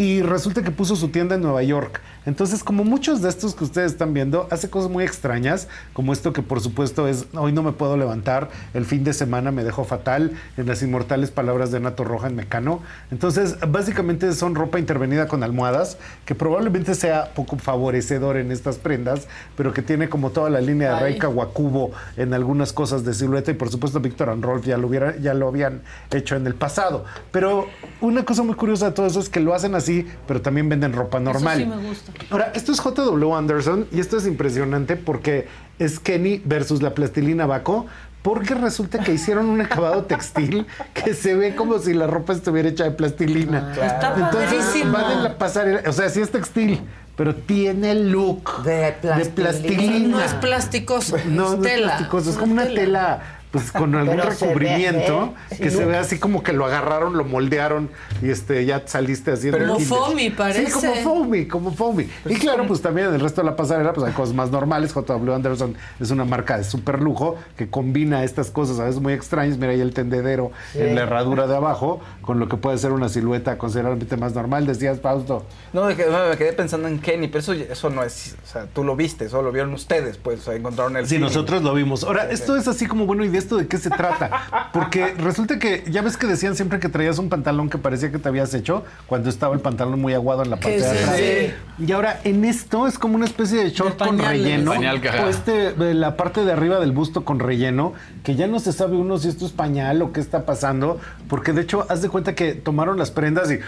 Y 0.00 0.22
resulta 0.22 0.62
que 0.62 0.70
puso 0.70 0.96
su 0.96 1.08
tienda 1.08 1.34
en 1.34 1.42
Nueva 1.42 1.62
York. 1.62 2.00
Entonces, 2.24 2.64
como 2.64 2.84
muchos 2.84 3.20
de 3.20 3.28
estos 3.28 3.54
que 3.54 3.64
ustedes 3.64 3.92
están 3.92 4.14
viendo, 4.14 4.48
hace 4.50 4.70
cosas 4.70 4.90
muy 4.90 5.04
extrañas, 5.04 5.68
como 5.92 6.14
esto 6.14 6.32
que 6.32 6.40
por 6.40 6.62
supuesto 6.62 7.06
es, 7.06 7.26
hoy 7.34 7.52
no 7.52 7.62
me 7.62 7.72
puedo 7.72 7.98
levantar, 7.98 8.48
el 8.72 8.86
fin 8.86 9.04
de 9.04 9.12
semana 9.12 9.50
me 9.50 9.62
dejó 9.62 9.84
fatal, 9.84 10.32
en 10.56 10.66
las 10.66 10.82
inmortales 10.82 11.30
palabras 11.30 11.70
de 11.70 11.80
Nato 11.80 12.04
Roja 12.04 12.28
en 12.28 12.36
Mecano. 12.36 12.80
Entonces, 13.10 13.58
básicamente 13.68 14.32
son 14.32 14.54
ropa 14.54 14.78
intervenida 14.78 15.28
con 15.28 15.42
almohadas, 15.42 15.98
que 16.24 16.34
probablemente 16.34 16.94
sea 16.94 17.34
poco 17.34 17.58
favorecedor 17.58 18.38
en 18.38 18.52
estas 18.52 18.78
prendas, 18.78 19.28
pero 19.54 19.74
que 19.74 19.82
tiene 19.82 20.08
como 20.08 20.30
toda 20.30 20.48
la 20.48 20.62
línea 20.62 20.92
de 20.92 20.94
Ay. 20.94 21.02
Reika 21.02 21.28
Wakubo 21.28 21.90
en 22.16 22.32
algunas 22.32 22.72
cosas 22.72 23.04
de 23.04 23.12
silueta, 23.12 23.50
y 23.50 23.54
por 23.54 23.68
supuesto 23.68 24.00
Víctor 24.00 24.30
and 24.30 24.42
Rolf 24.42 24.64
ya 24.64 24.78
lo, 24.78 24.86
hubiera, 24.86 25.18
ya 25.18 25.34
lo 25.34 25.48
habían 25.48 25.82
hecho 26.10 26.36
en 26.36 26.46
el 26.46 26.54
pasado. 26.54 27.04
Pero 27.32 27.66
una 28.00 28.24
cosa 28.24 28.42
muy 28.42 28.54
curiosa 28.54 28.86
de 28.86 28.92
todo 28.92 29.06
eso 29.06 29.20
es 29.20 29.28
que 29.28 29.40
lo 29.40 29.52
hacen 29.54 29.74
así, 29.74 29.89
pero 30.26 30.40
también 30.40 30.68
venden 30.68 30.92
ropa 30.92 31.20
normal. 31.20 31.60
Eso 31.60 31.70
sí 31.70 31.76
me 31.82 31.88
gusta. 31.88 32.12
Ahora, 32.30 32.52
esto 32.54 32.72
es 32.72 32.78
JW 32.82 33.34
Anderson 33.34 33.86
y 33.92 34.00
esto 34.00 34.16
es 34.16 34.26
impresionante 34.26 34.96
porque 34.96 35.48
es 35.78 35.98
Kenny 35.98 36.42
versus 36.44 36.82
la 36.82 36.94
plastilina 36.94 37.46
Baco. 37.46 37.86
Porque 38.22 38.54
resulta 38.54 38.98
que 38.98 39.14
hicieron 39.14 39.48
un 39.48 39.62
acabado 39.62 40.04
textil 40.04 40.66
que 40.94 41.14
se 41.14 41.34
ve 41.34 41.54
como 41.56 41.78
si 41.78 41.94
la 41.94 42.06
ropa 42.06 42.34
estuviera 42.34 42.68
hecha 42.68 42.84
de 42.84 42.90
plastilina. 42.90 43.72
Está 43.72 44.14
Entonces 44.14 44.62
padrísimo. 44.62 44.92
va 44.92 45.08
de 45.08 45.22
la 45.22 45.38
pasarela, 45.38 45.88
o 45.88 45.92
sea, 45.92 46.10
sí 46.10 46.20
es 46.20 46.30
textil, 46.30 46.82
pero 47.16 47.34
tiene 47.34 47.92
el 47.92 48.10
look 48.12 48.62
De 48.62 48.94
plastilina. 49.34 50.08
No 50.08 50.20
es 50.20 50.34
plasticoso, 50.34 51.16
no, 51.16 51.22
es 51.22 51.26
no 51.28 51.54
es 51.54 51.60
tela. 51.72 51.86
plasticoso, 51.86 52.30
es 52.30 52.36
como 52.36 52.52
una 52.52 52.66
tela 52.66 53.39
pues 53.50 53.72
con 53.72 53.94
algún 53.94 54.16
Pero 54.16 54.30
se 54.32 54.46
ve, 54.46 54.52
recubrimiento 54.54 55.34
¿eh? 55.50 55.56
que 55.56 55.70
Sí. 55.70 55.76
se 55.78 55.84
ve 55.84 55.96
así 55.96 56.18
como 56.18 56.42
que 56.42 56.52
lo 56.52 56.66
agarraron, 56.66 57.16
lo 57.16 57.24
moldearon 57.24 57.90
y 58.22 58.30
este 58.30 58.64
ya 58.64 58.82
saliste 58.86 59.32
haciendo 59.32 59.58
Como 59.58 59.72
el 59.72 59.78
kinder. 59.78 59.98
foamy, 59.98 60.30
parece. 60.30 60.66
Sí, 60.66 60.72
como 60.72 60.94
foamy, 60.96 61.46
como 61.46 61.72
foamy. 61.72 62.08
y 62.26 62.34
claro, 62.36 62.66
pues 62.66 62.80
también 62.80 63.08
en 63.08 63.14
el 63.14 63.20
resto 63.20 63.40
de 63.42 63.46
la 63.50 63.56
pasarela 63.56 63.92
pues 63.92 64.06
hay 64.06 64.12
cosas 64.12 64.34
más 64.34 64.50
normales. 64.50 64.94
JW 64.94 65.32
Anderson 65.32 65.74
es 65.98 66.10
una 66.10 66.24
marca 66.24 66.58
de 66.58 66.64
super 66.64 67.00
lujo 67.02 67.36
que 67.56 67.68
combina 67.68 68.22
estas 68.24 68.50
cosas 68.50 68.78
a 68.78 68.84
veces 68.84 69.00
muy 69.00 69.12
extrañas. 69.12 69.58
Mira 69.58 69.72
ahí 69.72 69.80
el 69.80 69.92
tendedero 69.94 70.52
en 70.74 70.94
la 70.94 71.02
herradura 71.02 71.46
de 71.46 71.56
abajo 71.56 72.00
con 72.22 72.38
lo 72.38 72.48
que 72.48 72.56
puede 72.56 72.78
ser 72.78 72.92
una 72.92 73.08
silueta 73.08 73.58
considerablemente 73.58 74.16
más 74.16 74.34
normal. 74.34 74.66
Decías, 74.66 75.00
Fausto. 75.00 75.44
No, 75.72 75.84
me 75.86 75.96
quedé, 75.96 76.10
me 76.30 76.36
quedé 76.36 76.52
pensando 76.52 76.86
en 76.88 76.98
Kenny, 77.00 77.26
pero 77.28 77.40
eso, 77.40 77.52
eso 77.52 77.90
no 77.90 78.02
es, 78.04 78.36
o 78.44 78.46
sea, 78.46 78.66
tú 78.66 78.84
lo 78.84 78.94
viste, 78.96 79.24
eso 79.26 79.42
lo 79.42 79.50
vieron 79.52 79.72
ustedes, 79.74 80.16
pues, 80.18 80.40
o 80.40 80.42
sea, 80.44 80.54
encontraron 80.54 80.96
el 80.96 81.06
Sí, 81.06 81.18
nosotros 81.18 81.62
lo 81.62 81.74
vimos. 81.74 82.04
Ahora, 82.04 82.30
esto 82.30 82.56
es 82.56 82.68
así 82.68 82.86
como, 82.86 83.06
bueno, 83.06 83.24
¿y 83.24 83.28
de 83.28 83.38
esto 83.40 83.56
de 83.56 83.66
qué 83.66 83.78
se 83.78 83.90
trata? 83.90 84.70
Porque 84.72 85.14
resulta 85.14 85.58
que, 85.58 85.84
ya 85.90 86.02
ves 86.02 86.16
que 86.16 86.26
decían 86.26 86.54
siempre 86.54 86.78
que 86.78 86.88
traías 86.88 87.18
un 87.18 87.28
pantalón 87.28 87.68
que 87.68 87.78
parecía 87.78 88.12
que 88.12 88.18
te 88.18 88.28
habías 88.28 88.54
hecho 88.54 88.84
cuando 89.06 89.28
estaba 89.28 89.54
el 89.54 89.60
pantalón 89.60 90.00
muy 90.00 90.14
aguado 90.14 90.42
en 90.42 90.50
la 90.50 90.56
parte 90.56 90.80
de 90.80 90.86
atrás. 90.86 91.16
sí. 91.16 91.84
Y 91.84 91.92
ahora, 91.92 92.20
en 92.24 92.44
esto 92.44 92.86
es 92.86 92.98
como 92.98 93.16
una 93.16 93.24
especie 93.24 93.64
de 93.64 93.70
short 93.70 93.98
con 93.98 94.18
relleno. 94.18 94.72
Pañal 94.72 95.00
o 95.24 95.28
este, 95.28 95.74
la 95.94 96.16
parte 96.16 96.44
de 96.44 96.52
arriba 96.52 96.78
del 96.78 96.92
busto 96.92 97.24
con 97.24 97.38
relleno, 97.38 97.94
que 98.22 98.34
ya 98.34 98.46
no 98.46 98.60
se 98.60 98.72
sabe 98.72 98.96
uno 98.96 99.18
si 99.18 99.28
esto 99.28 99.46
es 99.46 99.52
pañal 99.52 100.02
o 100.02 100.12
qué 100.12 100.20
está 100.20 100.44
pasando, 100.44 101.00
porque 101.28 101.52
de 101.52 101.62
hecho, 101.62 101.86
haz 101.88 102.02
de 102.02 102.08
cuenta 102.08 102.34
que 102.34 102.54
tomaron 102.54 102.98
las 102.98 103.10
prendas 103.10 103.50
y 103.50 103.58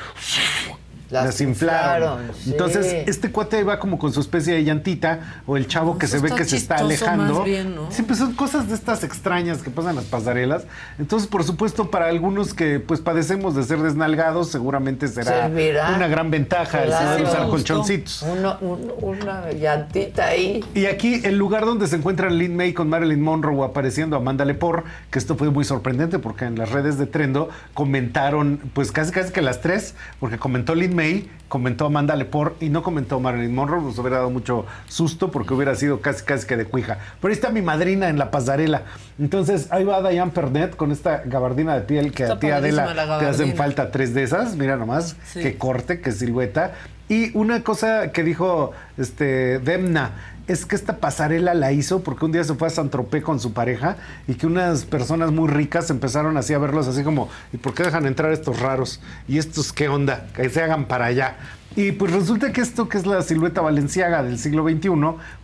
Las 1.13 1.27
las, 1.27 1.41
inflaron. 1.43 2.23
inflaron, 2.23 2.37
sí. 2.43 2.51
Entonces, 2.53 3.05
este 3.07 3.31
cuate 3.31 3.61
iba 3.61 3.79
como 3.79 3.99
con 3.99 4.13
su 4.13 4.21
especie 4.21 4.55
de 4.55 4.65
llantita, 4.65 5.43
o 5.47 5.57
el 5.57 5.67
chavo 5.69 5.99
que 5.99 6.07
Eso 6.07 6.17
se 6.17 6.23
ve 6.23 6.31
que 6.35 6.45
se 6.45 6.57
está 6.57 6.77
alejando. 6.77 7.35
más 7.35 7.45
bien, 7.45 7.75
¿no? 7.75 7.91
Sí, 7.91 8.03
pues 8.03 8.19
son 8.19 8.33
cosas 8.35 8.69
de 8.69 8.75
estas 8.75 9.05
extrañas 9.05 9.59
que 9.63 9.71
pasan 9.71 9.91
en 9.91 9.97
las 9.97 10.07
pasarelas. 10.07 10.65
Entonces, 10.99 11.29
por 11.29 11.45
supuesto, 11.45 11.91
para 11.91 12.07
algunos 12.07 12.55
que 12.55 12.81
pues 12.81 13.01
padecemos 13.01 13.55
de 13.55 13.63
ser 13.65 13.79
desnalgados, 13.81 14.51
seguramente 14.51 15.07
será 15.09 15.43
Servirá. 15.49 15.93
una 15.95 16.09
gran 16.09 16.31
ventaja 16.31 16.83
el 16.83 16.89
Claro. 16.89 17.05
poder 17.05 17.19
Sí, 17.19 17.23
me 17.25 17.29
usar 17.31 17.49
colchoncitos. 17.49 18.23
Una, 18.23 18.57
un- 18.61 18.93
una 19.03 19.53
llantita 19.53 20.27
ahí. 20.29 20.65
Y 20.75 20.87
aquí 20.87 21.21
el 21.25 21.37
lugar 21.37 21.67
donde 21.67 21.87
se 21.89 21.97
encuentran 21.97 22.39
Lin 22.39 22.57
May 22.57 22.73
con 22.73 22.89
Marilyn 22.89 23.21
Monroe 23.21 23.65
apareciendo 23.67 24.17
Amanda 24.17 24.45
Lepore, 24.47 24.85
que 25.11 25.19
esto 25.19 25.37
fue 25.37 25.51
muy 25.51 25.65
sorprendente 25.65 26.19
porque 26.19 26.47
en 26.47 26.57
las 26.59 26.71
redes 26.71 26.97
de 26.97 27.07
Trendo 27.07 27.51
comentaron, 27.75 28.61
pues 28.73 28.93
casi 28.93 29.13
casi 29.13 29.33
que 29.33 29.43
las 29.43 29.61
tres, 29.61 29.95
porque 30.21 30.39
comentó 30.39 30.75
Lin 30.75 30.95
May, 30.95 31.02
comentó 31.49 31.85
Amanda 31.87 32.17
Lepore 32.17 32.53
y 32.61 32.71
no 32.71 32.83
comentó 32.83 33.21
Marilyn 33.21 33.55
Monroe, 33.55 33.83
nos 33.83 33.99
hubiera 33.99 34.17
dado 34.17 34.31
mucho 34.31 34.65
susto 34.89 35.31
porque 35.31 35.53
hubiera 35.53 35.75
sido 35.75 36.01
casi 36.01 36.25
casi 36.25 36.47
que 36.47 36.57
de 36.57 36.65
cuija. 36.65 36.97
Pero 37.21 37.31
ahí 37.31 37.35
está 37.35 37.51
mi 37.51 37.61
madrina 37.61 38.09
en 38.09 38.17
la 38.19 38.31
pasarela. 38.31 38.83
Entonces 39.19 39.69
ahí 39.71 39.85
va 39.85 40.01
Diane 40.09 40.31
Pernet 40.33 40.77
con 40.77 40.93
esta 40.93 41.23
gabardina 41.27 41.75
de 41.75 41.83
piel 41.83 42.13
que 42.13 42.23
Está 42.23 42.35
a 42.37 42.39
ti 42.41 42.49
Adela 42.51 42.95
la 42.95 43.19
te 43.19 43.27
hacen 43.27 43.55
falta 43.55 43.91
tres 43.91 44.15
de 44.15 44.23
esas, 44.23 44.57
mira 44.57 44.77
nomás, 44.77 45.17
Sí. 45.25 45.41
qué 45.41 45.59
corte, 45.59 46.01
qué 46.01 46.11
silueta. 46.13 46.73
Y 47.09 47.37
una 47.37 47.63
cosa 47.63 48.13
que 48.13 48.25
dijo 48.25 48.73
este 48.97 49.59
Demna 49.59 50.13
es 50.49 50.67
que 50.67 50.75
esta 50.75 50.99
pasarela 50.99 51.55
la 51.55 51.73
hizo 51.73 52.03
porque 52.03 52.25
un 52.25 52.33
día 52.33 52.45
se 52.45 52.55
fue 52.55 52.69
a 52.69 52.71
San 52.71 52.91
Tropez 52.91 53.23
con 53.23 53.41
su 53.41 53.53
pareja 53.53 53.97
y 54.27 54.35
que 54.35 54.47
unas 54.47 54.85
personas 54.85 55.31
muy 55.31 55.49
ricas 55.49 55.91
empezaron 55.91 56.37
así 56.37 56.55
a 56.55 56.59
verlos 56.59 56.89
así 56.89 57.03
como, 57.03 57.29
¿y 57.53 57.57
por 57.59 57.75
qué 57.75 57.85
dejan 57.85 58.07
entrar 58.07 58.33
estos 58.33 58.61
raros? 58.61 59.01
¿Y 59.29 59.39
estos 59.39 59.73
qué 59.73 59.89
onda? 59.89 60.27
Que 60.35 60.49
se 60.51 60.63
hagan 60.63 60.87
para 60.87 61.07
allá. 61.07 61.37
Y 61.75 61.93
pues 61.93 62.13
resulta 62.13 62.53
que 62.53 62.61
esto 62.61 62.89
que 62.89 62.99
es 62.99 63.07
la 63.07 63.23
silueta 63.23 63.63
valenciaga 63.63 64.23
del 64.23 64.39
siglo 64.39 64.63
XXI, 64.69 64.91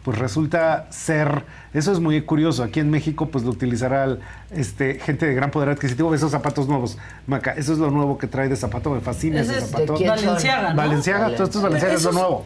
pues 0.04 0.18
resulta 0.18 0.86
ser, 0.90 1.44
eso 1.72 1.90
es 1.90 2.00
muy 2.00 2.20
curioso, 2.20 2.62
aquí 2.62 2.80
en 2.80 2.90
México 2.90 3.30
pues 3.30 3.44
lo 3.44 3.50
utilizará 3.50 4.04
el, 4.04 4.18
este, 4.50 4.98
gente 5.00 5.24
de 5.24 5.34
gran 5.34 5.50
poder 5.50 5.70
adquisitivo, 5.70 6.14
esos 6.14 6.30
zapatos 6.30 6.68
nuevos, 6.68 6.98
Maca, 7.26 7.52
eso 7.52 7.72
es 7.72 7.78
lo 7.78 7.90
nuevo 7.90 8.18
que 8.18 8.26
trae 8.26 8.48
de 8.50 8.56
zapato, 8.56 8.90
me 8.90 9.00
fascina 9.00 9.40
Ese 9.40 9.52
ese 9.52 9.64
es 9.64 9.70
zapato. 9.70 9.94
¿de 9.94 9.98
quién 9.98 10.18
son? 10.18 10.76
Valenciaga, 10.76 11.30
es 11.94 12.04
lo 12.04 12.12
nuevo. 12.12 12.44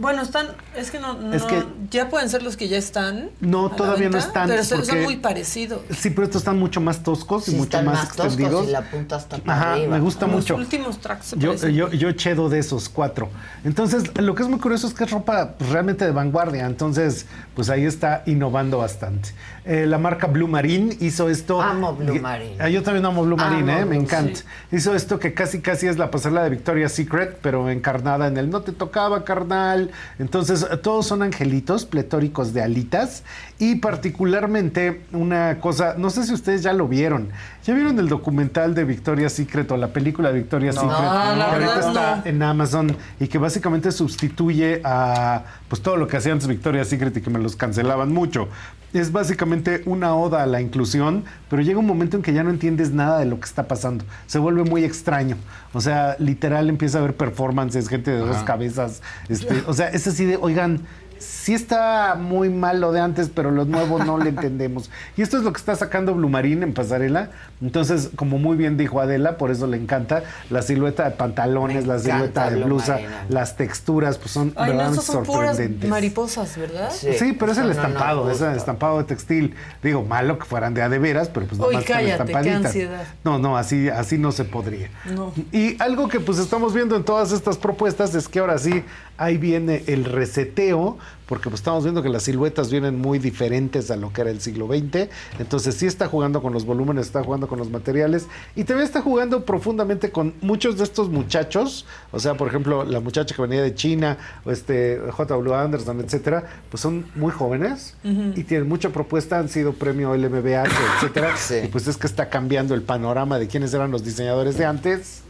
Bueno, 0.00 0.22
están, 0.22 0.46
es 0.74 0.90
que 0.90 0.98
no, 0.98 1.14
no 1.14 1.34
Es 1.34 1.42
que- 1.42 1.62
ya 1.90 2.08
pueden 2.08 2.28
ser 2.30 2.42
los 2.42 2.56
que 2.56 2.68
ya 2.68 2.78
están. 2.78 3.30
No, 3.40 3.70
todavía 3.70 4.08
no 4.08 4.16
están, 4.18 4.48
Pero 4.48 4.64
son, 4.64 5.02
muy 5.02 5.18
parecidos. 5.18 5.82
Sí, 5.96 6.10
pero 6.10 6.24
estos 6.24 6.40
están 6.40 6.58
mucho 6.58 6.80
más 6.80 7.02
toscos 7.02 7.48
y 7.48 7.52
mucho 7.52 7.64
están 7.64 7.84
más, 7.84 7.94
más 7.94 8.08
toscos 8.08 8.26
extendidos. 8.26 8.68
y 8.68 8.70
la 8.72 8.82
punta 8.90 9.16
está 9.18 9.36
para 9.38 9.52
Ajá, 9.60 9.72
arriba. 9.74 9.94
me 9.96 10.00
gusta 10.00 10.26
Los 10.26 10.36
mucho. 10.36 10.56
últimos 10.56 10.98
tracks 10.98 11.26
se 11.26 11.38
Yo, 11.38 11.54
yo, 11.54 11.90
yo 11.90 12.12
chedo 12.12 12.48
de 12.48 12.58
esos 12.60 12.88
cuatro. 12.88 13.28
Entonces, 13.64 14.04
lo 14.18 14.34
que 14.34 14.42
es 14.42 14.48
muy 14.48 14.58
curioso 14.58 14.86
es 14.86 14.94
que 14.94 15.04
es 15.04 15.10
ropa 15.10 15.54
realmente 15.70 16.04
de 16.04 16.12
vanguardia. 16.12 16.64
Entonces, 16.66 17.26
pues 17.54 17.68
ahí 17.68 17.84
está 17.84 18.22
innovando 18.26 18.78
bastante. 18.78 19.30
Eh, 19.64 19.86
la 19.86 19.98
marca 19.98 20.26
Blue 20.26 20.48
Marine 20.48 20.96
hizo 21.00 21.28
esto. 21.28 21.60
Amo 21.60 21.94
Blue 21.94 22.18
Marine. 22.20 22.56
Ah, 22.58 22.68
yo 22.68 22.82
también 22.82 23.04
amo 23.04 23.22
Blue 23.24 23.36
Amo 23.38 23.50
Marine, 23.50 23.80
¿eh? 23.80 23.84
me 23.84 23.96
encanta. 23.96 24.40
Hizo 24.72 24.94
esto 24.94 25.18
que 25.18 25.34
casi 25.34 25.60
casi 25.60 25.86
es 25.86 25.98
la 25.98 26.10
pasarela 26.10 26.42
de 26.44 26.50
Victoria's 26.50 26.92
Secret, 26.92 27.38
pero 27.42 27.68
encarnada 27.70 28.26
en 28.26 28.36
el 28.36 28.48
no 28.50 28.62
te 28.62 28.72
tocaba, 28.72 29.24
carnal. 29.24 29.90
Entonces, 30.18 30.66
todos 30.82 31.06
son 31.06 31.22
angelitos 31.22 31.84
pletóricos 31.84 32.54
de 32.54 32.62
alitas. 32.62 33.22
Y 33.58 33.76
particularmente 33.76 35.02
una 35.12 35.58
cosa, 35.60 35.94
no 35.98 36.08
sé 36.08 36.24
si 36.24 36.32
ustedes 36.32 36.62
ya 36.62 36.72
lo 36.72 36.88
vieron. 36.88 37.28
¿Ya 37.64 37.74
vieron 37.74 37.98
el 37.98 38.08
documental 38.08 38.74
de 38.74 38.84
Victoria's 38.84 39.34
Secret 39.34 39.70
o 39.70 39.76
la 39.76 39.88
película 39.88 40.32
de 40.32 40.38
Victoria's 40.38 40.76
No. 40.76 40.82
Secret? 40.82 41.00
No, 41.00 41.36
la 41.36 41.46
que 41.46 41.52
ahorita 41.52 41.80
está 41.80 42.16
no. 42.16 42.22
en 42.26 42.42
Amazon 42.42 42.96
y 43.20 43.28
que 43.28 43.36
básicamente 43.36 43.92
sustituye 43.92 44.80
a 44.84 45.44
pues 45.68 45.82
todo 45.82 45.96
lo 45.96 46.08
que 46.08 46.16
hacía 46.16 46.32
antes 46.32 46.48
Victoria's 46.48 46.88
Secret 46.88 47.16
y 47.16 47.20
que 47.20 47.30
me 47.30 47.38
los 47.38 47.56
cancelaban 47.56 48.12
mucho. 48.12 48.48
Es 48.92 49.12
básicamente 49.12 49.82
una 49.86 50.14
oda 50.14 50.42
a 50.42 50.46
la 50.46 50.60
inclusión, 50.60 51.24
pero 51.48 51.62
llega 51.62 51.78
un 51.78 51.86
momento 51.86 52.16
en 52.16 52.22
que 52.22 52.32
ya 52.32 52.42
no 52.42 52.50
entiendes 52.50 52.90
nada 52.92 53.18
de 53.18 53.26
lo 53.26 53.38
que 53.38 53.46
está 53.46 53.68
pasando. 53.68 54.04
Se 54.26 54.38
vuelve 54.38 54.64
muy 54.64 54.84
extraño. 54.84 55.36
O 55.72 55.80
sea, 55.80 56.16
literal 56.18 56.68
empieza 56.68 56.98
a 56.98 57.02
haber 57.02 57.16
performances, 57.16 57.88
gente 57.88 58.10
de 58.10 58.18
dos 58.18 58.38
cabezas. 58.38 59.02
Este, 59.28 59.62
o 59.66 59.74
sea, 59.74 59.88
es 59.88 60.06
así 60.06 60.24
de, 60.24 60.36
oigan, 60.36 60.80
sí 61.20 61.54
está 61.54 62.16
muy 62.18 62.48
mal 62.48 62.80
lo 62.80 62.92
de 62.92 63.00
antes, 63.00 63.30
pero 63.32 63.50
lo 63.50 63.64
nuevo 63.64 64.02
no 64.02 64.18
le 64.18 64.30
entendemos. 64.30 64.90
Y 65.16 65.22
esto 65.22 65.36
es 65.36 65.42
lo 65.42 65.52
que 65.52 65.58
está 65.58 65.76
sacando 65.76 66.14
Blue 66.14 66.28
Marine 66.28 66.64
en 66.64 66.72
pasarela. 66.72 67.30
Entonces, 67.60 68.10
como 68.16 68.38
muy 68.38 68.56
bien 68.56 68.76
dijo 68.76 69.00
Adela, 69.00 69.36
por 69.36 69.50
eso 69.50 69.66
le 69.66 69.76
encanta, 69.76 70.22
la 70.48 70.62
silueta 70.62 71.04
de 71.04 71.10
pantalones, 71.10 71.86
la 71.86 71.98
silueta 71.98 72.48
de 72.48 72.62
blusa, 72.62 72.98
las 73.28 73.56
texturas, 73.56 74.16
pues 74.16 74.30
son 74.30 74.52
Ay, 74.56 74.70
verdaderamente 74.70 75.02
son 75.04 75.24
puras 75.24 75.50
sorprendentes. 75.56 75.90
mariposas, 75.90 76.56
¿verdad? 76.56 76.90
Sí, 76.90 77.36
pero 77.38 77.52
es 77.52 77.58
el 77.58 77.66
no 77.66 77.70
estampado, 77.72 78.30
es 78.30 78.40
el 78.40 78.56
estampado 78.56 78.98
de 78.98 79.04
textil. 79.04 79.54
Digo, 79.82 80.02
malo 80.02 80.38
que 80.38 80.46
fueran 80.46 80.72
de 80.72 80.82
a 80.82 80.88
de 80.88 80.98
veras, 80.98 81.28
pero 81.28 81.46
pues 81.46 81.60
Uy, 81.60 81.66
nomás 81.66 81.82
están 81.82 81.98
cállate, 81.98 82.32
qué 82.42 82.50
ansiedad. 82.50 83.04
No, 83.24 83.38
no, 83.38 83.56
así, 83.58 83.88
así 83.88 84.16
no 84.16 84.32
se 84.32 84.44
podría. 84.44 84.88
No. 85.14 85.32
Y 85.52 85.80
algo 85.82 86.08
que 86.08 86.20
pues 86.20 86.38
estamos 86.38 86.72
viendo 86.72 86.96
en 86.96 87.04
todas 87.04 87.32
estas 87.32 87.58
propuestas 87.58 88.14
es 88.14 88.28
que 88.28 88.38
ahora 88.38 88.56
sí, 88.58 88.82
ahí 89.20 89.36
viene 89.36 89.84
el 89.86 90.06
reseteo, 90.06 90.96
porque 91.26 91.50
pues 91.50 91.60
estamos 91.60 91.84
viendo 91.84 92.02
que 92.02 92.08
las 92.08 92.22
siluetas 92.22 92.70
vienen 92.70 92.98
muy 92.98 93.18
diferentes 93.18 93.90
a 93.90 93.96
lo 93.96 94.12
que 94.12 94.22
era 94.22 94.30
el 94.30 94.40
siglo 94.40 94.66
XX. 94.66 95.10
Entonces 95.38 95.74
sí 95.74 95.86
está 95.86 96.08
jugando 96.08 96.40
con 96.40 96.54
los 96.54 96.64
volúmenes, 96.64 97.06
está 97.06 97.22
jugando 97.22 97.46
con 97.46 97.58
los 97.58 97.70
materiales 97.70 98.26
y 98.56 98.64
también 98.64 98.86
está 98.86 99.02
jugando 99.02 99.44
profundamente 99.44 100.10
con 100.10 100.34
muchos 100.40 100.78
de 100.78 100.84
estos 100.84 101.10
muchachos. 101.10 101.84
O 102.12 102.18
sea, 102.18 102.34
por 102.34 102.48
ejemplo, 102.48 102.82
la 102.84 103.00
muchacha 103.00 103.34
que 103.34 103.42
venía 103.42 103.62
de 103.62 103.74
China, 103.74 104.16
o 104.44 104.50
este 104.50 104.98
J.W. 105.10 105.54
Anderson, 105.54 106.00
etcétera, 106.00 106.44
pues 106.70 106.80
son 106.80 107.04
muy 107.14 107.30
jóvenes 107.30 107.94
y 108.02 108.42
tienen 108.44 108.68
mucha 108.68 108.88
propuesta, 108.88 109.38
han 109.38 109.50
sido 109.50 109.74
premio 109.74 110.16
LMBH, 110.16 110.70
etcétera. 110.96 111.34
Y 111.64 111.68
pues 111.68 111.86
es 111.86 111.98
que 111.98 112.06
está 112.06 112.30
cambiando 112.30 112.74
el 112.74 112.82
panorama 112.82 113.38
de 113.38 113.48
quiénes 113.48 113.74
eran 113.74 113.90
los 113.90 114.02
diseñadores 114.02 114.56
de 114.56 114.64
antes 114.64 115.22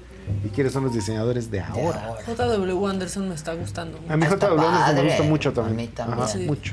y 0.44 0.48
quiénes 0.48 0.72
son 0.72 0.84
los 0.84 0.94
diseñadores 0.94 1.50
de 1.50 1.60
ahora. 1.60 2.16
JW 2.26 2.86
Anderson 2.86 3.28
me 3.28 3.34
está 3.34 3.54
gustando. 3.54 3.98
A 4.08 4.16
mí 4.16 4.26
J.W. 4.26 4.58
Anderson 4.66 4.86
me 4.86 4.94
padre. 4.94 5.08
gusta 5.08 5.22
mucho 5.24 5.52
también. 5.52 5.78
A 5.78 5.82
mí 5.82 5.88
también. 5.88 6.18
Ajá, 6.20 6.28
Sí. 6.28 6.38
mucho. 6.46 6.72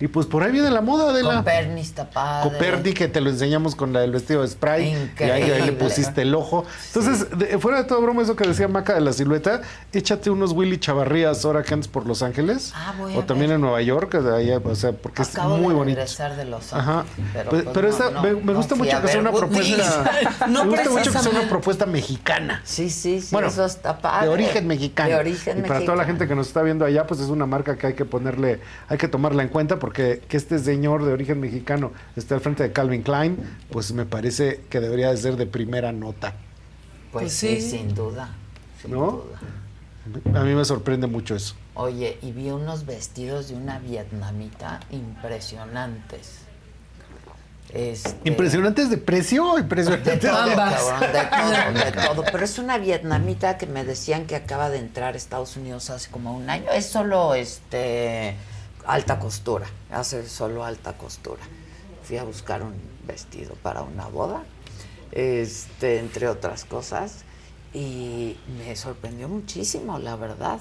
Y 0.00 0.08
pues 0.08 0.24
por 0.26 0.42
ahí 0.42 0.50
viene 0.50 0.70
la 0.70 0.80
moda 0.80 1.12
de 1.12 1.22
la 1.22 1.36
Coperni 1.36 1.82
está 1.82 2.08
padre. 2.08 2.50
Coperni, 2.50 2.94
que 2.94 3.06
te 3.06 3.20
lo 3.20 3.28
enseñamos 3.28 3.74
con 3.76 3.92
la 3.92 4.00
del 4.00 4.12
vestido 4.12 4.40
de 4.40 4.48
spray. 4.48 5.12
Y 5.18 5.22
ahí, 5.24 5.60
le 5.62 5.72
pusiste 5.72 6.22
el 6.22 6.34
ojo. 6.34 6.64
Entonces, 6.86 7.26
de- 7.38 7.58
fuera 7.58 7.78
de 7.82 7.84
toda 7.84 8.00
broma, 8.00 8.22
eso 8.22 8.34
que 8.34 8.46
decía 8.48 8.66
Maca 8.66 8.94
de 8.94 9.02
la 9.02 9.12
silueta, 9.12 9.60
échate 9.92 10.30
unos 10.30 10.52
Willy 10.52 10.78
Chavarrías 10.78 11.44
ahora 11.44 11.62
que 11.62 11.74
andes 11.74 11.86
por 11.88 12.06
Los 12.06 12.22
Ángeles. 12.22 12.72
Ah, 12.74 12.94
voy 12.98 13.14
a 13.14 13.18
o 13.18 13.24
también 13.24 13.50
en 13.52 13.60
Nueva 13.60 13.82
York, 13.82 14.14
o 14.14 14.74
sea, 14.74 14.92
porque 14.92 15.20
Acabo 15.20 15.56
es 15.56 15.60
muy 15.60 15.74
de 15.74 15.78
bonito. 15.78 16.00
de 16.00 16.44
Los 16.46 16.72
Ajá. 16.72 17.00
Ángeles. 17.00 17.30
Pero, 17.34 17.50
Pues- 17.50 17.62
pues, 17.64 17.74
pero 17.74 17.88
no, 17.88 17.92
esta- 17.94 18.10
no, 18.22 18.22
me, 18.22 18.54
gusta 18.54 18.74
mucho 18.76 19.02
que 19.02 19.08
sea 19.08 19.20
una 19.20 19.32
propuesta. 19.32 20.10
No 20.48 20.64
me 20.64 20.70
gusta 20.70 20.90
mucho 20.90 21.12
que 21.12 21.18
sea 21.18 21.30
una 21.30 21.48
propuesta 21.48 21.84
mexicana. 21.84 22.62
Sí, 22.64 22.88
sí, 22.88 23.20
sí. 23.20 23.28
Bueno, 23.32 23.48
eso 23.48 23.66
está 23.66 23.98
padre. 23.98 24.28
De 24.28 24.32
origen 24.32 24.66
mexicano. 24.66 25.10
De 25.10 25.16
origen 25.16 25.58
y 25.58 25.62
para 25.68 25.80
toda 25.84 25.96
la 25.96 26.04
gente 26.06 26.26
que 26.26 26.34
nos 26.34 26.46
está 26.46 26.62
viendo 26.62 26.86
allá, 26.86 27.06
pues 27.06 27.20
es 27.20 27.28
una 27.28 27.44
marca 27.44 27.76
que 27.76 27.88
hay 27.88 27.92
que 27.94 28.06
ponerle, 28.06 28.60
hay 28.88 28.96
que 28.96 29.06
tomarla 29.08 29.42
en 29.42 29.50
cuenta 29.50 29.78
porque 29.78 29.89
que 29.92 30.22
este 30.30 30.58
señor 30.58 31.04
de 31.04 31.12
origen 31.12 31.40
mexicano 31.40 31.92
esté 32.16 32.34
al 32.34 32.40
frente 32.40 32.62
de 32.62 32.72
Calvin 32.72 33.02
Klein, 33.02 33.36
pues 33.70 33.92
me 33.92 34.06
parece 34.06 34.60
que 34.70 34.80
debería 34.80 35.10
de 35.10 35.16
ser 35.16 35.36
de 35.36 35.46
primera 35.46 35.92
nota. 35.92 36.34
Pues, 37.12 37.24
Pues 37.24 37.32
sí, 37.32 37.60
sí. 37.60 37.70
sin 37.78 37.94
duda. 37.94 38.34
sin 38.80 38.92
¿No? 38.92 39.24
duda. 39.24 40.40
A 40.40 40.44
mí 40.44 40.54
me 40.54 40.64
sorprende 40.64 41.06
mucho 41.06 41.34
eso. 41.36 41.54
Oye, 41.74 42.18
y 42.22 42.32
vi 42.32 42.50
unos 42.50 42.84
vestidos 42.86 43.48
de 43.48 43.54
una 43.54 43.78
vietnamita 43.78 44.80
impresionantes. 44.90 46.40
Este, 47.72 48.28
¿Impresionantes 48.28 48.90
de 48.90 48.98
precio 48.98 49.54
De 49.54 49.60
impresionantes 49.60 50.18
todo, 50.18 50.36
Ambas. 50.36 50.82
cabrón, 50.82 51.12
de 51.12 51.82
todo, 51.82 51.84
de 51.84 51.92
todo. 52.08 52.24
Pero 52.32 52.44
es 52.44 52.58
una 52.58 52.78
vietnamita 52.78 53.58
que 53.58 53.66
me 53.66 53.84
decían 53.84 54.26
que 54.26 54.34
acaba 54.34 54.70
de 54.70 54.78
entrar 54.78 55.14
a 55.14 55.16
Estados 55.16 55.56
Unidos 55.56 55.88
hace 55.90 56.10
como 56.10 56.34
un 56.36 56.50
año. 56.50 56.64
Es 56.72 56.86
solo 56.86 57.34
este 57.34 58.34
alta 58.86 59.18
costura, 59.18 59.66
hace 59.90 60.26
solo 60.28 60.64
alta 60.64 60.94
costura. 60.94 61.42
Fui 62.02 62.16
a 62.16 62.24
buscar 62.24 62.62
un 62.62 62.74
vestido 63.06 63.54
para 63.62 63.82
una 63.82 64.06
boda, 64.06 64.42
este, 65.12 65.98
entre 65.98 66.28
otras 66.28 66.64
cosas, 66.64 67.24
y 67.72 68.36
me 68.58 68.74
sorprendió 68.76 69.28
muchísimo, 69.28 69.98
la 69.98 70.16
verdad. 70.16 70.58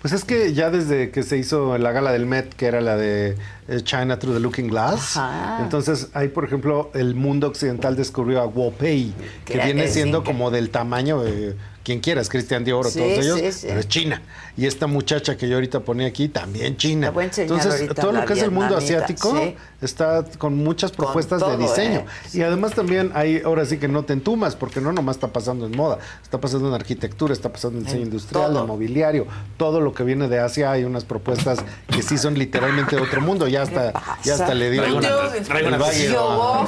Pues 0.00 0.12
es 0.12 0.24
que 0.24 0.52
ya 0.54 0.70
desde 0.70 1.10
que 1.10 1.22
se 1.22 1.36
hizo 1.36 1.76
la 1.78 1.92
gala 1.92 2.10
del 2.12 2.26
Met, 2.26 2.54
que 2.54 2.66
era 2.66 2.80
la 2.80 2.96
de 2.96 3.36
eh, 3.68 3.80
China 3.82 4.18
Through 4.18 4.34
the 4.34 4.40
Looking 4.40 4.68
Glass, 4.68 5.16
Ajá. 5.16 5.58
entonces 5.62 6.08
ahí, 6.14 6.28
por 6.28 6.44
ejemplo, 6.44 6.90
el 6.94 7.14
mundo 7.14 7.46
occidental 7.48 7.94
describió 7.96 8.40
a 8.40 8.46
Wopei, 8.46 9.12
que 9.44 9.54
Que 9.54 9.64
viene 9.64 9.88
siendo 9.88 10.24
como 10.24 10.50
del 10.50 10.70
tamaño 10.70 11.22
de 11.22 11.56
quien 11.88 12.00
quieras, 12.00 12.28
Cristian 12.28 12.64
Dior 12.64 12.86
o 12.86 12.90
Sí, 12.90 12.98
todos 12.98 13.12
ellos, 13.24 13.38
sí, 13.40 13.50
sí. 13.52 13.66
pero 13.66 13.80
es 13.80 13.88
China. 13.88 14.20
Y 14.58 14.66
esta 14.66 14.86
muchacha 14.86 15.38
que 15.38 15.48
yo 15.48 15.54
ahorita 15.54 15.80
ponía 15.80 16.06
aquí, 16.06 16.28
también 16.28 16.76
China. 16.76 17.10
Entonces, 17.38 17.88
todo 17.94 18.12
lo 18.12 18.26
que 18.26 18.34
es 18.34 18.42
el 18.42 18.50
mundo 18.50 18.76
asiático 18.76 19.34
sí. 19.34 19.56
está 19.80 20.22
con 20.36 20.54
muchas 20.56 20.92
propuestas 20.92 21.40
de 21.40 21.46
todo, 21.46 21.56
diseño. 21.56 22.00
¿eh? 22.00 22.04
Y 22.34 22.42
además 22.42 22.72
también 22.74 23.10
hay, 23.14 23.40
ahora 23.42 23.64
sí 23.64 23.78
que 23.78 23.88
no 23.88 24.02
te 24.04 24.12
entumas, 24.12 24.54
porque 24.54 24.82
no 24.82 24.92
nomás 24.92 25.16
está 25.16 25.28
pasando 25.28 25.64
en 25.64 25.74
moda, 25.74 25.98
está 26.22 26.38
pasando 26.38 26.68
en 26.68 26.74
arquitectura, 26.74 27.32
está 27.32 27.50
pasando 27.50 27.78
en 27.78 27.84
diseño 27.84 28.02
En 28.02 28.08
industrial, 28.08 28.52
todo. 28.52 28.60
en 28.60 28.66
mobiliario, 28.66 29.26
todo 29.56 29.80
lo 29.80 29.94
que 29.94 30.04
viene 30.04 30.28
de 30.28 30.40
Asia 30.40 30.70
hay 30.72 30.84
unas 30.84 31.04
propuestas 31.06 31.60
que 31.90 32.02
sí 32.02 32.18
son 32.18 32.34
literalmente 32.38 32.96
de 32.96 33.02
otro 33.02 33.22
mundo. 33.22 33.48
Ya 33.48 33.62
hasta, 33.62 33.94
ya 34.24 34.34
hasta 34.34 34.52
le 34.54 34.70
digo. 34.70 34.84
Una- 34.84 34.98
una- 34.98 35.88
Se 35.92 36.14
ahogó, 36.16 36.66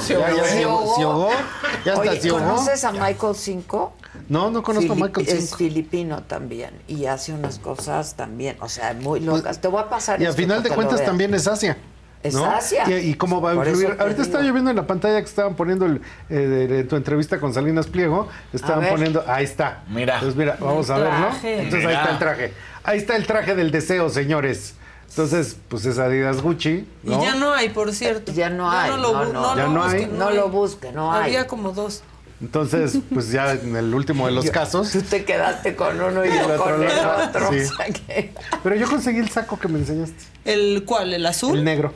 ya, 1.85 1.93
hasta. 1.93 2.29
¿conoces 2.29 2.83
a 2.83 2.91
Michael 2.91 3.35
Cinco? 3.35 3.93
No, 4.31 4.49
no 4.49 4.63
conozco 4.63 4.93
a 4.93 4.95
Filip- 4.95 5.17
Michael 5.17 5.27
Es 5.27 5.55
filipino 5.57 6.23
también 6.23 6.71
y 6.87 7.05
hace 7.05 7.33
unas 7.33 7.59
cosas 7.59 8.15
también, 8.15 8.55
o 8.61 8.69
sea, 8.69 8.93
muy 8.93 9.19
locas. 9.19 9.59
Te 9.59 9.67
voy 9.67 9.81
a 9.81 9.89
pasar 9.89 10.17
Pues, 10.17 10.25
Y 10.25 10.29
al 10.29 10.33
final 10.35 10.63
de 10.63 10.69
cuentas 10.69 11.03
también 11.03 11.33
es 11.33 11.47
Asia. 11.47 11.77
Es 12.23 12.33
¿no? 12.35 12.45
Asia. 12.45 12.85
Y, 12.87 13.09
y 13.09 13.13
cómo 13.15 13.41
va 13.41 13.51
a 13.51 13.55
influir. 13.55 13.97
Ahorita 13.99 14.21
estaba 14.21 14.43
yo 14.43 14.53
viendo 14.53 14.69
en 14.69 14.75
la 14.77 14.87
pantalla 14.87 15.19
que 15.19 15.25
estaban 15.25 15.55
poniendo 15.55 15.85
el, 15.85 16.01
eh, 16.29 16.35
de, 16.35 16.67
de 16.67 16.83
tu 16.85 16.95
entrevista 16.95 17.39
con 17.41 17.53
Salinas 17.53 17.87
Pliego. 17.87 18.29
Estaban 18.53 18.87
poniendo. 18.89 19.23
Ahí 19.27 19.43
está. 19.43 19.83
Mira. 19.89 20.13
Entonces, 20.15 20.37
mira, 20.37 20.55
vamos 20.61 20.89
a 20.91 20.97
verlo. 20.99 21.27
Entonces 21.43 21.85
ahí 21.87 21.95
está 21.95 22.11
el 22.11 22.19
traje. 22.19 22.53
Ahí 22.83 22.97
está 22.99 23.15
el 23.17 23.25
traje 23.27 23.55
del 23.55 23.71
deseo, 23.71 24.09
señores. 24.09 24.75
Entonces, 25.09 25.57
pues 25.67 25.83
es 25.85 25.97
Adidas 25.99 26.41
Gucci. 26.41 26.87
¿no? 27.03 27.19
Y 27.19 27.25
ya 27.25 27.35
no 27.35 27.53
hay, 27.53 27.67
por 27.69 27.91
cierto. 27.91 28.31
Ya 28.31 28.49
no 28.49 28.71
hay, 28.71 28.91
No, 28.91 28.97
lo, 28.97 29.11
no, 29.11 29.23
bu- 29.23 29.33
no. 29.33 29.55
Ya 29.57 29.63
lo 29.65 29.69
no 29.71 29.83
hay. 29.83 29.99
busquen, 29.99 30.17
No 30.19 30.29
lo 30.31 30.49
busque, 30.49 30.91
no 30.93 31.11
hay. 31.11 31.23
Había 31.35 31.47
como 31.47 31.71
dos. 31.71 32.03
Entonces, 32.41 32.97
pues 33.13 33.31
ya 33.31 33.51
en 33.53 33.75
el 33.75 33.93
último 33.93 34.25
de 34.25 34.31
los 34.31 34.49
casos. 34.49 34.91
Tú 34.91 35.01
te 35.03 35.23
quedaste 35.23 35.75
con 35.75 36.01
uno 36.01 36.25
y 36.25 36.29
el 36.29 36.33
yo 36.39 36.45
otro 36.47 36.63
con 36.63 36.83
el 36.83 36.89
otro. 36.89 37.49
sí. 37.51 38.31
Pero 38.63 38.75
yo 38.75 38.89
conseguí 38.89 39.19
el 39.19 39.29
saco 39.29 39.59
que 39.59 39.67
me 39.67 39.77
enseñaste. 39.79 40.23
¿El 40.45 40.83
cuál? 40.85 41.13
¿El 41.13 41.25
azul? 41.25 41.57
El 41.59 41.63
negro. 41.63 41.93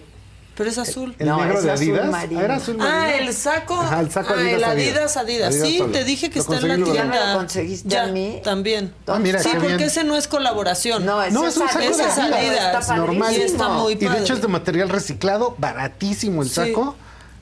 Pero 0.55 0.69
es 0.69 0.77
azul. 0.77 1.13
El 1.19 1.27
No, 1.27 1.38
negro 1.41 1.57
es 1.57 1.63
de 1.65 1.72
azul 1.72 1.84
Adidas. 1.99 2.09
marino. 2.11 2.39
Ah, 2.39 2.43
era 2.45 2.55
azul 2.55 2.77
marino. 2.77 2.95
Ah, 2.97 3.11
el 3.15 3.34
saco. 3.34 3.81
Ajá, 3.81 3.99
el 3.99 4.09
saco 4.11 4.30
ah, 4.30 4.39
Adidas, 4.39 4.53
el 4.53 4.63
Adidas. 4.63 5.17
Adidas, 5.17 5.17
Adidas. 5.17 5.49
Adidas 5.49 5.67
Sí, 5.69 5.77
solo. 5.80 5.91
te 5.91 6.03
dije 6.05 6.30
que 6.30 6.35
Lo 6.38 6.41
está 6.43 6.55
en 6.59 6.67
la 6.69 6.77
luego. 6.77 6.93
¿Ya 6.93 7.01
tienda. 7.01 7.34
lo 7.34 7.39
conseguiste 7.39 7.89
Ya, 7.89 8.03
a 8.03 8.07
mí? 8.07 8.39
También. 8.43 8.93
Ah, 9.07 9.19
mira, 9.19 9.39
sí, 9.39 9.49
porque 9.51 9.67
bien. 9.67 9.81
ese 9.81 10.03
no 10.05 10.15
es 10.15 10.27
colaboración. 10.30 11.05
No, 11.05 11.22
ese 11.22 11.34
No, 11.34 11.45
es 11.47 11.57
un 11.57 11.67
saco 11.67 11.80
ese 11.80 12.03
de 12.03 12.07
es 12.09 12.17
Adidas. 12.19 12.39
Adidas. 12.39 12.81
Está 12.84 12.95
normal. 12.95 13.34
Y 13.34 13.41
está 13.41 13.67
muy 13.69 13.93
Y 13.93 13.95
de 13.97 14.07
padre. 14.07 14.22
hecho 14.22 14.34
es 14.35 14.41
de 14.41 14.47
material 14.47 14.89
reciclado, 14.89 15.55
baratísimo 15.57 16.41
el 16.43 16.47
Sí. 16.49 16.53
saco. 16.55 16.95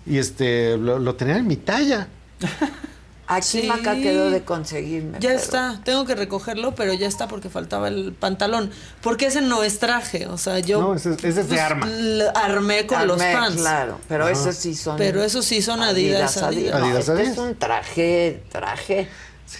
Y 0.08 0.18
este 0.18 0.78
lo, 0.78 0.98
lo 0.98 1.14
tenía 1.16 1.38
en 1.38 1.46
mi 1.48 1.58
talla. 1.58 2.08
Aquí 3.26 3.62
Sí. 3.62 3.64
Maca 3.68 3.96
quedó 3.96 4.30
de 4.30 4.44
conseguirme. 4.44 5.18
Ya 5.22 5.30
pero- 5.30 5.40
está, 5.42 5.80
tengo 5.86 6.06
que 6.06 6.14
recogerlo, 6.14 6.76
pero 6.76 6.94
ya 6.94 7.08
está 7.08 7.28
porque 7.30 7.50
faltaba 7.50 7.88
el 7.88 8.12
pantalón. 8.14 8.70
Porque 9.02 9.28
ese 9.28 9.42
no 9.42 9.64
es 9.64 9.80
traje, 9.80 10.28
o 10.28 10.38
sea, 10.38 10.60
yo 10.60 10.82
No, 10.82 10.96
ese- 10.96 11.14
ese 11.14 11.28
es 11.30 11.36
de 11.36 11.44
pues, 11.46 11.60
arma. 11.62 11.88
armé 12.36 12.86
con 12.86 13.08
los 13.08 13.18
pants. 13.22 13.62
Claro, 13.62 13.98
pero 14.10 14.26
Ajá. 14.26 14.34
esos 14.34 14.56
sí 14.56 14.76
son. 14.76 14.98
Pero 14.98 15.24
esos 15.24 15.46
sí 15.46 15.62
son 15.62 15.82
Adidas, 15.82 16.36
Adidas. 16.38 16.80
No, 16.80 16.86
Adidas, 16.86 17.00
este 17.00 17.12
Adidas. 17.14 17.32
es 17.34 17.38
un 17.38 17.56
traje, 17.56 18.44
traje. 18.52 19.08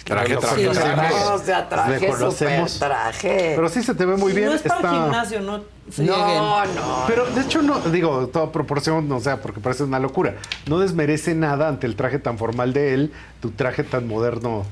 Traje, 0.04 0.36
traje. 0.36 0.68
O 0.68 1.38
sea, 1.38 1.68
traje, 1.68 2.00
Le 2.00 2.06
conocemos. 2.08 2.72
super 2.72 2.88
traje. 2.88 3.52
Pero 3.54 3.68
sí 3.68 3.82
se 3.82 3.94
te 3.94 4.04
ve 4.04 4.16
muy 4.16 4.32
bien. 4.32 4.48
No 4.48 4.54
es 4.54 4.62
para 4.62 4.74
está- 4.76 4.90
el 4.96 5.02
gimnasio, 5.02 5.40
no 5.40 5.74
no, 5.98 6.64
no. 6.66 7.04
Pero 7.06 7.26
de 7.26 7.42
hecho 7.42 7.62
no, 7.62 7.78
digo, 7.80 8.26
toda 8.28 8.50
proporción, 8.50 9.10
o 9.12 9.20
sea, 9.20 9.40
porque 9.42 9.60
parece 9.60 9.82
una 9.84 9.98
locura. 9.98 10.36
No 10.66 10.78
desmerece 10.78 11.34
nada 11.34 11.68
ante 11.68 11.86
el 11.86 11.94
traje 11.96 12.18
tan 12.18 12.38
formal 12.38 12.72
de 12.72 12.94
él, 12.94 13.12
tu 13.40 13.50
traje 13.50 13.84
tan 13.84 14.08
moderno 14.08 14.64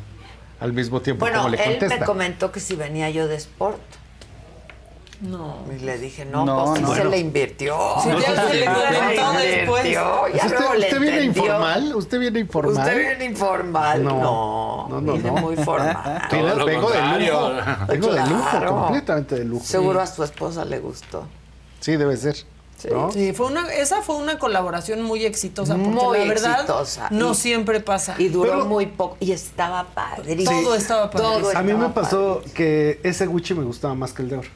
al 0.59 0.73
mismo 0.73 1.01
tiempo 1.03 1.21
Bueno, 1.25 1.39
como 1.39 1.51
le 1.51 1.59
él 1.63 1.71
contesta. 1.71 1.99
me 1.99 2.07
comentó 2.07 2.51
que 2.51 2.61
si 2.61 2.75
venía 2.77 3.11
yo 3.11 3.29
de 3.29 3.37
sport. 3.37 3.79
No. 5.23 5.59
Y 5.75 5.79
le 5.85 5.99
dije, 5.99 6.25
no, 6.25 6.45
No, 6.45 6.65
pues 6.65 6.79
sí 6.79 6.85
no. 6.85 6.95
se 6.97 7.05
le 7.05 7.19
invirtió. 7.19 7.77
Sí, 8.03 8.09
ya 8.11 8.49
se 8.49 8.55
le 8.55 8.61
después. 8.61 9.85
invirtió, 9.85 10.29
ya 10.35 10.47
¿Usted, 10.47 10.59
le 10.79 10.87
usted 10.87 11.01
viene 11.01 11.23
informal? 11.23 11.95
¿Usted 11.95 12.19
viene 12.19 12.41
informal? 12.41 12.77
¿Usted 12.77 12.99
viene 12.99 13.25
informal? 13.27 14.05
No. 14.05 14.19
No, 14.21 14.89
No, 14.89 15.01
no, 15.01 15.13
viene 15.13 15.31
no. 15.31 15.37
muy 15.37 15.57
formal. 15.57 16.23
Viene- 16.31 16.49
Todo 16.49 16.59
lo 16.59 16.65
vengo 16.67 16.91
de 16.91 17.01
lujo. 17.03 17.51
Vengo 17.89 18.13
de 18.13 18.21
lujo, 18.27 18.67
completamente 18.67 19.35
de 19.37 19.45
lujo. 19.45 19.65
Seguro 19.65 20.01
a 20.01 20.07
su 20.09 20.25
esposa 20.25 20.65
le 20.65 20.81
gustó. 20.81 21.25
Sí, 21.81 21.97
debe 21.97 22.17
ser. 22.17 22.37
¿no? 22.91 23.13
Sí, 23.13 23.33
fue 23.33 23.47
una, 23.47 23.73
esa 23.73 24.03
fue 24.03 24.17
una 24.17 24.41
colaboración 24.41 25.03
muy 25.03 25.25
exitosa, 25.25 25.75
porque 25.77 25.89
Muy 25.89 26.19
la 26.19 26.25
verdad 26.25 26.53
exitosa. 26.55 27.07
no 27.13 27.31
Y- 27.31 27.35
siempre 27.37 27.79
pasa. 27.79 28.17
Y 28.19 28.27
duró 28.27 28.51
Pero- 28.51 28.65
muy 28.65 28.87
poco. 28.87 29.17
Y 29.21 29.31
estaba 29.31 29.85
padrísimo. 29.85 30.63
Todo 30.63 30.75
estaba 30.75 31.09
padrísimo. 31.09 31.49
Todo 31.51 31.57
A 31.59 31.63
mí 31.63 31.75
me 31.75 31.91
pasó 31.91 32.43
que 32.55 32.99
ese 33.05 33.27
Gucci 33.27 33.55
me 33.55 33.63
gustaba 33.63 33.95
más 33.95 34.13
que 34.13 34.23
el 34.23 34.31
de 34.31 34.37
oro. 34.39 34.49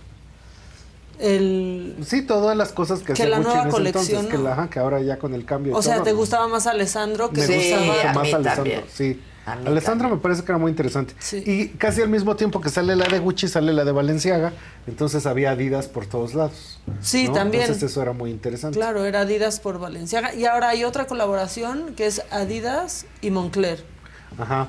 El, 1.18 1.96
Sí, 2.06 2.22
todas 2.22 2.56
las 2.56 2.72
cosas 2.72 3.00
que, 3.00 3.06
Que 3.06 3.12
hacía 3.14 3.28
la 3.28 3.38
Gucci 3.38 3.48
nueva 3.48 3.62
en 3.62 3.68
ese 3.68 3.76
colección, 3.76 4.06
entonces, 4.06 4.30
que, 4.30 4.38
la, 4.44 4.52
ajá, 4.52 4.70
que 4.70 4.78
ahora 4.78 5.00
ya 5.00 5.18
con 5.18 5.34
el 5.34 5.44
cambio 5.44 5.74
o 5.76 5.82
sea, 5.82 5.94
todo, 5.96 6.04
¿te 6.04 6.10
¿no? 6.12 6.16
gustaba 6.18 6.48
más 6.48 6.66
Alessandro 6.66 7.30
que 7.30 7.40
me 7.40 7.46
Sí, 7.46 7.54
gustaba 7.54 7.82
a 7.82 7.84
mucho 7.86 7.98
mí 7.98 8.04
más 8.04 8.16
Alessandro. 8.16 8.54
también. 8.54 8.84
Sí. 8.92 9.22
Alessandro 9.46 9.84
también. 10.08 10.10
me 10.10 10.16
parece 10.18 10.42
que 10.44 10.50
era 10.52 10.58
muy 10.58 10.70
interesante. 10.70 11.14
Sí. 11.20 11.42
Y 11.46 11.68
casi 11.78 12.02
al 12.02 12.08
mismo 12.08 12.34
tiempo 12.34 12.60
que 12.60 12.68
sale 12.68 12.96
la 12.96 13.06
de 13.06 13.20
Gucci, 13.20 13.46
sale 13.46 13.72
la 13.72 13.84
de 13.84 13.92
Valenciaga. 13.92 14.52
Entonces 14.88 15.24
había 15.24 15.52
Adidas 15.52 15.86
por 15.86 16.04
todos 16.06 16.34
lados. 16.34 16.80
Sí, 17.00 17.28
¿no? 17.28 17.32
también. 17.34 17.62
Entonces 17.62 17.90
eso 17.92 18.02
era 18.02 18.12
muy 18.12 18.30
interesante. 18.32 18.76
Claro, 18.76 19.04
era 19.04 19.20
Adidas 19.20 19.60
por 19.60 19.78
Valenciaga. 19.78 20.34
Y 20.34 20.46
ahora 20.46 20.70
hay 20.70 20.82
otra 20.82 21.06
colaboración 21.06 21.94
que 21.94 22.06
es 22.06 22.22
Adidas 22.32 23.06
y 23.20 23.30
Moncler. 23.30 23.84
Ajá. 24.36 24.66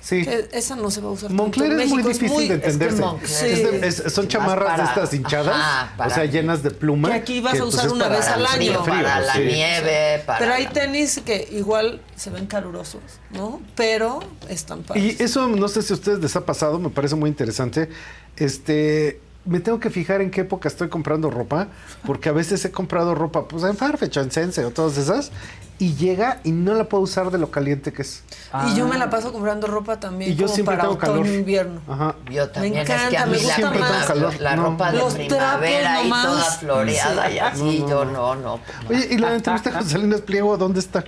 Sí. 0.00 0.24
Que 0.24 0.48
esa 0.52 0.76
no 0.76 0.90
se 0.90 1.00
va 1.00 1.08
a 1.08 1.12
usar 1.12 1.30
Moncler 1.32 1.68
tanto. 1.70 1.82
es 1.82 1.88
muy 1.90 2.02
difícil 2.04 2.28
de 2.48 2.54
es 2.54 2.60
que 2.60 2.66
entenderse. 2.70 3.00
Moncler 3.00 3.28
Sí. 3.28 3.46
Es 3.46 3.80
de- 3.80 3.86
es- 4.06 4.12
son 4.12 4.28
chamarras 4.28 4.68
para- 4.70 4.82
de 4.84 4.88
estas 4.88 5.14
hinchadas, 5.14 5.54
ajá, 5.56 6.06
o 6.06 6.10
sea, 6.10 6.24
llenas 6.26 6.62
de 6.62 6.70
pluma. 6.70 7.08
Que 7.08 7.14
aquí 7.16 7.40
vas 7.40 7.54
a 7.54 7.62
pues, 7.62 7.74
usar 7.74 7.90
una 7.90 8.08
vez 8.08 8.26
al 8.28 8.46
año. 8.46 8.56
frío, 8.84 8.84
para 8.84 9.20
la 9.20 9.32
sí. 9.34 9.40
nieve, 9.40 10.22
para 10.24 10.38
Pero 10.38 10.52
hay 10.54 10.66
tenis 10.68 11.20
que 11.24 11.48
igual 11.50 12.00
se 12.14 12.30
ven 12.30 12.46
calurosos, 12.46 13.00
¿no? 13.32 13.60
Pero 13.74 14.20
están 14.48 14.82
padres. 14.84 15.18
Y 15.18 15.22
eso 15.22 15.48
no 15.48 15.66
sé 15.66 15.82
si 15.82 15.92
a 15.92 15.96
ustedes 15.96 16.20
les 16.20 16.36
ha 16.36 16.46
pasado, 16.46 16.78
me 16.78 16.90
parece 16.90 17.16
muy 17.16 17.28
interesante. 17.28 17.88
Este, 18.36 19.20
me 19.46 19.60
tengo 19.60 19.80
que 19.80 19.90
fijar 19.90 20.20
en 20.20 20.30
qué 20.30 20.42
época 20.42 20.68
estoy 20.68 20.88
comprando 20.88 21.30
ropa, 21.30 21.68
porque 22.04 22.28
a 22.28 22.32
veces 22.32 22.64
he 22.64 22.70
comprado 22.72 23.14
ropa, 23.14 23.46
pues 23.48 23.62
en 23.64 23.76
Farfetch, 23.76 24.16
o 24.16 24.20
en 24.20 24.30
Sense 24.30 24.64
o 24.64 24.70
todas 24.70 24.96
esas, 24.98 25.30
y 25.78 25.94
llega 25.94 26.40
y 26.42 26.52
no 26.52 26.72
la 26.74 26.84
puedo 26.88 27.02
usar 27.02 27.30
de 27.30 27.36
lo 27.38 27.50
caliente 27.50 27.92
que 27.92 28.02
es. 28.02 28.22
Y 28.68 28.74
yo 28.76 28.88
me 28.88 28.96
la 28.96 29.10
paso 29.10 29.32
comprando 29.32 29.66
ropa 29.66 30.00
también 30.00 30.30
Y 30.32 30.34
yo 30.34 30.44
como 30.46 30.54
siempre 30.54 30.76
para 30.76 30.88
tengo 30.88 30.94
otoño 31.02 31.22
calor. 31.22 31.26
invierno. 31.26 31.80
Ajá. 31.86 32.14
Yo 32.30 32.48
también, 32.50 32.76
es 32.78 32.86
que 32.88 32.94
encanta, 32.94 33.22
a 33.22 33.26
mí 33.26 33.32
me 33.36 33.42
la, 33.42 33.54
siempre 33.54 33.78
tengo 33.80 33.92
más. 33.92 34.06
calor. 34.06 34.40
la 34.40 34.56
No. 34.56 34.62
ropa 34.70 34.92
de 34.92 34.98
Los 34.98 35.14
primavera 35.14 35.80
trapos 35.80 36.00
y 36.04 36.08
nomás. 36.08 36.26
toda 36.26 36.44
floreada 36.52 37.30
y 37.30 37.38
así, 37.38 37.84
yo 37.88 38.04
no, 38.06 38.34
no. 38.36 38.60
Oye, 38.88 39.08
¿y 39.10 39.18
la 39.18 39.34
entrevista 39.34 39.70
con 39.70 39.84
Salinas 39.88 40.22
Pliego 40.22 40.56
dónde 40.56 40.80
está? 40.80 41.04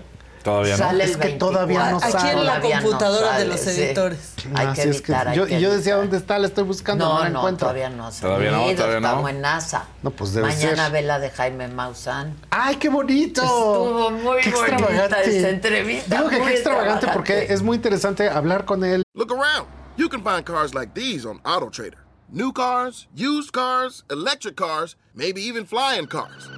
Todavía 0.48 0.76
no. 0.76 0.78
Sale 0.78 1.04
Es 1.04 1.16
que 1.16 1.28
todavía 1.30 1.90
no 1.90 2.00
24. 2.00 2.10
sale. 2.20 2.28
Aquí 2.30 2.38
en 2.38 2.46
la 2.46 2.58
no 2.58 2.70
computadora 2.82 3.26
de 3.26 3.32
sale, 3.32 3.46
los 3.46 3.60
sí. 3.60 3.70
editores. 3.82 4.18
Hay 4.54 4.66
que 4.68 4.82
sí, 4.82 4.88
es 4.88 5.02
que 5.02 5.14
hay 5.14 5.36
yo, 5.36 5.46
que 5.46 5.58
y 5.58 5.60
yo 5.60 5.72
decía. 5.72 5.96
¿dónde 5.96 6.16
está? 6.16 6.38
La 6.38 6.46
estoy 6.46 6.64
buscando, 6.64 7.04
no, 7.06 7.14
No, 7.18 7.24
la 7.24 7.28
no, 7.30 7.38
encuentro. 7.40 7.66
todavía 7.66 7.90
no 7.90 8.10
se 8.12 8.22
Todavía 8.22 8.50
no, 8.50 8.58
todavía 8.74 9.00
no. 9.00 9.06
Estamos 9.08 9.30
en 9.30 9.40
NASA. 9.40 9.84
No, 10.02 10.10
pues 10.10 10.32
debe 10.32 10.48
Mañana 10.48 10.84
ser. 10.84 10.92
ve 10.92 11.02
la 11.02 11.18
de 11.18 11.30
Jaime 11.30 11.68
Maussan. 11.68 12.34
¡Ay, 12.50 12.76
qué 12.76 12.88
bonito! 12.88 13.42
Estuvo 13.42 14.10
muy 14.10 14.40
qué 14.40 14.50
bonita 14.50 14.74
extravagante. 14.76 15.38
esa 15.38 15.48
entrevista, 15.50 16.16
Digo 16.16 16.28
que 16.30 16.38
qué 16.40 16.50
extravagante 16.52 17.06
porque 17.12 17.46
es 17.52 17.62
muy 17.62 17.76
interesante 17.76 18.28
hablar 18.28 18.64
con 18.64 18.84
él. 18.84 19.02
Look 19.14 19.32
around. 19.32 19.66
You 19.96 20.08
can 20.08 20.22
find 20.22 20.44
cars 20.44 20.74
like 20.74 20.92
these 20.94 21.26
on 21.26 21.40
AutoTrader. 21.42 21.98
New 22.30 22.52
cars, 22.52 23.08
used 23.16 23.52
cars, 23.52 24.04
electric 24.10 24.54
cars, 24.56 24.96
maybe 25.14 25.40
even 25.40 25.66
flying 25.66 26.06
cars. 26.06 26.48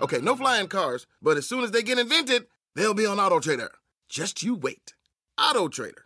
Okay, 0.00 0.20
no 0.20 0.36
flying 0.36 0.68
cars, 0.68 1.06
but 1.22 1.36
as 1.36 1.46
soon 1.46 1.64
as 1.64 1.70
they 1.70 1.82
get 1.82 1.98
invented, 1.98 2.46
they'll 2.74 2.94
be 2.94 3.06
on 3.06 3.20
Auto 3.20 3.40
Trader. 3.40 3.70
Just 4.08 4.42
you 4.42 4.54
wait. 4.54 4.94
Auto 5.40 5.68
Trader. 5.68 6.04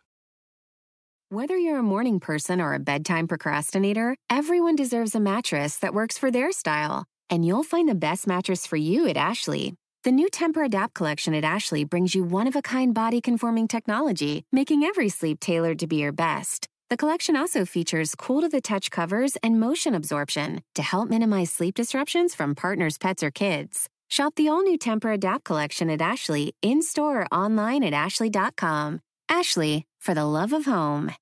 Whether 1.31 1.59
you're 1.59 1.78
a 1.78 1.82
morning 1.82 2.20
person 2.20 2.60
or 2.60 2.73
a 2.73 2.78
bedtime 2.78 3.28
procrastinator, 3.28 4.16
everyone 4.31 4.77
deserves 4.77 5.15
a 5.15 5.20
mattress 5.20 5.77
that 5.77 5.93
works 5.93 6.16
for 6.16 6.31
their 6.31 6.52
style. 6.52 7.05
And 7.28 7.44
you'll 7.44 7.65
find 7.65 7.89
the 7.89 7.94
best 7.94 8.27
mattress 8.27 8.66
for 8.66 8.77
you 8.77 9.06
at 9.06 9.16
Ashley. 9.16 9.74
The 10.05 10.12
new 10.12 10.28
Temper 10.31 10.62
Adapt 10.62 10.94
collection 10.94 11.35
at 11.35 11.44
Ashley 11.44 11.85
brings 11.85 12.15
you 12.15 12.24
one 12.24 12.47
of 12.47 12.56
a 12.56 12.62
kind 12.62 12.94
body 12.94 13.20
conforming 13.20 13.69
technology, 13.69 14.44
making 14.52 14.85
every 14.85 15.09
sleep 15.09 15.40
tailored 15.40 15.78
to 15.81 15.86
be 15.86 15.97
your 15.97 16.12
best. 16.12 16.68
The 16.90 16.97
collection 16.97 17.36
also 17.36 17.66
features 17.66 18.15
cool 18.15 18.40
to 18.40 18.48
the 18.48 18.60
touch 18.62 18.90
covers 18.90 19.36
and 19.43 19.60
motion 19.60 19.94
absorption 19.94 20.62
to 20.74 20.82
help 20.82 21.10
minimize 21.10 21.51
sleep 21.51 21.74
disruptions 21.74 22.35
from 22.35 22.55
partners, 22.55 22.97
pets, 22.97 23.23
or 23.23 23.31
kids. 23.31 23.89
Shop 24.09 24.35
the 24.36 24.48
all 24.48 24.62
new 24.62 24.78
Temper 24.78 25.12
Adapt 25.12 25.44
collection 25.44 25.90
at 25.90 26.01
Ashley 26.01 26.55
in 26.62 26.81
store 26.82 27.20
or 27.23 27.27
online 27.31 27.85
at 27.85 27.93
ashley.com. 27.93 29.01
Ashley, 29.28 29.85
for 30.01 30.15
the 30.15 30.24
love 30.24 30.55
of 30.55 30.65
home. 30.65 31.12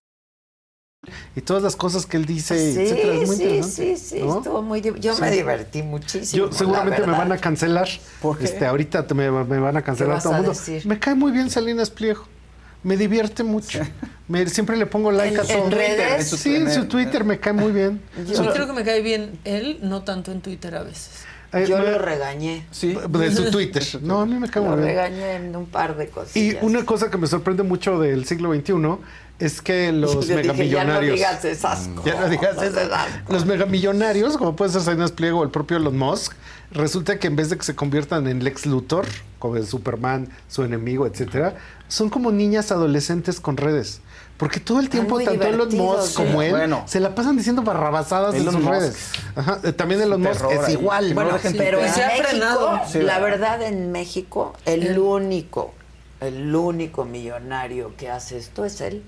y 1.36 1.40
todas 1.40 1.62
las 1.62 1.76
cosas 1.76 2.04
que 2.06 2.16
él 2.16 2.26
dice, 2.26 2.56
Sí, 2.74 2.80
etcétera. 2.80 3.14
Es 3.14 3.26
muy 3.28 3.36
sí, 3.36 3.42
interesante. 3.44 3.96
sí, 3.96 4.08
sí, 4.18 4.22
¿no? 4.22 4.38
estuvo 4.38 4.62
muy 4.62 4.80
div- 4.80 4.98
Yo 5.00 5.16
me 5.18 5.30
divertí 5.30 5.82
muchísimo. 5.82 6.46
Yo 6.46 6.52
seguramente 6.52 7.00
la 7.00 7.06
me 7.08 7.12
van 7.12 7.32
a 7.32 7.38
cancelar. 7.38 7.88
¿Por 8.22 8.38
qué? 8.38 8.44
Este, 8.44 8.66
ahorita 8.66 9.04
me, 9.14 9.30
me 9.30 9.58
van 9.60 9.76
a 9.76 9.82
cancelar 9.82 10.14
vas 10.14 10.22
todo 10.24 10.32
el 10.34 10.38
mundo. 10.42 10.52
decir? 10.52 10.86
Me 10.86 10.98
cae 11.00 11.14
muy 11.16 11.30
bien 11.32 11.50
Salinas 11.50 11.90
Pliego. 11.90 12.26
Me 12.82 12.96
divierte 12.96 13.42
mucho. 13.42 13.80
Me, 14.28 14.46
siempre 14.48 14.76
le 14.76 14.86
pongo 14.86 15.10
like 15.12 15.34
¿En- 15.34 15.40
a 15.40 15.44
todo. 15.44 15.64
en 15.66 15.70
redes? 15.70 16.28
Sí, 16.30 16.54
en 16.56 16.72
su 16.72 16.86
Twitter 16.86 17.24
me 17.24 17.38
cae 17.38 17.52
muy 17.52 17.72
bien. 17.72 18.00
Yo 18.32 18.52
creo 18.52 18.66
que 18.66 18.72
me 18.72 18.84
cae 18.84 19.02
bien 19.02 19.38
él, 19.44 19.78
no 19.82 20.02
tanto 20.02 20.30
en 20.32 20.40
Twitter 20.40 20.74
a 20.76 20.82
veces. 20.82 21.24
Eh, 21.52 21.64
Yo 21.68 21.78
me- 21.78 21.90
lo 21.92 21.98
regañé. 21.98 22.66
de 22.70 23.30
su 23.32 23.50
Twitter. 23.50 23.82
No, 24.02 24.20
a 24.20 24.26
mí 24.26 24.34
me 24.34 24.48
cae 24.50 24.62
Lo 24.62 24.70
muy 24.70 24.78
bien. 24.78 24.88
regañé 24.88 25.34
en 25.36 25.54
un 25.56 25.66
par 25.66 25.96
de 25.96 26.08
cosas. 26.08 26.36
Y 26.36 26.56
una 26.60 26.84
cosa 26.84 27.10
que 27.10 27.16
me 27.18 27.26
sorprende 27.26 27.62
mucho 27.62 27.98
del 28.00 28.24
siglo 28.26 28.52
XXI 28.52 28.98
es 29.38 29.62
que 29.62 29.90
los 29.92 30.12
Yo 30.14 30.20
dije, 30.20 30.34
megamillonarios. 30.36 31.18
ya 31.20 31.32
no 31.32 31.38
digas 31.40 31.44
esas 31.44 31.88
Ya 32.04 32.20
no 32.20 32.28
digas 32.28 32.54
cosas, 32.56 32.76
esas-. 32.76 33.06
Los 33.30 33.46
megamillonarios, 33.46 34.36
como 34.36 34.56
puede 34.56 34.72
ser 34.72 34.82
Salinas 34.82 35.12
Pliego 35.12 35.40
o 35.40 35.44
el 35.44 35.50
propio 35.50 35.76
Elon 35.76 35.96
Musk, 35.96 36.32
resulta 36.72 37.18
que 37.18 37.28
en 37.28 37.36
vez 37.36 37.48
de 37.50 37.56
que 37.56 37.62
se 37.64 37.74
conviertan 37.76 38.26
en 38.26 38.42
Lex 38.42 38.66
Luthor, 38.66 39.06
como 39.38 39.56
el 39.56 39.66
Superman, 39.66 40.28
su 40.48 40.64
enemigo, 40.64 41.06
etcétera, 41.06 41.54
son 41.88 42.10
como 42.10 42.30
niñas 42.32 42.70
adolescentes 42.72 43.40
con 43.40 43.56
redes. 43.56 44.00
Porque 44.36 44.60
todo 44.60 44.80
el 44.80 44.90
tiempo, 44.90 45.18
tanto 45.18 45.44
Elon 45.46 45.74
Musk 45.74 46.14
como 46.14 46.40
sí. 46.40 46.46
él, 46.46 46.50
Bueno. 46.52 46.82
se 46.86 47.00
la 47.00 47.14
pasan 47.14 47.38
diciendo 47.38 47.62
barrabasadas 47.62 48.34
en 48.34 48.44
sus 48.44 48.54
Musk. 48.56 48.68
redes. 48.68 48.96
Ajá, 49.34 49.60
eh, 49.62 49.72
También 49.72 50.02
Elon 50.02 50.20
Musk 50.20 50.44
es 50.50 50.60
ahí. 50.60 50.72
igual. 50.74 51.08
No 51.08 51.14
Bueno, 51.14 51.38
pero 51.56 51.80
en 51.80 51.90
Se 51.92 52.04
ha 52.04 52.08
México, 52.08 52.28
frenado. 52.28 52.80
Sí, 52.86 52.98
la 53.00 53.18
¿verdad? 53.18 53.58
verdad, 53.58 53.62
en 53.68 53.92
México, 53.92 54.52
el 54.66 54.98
único, 54.98 55.72
el 56.20 56.54
único 56.54 57.06
millonario 57.06 57.94
que 57.96 58.10
hace 58.10 58.36
esto 58.36 58.66
es 58.66 58.80
él. 58.82 59.02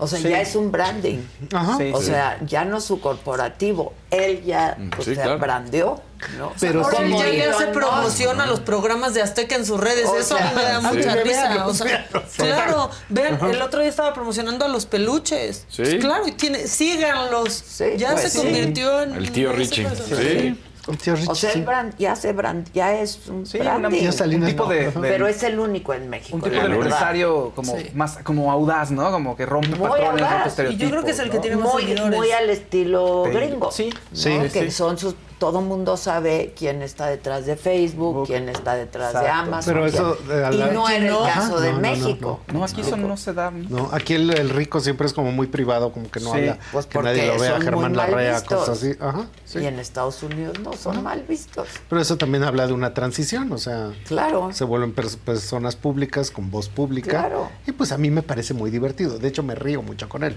O 0.00 0.06
sea, 0.06 0.20
Sí. 0.20 0.28
ya 0.28 0.40
es 0.40 0.54
un 0.54 0.70
branding. 0.70 1.18
Ajá. 1.52 1.76
Sí, 1.76 1.90
o 1.92 2.00
sí. 2.00 2.06
sea, 2.06 2.38
ya 2.46 2.64
no 2.64 2.80
su 2.80 3.00
corporativo. 3.00 3.92
Él 4.10 4.42
ya 4.44 4.76
Mm, 4.78 4.90
pues, 4.90 5.04
sí, 5.06 5.14
se 5.14 5.20
claro. 5.22 5.38
brandeó. 5.38 6.02
¿no? 6.36 6.52
Pero 6.58 6.82
sí. 6.90 6.96
él 6.98 7.10
ya 7.12 7.26
le 7.26 7.44
Elon 7.44 7.54
hace 7.54 7.66
promoción 7.68 8.40
a 8.40 8.46
los 8.46 8.58
programas 8.60 9.14
de 9.14 9.22
Azteca 9.22 9.54
en 9.54 9.64
sus 9.64 9.78
redes. 9.78 10.06
O 10.06 10.16
Eso 10.16 10.36
sea, 10.36 10.52
me 10.52 10.62
da 10.62 10.80
sí, 10.80 10.96
mucha 10.96 11.14
risa. 11.16 11.66
O 11.66 11.74
sea, 11.74 12.08
claro, 12.34 12.90
vean, 13.08 13.38
el 13.48 13.62
otro 13.62 13.78
día 13.80 13.88
estaba 13.88 14.12
promocionando 14.14 14.64
a 14.64 14.68
los 14.68 14.86
peluches. 14.86 15.64
Sí. 15.68 15.82
Pues 15.82 15.94
claro, 15.96 16.26
y 16.26 16.32
tiene, 16.32 16.66
síganlos. 16.66 17.52
Sí, 17.52 17.84
ya 17.96 18.12
pues 18.12 18.22
se 18.22 18.30
sí. 18.30 18.38
convirtió 18.38 19.02
en. 19.02 19.14
El 19.14 19.30
tío 19.30 19.52
Richie. 19.52 19.86
Sí. 20.08 20.60
Tío 20.96 21.14
O 21.28 21.34
sea, 21.34 21.50
sí. 21.52 21.58
el 21.58 21.64
brand, 21.64 21.94
ya 21.98 22.16
se 22.16 22.32
brand, 22.32 22.66
ya 22.72 22.94
es 22.98 23.26
un 23.28 23.44
Sí, 23.46 23.58
branding. 23.58 24.06
Un 24.08 24.46
tipo 24.46 24.64
no. 24.64 24.70
de, 24.70 24.90
de- 24.90 24.92
Pero 25.00 25.26
es 25.28 25.42
el 25.42 25.58
único 25.58 25.92
en 25.94 26.08
México. 26.08 26.36
un 26.36 26.42
tipo 26.42 26.54
de 26.54 26.60
verdad. 26.62 26.76
empresario 26.76 27.52
como 27.54 27.76
Sí. 27.78 27.86
más 27.94 28.18
como 28.22 28.50
audaz, 28.50 28.90
¿no? 28.90 29.10
Como 29.10 29.36
que 29.36 29.44
rompe 29.46 29.68
Muy 29.76 29.88
patrones, 29.90 30.26
rompe 30.56 30.72
Y 30.72 30.76
yo 30.76 30.90
creo 30.90 31.04
que 31.04 31.10
es 31.10 31.18
el 31.18 31.30
que 31.30 31.36
¿no? 31.36 31.42
tiene 31.42 31.56
más 31.56 31.72
muy, 31.72 31.82
seguidores. 31.82 32.16
muy 32.16 32.30
al 32.32 32.50
estilo 32.50 33.24
Sí. 33.26 33.30
gringo. 33.32 33.70
Sí. 33.70 33.90
¿no? 33.90 34.16
Sí, 34.16 34.38
que 34.52 34.70
son 34.70 34.96
sus 34.98 35.14
todo 35.38 35.60
mundo 35.60 35.96
sabe 35.96 36.52
quién 36.56 36.82
está 36.82 37.06
detrás 37.06 37.46
de 37.46 37.56
Facebook, 37.56 38.26
quién 38.26 38.48
está 38.48 38.74
detrás 38.74 39.12
de. 39.12 39.28
Amazon. 39.28 39.74
Pero 39.74 39.86
eso, 39.86 40.18
eh, 40.30 40.44
a 40.44 40.52
y 40.52 40.56
la- 40.58 40.66
no 40.72 40.88
era 40.88 41.06
el 41.06 41.14
Ajá, 41.14 41.40
caso 41.40 41.60
de 41.60 41.68
no, 41.72 41.76
no, 41.76 41.82
no, 41.82 41.88
México. 41.90 42.40
No, 42.52 42.64
aquí 42.64 42.80
eso 42.80 42.96
no 42.96 43.16
se 43.16 43.32
da. 43.32 43.50
No, 43.50 43.88
aquí 43.92 44.14
el, 44.14 44.30
el 44.36 44.50
rico 44.50 44.80
siempre 44.80 45.06
es 45.06 45.12
como 45.12 45.32
muy 45.32 45.46
privado, 45.46 45.92
como 45.92 46.10
que 46.10 46.20
no 46.20 46.32
Sí, 46.32 46.38
habla, 46.40 46.58
Pues 46.72 46.86
que 46.86 46.98
nadie 47.00 47.26
lo 47.26 47.38
vea, 47.40 47.60
Germán 47.60 47.96
Larrea, 47.96 48.34
vistos. 48.40 48.58
cosas 48.58 48.78
así. 48.78 48.96
Ajá, 49.00 49.26
sí. 49.44 49.58
Y 49.60 49.66
en 49.66 49.78
Estados 49.78 50.22
Unidos 50.22 50.58
no, 50.60 50.72
son 50.74 51.02
mal 51.02 51.24
vistos. 51.28 51.68
Pero 51.88 52.00
eso 52.00 52.16
también 52.16 52.44
habla 52.44 52.66
de 52.66 52.72
una 52.72 52.94
transición, 52.94 53.50
o 53.52 53.58
sea, 53.58 53.92
Claro. 54.06 54.50
se 54.52 54.64
vuelven 54.64 54.94
pers- 54.94 55.16
personas 55.16 55.76
públicas 55.76 56.30
con 56.30 56.50
voz 56.50 56.68
pública. 56.68 57.10
Claro. 57.10 57.48
Y 57.66 57.72
pues 57.72 57.92
a 57.92 57.98
mí 57.98 58.10
me 58.10 58.22
parece 58.22 58.54
muy 58.54 58.70
divertido. 58.70 59.18
De 59.18 59.28
hecho, 59.28 59.42
me 59.42 59.54
río 59.54 59.82
mucho 59.82 60.08
con 60.08 60.24
él. 60.24 60.36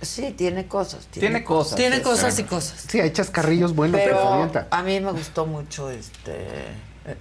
Sí, 0.00 0.32
tiene 0.32 0.66
cosas. 0.66 1.06
Tiene 1.06 1.44
cosas. 1.44 1.76
Tiene 1.76 1.96
sí, 1.96 2.02
cosas 2.02 2.34
sí. 2.34 2.42
y 2.42 2.44
cosas. 2.44 2.84
Sí, 2.88 3.00
hay 3.00 3.10
chascarrillos 3.10 3.74
buenos, 3.74 4.00
pero, 4.00 4.16
se 4.44 4.48
Pero 4.52 4.66
a 4.70 4.82
mí 4.82 5.00
me 5.00 5.12
gustó 5.12 5.46
mucho 5.46 5.90
este 5.90 6.46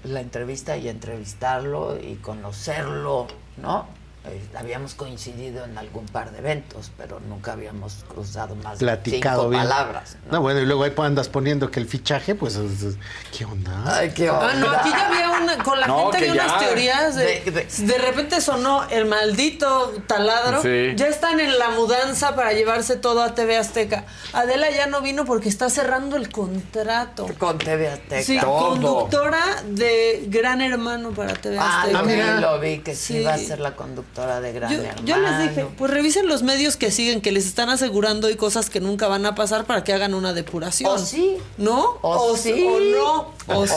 la 0.03 0.22
entrevista 0.22 0.78
y 0.78 0.90
entrevistarlo 0.90 2.00
y 2.00 2.16
conocerlo, 2.16 3.28
¿no? 3.58 3.88
Eh, 4.24 4.40
habíamos 4.56 4.93
coincidido 4.93 5.66
en 5.66 5.75
algún 5.80 6.06
par 6.06 6.32
de 6.32 6.38
eventos, 6.38 6.91
pero 6.95 7.19
nunca 7.22 7.53
habíamos 7.53 8.06
cruzado 8.08 8.53
más 8.58 8.77
de 8.77 8.85
Platicado 8.85 9.41
cinco 9.41 9.50
bien. 9.50 9.64
palabras. 9.64 10.16
¿no? 10.30 10.41
bueno, 10.41 10.59
y 10.59 10.66
luego 10.67 10.83
ahí 10.83 10.93
andas 10.98 11.27
poniendo 11.27 11.72
que 11.72 11.80
el 11.80 11.88
fichaje, 11.88 12.35
pues, 12.35 12.56
es- 12.56 12.83
es- 12.83 12.95
¿qué 13.35 13.45
onda? 13.45 13.82
Ay, 13.98 14.11
qué 14.11 14.30
Ah, 14.30 14.53
no, 14.59 14.69
aquí 14.69 14.90
ya 14.91 15.08
había 15.08 15.30
una, 15.41 15.64
con 15.64 15.80
la 15.80 15.88
No, 15.88 16.11
gente 16.11 16.30
había 16.30 16.35
ya. 16.35 16.43
unas 16.45 16.59
teorías 16.59 17.16
de, 17.16 17.24
De- 17.51 17.67
de, 17.88 17.98
repente 17.98 18.41
sonó 18.41 18.88
el 18.91 19.06
maldito 19.06 19.91
taladro, 20.06 20.61
Sí. 20.61 20.93
ya 20.95 21.08
están 21.08 21.40
en 21.40 21.58
la 21.58 21.72
mudanza 21.72 22.35
para 22.35 22.53
llevarse 22.53 22.98
todo 22.98 23.24
a 23.24 23.33
TV 23.33 23.58
Azteca. 23.58 24.06
Adela 24.33 24.69
ya 24.69 24.85
no 24.85 25.01
vino 25.01 25.25
porque 25.25 25.50
está 25.50 25.67
cerrando 25.72 26.16
el 26.16 26.30
contrato. 26.32 27.25
Con 27.40 27.58
TV 27.58 27.88
Azteca. 27.90 28.22
Sí, 28.22 28.38
conductora 28.38 29.41
de 29.66 30.25
Gran 30.27 30.61
Hermano 30.61 31.09
para 31.09 31.33
TV 31.33 31.58
Ah, 31.59 31.82
Azteca. 31.82 32.01
lo 32.01 32.08
vi, 32.08 32.41
lo 32.41 32.59
vi, 32.59 32.80
que 32.82 32.93
sí, 32.93 33.16
Sí. 33.19 33.24
va 33.24 33.33
a 33.33 33.38
ser 33.40 33.59
la 33.59 33.75
conductora 33.75 34.10
de 34.15 34.51
Gran 34.53 34.69
Yo, 34.72 34.81
Hermano. 34.81 35.01
yo 35.06 35.17
les 35.17 35.40
dije, 35.40 35.67
pues 35.77 35.90
revisen 35.90 36.27
los 36.27 36.43
medios 36.43 36.75
que 36.75 36.91
siguen, 36.91 37.22
que 37.22 37.31
les 37.31 37.45
están 37.45 37.69
asegurando 37.69 38.30
y 38.30 38.35
cosas 38.35 38.69
que 38.69 38.81
nunca 38.81 39.07
van 39.07 39.25
a 39.25 39.35
pasar 39.35 39.65
para 39.65 39.83
que 39.83 39.93
hagan 39.93 40.14
una 40.14 40.33
depuración. 40.33 40.91
O 40.91 40.98
sí. 40.98 41.38
¿No? 41.57 41.98
O 42.01 42.35
sí. 42.35 42.67
O 42.67 42.80
no. 42.80 43.33
O 43.56 43.65
sí. 43.65 43.73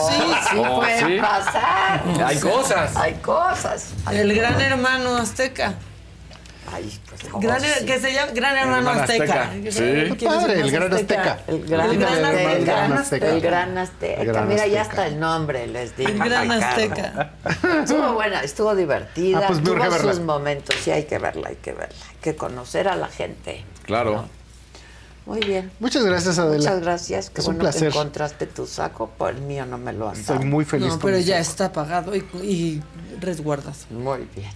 sí 0.51 0.57
O 0.57 0.75
pueden 0.75 1.07
sí. 1.07 1.17
pasar. 1.21 2.03
Hay 2.25 2.37
O 2.37 2.39
sea, 2.41 2.51
cosas. 2.51 2.95
Hay 2.97 3.13
cosas. 3.15 3.87
Hay 4.05 4.17
El 4.17 4.27
cosas. 4.29 4.37
Gran 4.51 4.61
Hermano 4.61 5.15
Azteca. 5.15 5.75
Ay, 6.71 6.99
Gran, 7.39 7.61
oh, 7.61 7.65
sí. 7.79 7.85
que 7.85 7.99
se 7.99 8.13
llama 8.13 8.31
Gran 8.33 8.57
Hermano 8.57 8.77
Hermano 8.77 9.01
Azteca. 9.01 9.43
Azteca. 9.43 9.71
Sí. 9.71 9.77
¿Quién 9.79 10.17
Qué 10.17 10.25
es 10.25 10.31
padre, 10.33 10.59
el 10.61 10.71
Gran 10.71 10.93
Azteca. 10.93 11.39
El 11.47 11.65
Gran, 11.67 11.89
El 11.91 11.97
Gran 12.65 12.93
Azteca. 12.93 13.27
El 13.31 13.41
Gran 13.41 13.77
Azteca. 13.77 14.23
Gran 14.23 14.33
Gran 14.33 14.47
Mira, 14.47 14.67
ya 14.67 14.81
hasta 14.81 15.07
el 15.07 15.19
nombre 15.19 15.67
les 15.67 15.95
di. 15.97 16.05
El 16.05 16.17
Gran 16.19 16.51
Azteca. 16.51 17.31
Estuvo 17.83 18.13
buena, 18.13 18.41
estuvo 18.41 18.75
divertida. 18.75 19.39
Ah, 19.39 19.47
pues 19.47 19.63
tuvo 19.63 19.91
sus 19.99 20.19
momentos. 20.19 20.75
Sí, 20.83 20.91
hay 20.91 21.05
que 21.05 21.17
verla, 21.19 21.49
hay 21.49 21.55
que 21.57 21.73
verla. 21.73 21.95
Hay 22.09 22.17
que 22.21 22.35
conocer 22.35 22.87
a 22.87 22.95
la 22.95 23.07
gente. 23.07 23.63
Claro. 23.83 24.27
Muy 25.25 25.39
bien. 25.39 25.71
Muchas 25.79 26.03
gracias, 26.05 26.37
Adela. 26.37 26.57
Muchas 26.57 26.81
gracias. 26.81 27.29
Qué 27.31 27.41
Es 27.41 27.47
un 27.47 27.55
bueno 27.55 27.63
placer. 27.71 27.91
que 27.91 27.97
encontraste 27.97 28.45
tu 28.45 28.67
saco. 28.67 29.09
Por 29.09 29.31
el 29.33 29.41
mío 29.41 29.65
no 29.65 29.79
me 29.79 29.91
lo 29.91 30.07
han 30.07 30.13
dado. 30.23 30.35
Estoy 30.35 30.45
muy 30.47 30.65
feliz 30.65 30.85
No, 30.87 30.93
con 30.93 31.01
pero 31.01 31.17
mi 31.17 31.23
ya 31.23 31.37
saco. 31.43 31.49
está 31.49 31.73
pagado 31.73 32.15
y, 32.15 32.19
y 32.43 32.83
resguardado. 33.19 33.75
Muy 33.89 34.27
bien. 34.35 34.51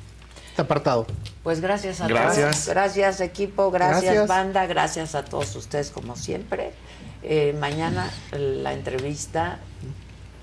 Está 0.60 0.74
apartado. 0.74 1.08
Pues 1.42 1.62
gracias 1.62 2.02
a 2.02 2.08
Gracias. 2.08 2.66
todos. 2.66 2.68
Gracias, 2.68 3.22
equipo. 3.22 3.72
Gracias, 3.72 4.04
Gracias. 4.04 4.28
banda. 4.28 4.66
Gracias 4.66 5.16
a 5.16 5.24
todos 5.24 5.56
ustedes, 5.56 5.90
como 5.90 6.18
siempre. 6.18 6.74
Eh, 7.24 7.56
mañana 7.58 8.12
la 8.34 8.74
entrevista 8.74 9.60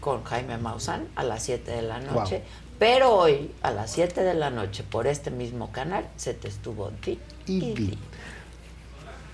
con 0.00 0.24
Jaime 0.24 0.56
Maussan 0.56 1.06
a 1.16 1.22
las 1.22 1.42
7 1.42 1.70
de 1.70 1.82
la 1.82 2.00
noche. 2.00 2.42
Pero 2.78 3.12
hoy, 3.12 3.52
a 3.60 3.70
las 3.72 3.90
7 3.90 4.22
de 4.22 4.32
la 4.32 4.48
noche, 4.48 4.84
por 4.84 5.06
este 5.06 5.30
mismo 5.30 5.70
canal, 5.70 6.06
se 6.16 6.32
te 6.32 6.48
estuvo 6.48 6.90
di 7.04 7.18
y 7.44 7.74
di. 7.74 7.98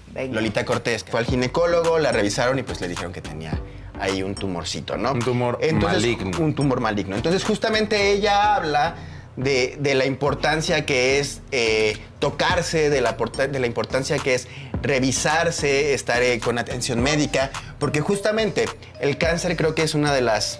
Venga. 0.09 0.35
Lolita 0.35 0.65
Cortés 0.65 1.05
fue 1.05 1.21
al 1.21 1.27
ginecólogo, 1.27 2.01
la 2.01 2.11
revisaron 2.11 2.59
y 2.59 2.65
pues 2.65 2.81
le 2.81 2.89
dijeron 2.89 3.13
que 3.13 3.21
tenía 3.21 3.57
ahí 4.01 4.25
un 4.25 4.35
tumorcito, 4.35 4.97
¿no? 4.97 5.13
Un 5.13 5.21
tumor 5.21 5.61
maligno. 5.81 6.39
Un 6.41 6.55
tumor 6.57 6.81
maligno. 6.81 7.15
Entonces 7.15 7.45
justamente 7.45 8.11
ella 8.11 8.57
habla 8.57 8.97
de, 9.37 9.77
de 9.81 9.95
la 9.95 10.05
importancia 10.05 10.85
que 10.85 11.19
es 11.19 11.41
eh, 11.51 11.97
tocarse, 12.19 12.91
de 12.91 13.01
la, 13.01 13.13
de 13.13 13.59
la 13.59 13.67
importancia 13.67 14.19
que 14.19 14.35
es 14.35 14.49
revisarse, 14.83 15.95
estar 15.95 16.23
eh, 16.23 16.41
con 16.41 16.59
atención 16.59 17.01
médica, 17.01 17.51
porque 17.79 18.01
justamente 18.01 18.67
el 19.01 19.19
cáncer 19.19 19.57
creo 19.57 19.75
que 19.75 19.83
es 19.83 19.95
una 19.95 20.13
de 20.13 20.21
las, 20.21 20.59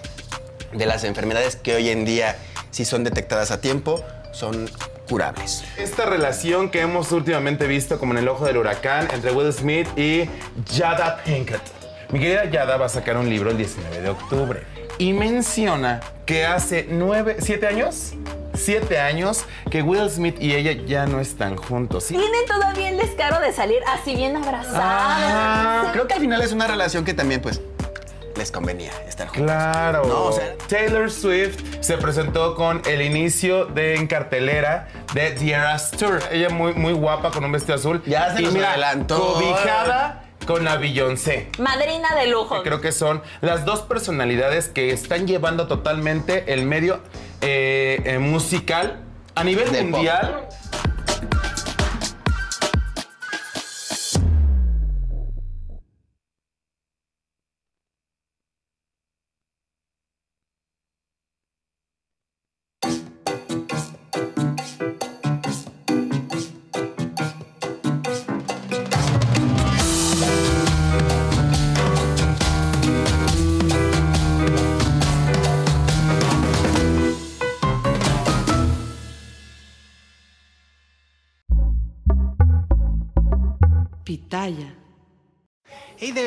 de 0.73 0.85
las 0.85 1.03
enfermedades 1.03 1.55
que 1.55 1.75
hoy 1.75 1.89
en 1.89 2.05
día, 2.05 2.37
si 2.71 2.85
son 2.85 3.03
detectadas 3.03 3.51
a 3.51 3.61
tiempo, 3.61 4.03
son 4.31 4.69
curables. 5.07 5.63
Esta 5.77 6.05
relación 6.05 6.69
que 6.69 6.81
hemos 6.81 7.11
últimamente 7.11 7.67
visto 7.67 7.99
como 7.99 8.13
en 8.13 8.19
el 8.19 8.27
ojo 8.27 8.45
del 8.45 8.57
huracán 8.57 9.07
entre 9.13 9.31
Will 9.31 9.51
Smith 9.53 9.87
y 9.97 10.27
Jada 10.75 11.21
Pinkett. 11.23 11.61
Mi 12.09 12.19
querida 12.19 12.45
Yada 12.45 12.77
va 12.77 12.85
a 12.85 12.89
sacar 12.89 13.17
un 13.17 13.29
libro 13.29 13.49
el 13.49 13.57
19 13.57 14.01
de 14.01 14.09
octubre 14.09 14.63
y 14.97 15.13
menciona 15.13 15.99
que 16.25 16.45
hace 16.45 16.87
nueve, 16.89 17.37
siete 17.39 17.67
años, 17.67 18.13
siete 18.53 18.99
años 18.99 19.45
que 19.69 19.81
Will 19.81 20.09
Smith 20.09 20.35
y 20.39 20.53
ella 20.53 20.71
ya 20.85 21.05
no 21.05 21.19
están 21.19 21.55
juntos. 21.55 22.05
¿sí? 22.05 22.15
Tienen 22.15 22.45
todavía 22.47 22.89
el 22.89 22.97
descaro 22.97 23.39
de 23.39 23.51
salir 23.53 23.79
así 23.87 24.15
bien 24.15 24.35
abrazados. 24.35 24.79
Ah, 24.81 25.89
creo 25.93 26.07
que 26.07 26.13
al 26.13 26.19
final 26.19 26.41
es 26.41 26.51
una 26.51 26.67
relación 26.67 27.03
que 27.05 27.13
también 27.13 27.41
pues 27.41 27.61
les 28.35 28.51
convenía 28.51 28.91
estar 29.07 29.27
juntos. 29.27 29.43
Claro. 29.45 30.05
No, 30.05 30.23
o 30.25 30.31
sea- 30.31 30.55
Taylor 30.67 31.11
Swift 31.11 31.59
se 31.81 31.97
presentó 31.97 32.55
con 32.55 32.81
el 32.85 33.01
inicio 33.01 33.65
de 33.65 33.95
en 33.95 34.07
cartelera 34.07 34.87
de 35.13 35.31
The 35.31 35.51
Eras 35.51 35.91
Tour. 35.91 36.19
Ella 36.31 36.49
muy, 36.49 36.73
muy 36.73 36.93
guapa 36.93 37.29
con 37.31 37.43
un 37.45 37.51
vestido 37.51 37.75
azul. 37.75 38.01
Ya 38.05 38.33
se 38.35 38.41
y 38.41 38.45
nos 38.45 38.53
mira, 38.53 38.71
adelantó. 38.71 39.33
Cobijada 39.33 40.22
con 40.45 40.63
la 40.63 40.77
Beyoncé. 40.77 41.47
Madrina 41.59 42.15
de 42.15 42.27
lujo. 42.27 42.57
Que 42.57 42.69
creo 42.69 42.81
que 42.81 42.91
son 42.91 43.21
las 43.41 43.65
dos 43.65 43.81
personalidades 43.81 44.67
que 44.67 44.91
están 44.91 45.27
llevando 45.27 45.67
totalmente 45.67 46.53
el 46.53 46.65
medio 46.65 46.99
eh, 47.41 48.01
eh, 48.05 48.19
musical 48.19 49.01
a 49.35 49.43
nivel 49.43 49.71
mundial. 49.71 50.47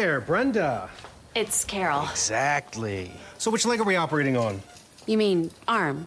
There, 0.06 0.20
Brenda. 0.20 0.88
It's 1.34 1.64
Carol. 1.64 2.02
Exactly. 2.10 3.10
So, 3.38 3.50
which 3.50 3.66
leg 3.66 3.80
are 3.80 3.84
we 3.84 3.96
operating 3.96 4.36
on? 4.36 4.62
You 5.06 5.18
mean 5.18 5.50
arm? 5.66 6.06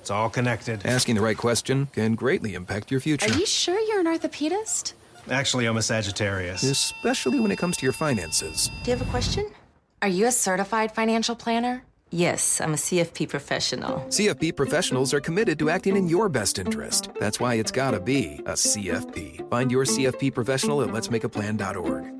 It's 0.00 0.10
all 0.10 0.28
connected. 0.28 0.84
Asking 0.84 1.14
the 1.14 1.20
right 1.20 1.36
question 1.36 1.86
can 1.92 2.16
greatly 2.16 2.54
impact 2.54 2.90
your 2.90 2.98
future, 3.00 3.30
Are 3.30 3.38
you 3.38 3.46
sure 3.46 3.78
you're 3.78 4.00
an 4.00 4.06
orthopedist? 4.06 4.94
Actually, 5.30 5.66
I'm 5.66 5.76
a 5.76 5.82
Sagittarius. 5.82 6.64
especially 6.64 7.38
when 7.38 7.52
it 7.52 7.58
comes 7.58 7.76
to 7.76 7.86
your 7.86 7.92
finances. 7.92 8.70
Do 8.82 8.90
you 8.90 8.96
have 8.96 9.06
a 9.06 9.10
question? 9.10 9.48
Are 10.02 10.08
you 10.08 10.26
a 10.26 10.32
certified 10.32 10.90
financial 10.92 11.36
planner? 11.36 11.84
Yes, 12.10 12.60
I'm 12.60 12.72
a 12.72 12.76
CFP 12.76 13.28
professional. 13.28 14.00
CFP 14.08 14.56
professionals 14.56 15.14
are 15.14 15.20
committed 15.20 15.60
to 15.60 15.70
acting 15.70 15.96
in 15.96 16.08
your 16.08 16.28
best 16.28 16.58
interest. 16.58 17.10
That's 17.20 17.38
why 17.38 17.54
it's 17.54 17.70
gotta 17.70 18.00
be 18.00 18.40
a 18.46 18.54
CFP. 18.54 19.48
Find 19.48 19.70
your 19.70 19.84
CFP 19.84 20.34
professional 20.34 20.82
at 20.82 20.88
letsmakeaplan.org. 20.88 22.19